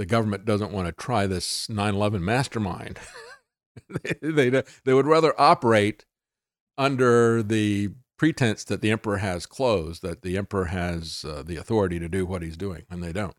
the 0.00 0.06
government 0.06 0.46
doesn't 0.46 0.72
want 0.72 0.86
to 0.86 0.92
try 0.92 1.26
this 1.26 1.66
9/11 1.66 2.22
mastermind. 2.22 2.98
they, 4.22 4.48
they 4.48 4.62
they 4.86 4.94
would 4.94 5.06
rather 5.06 5.38
operate 5.38 6.06
under 6.78 7.42
the 7.42 7.90
pretense 8.16 8.64
that 8.64 8.80
the 8.80 8.90
emperor 8.90 9.18
has 9.18 9.44
clothes, 9.44 10.00
that 10.00 10.22
the 10.22 10.38
emperor 10.38 10.66
has 10.66 11.22
uh, 11.28 11.42
the 11.44 11.56
authority 11.58 11.98
to 11.98 12.08
do 12.08 12.24
what 12.24 12.40
he's 12.40 12.56
doing, 12.56 12.84
and 12.88 13.02
they 13.02 13.12
don't. 13.12 13.36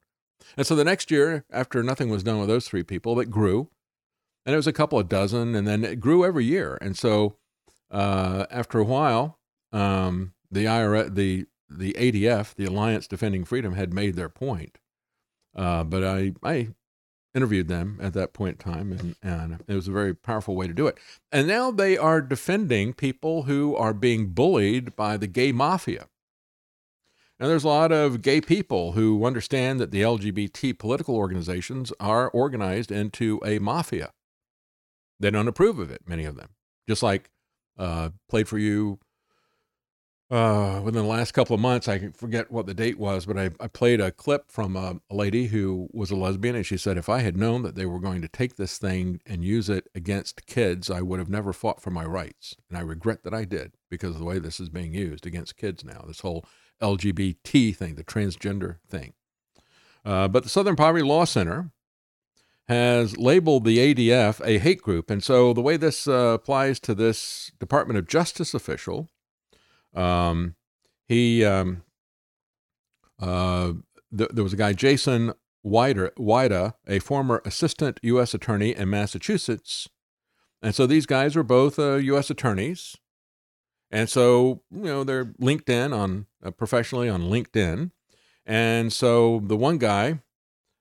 And 0.55 0.67
so 0.67 0.75
the 0.75 0.83
next 0.83 1.09
year, 1.09 1.45
after 1.51 1.81
nothing 1.81 2.09
was 2.09 2.21
done 2.21 2.37
with 2.37 2.47
those 2.47 2.67
three 2.67 2.83
people, 2.83 3.19
it 3.19 3.31
grew, 3.31 3.71
and 4.45 4.53
it 4.53 4.57
was 4.57 4.67
a 4.67 4.73
couple 4.73 4.99
of 4.99 5.09
dozen, 5.09 5.55
and 5.55 5.67
then 5.67 5.83
it 5.83 5.99
grew 5.99 6.23
every 6.23 6.45
year. 6.45 6.77
And 6.79 6.95
so 6.95 7.37
uh, 7.89 8.45
after 8.51 8.77
a 8.77 8.85
while, 8.85 9.39
um, 9.71 10.33
the 10.51 10.65
IRS, 10.65 11.15
the 11.15 11.47
the 11.71 11.93
ADF, 11.93 12.53
the 12.53 12.65
Alliance 12.65 13.07
Defending 13.07 13.45
Freedom, 13.45 13.73
had 13.73 13.95
made 13.95 14.15
their 14.15 14.29
point. 14.29 14.77
Uh, 15.55 15.83
but 15.83 16.03
I, 16.03 16.33
I 16.43 16.69
interviewed 17.33 17.67
them 17.67 17.97
at 18.01 18.13
that 18.13 18.33
point 18.33 18.61
in 18.63 18.73
time, 18.73 18.91
and, 18.91 19.15
and 19.21 19.63
it 19.67 19.73
was 19.73 19.87
a 19.87 19.91
very 19.91 20.13
powerful 20.13 20.55
way 20.55 20.67
to 20.67 20.73
do 20.73 20.87
it. 20.87 20.97
And 21.31 21.47
now 21.47 21.71
they 21.71 21.97
are 21.97 22.21
defending 22.21 22.93
people 22.93 23.43
who 23.43 23.75
are 23.75 23.93
being 23.93 24.27
bullied 24.27 24.95
by 24.95 25.17
the 25.17 25.27
gay 25.27 25.51
mafia. 25.51 26.07
And 27.39 27.49
there's 27.49 27.63
a 27.63 27.69
lot 27.69 27.91
of 27.91 28.21
gay 28.21 28.39
people 28.39 28.91
who 28.91 29.25
understand 29.25 29.79
that 29.79 29.89
the 29.91 30.01
LGBT 30.03 30.77
political 30.77 31.15
organizations 31.15 31.91
are 31.99 32.29
organized 32.29 32.91
into 32.91 33.41
a 33.43 33.57
mafia. 33.57 34.11
They 35.19 35.31
don't 35.31 35.47
approve 35.47 35.79
of 35.79 35.89
it, 35.89 36.01
many 36.05 36.25
of 36.25 36.35
them. 36.35 36.49
Just 36.87 37.01
like 37.01 37.29
uh, 37.79 38.09
Played 38.29 38.47
for 38.47 38.59
You 38.59 38.99
uh, 40.31 40.79
within 40.81 41.01
the 41.01 41.07
last 41.09 41.33
couple 41.33 41.53
of 41.53 41.59
months, 41.59 41.89
I 41.89 42.07
forget 42.15 42.49
what 42.49 42.65
the 42.65 42.73
date 42.73 42.97
was, 42.97 43.25
but 43.25 43.37
I, 43.37 43.49
I 43.59 43.67
played 43.67 43.99
a 43.99 44.13
clip 44.13 44.49
from 44.49 44.77
a, 44.77 44.95
a, 45.09 45.15
lady 45.15 45.47
who 45.47 45.89
was 45.91 46.09
a 46.09 46.15
lesbian, 46.15 46.55
and 46.55 46.65
she 46.65 46.77
said, 46.77 46.97
If 46.97 47.09
I 47.09 47.19
had 47.19 47.35
known 47.35 47.63
that 47.63 47.75
they 47.75 47.85
were 47.85 47.99
going 47.99 48.21
to 48.21 48.29
take 48.29 48.55
this 48.55 48.77
thing 48.77 49.19
and 49.25 49.43
use 49.43 49.69
it 49.69 49.89
against 49.93 50.45
kids, 50.45 50.89
I 50.89 51.01
would 51.01 51.19
have 51.19 51.29
never 51.29 51.51
fought 51.51 51.81
for 51.81 51.91
my 51.91 52.05
rights. 52.05 52.55
And 52.69 52.77
I 52.77 52.81
regret 52.81 53.23
that 53.23 53.33
I 53.33 53.43
did 53.43 53.73
because 53.89 54.11
of 54.11 54.19
the 54.19 54.25
way 54.25 54.39
this 54.39 54.61
is 54.61 54.69
being 54.69 54.93
used 54.93 55.25
against 55.25 55.57
kids 55.57 55.83
now, 55.83 56.05
this 56.07 56.21
whole 56.21 56.45
LGBT 56.81 57.75
thing, 57.75 57.95
the 57.95 58.03
transgender 58.05 58.77
thing. 58.87 59.13
Uh, 60.05 60.29
but 60.29 60.43
the 60.43 60.49
Southern 60.49 60.77
Poverty 60.77 61.03
Law 61.03 61.25
Center 61.25 61.71
has 62.69 63.17
labeled 63.17 63.65
the 63.65 63.93
ADF 63.93 64.39
a 64.45 64.59
hate 64.59 64.81
group. 64.81 65.09
And 65.11 65.21
so 65.21 65.51
the 65.51 65.61
way 65.61 65.75
this 65.75 66.07
uh, 66.07 66.13
applies 66.13 66.79
to 66.79 66.95
this 66.95 67.51
Department 67.59 67.97
of 67.97 68.07
Justice 68.07 68.53
official 68.53 69.09
um, 69.93 70.55
he 71.07 71.43
um, 71.43 71.83
uh, 73.19 73.73
th- 74.15 74.31
there 74.33 74.43
was 74.43 74.53
a 74.53 74.57
guy, 74.57 74.73
Jason 74.73 75.33
Wider, 75.63 76.11
Weida, 76.17 76.73
a 76.87 76.99
former 76.99 77.41
assistant 77.45 77.99
U.S. 78.03 78.33
attorney 78.33 78.75
in 78.75 78.89
Massachusetts, 78.89 79.89
and 80.61 80.73
so 80.73 80.85
these 80.87 81.05
guys 81.05 81.35
are 81.35 81.43
both 81.43 81.77
uh, 81.77 81.95
U.S. 81.95 82.29
attorneys, 82.29 82.95
and 83.91 84.09
so 84.09 84.61
you 84.71 84.83
know 84.83 85.03
they're 85.03 85.33
linked 85.37 85.69
in 85.69 85.93
on 85.93 86.27
uh, 86.43 86.51
professionally 86.51 87.09
on 87.09 87.23
LinkedIn, 87.23 87.91
and 88.45 88.91
so 88.91 89.41
the 89.43 89.57
one 89.57 89.77
guy 89.77 90.19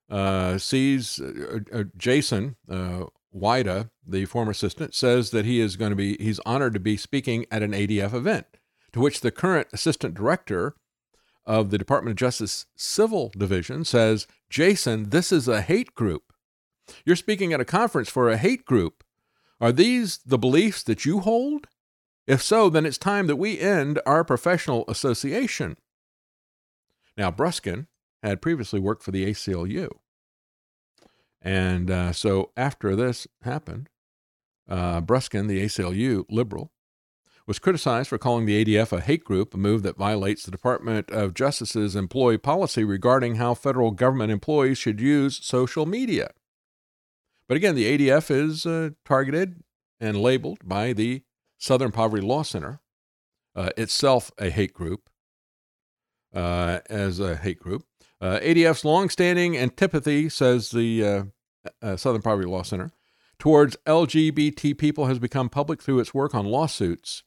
uh, 0.08 0.58
sees 0.58 1.20
uh, 1.20 1.58
uh, 1.72 1.84
Jason 1.96 2.56
Weida, 3.34 3.90
the 4.06 4.24
former 4.24 4.50
assistant, 4.52 4.94
says 4.94 5.30
that 5.30 5.44
he 5.44 5.60
is 5.60 5.76
going 5.76 5.90
to 5.90 5.96
be 5.96 6.16
he's 6.18 6.40
honored 6.40 6.74
to 6.74 6.80
be 6.80 6.96
speaking 6.96 7.46
at 7.50 7.62
an 7.62 7.72
ADF 7.72 8.14
event 8.14 8.46
to 8.92 9.00
which 9.00 9.20
the 9.20 9.30
current 9.30 9.68
assistant 9.72 10.14
director 10.14 10.74
of 11.46 11.70
the 11.70 11.78
Department 11.78 12.12
of 12.12 12.16
Justice 12.16 12.66
Civil 12.76 13.32
Division 13.36 13.84
says, 13.84 14.26
Jason, 14.48 15.10
this 15.10 15.32
is 15.32 15.48
a 15.48 15.62
hate 15.62 15.94
group. 15.94 16.32
You're 17.04 17.16
speaking 17.16 17.52
at 17.52 17.60
a 17.60 17.64
conference 17.64 18.08
for 18.08 18.28
a 18.28 18.36
hate 18.36 18.64
group. 18.64 19.04
Are 19.60 19.72
these 19.72 20.18
the 20.24 20.38
beliefs 20.38 20.82
that 20.84 21.04
you 21.04 21.20
hold? 21.20 21.66
If 22.26 22.42
so, 22.42 22.70
then 22.70 22.86
it's 22.86 22.98
time 22.98 23.26
that 23.26 23.36
we 23.36 23.58
end 23.58 24.00
our 24.06 24.24
professional 24.24 24.84
association. 24.88 25.76
Now, 27.16 27.30
Bruskin 27.30 27.86
had 28.22 28.42
previously 28.42 28.80
worked 28.80 29.02
for 29.02 29.10
the 29.10 29.26
ACLU. 29.26 29.90
And 31.42 31.90
uh, 31.90 32.12
so 32.12 32.50
after 32.56 32.94
this 32.94 33.26
happened, 33.42 33.88
uh, 34.68 35.00
Bruskin, 35.00 35.48
the 35.48 35.64
ACLU 35.64 36.24
liberal, 36.30 36.70
was 37.50 37.58
criticized 37.58 38.08
for 38.08 38.16
calling 38.16 38.46
the 38.46 38.64
ADF 38.64 38.96
a 38.96 39.00
hate 39.00 39.24
group, 39.24 39.52
a 39.52 39.56
move 39.56 39.82
that 39.82 39.96
violates 39.96 40.44
the 40.44 40.52
Department 40.52 41.10
of 41.10 41.34
Justice's 41.34 41.96
employee 41.96 42.38
policy 42.38 42.84
regarding 42.84 43.34
how 43.34 43.54
federal 43.54 43.90
government 43.90 44.30
employees 44.30 44.78
should 44.78 45.00
use 45.00 45.44
social 45.44 45.84
media. 45.84 46.30
But 47.48 47.56
again, 47.56 47.74
the 47.74 47.98
ADF 47.98 48.30
is 48.30 48.66
uh, 48.66 48.90
targeted 49.04 49.64
and 49.98 50.20
labeled 50.20 50.60
by 50.64 50.92
the 50.92 51.24
Southern 51.58 51.90
Poverty 51.90 52.22
Law 52.24 52.44
Center, 52.44 52.78
uh, 53.56 53.70
itself 53.76 54.30
a 54.38 54.48
hate 54.50 54.72
group, 54.72 55.10
uh, 56.32 56.78
as 56.88 57.18
a 57.18 57.34
hate 57.34 57.58
group. 57.58 57.82
Uh, 58.20 58.38
ADF's 58.38 58.84
longstanding 58.84 59.56
antipathy, 59.56 60.28
says 60.28 60.70
the 60.70 61.04
uh, 61.04 61.22
uh, 61.82 61.96
Southern 61.96 62.22
Poverty 62.22 62.46
Law 62.46 62.62
Center, 62.62 62.92
towards 63.40 63.76
LGBT 63.88 64.78
people 64.78 65.06
has 65.06 65.18
become 65.18 65.48
public 65.48 65.82
through 65.82 65.98
its 65.98 66.14
work 66.14 66.32
on 66.32 66.46
lawsuits 66.46 67.24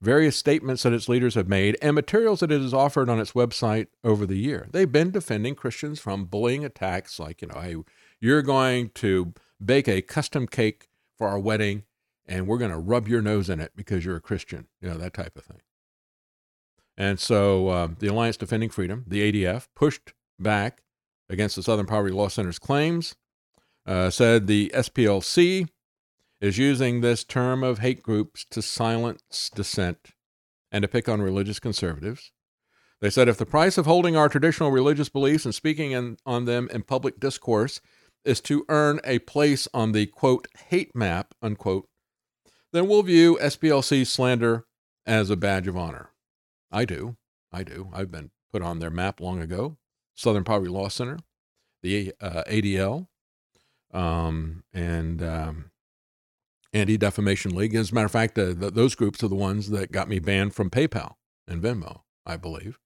various 0.00 0.36
statements 0.36 0.82
that 0.82 0.92
its 0.92 1.08
leaders 1.08 1.34
have 1.34 1.48
made, 1.48 1.76
and 1.80 1.94
materials 1.94 2.40
that 2.40 2.52
it 2.52 2.60
has 2.60 2.74
offered 2.74 3.08
on 3.08 3.18
its 3.18 3.32
website 3.32 3.86
over 4.04 4.26
the 4.26 4.38
year. 4.38 4.68
They've 4.70 4.90
been 4.90 5.10
defending 5.10 5.54
Christians 5.54 6.00
from 6.00 6.26
bullying 6.26 6.64
attacks 6.64 7.18
like, 7.18 7.42
you 7.42 7.48
know, 7.48 7.60
hey, 7.60 7.76
you're 8.20 8.42
going 8.42 8.90
to 8.96 9.32
bake 9.64 9.88
a 9.88 10.02
custom 10.02 10.46
cake 10.46 10.88
for 11.16 11.28
our 11.28 11.38
wedding 11.38 11.84
and 12.26 12.46
we're 12.46 12.58
going 12.58 12.70
to 12.70 12.78
rub 12.78 13.08
your 13.08 13.22
nose 13.22 13.48
in 13.48 13.60
it 13.60 13.72
because 13.76 14.04
you're 14.04 14.16
a 14.16 14.20
Christian, 14.20 14.66
you 14.80 14.88
know, 14.88 14.96
that 14.96 15.14
type 15.14 15.36
of 15.36 15.44
thing. 15.44 15.60
And 16.96 17.20
so 17.20 17.70
um, 17.70 17.96
the 17.98 18.08
Alliance 18.08 18.36
Defending 18.36 18.70
Freedom, 18.70 19.04
the 19.06 19.30
ADF, 19.32 19.68
pushed 19.74 20.14
back 20.38 20.82
against 21.28 21.56
the 21.56 21.62
Southern 21.62 21.86
Poverty 21.86 22.14
Law 22.14 22.28
Center's 22.28 22.58
claims, 22.58 23.14
uh, 23.86 24.10
said 24.10 24.46
the 24.46 24.70
SPLC 24.74 25.68
is 26.40 26.58
using 26.58 27.00
this 27.00 27.24
term 27.24 27.62
of 27.62 27.78
hate 27.78 28.02
groups 28.02 28.44
to 28.50 28.62
silence 28.62 29.50
dissent 29.54 30.12
and 30.70 30.82
to 30.82 30.88
pick 30.88 31.08
on 31.08 31.22
religious 31.22 31.58
conservatives. 31.58 32.32
They 33.00 33.10
said 33.10 33.28
if 33.28 33.38
the 33.38 33.46
price 33.46 33.78
of 33.78 33.86
holding 33.86 34.16
our 34.16 34.28
traditional 34.28 34.70
religious 34.70 35.08
beliefs 35.08 35.44
and 35.44 35.54
speaking 35.54 35.92
in, 35.92 36.16
on 36.24 36.44
them 36.44 36.68
in 36.72 36.82
public 36.82 37.20
discourse 37.20 37.80
is 38.24 38.40
to 38.42 38.64
earn 38.68 39.00
a 39.04 39.18
place 39.20 39.68
on 39.72 39.92
the 39.92 40.06
quote 40.06 40.48
hate 40.68 40.94
map 40.94 41.34
unquote, 41.42 41.88
then 42.72 42.88
we'll 42.88 43.02
view 43.02 43.38
SPLC 43.40 44.06
slander 44.06 44.66
as 45.06 45.30
a 45.30 45.36
badge 45.36 45.68
of 45.68 45.76
honor. 45.76 46.10
I 46.72 46.84
do. 46.84 47.16
I 47.52 47.62
do. 47.62 47.90
I've 47.92 48.10
been 48.10 48.30
put 48.52 48.62
on 48.62 48.80
their 48.80 48.90
map 48.90 49.20
long 49.20 49.40
ago. 49.40 49.76
Southern 50.14 50.44
Poverty 50.44 50.70
Law 50.70 50.88
Center, 50.88 51.18
the 51.82 52.14
uh, 52.20 52.42
ADL, 52.48 53.06
um, 53.92 54.64
and 54.72 55.22
um, 55.22 55.70
Anti 56.76 56.98
Defamation 56.98 57.54
League. 57.54 57.74
As 57.74 57.90
a 57.90 57.94
matter 57.94 58.06
of 58.06 58.12
fact, 58.12 58.38
uh, 58.38 58.52
the, 58.52 58.70
those 58.70 58.94
groups 58.94 59.22
are 59.22 59.28
the 59.28 59.34
ones 59.34 59.70
that 59.70 59.92
got 59.92 60.08
me 60.08 60.18
banned 60.18 60.54
from 60.54 60.70
PayPal 60.70 61.14
and 61.48 61.62
Venmo, 61.62 62.02
I 62.26 62.36
believe, 62.36 62.78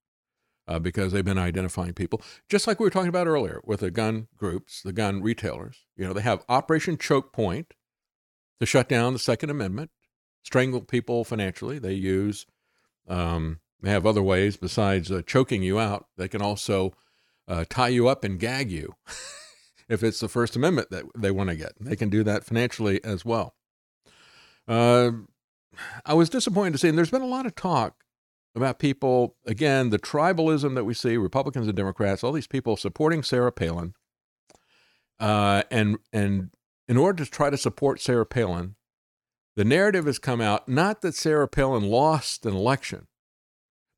uh, 0.67 0.79
because 0.79 1.11
they've 1.11 1.25
been 1.25 1.37
identifying 1.37 1.93
people. 1.93 2.21
Just 2.49 2.67
like 2.67 2.79
we 2.79 2.85
were 2.85 2.89
talking 2.89 3.09
about 3.09 3.27
earlier 3.27 3.61
with 3.65 3.81
the 3.81 3.91
gun 3.91 4.27
groups, 4.37 4.81
the 4.81 4.93
gun 4.93 5.21
retailers. 5.21 5.85
You 5.97 6.05
know, 6.05 6.13
they 6.13 6.21
have 6.21 6.45
Operation 6.47 6.97
Choke 6.97 7.33
Point 7.33 7.73
to 8.61 8.65
shut 8.65 8.87
down 8.87 9.13
the 9.13 9.19
Second 9.19 9.49
Amendment, 9.49 9.91
strangle 10.43 10.81
people 10.81 11.25
financially. 11.25 11.77
They 11.77 11.93
use, 11.93 12.45
um, 13.09 13.59
they 13.81 13.89
have 13.89 14.05
other 14.05 14.23
ways 14.23 14.55
besides 14.55 15.11
uh, 15.11 15.21
choking 15.25 15.63
you 15.63 15.79
out. 15.79 16.05
They 16.15 16.29
can 16.29 16.41
also 16.41 16.93
uh, 17.47 17.65
tie 17.69 17.89
you 17.89 18.07
up 18.07 18.23
and 18.23 18.39
gag 18.39 18.71
you. 18.71 18.95
if 19.89 20.03
it's 20.03 20.21
the 20.21 20.29
First 20.29 20.55
Amendment 20.55 20.89
that 20.91 21.03
they 21.17 21.31
want 21.31 21.49
to 21.49 21.55
get. 21.57 21.73
They 21.77 21.97
can 21.97 22.09
do 22.09 22.23
that 22.23 22.45
financially 22.45 23.03
as 23.03 23.25
well. 23.25 23.53
Uh, 24.67 25.11
I 26.05 26.13
was 26.13 26.29
disappointed 26.29 26.73
to 26.73 26.77
see, 26.77 26.89
and 26.89 26.97
there's 26.97 27.11
been 27.11 27.21
a 27.21 27.27
lot 27.27 27.45
of 27.45 27.55
talk 27.55 27.95
about 28.55 28.79
people, 28.79 29.35
again, 29.45 29.89
the 29.89 29.99
tribalism 29.99 30.75
that 30.75 30.83
we 30.83 30.93
see, 30.93 31.17
Republicans 31.17 31.67
and 31.67 31.75
Democrats, 31.75 32.23
all 32.23 32.33
these 32.33 32.47
people 32.47 32.75
supporting 32.75 33.23
Sarah 33.23 33.51
Palin. 33.51 33.93
Uh, 35.19 35.63
and, 35.71 35.97
and 36.11 36.49
in 36.87 36.97
order 36.97 37.23
to 37.23 37.31
try 37.31 37.49
to 37.49 37.57
support 37.57 38.01
Sarah 38.01 38.25
Palin, 38.25 38.75
the 39.55 39.63
narrative 39.63 40.05
has 40.05 40.19
come 40.19 40.41
out 40.41 40.67
not 40.67 41.01
that 41.01 41.15
Sarah 41.15 41.47
Palin 41.47 41.83
lost 41.83 42.45
an 42.45 42.55
election, 42.55 43.07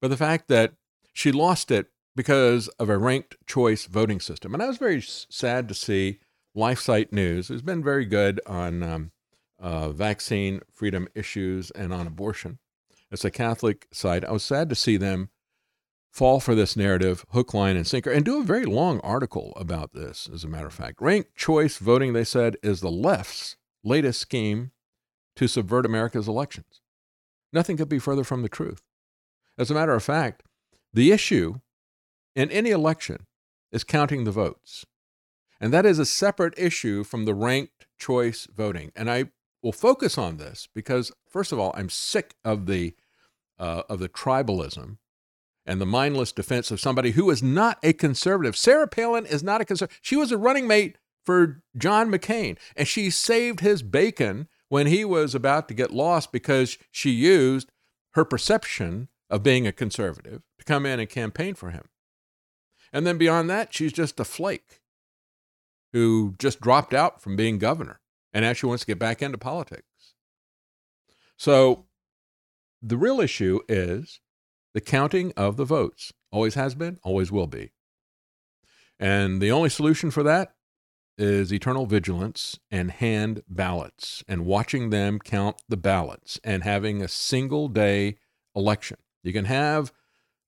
but 0.01 0.09
the 0.09 0.17
fact 0.17 0.47
that 0.49 0.73
she 1.13 1.31
lost 1.31 1.71
it 1.71 1.87
because 2.15 2.67
of 2.79 2.89
a 2.89 2.97
ranked 2.97 3.37
choice 3.47 3.85
voting 3.85 4.19
system. 4.19 4.53
And 4.53 4.61
I 4.61 4.67
was 4.67 4.77
very 4.77 5.01
sad 5.01 5.67
to 5.67 5.73
see 5.73 6.19
LifeSite 6.55 7.11
News, 7.11 7.47
who's 7.47 7.61
been 7.61 7.83
very 7.83 8.05
good 8.05 8.39
on 8.45 8.83
um, 8.83 9.11
uh, 9.63 9.89
vaccine 9.89 10.59
freedom 10.71 11.07
issues 11.15 11.71
and 11.71 11.93
on 11.93 12.05
abortion. 12.05 12.59
It's 13.09 13.23
a 13.23 13.31
Catholic 13.31 13.87
site. 13.91 14.25
I 14.25 14.31
was 14.31 14.43
sad 14.43 14.67
to 14.69 14.75
see 14.75 14.97
them 14.97 15.29
fall 16.11 16.39
for 16.39 16.53
this 16.53 16.75
narrative, 16.75 17.25
hook, 17.31 17.53
line, 17.53 17.77
and 17.77 17.87
sinker, 17.87 18.11
and 18.11 18.25
do 18.25 18.39
a 18.39 18.43
very 18.43 18.65
long 18.65 18.99
article 18.99 19.53
about 19.55 19.93
this, 19.93 20.29
as 20.31 20.43
a 20.43 20.47
matter 20.47 20.67
of 20.67 20.73
fact. 20.73 21.01
Ranked 21.01 21.35
choice 21.35 21.77
voting, 21.77 22.13
they 22.13 22.25
said, 22.25 22.57
is 22.61 22.81
the 22.81 22.91
left's 22.91 23.55
latest 23.83 24.19
scheme 24.19 24.71
to 25.37 25.47
subvert 25.47 25.85
America's 25.85 26.27
elections. 26.27 26.81
Nothing 27.53 27.77
could 27.77 27.89
be 27.89 27.99
further 27.99 28.23
from 28.23 28.41
the 28.41 28.49
truth. 28.49 28.81
As 29.57 29.71
a 29.71 29.73
matter 29.73 29.93
of 29.93 30.03
fact, 30.03 30.43
the 30.93 31.11
issue 31.11 31.61
in 32.35 32.51
any 32.51 32.71
election 32.71 33.27
is 33.71 33.83
counting 33.83 34.23
the 34.23 34.31
votes. 34.31 34.85
And 35.61 35.71
that 35.71 35.85
is 35.85 35.99
a 35.99 36.05
separate 36.05 36.53
issue 36.57 37.03
from 37.03 37.25
the 37.25 37.33
ranked 37.33 37.87
choice 37.97 38.47
voting. 38.53 38.91
And 38.95 39.09
I 39.09 39.25
will 39.63 39.71
focus 39.71 40.17
on 40.17 40.37
this 40.37 40.67
because, 40.75 41.11
first 41.27 41.51
of 41.51 41.57
all, 41.57 41.73
I'm 41.75 41.89
sick 41.89 42.35
of 42.43 42.67
the, 42.67 42.93
uh, 43.57 43.83
of 43.89 43.99
the 43.99 44.09
tribalism 44.09 44.97
and 45.65 45.79
the 45.79 45.85
mindless 45.85 46.33
defense 46.33 46.69
of 46.69 46.81
somebody 46.81 47.11
who 47.11 47.29
is 47.31 47.41
not 47.41 47.79
a 47.81 47.93
conservative. 47.93 48.57
Sarah 48.57 48.87
Palin 48.87 49.25
is 49.25 49.41
not 49.41 49.61
a 49.61 49.65
conservative. 49.65 49.99
She 50.01 50.17
was 50.17 50.31
a 50.31 50.37
running 50.37 50.67
mate 50.67 50.97
for 51.25 51.63
John 51.77 52.11
McCain, 52.11 52.57
and 52.75 52.87
she 52.87 53.09
saved 53.09 53.61
his 53.61 53.81
bacon 53.81 54.49
when 54.67 54.87
he 54.87 55.05
was 55.05 55.33
about 55.33 55.69
to 55.69 55.73
get 55.73 55.91
lost 55.91 56.33
because 56.33 56.77
she 56.91 57.11
used 57.11 57.71
her 58.11 58.25
perception 58.25 59.07
of 59.29 59.41
being 59.41 59.65
a 59.65 59.71
conservative 59.71 60.41
to 60.59 60.65
come 60.65 60.85
in 60.85 60.99
and 60.99 61.09
campaign 61.09 61.55
for 61.55 61.71
him. 61.71 61.85
And 62.91 63.07
then 63.07 63.17
beyond 63.17 63.49
that, 63.49 63.73
she's 63.73 63.93
just 63.93 64.19
a 64.19 64.25
flake 64.25 64.81
who 65.93 66.35
just 66.37 66.59
dropped 66.59 66.93
out 66.93 67.21
from 67.21 67.35
being 67.35 67.57
governor 67.57 68.01
and 68.33 68.43
actually 68.43 68.69
wants 68.69 68.81
to 68.83 68.87
get 68.87 68.99
back 68.99 69.21
into 69.21 69.37
politics. 69.37 70.13
So 71.37 71.85
the 72.81 72.97
real 72.97 73.21
issue 73.21 73.59
is 73.69 74.19
the 74.73 74.81
counting 74.81 75.33
of 75.37 75.57
the 75.57 75.65
votes. 75.65 76.13
Always 76.31 76.55
has 76.55 76.75
been, 76.75 76.99
always 77.03 77.31
will 77.31 77.47
be. 77.47 77.71
And 78.99 79.41
the 79.41 79.51
only 79.51 79.69
solution 79.69 80.11
for 80.11 80.23
that 80.23 80.55
is 81.17 81.53
eternal 81.53 81.85
vigilance 81.85 82.59
and 82.71 82.89
hand 82.89 83.43
ballots 83.47 84.23
and 84.27 84.45
watching 84.45 84.89
them 84.89 85.19
count 85.19 85.61
the 85.69 85.77
ballots 85.77 86.39
and 86.43 86.63
having 86.63 87.01
a 87.01 87.07
single 87.07 87.67
day 87.67 88.17
election. 88.55 88.97
You 89.21 89.31
can 89.31 89.45
have 89.45 89.91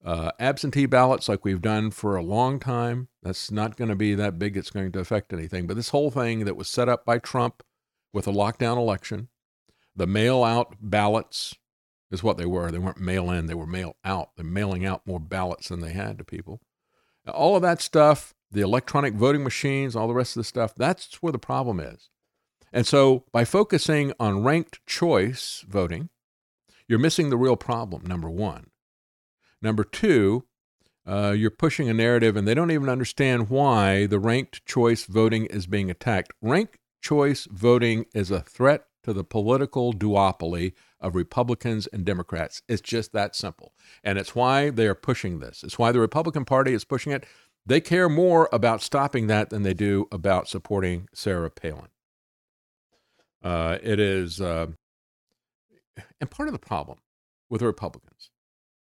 uh, 0.03 0.31
absentee 0.39 0.85
ballots, 0.85 1.27
like 1.27 1.43
we've 1.43 1.61
done 1.61 1.89
for 1.89 2.15
a 2.15 2.23
long 2.23 2.59
time, 2.59 3.07
that's 3.23 3.49
not 3.49 3.75
going 3.75 3.89
to 3.89 3.95
be 3.95 4.13
that 4.13 4.37
big. 4.37 4.55
It's 4.55 4.69
going 4.69 4.91
to 4.91 4.99
affect 4.99 5.33
anything. 5.33 5.65
But 5.65 5.75
this 5.75 5.89
whole 5.89 6.11
thing 6.11 6.45
that 6.45 6.55
was 6.55 6.67
set 6.67 6.87
up 6.87 7.05
by 7.05 7.17
Trump 7.17 7.63
with 8.15 8.27
a 8.27 8.31
lockdown 8.31 8.77
election, 8.77 9.27
the 9.93 10.07
mail 10.07 10.41
out 10.41 10.77
ballots 10.79 11.53
is 12.09 12.23
what 12.23 12.37
they 12.37 12.45
were. 12.45 12.71
They 12.71 12.79
weren't 12.79 12.97
mail 12.97 13.29
in, 13.29 13.47
they 13.47 13.53
were 13.53 13.67
mail 13.67 13.97
out. 14.05 14.29
They're 14.37 14.45
mailing 14.45 14.85
out 14.85 15.05
more 15.05 15.19
ballots 15.19 15.67
than 15.67 15.81
they 15.81 15.91
had 15.91 16.17
to 16.17 16.23
people. 16.23 16.61
All 17.27 17.57
of 17.57 17.61
that 17.63 17.81
stuff, 17.81 18.33
the 18.49 18.61
electronic 18.61 19.15
voting 19.15 19.43
machines, 19.43 19.97
all 19.97 20.07
the 20.07 20.13
rest 20.13 20.37
of 20.37 20.39
the 20.39 20.45
stuff, 20.45 20.73
that's 20.73 21.21
where 21.21 21.33
the 21.33 21.37
problem 21.37 21.81
is. 21.81 22.09
And 22.71 22.87
so 22.87 23.25
by 23.33 23.43
focusing 23.43 24.13
on 24.17 24.43
ranked 24.43 24.85
choice 24.85 25.65
voting, 25.67 26.09
you're 26.87 26.99
missing 26.99 27.29
the 27.29 27.37
real 27.37 27.57
problem, 27.57 28.05
number 28.05 28.29
one. 28.29 28.67
Number 29.61 29.83
two, 29.83 30.45
uh, 31.05 31.33
you're 31.35 31.51
pushing 31.51 31.89
a 31.89 31.93
narrative 31.93 32.37
and 32.37 32.47
they 32.47 32.53
don't 32.53 32.71
even 32.71 32.87
understand 32.87 33.49
why 33.49 34.05
the 34.05 34.19
ranked 34.19 34.65
choice 34.65 35.03
voting 35.03 35.47
is 35.47 35.67
being 35.67 35.91
attacked. 35.91 36.31
Ranked 36.41 36.77
choice 37.05 37.47
voting 37.51 38.05
is 38.13 38.31
a 38.31 38.41
threat 38.41 38.85
to 39.03 39.13
the 39.13 39.23
political 39.23 39.93
duopoly 39.93 40.73
of 40.99 41.15
Republicans 41.15 41.87
and 41.87 42.03
Democrats. 42.03 42.63
It's 42.67 42.81
just 42.81 43.13
that 43.13 43.35
simple. 43.35 43.73
And 44.03 44.17
it's 44.17 44.35
why 44.35 44.71
they 44.71 44.87
are 44.87 44.95
pushing 44.95 45.39
this. 45.39 45.63
It's 45.63 45.77
why 45.77 45.91
the 45.91 45.99
Republican 45.99 46.45
Party 46.45 46.73
is 46.73 46.83
pushing 46.83 47.11
it. 47.11 47.25
They 47.65 47.79
care 47.79 48.09
more 48.09 48.49
about 48.51 48.81
stopping 48.81 49.27
that 49.27 49.51
than 49.51 49.61
they 49.61 49.75
do 49.75 50.07
about 50.11 50.47
supporting 50.47 51.07
Sarah 51.13 51.51
Palin. 51.51 51.89
Uh, 53.43 53.77
it 53.83 53.99
is, 53.99 54.41
uh, 54.41 54.67
and 56.19 56.31
part 56.31 56.49
of 56.49 56.53
the 56.53 56.59
problem 56.59 56.97
with 57.49 57.61
the 57.61 57.67
Republicans 57.67 58.31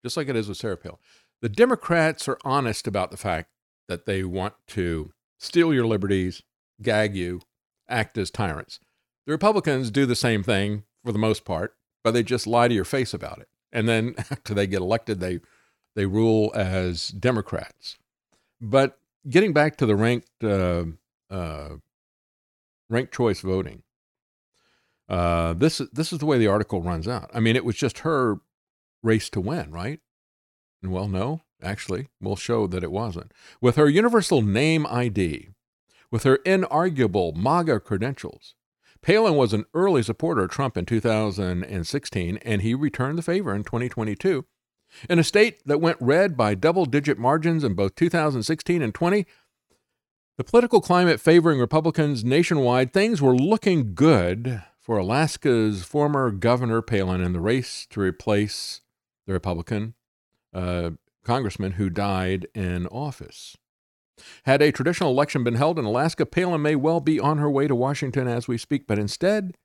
just 0.04 0.18
like 0.18 0.28
it 0.28 0.36
is 0.36 0.48
with 0.48 0.58
Sarah 0.58 0.78
Palin. 0.78 0.98
The 1.42 1.50
Democrats 1.50 2.28
are 2.28 2.38
honest 2.44 2.88
about 2.88 3.10
the 3.10 3.18
fact 3.18 3.50
that 3.88 4.06
they 4.06 4.24
want 4.24 4.54
to 4.68 5.12
steal 5.40 5.74
your 5.74 5.88
liberties, 5.88 6.44
gag 6.82 7.16
you, 7.16 7.42
act 7.94 8.18
as 8.18 8.32
tyrants. 8.32 8.80
The 9.26 9.32
Republicans 9.32 9.92
do 9.92 10.06
the 10.06 10.16
same 10.16 10.44
thing 10.44 10.84
for 11.06 11.12
the 11.12 11.20
most 11.20 11.46
part, 11.46 11.76
but 12.04 12.12
they 12.12 12.24
just 12.24 12.48
lie 12.48 12.68
to 12.68 12.74
your 12.74 12.84
face 12.84 13.14
about 13.14 13.40
it. 13.40 13.48
And 13.72 13.88
then 13.88 14.16
after 14.32 14.54
they 14.54 14.68
get 14.68 14.82
elected, 14.82 15.20
they 15.20 15.40
they 15.96 16.06
rule 16.06 16.52
as 16.56 17.10
Democrats. 17.10 17.98
But 18.60 18.98
getting 19.30 19.54
back 19.54 19.78
to 19.78 19.86
the 19.86 19.96
ranked 19.96 20.44
uh, 20.44 20.86
uh, 21.30 21.70
ranked 22.90 23.14
choice 23.14 23.42
voting, 23.42 23.84
uh, 25.08 25.54
this 25.54 25.82
this 25.92 26.12
is 26.12 26.20
the 26.20 26.26
way 26.26 26.38
the 26.38 26.48
article 26.48 26.82
runs 26.82 27.08
out. 27.08 27.30
I 27.34 27.40
mean, 27.40 27.56
it 27.56 27.66
was 27.66 27.76
just 27.76 28.00
her 28.00 28.38
race 29.02 29.30
to 29.30 29.42
win, 29.42 29.72
right? 29.72 30.00
Well, 30.82 31.08
no, 31.08 31.42
actually, 31.62 32.10
we'll 32.20 32.36
show 32.36 32.68
that 32.68 32.84
it 32.84 32.92
wasn't. 32.92 33.34
With 33.62 33.78
her 33.78 33.88
universal 33.88 34.42
name 34.42 34.86
ID, 34.88 35.50
with 36.14 36.26
her 36.26 36.38
inarguable 36.46 37.36
MAGA 37.36 37.80
credentials, 37.80 38.54
Palin 39.02 39.36
was 39.36 39.52
an 39.52 39.66
early 39.74 40.04
supporter 40.04 40.44
of 40.44 40.52
Trump 40.52 40.78
in 40.78 40.86
2016, 40.86 42.38
and 42.38 42.62
he 42.62 42.76
returned 42.76 43.18
the 43.18 43.24
favor 43.24 43.56
in 43.56 43.64
2022. 43.64 44.46
In 45.10 45.18
a 45.18 45.24
state 45.24 45.66
that 45.66 45.82
went 45.82 45.98
red 46.00 46.38
by 46.38 46.54
double 46.54 46.86
digit 46.86 47.18
margins 47.18 47.64
in 47.64 47.74
both 47.74 47.96
2016 47.96 48.84
and 48.84 48.94
20, 48.94 49.26
the 50.38 50.44
political 50.44 50.82
climate 50.82 51.20
favoring 51.20 51.60
Republicans 51.60 52.24
nationwide, 52.24 52.94
things 52.94 53.20
were 53.20 53.36
looking 53.36 53.96
good 53.96 54.62
for 54.80 54.98
Alaska's 54.98 55.84
former 55.84 56.30
Governor 56.30 56.84
Palin 56.84 57.22
in 57.22 57.34
the 57.34 57.42
race 57.42 57.88
to 57.90 58.00
replace 58.00 58.82
the 59.26 59.34
Republican 59.34 59.96
uh, 60.54 60.92
congressman 61.24 61.72
who 61.72 61.90
died 61.90 62.46
in 62.54 62.86
office. 62.86 63.58
Had 64.46 64.62
a 64.62 64.72
traditional 64.72 65.12
election 65.12 65.44
been 65.44 65.56
held 65.56 65.80
in 65.80 65.86
Alaska, 65.86 66.26
Palin 66.26 66.62
may 66.62 66.76
well 66.76 67.00
be 67.00 67.20
on 67.20 67.38
her 67.38 67.50
way 67.50 67.68
to 67.68 67.76
Washington 67.76 68.28
as 68.28 68.48
we 68.48 68.58
speak, 68.58 68.88
but 68.88 69.00
instead, 69.00 69.58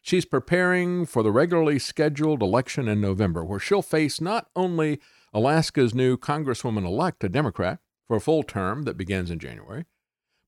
she's 0.00 0.24
preparing 0.24 1.06
for 1.06 1.22
the 1.22 1.30
regularly 1.30 1.78
scheduled 1.78 2.42
election 2.42 2.88
in 2.88 3.00
November, 3.00 3.44
where 3.44 3.60
she'll 3.60 3.82
face 3.82 4.20
not 4.20 4.48
only 4.56 5.00
Alaska's 5.32 5.94
new 5.94 6.16
Congresswoman 6.16 6.84
elect, 6.84 7.24
a 7.24 7.28
Democrat, 7.28 7.78
for 8.06 8.16
a 8.16 8.20
full 8.20 8.42
term 8.42 8.82
that 8.82 8.96
begins 8.96 9.30
in 9.30 9.38
January, 9.38 9.86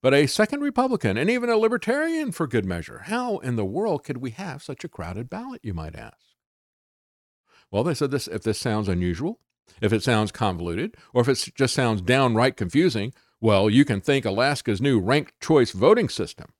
but 0.03 0.13
a 0.13 0.27
second 0.27 0.61
Republican 0.61 1.17
and 1.17 1.31
even 1.31 1.49
a 1.49 1.57
Libertarian 1.57 2.31
for 2.31 2.47
good 2.47 2.67
measure. 2.67 3.05
How 3.07 3.39
in 3.39 3.57
the 3.57 3.65
world 3.65 4.05
could 4.05 4.19
we 4.19 4.33
have 4.33 4.63
such 4.63 4.85
a 4.85 4.89
crowded 4.89 5.31
ballot, 5.31 5.61
you 5.63 5.73
might 5.73 5.97
ask? 5.97 6.19
Well, 7.71 7.85
they 7.85 7.95
said 7.95 8.11
this 8.11 8.29
if 8.29 8.43
this 8.43 8.59
sounds 8.59 8.89
unusual, 8.89 9.41
if 9.81 9.93
it 9.93 10.03
sounds 10.03 10.31
convoluted, 10.31 10.97
or 11.15 11.23
if 11.23 11.29
it 11.29 11.55
just 11.55 11.75
sounds 11.75 12.03
downright 12.03 12.57
confusing, 12.57 13.15
well, 13.45 13.69
you 13.69 13.85
can 13.85 14.01
think 14.01 14.25
Alaska's 14.25 14.81
new 14.81 14.99
ranked 14.99 15.39
choice 15.39 15.73
voting 15.73 16.09
system. 16.09 16.55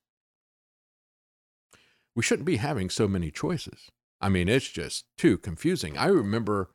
We 2.15 2.21
shouldn't 2.21 2.45
be 2.45 2.57
having 2.57 2.91
so 2.91 3.07
many 3.07 3.31
choices. 3.31 3.89
I 4.21 4.29
mean, 4.29 4.47
it's 4.47 4.69
just 4.69 5.05
too 5.17 5.39
confusing. 5.39 5.97
I 5.97 6.05
remember 6.05 6.69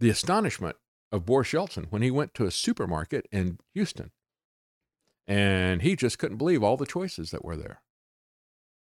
the 0.00 0.10
astonishment 0.10 0.74
of 1.12 1.24
Boris 1.24 1.52
Yeltsin 1.52 1.86
when 1.90 2.02
he 2.02 2.10
went 2.10 2.34
to 2.34 2.44
a 2.44 2.50
supermarket 2.50 3.28
in 3.30 3.58
Houston 3.72 4.10
and 5.28 5.82
he 5.82 5.94
just 5.94 6.18
couldn't 6.18 6.38
believe 6.38 6.64
all 6.64 6.76
the 6.76 6.84
choices 6.84 7.30
that 7.30 7.44
were 7.44 7.56
there. 7.56 7.82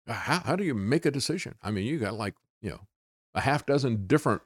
Uh, 0.05 0.11
how, 0.11 0.39
how 0.41 0.55
do 0.57 0.65
you 0.65 0.73
make 0.73 1.05
a 1.05 1.11
decision? 1.11 1.55
I 1.63 1.71
mean, 1.71 1.85
you 1.85 1.99
got 1.99 2.15
like, 2.15 2.33
you 2.61 2.71
know, 2.71 2.81
a 3.33 3.39
half 3.39 3.65
dozen 3.65 4.07
different 4.07 4.41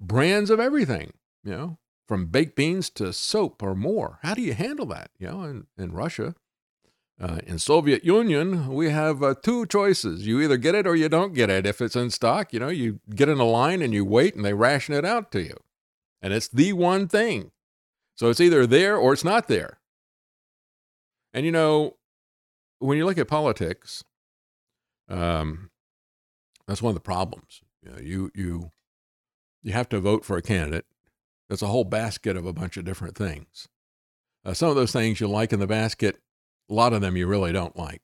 brands 0.00 0.50
of 0.50 0.58
everything, 0.58 1.12
you 1.44 1.52
know, 1.52 1.78
from 2.06 2.26
baked 2.26 2.56
beans 2.56 2.90
to 2.90 3.12
soap 3.12 3.62
or 3.62 3.74
more. 3.74 4.18
How 4.22 4.34
do 4.34 4.42
you 4.42 4.54
handle 4.54 4.86
that? 4.86 5.10
You 5.18 5.28
know, 5.28 5.42
in, 5.44 5.66
in 5.78 5.92
Russia, 5.92 6.34
uh, 7.20 7.38
in 7.46 7.58
Soviet 7.58 8.04
Union, 8.04 8.68
we 8.68 8.90
have 8.90 9.22
uh, 9.22 9.34
two 9.42 9.66
choices. 9.66 10.26
You 10.26 10.40
either 10.40 10.56
get 10.56 10.74
it 10.74 10.86
or 10.86 10.96
you 10.96 11.08
don't 11.08 11.34
get 11.34 11.50
it. 11.50 11.66
If 11.66 11.80
it's 11.80 11.96
in 11.96 12.10
stock, 12.10 12.52
you 12.52 12.60
know, 12.60 12.68
you 12.68 13.00
get 13.14 13.28
in 13.28 13.38
a 13.38 13.44
line 13.44 13.82
and 13.82 13.94
you 13.94 14.04
wait 14.04 14.34
and 14.34 14.44
they 14.44 14.54
ration 14.54 14.94
it 14.94 15.04
out 15.04 15.30
to 15.32 15.42
you. 15.42 15.56
And 16.20 16.32
it's 16.32 16.48
the 16.48 16.72
one 16.72 17.06
thing. 17.06 17.52
So 18.16 18.30
it's 18.30 18.40
either 18.40 18.66
there 18.66 18.96
or 18.96 19.12
it's 19.12 19.24
not 19.24 19.48
there. 19.48 19.78
And 21.32 21.44
you 21.44 21.52
know, 21.52 21.96
when 22.78 22.98
you 22.98 23.04
look 23.04 23.18
at 23.18 23.28
politics, 23.28 24.04
um, 25.08 25.70
that's 26.66 26.82
one 26.82 26.90
of 26.90 26.94
the 26.94 27.00
problems. 27.00 27.62
You, 27.82 27.90
know, 27.90 27.98
you 27.98 28.30
you 28.34 28.70
you 29.62 29.72
have 29.72 29.88
to 29.90 30.00
vote 30.00 30.24
for 30.24 30.36
a 30.36 30.42
candidate. 30.42 30.86
That's 31.48 31.62
a 31.62 31.68
whole 31.68 31.84
basket 31.84 32.36
of 32.36 32.46
a 32.46 32.52
bunch 32.52 32.76
of 32.76 32.84
different 32.84 33.16
things. 33.16 33.68
Uh, 34.44 34.54
some 34.54 34.68
of 34.68 34.76
those 34.76 34.92
things 34.92 35.20
you 35.20 35.28
like 35.28 35.52
in 35.52 35.60
the 35.60 35.66
basket, 35.66 36.20
a 36.70 36.74
lot 36.74 36.92
of 36.92 37.00
them 37.00 37.16
you 37.16 37.26
really 37.26 37.52
don't 37.52 37.76
like. 37.76 38.02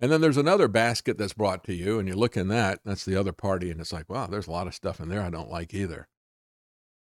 And 0.00 0.10
then 0.10 0.20
there's 0.20 0.36
another 0.36 0.66
basket 0.66 1.18
that's 1.18 1.34
brought 1.34 1.62
to 1.64 1.74
you, 1.74 1.98
and 1.98 2.08
you 2.08 2.14
look 2.14 2.36
in 2.36 2.48
that, 2.48 2.80
that's 2.84 3.04
the 3.04 3.16
other 3.16 3.32
party, 3.32 3.70
and 3.70 3.80
it's 3.80 3.92
like, 3.92 4.08
wow, 4.08 4.26
there's 4.26 4.46
a 4.46 4.52
lot 4.52 4.66
of 4.66 4.74
stuff 4.74 4.98
in 4.98 5.08
there 5.08 5.22
I 5.22 5.30
don't 5.30 5.50
like 5.50 5.74
either. 5.74 6.08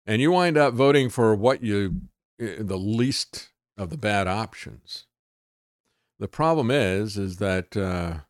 And 0.05 0.21
you 0.21 0.31
wind 0.31 0.57
up 0.57 0.73
voting 0.73 1.09
for 1.09 1.33
what 1.33 1.63
you, 1.63 2.01
eh, 2.39 2.55
the 2.59 2.77
least 2.77 3.49
of 3.77 3.91
the 3.91 3.97
bad 3.97 4.27
options. 4.27 5.05
The 6.19 6.27
problem 6.27 6.69
is, 6.69 7.17
is 7.17 7.37
that 7.37 7.77
uh, 7.77 8.21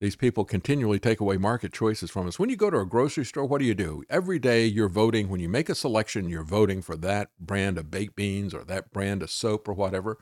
these 0.00 0.16
people 0.16 0.44
continually 0.44 0.98
take 0.98 1.20
away 1.20 1.38
market 1.38 1.72
choices 1.72 2.10
from 2.10 2.26
us. 2.26 2.38
When 2.38 2.50
you 2.50 2.56
go 2.56 2.68
to 2.68 2.78
a 2.78 2.84
grocery 2.84 3.24
store, 3.24 3.46
what 3.46 3.58
do 3.58 3.64
you 3.64 3.74
do? 3.74 4.04
Every 4.10 4.38
day 4.38 4.66
you're 4.66 4.88
voting. 4.88 5.28
When 5.28 5.40
you 5.40 5.48
make 5.48 5.68
a 5.68 5.74
selection, 5.74 6.28
you're 6.28 6.44
voting 6.44 6.82
for 6.82 6.96
that 6.96 7.30
brand 7.40 7.78
of 7.78 7.90
baked 7.90 8.14
beans 8.14 8.52
or 8.52 8.62
that 8.64 8.92
brand 8.92 9.22
of 9.22 9.30
soap 9.30 9.68
or 9.68 9.72
whatever. 9.72 10.18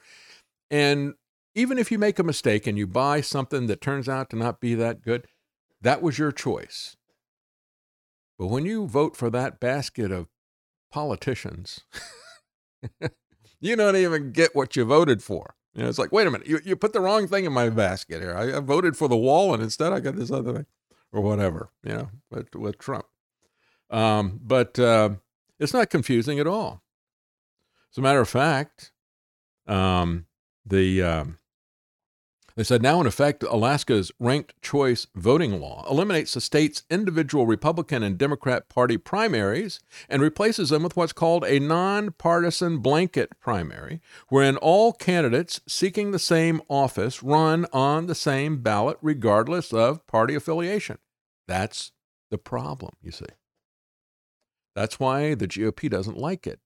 And 0.71 1.15
even 1.57 1.79
if 1.79 1.91
you 1.91 1.99
make 1.99 2.19
a 2.19 2.25
mistake 2.25 2.67
and 2.67 2.79
you 2.79 2.87
buy 2.87 3.21
something 3.21 3.67
that 3.67 3.81
turns 3.81 4.09
out 4.09 4.31
to 4.31 4.37
not 4.37 4.61
be 4.61 4.75
that 4.77 5.03
good, 5.03 5.27
that 5.81 6.03
was 6.03 6.19
your 6.19 6.33
choice. 6.33 6.97
But 8.39 8.49
when 8.49 8.65
you 8.67 8.87
vote 8.87 9.17
for 9.17 9.31
that 9.31 9.61
basket 9.61 10.11
of 10.13 10.29
politicians, 10.93 11.81
you 13.61 13.77
don't 13.77 13.97
even 13.97 14.33
get 14.33 14.55
what 14.55 14.77
you 14.77 14.85
voted 14.85 15.23
for. 15.23 15.55
You 15.75 15.83
know, 15.83 15.89
it's 15.89 15.99
like, 15.99 16.13
wait 16.13 16.27
a 16.27 16.31
minute, 16.31 16.47
you, 16.47 16.61
you 16.65 16.77
put 16.77 16.93
the 16.93 17.01
wrong 17.01 17.27
thing 17.27 17.45
in 17.45 17.53
my 17.53 17.69
basket 17.69 18.23
here. 18.23 18.37
I, 18.37 18.59
I 18.59 18.61
voted 18.61 18.97
for 18.97 19.09
the 19.09 19.17
wall, 19.17 19.53
and 19.53 19.63
instead 19.63 19.93
I 19.93 20.01
got 20.01 20.15
this 20.15 20.31
other 20.31 20.53
thing, 20.53 20.67
or 21.13 21.21
whatever. 21.21 21.71
You 21.83 21.95
know, 21.95 22.11
with 22.31 22.55
with 22.55 22.79
Trump. 22.79 23.07
Um, 23.91 24.41
but 24.43 24.79
uh, 24.79 25.11
it's 25.59 25.75
not 25.75 25.91
confusing 25.91 26.39
at 26.39 26.47
all. 26.47 26.83
As 27.93 27.99
a 27.99 28.03
matter 28.03 28.21
of 28.21 28.29
fact, 28.29 28.93
um, 29.67 30.27
the 30.65 31.03
um, 31.03 31.39
they 32.57 32.63
said 32.63 32.83
now, 32.83 33.01
in 33.01 33.07
effect, 33.07 33.43
Alaska's 33.43 34.13
ranked 34.21 34.55
choice 34.63 35.09
voting 35.17 35.61
law 35.61 35.85
eliminates 35.91 36.35
the 36.35 36.41
state's 36.41 36.85
individual 36.89 37.47
Republican 37.47 38.05
and 38.05 38.17
Democrat 38.17 38.69
Party 38.69 38.97
primaries 38.97 39.81
and 40.09 40.23
replaces 40.23 40.69
them 40.69 40.85
with 40.85 40.97
what's 40.97 41.13
called 41.13 41.45
a 41.45 41.59
nonpartisan 41.59 42.79
blanket 42.79 43.41
primary, 43.41 44.01
wherein 44.29 44.57
all 44.57 44.93
candidates 44.93 45.61
seeking 45.67 46.13
the 46.13 46.19
same 46.21 46.63
office 46.69 47.25
run 47.25 47.67
on 47.73 48.07
the 48.07 48.15
same 48.15 48.59
ballot 48.63 48.99
regardless 49.03 49.73
of 49.73 50.07
party 50.07 50.37
affiliation. 50.37 50.99
That's 51.49 51.91
the 52.31 52.39
problem, 52.39 52.93
you 53.03 53.11
see. 53.11 53.27
That's 54.77 55.01
why 55.01 55.35
the 55.35 55.49
GOP 55.49 55.91
doesn't 55.91 56.19
like 56.19 56.47
it, 56.47 56.61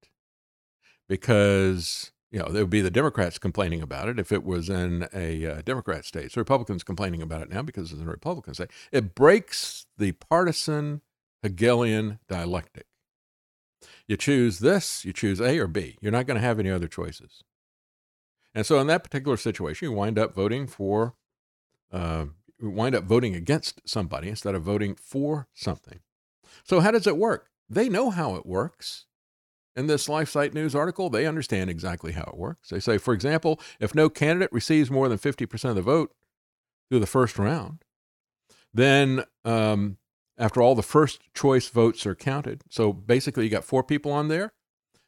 because 1.08 2.12
you 2.30 2.38
know, 2.38 2.48
there 2.50 2.62
would 2.62 2.70
be 2.70 2.80
the 2.80 2.90
Democrats 2.90 3.38
complaining 3.38 3.80
about 3.80 4.08
it 4.08 4.18
if 4.18 4.32
it 4.32 4.44
was 4.44 4.68
in 4.68 5.08
a 5.14 5.46
uh, 5.46 5.62
Democrat 5.62 6.04
state. 6.04 6.32
So 6.32 6.40
Republicans 6.40 6.84
complaining 6.84 7.22
about 7.22 7.42
it 7.42 7.50
now 7.50 7.62
because 7.62 7.90
it's 7.90 8.00
in 8.00 8.08
a 8.08 8.10
Republican 8.10 8.54
state. 8.54 8.70
It 8.92 9.14
breaks 9.14 9.86
the 9.96 10.12
partisan 10.12 11.00
Hegelian 11.42 12.18
dialectic. 12.28 12.86
You 14.06 14.16
choose 14.16 14.58
this, 14.58 15.04
you 15.04 15.12
choose 15.12 15.40
A 15.40 15.58
or 15.58 15.66
B. 15.66 15.96
You're 16.00 16.12
not 16.12 16.26
going 16.26 16.36
to 16.36 16.46
have 16.46 16.58
any 16.58 16.70
other 16.70 16.88
choices. 16.88 17.44
And 18.54 18.66
so 18.66 18.78
in 18.80 18.86
that 18.88 19.04
particular 19.04 19.36
situation, 19.36 19.86
you 19.86 19.92
wind 19.92 20.18
up 20.18 20.34
voting 20.34 20.66
for, 20.66 21.14
uh, 21.92 22.26
you 22.60 22.70
wind 22.70 22.94
up 22.94 23.04
voting 23.04 23.34
against 23.34 23.80
somebody 23.88 24.28
instead 24.28 24.54
of 24.54 24.62
voting 24.62 24.96
for 24.96 25.48
something. 25.54 26.00
So 26.64 26.80
how 26.80 26.90
does 26.90 27.06
it 27.06 27.16
work? 27.16 27.50
They 27.70 27.88
know 27.88 28.10
how 28.10 28.34
it 28.34 28.46
works 28.46 29.06
in 29.78 29.86
this 29.86 30.08
LifeSite 30.08 30.54
News 30.54 30.74
article, 30.74 31.08
they 31.08 31.24
understand 31.24 31.70
exactly 31.70 32.12
how 32.12 32.24
it 32.24 32.36
works. 32.36 32.70
They 32.70 32.80
say, 32.80 32.98
for 32.98 33.14
example, 33.14 33.60
if 33.78 33.94
no 33.94 34.10
candidate 34.10 34.52
receives 34.52 34.90
more 34.90 35.08
than 35.08 35.18
50% 35.18 35.70
of 35.70 35.76
the 35.76 35.82
vote 35.82 36.12
through 36.90 36.98
the 36.98 37.06
first 37.06 37.38
round, 37.38 37.84
then 38.74 39.24
um, 39.44 39.98
after 40.36 40.60
all 40.60 40.74
the 40.74 40.82
first 40.82 41.20
choice 41.32 41.68
votes 41.68 42.04
are 42.06 42.16
counted, 42.16 42.64
so 42.68 42.92
basically 42.92 43.44
you 43.44 43.50
got 43.50 43.64
four 43.64 43.84
people 43.84 44.10
on 44.10 44.26
there, 44.26 44.52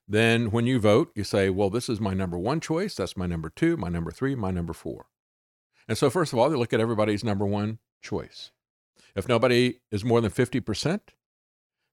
then 0.06 0.52
when 0.52 0.66
you 0.66 0.78
vote, 0.78 1.10
you 1.16 1.24
say, 1.24 1.50
well, 1.50 1.70
this 1.70 1.88
is 1.88 2.00
my 2.00 2.14
number 2.14 2.38
one 2.38 2.60
choice, 2.60 2.94
that's 2.94 3.16
my 3.16 3.26
number 3.26 3.50
two, 3.50 3.76
my 3.76 3.88
number 3.88 4.12
three, 4.12 4.36
my 4.36 4.52
number 4.52 4.72
four. 4.72 5.06
And 5.88 5.98
so, 5.98 6.10
first 6.10 6.32
of 6.32 6.38
all, 6.38 6.48
they 6.48 6.56
look 6.56 6.72
at 6.72 6.80
everybody's 6.80 7.24
number 7.24 7.44
one 7.44 7.78
choice. 8.02 8.52
If 9.16 9.28
nobody 9.28 9.80
is 9.90 10.04
more 10.04 10.20
than 10.20 10.30
50%, 10.30 11.00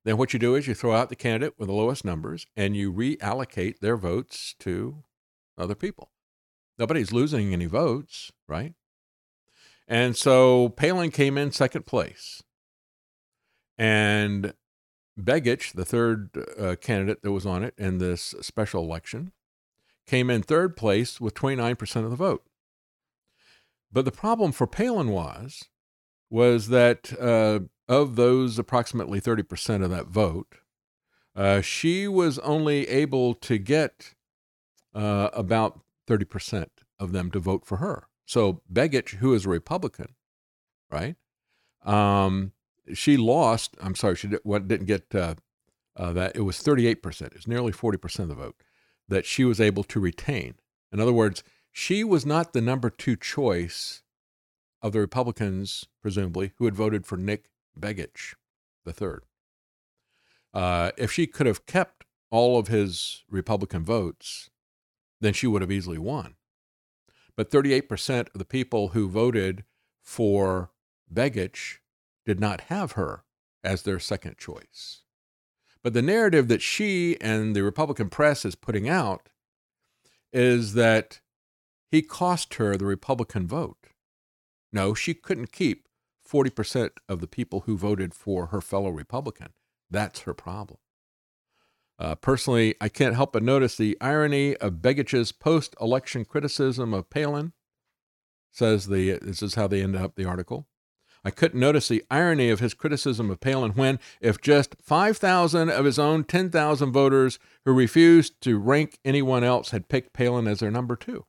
then 0.08 0.16
what 0.16 0.32
you 0.32 0.38
do 0.38 0.54
is 0.54 0.66
you 0.66 0.74
throw 0.74 0.94
out 0.94 1.10
the 1.10 1.16
candidate 1.16 1.54
with 1.58 1.68
the 1.68 1.74
lowest 1.74 2.04
numbers 2.04 2.46
and 2.56 2.74
you 2.74 2.92
reallocate 2.92 3.80
their 3.80 3.96
votes 3.96 4.54
to 4.60 5.04
other 5.58 5.74
people. 5.74 6.10
Nobody's 6.78 7.12
losing 7.12 7.52
any 7.52 7.66
votes, 7.66 8.32
right? 8.46 8.74
And 9.86 10.16
so 10.16 10.70
Palin 10.70 11.10
came 11.10 11.36
in 11.36 11.52
second 11.52 11.84
place. 11.86 12.42
And 13.76 14.54
Begich, 15.20 15.72
the 15.74 15.84
third 15.84 16.30
uh, 16.58 16.76
candidate 16.80 17.22
that 17.22 17.32
was 17.32 17.44
on 17.44 17.62
it 17.62 17.74
in 17.76 17.98
this 17.98 18.34
special 18.40 18.82
election, 18.82 19.32
came 20.06 20.30
in 20.30 20.42
third 20.42 20.76
place 20.76 21.20
with 21.20 21.34
29% 21.34 22.04
of 22.04 22.10
the 22.10 22.16
vote. 22.16 22.44
But 23.92 24.04
the 24.04 24.12
problem 24.12 24.52
for 24.52 24.66
Palin 24.66 25.08
was 25.08 25.64
was 26.30 26.68
that 26.68 27.12
uh, 27.20 27.60
of 27.88 28.16
those 28.16 28.58
approximately 28.58 29.20
30% 29.20 29.82
of 29.82 29.90
that 29.90 30.06
vote, 30.06 30.56
uh, 31.34 31.60
she 31.60 32.08
was 32.08 32.38
only 32.40 32.88
able 32.88 33.34
to 33.34 33.58
get 33.58 34.14
uh, 34.94 35.30
about 35.32 35.80
30% 36.06 36.66
of 36.98 37.12
them 37.12 37.30
to 37.30 37.38
vote 37.38 37.64
for 37.64 37.76
her. 37.76 38.08
So 38.26 38.60
Begich, 38.70 39.16
who 39.16 39.32
is 39.34 39.46
a 39.46 39.48
Republican, 39.48 40.14
right? 40.90 41.16
Um, 41.84 42.52
she 42.92 43.16
lost. 43.16 43.76
I'm 43.80 43.94
sorry, 43.94 44.16
she 44.16 44.28
didn't 44.28 44.84
get 44.84 45.14
uh, 45.14 45.34
uh, 45.96 46.12
that. 46.12 46.36
It 46.36 46.42
was 46.42 46.58
38%. 46.58 47.22
It 47.22 47.34
was 47.34 47.46
nearly 47.46 47.72
40% 47.72 48.18
of 48.20 48.28
the 48.28 48.34
vote 48.34 48.56
that 49.08 49.24
she 49.24 49.44
was 49.44 49.60
able 49.60 49.84
to 49.84 50.00
retain. 50.00 50.54
In 50.92 51.00
other 51.00 51.12
words, 51.12 51.42
she 51.72 52.04
was 52.04 52.26
not 52.26 52.52
the 52.52 52.60
number 52.60 52.90
two 52.90 53.16
choice 53.16 54.02
of 54.82 54.92
the 54.92 55.00
Republicans, 55.00 55.86
presumably, 56.00 56.52
who 56.56 56.64
had 56.64 56.74
voted 56.74 57.06
for 57.06 57.16
Nick 57.16 57.50
Begich 57.78 58.34
III. 58.86 59.18
Uh, 60.54 60.90
if 60.96 61.12
she 61.12 61.26
could 61.26 61.46
have 61.46 61.66
kept 61.66 62.04
all 62.30 62.58
of 62.58 62.68
his 62.68 63.24
Republican 63.30 63.84
votes, 63.84 64.50
then 65.20 65.32
she 65.32 65.46
would 65.46 65.62
have 65.62 65.72
easily 65.72 65.98
won. 65.98 66.34
But 67.36 67.50
38% 67.50 68.28
of 68.34 68.38
the 68.38 68.44
people 68.44 68.88
who 68.88 69.08
voted 69.08 69.64
for 70.02 70.70
Begich 71.12 71.78
did 72.24 72.40
not 72.40 72.62
have 72.62 72.92
her 72.92 73.24
as 73.62 73.82
their 73.82 73.98
second 73.98 74.38
choice. 74.38 75.02
But 75.82 75.92
the 75.92 76.02
narrative 76.02 76.48
that 76.48 76.62
she 76.62 77.20
and 77.20 77.54
the 77.54 77.62
Republican 77.62 78.10
press 78.10 78.44
is 78.44 78.54
putting 78.54 78.88
out 78.88 79.28
is 80.32 80.74
that 80.74 81.20
he 81.90 82.02
cost 82.02 82.54
her 82.54 82.76
the 82.76 82.84
Republican 82.84 83.46
vote. 83.46 83.88
No, 84.72 84.94
she 84.94 85.14
couldn't 85.14 85.52
keep 85.52 85.88
40% 86.28 86.90
of 87.08 87.20
the 87.20 87.26
people 87.26 87.60
who 87.60 87.76
voted 87.76 88.14
for 88.14 88.46
her 88.46 88.60
fellow 88.60 88.90
Republican. 88.90 89.48
That's 89.90 90.20
her 90.20 90.34
problem. 90.34 90.78
Uh, 91.98 92.14
personally, 92.14 92.74
I 92.80 92.88
can't 92.88 93.16
help 93.16 93.32
but 93.32 93.42
notice 93.42 93.76
the 93.76 93.96
irony 94.00 94.56
of 94.56 94.82
Begich's 94.82 95.32
post 95.32 95.74
election 95.80 96.24
criticism 96.24 96.94
of 96.94 97.10
Palin. 97.10 97.52
Says 98.52 98.86
the, 98.86 99.18
this 99.20 99.42
is 99.42 99.56
how 99.56 99.66
they 99.66 99.82
end 99.82 99.96
up 99.96 100.14
the 100.14 100.24
article. 100.24 100.68
I 101.24 101.30
couldn't 101.30 101.60
notice 101.60 101.88
the 101.88 102.04
irony 102.10 102.48
of 102.48 102.60
his 102.60 102.74
criticism 102.74 103.30
of 103.30 103.40
Palin 103.40 103.72
when, 103.72 103.98
if 104.20 104.40
just 104.40 104.76
5,000 104.80 105.68
of 105.68 105.84
his 105.84 105.98
own 105.98 106.24
10,000 106.24 106.92
voters 106.92 107.38
who 107.64 107.72
refused 107.72 108.40
to 108.42 108.58
rank 108.58 108.98
anyone 109.04 109.42
else 109.42 109.70
had 109.70 109.88
picked 109.88 110.12
Palin 110.12 110.46
as 110.46 110.60
their 110.60 110.70
number 110.70 110.94
two. 110.94 111.26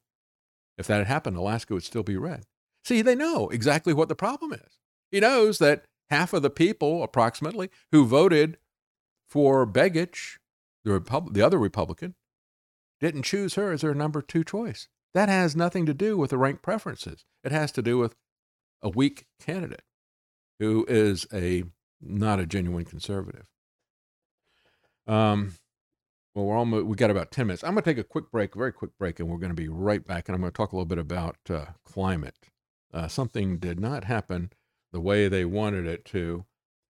If 0.77 0.87
that 0.87 0.99
had 0.99 1.07
happened, 1.07 1.37
Alaska 1.37 1.73
would 1.73 1.83
still 1.83 2.03
be 2.03 2.17
red. 2.17 2.45
See, 2.83 3.01
they 3.01 3.15
know 3.15 3.49
exactly 3.49 3.93
what 3.93 4.09
the 4.09 4.15
problem 4.15 4.53
is. 4.53 4.79
He 5.11 5.19
knows 5.19 5.59
that 5.59 5.85
half 6.09 6.33
of 6.33 6.41
the 6.41 6.49
people, 6.49 7.03
approximately, 7.03 7.69
who 7.91 8.05
voted 8.05 8.57
for 9.27 9.67
Begich, 9.67 10.37
the, 10.83 10.91
Repub- 10.91 11.33
the 11.33 11.41
other 11.41 11.57
Republican, 11.57 12.15
didn't 12.99 13.23
choose 13.23 13.55
her 13.55 13.71
as 13.71 13.81
their 13.81 13.93
number 13.93 14.21
two 14.21 14.43
choice. 14.43 14.87
That 15.13 15.29
has 15.29 15.55
nothing 15.55 15.85
to 15.85 15.93
do 15.93 16.17
with 16.17 16.29
the 16.31 16.37
rank 16.37 16.61
preferences. 16.61 17.25
It 17.43 17.51
has 17.51 17.71
to 17.73 17.81
do 17.81 17.97
with 17.97 18.15
a 18.81 18.89
weak 18.89 19.25
candidate 19.39 19.83
who 20.59 20.85
is 20.87 21.25
a 21.33 21.63
not 22.01 22.39
a 22.39 22.45
genuine 22.45 22.85
conservative. 22.85 23.45
Um, 25.07 25.55
well, 26.35 26.45
we're 26.45 26.57
almost 26.57 26.85
we 26.85 26.95
got 26.95 27.09
about 27.09 27.31
ten 27.31 27.47
minutes. 27.47 27.63
I'm 27.63 27.73
going 27.73 27.83
to 27.83 27.89
take 27.89 27.97
a 27.97 28.03
quick 28.03 28.31
break, 28.31 28.55
very 28.55 28.71
quick 28.71 28.91
break, 28.99 29.19
and 29.19 29.27
we're 29.27 29.37
going 29.37 29.49
to 29.49 29.55
be 29.55 29.67
right 29.67 30.05
back. 30.05 30.27
And 30.27 30.35
I'm 30.35 30.41
going 30.41 30.51
to 30.51 30.57
talk 30.57 30.71
a 30.71 30.75
little 30.75 30.85
bit 30.85 30.99
about 30.99 31.37
uh, 31.49 31.65
climate. 31.83 32.35
Uh, 32.93 33.07
something 33.07 33.57
did 33.57 33.79
not 33.79 34.03
happen 34.05 34.51
the 34.91 34.99
way 34.99 35.27
they 35.27 35.45
wanted 35.45 35.85
it 35.85 36.05
to 36.05 36.45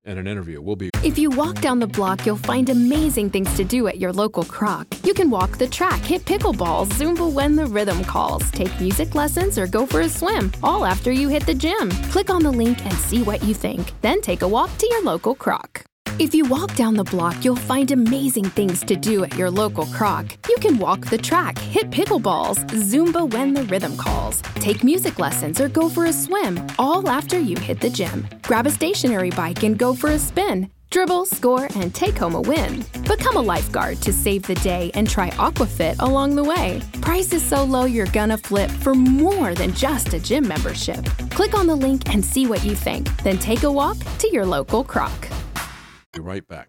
in 0.06 0.18
an 0.18 0.28
interview. 0.28 0.62
We'll 0.62 0.76
be. 0.76 0.90
If 1.04 1.18
you 1.18 1.30
walk 1.30 1.62
down 1.62 1.80
the 1.80 1.88
block, 1.88 2.26
you'll 2.26 2.38
find 2.38 2.70
amazing 2.70 3.30
things 3.30 3.54
to 3.58 3.64
do 3.64 3.88
at 3.88 4.00
your 4.00 4.14
local 4.14 4.44
Kroc. 4.44 5.06
You 5.06 5.14
can 5.14 5.30
walk 5.30 5.58
the 5.58 5.68
track, 5.68 6.02
hit 6.02 6.24
pickleball, 6.26 6.88
Zumba 6.88 7.32
when 7.32 7.56
the 7.56 7.66
rhythm 7.66 8.04
calls, 8.04 8.50
take 8.52 8.80
music 8.80 9.16
lessons, 9.16 9.58
or 9.58 9.68
go 9.68 9.86
for 9.86 10.02
a 10.02 10.10
swim, 10.10 10.52
all 10.64 10.86
after 10.86 11.12
you 11.12 11.28
hit 11.28 11.46
the 11.46 11.54
gym. 11.54 11.90
Click 12.12 12.30
on 12.30 12.44
the 12.44 12.52
link 12.52 12.84
and 12.86 12.94
see 12.94 13.22
what 13.22 13.44
you 13.44 13.54
think. 13.54 13.94
Then 14.02 14.22
take 14.22 14.42
a 14.42 14.48
walk 14.48 14.76
to 14.78 14.88
your 14.88 15.04
local 15.04 15.36
Kroc. 15.36 15.82
If 16.20 16.36
you 16.36 16.44
walk 16.44 16.76
down 16.76 16.96
the 16.96 17.06
block, 17.06 17.46
you'll 17.46 17.56
find 17.56 17.90
amazing 17.92 18.44
things 18.44 18.84
to 18.84 18.98
do 18.98 19.24
at 19.24 19.38
your 19.38 19.50
local 19.50 19.86
Kroc. 19.86 20.36
You 20.50 20.58
can 20.58 20.78
walk 20.78 21.06
the 21.06 21.18
track, 21.18 21.58
hit 21.58 21.92
pickleballs, 21.92 22.60
Zumba 22.72 23.32
when 23.32 23.54
the 23.54 23.64
rhythm 23.64 23.96
calls, 23.96 24.42
take 24.56 24.84
music 24.84 25.18
lessons, 25.18 25.62
or 25.62 25.70
go 25.70 25.88
for 25.88 26.08
a 26.08 26.12
swim, 26.12 26.60
all 26.78 27.08
after 27.08 27.40
you 27.40 27.56
hit 27.56 27.80
the 27.80 27.90
gym. 27.90 28.28
Grab 28.42 28.68
a 28.68 28.70
stationary 28.70 29.30
bike 29.30 29.64
and 29.64 29.78
go 29.78 29.94
for 29.94 30.10
a 30.10 30.20
spin. 30.20 30.70
Dribble, 30.90 31.26
score, 31.26 31.70
and 31.76 31.96
take 31.96 32.18
home 32.18 32.36
a 32.36 32.42
win. 32.42 32.84
Become 33.08 33.38
a 33.38 33.48
lifeguard 33.54 34.02
to 34.02 34.12
save 34.12 34.42
the 34.42 34.56
day 34.56 34.92
and 34.96 35.10
try 35.10 35.30
Aquafit 35.38 36.02
along 36.02 36.36
the 36.36 36.44
way. 36.44 36.82
Price 37.00 37.32
is 37.32 37.46
so 37.46 37.64
low 37.64 37.86
you're 37.86 38.08
gonna 38.08 38.38
flip 38.38 38.70
for 38.70 38.94
more 38.94 39.54
than 39.54 39.74
just 39.74 40.14
a 40.14 40.20
gym 40.20 40.46
membership. 40.46 41.06
Click 41.30 41.58
on 41.58 41.66
the 41.66 41.76
link 41.76 42.14
and 42.14 42.26
see 42.26 42.46
what 42.46 42.66
you 42.66 42.76
think. 42.76 43.08
Then 43.24 43.38
take 43.38 43.64
a 43.64 43.72
walk 43.72 43.96
to 44.18 44.30
your 44.34 44.46
local 44.46 44.84
Kroc. 44.84 45.30
Be 46.12 46.22
right 46.22 46.48
back. 46.48 46.68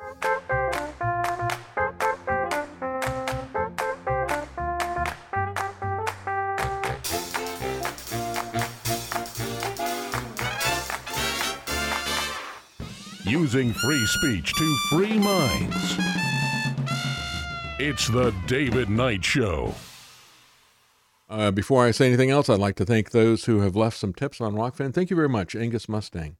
Using 13.25 13.73
free 13.73 14.07
speech 14.07 14.52
to 14.55 14.78
free 14.91 15.19
minds. 15.19 15.97
It's 17.78 18.09
the 18.09 18.35
David 18.47 18.91
Knight 18.91 19.25
Show. 19.25 19.75
Uh, 21.31 21.51
before 21.51 21.86
I 21.86 21.93
say 21.93 22.09
anything 22.09 22.31
else, 22.31 22.51
I'd 22.51 22.59
like 22.59 22.77
to 22.77 22.85
thank 22.85 23.12
those 23.12 23.47
who 23.47 23.60
have 23.60 23.75
left 23.75 23.97
some 23.97 24.12
tips 24.12 24.41
on 24.43 24.55
Rokfin. 24.55 24.93
Thank 24.93 25.09
you 25.09 25.17
very 25.17 25.28
much, 25.31 25.57
Angus 25.57 25.89
Mustang 25.89 26.36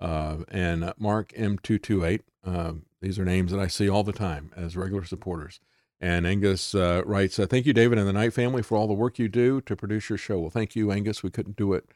uh, 0.00 0.38
and 0.48 0.92
Mark 0.98 1.32
M228. 1.32 2.20
Uh, 2.44 2.72
these 3.00 3.18
are 3.18 3.24
names 3.24 3.52
that 3.52 3.60
I 3.60 3.66
see 3.66 3.88
all 3.88 4.04
the 4.04 4.12
time 4.12 4.50
as 4.56 4.76
regular 4.76 5.04
supporters. 5.04 5.60
And 6.00 6.26
Angus 6.26 6.74
uh, 6.74 7.02
writes, 7.04 7.38
uh, 7.38 7.46
Thank 7.46 7.66
you, 7.66 7.72
David 7.72 7.98
and 7.98 8.06
the 8.06 8.12
Knight 8.12 8.32
family, 8.32 8.62
for 8.62 8.76
all 8.76 8.86
the 8.86 8.94
work 8.94 9.18
you 9.18 9.28
do 9.28 9.60
to 9.62 9.76
produce 9.76 10.08
your 10.08 10.18
show. 10.18 10.38
Well, 10.38 10.50
thank 10.50 10.76
you, 10.76 10.92
Angus. 10.92 11.22
We 11.22 11.30
couldn't 11.30 11.56
do 11.56 11.72
it 11.72 11.86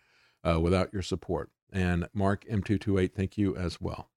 uh, 0.44 0.58
without 0.60 0.92
your 0.92 1.02
support. 1.02 1.50
And 1.72 2.08
Mark 2.12 2.44
M228, 2.47 3.12
thank 3.12 3.39
you 3.39 3.56
as 3.56 3.81
well. 3.81 4.10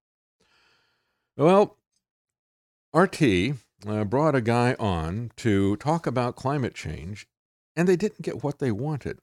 Well, 1.37 1.77
RT 2.93 3.21
uh, 3.87 4.03
brought 4.05 4.35
a 4.35 4.41
guy 4.41 4.75
on 4.79 5.31
to 5.37 5.75
talk 5.77 6.07
about 6.07 6.35
climate 6.35 6.73
change, 6.73 7.27
and 7.75 7.87
they 7.87 7.95
didn't 7.95 8.21
get 8.21 8.43
what 8.43 8.59
they 8.59 8.71
wanted, 8.71 9.19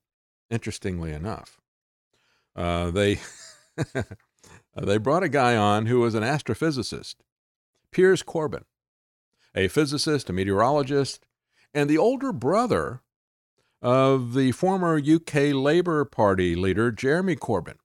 interestingly 0.51 1.13
enough. 1.13 1.59
Uh, 4.77 4.85
they. 4.85 4.99
brought 4.99 5.23
a 5.23 5.29
guy 5.29 5.57
on 5.57 5.87
who 5.87 6.01
was 6.01 6.15
an 6.15 6.23
astrophysicist, 6.23 7.17
Piers 7.91 8.23
Corbyn, 8.23 8.65
a 9.55 9.69
physicist, 9.69 10.31
a 10.31 10.33
meteorologist, 10.33 11.27
and 11.75 11.89
the 11.89 11.99
older 11.99 12.33
brother 12.33 13.03
of 13.81 14.35
the 14.35 14.53
former 14.53 14.99
UK 14.99 15.53
Labour 15.53 16.05
Party 16.05 16.55
leader, 16.55 16.93
Jeremy 16.93 17.37
Corbyn. 17.37 17.77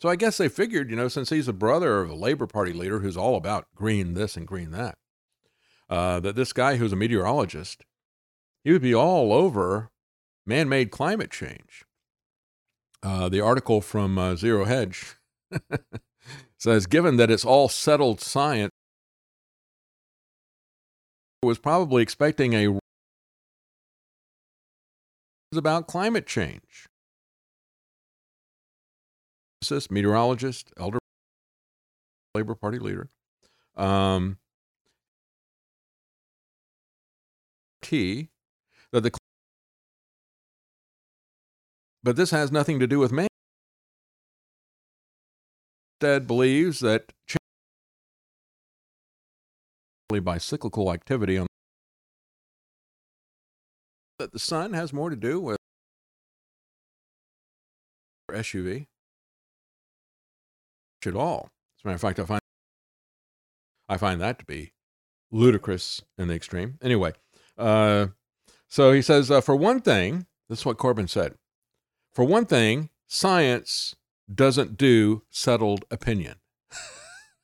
So 0.00 0.08
I 0.08 0.16
guess 0.16 0.38
they 0.38 0.48
figured, 0.48 0.90
you 0.90 0.96
know, 0.96 1.08
since 1.08 1.30
he's 1.30 1.48
a 1.48 1.52
brother 1.52 2.00
of 2.00 2.10
a 2.10 2.14
Labour 2.14 2.46
Party 2.46 2.72
leader 2.72 3.00
who's 3.00 3.16
all 3.16 3.36
about 3.36 3.66
green 3.74 4.14
this 4.14 4.36
and 4.36 4.46
green 4.46 4.70
that, 4.70 4.96
uh, 5.90 6.20
that 6.20 6.36
this 6.36 6.52
guy 6.52 6.76
who's 6.76 6.92
a 6.92 6.96
meteorologist, 6.96 7.84
he 8.62 8.72
would 8.72 8.82
be 8.82 8.94
all 8.94 9.32
over 9.32 9.90
man 10.46 10.68
made 10.68 10.90
climate 10.90 11.30
change. 11.30 11.84
Uh, 13.02 13.28
the 13.28 13.40
article 13.40 13.80
from 13.80 14.18
uh, 14.18 14.34
Zero 14.34 14.64
Hedge 14.64 15.16
says 16.58 16.86
given 16.86 17.16
that 17.16 17.30
it's 17.30 17.44
all 17.44 17.68
settled 17.68 18.20
science, 18.20 18.72
was 21.42 21.58
probably 21.58 22.02
expecting 22.02 22.54
a 22.54 22.78
about 25.56 25.86
climate 25.86 26.26
change. 26.26 26.86
Meteorologist, 29.90 30.72
elder 30.78 30.98
Labor 32.34 32.54
Party 32.54 32.78
leader, 32.78 33.08
um, 33.76 34.38
T 37.82 38.28
that 38.92 39.02
the 39.02 39.10
but 42.02 42.16
this 42.16 42.30
has 42.30 42.50
nothing 42.52 42.78
to 42.80 42.86
do 42.86 42.98
with 42.98 43.12
man 43.12 43.27
instead 46.00 46.26
believes 46.26 46.80
that 46.80 47.12
by 50.22 50.38
cyclical 50.38 50.92
activity 50.92 51.36
on 51.36 51.46
that 54.18 54.32
the 54.32 54.38
sun 54.38 54.72
has 54.72 54.92
more 54.92 55.10
to 55.10 55.16
do 55.16 55.38
with 55.40 55.58
SUV 58.32 58.86
at 61.06 61.14
all. 61.14 61.50
As 61.78 61.84
a 61.84 61.88
matter 61.88 61.94
of 61.94 62.00
fact, 62.00 62.18
I 62.18 62.24
find 62.24 62.40
I 63.88 63.96
find 63.96 64.20
that 64.20 64.38
to 64.38 64.44
be 64.44 64.72
ludicrous 65.30 66.02
in 66.16 66.28
the 66.28 66.34
extreme. 66.34 66.78
Anyway, 66.82 67.12
uh, 67.56 68.08
so 68.66 68.92
he 68.92 69.02
says, 69.02 69.30
uh, 69.30 69.40
for 69.40 69.54
one 69.54 69.80
thing, 69.80 70.26
this 70.48 70.60
is 70.60 70.66
what 70.66 70.78
Corbyn 70.78 71.08
said. 71.08 71.34
For 72.12 72.24
one 72.24 72.44
thing, 72.44 72.90
science 73.06 73.94
doesn't 74.32 74.76
do 74.76 75.22
settled 75.30 75.84
opinion. 75.90 76.36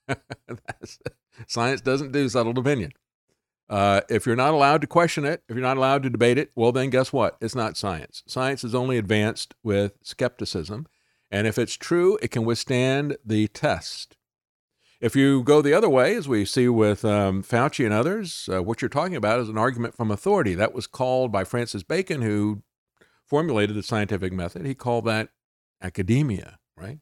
Science 1.47 1.81
doesn't 1.81 2.13
do 2.13 2.29
settled 2.29 2.59
opinion. 2.59 2.93
Uh, 3.69 4.03
if 4.11 4.27
you're 4.27 4.37
not 4.37 4.53
allowed 4.53 4.81
to 4.83 4.87
question 4.87 5.25
it, 5.25 5.43
if 5.49 5.57
you're 5.57 5.63
not 5.63 5.79
allowed 5.79 6.03
to 6.03 6.11
debate 6.11 6.39
it, 6.39 6.51
well, 6.55 6.71
then 6.71 6.91
guess 6.91 7.13
what? 7.13 7.37
It's 7.41 7.55
not 7.55 7.77
science. 7.77 8.23
Science 8.27 8.63
is 8.63 8.75
only 8.75 8.99
advanced 8.99 9.55
with 9.63 9.95
skepticism. 10.03 10.87
And 11.31 11.47
if 11.47 11.59
it's 11.59 11.75
true, 11.75 12.19
it 12.21 12.31
can 12.31 12.45
withstand 12.45 13.17
the 13.25 13.49
test. 13.49 14.17
If 15.01 15.17
you 15.17 15.43
go 15.43 15.63
the 15.63 15.75
other 15.75 15.89
way, 15.89 16.15
as 16.15 16.29
we 16.29 16.45
see 16.45 16.69
with 16.69 17.05
um, 17.05 17.43
Fauci 17.43 17.85
and 17.85 17.93
others, 17.93 18.49
uh, 18.53 18.63
what 18.63 18.81
you're 18.81 18.89
talking 18.89 19.17
about 19.17 19.41
is 19.41 19.49
an 19.49 19.59
argument 19.59 19.97
from 19.97 20.11
authority. 20.11 20.55
That 20.55 20.75
was 20.75 20.87
called 20.87 21.33
by 21.33 21.45
Francis 21.45 21.83
Bacon, 21.83 22.23
who 22.23 22.63
formulated 23.27 23.75
the 23.75 23.83
scientific 23.83 24.33
method, 24.33 24.65
he 24.67 24.75
called 24.75 25.05
that 25.07 25.31
academia, 25.83 26.59
right? 26.77 26.99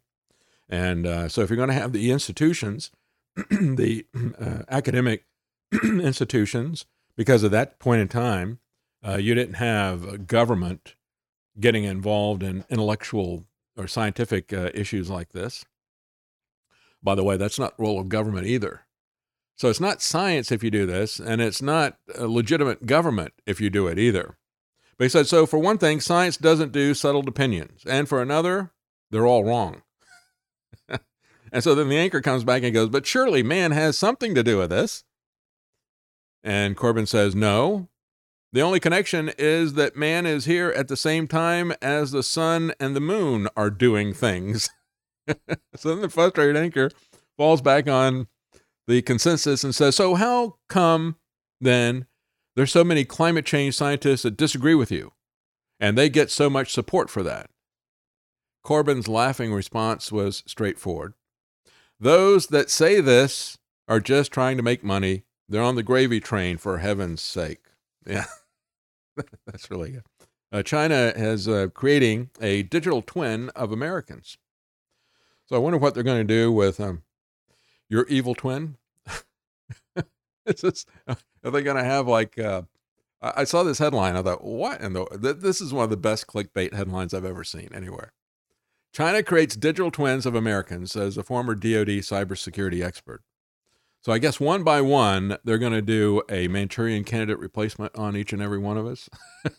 And 0.69 1.07
uh, 1.07 1.29
so 1.29 1.43
if 1.43 1.51
you're 1.51 1.57
going 1.57 1.69
to 1.69 1.75
have 1.75 1.93
the 1.93 2.11
institutions, 2.11 2.91
the 3.51 4.07
uh, 4.41 4.63
academic 4.69 5.25
institutions, 5.85 6.87
because 7.17 7.45
at 7.45 7.51
that 7.51 7.79
point 7.79 8.01
in 8.01 8.09
time, 8.09 8.59
uh, 9.07 9.17
you 9.17 9.35
didn't 9.35 9.55
have 9.55 10.27
government 10.27 10.95
getting 11.59 11.85
involved 11.85 12.43
in 12.43 12.65
intellectual 12.71 13.45
or 13.77 13.87
scientific 13.87 14.53
uh, 14.53 14.71
issues 14.75 15.11
like 15.11 15.33
this. 15.33 15.65
By 17.03 17.15
the 17.15 17.25
way, 17.25 17.37
that's 17.37 17.59
not 17.59 17.79
role 17.79 18.01
of 18.01 18.09
government 18.09 18.47
either. 18.47 18.83
So 19.57 19.69
it's 19.69 19.81
not 19.81 20.01
science 20.01 20.51
if 20.51 20.63
you 20.63 20.71
do 20.71 20.87
this, 20.87 21.21
and 21.21 21.43
it's 21.43 21.61
not 21.61 21.99
legitimate 22.19 22.87
government 22.87 23.35
if 23.47 23.61
you 23.61 23.71
do 23.71 23.87
it 23.87 23.99
either. 23.99 24.39
But 24.97 25.05
he 25.05 25.09
said, 25.09 25.27
so 25.27 25.47
for 25.47 25.59
one 25.59 25.79
thing, 25.79 26.01
science 26.01 26.37
doesn't 26.37 26.73
do 26.73 26.95
settled 26.95 27.29
opinions. 27.29 27.83
And 27.87 28.09
for 28.09 28.23
another, 28.23 28.73
they're 29.13 29.27
all 29.27 29.45
wrong. 29.45 29.83
and 31.53 31.63
so 31.63 31.75
then 31.75 31.89
the 31.89 31.99
anchor 31.99 32.21
comes 32.21 32.43
back 32.43 32.65
and 32.65 32.75
goes, 32.75 32.89
but 32.89 33.07
surely 33.07 33.43
man 33.43 33.71
has 33.71 33.97
something 33.97 34.35
to 34.35 34.43
do 34.43 34.59
with 34.59 34.71
this. 34.71 35.05
And 36.43 36.77
Corbyn 36.77 37.07
says, 37.07 37.37
no. 37.37 37.89
The 38.53 38.63
only 38.63 38.81
connection 38.81 39.31
is 39.39 39.75
that 39.75 39.97
man 39.97 40.27
is 40.27 40.47
here 40.47 40.71
at 40.71 40.89
the 40.89 40.97
same 40.97 41.29
time 41.29 41.73
as 41.81 42.11
the 42.11 42.23
sun 42.23 42.73
and 42.81 42.97
the 42.97 43.01
moon 43.01 43.49
are 43.57 43.71
doing 43.71 44.13
things. 44.13 44.69
so 45.77 45.89
then 45.89 46.01
the 46.01 46.11
frustrated 46.11 46.57
anchor 46.57 46.91
falls 47.37 47.63
back 47.63 47.89
on 47.89 48.27
the 48.87 49.01
consensus 49.03 49.65
and 49.65 49.75
says, 49.75 49.97
So, 49.97 50.17
how 50.17 50.57
come 50.69 51.17
then 51.61 52.07
there's 52.57 52.73
so 52.73 52.85
many 52.85 53.05
climate 53.05 53.47
change 53.47 53.75
scientists 53.75 54.23
that 54.23 54.37
disagree 54.37 54.75
with 54.75 54.91
you 54.91 55.13
and 55.81 55.97
they 55.97 56.11
get 56.11 56.31
so 56.31 56.51
much 56.51 56.73
support 56.73 57.09
for 57.09 57.23
that? 57.23 57.49
Corbyn's 58.65 59.09
laughing 59.09 59.53
response 59.53 60.13
was 60.13 60.43
straightforward. 60.47 61.15
Those 61.99 62.49
that 62.49 62.71
say 62.71 63.01
this 63.01 63.59
are 63.89 64.01
just 64.01 64.33
trying 64.33 64.57
to 64.57 64.63
make 64.63 64.85
money. 64.85 65.25
They're 65.49 65.63
on 65.63 65.75
the 65.75 65.83
gravy 65.83 66.21
train, 66.21 66.59
for 66.59 66.79
heaven's 66.79 67.23
sake. 67.23 67.61
Yeah, 68.05 68.25
that's 69.47 69.71
really 69.71 69.93
good. 69.93 70.03
Uh, 70.51 70.65
China 70.65 71.13
is 71.15 71.47
uh, 71.47 71.69
creating 71.73 72.31
a 72.41 72.65
digital 72.65 73.01
twin 73.01 73.49
of 73.51 73.71
Americans. 73.71 74.39
So 75.47 75.55
I 75.55 75.61
wonder 75.61 75.79
what 75.79 75.95
they're 75.95 76.03
going 76.03 76.27
to 76.27 76.35
do 76.35 76.51
with 76.51 76.81
um, 76.81 77.03
your 77.89 78.07
evil 78.09 78.35
twin. 78.35 78.77
just, 80.57 80.89
are 81.07 81.51
they 81.51 81.63
going 81.63 81.77
to 81.77 81.85
have 81.85 82.09
like? 82.09 82.39
Uh, 82.41 82.63
I 83.21 83.45
saw 83.45 83.63
this 83.63 83.79
headline. 83.79 84.17
I 84.17 84.23
thought, 84.23 84.43
what? 84.43 84.81
And 84.81 84.97
this 85.13 85.61
is 85.61 85.73
one 85.73 85.85
of 85.85 85.91
the 85.91 85.97
best 85.97 86.27
clickbait 86.27 86.75
headlines 86.75 87.15
I've 87.15 87.25
ever 87.25 87.45
seen 87.45 87.69
anywhere. 87.73 88.13
China 88.93 89.23
creates 89.23 89.57
digital 89.57 89.91
twins 89.91 90.27
of 90.27 90.35
Americans, 90.35 90.93
says 90.93 91.17
a 91.17 91.23
former 91.23 91.55
DoD 91.55 92.03
cybersecurity 92.03 92.85
expert. 92.85 93.23
So 94.03 94.13
I 94.13 94.19
guess 94.19 94.41
one 94.41 94.65
by 94.65 94.81
one, 94.81 95.39
they're 95.45 95.59
going 95.59 95.73
to 95.73 95.81
do 95.81 96.23
a 96.29 96.49
Manchurian 96.49 97.05
candidate 97.05 97.39
replacement 97.39 97.97
on 97.97 98.17
each 98.17 98.33
and 98.33 98.43
every 98.43 98.59
one 98.59 98.77
of 98.77 98.87
us. 98.87 99.09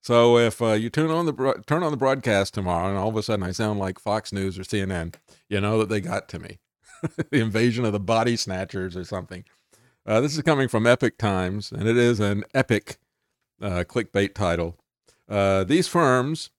so 0.00 0.38
if 0.38 0.60
uh, 0.62 0.72
you 0.72 0.90
tune 0.90 1.10
on 1.10 1.26
the 1.26 1.62
turn 1.66 1.82
on 1.82 1.90
the 1.90 1.96
broadcast 1.96 2.54
tomorrow, 2.54 2.88
and 2.88 2.96
all 2.96 3.10
of 3.10 3.16
a 3.16 3.22
sudden 3.22 3.44
I 3.44 3.52
sound 3.52 3.78
like 3.78 3.98
Fox 3.98 4.32
News 4.32 4.58
or 4.58 4.62
CNN, 4.62 5.14
you 5.48 5.60
know 5.60 5.78
that 5.78 5.90
they 5.90 6.00
got 6.00 6.28
to 6.30 6.38
me. 6.38 6.58
the 7.30 7.40
invasion 7.40 7.84
of 7.84 7.92
the 7.92 8.00
body 8.00 8.34
snatchers 8.36 8.96
or 8.96 9.04
something. 9.04 9.44
Uh, 10.06 10.20
this 10.20 10.34
is 10.34 10.42
coming 10.42 10.68
from 10.68 10.86
Epoch 10.86 11.18
Times, 11.18 11.70
and 11.70 11.86
it 11.86 11.96
is 11.96 12.18
an 12.18 12.44
epic 12.54 12.98
uh, 13.60 13.84
clickbait 13.86 14.34
title. 14.34 14.76
Uh, 15.28 15.64
these 15.64 15.86
firms 15.86 16.50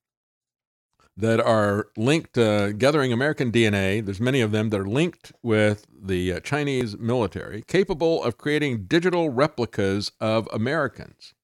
that 1.22 1.40
are 1.40 1.88
linked, 1.96 2.36
uh, 2.36 2.72
gathering 2.72 3.14
American 3.14 3.52
DNA. 3.52 4.04
There's 4.04 4.20
many 4.20 4.42
of 4.42 4.52
them 4.52 4.72
that 4.72 4.80
are 4.80 4.88
linked 4.88 5.32
with 5.44 5.86
the 5.94 6.34
uh, 6.34 6.40
Chinese 6.40 6.98
military, 6.98 7.62
capable 7.68 8.24
of 8.24 8.40
creating 8.40 8.86
digital 8.86 9.30
replicas 9.30 10.12
of 10.20 10.50
Americans. 10.52 11.36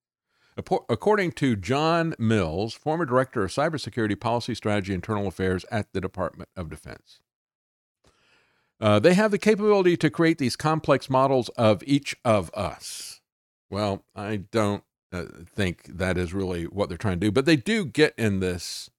According 0.58 1.34
to 1.34 1.56
John 1.56 2.16
Mills, 2.18 2.74
former 2.74 3.06
director 3.06 3.44
of 3.44 3.52
cybersecurity 3.52 4.20
policy 4.20 4.56
strategy 4.56 4.94
and 4.94 4.98
internal 4.98 5.28
affairs 5.28 5.64
at 5.70 5.94
the 5.94 6.02
Department 6.02 6.50
of 6.56 6.72
Defense. 6.72 7.20
Uh, 8.82 8.98
they 8.98 9.14
have 9.14 9.30
the 9.30 9.38
capability 9.38 9.96
to 9.98 10.10
create 10.10 10.40
these 10.40 10.56
complex 10.56 11.08
models 11.08 11.50
of 11.50 11.84
each 11.86 12.16
of 12.26 12.50
us. 12.56 13.22
Well, 13.70 14.04
I 14.16 14.38
don't 14.38 14.84
uh, 15.14 15.26
think 15.46 15.84
that 15.86 16.18
is 16.18 16.34
really 16.34 16.64
what 16.64 16.90
they're 16.90 16.98
trying 16.98 17.20
to 17.20 17.28
do, 17.28 17.32
but 17.32 17.46
they 17.46 17.56
do 17.56 17.86
get 17.86 18.16
in 18.18 18.40
this 18.40 18.90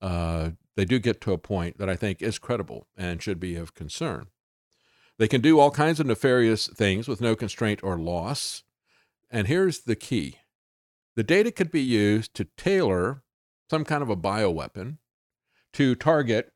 uh, 0.00 0.50
they 0.76 0.84
do 0.84 0.98
get 0.98 1.20
to 1.22 1.32
a 1.32 1.38
point 1.38 1.78
that 1.78 1.88
I 1.88 1.96
think 1.96 2.22
is 2.22 2.38
credible 2.38 2.86
and 2.96 3.22
should 3.22 3.40
be 3.40 3.56
of 3.56 3.74
concern. 3.74 4.26
They 5.18 5.28
can 5.28 5.40
do 5.40 5.58
all 5.58 5.70
kinds 5.70 5.98
of 5.98 6.06
nefarious 6.06 6.66
things 6.66 7.08
with 7.08 7.20
no 7.20 7.34
constraint 7.34 7.80
or 7.82 7.96
loss. 7.96 8.62
And 9.30 9.46
here's 9.46 9.80
the 9.80 9.96
key 9.96 10.36
the 11.16 11.22
data 11.22 11.50
could 11.50 11.70
be 11.70 11.82
used 11.82 12.34
to 12.34 12.44
tailor 12.56 13.22
some 13.70 13.84
kind 13.84 14.02
of 14.02 14.10
a 14.10 14.16
bioweapon 14.16 14.98
to 15.72 15.94
target 15.94 16.52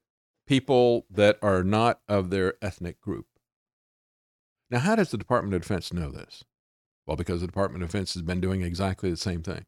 people 0.47 1.07
that 1.11 1.39
are 1.41 1.65
not 1.65 2.01
of 2.09 2.31
their 2.31 2.55
ethnic 2.63 3.01
group. 3.01 3.27
Now, 4.71 4.81
how 4.81 4.95
does 4.97 5.11
the 5.11 5.19
Department 5.19 5.55
of 5.55 5.63
Defense 5.63 5.93
know 5.93 6.11
this? 6.11 6.45
Well, 7.07 7.17
because 7.17 7.41
the 7.41 7.47
Department 7.47 7.83
of 7.83 7.91
Defense 7.91 8.15
has 8.15 8.23
been 8.23 8.41
doing 8.41 8.63
exactly 8.63 9.11
the 9.11 9.17
same 9.17 9.43
thing. 9.43 9.65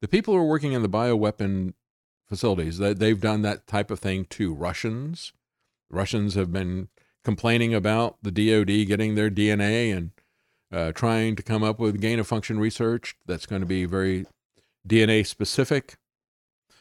The 0.00 0.08
people 0.08 0.32
who 0.32 0.40
are 0.40 0.46
working 0.46 0.72
in 0.72 0.82
the 0.82 0.88
bioweapon 0.88 1.74
facilities. 2.30 2.78
They've 2.78 3.20
done 3.20 3.42
that 3.42 3.66
type 3.66 3.90
of 3.90 3.98
thing 3.98 4.24
to 4.26 4.54
Russians. 4.54 5.32
Russians 5.90 6.34
have 6.34 6.52
been 6.52 6.88
complaining 7.24 7.74
about 7.74 8.16
the 8.22 8.30
DoD 8.30 8.86
getting 8.86 9.16
their 9.16 9.28
DNA 9.28 9.94
and 9.94 10.12
uh, 10.72 10.92
trying 10.92 11.34
to 11.34 11.42
come 11.42 11.64
up 11.64 11.80
with 11.80 12.00
gain 12.00 12.20
of 12.20 12.28
function 12.28 12.60
research 12.60 13.16
that's 13.26 13.46
going 13.46 13.60
to 13.60 13.66
be 13.66 13.84
very 13.84 14.24
DNA 14.88 15.26
specific. 15.26 15.96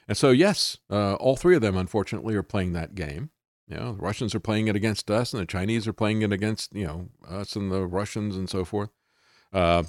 And 0.07 0.15
so, 0.15 0.29
yes, 0.29 0.77
uh, 0.89 1.15
all 1.15 1.35
three 1.35 1.55
of 1.55 1.61
them, 1.61 1.75
unfortunately, 1.75 2.35
are 2.35 2.43
playing 2.43 2.73
that 2.73 2.93
game. 2.93 3.31
You 3.67 3.77
know, 3.77 3.93
the 3.93 4.01
Russians 4.01 4.33
are 4.33 4.39
playing 4.39 4.67
it 4.67 4.75
against 4.75 5.11
us, 5.11 5.33
and 5.33 5.41
the 5.41 5.45
Chinese 5.45 5.87
are 5.87 5.93
playing 5.93 6.21
it 6.21 6.31
against 6.31 6.73
you 6.73 6.85
know 6.85 7.09
us 7.27 7.55
and 7.55 7.71
the 7.71 7.85
Russians 7.85 8.35
and 8.35 8.49
so 8.49 8.65
forth. 8.65 8.89
Uh, 9.53 9.83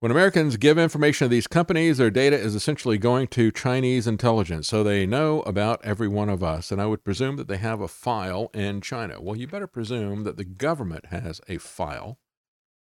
when 0.00 0.12
Americans 0.12 0.56
give 0.56 0.78
information 0.78 1.24
to 1.24 1.28
these 1.28 1.48
companies, 1.48 1.98
their 1.98 2.10
data 2.10 2.38
is 2.38 2.54
essentially 2.54 2.98
going 2.98 3.26
to 3.28 3.50
Chinese 3.50 4.06
intelligence. 4.06 4.68
So 4.68 4.84
they 4.84 5.06
know 5.06 5.40
about 5.40 5.84
every 5.84 6.06
one 6.06 6.28
of 6.28 6.42
us. 6.42 6.70
And 6.70 6.80
I 6.80 6.86
would 6.86 7.02
presume 7.02 7.36
that 7.36 7.48
they 7.48 7.56
have 7.56 7.80
a 7.80 7.88
file 7.88 8.48
in 8.54 8.80
China. 8.80 9.20
Well, 9.20 9.34
you 9.34 9.48
better 9.48 9.66
presume 9.66 10.22
that 10.22 10.36
the 10.36 10.44
government 10.44 11.06
has 11.06 11.40
a 11.48 11.58
file 11.58 12.18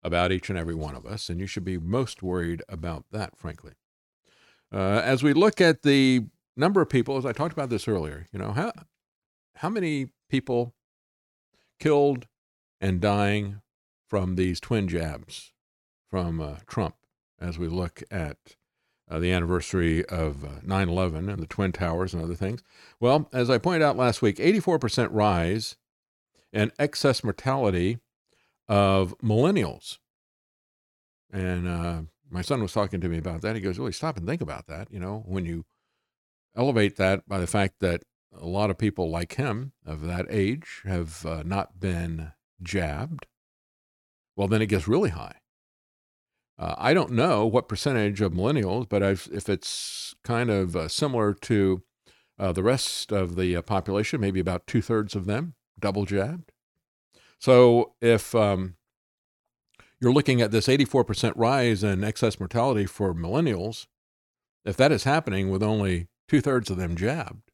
about 0.01 0.31
each 0.31 0.49
and 0.49 0.57
every 0.57 0.73
one 0.73 0.95
of 0.95 1.05
us. 1.05 1.29
And 1.29 1.39
you 1.39 1.47
should 1.47 1.65
be 1.65 1.77
most 1.77 2.23
worried 2.23 2.63
about 2.69 3.03
that, 3.11 3.37
frankly. 3.37 3.73
Uh, 4.73 5.01
as 5.03 5.21
we 5.21 5.33
look 5.33 5.59
at 5.59 5.81
the 5.81 6.27
number 6.55 6.81
of 6.81 6.89
people, 6.89 7.17
as 7.17 7.25
I 7.25 7.33
talked 7.33 7.53
about 7.53 7.69
this 7.69 7.89
earlier, 7.89 8.27
you 8.31 8.39
know, 8.39 8.53
how, 8.53 8.71
how 9.55 9.67
many 9.67 10.07
people 10.29 10.75
killed 11.77 12.27
and 12.79 13.01
dying 13.01 13.61
from 14.07 14.35
these 14.35 14.61
twin 14.61 14.87
jabs 14.87 15.51
from 16.09 16.39
uh, 16.39 16.55
Trump? 16.67 16.95
As 17.41 17.57
we 17.57 17.67
look 17.67 18.03
at 18.11 18.37
uh, 19.09 19.19
the 19.19 19.31
anniversary 19.31 20.05
of 20.05 20.45
uh, 20.45 20.47
9 20.63 20.87
uh, 20.87 20.91
11 20.91 21.29
and 21.29 21.41
the 21.41 21.47
Twin 21.47 21.71
Towers 21.71 22.13
and 22.13 22.23
other 22.23 22.35
things? 22.35 22.63
Well, 22.99 23.29
as 23.33 23.49
I 23.49 23.57
pointed 23.57 23.83
out 23.83 23.97
last 23.97 24.21
week, 24.21 24.37
84% 24.37 25.09
rise 25.11 25.75
in 26.53 26.71
excess 26.79 27.23
mortality 27.23 27.99
of 28.69 29.17
millennials. 29.19 29.97
And 31.31 31.67
uh, 31.67 32.01
my 32.29 32.41
son 32.41 32.61
was 32.61 32.73
talking 32.73 33.01
to 33.01 33.09
me 33.09 33.17
about 33.17 33.41
that. 33.41 33.55
He 33.55 33.61
goes, 33.61 33.79
Really, 33.79 33.91
stop 33.91 34.17
and 34.17 34.27
think 34.27 34.41
about 34.41 34.67
that. 34.67 34.87
You 34.91 34.99
know, 34.99 35.23
when 35.25 35.45
you 35.45 35.65
elevate 36.55 36.97
that 36.97 37.27
by 37.27 37.39
the 37.39 37.47
fact 37.47 37.79
that 37.79 38.03
a 38.37 38.45
lot 38.45 38.69
of 38.69 38.77
people 38.77 39.09
like 39.09 39.35
him 39.35 39.73
of 39.85 40.01
that 40.03 40.25
age 40.29 40.81
have 40.85 41.25
uh, 41.25 41.43
not 41.45 41.79
been 41.79 42.31
jabbed, 42.61 43.25
well, 44.35 44.47
then 44.47 44.61
it 44.61 44.67
gets 44.67 44.87
really 44.87 45.09
high. 45.09 45.40
Uh, 46.61 46.75
I 46.77 46.93
don't 46.93 47.11
know 47.11 47.47
what 47.47 47.67
percentage 47.67 48.21
of 48.21 48.33
millennials, 48.33 48.87
but 48.87 49.01
I've, 49.01 49.27
if 49.33 49.49
it's 49.49 50.13
kind 50.23 50.51
of 50.51 50.75
uh, 50.75 50.87
similar 50.87 51.33
to 51.33 51.81
uh, 52.37 52.51
the 52.51 52.61
rest 52.61 53.11
of 53.11 53.35
the 53.35 53.55
uh, 53.55 53.63
population, 53.63 54.21
maybe 54.21 54.39
about 54.39 54.67
two 54.67 54.81
thirds 54.81 55.15
of 55.15 55.25
them 55.25 55.55
double 55.79 56.05
jabbed. 56.05 56.51
So 57.39 57.95
if 57.99 58.35
um, 58.35 58.75
you're 59.99 60.13
looking 60.13 60.39
at 60.39 60.51
this 60.51 60.67
84% 60.67 61.33
rise 61.35 61.83
in 61.83 62.03
excess 62.03 62.39
mortality 62.39 62.85
for 62.85 63.15
millennials, 63.15 63.87
if 64.63 64.77
that 64.77 64.91
is 64.91 65.03
happening 65.03 65.49
with 65.49 65.63
only 65.63 66.09
two 66.27 66.41
thirds 66.41 66.69
of 66.69 66.77
them 66.77 66.95
jabbed, 66.95 67.49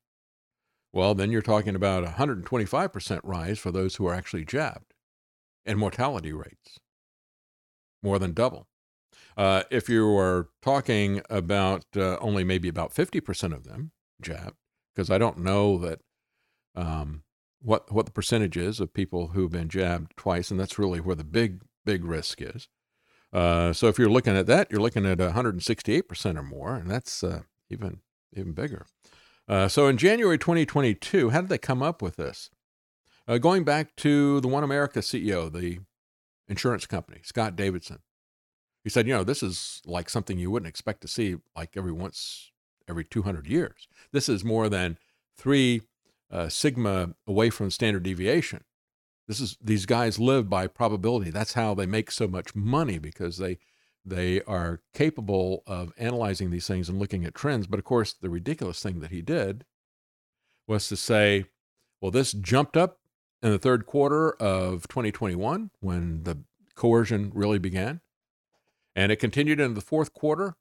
well, 0.91 1.15
then 1.15 1.31
you're 1.31 1.41
talking 1.41 1.75
about 1.75 2.03
125% 2.03 3.21
rise 3.23 3.57
for 3.57 3.71
those 3.71 3.95
who 3.95 4.05
are 4.05 4.13
actually 4.13 4.43
jabbed 4.43 4.93
and 5.65 5.79
mortality 5.79 6.33
rates, 6.33 6.79
more 8.03 8.19
than 8.19 8.33
double. 8.33 8.67
Uh, 9.37 9.63
if 9.69 9.87
you 9.87 10.17
are 10.17 10.49
talking 10.63 11.21
about 11.29 11.85
uh, 11.95 12.17
only 12.17 12.43
maybe 12.43 12.67
about 12.67 12.93
50% 12.93 13.53
of 13.53 13.63
them 13.63 13.91
jabbed, 14.19 14.57
because 14.93 15.11
I 15.11 15.19
don't 15.19 15.37
know 15.37 15.77
that 15.77 15.99
um, 16.75 17.23
what 17.61 17.91
what 17.91 18.05
the 18.07 18.11
percentage 18.11 18.57
is 18.57 18.79
of 18.79 18.93
people 18.93 19.29
who've 19.29 19.51
been 19.51 19.69
jabbed 19.69 20.17
twice, 20.17 20.49
and 20.49 20.59
that's 20.59 20.79
really 20.79 20.99
where 20.99 21.15
the 21.15 21.23
big 21.23 21.61
big 21.85 22.03
risk 22.03 22.41
is. 22.41 22.67
Uh, 23.31 23.73
so 23.73 23.87
if 23.87 23.99
you're 23.99 24.09
looking 24.09 24.35
at 24.35 24.47
that, 24.47 24.71
you're 24.71 24.81
looking 24.81 25.05
at 25.05 25.19
168% 25.19 26.37
or 26.37 26.43
more, 26.43 26.75
and 26.75 26.89
that's 26.89 27.23
uh, 27.23 27.41
even 27.69 27.99
even 28.35 28.53
bigger. 28.53 28.85
Uh, 29.47 29.67
so 29.67 29.87
in 29.87 29.97
January 29.97 30.37
2022, 30.37 31.29
how 31.29 31.41
did 31.41 31.49
they 31.49 31.57
come 31.57 31.81
up 31.81 32.01
with 32.01 32.15
this? 32.15 32.49
Uh, 33.27 33.37
going 33.37 33.63
back 33.63 33.95
to 33.97 34.39
the 34.41 34.47
One 34.47 34.63
America 34.63 34.99
CEO, 34.99 35.51
the 35.51 35.79
insurance 36.47 36.85
company, 36.85 37.19
Scott 37.23 37.55
Davidson, 37.55 37.99
he 38.87 38.89
said, 38.89 39.05
you 39.05 39.13
know, 39.13 39.25
this 39.25 39.43
is 39.43 39.81
like 39.85 40.09
something 40.09 40.39
you 40.39 40.49
wouldn't 40.49 40.69
expect 40.69 41.01
to 41.01 41.09
see 41.09 41.35
like 41.57 41.75
every 41.75 41.91
once 41.91 42.51
every 42.87 43.03
200 43.03 43.45
years. 43.45 43.89
This 44.13 44.29
is 44.29 44.45
more 44.45 44.69
than 44.69 44.97
three 45.35 45.81
uh, 46.31 46.47
sigma 46.47 47.13
away 47.27 47.49
from 47.49 47.69
standard 47.69 48.03
deviation. 48.03 48.63
This 49.27 49.41
is 49.41 49.57
these 49.61 49.85
guys 49.85 50.19
live 50.19 50.49
by 50.49 50.67
probability. 50.67 51.31
That's 51.31 51.51
how 51.51 51.73
they 51.73 51.85
make 51.85 52.11
so 52.11 52.29
much 52.29 52.55
money 52.55 52.97
because 52.97 53.39
they 53.39 53.57
they 54.05 54.41
are 54.43 54.79
capable 54.93 55.63
of 55.67 55.91
analyzing 55.97 56.49
these 56.49 56.65
things 56.65 56.87
and 56.87 56.97
looking 56.97 57.25
at 57.25 57.35
trends. 57.35 57.67
But 57.67 57.79
of 57.79 57.83
course, 57.83 58.13
the 58.13 58.29
ridiculous 58.29 58.81
thing 58.81 59.01
that 59.01 59.11
he 59.11 59.21
did 59.21 59.65
was 60.65 60.87
to 60.87 60.95
say, 60.95 61.43
well, 61.99 62.11
this 62.11 62.31
jumped 62.31 62.77
up 62.77 62.99
in 63.43 63.51
the 63.51 63.59
third 63.59 63.85
quarter 63.85 64.31
of 64.31 64.87
2021 64.87 65.71
when 65.81 66.23
the 66.23 66.37
coercion 66.75 67.33
really 67.35 67.59
began, 67.59 67.99
and 68.97 69.11
it 69.11 69.17
continued 69.17 69.59
into 69.59 69.75
the 69.75 69.81
fourth 69.81 70.11
quarter. 70.11 70.55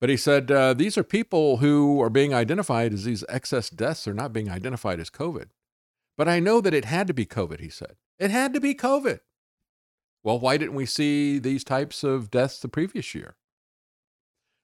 But 0.00 0.08
he 0.08 0.16
said 0.16 0.50
uh, 0.50 0.72
these 0.72 0.96
are 0.96 1.02
people 1.02 1.58
who 1.58 2.00
are 2.00 2.10
being 2.10 2.32
identified 2.32 2.92
as 2.94 3.04
these 3.04 3.24
excess 3.28 3.68
deaths 3.68 4.06
are 4.06 4.14
not 4.14 4.32
being 4.32 4.48
identified 4.48 5.00
as 5.00 5.10
COVID. 5.10 5.46
But 6.16 6.28
I 6.28 6.38
know 6.38 6.60
that 6.60 6.74
it 6.74 6.84
had 6.84 7.08
to 7.08 7.14
be 7.14 7.26
COVID, 7.26 7.58
he 7.58 7.68
said. 7.68 7.96
It 8.18 8.30
had 8.30 8.54
to 8.54 8.60
be 8.60 8.74
COVID. 8.74 9.18
Well, 10.22 10.38
why 10.38 10.56
didn't 10.56 10.76
we 10.76 10.86
see 10.86 11.38
these 11.38 11.64
types 11.64 12.04
of 12.04 12.30
deaths 12.30 12.60
the 12.60 12.68
previous 12.68 13.14
year 13.14 13.34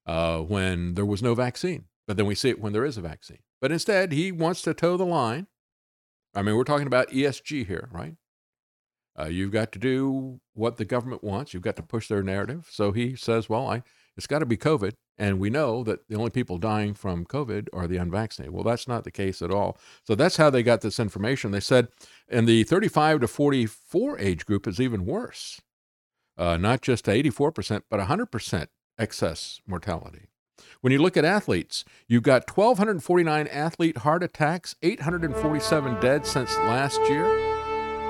uh, 0.07 0.39
when 0.39 0.94
there 0.94 1.05
was 1.05 1.23
no 1.23 1.34
vaccine? 1.34 1.86
But 2.07 2.16
then 2.16 2.26
we 2.26 2.36
see 2.36 2.50
it 2.50 2.60
when 2.60 2.73
there 2.73 2.84
is 2.84 2.97
a 2.97 3.02
vaccine. 3.02 3.40
But 3.60 3.73
instead, 3.73 4.12
he 4.12 4.31
wants 4.31 4.62
to 4.62 4.74
toe 4.74 4.97
the 4.97 5.05
line. 5.05 5.49
I 6.34 6.42
mean, 6.42 6.57
we're 6.57 6.65
talking 6.65 6.86
about 6.86 7.10
ESG 7.10 7.66
here, 7.66 7.89
right? 7.92 8.15
Uh, 9.20 9.26
you've 9.26 9.50
got 9.50 9.73
to 9.73 9.78
do 9.78 10.40
what 10.55 10.76
the 10.76 10.84
government 10.84 11.23
wants. 11.23 11.52
You've 11.52 11.62
got 11.62 11.76
to 11.76 11.82
push 11.82 12.08
their 12.08 12.23
narrative. 12.23 12.68
So 12.70 12.92
he 12.92 13.16
says, 13.16 13.49
well, 13.49 13.66
I, 13.66 13.82
it's 14.16 14.26
got 14.26 14.39
to 14.39 14.47
be 14.47 14.57
COVID. 14.57 14.92
And 15.18 15.39
we 15.39 15.50
know 15.50 15.84
that 15.84 16.08
the 16.08 16.16
only 16.16 16.31
people 16.31 16.57
dying 16.57 16.94
from 16.94 17.26
COVID 17.26 17.68
are 17.74 17.86
the 17.86 17.99
unvaccinated. 17.99 18.55
Well, 18.55 18.65
that's 18.65 18.89
not 18.89 19.05
the 19.05 19.10
case 19.10 19.42
at 19.42 19.50
all. 19.50 19.76
So 20.05 20.15
that's 20.15 20.39
how 20.39 20.49
they 20.49 20.62
got 20.62 20.81
this 20.81 20.99
information. 20.99 21.50
They 21.50 21.60
said 21.60 21.89
in 22.28 22.47
the 22.47 22.65
35 22.65 23.20
to 23.20 23.28
44 23.28 24.18
age 24.18 24.47
group 24.47 24.66
is 24.66 24.81
even 24.81 25.05
worse, 25.05 25.60
uh, 26.39 26.57
not 26.57 26.81
just 26.81 27.05
84%, 27.05 27.82
but 27.90 28.00
100% 28.00 28.66
excess 28.99 29.60
mortality. 29.66 30.28
When 30.81 30.92
you 30.92 31.02
look 31.02 31.18
at 31.18 31.26
athletes, 31.26 31.84
you've 32.08 32.23
got 32.23 32.49
1,249 32.57 33.47
athlete 33.49 33.99
heart 33.99 34.23
attacks, 34.23 34.74
847 34.82 36.00
dead 36.00 36.24
since 36.24 36.57
last 36.57 36.99
year. 37.10 37.59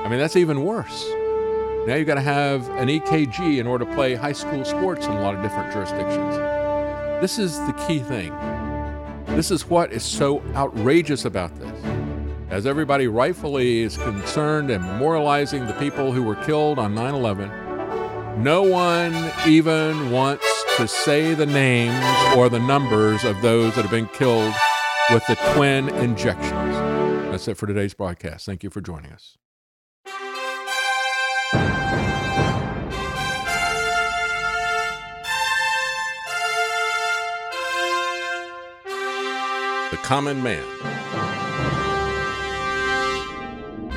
I 0.05 0.09
mean, 0.09 0.19
that's 0.19 0.37
even 0.37 0.65
worse. 0.65 1.09
Now 1.87 1.95
you've 1.95 2.07
got 2.07 2.17
to 2.17 2.21
have 2.21 2.69
an 2.71 2.89
EKG 2.89 3.59
in 3.59 3.67
order 3.67 3.85
to 3.85 3.95
play 3.95 4.15
high 4.15 4.33
school 4.33 4.65
sports 4.65 5.07
in 5.07 5.13
a 5.13 5.21
lot 5.21 5.35
of 5.35 5.43
different 5.43 5.73
jurisdictions. 5.73 6.37
This 7.21 7.39
is 7.39 7.59
the 7.67 7.73
key 7.87 8.01
thing. 8.01 8.35
This 9.37 9.51
is 9.51 9.67
what 9.67 9.93
is 9.93 10.03
so 10.03 10.43
outrageous 10.55 11.25
about 11.25 11.55
this. 11.59 11.85
As 12.51 12.67
everybody 12.67 13.07
rightfully 13.07 13.81
is 13.81 13.97
concerned 13.97 14.71
and 14.71 14.83
memorializing 14.85 15.67
the 15.67 15.75
people 15.75 16.13
who 16.13 16.23
were 16.23 16.35
killed 16.45 16.79
on 16.79 16.95
9 16.95 17.15
11, 17.15 18.43
no 18.43 18.63
one 18.63 19.15
even 19.47 20.11
wants 20.11 20.65
to 20.77 20.89
say 20.89 21.35
the 21.35 21.47
names 21.47 22.05
or 22.37 22.49
the 22.49 22.59
numbers 22.59 23.25
of 23.25 23.41
those 23.43 23.75
that 23.75 23.83
have 23.83 23.91
been 23.91 24.09
killed 24.09 24.53
with 25.13 25.27
the 25.27 25.37
twin 25.55 25.89
injections. 25.91 26.75
That's 27.31 27.49
it 27.49 27.57
for 27.57 27.67
today's 27.67 27.95
broadcast. 27.95 28.47
Thank 28.47 28.65
you 28.65 28.71
for 28.71 28.81
joining 28.81 29.13
us. 29.13 29.37
The 31.53 31.59
Common 40.03 40.43
Man. 40.43 40.65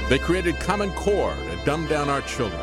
They 0.09 0.17
created 0.19 0.55
Common 0.55 0.91
Core 0.93 1.33
to 1.35 1.65
dumb 1.65 1.87
down 1.87 2.09
our 2.09 2.21
children. 2.21 2.61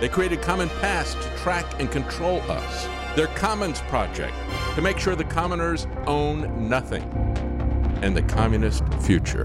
They 0.00 0.08
created 0.08 0.40
Common 0.40 0.70
Pass 0.80 1.14
to 1.14 1.36
track 1.36 1.66
and 1.78 1.90
control 1.90 2.40
us. 2.50 2.88
Their 3.16 3.26
Commons 3.28 3.80
Project 3.82 4.34
to 4.74 4.80
make 4.80 4.98
sure 4.98 5.14
the 5.14 5.24
commoners 5.24 5.86
own 6.06 6.68
nothing. 6.68 7.02
And 8.02 8.16
the 8.16 8.22
communist 8.22 8.82
future. 9.02 9.44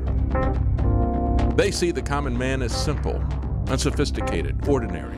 They 1.56 1.72
see 1.72 1.92
the 1.92 2.02
common 2.02 2.38
man 2.38 2.62
as 2.62 2.74
simple, 2.74 3.22
unsophisticated, 3.70 4.68
ordinary. 4.68 5.18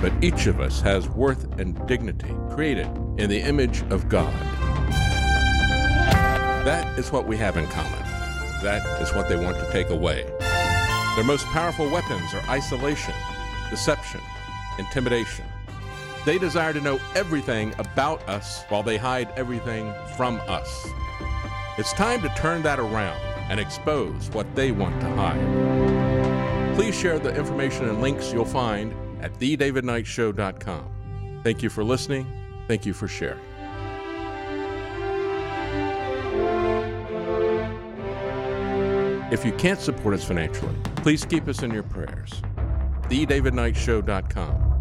But 0.00 0.12
each 0.22 0.46
of 0.46 0.60
us 0.60 0.80
has 0.80 1.08
worth 1.08 1.60
and 1.60 1.86
dignity 1.86 2.34
created 2.50 2.86
in 3.18 3.28
the 3.30 3.40
image 3.40 3.82
of 3.90 4.08
God. 4.08 4.32
That 6.64 6.98
is 6.98 7.12
what 7.12 7.26
we 7.26 7.36
have 7.36 7.56
in 7.56 7.66
common. 7.66 7.98
That 8.62 9.00
is 9.00 9.12
what 9.12 9.28
they 9.28 9.36
want 9.36 9.58
to 9.58 9.70
take 9.72 9.90
away. 9.90 10.24
Their 11.16 11.24
most 11.24 11.44
powerful 11.46 11.90
weapons 11.90 12.32
are 12.34 12.42
isolation, 12.48 13.14
deception, 13.70 14.20
intimidation. 14.78 15.44
They 16.24 16.38
desire 16.38 16.72
to 16.72 16.80
know 16.80 17.00
everything 17.14 17.74
about 17.78 18.26
us 18.28 18.62
while 18.68 18.82
they 18.82 18.96
hide 18.96 19.28
everything 19.36 19.92
from 20.16 20.40
us. 20.46 20.88
It's 21.78 21.92
time 21.92 22.22
to 22.22 22.28
turn 22.30 22.62
that 22.62 22.78
around 22.78 23.20
and 23.50 23.58
expose 23.58 24.30
what 24.30 24.54
they 24.54 24.72
want 24.72 25.00
to 25.00 25.08
hide. 25.10 26.01
Please 26.74 26.98
share 26.98 27.18
the 27.18 27.34
information 27.34 27.88
and 27.88 28.00
links 28.00 28.32
you'll 28.32 28.44
find 28.44 28.94
at 29.22 29.32
thedavidknightshow.com. 29.34 31.40
Thank 31.44 31.62
you 31.62 31.70
for 31.70 31.84
listening. 31.84 32.26
Thank 32.68 32.86
you 32.86 32.92
for 32.92 33.08
sharing. 33.08 33.40
If 39.32 39.46
you 39.46 39.52
can't 39.52 39.80
support 39.80 40.14
us 40.14 40.24
financially, 40.24 40.74
please 40.96 41.24
keep 41.24 41.48
us 41.48 41.62
in 41.62 41.70
your 41.70 41.84
prayers. 41.84 42.30
TheDavidKnightShow.com. 43.08 44.71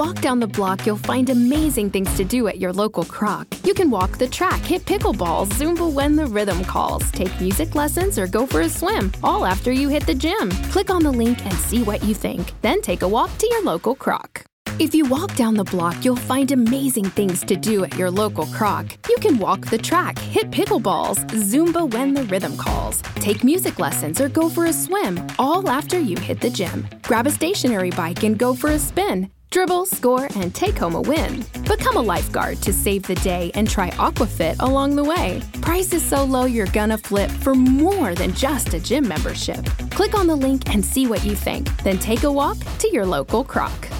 walk 0.00 0.22
down 0.22 0.40
the 0.40 0.46
block, 0.46 0.86
you'll 0.86 0.96
find 0.96 1.28
amazing 1.28 1.90
things 1.90 2.10
to 2.14 2.24
do 2.24 2.48
at 2.48 2.58
your 2.58 2.72
local 2.72 3.04
Kroc. 3.04 3.44
You 3.66 3.74
can 3.74 3.90
walk 3.90 4.16
the 4.16 4.26
track, 4.26 4.62
hit 4.62 4.82
pickleballs, 4.86 5.50
Zumba 5.58 5.92
when 5.92 6.16
the 6.16 6.24
rhythm 6.24 6.64
calls, 6.64 7.10
take 7.10 7.38
music 7.38 7.74
lessons, 7.74 8.18
or 8.18 8.26
go 8.26 8.46
for 8.46 8.62
a 8.62 8.68
swim, 8.70 9.12
all 9.22 9.44
after 9.44 9.70
you 9.70 9.90
hit 9.90 10.06
the 10.06 10.14
gym. 10.14 10.50
Click 10.72 10.88
on 10.88 11.02
the 11.02 11.10
link 11.10 11.44
and 11.44 11.52
see 11.52 11.82
what 11.82 12.02
you 12.02 12.14
think. 12.14 12.54
Then 12.62 12.80
take 12.80 13.02
a 13.02 13.08
walk 13.08 13.30
to 13.36 13.46
your 13.46 13.62
local 13.62 13.94
Kroc. 13.94 14.40
If 14.78 14.94
you 14.94 15.04
walk 15.04 15.36
down 15.36 15.52
the 15.52 15.70
block, 15.74 16.02
you'll 16.02 16.26
find 16.32 16.50
amazing 16.50 17.10
things 17.10 17.44
to 17.44 17.54
do 17.54 17.84
at 17.84 17.94
your 17.98 18.10
local 18.10 18.46
Kroc. 18.46 18.96
You 19.06 19.16
can 19.20 19.36
walk 19.36 19.66
the 19.66 19.82
track, 19.90 20.18
hit 20.18 20.50
pickleballs, 20.50 21.18
Zumba 21.50 21.92
when 21.92 22.14
the 22.14 22.24
rhythm 22.24 22.56
calls, 22.56 23.02
take 23.16 23.44
music 23.44 23.78
lessons, 23.78 24.18
or 24.18 24.30
go 24.30 24.48
for 24.48 24.64
a 24.64 24.72
swim, 24.72 25.20
all 25.38 25.68
after 25.68 25.98
you 25.98 26.16
hit 26.16 26.40
the 26.40 26.48
gym. 26.48 26.88
Grab 27.02 27.26
a 27.26 27.30
stationary 27.30 27.90
bike 27.90 28.22
and 28.22 28.38
go 28.38 28.54
for 28.54 28.70
a 28.70 28.78
spin. 28.78 29.28
Dribble, 29.50 29.86
score, 29.86 30.28
and 30.36 30.54
take 30.54 30.78
home 30.78 30.94
a 30.94 31.00
win. 31.00 31.44
Become 31.64 31.96
a 31.96 32.00
lifeguard 32.00 32.62
to 32.62 32.72
save 32.72 33.02
the 33.02 33.16
day 33.16 33.50
and 33.54 33.68
try 33.68 33.90
Aquafit 33.90 34.54
along 34.60 34.94
the 34.94 35.02
way. 35.02 35.42
Price 35.60 35.92
is 35.92 36.04
so 36.04 36.22
low 36.22 36.44
you're 36.44 36.66
gonna 36.68 36.96
flip 36.96 37.32
for 37.32 37.56
more 37.56 38.14
than 38.14 38.32
just 38.32 38.74
a 38.74 38.80
gym 38.80 39.08
membership. 39.08 39.64
Click 39.90 40.16
on 40.16 40.28
the 40.28 40.36
link 40.36 40.72
and 40.72 40.84
see 40.84 41.08
what 41.08 41.24
you 41.24 41.34
think. 41.34 41.66
Then 41.82 41.98
take 41.98 42.22
a 42.22 42.30
walk 42.30 42.58
to 42.78 42.88
your 42.92 43.04
local 43.04 43.44
Kroc. 43.44 43.99